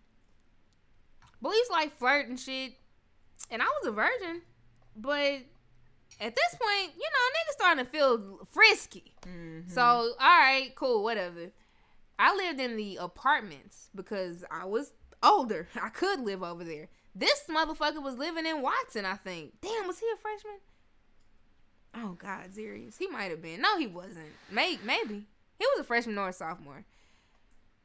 but 1.40 1.50
used 1.50 1.70
like 1.70 1.96
flirting 1.96 2.36
shit. 2.36 2.74
And 3.50 3.60
I 3.60 3.64
was 3.64 3.88
a 3.88 3.92
virgin, 3.92 4.42
but 4.96 5.40
at 6.20 6.36
this 6.36 6.56
point, 6.60 6.92
you 6.96 7.08
know, 7.10 7.26
niggas 7.34 7.52
starting 7.52 7.84
to 7.84 7.90
feel 7.90 8.46
frisky. 8.50 9.14
So, 9.68 9.82
all 9.82 10.14
right, 10.18 10.72
cool, 10.76 11.02
whatever. 11.02 11.50
I 12.18 12.34
lived 12.36 12.60
in 12.60 12.76
the 12.76 12.96
apartments 12.96 13.88
because 13.94 14.44
I 14.50 14.64
was 14.64 14.92
older. 15.22 15.68
I 15.82 15.88
could 15.88 16.20
live 16.20 16.42
over 16.42 16.62
there. 16.64 16.88
This 17.14 17.44
motherfucker 17.48 18.02
was 18.02 18.16
living 18.16 18.46
in 18.46 18.62
Watson, 18.62 19.04
I 19.04 19.14
think. 19.14 19.60
Damn, 19.60 19.86
was 19.86 19.98
he 19.98 20.06
a 20.12 20.16
freshman? 20.16 20.60
Oh 21.94 22.16
God, 22.18 22.54
serious. 22.54 22.96
He 22.96 23.06
might 23.06 23.30
have 23.30 23.42
been. 23.42 23.60
No, 23.60 23.78
he 23.78 23.86
wasn't. 23.86 24.32
May 24.50 24.78
maybe. 24.84 25.26
He 25.58 25.66
was 25.66 25.80
a 25.80 25.84
freshman 25.84 26.16
or 26.18 26.28
a 26.28 26.32
sophomore. 26.32 26.84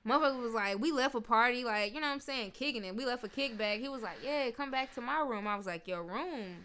Motherfucker 0.07 0.41
was 0.41 0.53
like, 0.53 0.79
we 0.79 0.91
left 0.91 1.15
a 1.15 1.21
party, 1.21 1.65
like, 1.65 1.93
you 1.93 1.99
know 1.99 2.07
what 2.07 2.13
I'm 2.13 2.19
saying, 2.21 2.51
kicking 2.51 2.85
it. 2.85 2.95
We 2.95 3.05
left 3.05 3.25
a 3.25 3.27
kickback. 3.27 3.81
He 3.81 3.89
was 3.89 4.01
like, 4.01 4.17
Yeah, 4.23 4.49
come 4.51 4.71
back 4.71 4.93
to 4.95 5.01
my 5.01 5.19
room. 5.19 5.47
I 5.47 5.57
was 5.57 5.65
like, 5.65 5.87
Your 5.87 6.03
room? 6.03 6.55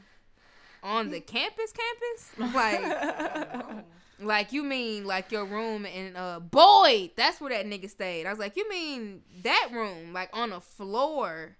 On 0.84 1.10
the 1.10 1.20
campus 1.20 1.72
campus? 1.72 2.54
Like 2.54 3.84
like 4.20 4.52
you 4.52 4.64
mean 4.64 5.04
like 5.04 5.30
your 5.30 5.44
room 5.44 5.86
in 5.86 6.16
uh 6.16 6.40
Boyd? 6.40 7.10
That's 7.16 7.40
where 7.40 7.50
that 7.50 7.66
nigga 7.66 7.88
stayed. 7.88 8.26
I 8.26 8.30
was 8.30 8.38
like, 8.38 8.56
you 8.56 8.68
mean 8.68 9.22
that 9.42 9.68
room 9.72 10.12
like 10.12 10.30
on 10.32 10.52
a 10.52 10.60
floor 10.60 11.56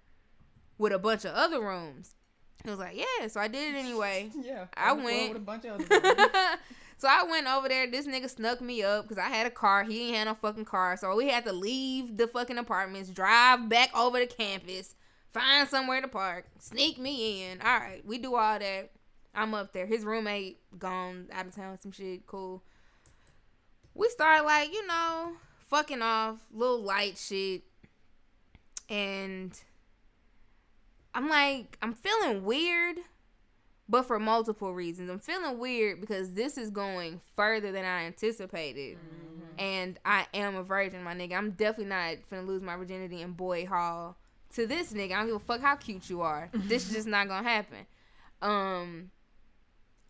with 0.77 0.93
a 0.93 0.99
bunch 0.99 1.25
of 1.25 1.33
other 1.33 1.61
rooms? 1.61 2.15
He 2.63 2.69
was 2.69 2.79
like, 2.79 2.95
yeah. 2.95 3.27
So 3.27 3.39
I 3.41 3.47
did 3.47 3.75
it 3.75 3.77
anyway. 3.77 4.29
Yeah, 4.41 4.65
I 4.75 4.91
on 4.91 4.97
the 4.97 5.03
floor 5.03 5.13
went- 5.13 5.33
with 5.33 5.41
a 5.41 5.45
bunch 5.45 5.65
of 5.65 5.71
other 5.91 6.59
so 6.97 7.07
I 7.09 7.23
went 7.29 7.47
over 7.47 7.67
there. 7.67 7.89
This 7.89 8.07
nigga 8.07 8.29
snuck 8.29 8.61
me 8.61 8.81
up 8.83 9.03
because 9.03 9.17
I 9.17 9.27
had 9.27 9.45
a 9.45 9.49
car. 9.49 9.83
He 9.83 10.07
ain't 10.07 10.15
had 10.17 10.23
no 10.25 10.35
fucking 10.35 10.63
car. 10.65 10.95
So 10.95 11.13
we 11.15 11.27
had 11.27 11.43
to 11.45 11.51
leave 11.51 12.15
the 12.15 12.27
fucking 12.27 12.57
apartments, 12.57 13.09
drive 13.09 13.67
back 13.67 13.89
over 13.97 14.19
to 14.19 14.25
campus, 14.25 14.95
find 15.33 15.67
somewhere 15.67 15.99
to 15.99 16.07
park, 16.07 16.45
sneak 16.59 16.97
me 16.97 17.51
in. 17.51 17.59
All 17.61 17.77
right, 17.79 18.01
we 18.05 18.19
do 18.19 18.35
all 18.35 18.57
that. 18.59 18.91
I'm 19.35 19.53
up 19.53 19.73
there. 19.73 19.85
His 19.87 20.05
roommate 20.05 20.59
gone 20.79 21.27
out 21.33 21.47
of 21.47 21.55
town, 21.55 21.77
some 21.79 21.91
shit. 21.91 22.25
Cool. 22.25 22.63
We 23.95 24.07
start 24.09 24.45
like 24.45 24.71
you 24.71 24.87
know 24.87 25.33
fucking 25.69 26.01
off, 26.01 26.37
little 26.53 26.81
light 26.81 27.17
shit, 27.17 27.63
and 28.89 29.51
I'm 31.13 31.29
like 31.29 31.77
I'm 31.81 31.93
feeling 31.93 32.43
weird 32.43 32.97
but 33.89 34.03
for 34.03 34.19
multiple 34.19 34.73
reasons. 34.73 35.09
I'm 35.09 35.19
feeling 35.19 35.59
weird 35.59 36.01
because 36.01 36.33
this 36.33 36.57
is 36.57 36.69
going 36.69 37.21
further 37.35 37.71
than 37.71 37.85
I 37.85 38.05
anticipated. 38.05 38.97
And 39.59 39.99
I 40.03 40.25
am 40.33 40.55
a 40.55 40.63
virgin, 40.63 41.03
my 41.03 41.13
nigga. 41.13 41.33
I'm 41.33 41.51
definitely 41.51 41.85
not 41.85 42.15
finna 42.31 42.47
lose 42.47 42.63
my 42.63 42.75
virginity 42.75 43.21
in 43.21 43.33
Boyd 43.33 43.67
Hall 43.67 44.17
to 44.55 44.65
this 44.65 44.93
nigga. 44.93 45.11
I 45.11 45.17
don't 45.17 45.27
give 45.27 45.35
a 45.35 45.39
fuck 45.39 45.61
how 45.61 45.75
cute 45.75 46.09
you 46.09 46.21
are. 46.21 46.49
this 46.53 46.87
is 46.87 46.95
just 46.95 47.07
not 47.07 47.27
gonna 47.27 47.47
happen. 47.47 47.85
Um 48.41 49.11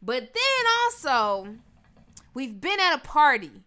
but 0.01 0.21
then 0.21 0.65
also 0.85 1.55
we've 2.34 2.59
been 2.61 2.80
at 2.80 2.95
a 2.95 2.99
party 2.99 3.63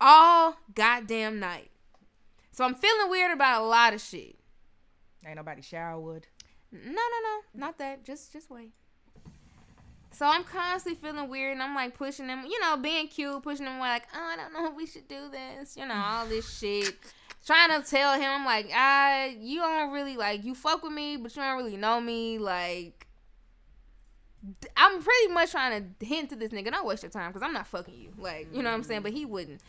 all 0.00 0.56
goddamn 0.74 1.40
night. 1.40 1.70
So 2.50 2.64
I'm 2.64 2.74
feeling 2.74 3.08
weird 3.08 3.32
about 3.32 3.62
a 3.62 3.66
lot 3.66 3.94
of 3.94 4.00
shit. 4.00 4.36
Ain't 5.24 5.36
nobody 5.36 5.62
showered. 5.62 6.26
No, 6.72 6.80
no, 6.90 6.92
no, 6.94 7.40
not 7.54 7.78
that. 7.78 8.04
Just, 8.04 8.32
just 8.32 8.50
wait. 8.50 8.72
So 10.12 10.26
I'm 10.26 10.44
constantly 10.44 11.00
feeling 11.00 11.28
weird, 11.28 11.52
and 11.52 11.62
I'm 11.62 11.74
like 11.74 11.96
pushing 11.96 12.28
him, 12.28 12.44
you 12.46 12.60
know, 12.60 12.76
being 12.76 13.08
cute, 13.08 13.42
pushing 13.42 13.66
him 13.66 13.78
like, 13.78 14.04
oh, 14.14 14.32
I 14.32 14.36
don't 14.36 14.52
know 14.52 14.70
if 14.70 14.76
we 14.76 14.86
should 14.86 15.08
do 15.08 15.30
this, 15.30 15.76
you 15.76 15.86
know, 15.86 15.94
all 15.94 16.26
this 16.26 16.58
shit. 16.58 16.94
Trying 17.46 17.70
to 17.82 17.88
tell 17.88 18.14
him, 18.14 18.30
I'm 18.30 18.44
like, 18.44 18.70
I, 18.72 19.36
you 19.40 19.60
don't 19.60 19.90
really 19.90 20.16
like, 20.16 20.44
you 20.44 20.54
fuck 20.54 20.82
with 20.84 20.92
me, 20.92 21.16
but 21.16 21.34
you 21.34 21.42
don't 21.42 21.56
really 21.56 21.76
know 21.76 22.00
me, 22.00 22.38
like. 22.38 23.06
I'm 24.76 25.00
pretty 25.00 25.32
much 25.32 25.52
trying 25.52 25.94
to 25.98 26.04
hint 26.04 26.30
to 26.30 26.36
this 26.36 26.50
nigga, 26.50 26.72
don't 26.72 26.86
waste 26.86 27.04
your 27.04 27.10
time, 27.10 27.30
because 27.30 27.42
I'm 27.42 27.52
not 27.52 27.66
fucking 27.68 27.94
you. 27.94 28.12
Like, 28.18 28.48
you 28.52 28.62
know 28.62 28.70
what 28.70 28.76
I'm 28.76 28.82
saying? 28.82 29.02
But 29.02 29.12
he 29.12 29.24
wouldn't. 29.24 29.60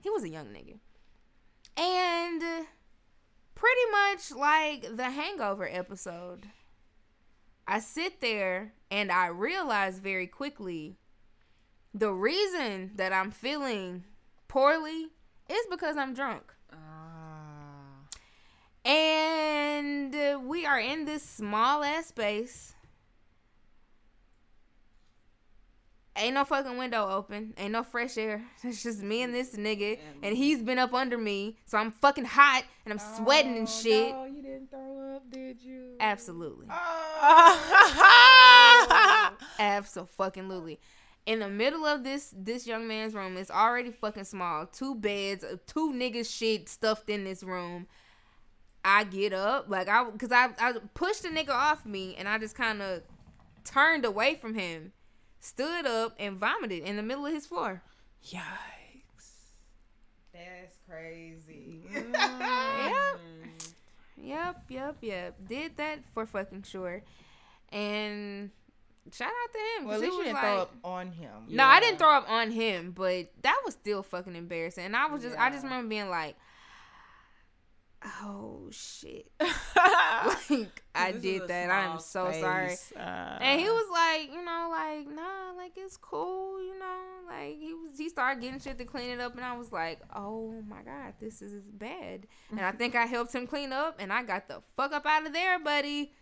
He 0.00 0.10
was 0.10 0.22
a 0.22 0.28
young 0.28 0.46
nigga. 0.46 0.78
And 1.76 2.42
uh, 2.42 2.62
pretty 3.62 3.90
much 3.92 4.32
like 4.32 4.96
the 4.96 5.10
hangover 5.10 5.68
episode. 5.70 6.48
I 7.68 7.78
sit 7.78 8.20
there 8.20 8.72
and 8.90 9.12
I 9.12 9.28
realize 9.28 10.00
very 10.00 10.26
quickly 10.26 10.96
the 11.94 12.10
reason 12.10 12.90
that 12.96 13.12
I'm 13.12 13.30
feeling 13.30 14.02
poorly 14.48 15.10
is 15.48 15.66
because 15.70 15.96
I'm 15.96 16.12
drunk. 16.12 16.52
Ah. 16.72 18.00
And 18.84 20.12
uh, 20.12 20.40
we 20.44 20.66
are 20.66 20.80
in 20.80 21.04
this 21.04 21.22
small 21.22 21.84
ass 21.84 22.06
space. 22.06 22.71
Ain't 26.14 26.34
no 26.34 26.44
fucking 26.44 26.76
window 26.76 27.08
open. 27.08 27.54
Ain't 27.56 27.72
no 27.72 27.82
fresh 27.82 28.18
air. 28.18 28.42
It's 28.64 28.82
just 28.82 29.02
me 29.02 29.22
and 29.22 29.34
this 29.34 29.56
nigga. 29.56 29.98
And 30.22 30.36
he's 30.36 30.62
been 30.62 30.78
up 30.78 30.92
under 30.92 31.16
me. 31.16 31.56
So 31.64 31.78
I'm 31.78 31.90
fucking 31.90 32.26
hot 32.26 32.64
and 32.84 32.92
I'm 32.92 32.98
sweating 32.98 33.56
and 33.56 33.66
shit. 33.68 34.12
Oh, 34.14 34.26
you 34.26 34.42
didn't 34.42 34.70
throw 34.70 35.16
up, 35.16 35.30
did 35.30 35.62
you? 35.62 35.96
Absolutely. 36.00 36.66
Ah. 36.68 37.92
Absolutely. 39.58 40.78
In 41.24 41.38
the 41.38 41.48
middle 41.48 41.86
of 41.86 42.02
this 42.04 42.34
this 42.36 42.66
young 42.66 42.88
man's 42.88 43.14
room, 43.14 43.36
it's 43.36 43.50
already 43.50 43.92
fucking 43.92 44.24
small. 44.24 44.66
Two 44.66 44.94
beds, 44.96 45.44
uh, 45.44 45.56
two 45.66 45.92
niggas 45.92 46.28
shit 46.30 46.68
stuffed 46.68 47.08
in 47.08 47.24
this 47.24 47.42
room. 47.42 47.86
I 48.84 49.04
get 49.04 49.32
up, 49.32 49.66
like 49.68 49.88
I, 49.88 50.04
cause 50.18 50.32
I, 50.32 50.48
I 50.58 50.72
pushed 50.94 51.22
the 51.22 51.28
nigga 51.28 51.50
off 51.50 51.86
me, 51.86 52.16
and 52.16 52.28
I 52.28 52.38
just 52.38 52.56
kind 52.56 52.82
of 52.82 53.02
turned 53.64 54.04
away 54.04 54.34
from 54.34 54.54
him, 54.54 54.90
stood 55.42 55.86
up, 55.86 56.14
and 56.18 56.38
vomited 56.38 56.84
in 56.84 56.96
the 56.96 57.02
middle 57.02 57.26
of 57.26 57.32
his 57.34 57.44
floor. 57.46 57.82
Yikes. 58.24 58.40
That's 60.32 60.78
crazy. 60.88 61.82
Mm-hmm. 61.92 62.12
Yep. 62.88 63.20
Yep, 64.24 64.62
yep, 64.68 64.96
yep. 65.00 65.34
Did 65.48 65.76
that 65.78 65.98
for 66.14 66.26
fucking 66.26 66.62
sure. 66.62 67.02
And 67.72 68.50
shout 69.12 69.28
out 69.28 69.52
to 69.52 69.58
him. 69.58 69.88
well, 69.88 69.96
'cause 69.98 70.02
at 70.02 70.08
least 70.10 70.16
you 70.18 70.22
didn't 70.24 70.34
like- 70.34 70.42
throw 70.44 70.58
up 70.62 70.74
on 70.84 71.10
him. 71.12 71.32
No, 71.48 71.64
I 71.64 71.80
didn't 71.80 71.98
throw 71.98 72.12
up 72.12 72.30
on 72.30 72.50
him, 72.52 72.92
but 72.92 73.32
that 73.42 73.60
was 73.64 73.74
still 73.74 74.02
fucking 74.04 74.36
embarrassing. 74.36 74.84
And 74.84 74.96
I 74.96 75.06
was 75.06 75.22
just, 75.22 75.36
I 75.38 75.50
just 75.50 75.64
remember 75.64 75.88
being 75.88 76.08
like, 76.08 76.36
"Oh 78.22 78.68
shit!" 78.70 79.30
like 79.40 80.82
I 80.94 81.12
did 81.12 81.48
that. 81.48 81.70
I'm 81.70 81.98
small 81.98 82.32
so 82.32 82.40
sorry. 82.40 82.74
Uh, 82.96 83.38
And 83.40 83.60
he 83.60 83.66
was 83.66 83.88
like, 83.90 84.30
you 84.32 84.44
know, 84.44 84.68
like, 84.70 85.08
nah, 85.14 85.52
like 85.56 85.72
it's 85.76 85.96
cool, 85.96 86.62
you 86.62 86.78
know, 86.78 87.00
like 87.28 87.56
he 87.58 87.72
was, 87.74 87.98
he 87.98 88.08
started 88.08 88.40
getting 88.42 88.60
shit 88.60 88.78
to 88.78 88.84
clean 88.84 89.10
it 89.10 89.20
up, 89.20 89.34
and 89.36 89.44
I 89.44 89.56
was 89.56 89.72
like, 89.72 90.00
oh 90.14 90.52
my 90.68 90.82
god, 90.82 91.14
this 91.20 91.40
is 91.42 91.52
bad. 91.72 92.26
And 92.50 92.60
I 92.60 92.72
think 92.78 92.94
I 92.94 93.06
helped 93.06 93.34
him 93.34 93.46
clean 93.46 93.72
up, 93.72 93.96
and 93.98 94.12
I 94.12 94.22
got 94.22 94.48
the 94.48 94.62
fuck 94.76 94.92
up 94.92 95.06
out 95.06 95.26
of 95.26 95.32
there, 95.32 95.58
buddy. 95.58 96.12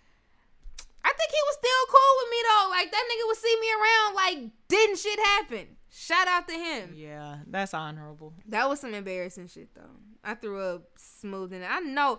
I 1.03 1.13
think 1.13 1.31
he 1.31 1.39
was 1.47 1.55
still 1.59 1.87
cool 1.89 2.15
with 2.19 2.31
me 2.31 2.37
though. 2.43 2.69
Like 2.71 2.91
that 2.93 3.05
nigga 3.11 3.27
would 3.27 3.37
see 3.37 3.57
me 3.61 3.69
around, 3.73 4.15
like 4.15 4.51
didn't 4.69 4.99
shit 4.99 5.19
happen. 5.19 5.77
Shout 5.93 6.29
out 6.29 6.47
to 6.47 6.55
him. 6.55 6.93
Yeah, 6.95 7.39
that's 7.47 7.75
honorable. 7.75 8.33
That 8.47 8.69
was 8.69 8.81
some 8.81 8.95
embarrassing 8.95 9.49
shit 9.49 9.75
though. 9.75 9.97
I 10.25 10.35
threw 10.35 10.61
up 10.61 10.83
smooth 10.97 11.53
in 11.53 11.63
it. 11.63 11.69
I 11.71 11.81
know, 11.81 12.19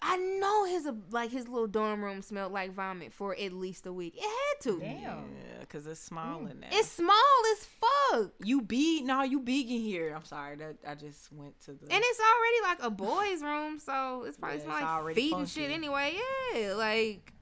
I 0.00 0.16
know 0.16 0.64
his 0.64 0.86
uh, 0.86 0.92
like 1.10 1.30
his 1.30 1.48
little 1.48 1.66
dorm 1.66 2.02
room 2.04 2.22
smelled 2.22 2.52
like 2.52 2.72
vomit 2.72 3.12
for 3.12 3.36
at 3.38 3.52
least 3.52 3.86
a 3.86 3.92
week. 3.92 4.14
It 4.16 4.22
had 4.22 4.70
to. 4.70 4.80
Damn. 4.80 5.00
Yeah, 5.00 5.60
because 5.60 5.86
it's 5.86 6.00
small 6.00 6.46
in 6.46 6.60
there. 6.60 6.70
It's 6.72 6.90
small 6.90 7.16
as 7.52 7.66
fuck. 7.66 8.32
you 8.44 8.62
be 8.62 9.02
no, 9.02 9.22
you 9.22 9.40
big 9.40 9.70
in 9.70 9.80
here. 9.80 10.14
I'm 10.14 10.24
sorry 10.24 10.56
that 10.56 10.76
I 10.86 10.94
just 10.94 11.32
went 11.32 11.58
to 11.62 11.72
the. 11.72 11.92
And 11.92 12.02
it's 12.04 12.20
already 12.20 12.62
like 12.62 12.82
a 12.82 12.90
boy's 12.90 13.42
room, 13.42 13.78
so 13.78 14.24
it's 14.26 14.36
probably 14.36 14.58
Yeah, 14.58 14.64
smell 14.64 14.76
it's 14.76 14.82
like 14.84 14.90
already 14.90 15.20
feet 15.20 15.34
and 15.34 15.48
shit 15.48 15.70
anyway. 15.70 16.14
Yeah, 16.54 16.74
like, 16.74 17.32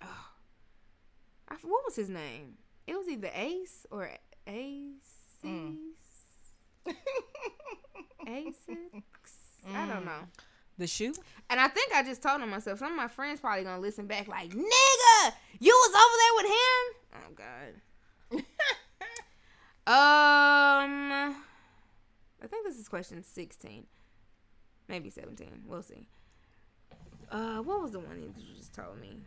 I 0.00 1.54
f 1.54 1.64
what 1.64 1.84
was 1.84 1.96
his 1.96 2.08
name? 2.08 2.54
it 2.86 2.96
was 2.96 3.08
either 3.08 3.30
Ace 3.34 3.86
or 3.90 4.10
Ace. 4.46 5.40
Mm. 5.44 5.76
Asics. 8.26 9.34
I 9.74 9.86
don't 9.86 10.04
know. 10.04 10.28
The 10.78 10.86
shoe? 10.86 11.14
And 11.48 11.58
I 11.58 11.68
think 11.68 11.92
I 11.94 12.02
just 12.02 12.22
told 12.22 12.40
him 12.40 12.50
myself. 12.50 12.78
Some 12.78 12.92
of 12.92 12.96
my 12.96 13.08
friends 13.08 13.40
probably 13.40 13.64
gonna 13.64 13.80
listen 13.80 14.06
back 14.06 14.28
like, 14.28 14.50
"Nigga, 14.50 15.32
you 15.58 15.72
was 15.72 15.94
over 15.94 16.16
there 16.22 16.34
with 16.36 16.46
him." 16.46 16.94
Oh 17.14 17.32
God. 17.34 18.42
um, 19.86 21.36
I 22.42 22.46
think 22.48 22.66
this 22.66 22.78
is 22.78 22.88
question 22.88 23.22
sixteen, 23.22 23.86
maybe 24.88 25.08
seventeen. 25.08 25.62
We'll 25.64 25.82
see. 25.82 26.08
Uh, 27.30 27.58
what 27.58 27.82
was 27.82 27.92
the 27.92 28.00
one 28.00 28.20
you 28.20 28.32
just 28.56 28.74
told 28.74 29.00
me? 29.00 29.18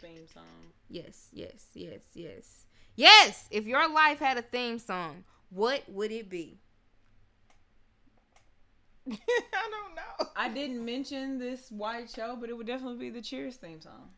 Theme 0.00 0.26
song. 0.32 0.44
Yes, 0.88 1.28
yes, 1.32 1.66
yes, 1.74 2.00
yes, 2.14 2.66
yes. 2.96 3.48
If 3.50 3.66
your 3.66 3.88
life 3.88 4.18
had 4.18 4.36
a 4.38 4.42
theme 4.42 4.78
song, 4.78 5.24
what 5.50 5.82
would 5.88 6.12
it 6.12 6.28
be? 6.28 6.58
I 9.10 9.70
don't 9.70 9.94
know. 9.94 10.28
I 10.36 10.48
didn't 10.48 10.84
mention 10.84 11.38
this 11.38 11.70
white 11.70 12.10
show, 12.10 12.36
but 12.38 12.50
it 12.50 12.56
would 12.56 12.66
definitely 12.66 12.98
be 12.98 13.10
the 13.10 13.22
Cheers 13.22 13.56
theme 13.56 13.80
song. 13.80 14.10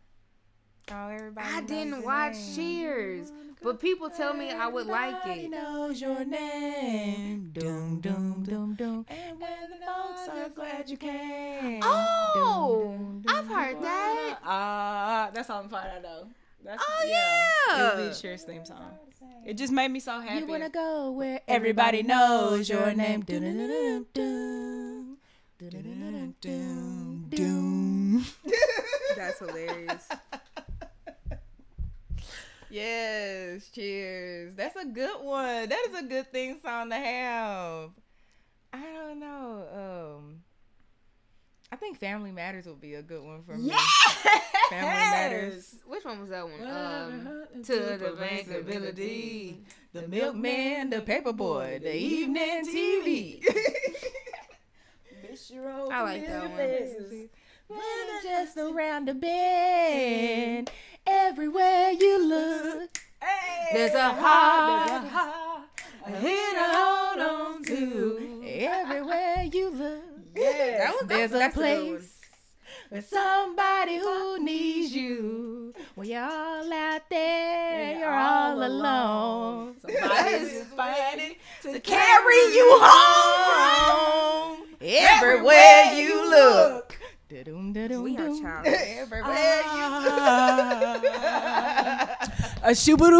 Oh, 0.90 1.08
everybody. 1.08 1.46
I 1.46 1.60
didn't 1.60 2.02
watch 2.02 2.32
name. 2.34 2.54
Cheers, 2.54 3.32
but 3.62 3.78
people 3.78 4.08
tell 4.08 4.32
me 4.32 4.50
I 4.50 4.68
would 4.68 4.86
like 4.86 5.14
Everybody 5.16 5.40
it. 5.42 5.50
knows 5.50 6.00
your 6.00 6.24
name. 6.24 7.50
Dum 7.52 8.00
dum 8.00 8.42
dum 8.48 8.74
dum. 8.74 9.04
And 9.08 9.38
when 9.38 9.50
the 9.70 9.84
folks 9.86 10.28
are 10.28 10.48
glad 10.48 10.88
you 10.88 10.96
came. 10.96 11.80
Oh, 11.82 12.94
Dum, 12.96 13.22
dum, 13.26 13.36
I've 13.36 13.46
heard 13.48 13.72
dum. 13.74 13.82
that. 13.82 14.38
Ah, 14.44 15.30
that's 15.34 15.50
all 15.50 15.60
I'm 15.60 15.68
finding 15.68 15.96
out 15.96 16.02
though. 16.02 16.26
That's, 16.64 16.82
Oh, 16.86 17.02
It 17.04 17.08
yeah. 17.08 17.96
be 17.96 18.08
the 18.08 18.14
Cheers 18.14 18.42
theme 18.42 18.64
song. 18.64 18.98
It 19.46 19.54
just 19.54 19.72
made 19.72 19.88
me 19.90 20.00
so 20.00 20.20
happy. 20.20 20.40
You 20.40 20.46
wanna 20.46 20.68
go 20.68 21.10
where 21.12 21.40
Everybody 21.48 22.00
everybody 22.00 22.02
knows 22.02 22.68
your 22.68 22.92
name. 22.94 23.24
That's 29.16 29.38
hilarious. 29.38 30.08
Yes, 32.70 33.70
cheers. 33.70 34.52
That's 34.54 34.76
a 34.76 34.84
good 34.84 35.22
one. 35.22 35.70
That 35.70 35.86
is 35.88 35.98
a 35.98 36.02
good 36.02 36.30
thing 36.30 36.58
song 36.62 36.90
to 36.90 36.96
have. 36.96 37.90
I 38.74 38.82
don't 38.92 39.18
know. 39.18 40.18
Um, 40.18 40.40
I 41.70 41.76
think 41.76 41.98
Family 41.98 42.32
Matters 42.32 42.66
would 42.66 42.80
be 42.80 42.94
a 42.94 43.02
good 43.02 43.22
one 43.22 43.42
for 43.42 43.56
me. 43.56 43.68
Yes! 43.68 44.26
Family 44.70 44.88
Matters. 44.88 45.76
Which 45.86 46.04
one 46.04 46.20
was 46.20 46.30
that 46.30 46.44
one? 46.44 46.62
Um, 46.62 47.28
Um, 47.54 47.62
to 47.64 47.72
the 47.72 48.16
bankability. 48.18 49.58
The 49.92 50.08
milkman, 50.08 50.90
the 50.90 51.00
paperboy, 51.00 51.82
the 51.82 51.94
evening 51.94 52.64
TV. 52.66 53.44
I 55.90 56.02
like 56.02 56.26
that 56.26 56.50
one. 56.50 57.28
Women 57.68 58.22
just 58.22 58.56
around 58.56 59.08
the 59.08 59.14
bend, 59.14 60.70
everywhere 61.06 61.90
you 61.90 62.24
look. 62.24 62.98
There's 63.72 63.94
a 63.94 64.10
heart. 64.14 65.04
a 66.06 66.10
hit 66.10 66.54
to 66.54 66.64
hold 66.64 67.20
on 67.20 67.62
to. 67.64 68.42
Everywhere 68.46 69.44
you 69.52 69.68
look. 69.70 70.07
That 70.38 70.94
was- 71.00 71.08
There's 71.08 71.32
a 71.32 71.38
that's 71.38 71.56
a 71.56 71.58
place 71.58 72.18
with 72.90 73.08
somebody 73.08 73.98
who 73.98 74.42
needs 74.42 74.94
you. 74.94 75.74
When 75.94 76.08
you're 76.08 76.22
all 76.22 76.72
out 76.72 77.02
there, 77.10 77.98
you're 77.98 78.14
all 78.14 78.62
alone. 78.62 79.76
Somebody's 79.80 80.64
fighting 80.76 81.36
to 81.62 81.80
Carry 81.80 82.54
you 82.54 82.78
home. 82.80 84.58
Everywhere 84.80 85.92
you 85.94 86.30
look. 86.30 86.96
Da-dum-da-dum-dum. 87.28 88.02
We 88.04 88.16
are 88.16 88.40
childish. 88.40 88.74
Everywhere 88.98 89.60
you 89.60 89.84
ah. 89.90 90.98
look. 91.02 91.12
A 92.62 92.74
shoo 92.74 92.96
ba 92.96 93.06
you 93.06 93.18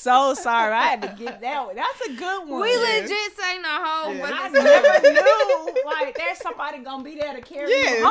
So 0.00 0.32
sorry, 0.34 0.72
I 0.72 0.82
had 0.86 1.02
to 1.02 1.08
get 1.22 1.40
that 1.42 1.66
one. 1.66 1.76
That's 1.76 2.00
a 2.08 2.12
good 2.14 2.48
one. 2.48 2.62
We 2.62 2.74
legit 2.74 3.10
sang 3.38 3.60
the 3.60 3.68
whole 3.68 4.14
Yeah. 4.14 4.30
I 4.32 4.48
never 4.48 5.10
knew. 5.74 5.82
Like, 5.84 6.16
there's 6.16 6.38
somebody 6.38 6.78
gonna 6.78 7.04
be 7.04 7.16
there 7.16 7.34
to 7.34 7.42
carry 7.42 7.68
Yes, 7.70 7.98
you 7.98 8.04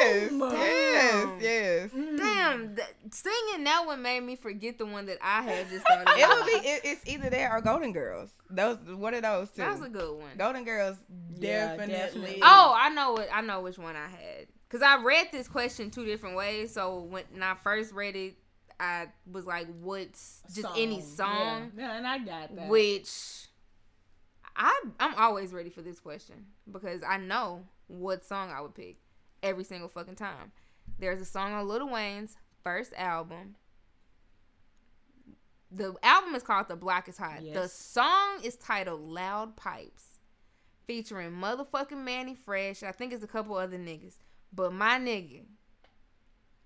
yes, 0.00 0.30
home. 0.30 0.52
yes, 0.52 1.42
yes. 1.42 1.90
Mm. 1.90 2.16
Damn, 2.18 2.76
th- 2.76 2.88
singing 3.10 3.64
that 3.64 3.82
one 3.84 4.00
made 4.00 4.20
me 4.22 4.36
forget 4.36 4.78
the 4.78 4.86
one 4.86 5.04
that 5.06 5.18
I 5.22 5.42
had 5.42 5.68
just 5.68 5.86
thought 5.86 6.08
of. 6.08 6.18
It 6.18 6.26
would 6.28 6.46
be. 6.62 6.68
It, 6.68 6.80
it's 6.84 7.06
either 7.06 7.28
that 7.28 7.52
or 7.52 7.60
Golden 7.60 7.92
Girls. 7.92 8.30
Those 8.48 8.78
one 8.96 9.12
of 9.12 9.22
those 9.22 9.50
two. 9.50 9.58
That 9.62 9.72
was 9.72 9.82
a 9.86 9.90
good 9.90 10.16
one. 10.18 10.30
Golden 10.38 10.64
Girls 10.64 10.96
Yeah, 11.38 11.76
definitely. 11.76 11.94
definitely. 11.94 12.40
Oh, 12.42 12.74
I 12.74 12.88
know 12.88 13.16
it. 13.16 13.28
I 13.32 13.42
know 13.42 13.60
which 13.60 13.76
one 13.78 13.96
I 13.96 14.08
had. 14.08 14.46
Cause 14.70 14.80
I 14.82 14.96
read 15.02 15.28
this 15.30 15.46
question 15.46 15.90
two 15.90 16.04
different 16.04 16.36
ways. 16.36 16.72
So 16.72 17.00
when 17.02 17.24
I 17.42 17.54
first 17.54 17.92
read 17.92 18.16
it, 18.16 18.34
I 18.80 19.08
was 19.30 19.46
like, 19.46 19.66
"What's 19.80 20.42
just 20.52 20.68
any 20.76 21.00
song?" 21.00 21.72
Yeah. 21.76 21.88
yeah, 21.88 21.96
and 21.96 22.06
I 22.06 22.18
got 22.18 22.54
that. 22.56 22.68
Which 22.68 23.46
I 24.56 24.80
I'm 25.00 25.14
always 25.14 25.52
ready 25.52 25.70
for 25.70 25.82
this 25.82 25.98
question 26.00 26.46
because 26.70 27.02
I 27.06 27.16
know 27.18 27.64
what 27.86 28.24
song 28.24 28.50
I 28.50 28.60
would 28.60 28.74
pick 28.74 28.96
every 29.42 29.64
single 29.64 29.88
fucking 29.88 30.16
time. 30.16 30.52
There's 30.98 31.20
a 31.20 31.24
song 31.24 31.52
on 31.52 31.66
Lil 31.68 31.88
Wayne's 31.88 32.36
first 32.62 32.92
album. 32.96 33.56
The 35.70 35.94
album 36.04 36.34
is 36.36 36.42
called 36.42 36.68
The 36.68 36.76
Block 36.76 37.08
is 37.08 37.18
Hot. 37.18 37.40
The 37.52 37.68
song 37.68 38.40
is 38.44 38.54
titled 38.56 39.00
Loud 39.00 39.56
Pipes, 39.56 40.04
featuring 40.86 41.32
motherfucking 41.32 42.02
Mannie 42.04 42.36
Fresh. 42.36 42.84
I 42.84 42.92
think 42.92 43.12
it's 43.12 43.24
a 43.24 43.28
couple 43.28 43.56
other 43.56 43.76
niggas. 43.78 44.14
But 44.52 44.72
my 44.72 45.00
nigga, 45.00 45.42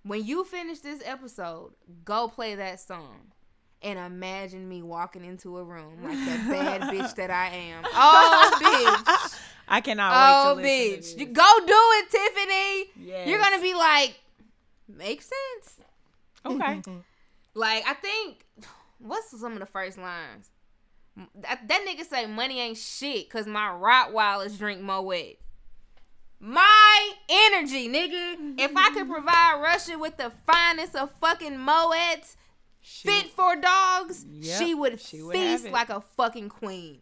when 0.03 0.25
you 0.25 0.45
finish 0.45 0.79
this 0.81 1.03
episode, 1.05 1.73
go 2.05 2.29
play 2.29 2.55
that 2.57 2.81
song. 2.81 3.33
And 3.81 3.97
imagine 3.97 4.69
me 4.69 4.83
walking 4.83 5.25
into 5.25 5.57
a 5.57 5.63
room 5.63 6.03
like 6.03 6.19
the 6.19 6.51
bad 6.51 6.81
bitch 6.93 7.15
that 7.15 7.31
I 7.31 7.47
am. 7.49 7.85
Oh, 7.87 8.59
bitch. 8.61 9.39
I 9.69 9.81
cannot 9.81 10.13
Oh, 10.15 10.57
wait 10.57 10.63
to 10.63 10.67
listen 10.97 10.99
bitch. 11.01 11.15
to 11.15 11.21
You 11.21 11.27
this. 11.27 11.37
go 11.37 11.67
do 11.67 11.73
it, 11.77 12.11
Tiffany. 12.11 13.07
Yes. 13.09 13.29
You're 13.29 13.39
going 13.39 13.57
to 13.57 13.63
be 13.63 13.75
like, 13.75 14.19
makes 14.89 15.27
sense. 15.27 15.81
okay. 16.45 16.83
Like, 17.55 17.85
I 17.89 17.95
think, 17.95 18.45
what's 18.99 19.31
some 19.41 19.53
of 19.55 19.59
the 19.61 19.67
first 19.67 19.97
lines? 19.99 20.51
That, 21.41 21.67
that 21.67 21.85
nigga 21.89 22.05
say 22.05 22.27
money 22.27 22.61
ain't 22.61 22.77
shit 22.79 23.29
because 23.29 23.47
my 23.49 23.69
Rottweilers 23.69 24.57
drink 24.59 24.81
Moet. 24.81 25.39
My 26.41 27.13
energy, 27.29 27.89
nigga. 27.89 28.59
If 28.59 28.73
I 28.77 28.91
could 28.91 29.09
provide 29.11 29.61
Russia 29.61 29.99
with 29.99 30.17
the 30.17 30.33
finest 30.47 30.95
of 30.95 31.11
fucking 31.21 31.57
Moeds 31.57 32.37
fit 32.81 33.27
for 33.31 33.57
dogs, 33.57 34.25
Yep, 34.31 34.59
she 34.59 34.75
would 34.75 35.01
she 35.01 35.21
feast 35.33 35.71
like 35.71 35.91
a 35.91 36.01
fucking 36.01 36.49
queen. 36.49 37.01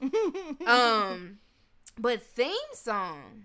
um, 0.66 1.38
but 1.98 2.22
theme 2.22 2.52
song, 2.74 3.44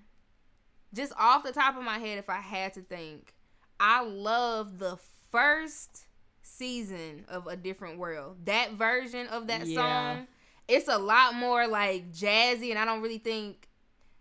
just 0.93 1.13
off 1.17 1.43
the 1.43 1.51
top 1.53 1.77
of 1.77 1.83
my 1.83 1.99
head, 1.99 2.17
if 2.17 2.29
I 2.29 2.41
had 2.41 2.73
to 2.73 2.81
think, 2.81 3.33
I 3.79 4.03
love 4.03 4.79
the 4.79 4.97
first 5.31 6.05
season 6.41 7.25
of 7.29 7.47
A 7.47 7.55
Different 7.55 7.97
World. 7.97 8.37
That 8.45 8.73
version 8.73 9.27
of 9.27 9.47
that 9.47 9.67
Yeah. 9.67 10.15
song, 10.15 10.27
it's 10.67 10.89
a 10.89 10.97
lot 10.97 11.33
more 11.35 11.65
like 11.67 12.11
jazzy, 12.11 12.71
and 12.71 12.79
I 12.79 12.83
don't 12.85 13.01
really 13.01 13.19
think. 13.19 13.67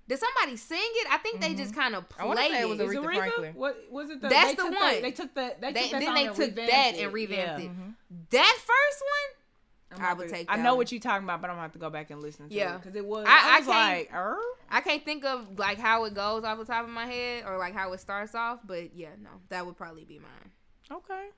Did 0.09 0.19
somebody 0.19 0.57
sing 0.57 0.79
it? 0.81 1.07
I 1.13 1.19
think 1.19 1.41
they 1.41 1.53
just 1.55 1.75
kind 1.75 1.95
of 1.95 2.05
I 2.19 2.25
wanna 2.25 2.41
played 2.41 2.53
say 2.53 2.61
it 2.63 2.69
was 2.69 2.81
it. 2.81 2.87
Aretha 2.89 3.05
Aretha? 3.05 3.15
Franklin. 3.15 3.55
What 3.55 3.77
was 3.91 4.09
it? 4.11 4.21
The, 4.23 4.29
That's 4.29 4.51
the 4.55 4.63
took 4.63 4.81
one. 4.81 5.03
they 5.03 5.11
took 5.11 5.35
the. 5.35 5.55
They, 5.61 5.73
They- 5.73 5.81
took 5.83 5.91
that 5.91 5.99
then 6.01 6.03
song 6.07 6.15
they 6.15 6.27
and 6.27 6.37
took 6.37 6.55
that 6.57 6.95
and 6.97 7.13
revamped 7.13 7.63
Yeah. 7.63 7.67
it. 7.67 7.71
Mhm. 7.77 7.95
That 8.31 8.57
first 8.57 9.03
one, 9.03 9.99
I'm 10.01 10.05
I 10.05 10.13
would 10.15 10.23
have 10.25 10.31
to- 10.31 10.35
take 10.35 10.47
I 10.51 10.57
know 10.57 10.71
one. 10.71 10.79
what 10.79 10.93
you're 10.93 11.01
talking 11.01 11.25
about, 11.25 11.43
but 11.43 11.51
I'm 11.51 11.57
gonna 11.57 11.63
have 11.63 11.73
to 11.73 11.79
go 11.79 11.91
back 11.91 12.11
and 12.11 12.23
listen 12.23 12.49
to 12.49 12.55
Yeah. 12.55 12.75
it 12.77 12.79
because 12.79 12.97
it 12.97 13.05
was. 13.05 13.27
I- 13.29 13.31
I, 13.31 13.57
I 13.57 13.59
was 13.59 13.67
can't- 13.69 13.99
like, 13.99 14.11
er? 14.15 14.39
I 14.71 14.81
can't 14.81 15.05
think 15.05 15.25
of 15.27 15.59
like 15.59 15.79
how 15.79 16.05
it 16.05 16.15
goes 16.15 16.43
off 16.43 16.59
the 16.59 16.65
top 16.65 16.85
of 16.85 16.91
my 16.91 17.05
head 17.07 17.45
or 17.47 17.59
like 17.59 17.75
how 17.75 17.93
it 17.93 18.01
starts 18.01 18.35
off, 18.35 18.61
but 18.65 18.95
yeah, 18.95 19.11
no, 19.23 19.31
that 19.51 19.67
would 19.67 19.77
probably 19.77 20.05
be 20.07 20.19
mine. 20.19 20.53
okay. 20.91 21.29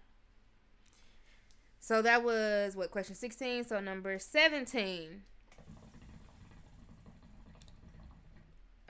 So 1.81 2.03
that 2.03 2.23
was 2.23 2.77
what 2.77 2.91
question 2.91 3.15
16. 3.15 3.65
So 3.65 3.81
number 3.81 4.19
17. 4.19 5.23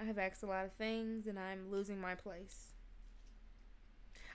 I 0.00 0.04
have 0.04 0.18
asked 0.18 0.42
a 0.42 0.46
lot 0.46 0.64
of 0.64 0.72
things 0.72 1.26
and 1.26 1.38
I'm 1.38 1.70
losing 1.70 2.00
my 2.00 2.14
place. 2.14 2.72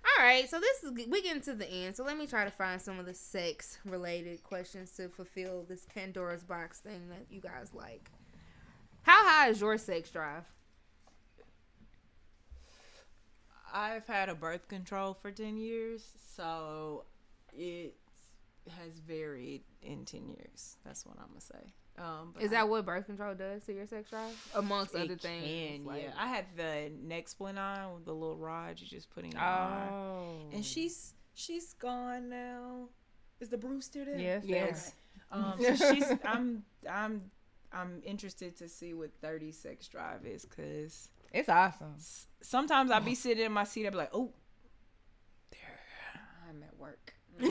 All 0.05 0.23
right, 0.23 0.47
so 0.47 0.59
this 0.59 0.83
is 0.83 0.91
we 0.91 1.21
getting 1.23 1.41
to 1.43 1.55
the 1.55 1.67
end. 1.67 1.95
So 1.95 2.03
let 2.03 2.17
me 2.17 2.27
try 2.27 2.45
to 2.45 2.51
find 2.51 2.79
some 2.79 2.99
of 2.99 3.07
the 3.07 3.13
sex 3.13 3.79
related 3.83 4.43
questions 4.43 4.91
to 4.91 5.09
fulfill 5.09 5.63
this 5.67 5.87
Pandora's 5.91 6.43
box 6.43 6.79
thing 6.79 7.09
that 7.09 7.25
you 7.29 7.41
guys 7.41 7.73
like. 7.73 8.11
How 9.01 9.27
high 9.27 9.49
is 9.49 9.61
your 9.61 9.77
sex 9.79 10.11
drive? 10.11 10.43
I've 13.73 14.05
had 14.05 14.29
a 14.29 14.35
birth 14.35 14.67
control 14.67 15.15
for 15.15 15.31
10 15.31 15.57
years, 15.57 16.05
so 16.35 17.05
it 17.51 17.95
has 18.69 18.99
varied 18.99 19.63
in 19.81 20.05
10 20.05 20.29
years. 20.29 20.77
That's 20.85 21.05
what 21.05 21.17
I'm 21.19 21.27
going 21.29 21.39
to 21.39 21.45
say. 21.45 21.73
Um, 21.97 22.31
but 22.33 22.43
Is 22.43 22.51
I- 22.51 22.55
that 22.55 22.69
what 22.69 22.85
birth 22.85 23.05
control 23.05 23.35
does 23.35 23.63
to 23.65 23.73
your 23.73 23.87
sex 23.87 24.09
drive? 24.09 24.33
Amongst 24.53 24.93
it 24.95 25.01
other 25.01 25.15
things. 25.15 25.77
can, 25.79 25.85
like- 25.85 26.03
yeah. 26.03 26.11
I 26.17 26.27
had 26.27 26.45
the 26.57 26.91
neck 27.01 27.27
splint 27.29 27.57
on 27.57 27.95
with 27.95 28.05
the 28.05 28.13
little 28.13 28.37
rod 28.37 28.79
you 28.79 28.87
just 28.87 29.09
putting 29.11 29.31
in 29.31 29.37
your. 29.37 29.45
Oh. 29.45 30.49
And 30.53 30.65
she's 30.65 31.13
she's 31.33 31.73
gone 31.73 32.29
now. 32.29 32.89
Is 33.39 33.49
the 33.49 33.57
Bruce 33.57 33.85
still 33.85 34.05
there? 34.05 34.17
Yes, 34.17 34.43
Yes. 34.45 34.93
Um, 35.31 35.55
so 35.59 35.75
she's 35.93 36.05
I'm 36.25 36.63
I'm 36.89 37.31
I'm 37.71 38.01
interested 38.05 38.55
to 38.57 38.69
see 38.69 38.93
what 38.93 39.11
30 39.21 39.51
sex 39.51 39.87
drive 39.87 40.25
is 40.25 40.45
because 40.45 41.09
It's 41.33 41.49
awesome. 41.49 41.95
sometimes 42.41 42.91
I'll 42.91 43.01
be 43.01 43.15
sitting 43.15 43.45
in 43.45 43.51
my 43.51 43.63
seat. 43.65 43.85
I'll 43.85 43.91
be 43.91 43.97
like, 43.97 44.11
oh, 44.13 44.31
there, 45.51 45.79
I'm 46.49 46.63
at 46.63 46.77
work. 46.77 47.13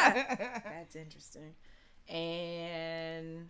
That's 0.00 0.96
interesting. 0.96 1.54
And, 2.08 3.48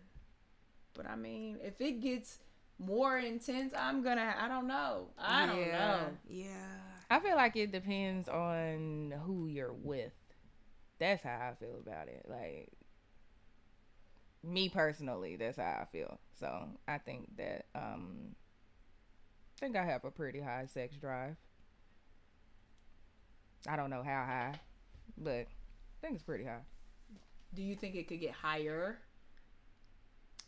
but 0.94 1.08
I 1.08 1.16
mean, 1.16 1.58
if 1.62 1.80
it 1.80 2.00
gets 2.00 2.38
more 2.78 3.18
intense, 3.18 3.72
I'm 3.76 4.02
gonna. 4.02 4.34
I 4.38 4.48
don't 4.48 4.66
know. 4.66 5.08
I 5.18 5.46
don't 5.46 5.58
yeah. 5.58 5.78
know. 5.78 6.00
Yeah. 6.28 6.76
I 7.10 7.20
feel 7.20 7.36
like 7.36 7.56
it 7.56 7.72
depends 7.72 8.28
on 8.28 9.14
who 9.24 9.46
you're 9.46 9.72
with. 9.72 10.12
That's 10.98 11.22
how 11.22 11.50
I 11.50 11.54
feel 11.58 11.78
about 11.84 12.08
it. 12.08 12.26
Like 12.28 12.72
me 14.42 14.68
personally, 14.68 15.36
that's 15.36 15.58
how 15.58 15.80
I 15.82 15.86
feel. 15.90 16.18
So 16.38 16.68
I 16.88 16.98
think 16.98 17.36
that 17.36 17.66
um 17.74 18.34
I 19.56 19.60
think 19.60 19.76
I 19.76 19.84
have 19.84 20.04
a 20.04 20.10
pretty 20.10 20.40
high 20.40 20.66
sex 20.66 20.96
drive. 20.96 21.36
I 23.68 23.76
don't 23.76 23.90
know 23.90 24.02
how 24.02 24.24
high, 24.24 24.60
but 25.16 25.46
I 25.46 25.46
think 26.00 26.14
it's 26.14 26.22
pretty 26.22 26.44
high. 26.44 26.62
Do 27.56 27.62
you 27.62 27.74
think 27.74 27.94
it 27.96 28.06
could 28.06 28.20
get 28.20 28.32
higher? 28.32 28.98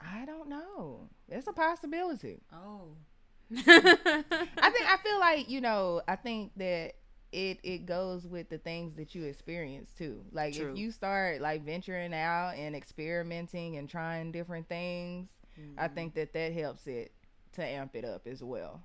I 0.01 0.27
don't 0.27 0.49
know. 0.49 1.09
It's 1.29 1.47
a 1.49 1.53
possibility. 1.53 2.43
Oh, 2.53 2.91
I 3.57 3.63
think 3.63 4.87
I 4.87 4.97
feel 5.03 5.19
like 5.19 5.49
you 5.49 5.61
know. 5.63 6.03
I 6.07 6.17
think 6.17 6.53
that 6.57 6.93
it 7.33 7.59
it 7.63 7.87
goes 7.87 8.27
with 8.27 8.51
the 8.51 8.59
things 8.59 8.95
that 8.97 9.15
you 9.15 9.25
experience 9.25 9.93
too. 9.97 10.23
Like 10.33 10.55
True. 10.55 10.73
if 10.73 10.79
you 10.79 10.91
start 10.93 11.41
like 11.41 11.65
venturing 11.65 12.13
out 12.15 12.51
and 12.57 12.77
experimenting 12.77 13.77
and 13.79 13.89
trying 13.89 14.31
different 14.31 14.69
things, 14.69 15.31
I 15.79 15.89
think 15.89 16.15
that 16.15 16.35
that 16.35 16.53
helps 16.53 16.87
it 16.87 17.13
to 17.53 17.65
amp 17.65 17.97
it 17.97 18.05
up 18.05 18.27
as 18.27 18.43
well. 18.45 18.83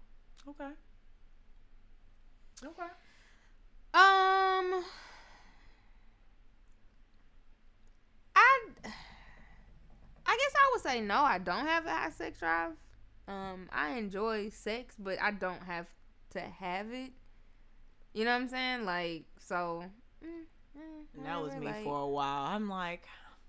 okay. 0.47 0.71
Okay. 2.63 2.89
Um, 3.93 4.83
I, 8.85 8.89
I 10.25 10.37
guess 10.37 10.53
I 10.55 10.69
would 10.73 10.81
say 10.81 11.01
no. 11.01 11.15
I 11.21 11.37
don't 11.37 11.65
have 11.67 11.85
a 11.85 11.89
high 11.89 12.09
sex 12.09 12.39
drive. 12.39 12.71
Um, 13.27 13.69
I 13.71 13.91
enjoy 13.91 14.49
sex, 14.49 14.95
but 14.99 15.21
I 15.21 15.31
don't 15.31 15.63
have 15.63 15.87
to 16.31 16.39
have 16.41 16.91
it. 16.91 17.11
You 18.13 18.25
know 18.25 18.31
what 18.31 18.41
I'm 18.41 18.49
saying? 18.49 18.85
Like, 18.85 19.23
so. 19.39 19.83
mm, 20.23 20.43
And 21.17 21.25
that 21.25 21.41
was 21.41 21.53
me 21.55 21.65
like- 21.67 21.83
for 21.83 21.99
a 22.01 22.07
while. 22.07 22.45
I'm 22.47 22.69
like, 22.69 23.03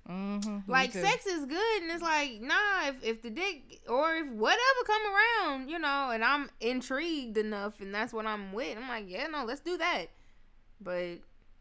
Mm-hmm. 0.06 0.70
like 0.70 0.93
sex 0.93 1.24
is 1.24 1.47
good 1.47 1.82
and 1.82 1.90
it's 1.90 2.02
like 2.02 2.39
nah 2.43 2.89
if, 2.89 3.02
if 3.02 3.23
the 3.23 3.31
dick 3.31 3.81
or 3.89 4.12
if 4.16 4.27
whatever 4.32 4.61
come 4.86 5.01
around 5.47 5.70
you 5.70 5.78
know 5.78 6.11
and 6.12 6.23
i'm 6.23 6.51
intrigued 6.61 7.39
enough 7.39 7.81
and 7.81 7.94
that's 7.94 8.12
what 8.12 8.27
i'm 8.27 8.52
with 8.52 8.77
i'm 8.77 8.86
like 8.86 9.06
yeah 9.09 9.27
no 9.28 9.47
let's 9.47 9.62
do 9.62 9.78
that 9.78 10.09
but 10.78 10.93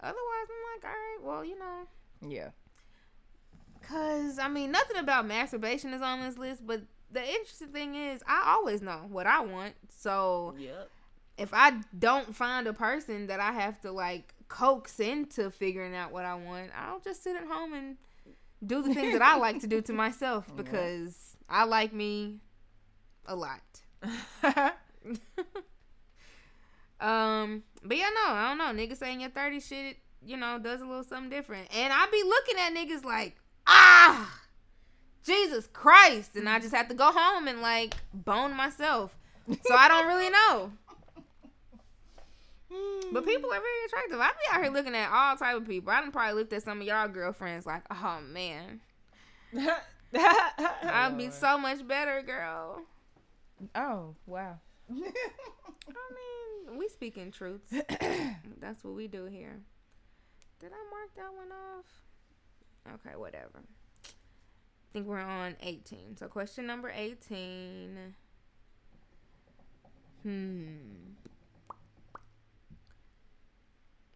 otherwise 0.01 0.49
i'm 0.49 0.75
like 0.75 0.83
all 0.83 0.89
right 0.89 1.17
well 1.23 1.45
you 1.45 1.57
know 1.57 1.87
Yeah. 2.29 2.49
Because 3.83 4.39
i 4.39 4.47
mean 4.47 4.71
nothing 4.71 4.97
about 4.97 5.25
masturbation 5.25 5.93
is 5.93 6.01
on 6.01 6.21
this 6.21 6.37
list 6.37 6.65
but 6.65 6.81
the 7.11 7.21
interesting 7.21 7.67
thing 7.67 7.95
is 7.95 8.23
i 8.27 8.55
always 8.55 8.81
know 8.81 9.01
what 9.09 9.27
i 9.27 9.39
want 9.39 9.75
so 9.89 10.55
yep. 10.57 10.89
if 11.37 11.53
i 11.53 11.71
don't 11.99 12.35
find 12.35 12.67
a 12.67 12.73
person 12.73 13.27
that 13.27 13.39
i 13.39 13.51
have 13.51 13.79
to 13.81 13.91
like 13.91 14.33
coax 14.47 14.99
into 14.99 15.51
figuring 15.51 15.95
out 15.95 16.11
what 16.11 16.25
i 16.25 16.33
want 16.33 16.71
i'll 16.75 16.99
just 16.99 17.23
sit 17.23 17.35
at 17.35 17.45
home 17.45 17.73
and 17.73 17.97
do 18.65 18.81
the 18.81 18.93
things 18.93 19.13
that 19.13 19.21
I 19.21 19.37
like 19.37 19.59
to 19.61 19.67
do 19.67 19.81
to 19.81 19.93
myself 19.93 20.51
because 20.55 21.37
I 21.49 21.65
like 21.65 21.93
me 21.93 22.39
a 23.25 23.35
lot. 23.35 23.61
um, 26.99 27.63
but 27.83 27.97
yeah, 27.97 28.09
no, 28.09 28.31
I 28.31 28.49
don't 28.49 28.57
know. 28.57 28.83
Niggas 28.83 28.97
saying 28.97 29.21
your 29.21 29.29
30 29.29 29.59
shit, 29.59 29.97
you 30.25 30.37
know, 30.37 30.59
does 30.59 30.81
a 30.81 30.85
little 30.85 31.03
something 31.03 31.29
different. 31.29 31.73
And 31.75 31.93
I 31.93 32.07
be 32.11 32.23
looking 32.23 32.55
at 32.59 32.73
niggas 32.73 33.05
like, 33.05 33.35
ah, 33.67 34.39
Jesus 35.25 35.67
Christ. 35.71 36.35
And 36.35 36.47
I 36.47 36.59
just 36.59 36.73
have 36.73 36.87
to 36.89 36.95
go 36.95 37.11
home 37.11 37.47
and 37.47 37.61
like 37.61 37.95
bone 38.13 38.55
myself. 38.55 39.15
So 39.47 39.75
I 39.75 39.87
don't 39.87 40.07
really 40.07 40.29
know. 40.29 40.71
But 43.11 43.25
people 43.25 43.51
are 43.51 43.59
very 43.59 43.85
attractive. 43.85 44.19
I 44.19 44.29
be 44.29 44.51
out 44.51 44.63
here 44.63 44.71
looking 44.71 44.95
at 44.95 45.11
all 45.11 45.37
type 45.37 45.55
of 45.55 45.67
people. 45.67 45.91
I 45.91 46.01
done 46.01 46.11
probably 46.11 46.33
looked 46.33 46.53
at 46.53 46.63
some 46.63 46.81
of 46.81 46.87
y'all 46.87 47.07
girlfriends 47.07 47.65
like, 47.65 47.83
oh 47.91 48.19
man, 48.21 48.79
I'd 50.15 51.15
be 51.17 51.29
so 51.29 51.57
much 51.57 51.87
better, 51.87 52.21
girl. 52.23 52.81
Oh 53.75 54.15
wow. 54.25 54.59
I 54.89 54.93
mean, 54.95 56.79
we 56.79 56.89
speaking 56.89 57.31
truths. 57.31 57.71
That's 58.59 58.83
what 58.83 58.95
we 58.95 59.07
do 59.07 59.25
here. 59.25 59.59
Did 60.59 60.71
I 60.71 60.89
mark 60.89 61.13
that 61.15 61.33
one 61.35 61.51
off? 61.51 61.85
Okay, 62.87 63.15
whatever. 63.15 63.61
I 64.05 64.09
think 64.93 65.07
we're 65.07 65.19
on 65.19 65.55
18. 65.61 66.17
So 66.17 66.27
question 66.27 66.67
number 66.67 66.91
18. 66.95 68.13
Hmm. 70.23 70.67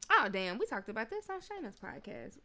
Oh 0.09 0.29
damn, 0.29 0.57
we 0.57 0.65
talked 0.65 0.89
about 0.89 1.09
this 1.09 1.25
on 1.29 1.39
Shayna's 1.41 1.77
podcast. 1.77 2.37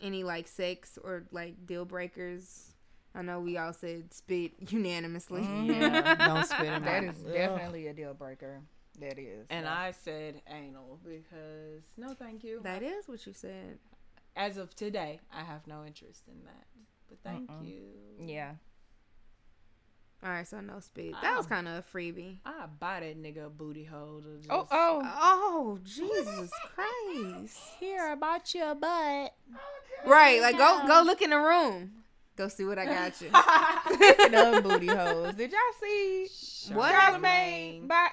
Any 0.00 0.24
like 0.24 0.46
sex 0.48 0.98
or 1.02 1.24
like 1.32 1.66
deal 1.66 1.84
breakers? 1.84 2.72
I 3.14 3.22
know 3.22 3.40
we 3.40 3.56
all 3.56 3.72
said 3.72 4.12
spit 4.12 4.52
unanimously. 4.70 5.42
Yeah, 5.42 6.14
don't 6.26 6.44
spit 6.46 6.66
in 6.72 6.84
That 6.84 7.04
my 7.04 7.10
is 7.10 7.24
Ugh. 7.26 7.32
definitely 7.32 7.86
a 7.88 7.94
deal 7.94 8.14
breaker. 8.14 8.60
That 9.00 9.18
is. 9.18 9.46
And 9.50 9.64
So, 9.64 9.70
I 9.70 9.92
said 9.92 10.42
anal 10.48 10.98
because 11.04 11.82
no, 11.96 12.14
thank 12.14 12.42
you. 12.44 12.60
That 12.62 12.82
is 12.82 13.08
what 13.08 13.24
you 13.26 13.32
said. 13.32 13.78
As 14.38 14.56
of 14.56 14.74
today, 14.76 15.18
I 15.34 15.42
have 15.42 15.66
no 15.66 15.84
interest 15.84 16.22
in 16.28 16.44
that. 16.44 16.66
But 17.08 17.18
thank 17.24 17.50
Mm-mm. 17.50 17.66
you. 17.66 17.82
yeah. 18.24 18.52
All 20.22 20.30
right, 20.30 20.46
so 20.46 20.60
no 20.60 20.80
speed. 20.80 21.14
That 21.22 21.36
was 21.36 21.46
Oh. 21.46 21.48
kind 21.48 21.68
of 21.68 21.74
a 21.74 21.82
freebie. 21.96 22.38
I 22.46 22.66
buy 22.78 23.00
that 23.00 23.20
nigga 23.22 23.46
a 23.46 23.50
booty 23.50 23.84
hole. 23.84 24.22
Just, 24.38 24.48
Oh 24.50 24.66
oh. 24.70 25.00
Oh 25.04 25.78
Jesus 25.84 26.50
Christ! 26.74 27.58
Here, 27.80 28.00
I 28.08 28.14
bought 28.14 28.52
you 28.54 28.64
a 28.64 28.74
butt. 28.74 29.34
Right, 30.06 30.40
like 30.40 30.56
go 30.56 30.84
go 30.86 31.02
look 31.04 31.20
in 31.22 31.30
the 31.30 31.38
room. 31.38 31.92
Go 32.36 32.46
see 32.48 32.64
what 32.64 32.78
I 32.78 32.84
got 32.86 33.20
you. 33.20 33.30
Speaking 33.94 34.62
booty 34.62 34.86
holes, 34.88 35.34
did 35.34 35.50
y'all 35.50 35.60
see 35.80 36.28
What? 36.72 36.90
Charlemagne? 36.92 37.86
By, 37.88 38.08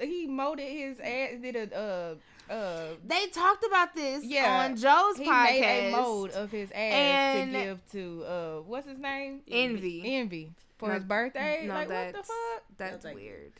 he 0.00 0.26
molded 0.26 0.66
his 0.68 0.98
ass. 1.00 1.30
Did 1.40 1.56
a 1.56 1.76
uh 1.78 2.14
uh. 2.50 2.84
They 3.06 3.26
talked 3.28 3.64
about 3.64 3.94
this 3.94 4.24
Yeah, 4.24 4.64
on 4.64 4.76
Joe's 4.76 5.16
He 5.16 5.24
podcast. 5.24 5.60
made 5.60 5.88
a 5.88 5.96
mold 5.96 6.30
of 6.30 6.50
his 6.50 6.70
ass 6.72 6.76
And- 6.76 7.52
to 7.52 7.58
give 7.58 7.86
to 7.92 8.24
uh 8.24 8.56
what's 8.62 8.86
his 8.88 8.98
name? 8.98 9.40
Envy. 9.50 10.02
Envy 10.16 10.52
for 10.78 10.88
No, 10.88 10.94
his 10.94 11.04
birthday. 11.04 11.64
no, 11.66 11.74
like 11.74 11.88
what 11.88 11.94
the 12.08 12.12
that's- 12.12 12.26
fuck? 12.26 12.62
That's 12.76 12.92
No, 13.04 13.10
thank 13.10 13.18
you. 13.20 13.24
weird. 13.24 13.52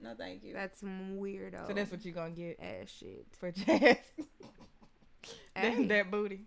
No, 0.00 0.14
thank 0.16 0.44
you. 0.44 0.52
That's 0.52 0.78
some 0.80 1.16
weirdo. 1.18 1.66
So 1.66 1.72
that's 1.72 1.90
what 1.90 2.04
you 2.04 2.12
gonna 2.12 2.30
get 2.30 2.60
ass 2.60 2.88
shit. 2.90 3.26
for 3.38 3.50
Jazz. 3.50 3.96
Hey, 5.54 5.74
that, 5.74 5.88
that 5.88 6.10
booty. 6.12 6.46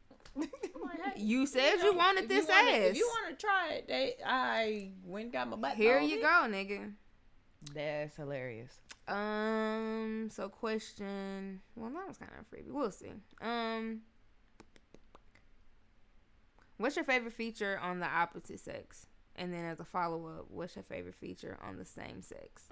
you 1.17 1.45
said 1.45 1.75
you 1.83 1.93
wanted 1.93 2.23
If 2.23 2.29
this 2.29 2.47
you 2.47 2.53
wanna- 2.53 2.69
ass. 2.77 2.89
If 2.91 2.95
you 2.95 3.07
want 3.07 3.37
to 3.37 3.45
try 3.45 3.69
it, 3.73 3.87
they, 3.89 4.15
I 4.25 4.91
went 5.03 5.25
and 5.25 5.33
got 5.33 5.49
my 5.49 5.57
butt. 5.57 5.75
Here 5.75 5.99
molded. 5.99 6.15
you 6.17 6.21
go, 6.21 6.27
nigga. 6.27 6.93
That's 7.73 8.15
hilarious. 8.15 8.71
Um. 9.07 10.29
So 10.31 10.49
question. 10.49 11.61
Well, 11.75 11.91
that 11.91 12.07
was 12.07 12.17
kind 12.17 12.31
of 12.39 12.49
freebie. 12.49 12.71
We'll 12.71 12.91
see. 12.91 13.11
Um. 13.41 14.01
What's 16.77 16.95
your 16.95 17.05
favorite 17.05 17.33
feature 17.33 17.79
on 17.81 17.99
the 17.99 18.07
opposite 18.07 18.59
sex? 18.59 19.05
And 19.35 19.53
then 19.53 19.65
as 19.65 19.79
a 19.79 19.85
follow 19.85 20.25
up, 20.27 20.45
what's 20.49 20.75
your 20.75 20.83
favorite 20.83 21.15
feature 21.15 21.57
on 21.63 21.77
the 21.77 21.85
same 21.85 22.21
sex? 22.21 22.69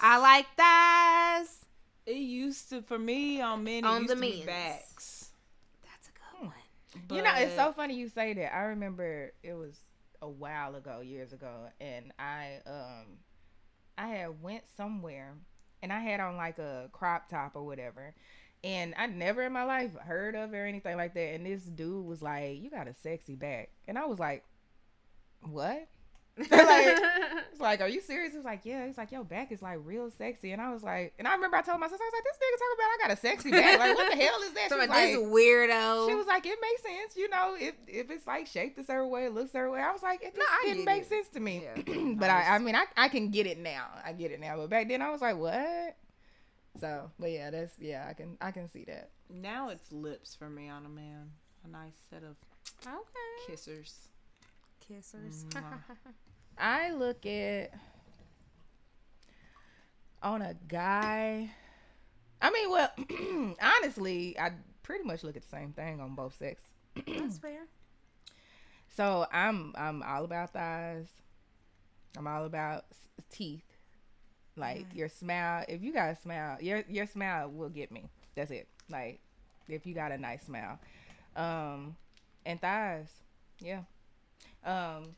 I 0.00 0.18
like 0.18 0.46
thighs. 0.56 1.64
It 2.06 2.16
used 2.18 2.68
to 2.70 2.82
for 2.82 2.98
me 2.98 3.40
on 3.40 3.64
men. 3.64 3.78
It 3.78 3.84
On 3.84 4.02
used 4.02 4.10
the 4.10 4.14
to 4.16 4.20
be 4.20 4.42
backs. 4.44 5.30
That's 5.84 6.08
a 6.08 6.12
good 6.38 6.46
one. 6.48 7.16
you 7.16 7.22
know, 7.22 7.32
it's 7.36 7.56
so 7.56 7.72
funny 7.72 7.94
you 7.94 8.08
say 8.08 8.32
that. 8.34 8.54
I 8.54 8.62
remember 8.64 9.32
it 9.42 9.54
was 9.54 9.76
a 10.22 10.28
while 10.28 10.74
ago, 10.74 11.00
years 11.00 11.32
ago, 11.32 11.68
and 11.80 12.12
I 12.18 12.60
um 12.66 13.18
I 13.98 14.08
had 14.08 14.42
went 14.42 14.64
somewhere 14.76 15.34
and 15.82 15.92
I 15.92 16.00
had 16.00 16.20
on 16.20 16.36
like 16.36 16.58
a 16.58 16.88
crop 16.92 17.28
top 17.28 17.52
or 17.54 17.64
whatever. 17.64 18.14
And 18.64 18.94
I 18.96 19.06
never 19.06 19.42
in 19.42 19.52
my 19.52 19.64
life 19.64 19.94
heard 19.96 20.34
of 20.34 20.52
or 20.52 20.64
anything 20.64 20.96
like 20.96 21.14
that. 21.14 21.34
And 21.34 21.46
this 21.46 21.62
dude 21.62 22.04
was 22.04 22.22
like, 22.22 22.60
You 22.60 22.70
got 22.70 22.88
a 22.88 22.94
sexy 22.94 23.36
back. 23.36 23.70
And 23.86 23.98
I 23.98 24.06
was 24.06 24.18
like, 24.18 24.44
What? 25.42 25.88
like, 26.50 26.50
it's 27.52 27.60
like, 27.60 27.80
Are 27.80 27.88
you 27.88 28.00
serious? 28.02 28.32
He 28.32 28.36
was 28.38 28.44
like, 28.44 28.60
Yeah. 28.64 28.86
He's 28.86 28.98
like, 28.98 29.10
Your 29.10 29.24
back 29.24 29.52
is 29.52 29.62
like 29.62 29.78
real 29.84 30.10
sexy. 30.10 30.52
And 30.52 30.60
I 30.60 30.72
was 30.72 30.82
like, 30.82 31.14
And 31.18 31.26
I 31.26 31.34
remember 31.34 31.56
I 31.56 31.62
told 31.62 31.80
my 31.80 31.88
sister, 31.88 32.02
I 32.02 32.06
was 32.06 32.12
like, 32.12 32.24
This 32.24 32.36
nigga 32.36 32.58
talking 32.58 32.76
about 32.78 32.88
I 32.88 33.08
got 33.08 33.10
a 33.10 33.20
sexy 33.20 33.50
back. 33.50 33.78
Like, 33.78 33.96
what 33.96 34.10
the 34.10 34.22
hell 34.22 34.42
is 34.42 34.52
that? 34.52 34.62
She 34.64 34.68
So 34.68 34.78
was 34.78 34.88
like, 34.88 35.12
this 35.12 35.16
weirdo. 35.16 36.08
she 36.08 36.14
was 36.14 36.26
like, 36.26 36.44
it 36.46 36.58
makes 36.60 36.82
sense, 36.82 37.16
you 37.16 37.28
know, 37.30 37.56
if 37.58 37.74
if 37.88 38.10
it's 38.10 38.26
like 38.26 38.46
shaped 38.46 38.78
a 38.78 38.84
certain 38.84 39.10
way, 39.10 39.24
it 39.26 39.32
looks 39.32 39.50
a 39.50 39.52
certain 39.52 39.72
way. 39.72 39.80
I 39.80 39.92
was 39.92 40.02
like, 40.02 40.20
it 40.22 40.34
just 40.34 40.38
No, 40.38 40.44
I 40.50 40.64
didn't 40.66 40.84
make 40.84 41.02
it. 41.02 41.08
sense 41.08 41.28
to 41.28 41.40
me. 41.40 41.64
Yeah. 41.64 42.14
but 42.16 42.28
I, 42.30 42.56
I 42.56 42.58
mean, 42.58 42.74
I, 42.74 42.84
I 42.96 43.08
can 43.08 43.30
get 43.30 43.46
it 43.46 43.58
now. 43.58 43.86
I 44.04 44.12
get 44.12 44.30
it 44.30 44.40
now. 44.40 44.56
But 44.56 44.68
back 44.70 44.88
then, 44.88 45.00
I 45.00 45.10
was 45.10 45.22
like, 45.22 45.38
what? 45.38 45.96
So, 46.78 47.10
but 47.18 47.30
yeah, 47.30 47.50
that's 47.50 47.78
yeah, 47.78 48.06
I 48.08 48.12
can 48.12 48.36
I 48.42 48.50
can 48.50 48.68
see 48.68 48.84
that. 48.84 49.08
Now 49.30 49.70
it's 49.70 49.90
lips 49.90 50.34
for 50.34 50.50
me 50.50 50.68
on 50.68 50.84
a 50.84 50.90
man. 50.90 51.30
A 51.64 51.68
nice 51.68 51.96
set 52.10 52.22
of 52.22 52.36
okay. 52.86 53.52
kissers. 53.52 53.94
Kissers. 54.86 55.44
I 56.58 56.90
look 56.92 57.26
at 57.26 57.72
on 60.22 60.42
a 60.42 60.54
guy. 60.68 61.50
I 62.40 62.50
mean, 62.50 62.70
well, 62.70 62.90
honestly, 63.62 64.38
I 64.38 64.52
pretty 64.82 65.04
much 65.04 65.24
look 65.24 65.36
at 65.36 65.42
the 65.42 65.48
same 65.48 65.72
thing 65.72 66.00
on 66.00 66.14
both 66.14 66.36
sex. 66.36 66.62
That's 67.06 67.38
fair. 67.42 67.62
So 68.96 69.26
I'm 69.32 69.74
I'm 69.76 70.02
all 70.02 70.24
about 70.24 70.52
thighs. 70.52 71.06
I'm 72.16 72.26
all 72.26 72.44
about 72.44 72.84
s- 72.90 73.08
teeth. 73.30 73.64
Like 74.56 74.86
your 74.94 75.08
smile. 75.08 75.64
If 75.68 75.82
you 75.82 75.92
got 75.92 76.10
a 76.10 76.16
smile, 76.16 76.56
your 76.60 76.82
your 76.88 77.06
smile 77.06 77.50
will 77.50 77.68
get 77.68 77.92
me. 77.92 78.08
That's 78.34 78.50
it. 78.50 78.68
Like 78.90 79.20
if 79.68 79.86
you 79.86 79.94
got 79.94 80.12
a 80.12 80.18
nice 80.18 80.44
smile, 80.44 80.78
um, 81.36 81.96
and 82.46 82.60
thighs. 82.60 83.08
Yeah. 83.60 83.82
Um. 84.64 85.16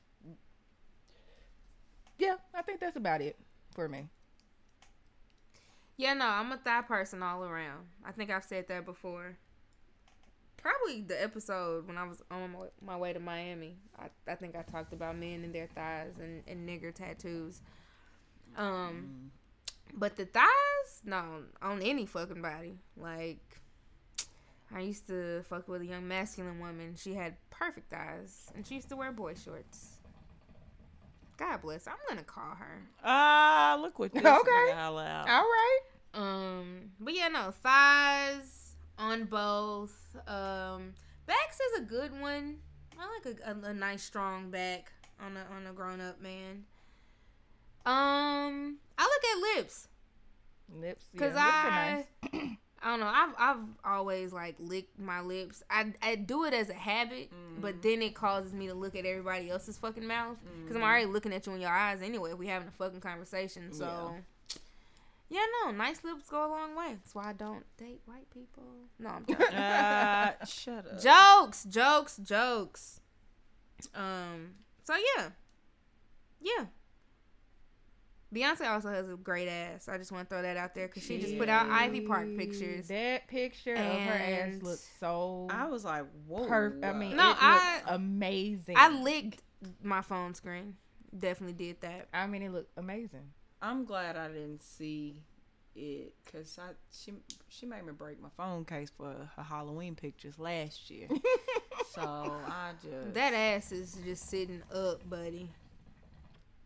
Yeah, 2.18 2.34
I 2.54 2.62
think 2.62 2.80
that's 2.80 2.96
about 2.96 3.20
it 3.20 3.38
for 3.74 3.88
me. 3.88 4.08
Yeah, 5.96 6.14
no, 6.14 6.26
I'm 6.26 6.52
a 6.52 6.56
thigh 6.56 6.82
person 6.82 7.22
all 7.22 7.44
around. 7.44 7.86
I 8.04 8.12
think 8.12 8.30
I've 8.30 8.44
said 8.44 8.68
that 8.68 8.84
before. 8.84 9.36
Probably 10.56 11.02
the 11.02 11.20
episode 11.20 11.86
when 11.86 11.96
I 11.96 12.04
was 12.04 12.22
on 12.30 12.54
my, 12.80 12.96
way 12.96 13.12
to 13.12 13.20
Miami. 13.20 13.76
I, 13.98 14.08
I 14.30 14.34
think 14.34 14.56
I 14.56 14.62
talked 14.62 14.92
about 14.92 15.16
men 15.16 15.44
and 15.44 15.54
their 15.54 15.68
thighs 15.68 16.14
and, 16.20 16.42
and 16.46 16.68
nigger 16.68 16.94
tattoos. 16.94 17.62
Um, 18.56 19.30
but 19.94 20.16
the 20.16 20.24
thighs, 20.26 21.02
no, 21.04 21.42
on 21.62 21.82
any 21.82 22.06
fucking 22.06 22.42
body. 22.42 22.78
Like, 22.96 23.60
I 24.74 24.80
used 24.80 25.06
to 25.08 25.42
fuck 25.48 25.68
with 25.68 25.82
a 25.82 25.86
young 25.86 26.06
masculine 26.06 26.60
woman. 26.60 26.94
She 26.96 27.14
had 27.14 27.36
perfect 27.50 27.90
thighs, 27.90 28.52
and 28.54 28.66
she 28.66 28.76
used 28.76 28.88
to 28.90 28.96
wear 28.96 29.12
boy 29.12 29.34
shorts. 29.34 29.97
God 31.38 31.62
bless. 31.62 31.86
I'm 31.86 31.94
gonna 32.08 32.24
call 32.24 32.54
her. 32.58 32.82
Ah, 33.02 33.78
look 33.80 33.98
what 33.98 34.12
this 34.12 34.22
Okay. 34.24 34.32
nigga 34.50 34.74
holla 34.74 35.06
out. 35.06 35.28
All 35.28 35.42
right. 35.42 35.78
Um, 36.14 36.90
but 37.00 37.14
yeah, 37.14 37.28
no 37.28 37.52
thighs 37.62 38.74
on 38.98 39.24
both. 39.24 39.96
Um, 40.26 40.94
backs 41.26 41.58
is 41.72 41.78
a 41.80 41.82
good 41.84 42.18
one. 42.20 42.56
I 43.00 43.08
like 43.24 43.36
a, 43.40 43.50
a, 43.50 43.70
a 43.70 43.74
nice 43.74 44.02
strong 44.02 44.50
back 44.50 44.92
on 45.24 45.36
a 45.36 45.46
on 45.54 45.66
a 45.68 45.72
grown 45.72 46.00
up 46.00 46.20
man. 46.20 46.64
Um, 47.86 48.78
I 48.98 49.04
look 49.04 49.54
at 49.54 49.56
lips 49.60 49.88
Lips. 50.74 51.06
Yeah, 51.14 51.20
because 51.20 51.34
lips 51.34 51.46
are 51.46 51.70
I 51.70 52.04
nice. 52.32 52.58
I 52.82 52.90
don't 52.90 53.00
know. 53.00 53.06
I've 53.06 53.34
I've 53.38 53.64
always 53.84 54.32
like 54.32 54.54
licked 54.60 54.98
my 55.00 55.20
lips. 55.20 55.62
I 55.68 55.92
I 56.02 56.14
do 56.14 56.44
it 56.44 56.54
as 56.54 56.70
a 56.70 56.74
habit, 56.74 57.30
but 57.60 57.82
then 57.82 58.02
it 58.02 58.14
causes 58.14 58.52
me 58.52 58.68
to 58.68 58.74
look 58.74 58.94
at 58.94 59.04
everybody 59.04 59.50
else's 59.50 59.76
fucking 59.78 60.06
mouth 60.06 60.36
because 60.62 60.76
I'm 60.76 60.82
already 60.82 61.06
looking 61.06 61.32
at 61.32 61.46
you 61.46 61.52
in 61.54 61.60
your 61.60 61.70
eyes 61.70 62.02
anyway. 62.02 62.32
If 62.32 62.38
we 62.38 62.46
having 62.46 62.68
a 62.68 62.72
fucking 62.72 63.00
conversation, 63.00 63.72
so. 63.72 64.14
Yeah, 65.30 65.44
no, 65.62 65.72
nice 65.72 66.02
lips 66.04 66.30
go 66.30 66.46
a 66.46 66.48
long 66.48 66.74
way. 66.74 66.94
That's 66.94 67.14
why 67.14 67.28
I 67.28 67.32
don't 67.34 67.62
date 67.76 68.00
white 68.06 68.30
people. 68.32 68.62
No, 68.98 69.10
I'm 69.10 69.26
joking. 69.28 69.46
Ah, 69.52 70.32
shut 70.46 70.86
up. 70.86 71.02
jokes, 71.02 71.64
jokes, 71.64 72.16
jokes. 72.16 73.00
Um. 73.94 74.54
So 74.84 74.94
yeah, 74.94 75.28
yeah. 76.40 76.64
Beyonce 78.34 78.68
also 78.68 78.90
has 78.90 79.08
a 79.08 79.16
great 79.16 79.48
ass. 79.48 79.88
I 79.88 79.96
just 79.96 80.12
want 80.12 80.28
to 80.28 80.34
throw 80.34 80.42
that 80.42 80.56
out 80.58 80.74
there 80.74 80.86
because 80.86 81.02
she 81.02 81.18
just 81.18 81.38
put 81.38 81.48
out 81.48 81.68
Ivy 81.70 82.02
Park 82.02 82.28
pictures. 82.36 82.88
That 82.88 83.26
picture 83.26 83.72
of 83.74 83.78
her 83.80 84.12
ass 84.12 84.48
And 84.52 84.62
looks 84.62 84.86
so 85.00 85.46
I 85.50 85.66
was 85.66 85.84
like, 85.84 86.04
whoa. 86.26 86.46
perfect. 86.46 86.84
I 86.84 86.92
mean, 86.92 87.16
No, 87.16 87.30
it 87.30 87.36
I- 87.40 87.76
looks 87.78 87.86
amazing. 87.88 88.74
I 88.76 88.88
licked 88.90 89.42
my 89.82 90.02
phone 90.02 90.34
screen. 90.34 90.76
Definitely 91.16 91.54
did 91.54 91.80
that. 91.80 92.08
I 92.12 92.26
mean, 92.26 92.42
it 92.42 92.52
looked 92.52 92.76
amazing. 92.76 93.32
I'm 93.62 93.84
glad 93.86 94.16
I 94.16 94.28
didn't 94.28 94.62
see 94.62 95.22
it 95.74 96.12
because 96.24 96.58
I 96.58 96.70
she 96.92 97.12
she 97.48 97.64
made 97.64 97.84
me 97.86 97.92
break 97.92 98.20
my 98.20 98.28
phone 98.36 98.64
case 98.64 98.90
for 98.94 99.14
her 99.36 99.42
Halloween 99.42 99.94
pictures 99.94 100.38
last 100.38 100.90
year. 100.90 101.08
so 101.94 102.02
I 102.02 102.72
just 102.82 103.14
That 103.14 103.32
ass 103.32 103.72
is 103.72 103.96
just 104.04 104.28
sitting 104.28 104.62
up, 104.74 105.08
buddy. 105.08 105.48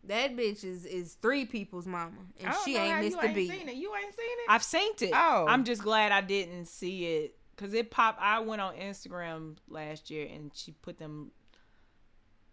That 0.05 0.35
bitch 0.35 0.63
is 0.63 0.85
is 0.85 1.13
three 1.21 1.45
people's 1.45 1.87
mama, 1.87 2.17
and 2.41 2.53
she 2.65 2.73
know 2.73 2.81
ain't 2.81 2.97
you 2.97 3.09
missed 3.09 3.23
a 3.23 3.25
ain't 3.25 3.35
beat. 3.35 3.49
Seen 3.49 3.69
it. 3.69 3.75
You 3.75 3.93
ain't 3.95 4.13
seen 4.13 4.25
it. 4.25 4.49
I've 4.49 4.63
seen 4.63 4.91
it. 5.01 5.11
Oh. 5.13 5.45
I'm 5.47 5.63
just 5.63 5.81
glad 5.81 6.11
I 6.11 6.21
didn't 6.21 6.65
see 6.65 7.05
it 7.05 7.37
because 7.55 7.73
it 7.73 7.89
popped. 7.89 8.21
I 8.21 8.39
went 8.39 8.61
on 8.61 8.75
Instagram 8.75 9.55
last 9.69 10.09
year 10.09 10.27
and 10.33 10.51
she 10.53 10.71
put 10.71 10.97
them. 10.97 11.31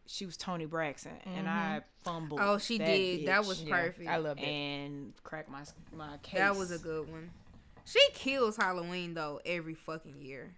She 0.07 0.27
was 0.27 0.37
Toni 0.37 0.67
Braxton 0.67 1.13
and 1.25 1.49
I 1.49 1.81
mm-hmm. 1.81 2.11
fumbled. 2.11 2.41
Oh, 2.43 2.59
she 2.59 2.79
that 2.79 2.87
did. 2.87 3.27
That 3.27 3.43
bitch 3.43 3.49
was 3.49 3.63
Yeah, 3.63 3.81
perfect. 3.81 4.09
I 4.09 4.17
love 4.17 4.39
it. 4.39 4.45
and 4.45 5.13
cracked 5.23 5.51
my 5.51 5.63
my 5.97 6.19
case. 6.23 6.39
That 6.39 6.57
was 6.57 6.71
a 6.71 6.79
good 6.79 7.11
one. 7.11 7.31
She 7.85 8.01
kills 8.15 8.57
Halloween 8.57 9.15
though 9.15 9.41
every 9.45 9.75
fucking 9.75 10.21
year. 10.21 10.55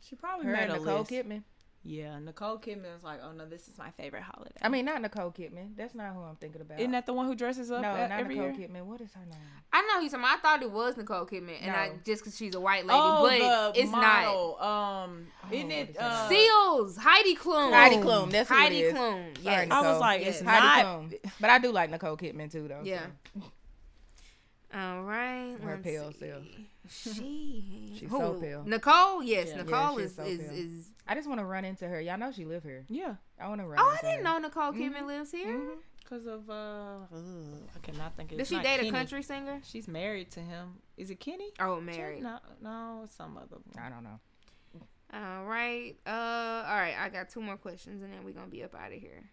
She 0.00 0.16
probably 0.16 0.46
her 0.46 0.52
made 0.52 0.62
and 0.64 0.72
a 0.72 0.78
Nicole 0.78 0.98
list. 1.00 1.10
Kidman. 1.10 1.42
Yeah, 1.84 2.16
Nicole 2.20 2.58
Kidman 2.58 2.94
was 2.94 3.02
like, 3.02 3.18
"Oh 3.24 3.32
no, 3.32 3.44
this 3.44 3.66
is 3.66 3.76
my 3.76 3.90
favorite 3.90 4.22
holiday." 4.22 4.54
I 4.62 4.68
mean, 4.68 4.84
not 4.84 5.02
Nicole 5.02 5.32
Kidman. 5.32 5.76
That's 5.76 5.96
not 5.96 6.14
who 6.14 6.20
I'm 6.20 6.36
thinking 6.36 6.60
about. 6.60 6.78
Isn't 6.78 6.92
that 6.92 7.06
the 7.06 7.12
one 7.12 7.26
who 7.26 7.34
dresses 7.34 7.72
up 7.72 7.82
no, 7.82 7.92
e- 7.96 7.98
not 8.08 8.12
every 8.12 8.36
Nicole 8.36 8.56
year? 8.56 8.68
Kidman. 8.68 8.82
What 8.84 9.00
is 9.00 9.12
her 9.14 9.20
name? 9.28 9.38
I 9.72 9.82
know 9.82 10.00
he's 10.00 10.12
talking. 10.12 10.24
I 10.28 10.36
thought 10.36 10.62
it 10.62 10.70
was 10.70 10.96
Nicole 10.96 11.26
Kidman, 11.26 11.56
and 11.60 11.72
I 11.72 11.90
just 12.04 12.22
because 12.22 12.36
she's 12.36 12.54
a 12.54 12.60
white 12.60 12.86
lady, 12.86 13.00
Oh, 13.02 13.26
but 13.72 13.76
it's 13.76 13.90
model. 13.90 14.58
Um, 14.60 15.26
Oh, 15.42 15.48
isn't 15.52 15.66
what 15.68 15.76
it? 15.76 15.90
is 15.90 15.96
her 15.96 16.02
Uh, 16.04 16.28
name? 16.30 16.40
Seals 16.40 16.96
Heidi 16.98 17.34
Klum. 17.34 17.72
Heidi 17.72 17.96
Klum. 17.96 18.30
That's 18.30 18.48
who 18.48 18.54
Heidi 18.54 18.78
it 18.82 18.84
is. 18.84 18.92
Klum. 18.94 19.42
Sorry, 19.42 19.56
Yes. 19.56 19.68
I 19.72 19.80
was 19.82 20.00
like, 20.00 20.20
Yes. 20.20 20.40
it's 20.40 20.48
Heidi 20.48 20.82
not. 20.84 20.84
Klum. 21.10 21.30
But 21.40 21.50
I 21.50 21.58
do 21.58 21.72
like 21.72 21.90
Nicole 21.90 22.16
Kidman 22.16 22.52
too, 22.52 22.68
though. 22.68 22.82
Yeah. 22.84 23.06
so. 23.34 23.42
All 24.72 25.02
right. 25.02 25.56
Her 25.60 25.70
let's 25.72 25.82
pale 25.82 26.12
see. 26.12 26.18
self. 26.30 26.42
She. 26.88 27.92
She's 27.98 28.10
who? 28.10 28.18
so 28.18 28.34
pale. 28.34 28.64
Nicole. 28.66 29.22
Yes, 29.22 29.48
Yeah. 29.50 29.56
Nicole 29.62 29.98
Yeah, 29.98 30.04
is 30.06 30.14
so 30.14 30.22
is 30.24 30.40
pale. 30.40 30.50
is. 30.52 30.90
I 31.06 31.14
just 31.14 31.28
want 31.28 31.40
to 31.40 31.44
run 31.44 31.64
into 31.64 31.86
her. 31.88 32.00
Y'all 32.00 32.18
know 32.18 32.30
she 32.32 32.44
live 32.44 32.62
here. 32.62 32.84
Yeah, 32.88 33.14
I 33.40 33.48
want 33.48 33.60
to 33.60 33.66
run. 33.66 33.78
Oh, 33.80 33.88
I 33.88 33.98
didn't 34.02 34.24
her. 34.26 34.32
know 34.32 34.38
Nicole 34.38 34.72
Kidman 34.72 35.06
lives 35.06 35.30
here. 35.30 35.46
Mhm. 35.56 35.76
because 36.02 36.26
of 36.26 36.48
uh, 36.50 36.98
ugh, 37.14 37.20
I 37.74 37.78
cannot 37.82 38.14
think 38.16 38.32
of. 38.32 38.38
Does 38.38 38.48
she 38.48 38.56
date 38.56 38.76
Kenny. 38.76 38.88
a 38.88 38.92
country 38.92 39.22
singer? 39.22 39.60
She's 39.64 39.88
married 39.88 40.30
to 40.32 40.40
him. 40.40 40.74
Is 40.96 41.10
it 41.10 41.20
Kenny? 41.20 41.50
Oh, 41.60 41.80
married. 41.80 42.22
No, 42.22 42.38
no, 42.60 43.00
it's 43.04 43.14
some 43.14 43.36
other. 43.36 43.56
I 43.78 43.88
don't 43.88 44.04
know. 44.04 44.20
All 45.14 45.44
right. 45.44 45.94
Uh. 46.06 46.10
All 46.66 46.74
right. 46.76 46.94
I 46.98 47.08
got 47.10 47.28
two 47.30 47.40
more 47.40 47.56
questions, 47.56 48.02
and 48.02 48.12
then 48.12 48.24
we're 48.24 48.32
gonna 48.32 48.46
be 48.46 48.62
up 48.64 48.74
out 48.74 48.92
of 48.92 48.98
here. 49.00 49.24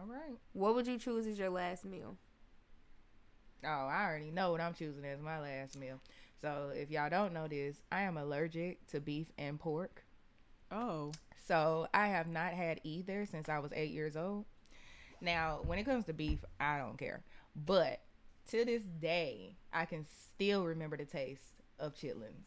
All 0.00 0.06
right. 0.06 0.38
What 0.52 0.74
would 0.74 0.86
you 0.86 0.98
choose 0.98 1.26
as 1.26 1.38
your 1.38 1.50
last 1.50 1.84
meal? 1.84 2.16
Oh, 3.64 3.68
I 3.68 4.04
already 4.06 4.30
know 4.30 4.50
what 4.52 4.60
I'm 4.60 4.74
choosing 4.74 5.04
as 5.04 5.20
my 5.20 5.40
last 5.40 5.78
meal. 5.78 6.00
So 6.40 6.70
if 6.74 6.90
y'all 6.90 7.10
don't 7.10 7.32
know 7.32 7.46
this, 7.46 7.76
I 7.92 8.02
am 8.02 8.16
allergic 8.16 8.84
to 8.88 9.00
beef 9.00 9.30
and 9.38 9.58
pork. 9.60 10.02
Oh, 10.70 11.12
So 11.46 11.86
I 11.92 12.08
have 12.08 12.26
not 12.26 12.52
had 12.52 12.80
either 12.84 13.26
since 13.26 13.48
I 13.48 13.58
was 13.58 13.72
eight 13.74 13.90
years 13.92 14.16
old. 14.16 14.44
Now, 15.20 15.60
when 15.64 15.78
it 15.78 15.84
comes 15.84 16.06
to 16.06 16.12
beef, 16.12 16.44
I 16.58 16.78
don't 16.78 16.96
care. 16.98 17.22
But 17.54 18.00
to 18.50 18.64
this 18.64 18.82
day, 18.82 19.54
I 19.72 19.84
can 19.84 20.04
still 20.06 20.64
remember 20.64 20.96
the 20.96 21.04
taste 21.04 21.42
of 21.78 21.94
chitlins. 21.94 22.46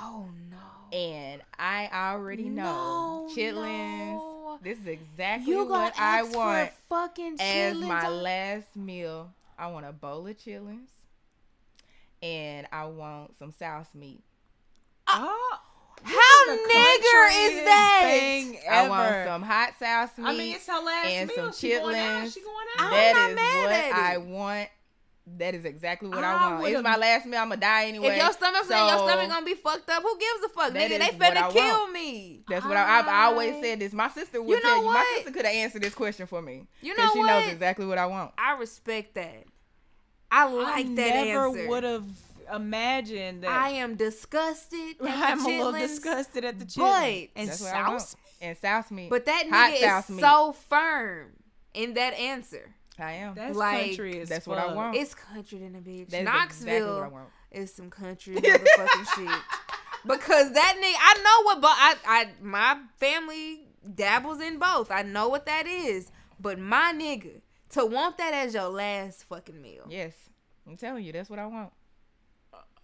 Oh 0.00 0.28
no. 0.50 0.96
And 0.96 1.42
I 1.58 1.88
already 1.92 2.48
know 2.48 3.26
No, 3.28 3.34
chitlins. 3.34 4.14
no. 4.16 4.58
This 4.62 4.78
is 4.78 4.86
exactly 4.86 5.54
what 5.54 5.94
I 5.98 6.22
want 6.22 6.70
fucking 6.88 7.36
as 7.40 7.76
my 7.76 8.08
last 8.08 8.74
meal. 8.74 9.32
I 9.58 9.68
want 9.68 9.86
a 9.86 9.92
bowl 9.92 10.26
of 10.26 10.36
chitlins 10.36 10.88
and 12.22 12.66
I 12.72 12.86
want 12.86 13.38
some 13.38 13.52
sauce 13.58 13.88
meat. 13.94 14.22
oh, 15.08 15.58
How 16.02 16.46
nigger 16.48 17.48
is 17.48 17.64
that? 17.64 18.00
thing 18.04 18.58
I 18.70 18.88
want 18.88 19.24
some 19.26 19.42
hot 19.42 19.74
sauce 19.78 20.16
meat. 20.18 20.26
I 20.26 20.32
mean, 20.36 20.54
it's 20.56 20.66
her 20.66 20.82
last 20.82 21.06
and 21.06 21.28
meal. 21.28 21.36
some 21.36 21.52
She 21.52 21.70
going 21.78 21.94
out. 21.96 22.24
chitlins. 22.24 22.34
She 22.34 22.40
going 22.40 22.66
I'm 22.78 23.14
not 23.14 23.30
is 23.30 23.36
mad 23.36 23.62
what 23.64 23.72
at 23.72 23.86
it. 23.88 23.94
I 23.94 24.16
want. 24.18 24.68
That 25.38 25.54
is 25.56 25.64
exactly 25.64 26.08
what 26.08 26.18
I, 26.22 26.22
I 26.32 26.50
want. 26.52 26.54
It's 26.66 26.70
would've- 26.76 26.82
my 26.84 26.96
last 26.96 27.26
meal. 27.26 27.40
I'm 27.40 27.48
gonna 27.48 27.60
die 27.60 27.86
anyway. 27.86 28.08
If 28.08 28.16
your 28.22 28.32
stomach 28.32 28.64
saying 28.64 28.88
your 28.88 28.98
stomach 29.08 29.28
gonna 29.28 29.44
be 29.44 29.54
fucked 29.54 29.90
up, 29.90 30.02
who 30.02 30.16
gives 30.18 30.44
a 30.44 30.48
fuck, 30.50 30.72
nigga? 30.72 30.88
They 30.90 30.98
what 30.98 31.34
finna 31.34 31.50
kill 31.52 31.78
want. 31.80 31.92
me. 31.92 32.44
That's 32.48 32.64
what 32.64 32.76
I, 32.76 33.00
I've 33.00 33.08
always 33.08 33.60
said. 33.60 33.80
This 33.80 33.92
my 33.92 34.08
sister 34.08 34.40
would 34.40 34.48
You 34.56 34.62
know 34.62 34.68
tell 34.68 34.82
you. 34.84 34.92
My 34.92 35.12
sister 35.16 35.32
could 35.32 35.44
have 35.44 35.54
answered 35.54 35.82
this 35.82 35.94
question 35.94 36.26
for 36.28 36.40
me. 36.40 36.66
You 36.80 36.96
know 36.96 37.10
she 37.12 37.18
what? 37.18 37.26
knows 37.26 37.52
exactly 37.52 37.86
what 37.86 37.98
I 37.98 38.06
want. 38.06 38.32
I 38.38 38.56
respect 38.56 39.14
that. 39.16 39.44
I 40.30 40.46
like 40.48 40.66
I 40.76 40.82
that 40.94 40.94
never 41.26 41.46
answer. 41.48 41.68
would 41.68 41.82
have 41.84 42.04
imagined 42.54 43.42
that. 43.42 43.50
I 43.50 43.70
am 43.70 43.96
disgusted. 43.96 44.96
At 45.00 45.08
I'm 45.32 45.42
the 45.42 45.50
a 45.50 45.64
little 45.64 45.72
disgusted 45.72 46.44
at 46.44 46.58
the 46.58 46.64
but- 46.66 46.72
chitlins. 46.72 47.28
and 47.36 47.48
That's 47.48 47.60
what 47.62 47.74
I 47.74 47.88
want. 47.88 48.14
And 48.40 48.56
sauce 48.58 48.90
meat. 48.90 49.10
But 49.10 49.24
that 49.26 49.44
nigga 49.48 49.80
sauce 49.80 50.04
is 50.10 50.16
meat. 50.16 50.20
so 50.22 50.54
firm 50.68 51.32
in 51.74 51.94
that 51.94 52.14
answer. 52.14 52.74
I 52.98 53.12
am. 53.12 53.34
That's 53.34 53.56
Like, 53.56 53.86
country 53.88 54.20
as 54.20 54.28
that's 54.28 54.46
what 54.46 54.58
I 54.58 54.72
want. 54.72 54.96
It's 54.96 55.14
country 55.14 55.58
than 55.58 55.74
a 55.76 55.78
bitch. 55.80 56.08
That 56.10 56.20
is 56.20 56.24
Knoxville 56.24 56.72
exactly 56.76 56.94
what 56.94 57.02
I 57.04 57.08
want. 57.08 57.28
is 57.50 57.72
some 57.74 57.90
country 57.90 58.36
motherfucking 58.36 59.14
shit. 59.16 59.40
Because 60.06 60.52
that 60.52 60.74
nigga, 60.76 60.98
I 61.00 61.14
know 61.22 61.44
what, 61.46 61.60
but 61.60 61.72
I, 61.74 61.94
I, 62.06 62.28
my 62.40 62.78
family 62.98 63.66
dabbles 63.94 64.40
in 64.40 64.58
both. 64.58 64.90
I 64.90 65.02
know 65.02 65.28
what 65.28 65.46
that 65.46 65.66
is. 65.66 66.10
But 66.40 66.58
my 66.58 66.92
nigga, 66.94 67.40
to 67.70 67.84
want 67.86 68.16
that 68.18 68.32
as 68.34 68.54
your 68.54 68.68
last 68.68 69.24
fucking 69.24 69.60
meal. 69.60 69.84
Yes, 69.88 70.12
I'm 70.66 70.76
telling 70.76 71.04
you, 71.04 71.12
that's 71.12 71.28
what 71.30 71.38
I 71.38 71.46
want. 71.46 71.72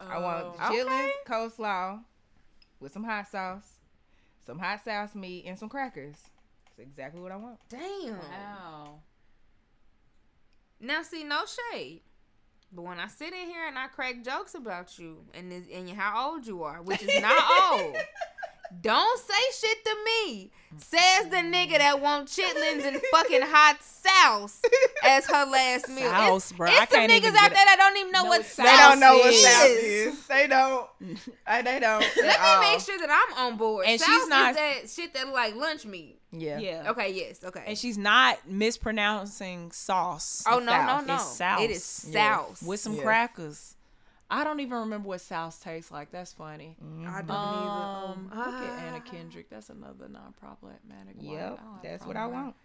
I 0.01 0.19
want 0.19 0.57
Oh. 0.61 0.73
chitlins, 0.73 1.11
coleslaw, 1.27 2.01
with 2.81 2.93
some 2.93 3.05
hot 3.05 3.29
sauce, 3.29 3.79
some 4.45 4.59
hot 4.59 4.83
sauce 4.85 5.15
meat, 5.15 5.45
and 5.47 5.57
some 5.57 5.69
crackers. 5.69 6.17
That's 6.67 6.81
exactly 6.89 7.21
what 7.21 7.31
I 7.31 7.37
want. 7.37 7.59
Damn. 7.69 8.19
Wow. 8.19 9.01
Now, 10.83 11.03
see, 11.03 11.25
no 11.25 11.43
shade. 11.73 12.01
But 12.75 12.83
when 12.83 12.99
I 12.99 13.07
sit 13.07 13.33
in 13.33 13.49
here 13.49 13.67
and 13.69 13.79
I 13.79 13.87
crack 13.87 14.25
jokes 14.25 14.55
about 14.55 14.99
you 14.99 15.19
and 15.35 15.51
this, 15.53 15.65
and 15.73 15.89
how 15.91 16.33
old 16.33 16.47
you 16.47 16.63
are, 16.65 16.83
which 16.83 17.03
is 17.03 17.21
not 17.21 17.41
old, 17.73 17.97
don't 18.81 19.21
say 19.21 19.35
shit 19.69 19.85
to 19.85 19.97
me. 20.05 20.51
Says 20.79 21.27
the 21.29 21.37
nigga 21.37 21.77
that 21.77 22.01
want 22.01 22.29
chitlins 22.29 22.87
and 22.87 22.99
fucking 23.13 23.43
hot 23.43 23.77
sauce 23.83 24.63
as 25.05 25.27
her 25.27 25.45
last 25.45 25.91
meal. 25.91 26.09
Sauce, 26.11 26.51
it's, 26.51 26.59
bruh. 26.59 26.69
It's 26.71 26.81
I 26.81 26.85
some 26.87 27.01
can't 27.01 27.13
niggas 27.13 27.17
even 27.29 27.37
out 27.37 27.51
there 27.51 27.65
that 27.67 27.77
don't 27.79 27.97
even 27.99 28.11
know 28.13 28.23
know 28.23 28.29
what 28.31 28.39
what 28.41 28.47
sauce 28.47 28.65
They 28.67 28.77
don't 28.79 29.01
know 29.01 29.19
what 29.19 29.33
is. 29.35 29.43
sauce 29.47 29.67
is. 29.69 30.27
They 30.27 30.47
don't. 30.47 30.87
They 30.99 31.79
don't. 31.81 32.01
Let 32.01 32.41
me 32.41 32.47
all. 32.47 32.61
make 32.63 32.81
sure 32.81 32.99
that 32.99 33.27
I'm 33.29 33.47
on 33.53 33.59
board. 33.59 33.85
And 33.87 34.01
sauce 34.01 34.09
she's 34.09 34.29
not- 34.29 34.51
is 34.53 34.57
that 34.57 34.91
shit 35.03 35.13
that 35.15 35.29
like 35.29 35.55
lunch 35.55 35.85
meat. 35.85 36.19
Yeah. 36.33 36.59
Yeah. 36.59 36.91
Okay, 36.91 37.13
yes, 37.13 37.45
okay. 37.45 37.63
And 37.67 37.77
she's 37.79 37.99
not 37.99 38.49
mispronouncing 38.49 39.71
sauce. 39.73 40.43
oh 40.47 40.59
no, 40.59 40.85
no, 40.87 41.01
no. 41.03 41.15
It's 41.15 41.37
sauce. 41.37 41.61
It 41.61 41.71
is 41.71 42.07
Yes. 42.11 42.37
sauce. 42.39 42.63
with 42.63 42.81
some 42.81 42.95
Yes. 42.95 43.03
crackers. 43.05 43.77
I 44.31 44.45
don't 44.45 44.61
even 44.61 44.79
remember 44.79 45.09
what 45.09 45.21
sauce 45.21 45.59
tastes 45.59 45.91
like. 45.91 46.11
That's 46.11 46.33
funny. 46.33 46.75
I 46.81 47.21
don't 47.21 47.31
Um, 47.31 48.31
either. 48.33 48.51
look 48.51 48.63
at 48.63 48.71
Ah. 48.79 48.87
Anna 48.87 49.01
Kendrick. 49.03 49.51
That's 49.51 49.69
another 49.69 50.09
non-problematic 50.09 51.17
one. 51.17 51.25
Yep. 51.27 51.53
I 51.53 51.63
don't 51.63 51.83
That's 51.83 52.07
what 52.07 52.17
I 52.17 52.27
want. 52.27 52.57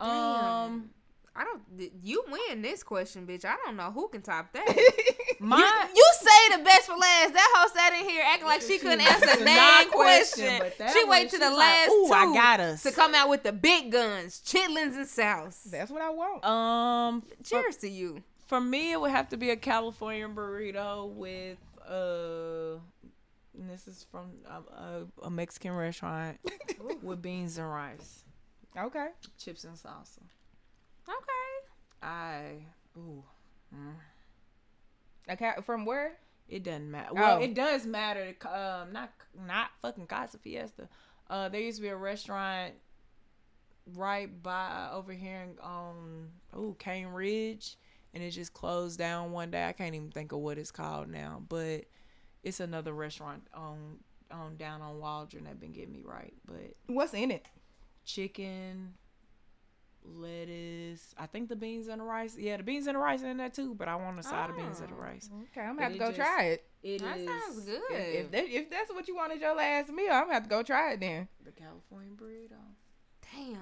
her. 0.00 0.06
Um, 0.06 0.90
I 1.36 1.42
don't. 1.44 1.62
You 2.02 2.22
win 2.30 2.62
this 2.62 2.82
question, 2.84 3.26
bitch. 3.26 3.44
I 3.44 3.56
don't 3.64 3.76
know 3.76 3.90
who 3.90 4.06
can 4.08 4.22
top 4.22 4.52
that. 4.52 4.66
my 5.40 5.56
you, 5.58 5.96
you 5.96 6.10
say 6.20 6.56
the 6.56 6.62
best 6.62 6.86
for 6.86 6.96
last. 6.96 7.32
That 7.34 7.52
hoe 7.56 7.68
sat 7.74 7.92
in 8.00 8.08
here 8.08 8.22
acting 8.24 8.46
like 8.46 8.62
she 8.62 8.78
couldn't 8.78 9.00
answer 9.00 9.24
It's 9.30 9.40
a 9.40 9.42
a 9.42 9.44
damn 9.44 9.84
non-question, 9.84 10.46
question. 10.46 10.58
but 10.60 10.78
that 10.78 10.92
She 10.92 11.00
one, 11.04 11.10
wait 11.10 11.30
to 11.30 11.38
the 11.38 11.48
she's 11.48 11.56
like, 11.56 11.58
last 11.58 11.90
"Ooh, 11.90 12.06
two 12.06 12.12
I 12.14 12.34
got 12.34 12.60
us." 12.60 12.82
to 12.84 12.92
come 12.92 13.14
out 13.16 13.28
with 13.28 13.42
the 13.42 13.52
big 13.52 13.90
guns, 13.90 14.40
chitlins 14.46 14.94
and 14.96 15.08
sauce. 15.08 15.66
That's 15.70 15.90
what 15.90 16.02
I 16.02 16.10
want. 16.10 16.44
um, 16.44 17.22
for, 17.22 17.44
Cheers 17.44 17.76
to 17.78 17.88
you. 17.88 18.22
for 18.46 18.60
me, 18.60 18.92
it 18.92 19.00
would 19.00 19.10
have 19.10 19.28
to 19.30 19.36
be 19.36 19.50
a 19.50 19.56
California 19.56 20.28
burrito 20.28 21.08
with 21.12 21.58
uh. 21.88 22.78
and 23.58 23.68
This 23.68 23.88
is 23.88 24.06
from 24.10 24.30
a, 24.48 24.72
a, 24.72 25.06
a 25.24 25.30
Mexican 25.30 25.72
restaurant 25.72 26.38
with 27.02 27.20
beans 27.22 27.58
and 27.58 27.68
rice, 27.68 28.22
Okay. 28.78 29.08
chips 29.36 29.64
and 29.64 29.74
salsa. 29.76 30.20
Okay. 31.08 31.66
I 32.02 32.66
ooh, 32.96 33.22
mm. 33.74 33.94
Okay. 35.30 35.52
From 35.64 35.84
where? 35.86 36.12
It 36.48 36.62
doesn't 36.62 36.90
matter. 36.90 37.14
Well, 37.14 37.38
Oh. 37.38 37.42
it 37.42 37.54
does 37.54 37.86
matter. 37.86 38.34
Um, 38.46 38.92
not 38.92 39.10
not 39.46 39.70
fucking 39.80 40.06
Casa 40.06 40.38
Fiesta. 40.38 40.88
Uh, 41.30 41.48
there 41.48 41.60
used 41.60 41.78
to 41.78 41.82
be 41.82 41.88
a 41.88 41.96
restaurant 41.96 42.74
right 43.94 44.42
by 44.42 44.88
over 44.92 45.12
here 45.12 45.42
in 45.42 45.58
um 45.62 46.28
oh 46.52 46.74
Cane 46.78 47.06
Ridge, 47.08 47.76
and 48.12 48.22
it 48.22 48.30
just 48.30 48.52
closed 48.52 48.98
down 48.98 49.32
one 49.32 49.50
day. 49.50 49.66
I 49.66 49.72
can't 49.72 49.94
even 49.94 50.10
think 50.10 50.32
of 50.32 50.40
what 50.40 50.58
it's 50.58 50.70
called 50.70 51.08
now, 51.08 51.42
but 51.48 51.84
it's 52.42 52.60
another 52.60 52.92
restaurant 52.92 53.46
on 53.54 53.98
on 54.30 54.56
down 54.56 54.82
on 54.82 54.98
Waldron 55.00 55.44
that 55.44 55.58
been 55.60 55.72
getting 55.72 55.92
me 55.92 56.02
right. 56.04 56.34
But 56.46 56.74
What's 56.86 57.14
in 57.14 57.30
it? 57.30 57.46
chicken, 58.04 58.94
lettuce. 60.04 61.14
I 61.18 61.26
think 61.26 61.48
the 61.48 61.56
beans 61.56 61.88
and 61.88 62.00
the 62.00 62.04
rice. 62.04 62.36
Yeah, 62.38 62.56
the 62.58 62.62
beans 62.62 62.86
and 62.86 62.94
the 62.96 62.98
rice 63.00 63.22
in 63.22 63.36
there 63.36 63.48
too. 63.48 63.74
But 63.74 63.88
I 63.88 63.96
want 63.96 64.18
a 64.18 64.22
side 64.22 64.50
of 64.50 64.56
beans 64.56 64.80
and 64.80 64.90
the 64.90 64.94
Oh. 64.94 64.98
rice. 65.02 65.28
Okay, 65.50 65.60
I'm 65.62 65.74
gonna 65.76 65.82
have 65.84 65.92
to 65.92 65.98
go 65.98 66.06
just- 66.12 66.16
try 66.18 66.44
it. 66.44 66.66
It 66.82 67.00
That 67.00 67.18
is 67.18 67.26
sounds 67.28 67.60
good. 67.64 67.82
If, 67.90 68.24
if, 68.26 68.30
that, 68.32 68.44
if 68.44 68.70
that's 68.70 68.90
what 68.92 69.08
you 69.08 69.16
want 69.16 69.32
as 69.32 69.40
your 69.40 69.54
last 69.56 69.88
meal, 69.90 70.12
I'm 70.12 70.24
gonna 70.24 70.34
have 70.34 70.42
to 70.44 70.48
go 70.50 70.62
try 70.62 70.92
it 70.92 71.00
then. 71.00 71.28
the 71.44 71.52
California 71.52 72.12
burrito. 72.14 72.52
Oh. 72.54 72.74
Damn. 73.34 73.58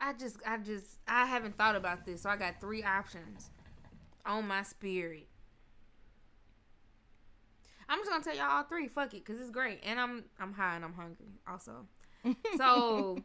I 0.00 0.12
just, 0.12 0.36
I 0.46 0.58
just, 0.58 0.98
I 1.08 1.26
haven't 1.26 1.56
thought 1.58 1.74
about 1.74 2.04
this, 2.06 2.22
so 2.22 2.30
I 2.30 2.36
got 2.36 2.60
three 2.60 2.82
options 2.84 3.50
on 4.24 4.46
my 4.46 4.62
spirit. 4.62 5.26
I'm 7.88 7.98
just 8.00 8.10
gonna 8.10 8.22
tell 8.24 8.34
y'all 8.36 8.50
all 8.58 8.62
three. 8.64 8.88
Fuck 8.88 9.14
it, 9.14 9.24
cause 9.24 9.40
it's 9.40 9.50
great, 9.50 9.80
and 9.84 9.98
I'm, 9.98 10.24
I'm 10.40 10.52
high 10.52 10.76
and 10.76 10.84
I'm 10.84 10.92
hungry 10.94 11.40
also. 11.48 11.86
So, 12.56 13.18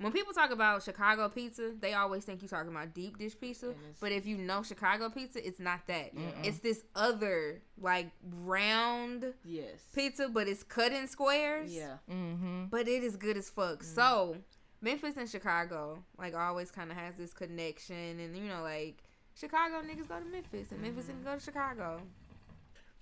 when 0.00 0.12
people 0.12 0.32
talk 0.32 0.50
about 0.50 0.82
Chicago 0.82 1.28
pizza, 1.28 1.72
they 1.78 1.92
always 1.94 2.24
think 2.24 2.42
you're 2.42 2.48
talking 2.48 2.70
about 2.70 2.94
deep 2.94 3.18
dish 3.18 3.38
pizza. 3.38 3.74
But 4.00 4.12
if 4.12 4.26
you 4.26 4.36
know 4.36 4.62
Chicago 4.62 5.08
pizza, 5.10 5.46
it's 5.46 5.60
not 5.60 5.80
that. 5.86 6.12
It's 6.42 6.58
this 6.58 6.82
other 6.94 7.60
like 7.80 8.10
round 8.44 9.32
Yes. 9.44 9.80
pizza, 9.94 10.28
but 10.28 10.48
it's 10.48 10.62
cut 10.62 10.92
in 10.92 11.06
squares 11.08 11.72
Yeah. 11.72 11.96
Mm-hmm. 12.10 12.64
but 12.70 12.88
it 12.88 13.02
is 13.02 13.16
good 13.16 13.36
as 13.36 13.48
fuck. 13.50 13.82
So 13.82 14.36
Memphis 14.80 15.16
and 15.16 15.28
Chicago 15.28 16.02
like 16.18 16.34
always 16.34 16.70
kind 16.70 16.90
of 16.90 16.96
has 16.96 17.14
this 17.16 17.32
connection, 17.32 18.18
and 18.18 18.36
you 18.36 18.44
know 18.44 18.62
like 18.62 19.02
Chicago 19.34 19.82
niggas 19.86 20.08
go 20.08 20.18
to 20.18 20.24
Memphis, 20.24 20.70
and 20.72 20.80
Memphis 20.82 21.06
niggas 21.06 21.24
go 21.24 21.34
to 21.34 21.40
Chicago. 21.44 22.00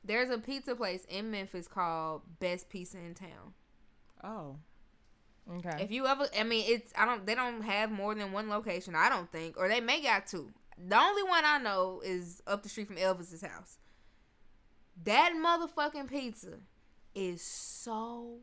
There's 0.05 0.31
a 0.31 0.39
pizza 0.39 0.75
place 0.75 1.05
in 1.09 1.31
Memphis 1.31 1.67
called 1.69 2.23
Best 2.41 2.69
Pizza 2.69 2.99
in 2.99 3.15
Town. 3.15 3.53
Oh. 4.25 4.57
Okay. 5.57 5.83
If 5.83 5.91
you 5.91 6.07
ever, 6.07 6.27
I 6.39 6.43
mean, 6.45 6.65
it's 6.69 6.93
I 6.97 7.05
don't 7.07 7.25
they 7.27 7.35
don't 7.35 7.63
have 7.63 7.91
more 7.91 8.15
than 8.15 8.33
one 8.33 8.49
location. 8.51 8.95
I 8.95 9.09
don't 9.09 9.31
think, 9.33 9.57
or 9.57 9.69
they 9.69 9.81
may 9.81 10.03
got 10.03 10.27
two. 10.27 10.51
The 10.87 10.99
only 10.99 11.23
one 11.23 11.45
I 11.45 11.59
know 11.59 12.01
is 12.05 12.43
up 12.47 12.63
the 12.63 12.69
street 12.69 12.87
from 12.89 12.97
Elvis's 12.97 13.43
house. 13.43 13.79
That 15.05 15.33
motherfucking 15.35 16.09
pizza 16.11 16.55
is 17.15 17.41
so 17.43 18.39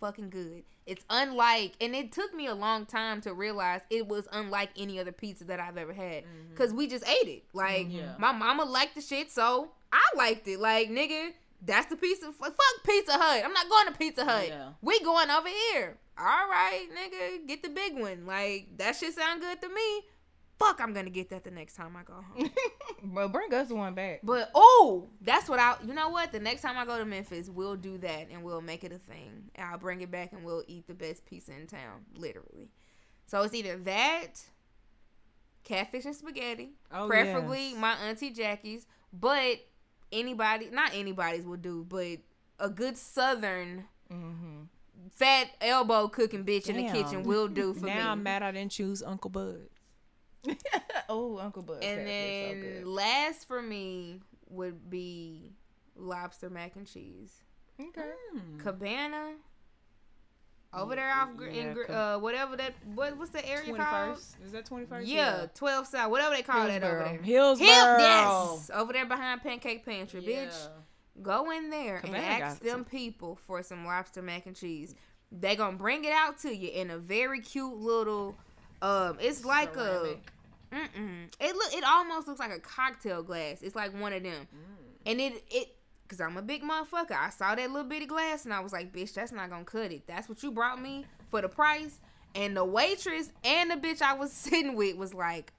fucking 0.00 0.30
good. 0.30 0.62
It's 0.86 1.04
unlike, 1.10 1.72
and 1.80 1.94
it 1.94 2.12
took 2.12 2.32
me 2.34 2.46
a 2.46 2.54
long 2.54 2.86
time 2.86 3.20
to 3.22 3.34
realize 3.34 3.82
it 3.90 4.06
was 4.08 4.26
unlike 4.32 4.70
any 4.76 4.98
other 4.98 5.12
pizza 5.12 5.44
that 5.44 5.60
I've 5.60 5.76
ever 5.76 5.92
had. 5.92 6.24
Mm-hmm. 6.24 6.54
Cause 6.56 6.72
we 6.72 6.86
just 6.86 7.06
ate 7.06 7.28
it. 7.28 7.44
Like 7.52 7.88
Yeah. 7.90 8.14
my 8.18 8.32
mama 8.32 8.64
liked 8.64 8.94
the 8.94 9.02
shit, 9.02 9.30
so 9.30 9.70
I 9.92 10.02
liked 10.16 10.48
it. 10.48 10.60
Like 10.60 10.88
nigga, 10.88 11.32
that's 11.60 11.86
the 11.90 11.96
pizza. 11.96 12.32
Fuck 12.32 12.54
Pizza 12.84 13.12
Hut. 13.12 13.42
I'm 13.44 13.52
not 13.52 13.68
going 13.68 13.86
to 13.88 13.98
Pizza 13.98 14.24
Hut. 14.24 14.48
Yeah. 14.48 14.68
We 14.80 15.00
going 15.00 15.28
over 15.30 15.48
here. 15.72 15.98
All 16.18 16.48
right, 16.48 16.86
nigga, 16.94 17.46
get 17.46 17.62
the 17.62 17.68
big 17.68 17.98
one. 17.98 18.26
Like 18.26 18.76
that 18.78 18.96
shit 18.96 19.14
sound 19.14 19.40
good 19.40 19.60
to 19.62 19.68
me. 19.68 20.02
Fuck, 20.58 20.80
I'm 20.80 20.92
gonna 20.92 21.10
get 21.10 21.30
that 21.30 21.44
the 21.44 21.52
next 21.52 21.74
time 21.74 21.96
I 21.96 22.02
go 22.02 22.14
home. 22.14 22.50
well, 23.14 23.28
bring 23.28 23.54
us 23.54 23.70
one 23.70 23.94
back. 23.94 24.20
But 24.24 24.50
oh, 24.54 25.08
that's 25.20 25.48
what 25.48 25.60
I. 25.60 25.76
You 25.86 25.94
know 25.94 26.08
what? 26.08 26.32
The 26.32 26.40
next 26.40 26.62
time 26.62 26.76
I 26.76 26.84
go 26.84 26.98
to 26.98 27.04
Memphis, 27.04 27.48
we'll 27.48 27.76
do 27.76 27.96
that 27.98 28.28
and 28.32 28.42
we'll 28.42 28.60
make 28.60 28.82
it 28.82 28.92
a 28.92 28.98
thing. 28.98 29.50
And 29.54 29.68
I'll 29.70 29.78
bring 29.78 30.00
it 30.00 30.10
back 30.10 30.32
and 30.32 30.44
we'll 30.44 30.64
eat 30.66 30.88
the 30.88 30.94
best 30.94 31.24
pizza 31.26 31.52
in 31.52 31.68
town, 31.68 32.06
literally. 32.16 32.70
So 33.26 33.40
it's 33.42 33.54
either 33.54 33.76
that, 33.76 34.40
catfish 35.62 36.04
and 36.06 36.16
spaghetti, 36.16 36.70
Oh, 36.90 37.06
preferably 37.06 37.70
yes. 37.70 37.78
my 37.78 37.92
auntie 38.08 38.30
Jackie's, 38.30 38.86
but 39.12 39.58
anybody, 40.10 40.70
not 40.72 40.92
anybody's 40.94 41.44
will 41.44 41.56
do, 41.58 41.84
but 41.88 42.18
a 42.58 42.68
good 42.70 42.96
southern 42.96 43.84
Mm-hmm. 44.12 44.62
Fat 45.14 45.48
elbow 45.60 46.08
cooking 46.08 46.44
bitch 46.44 46.68
in 46.68 46.76
the 46.76 46.90
kitchen 46.92 47.22
will 47.22 47.48
do 47.48 47.74
for 47.74 47.86
me. 47.86 47.94
now 47.94 48.12
I'm 48.12 48.22
mad 48.22 48.42
I 48.42 48.50
didn't 48.52 48.72
choose 48.72 49.02
Uncle 49.02 49.30
Bud. 49.30 49.68
oh, 51.08 51.38
Uncle 51.38 51.62
Bud. 51.62 51.82
And 51.82 51.98
catfish, 52.06 52.48
so 52.48 52.54
then 52.54 52.60
good. 52.60 52.86
last 52.86 53.46
for 53.48 53.60
me 53.62 54.20
would 54.48 54.88
be 54.88 55.52
lobster 55.96 56.48
mac 56.50 56.76
and 56.76 56.86
cheese. 56.86 57.42
okay. 57.80 58.10
Hmm. 58.32 58.58
Cabana 58.58 59.32
over 60.74 60.94
there 60.96 61.10
off 61.10 61.34
Gr- 61.36 61.46
in 61.46 61.54
Yeah, 61.68 61.72
Gr- 61.72 61.82
com- 61.84 61.94
uh 61.96 62.18
whatever 62.18 62.54
that 62.56 62.74
what 62.94 63.16
what's 63.16 63.30
the 63.30 63.46
area 63.48 63.68
Twenty 63.70 63.82
called? 63.84 64.18
Is 64.44 64.52
that 64.52 64.66
twenty 64.66 64.84
first? 64.86 65.06
Yeah, 65.08 65.46
twelve 65.54 65.86
South, 65.86 66.10
whatever 66.10 66.34
they 66.34 66.42
call 66.42 66.66
that 66.66 66.84
over 66.84 67.04
there. 67.04 67.18
Hillsboro. 67.22 67.66
Hill, 67.66 67.96
yes, 67.98 68.70
over 68.74 68.92
there 68.92 69.06
behind 69.06 69.42
Pancake 69.42 69.84
Pantry, 69.84 70.22
Yeah. 70.22 70.44
bitch. 70.46 70.68
Go 71.22 71.50
in 71.50 71.70
there 71.70 72.00
Cabana 72.00 72.18
and 72.18 72.42
ask 72.42 72.60
them 72.62 72.70
some- 72.70 72.84
people 72.84 73.38
for 73.46 73.62
some 73.62 73.84
lobster 73.84 74.22
mac 74.22 74.46
and 74.46 74.54
cheese. 74.56 74.94
They 75.32 75.56
gonna 75.56 75.76
bring 75.76 76.04
it 76.04 76.12
out 76.12 76.38
to 76.38 76.54
you 76.54 76.70
in 76.70 76.90
a 76.90 76.98
very 76.98 77.40
cute 77.40 77.76
little. 77.76 78.34
Um, 78.80 79.18
it's 79.20 79.44
like 79.44 79.74
Ceramic. 79.74 80.22
a. 80.72 80.74
Mm-mm. 80.76 81.24
It 81.40 81.54
look. 81.56 81.72
It 81.74 81.84
almost 81.84 82.28
looks 82.28 82.38
like 82.40 82.52
a 82.52 82.60
cocktail 82.60 83.22
glass. 83.22 83.62
It's 83.62 83.74
like 83.76 83.98
one 84.00 84.12
of 84.12 84.22
them, 84.22 84.46
and 85.06 85.20
it 85.20 85.44
it. 85.50 85.74
Cause 86.08 86.22
I'm 86.22 86.38
a 86.38 86.42
big 86.42 86.62
motherfucker. 86.62 87.12
I 87.12 87.28
saw 87.28 87.54
that 87.54 87.70
little 87.70 87.86
bitty 87.86 88.06
glass 88.06 88.46
and 88.46 88.54
I 88.54 88.60
was 88.60 88.72
like, 88.72 88.94
bitch, 88.94 89.12
that's 89.12 89.30
not 89.30 89.50
gonna 89.50 89.64
cut 89.66 89.92
it. 89.92 90.06
That's 90.06 90.26
what 90.26 90.42
you 90.42 90.50
brought 90.50 90.80
me 90.80 91.04
for 91.30 91.42
the 91.42 91.50
price. 91.50 92.00
And 92.34 92.56
the 92.56 92.64
waitress 92.64 93.30
and 93.44 93.70
the 93.70 93.74
bitch 93.74 94.00
I 94.00 94.14
was 94.14 94.32
sitting 94.32 94.74
with 94.74 94.96
was 94.96 95.12
like, 95.12 95.52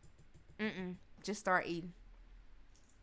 mm-mm, 0.60 0.96
just 1.22 1.40
start 1.42 1.68
eating. 1.68 1.94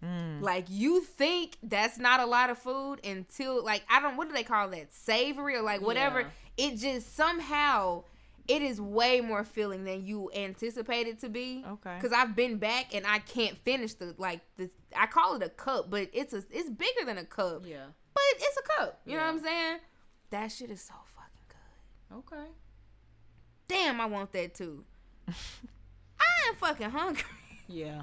Mm. 0.07 0.43
Like 0.43 0.67
you 0.69 1.03
think 1.03 1.57
that's 1.63 1.99
not 1.99 2.21
a 2.21 2.27
lot 2.27 2.51
of 2.51 2.59
food 2.59 3.05
until 3.05 3.65
like 3.65 3.83
I 3.91 4.01
don't 4.01 4.17
what 4.17 4.29
do 4.29 4.35
they 4.35 4.45
call 4.45 4.69
that 4.71 4.93
savory 4.93 5.57
or 5.57 5.63
like 5.63 5.81
whatever. 5.81 6.21
Yeah. 6.21 6.27
It 6.69 6.77
just 6.77 7.17
somehow 7.17 8.05
it 8.49 8.63
is 8.63 8.81
way 8.81 9.21
more 9.21 9.45
filling 9.45 9.85
than 9.85 10.07
you 10.07 10.31
anticipate 10.35 11.07
it 11.07 11.21
to 11.21 11.29
be. 11.29 11.65
Okay. 11.67 11.97
Because 11.97 12.13
I've 12.13 12.37
been 12.37 12.59
back 12.59 12.95
and 12.95 13.07
I 13.07 13.19
can't 13.19 13.57
finish 13.59 13.95
the 13.95 14.15
like 14.19 14.41
the 14.57 14.71
I 14.97 15.07
call 15.07 15.35
it 15.37 15.43
a 15.43 15.49
cup, 15.49 15.91
but 15.91 16.09
it's 16.13 16.33
a 16.33 16.45
it's 16.51 16.71
bigger 16.71 17.05
than 17.05 17.19
a 17.19 17.25
cup. 17.25 17.65
Yeah. 17.67 17.87
But 18.15 18.23
it's 18.37 18.57
a 18.59 18.81
cup. 18.81 19.01
You 19.05 19.17
know 19.17 19.25
what 19.25 19.29
I'm 19.29 19.41
saying? 19.41 19.79
That 20.31 20.49
shit 20.53 20.71
is 20.71 20.83
so 20.83 20.95
fucking 21.15 22.25
good. 22.29 22.37
Okay. 22.37 22.51
Damn, 23.69 24.01
I 24.01 24.07
want 24.07 24.33
that 24.33 24.55
too. 24.55 24.85
I 25.29 26.49
am 26.49 26.55
fucking 26.57 26.91
hungry. 26.91 27.25
Yeah. 27.69 28.03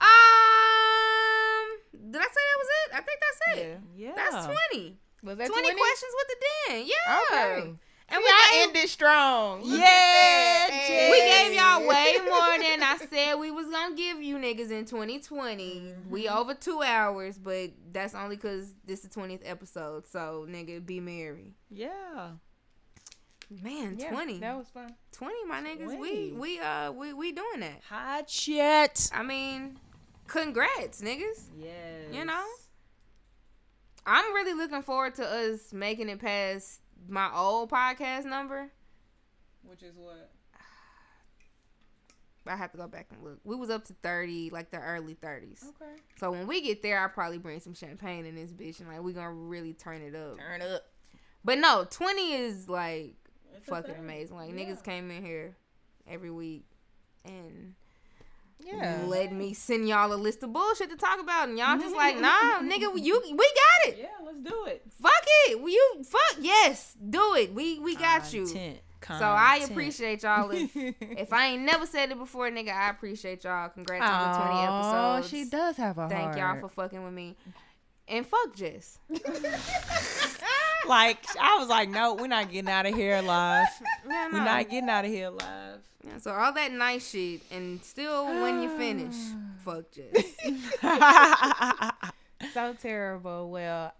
Um, 0.00 1.66
did 2.10 2.20
I 2.20 2.24
say 2.24 2.42
that 2.48 2.58
was 2.58 2.68
it? 2.68 2.88
I 2.94 3.00
think 3.00 3.18
that's 3.20 3.40
it. 3.58 3.80
Yeah. 3.96 4.08
Yeah. 4.08 4.14
That's 4.16 4.46
20. 4.72 4.98
Was 5.22 5.36
that 5.38 5.48
20, 5.48 5.62
20, 5.62 5.78
questions 5.78 6.12
with 6.16 6.28
the 6.28 6.36
den. 6.68 6.86
Yeah. 6.86 7.18
Okay. 7.32 7.74
And 8.12 8.18
We 8.18 8.24
we 8.24 8.30
I 8.30 8.64
ended 8.66 8.88
strong. 8.88 9.62
Look 9.62 9.78
Yeah, 9.78 11.10
we 11.12 11.18
gave 11.18 11.54
y'all 11.54 11.86
way 11.86 12.16
more 12.24 12.58
than 12.58 12.82
I 12.82 12.96
said 13.08 13.36
we 13.36 13.52
was 13.52 13.66
to 13.66 13.94
give 13.96 14.20
you 14.22 14.36
niggas 14.36 14.70
in 14.72 14.84
2020. 14.84 15.94
We 16.08 16.28
over 16.28 16.54
two 16.54 16.82
hours, 16.82 17.38
but 17.38 17.70
that's 17.92 18.14
only 18.14 18.36
because 18.36 18.74
this 18.84 19.04
is 19.04 19.10
the 19.10 19.20
20th 19.20 19.42
episode. 19.44 20.08
So, 20.08 20.46
nigga, 20.48 20.84
be 20.84 20.98
merry. 20.98 21.54
Yeah. 21.70 22.30
Man, 23.62 23.96
Yeah, 23.98 24.10
20. 24.10 24.38
That 24.38 24.56
was 24.56 24.68
fun. 24.68 24.94
20, 25.12 25.44
my 25.44 25.60
niggas. 25.60 25.84
20. 25.84 25.98
We, 25.98 26.32
we, 26.32 26.60
uh, 26.60 26.92
we, 26.92 27.12
we 27.12 27.32
doing 27.32 27.60
that. 27.60 27.80
Hot 27.88 28.30
shit. 28.30 29.10
I 29.12 29.22
mean, 29.22 29.76
congrats, 30.30 31.02
niggas. 31.02 31.48
Yes. 31.58 32.12
You 32.12 32.24
know? 32.24 32.44
I'm 34.06 34.32
really 34.34 34.54
looking 34.54 34.82
forward 34.82 35.14
to 35.16 35.26
us 35.26 35.72
making 35.72 36.08
it 36.08 36.20
past 36.20 36.80
my 37.08 37.30
old 37.34 37.70
podcast 37.70 38.24
number. 38.24 38.70
Which 39.64 39.82
is 39.82 39.94
what? 39.96 40.30
I 42.46 42.56
have 42.56 42.72
to 42.72 42.78
go 42.78 42.88
back 42.88 43.06
and 43.12 43.22
look. 43.22 43.38
We 43.44 43.54
was 43.54 43.70
up 43.70 43.84
to 43.86 43.92
30, 44.02 44.50
like 44.50 44.70
the 44.70 44.78
early 44.78 45.14
30s. 45.14 45.62
Okay. 45.68 45.92
So 46.18 46.30
when 46.32 46.46
we 46.46 46.62
get 46.62 46.82
there, 46.82 46.98
I'll 47.00 47.08
probably 47.10 47.38
bring 47.38 47.60
some 47.60 47.74
champagne 47.74 48.24
in 48.24 48.34
this 48.34 48.50
bitch 48.50 48.80
and 48.80 48.88
like 48.88 49.02
we 49.02 49.12
gonna 49.12 49.30
really 49.30 49.74
turn 49.74 50.00
it 50.02 50.14
up. 50.16 50.38
Turn 50.38 50.62
up. 50.62 50.82
But 51.44 51.58
no, 51.58 51.86
20 51.88 52.32
is 52.32 52.68
like 52.68 53.14
It's 53.56 53.68
fucking 53.68 53.94
amazing. 53.96 54.36
Like 54.36 54.50
Yeah. 54.50 54.56
niggas 54.64 54.82
came 54.82 55.10
in 55.10 55.22
here 55.24 55.54
every 56.08 56.30
week 56.30 56.64
and 57.24 57.74
Yeah. 58.64 59.02
let 59.06 59.32
me 59.32 59.52
send 59.54 59.88
y'all 59.88 60.12
a 60.12 60.14
list 60.14 60.42
of 60.42 60.52
bullshit 60.52 60.90
to 60.90 60.96
talk 60.96 61.20
about 61.20 61.48
and 61.48 61.58
y'all 61.58 61.78
just 61.78 61.94
like, 61.94 62.16
nah, 62.20 62.60
nigga, 62.60 62.90
you 63.02 63.20
we 63.24 63.36
got 63.36 63.88
it. 63.88 63.98
Yeah, 63.98 64.06
let's 64.24 64.38
do 64.38 64.66
it. 64.66 64.82
Fuck 65.02 65.24
it. 65.48 65.58
You 65.58 66.04
fuck 66.04 66.38
yes. 66.40 66.96
Do 67.08 67.34
it. 67.34 67.52
We 67.54 67.78
we 67.78 67.96
got 67.96 68.32
you. 68.32 68.44
Content. 68.46 68.78
So 69.06 69.24
I 69.24 69.66
appreciate 69.68 70.22
y'all. 70.22 70.50
If, 70.50 70.70
if 70.76 71.32
I 71.32 71.46
ain't 71.48 71.62
never 71.62 71.86
said 71.86 72.10
it 72.10 72.18
before, 72.18 72.50
nigga, 72.50 72.74
I 72.74 72.90
appreciate 72.90 73.44
y'all. 73.44 73.68
Congrats 73.70 74.04
on 74.04 74.32
the 74.32 74.38
20 74.38 74.54
Aw, 74.54 75.16
episodes. 75.16 75.30
she 75.30 75.50
does 75.50 75.76
have 75.78 75.98
a 75.98 76.08
Thank 76.08 76.36
y'all 76.36 76.60
for 76.60 76.68
fucking 76.68 77.02
with 77.02 77.14
me. 77.14 77.34
And 78.10 78.26
fuck 78.26 78.54
Jess. 78.54 78.98
Like 80.88 81.24
I 81.38 81.58
was 81.58 81.68
like, 81.68 81.88
no, 81.88 82.14
we're 82.14 82.26
not 82.26 82.50
getting 82.50 82.70
out 82.70 82.86
of 82.86 82.94
here 82.94 83.16
alive. 83.16 83.68
Yeah, 84.08 84.28
We're 84.32 84.44
not 84.44 84.68
getting 84.68 84.88
out 84.88 85.04
of 85.04 85.10
here 85.10 85.28
alive. 85.28 85.78
Yeah, 86.04 86.18
so 86.18 86.32
all 86.32 86.52
that 86.54 86.72
nice 86.72 87.10
shit, 87.10 87.42
and 87.52 87.80
still 87.84 88.24
when 88.24 88.62
you 88.62 88.76
finish, 88.76 89.14
fuck 89.64 89.84
Jess. 89.92 90.24
so 92.54 92.74
terrible. 92.80 93.50
Well, 93.50 93.92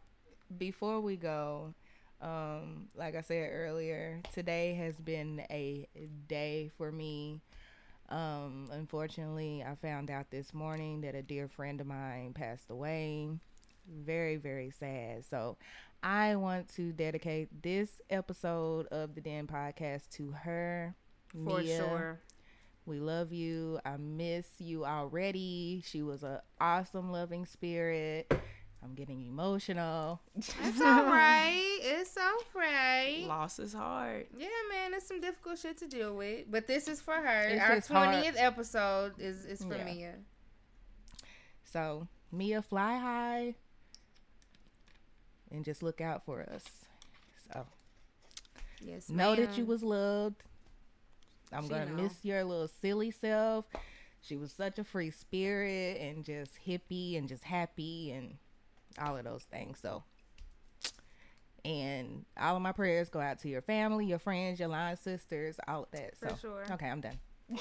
before 0.58 1.00
we 1.00 1.16
go, 1.16 1.74
um, 2.20 2.88
like 2.96 3.14
I 3.14 3.20
said 3.20 3.50
earlier, 3.52 4.20
today 4.34 4.74
has 4.74 4.94
been 4.94 5.42
a 5.50 5.86
day 6.26 6.70
for 6.76 6.90
me. 6.90 7.40
Um, 8.08 8.68
unfortunately, 8.72 9.62
I 9.62 9.74
found 9.76 10.10
out 10.10 10.30
this 10.30 10.52
morning 10.52 11.02
that 11.02 11.14
a 11.14 11.22
dear 11.22 11.46
friend 11.46 11.80
of 11.80 11.86
mine 11.86 12.32
passed 12.32 12.70
away. 12.70 13.28
Very, 13.90 14.36
very 14.36 14.70
sad. 14.70 15.24
So, 15.28 15.56
I 16.02 16.36
want 16.36 16.68
to 16.76 16.92
dedicate 16.92 17.62
this 17.62 18.00
episode 18.08 18.86
of 18.86 19.14
the 19.14 19.20
Den 19.20 19.46
podcast 19.46 20.08
to 20.12 20.30
her. 20.32 20.94
For 21.32 21.58
Mia. 21.60 21.76
sure. 21.76 22.20
We 22.86 22.98
love 22.98 23.32
you. 23.32 23.78
I 23.84 23.96
miss 23.98 24.46
you 24.58 24.84
already. 24.84 25.82
She 25.86 26.02
was 26.02 26.22
an 26.22 26.38
awesome, 26.60 27.12
loving 27.12 27.44
spirit. 27.46 28.32
I'm 28.82 28.94
getting 28.94 29.26
emotional. 29.26 30.22
It's 30.36 30.80
all 30.80 31.04
right. 31.04 31.78
It's 31.82 32.16
all 32.16 32.40
right. 32.54 33.24
Loss 33.28 33.58
is 33.58 33.74
hard. 33.74 34.26
Yeah, 34.36 34.48
man, 34.70 34.94
it's 34.94 35.06
some 35.06 35.20
difficult 35.20 35.58
shit 35.58 35.76
to 35.78 35.86
deal 35.86 36.16
with, 36.16 36.46
but 36.50 36.66
this 36.66 36.88
is 36.88 37.00
for 37.00 37.12
her. 37.14 37.42
It's 37.48 37.62
Our 37.62 37.76
just 37.76 37.88
hard. 37.88 38.08
twentieth 38.12 38.36
episode 38.38 39.12
is 39.18 39.44
is 39.44 39.62
for 39.62 39.76
Yeah. 39.76 39.84
Mia. 39.84 40.14
So, 41.64 42.08
Mia, 42.32 42.62
fly 42.62 42.96
high 42.98 43.54
and 45.50 45.64
just 45.64 45.82
look 45.82 46.00
out 46.00 46.24
for 46.24 46.42
us. 46.42 46.64
So, 47.52 47.66
Yes, 48.80 49.08
know 49.10 49.34
that 49.34 49.58
you 49.58 49.64
was 49.66 49.82
loved. 49.82 50.42
I'm 51.52 51.64
She 51.64 51.68
going 51.68 51.86
to 51.88 51.92
know. 51.96 52.02
miss 52.04 52.24
your 52.24 52.42
little 52.44 52.68
silly 52.68 53.10
self. 53.10 53.68
She 54.22 54.36
was 54.36 54.52
such 54.52 54.78
a 54.78 54.84
free 54.84 55.10
spirit 55.10 56.00
and 56.00 56.24
just 56.24 56.52
hippie 56.66 57.18
and 57.18 57.28
just 57.28 57.44
happy 57.44 58.12
and 58.12 58.36
all 58.98 59.16
of 59.16 59.24
those 59.24 59.42
things. 59.44 59.78
So, 59.80 60.02
and 61.64 62.24
all 62.40 62.56
of 62.56 62.62
my 62.62 62.72
prayers 62.72 63.08
go 63.10 63.20
out 63.20 63.38
to 63.40 63.48
your 63.48 63.60
family, 63.60 64.06
your 64.06 64.18
friends, 64.18 64.58
your 64.60 64.68
line 64.68 64.96
sisters, 64.96 65.58
all 65.68 65.82
of 65.84 65.90
that. 65.92 66.16
For 66.18 66.28
so, 66.30 66.36
sure. 66.40 66.64
okay, 66.72 66.88
I'm 66.88 67.00
done. 67.00 67.18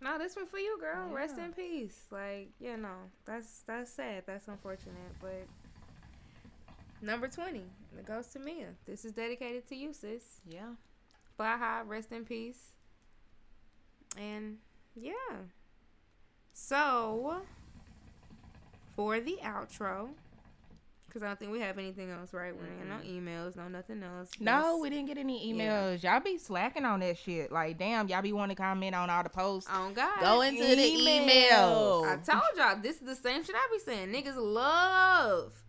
No, 0.00 0.18
this 0.18 0.36
one 0.36 0.46
for 0.46 0.58
you, 0.58 0.76
girl. 0.80 1.08
Rest 1.10 1.38
in 1.38 1.52
peace. 1.52 1.98
Like, 2.10 2.50
you 2.60 2.76
know, 2.76 3.08
that's 3.24 3.62
that's 3.66 3.90
sad. 3.90 4.24
That's 4.26 4.48
unfortunate, 4.48 4.94
but 5.18 5.46
number 7.04 7.28
twenty, 7.28 7.64
it 7.98 8.06
goes 8.06 8.26
to 8.28 8.38
Mia. 8.38 8.68
This 8.86 9.04
is 9.04 9.12
dedicated 9.12 9.68
to 9.68 9.76
you, 9.76 9.92
sis. 9.92 10.40
Yeah. 10.48 10.70
High, 11.38 11.82
rest 11.86 12.12
in 12.12 12.24
peace, 12.24 12.74
and 14.16 14.58
yeah. 14.94 15.12
So 16.52 17.42
for 18.94 19.18
the 19.18 19.38
outro, 19.42 20.10
because 21.06 21.24
I 21.24 21.26
don't 21.26 21.38
think 21.38 21.50
we 21.50 21.60
have 21.60 21.76
anything 21.76 22.10
else, 22.10 22.32
right? 22.32 22.54
We 22.54 22.62
ain't 22.66 22.88
no 22.88 22.96
emails, 23.04 23.56
no 23.56 23.66
nothing 23.66 24.02
else. 24.04 24.30
No, 24.38 24.78
we 24.78 24.90
didn't 24.90 25.06
get 25.06 25.18
any 25.18 25.52
Yeah. 25.52 25.54
emails. 25.96 26.02
Y'all 26.04 26.20
be 26.20 26.38
slacking 26.38 26.84
on 26.84 27.00
that 27.00 27.18
shit. 27.18 27.50
Like, 27.50 27.78
damn, 27.78 28.06
y'all 28.08 28.22
be 28.22 28.32
wanting 28.32 28.54
to 28.54 28.62
comment 28.62 28.94
on 28.94 29.10
all 29.10 29.24
the 29.24 29.28
posts. 29.28 29.68
On 29.68 29.92
God. 29.92 30.20
Go 30.20 30.42
into 30.42 30.62
the 30.62 30.86
Email. 30.86 32.04
I 32.06 32.16
told 32.16 32.42
y'all 32.56 32.80
this 32.80 32.96
is 32.96 33.02
the 33.02 33.16
same 33.16 33.42
shit 33.42 33.56
I 33.56 33.68
be 33.72 33.80
saying. 33.80 34.10
Niggas 34.12 34.36
love 34.36 35.63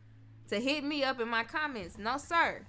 to 0.49 0.59
hit 0.59 0.83
me 0.83 1.03
up 1.03 1.19
in 1.19 1.27
my 1.27 1.43
comments. 1.43 1.97
No, 1.97 2.17
sir. 2.17 2.61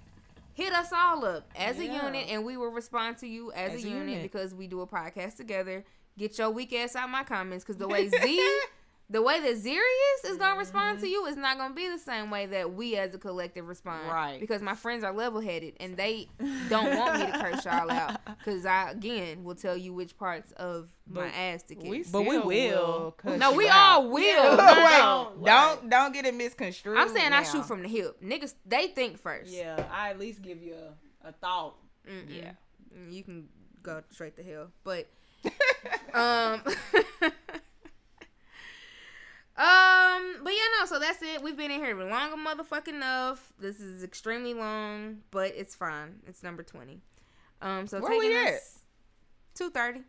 Hit 0.53 0.73
us 0.73 0.91
all 0.91 1.23
up 1.23 1.49
as 1.55 1.77
a 1.79 1.85
unit, 1.85 2.27
and 2.29 2.43
we 2.43 2.57
will 2.57 2.71
respond 2.71 3.17
to 3.19 3.27
you 3.27 3.51
as, 3.51 3.73
As 3.73 3.83
a, 3.83 3.87
a 3.87 3.91
unit, 3.91 4.07
unit. 4.09 4.23
because 4.23 4.55
we 4.55 4.65
do 4.67 4.81
a 4.81 4.87
podcast 4.87 5.35
together. 5.37 5.83
Get 6.17 6.37
your 6.39 6.49
weak 6.49 6.73
ass 6.73 6.95
out 6.95 7.09
my 7.11 7.23
comments, 7.23 7.63
because 7.63 7.77
the 7.77 7.87
way 7.87 8.09
Z 8.09 8.57
the 9.09 9.21
way 9.21 9.39
that 9.39 9.55
Zerius 9.55 10.29
is 10.31 10.37
gonna 10.37 10.57
respond 10.59 10.99
to 10.99 11.07
you 11.07 11.25
is 11.27 11.37
not 11.37 11.57
gonna 11.57 11.73
be 11.73 11.87
the 11.87 11.97
same 11.97 12.29
way 12.29 12.45
that 12.47 12.73
we 12.73 12.97
as 12.97 13.13
a 13.15 13.17
collective 13.17 13.65
respond. 13.67 14.07
Right. 14.09 14.37
Because 14.39 14.61
my 14.61 14.75
friends 14.75 15.03
are 15.05 15.13
level 15.13 15.39
headed 15.39 15.75
and 15.79 15.95
they 15.95 16.27
don't 16.69 16.97
want 16.97 17.19
me 17.19 17.25
to 17.31 17.39
curse 17.39 17.63
y'all 17.63 17.89
out. 17.89 18.19
Cause 18.43 18.65
I 18.65 18.91
again 18.91 19.45
will 19.45 19.55
tell 19.55 19.77
you 19.77 19.93
which 19.93 20.17
parts 20.17 20.51
of 20.53 20.89
my 21.09 21.27
ass 21.27 21.63
to 21.63 21.75
kiss. 21.75 21.89
We 21.89 22.03
But 22.11 22.21
we 22.23 22.35
still 22.37 23.15
will. 23.23 23.37
no, 23.37 23.51
you 23.51 23.57
we 23.57 23.69
out. 23.69 23.77
all 23.77 24.09
will. 24.09 24.57
No, 24.57 25.31
Wait, 25.37 25.45
don't 25.45 25.89
don't 25.89 26.13
get 26.13 26.25
it 26.25 26.35
misconstrued. 26.35 26.97
I'm 26.97 27.09
saying 27.09 27.31
I 27.31 27.43
shoot 27.43 27.65
from 27.65 27.83
the 27.83 27.87
hip. 27.87 28.21
Niggas, 28.21 28.55
they 28.65 28.87
think 28.87 29.17
first. 29.19 29.53
Yeah, 29.53 29.85
I 29.89 30.09
at 30.09 30.19
least 30.19 30.41
give 30.41 30.61
you 30.61 30.75
a, 31.23 31.29
a 31.29 31.31
thought. 31.31 31.75
Mm-mm. 32.05 32.25
Yeah. 32.29 32.51
You 33.09 33.23
can 33.23 33.47
go 33.83 34.01
straight 34.09 34.35
to 34.35 34.43
hell. 34.43 34.67
But 34.83 35.07
um 36.13 36.61
Um, 39.57 40.35
but 40.43 40.53
yeah, 40.53 40.59
no, 40.79 40.85
so 40.85 40.99
that's 40.99 41.21
it. 41.23 41.41
We've 41.41 41.57
been 41.57 41.71
in 41.71 41.83
here 41.83 41.95
long 41.99 42.31
a 42.31 42.35
motherfucking 42.37 42.89
enough. 42.89 43.53
This 43.59 43.79
is 43.79 44.03
extremely 44.03 44.53
long, 44.53 45.17
but 45.31 45.53
it's 45.55 45.73
fine. 45.73 46.19
It's 46.27 46.43
number 46.43 46.61
twenty. 46.61 47.01
Um, 47.61 47.87
so 47.87 47.99
Where 47.99 48.11
taking 48.11 48.29
we 48.29 48.47
at? 48.47 48.53
us 48.53 48.79
two 49.55 49.71
thirty. 49.71 50.01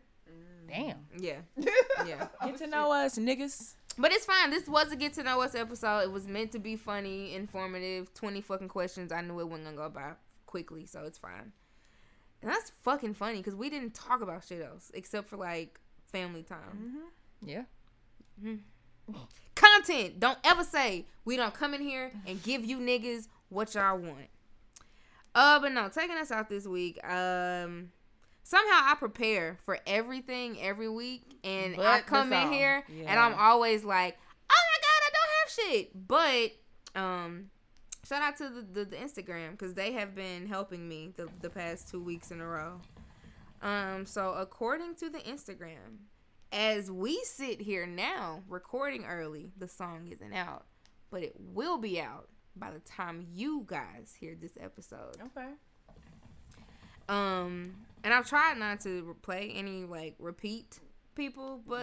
Damn. 0.67 1.07
Yeah, 1.17 1.37
yeah. 2.05 2.27
Get 2.45 2.57
to 2.57 2.67
know 2.67 2.91
us, 2.91 3.17
niggas. 3.17 3.73
But 3.97 4.11
it's 4.11 4.25
fine. 4.25 4.51
This 4.51 4.67
was 4.67 4.91
a 4.91 4.95
get 4.95 5.13
to 5.13 5.23
know 5.23 5.41
us 5.41 5.55
episode. 5.55 6.01
It 6.01 6.11
was 6.11 6.27
meant 6.27 6.51
to 6.51 6.59
be 6.59 6.75
funny, 6.75 7.33
informative. 7.33 8.13
Twenty 8.13 8.41
fucking 8.41 8.67
questions. 8.67 9.11
I 9.11 9.21
knew 9.21 9.39
it 9.39 9.47
wasn't 9.47 9.65
gonna 9.65 9.77
go 9.77 9.89
by 9.89 10.11
quickly, 10.45 10.85
so 10.85 11.05
it's 11.05 11.17
fine. 11.17 11.51
And 12.43 12.51
that's 12.51 12.69
fucking 12.83 13.15
funny 13.15 13.37
because 13.37 13.55
we 13.55 13.71
didn't 13.71 13.95
talk 13.95 14.21
about 14.21 14.45
shit 14.45 14.61
else 14.63 14.91
except 14.93 15.27
for 15.27 15.37
like 15.37 15.79
family 16.11 16.43
time. 16.43 16.99
Yeah. 17.43 17.63
Content. 19.55 20.19
Don't 20.19 20.37
ever 20.43 20.63
say 20.63 21.05
we 21.25 21.35
don't 21.35 21.53
come 21.53 21.73
in 21.73 21.81
here 21.81 22.11
and 22.25 22.41
give 22.41 22.63
you 22.63 22.79
niggas 22.79 23.27
what 23.49 23.75
y'all 23.75 23.97
want. 23.97 24.29
Uh, 25.35 25.59
but 25.59 25.71
no, 25.71 25.89
taking 25.89 26.17
us 26.17 26.31
out 26.31 26.49
this 26.49 26.65
week. 26.65 27.03
Um, 27.03 27.91
somehow 28.43 28.79
I 28.83 28.95
prepare 28.97 29.57
for 29.63 29.79
everything 29.85 30.57
every 30.61 30.89
week, 30.89 31.23
and 31.43 31.75
But 31.75 31.85
I 31.85 32.01
come 32.01 32.33
in 32.33 32.51
here 32.51 32.83
and 33.05 33.19
I'm 33.19 33.33
always 33.35 33.83
like, 33.83 34.17
oh 34.49 34.61
my 34.71 34.79
god, 34.81 35.01
I 35.05 35.11
don't 35.13 35.69
have 35.69 35.73
shit. 35.75 36.07
But 36.07 36.99
um, 36.99 37.49
shout 38.07 38.21
out 38.21 38.37
to 38.37 38.49
the 38.49 38.61
the, 38.61 38.85
the 38.85 38.95
Instagram 38.95 39.51
because 39.51 39.73
they 39.73 39.91
have 39.93 40.15
been 40.15 40.47
helping 40.47 40.87
me 40.87 41.13
the 41.15 41.29
the 41.41 41.49
past 41.49 41.89
two 41.89 42.01
weeks 42.01 42.31
in 42.31 42.41
a 42.41 42.47
row. 42.47 42.81
Um, 43.61 44.05
so 44.05 44.33
according 44.33 44.95
to 44.95 45.09
the 45.09 45.19
Instagram, 45.19 45.97
as 46.51 46.89
we 46.89 47.21
sit 47.23 47.61
here 47.61 47.85
now 47.85 48.41
recording 48.47 49.05
early, 49.05 49.51
the 49.57 49.67
song 49.67 50.07
isn't 50.11 50.33
out, 50.33 50.65
but 51.11 51.23
it 51.23 51.35
will 51.37 51.77
be 51.77 51.99
out 51.99 52.29
by 52.55 52.71
the 52.71 52.79
time 52.79 53.27
you 53.33 53.63
guys 53.67 54.15
hear 54.19 54.35
this 54.39 54.53
episode. 54.59 55.17
Okay. 55.27 55.49
Um, 57.07 57.73
and 58.03 58.13
I've 58.13 58.27
tried 58.27 58.57
not 58.57 58.81
to 58.81 59.15
play 59.21 59.51
any 59.55 59.83
like 59.85 60.15
repeat 60.19 60.79
people, 61.15 61.61
but 61.67 61.81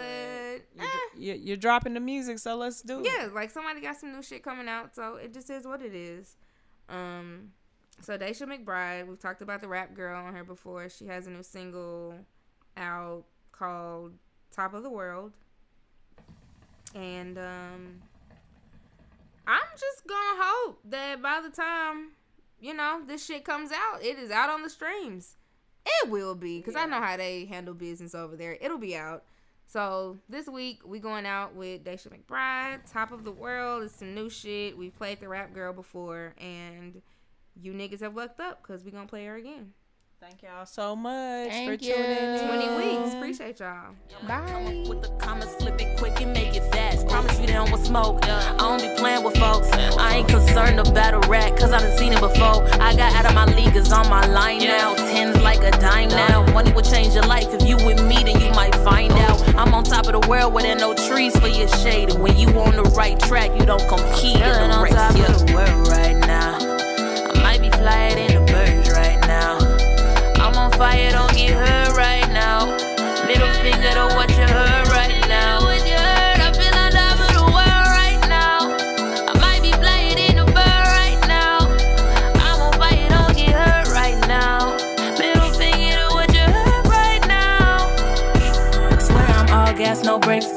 You're, 0.74 0.84
eh, 0.84 0.88
you're, 1.16 1.36
you're 1.36 1.56
dropping 1.56 1.94
the 1.94 2.00
music, 2.00 2.38
so 2.38 2.56
let's 2.56 2.82
do 2.82 3.00
it. 3.00 3.06
yeah, 3.06 3.28
like 3.32 3.50
somebody 3.50 3.80
got 3.80 3.96
some 3.96 4.12
new 4.12 4.22
shit 4.22 4.42
coming 4.42 4.68
out, 4.68 4.94
so 4.94 5.16
it 5.16 5.34
just 5.34 5.50
is 5.50 5.66
what 5.66 5.82
it 5.82 5.94
is. 5.94 6.36
Um, 6.88 7.50
so 8.00 8.16
Daisha 8.16 8.42
McBride, 8.42 9.06
we've 9.06 9.18
talked 9.18 9.42
about 9.42 9.60
the 9.60 9.68
rap 9.68 9.94
girl 9.94 10.24
on 10.24 10.34
her 10.34 10.44
before. 10.44 10.88
She 10.88 11.06
has 11.06 11.26
a 11.26 11.30
new 11.30 11.42
single 11.42 12.14
out 12.76 13.24
called 13.52 14.12
"Top 14.56 14.74
of 14.74 14.82
the 14.82 14.90
World," 14.90 15.32
and 16.94 17.38
um, 17.38 18.02
I'm 19.46 19.68
just 19.72 20.06
gonna 20.06 20.42
hope 20.42 20.80
that 20.90 21.22
by 21.22 21.40
the 21.40 21.50
time 21.50 22.12
you 22.60 22.74
know 22.74 23.02
this 23.06 23.24
shit 23.24 23.44
comes 23.44 23.70
out, 23.70 24.02
it 24.02 24.18
is 24.18 24.30
out 24.30 24.50
on 24.50 24.62
the 24.62 24.70
streams. 24.70 25.36
It 25.84 26.10
will 26.10 26.34
be 26.34 26.58
because 26.58 26.74
I 26.74 26.86
know 26.86 27.00
how 27.00 27.16
they 27.16 27.44
handle 27.44 27.74
business 27.74 28.14
over 28.14 28.34
there. 28.34 28.58
It'll 28.60 28.78
be 28.78 28.96
out. 28.96 29.24
So 29.68 30.18
this 30.28 30.48
week 30.48 30.80
we 30.84 30.98
going 30.98 31.26
out 31.26 31.54
with 31.54 31.84
Daisha 31.84 32.08
McBride, 32.08 32.90
Top 32.90 33.12
of 33.12 33.24
the 33.24 33.32
World. 33.32 33.82
It's 33.82 33.96
some 33.96 34.14
new 34.14 34.30
shit. 34.30 34.76
We 34.76 34.90
played 34.90 35.20
the 35.20 35.28
Rap 35.28 35.52
Girl 35.52 35.72
before, 35.72 36.34
and 36.38 37.02
you 37.60 37.72
niggas 37.72 38.00
have 38.00 38.16
lucked 38.16 38.40
up 38.40 38.62
because 38.62 38.84
we 38.84 38.90
gonna 38.90 39.06
play 39.06 39.26
her 39.26 39.36
again. 39.36 39.72
Thank 40.18 40.42
y'all 40.42 40.64
so 40.64 40.96
much 40.96 41.50
Thank 41.50 41.70
for 41.70 41.76
tuning 41.76 42.00
in. 42.00 42.48
Twenty 42.48 42.68
weeks. 42.78 43.14
Appreciate 43.14 43.60
y'all. 43.60 43.94
Bye. 44.26 44.84
With 44.88 45.02
the 45.02 45.08
comments, 45.18 45.54
flip 45.56 45.78
it 45.78 45.98
quick 45.98 46.22
and 46.22 46.32
make 46.32 46.56
it 46.56 46.64
fast. 46.72 47.06
Promise 47.06 47.38
you 47.38 47.46
they 47.46 47.52
don't 47.52 47.70
want 47.70 47.84
smoke. 47.84 48.24
I 48.24 48.56
don't 48.56 48.80
be 48.80 48.88
playing 48.98 49.24
with 49.24 49.36
folks. 49.36 49.70
I 49.72 50.16
ain't 50.16 50.28
concerned 50.28 50.80
about 50.80 51.12
a 51.12 51.28
rat, 51.28 51.54
cause 51.58 51.70
I 51.70 51.80
done 51.80 51.96
seen 51.98 52.14
it 52.14 52.20
before. 52.20 52.64
I 52.80 52.96
got 52.96 53.14
out 53.14 53.26
of 53.26 53.34
my 53.34 53.44
league, 53.54 53.76
is 53.76 53.92
on 53.92 54.08
my 54.08 54.26
line 54.26 54.60
now. 54.60 54.94
Tens 54.94 55.38
like 55.42 55.62
a 55.62 55.70
dime 55.72 56.08
now. 56.08 56.50
Money 56.54 56.72
will 56.72 56.82
change 56.82 57.12
your 57.12 57.26
life. 57.26 57.52
If 57.52 57.68
you 57.68 57.76
with 57.76 58.02
me, 58.02 58.22
then 58.24 58.40
you 58.40 58.50
might 58.52 58.74
find 58.76 59.12
out. 59.12 59.38
I'm 59.54 59.74
on 59.74 59.84
top 59.84 60.06
of 60.06 60.18
the 60.18 60.26
world 60.26 60.54
where 60.54 60.62
there 60.62 60.76
no 60.76 60.94
trees 60.94 61.38
for 61.38 61.48
your 61.48 61.68
shade. 61.68 62.08
And 62.10 62.22
when 62.22 62.38
you 62.38 62.48
on 62.58 62.74
the 62.74 62.84
right 62.96 63.20
track, 63.20 63.50
you 63.58 63.66
don't 63.66 63.86
compete 63.86 64.36
in 64.36 64.70
the 64.70 64.80
race. 64.82 64.94
Top 64.94 65.14
of 65.14 65.46
the 65.46 65.54
world 65.54 65.88
right 65.88 66.16
now. 66.16 66.25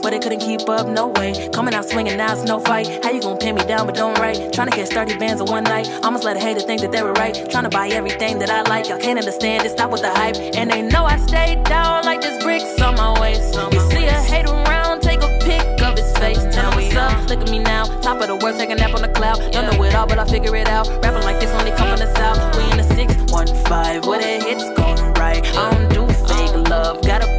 But 0.02 0.14
it 0.14 0.22
couldn't 0.22 0.40
keep 0.40 0.68
up, 0.68 0.88
no 0.88 1.08
way. 1.08 1.50
Coming 1.54 1.74
out 1.74 1.88
swinging, 1.88 2.18
now 2.18 2.34
it's 2.34 2.44
no 2.44 2.60
fight. 2.60 3.04
How 3.04 3.12
you 3.12 3.22
gonna 3.22 3.40
pin 3.40 3.56
me 3.56 3.64
down, 3.64 3.86
but 3.86 3.96
don't 3.96 4.18
right? 4.20 4.52
Trying 4.52 4.70
to 4.70 4.76
catch 4.76 4.90
30 4.90 5.18
bands 5.18 5.42
in 5.42 5.48
one 5.48 5.64
night. 5.64 5.88
Almost 6.04 6.24
let 6.24 6.36
a 6.36 6.40
hater 6.40 6.60
think 6.60 6.82
that 6.82 6.92
they 6.92 7.04
were 7.04 7.14
right. 7.14 7.34
Trying 7.50 7.64
to 7.64 7.70
buy 7.70 7.88
everything 7.90 8.40
that 8.40 8.50
I 8.50 8.62
like. 8.64 8.90
Y'all 8.90 9.00
can't 9.00 9.20
understand 9.20 9.66
it, 9.66 9.72
stop 9.72 9.92
with 9.92 10.02
the 10.02 10.10
hype. 10.10 10.36
And 10.56 10.70
they 10.72 10.82
know 10.82 11.06
I 11.06 11.18
stayed 11.18 11.64
down 11.64 12.04
like 12.04 12.22
this 12.22 12.42
bricks 12.44 12.82
on 12.82 12.96
my 12.96 13.20
waist. 13.22 13.56
You 13.72 13.80
see 13.92 14.06
a 14.06 14.14
hater 14.14 14.52
around, 14.52 15.02
take 15.02 15.22
a 15.22 15.40
pic 15.42 15.82
of 15.82 15.98
his 15.98 16.12
face. 16.18 16.44
Tell 16.54 16.72
him 16.72 16.84
what's 16.84 16.96
up, 16.96 17.30
look 17.30 17.40
at 17.42 17.50
me 17.50 17.60
now. 17.60 17.86
Top 18.02 18.22
of 18.22 18.28
the 18.28 18.36
world, 18.36 18.58
take 18.58 18.70
a 18.72 18.76
nap 18.76 18.94
on 18.94 19.02
the 19.02 19.10
cloud. 19.10 19.38
Don't 19.52 19.66
know 19.72 19.84
it 19.84 19.96
all, 19.96 20.08
but 20.08 20.20
I 20.20 20.26
figure 20.26 20.56
it 20.56 20.68
out. 20.68 20.88
Rapping 21.04 21.24
like 21.24 21.40
this 21.40 21.52
only 21.52 21.72
come 21.72 21.90
from 21.90 22.00
the 22.00 22.14
south. 22.16 22.40
We 22.58 22.64
in 22.72 22.78
the 22.78 22.88
615, 22.96 24.10
where 24.10 24.20
the 24.20 24.46
hits 24.46 24.66
going 24.80 25.14
right. 25.14 25.46
I 25.56 25.70
don't 25.72 25.90
do 25.94 26.08
fake 26.28 26.70
love, 26.70 27.02
gotta 27.02 27.39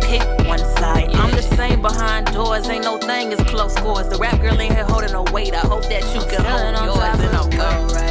behind 1.81 2.27
doors. 2.33 2.69
Ain't 2.69 2.85
no 2.85 2.99
thing 2.99 3.33
as 3.33 3.41
close 3.49 3.75
scores. 3.75 4.09
The 4.09 4.17
rap 4.17 4.41
girl 4.41 4.61
ain't 4.61 4.75
here 4.75 4.85
holding 4.85 5.13
no 5.13 5.25
weight. 5.33 5.55
I 5.55 5.61
hope 5.61 5.85
that 5.85 6.03
you 6.15 6.21
can 6.31 6.45
hold 6.45 6.75
yours 6.85 7.21
and 7.21 7.37
I'm 7.37 7.51
coming. 7.51 7.95
Right. 7.95 8.10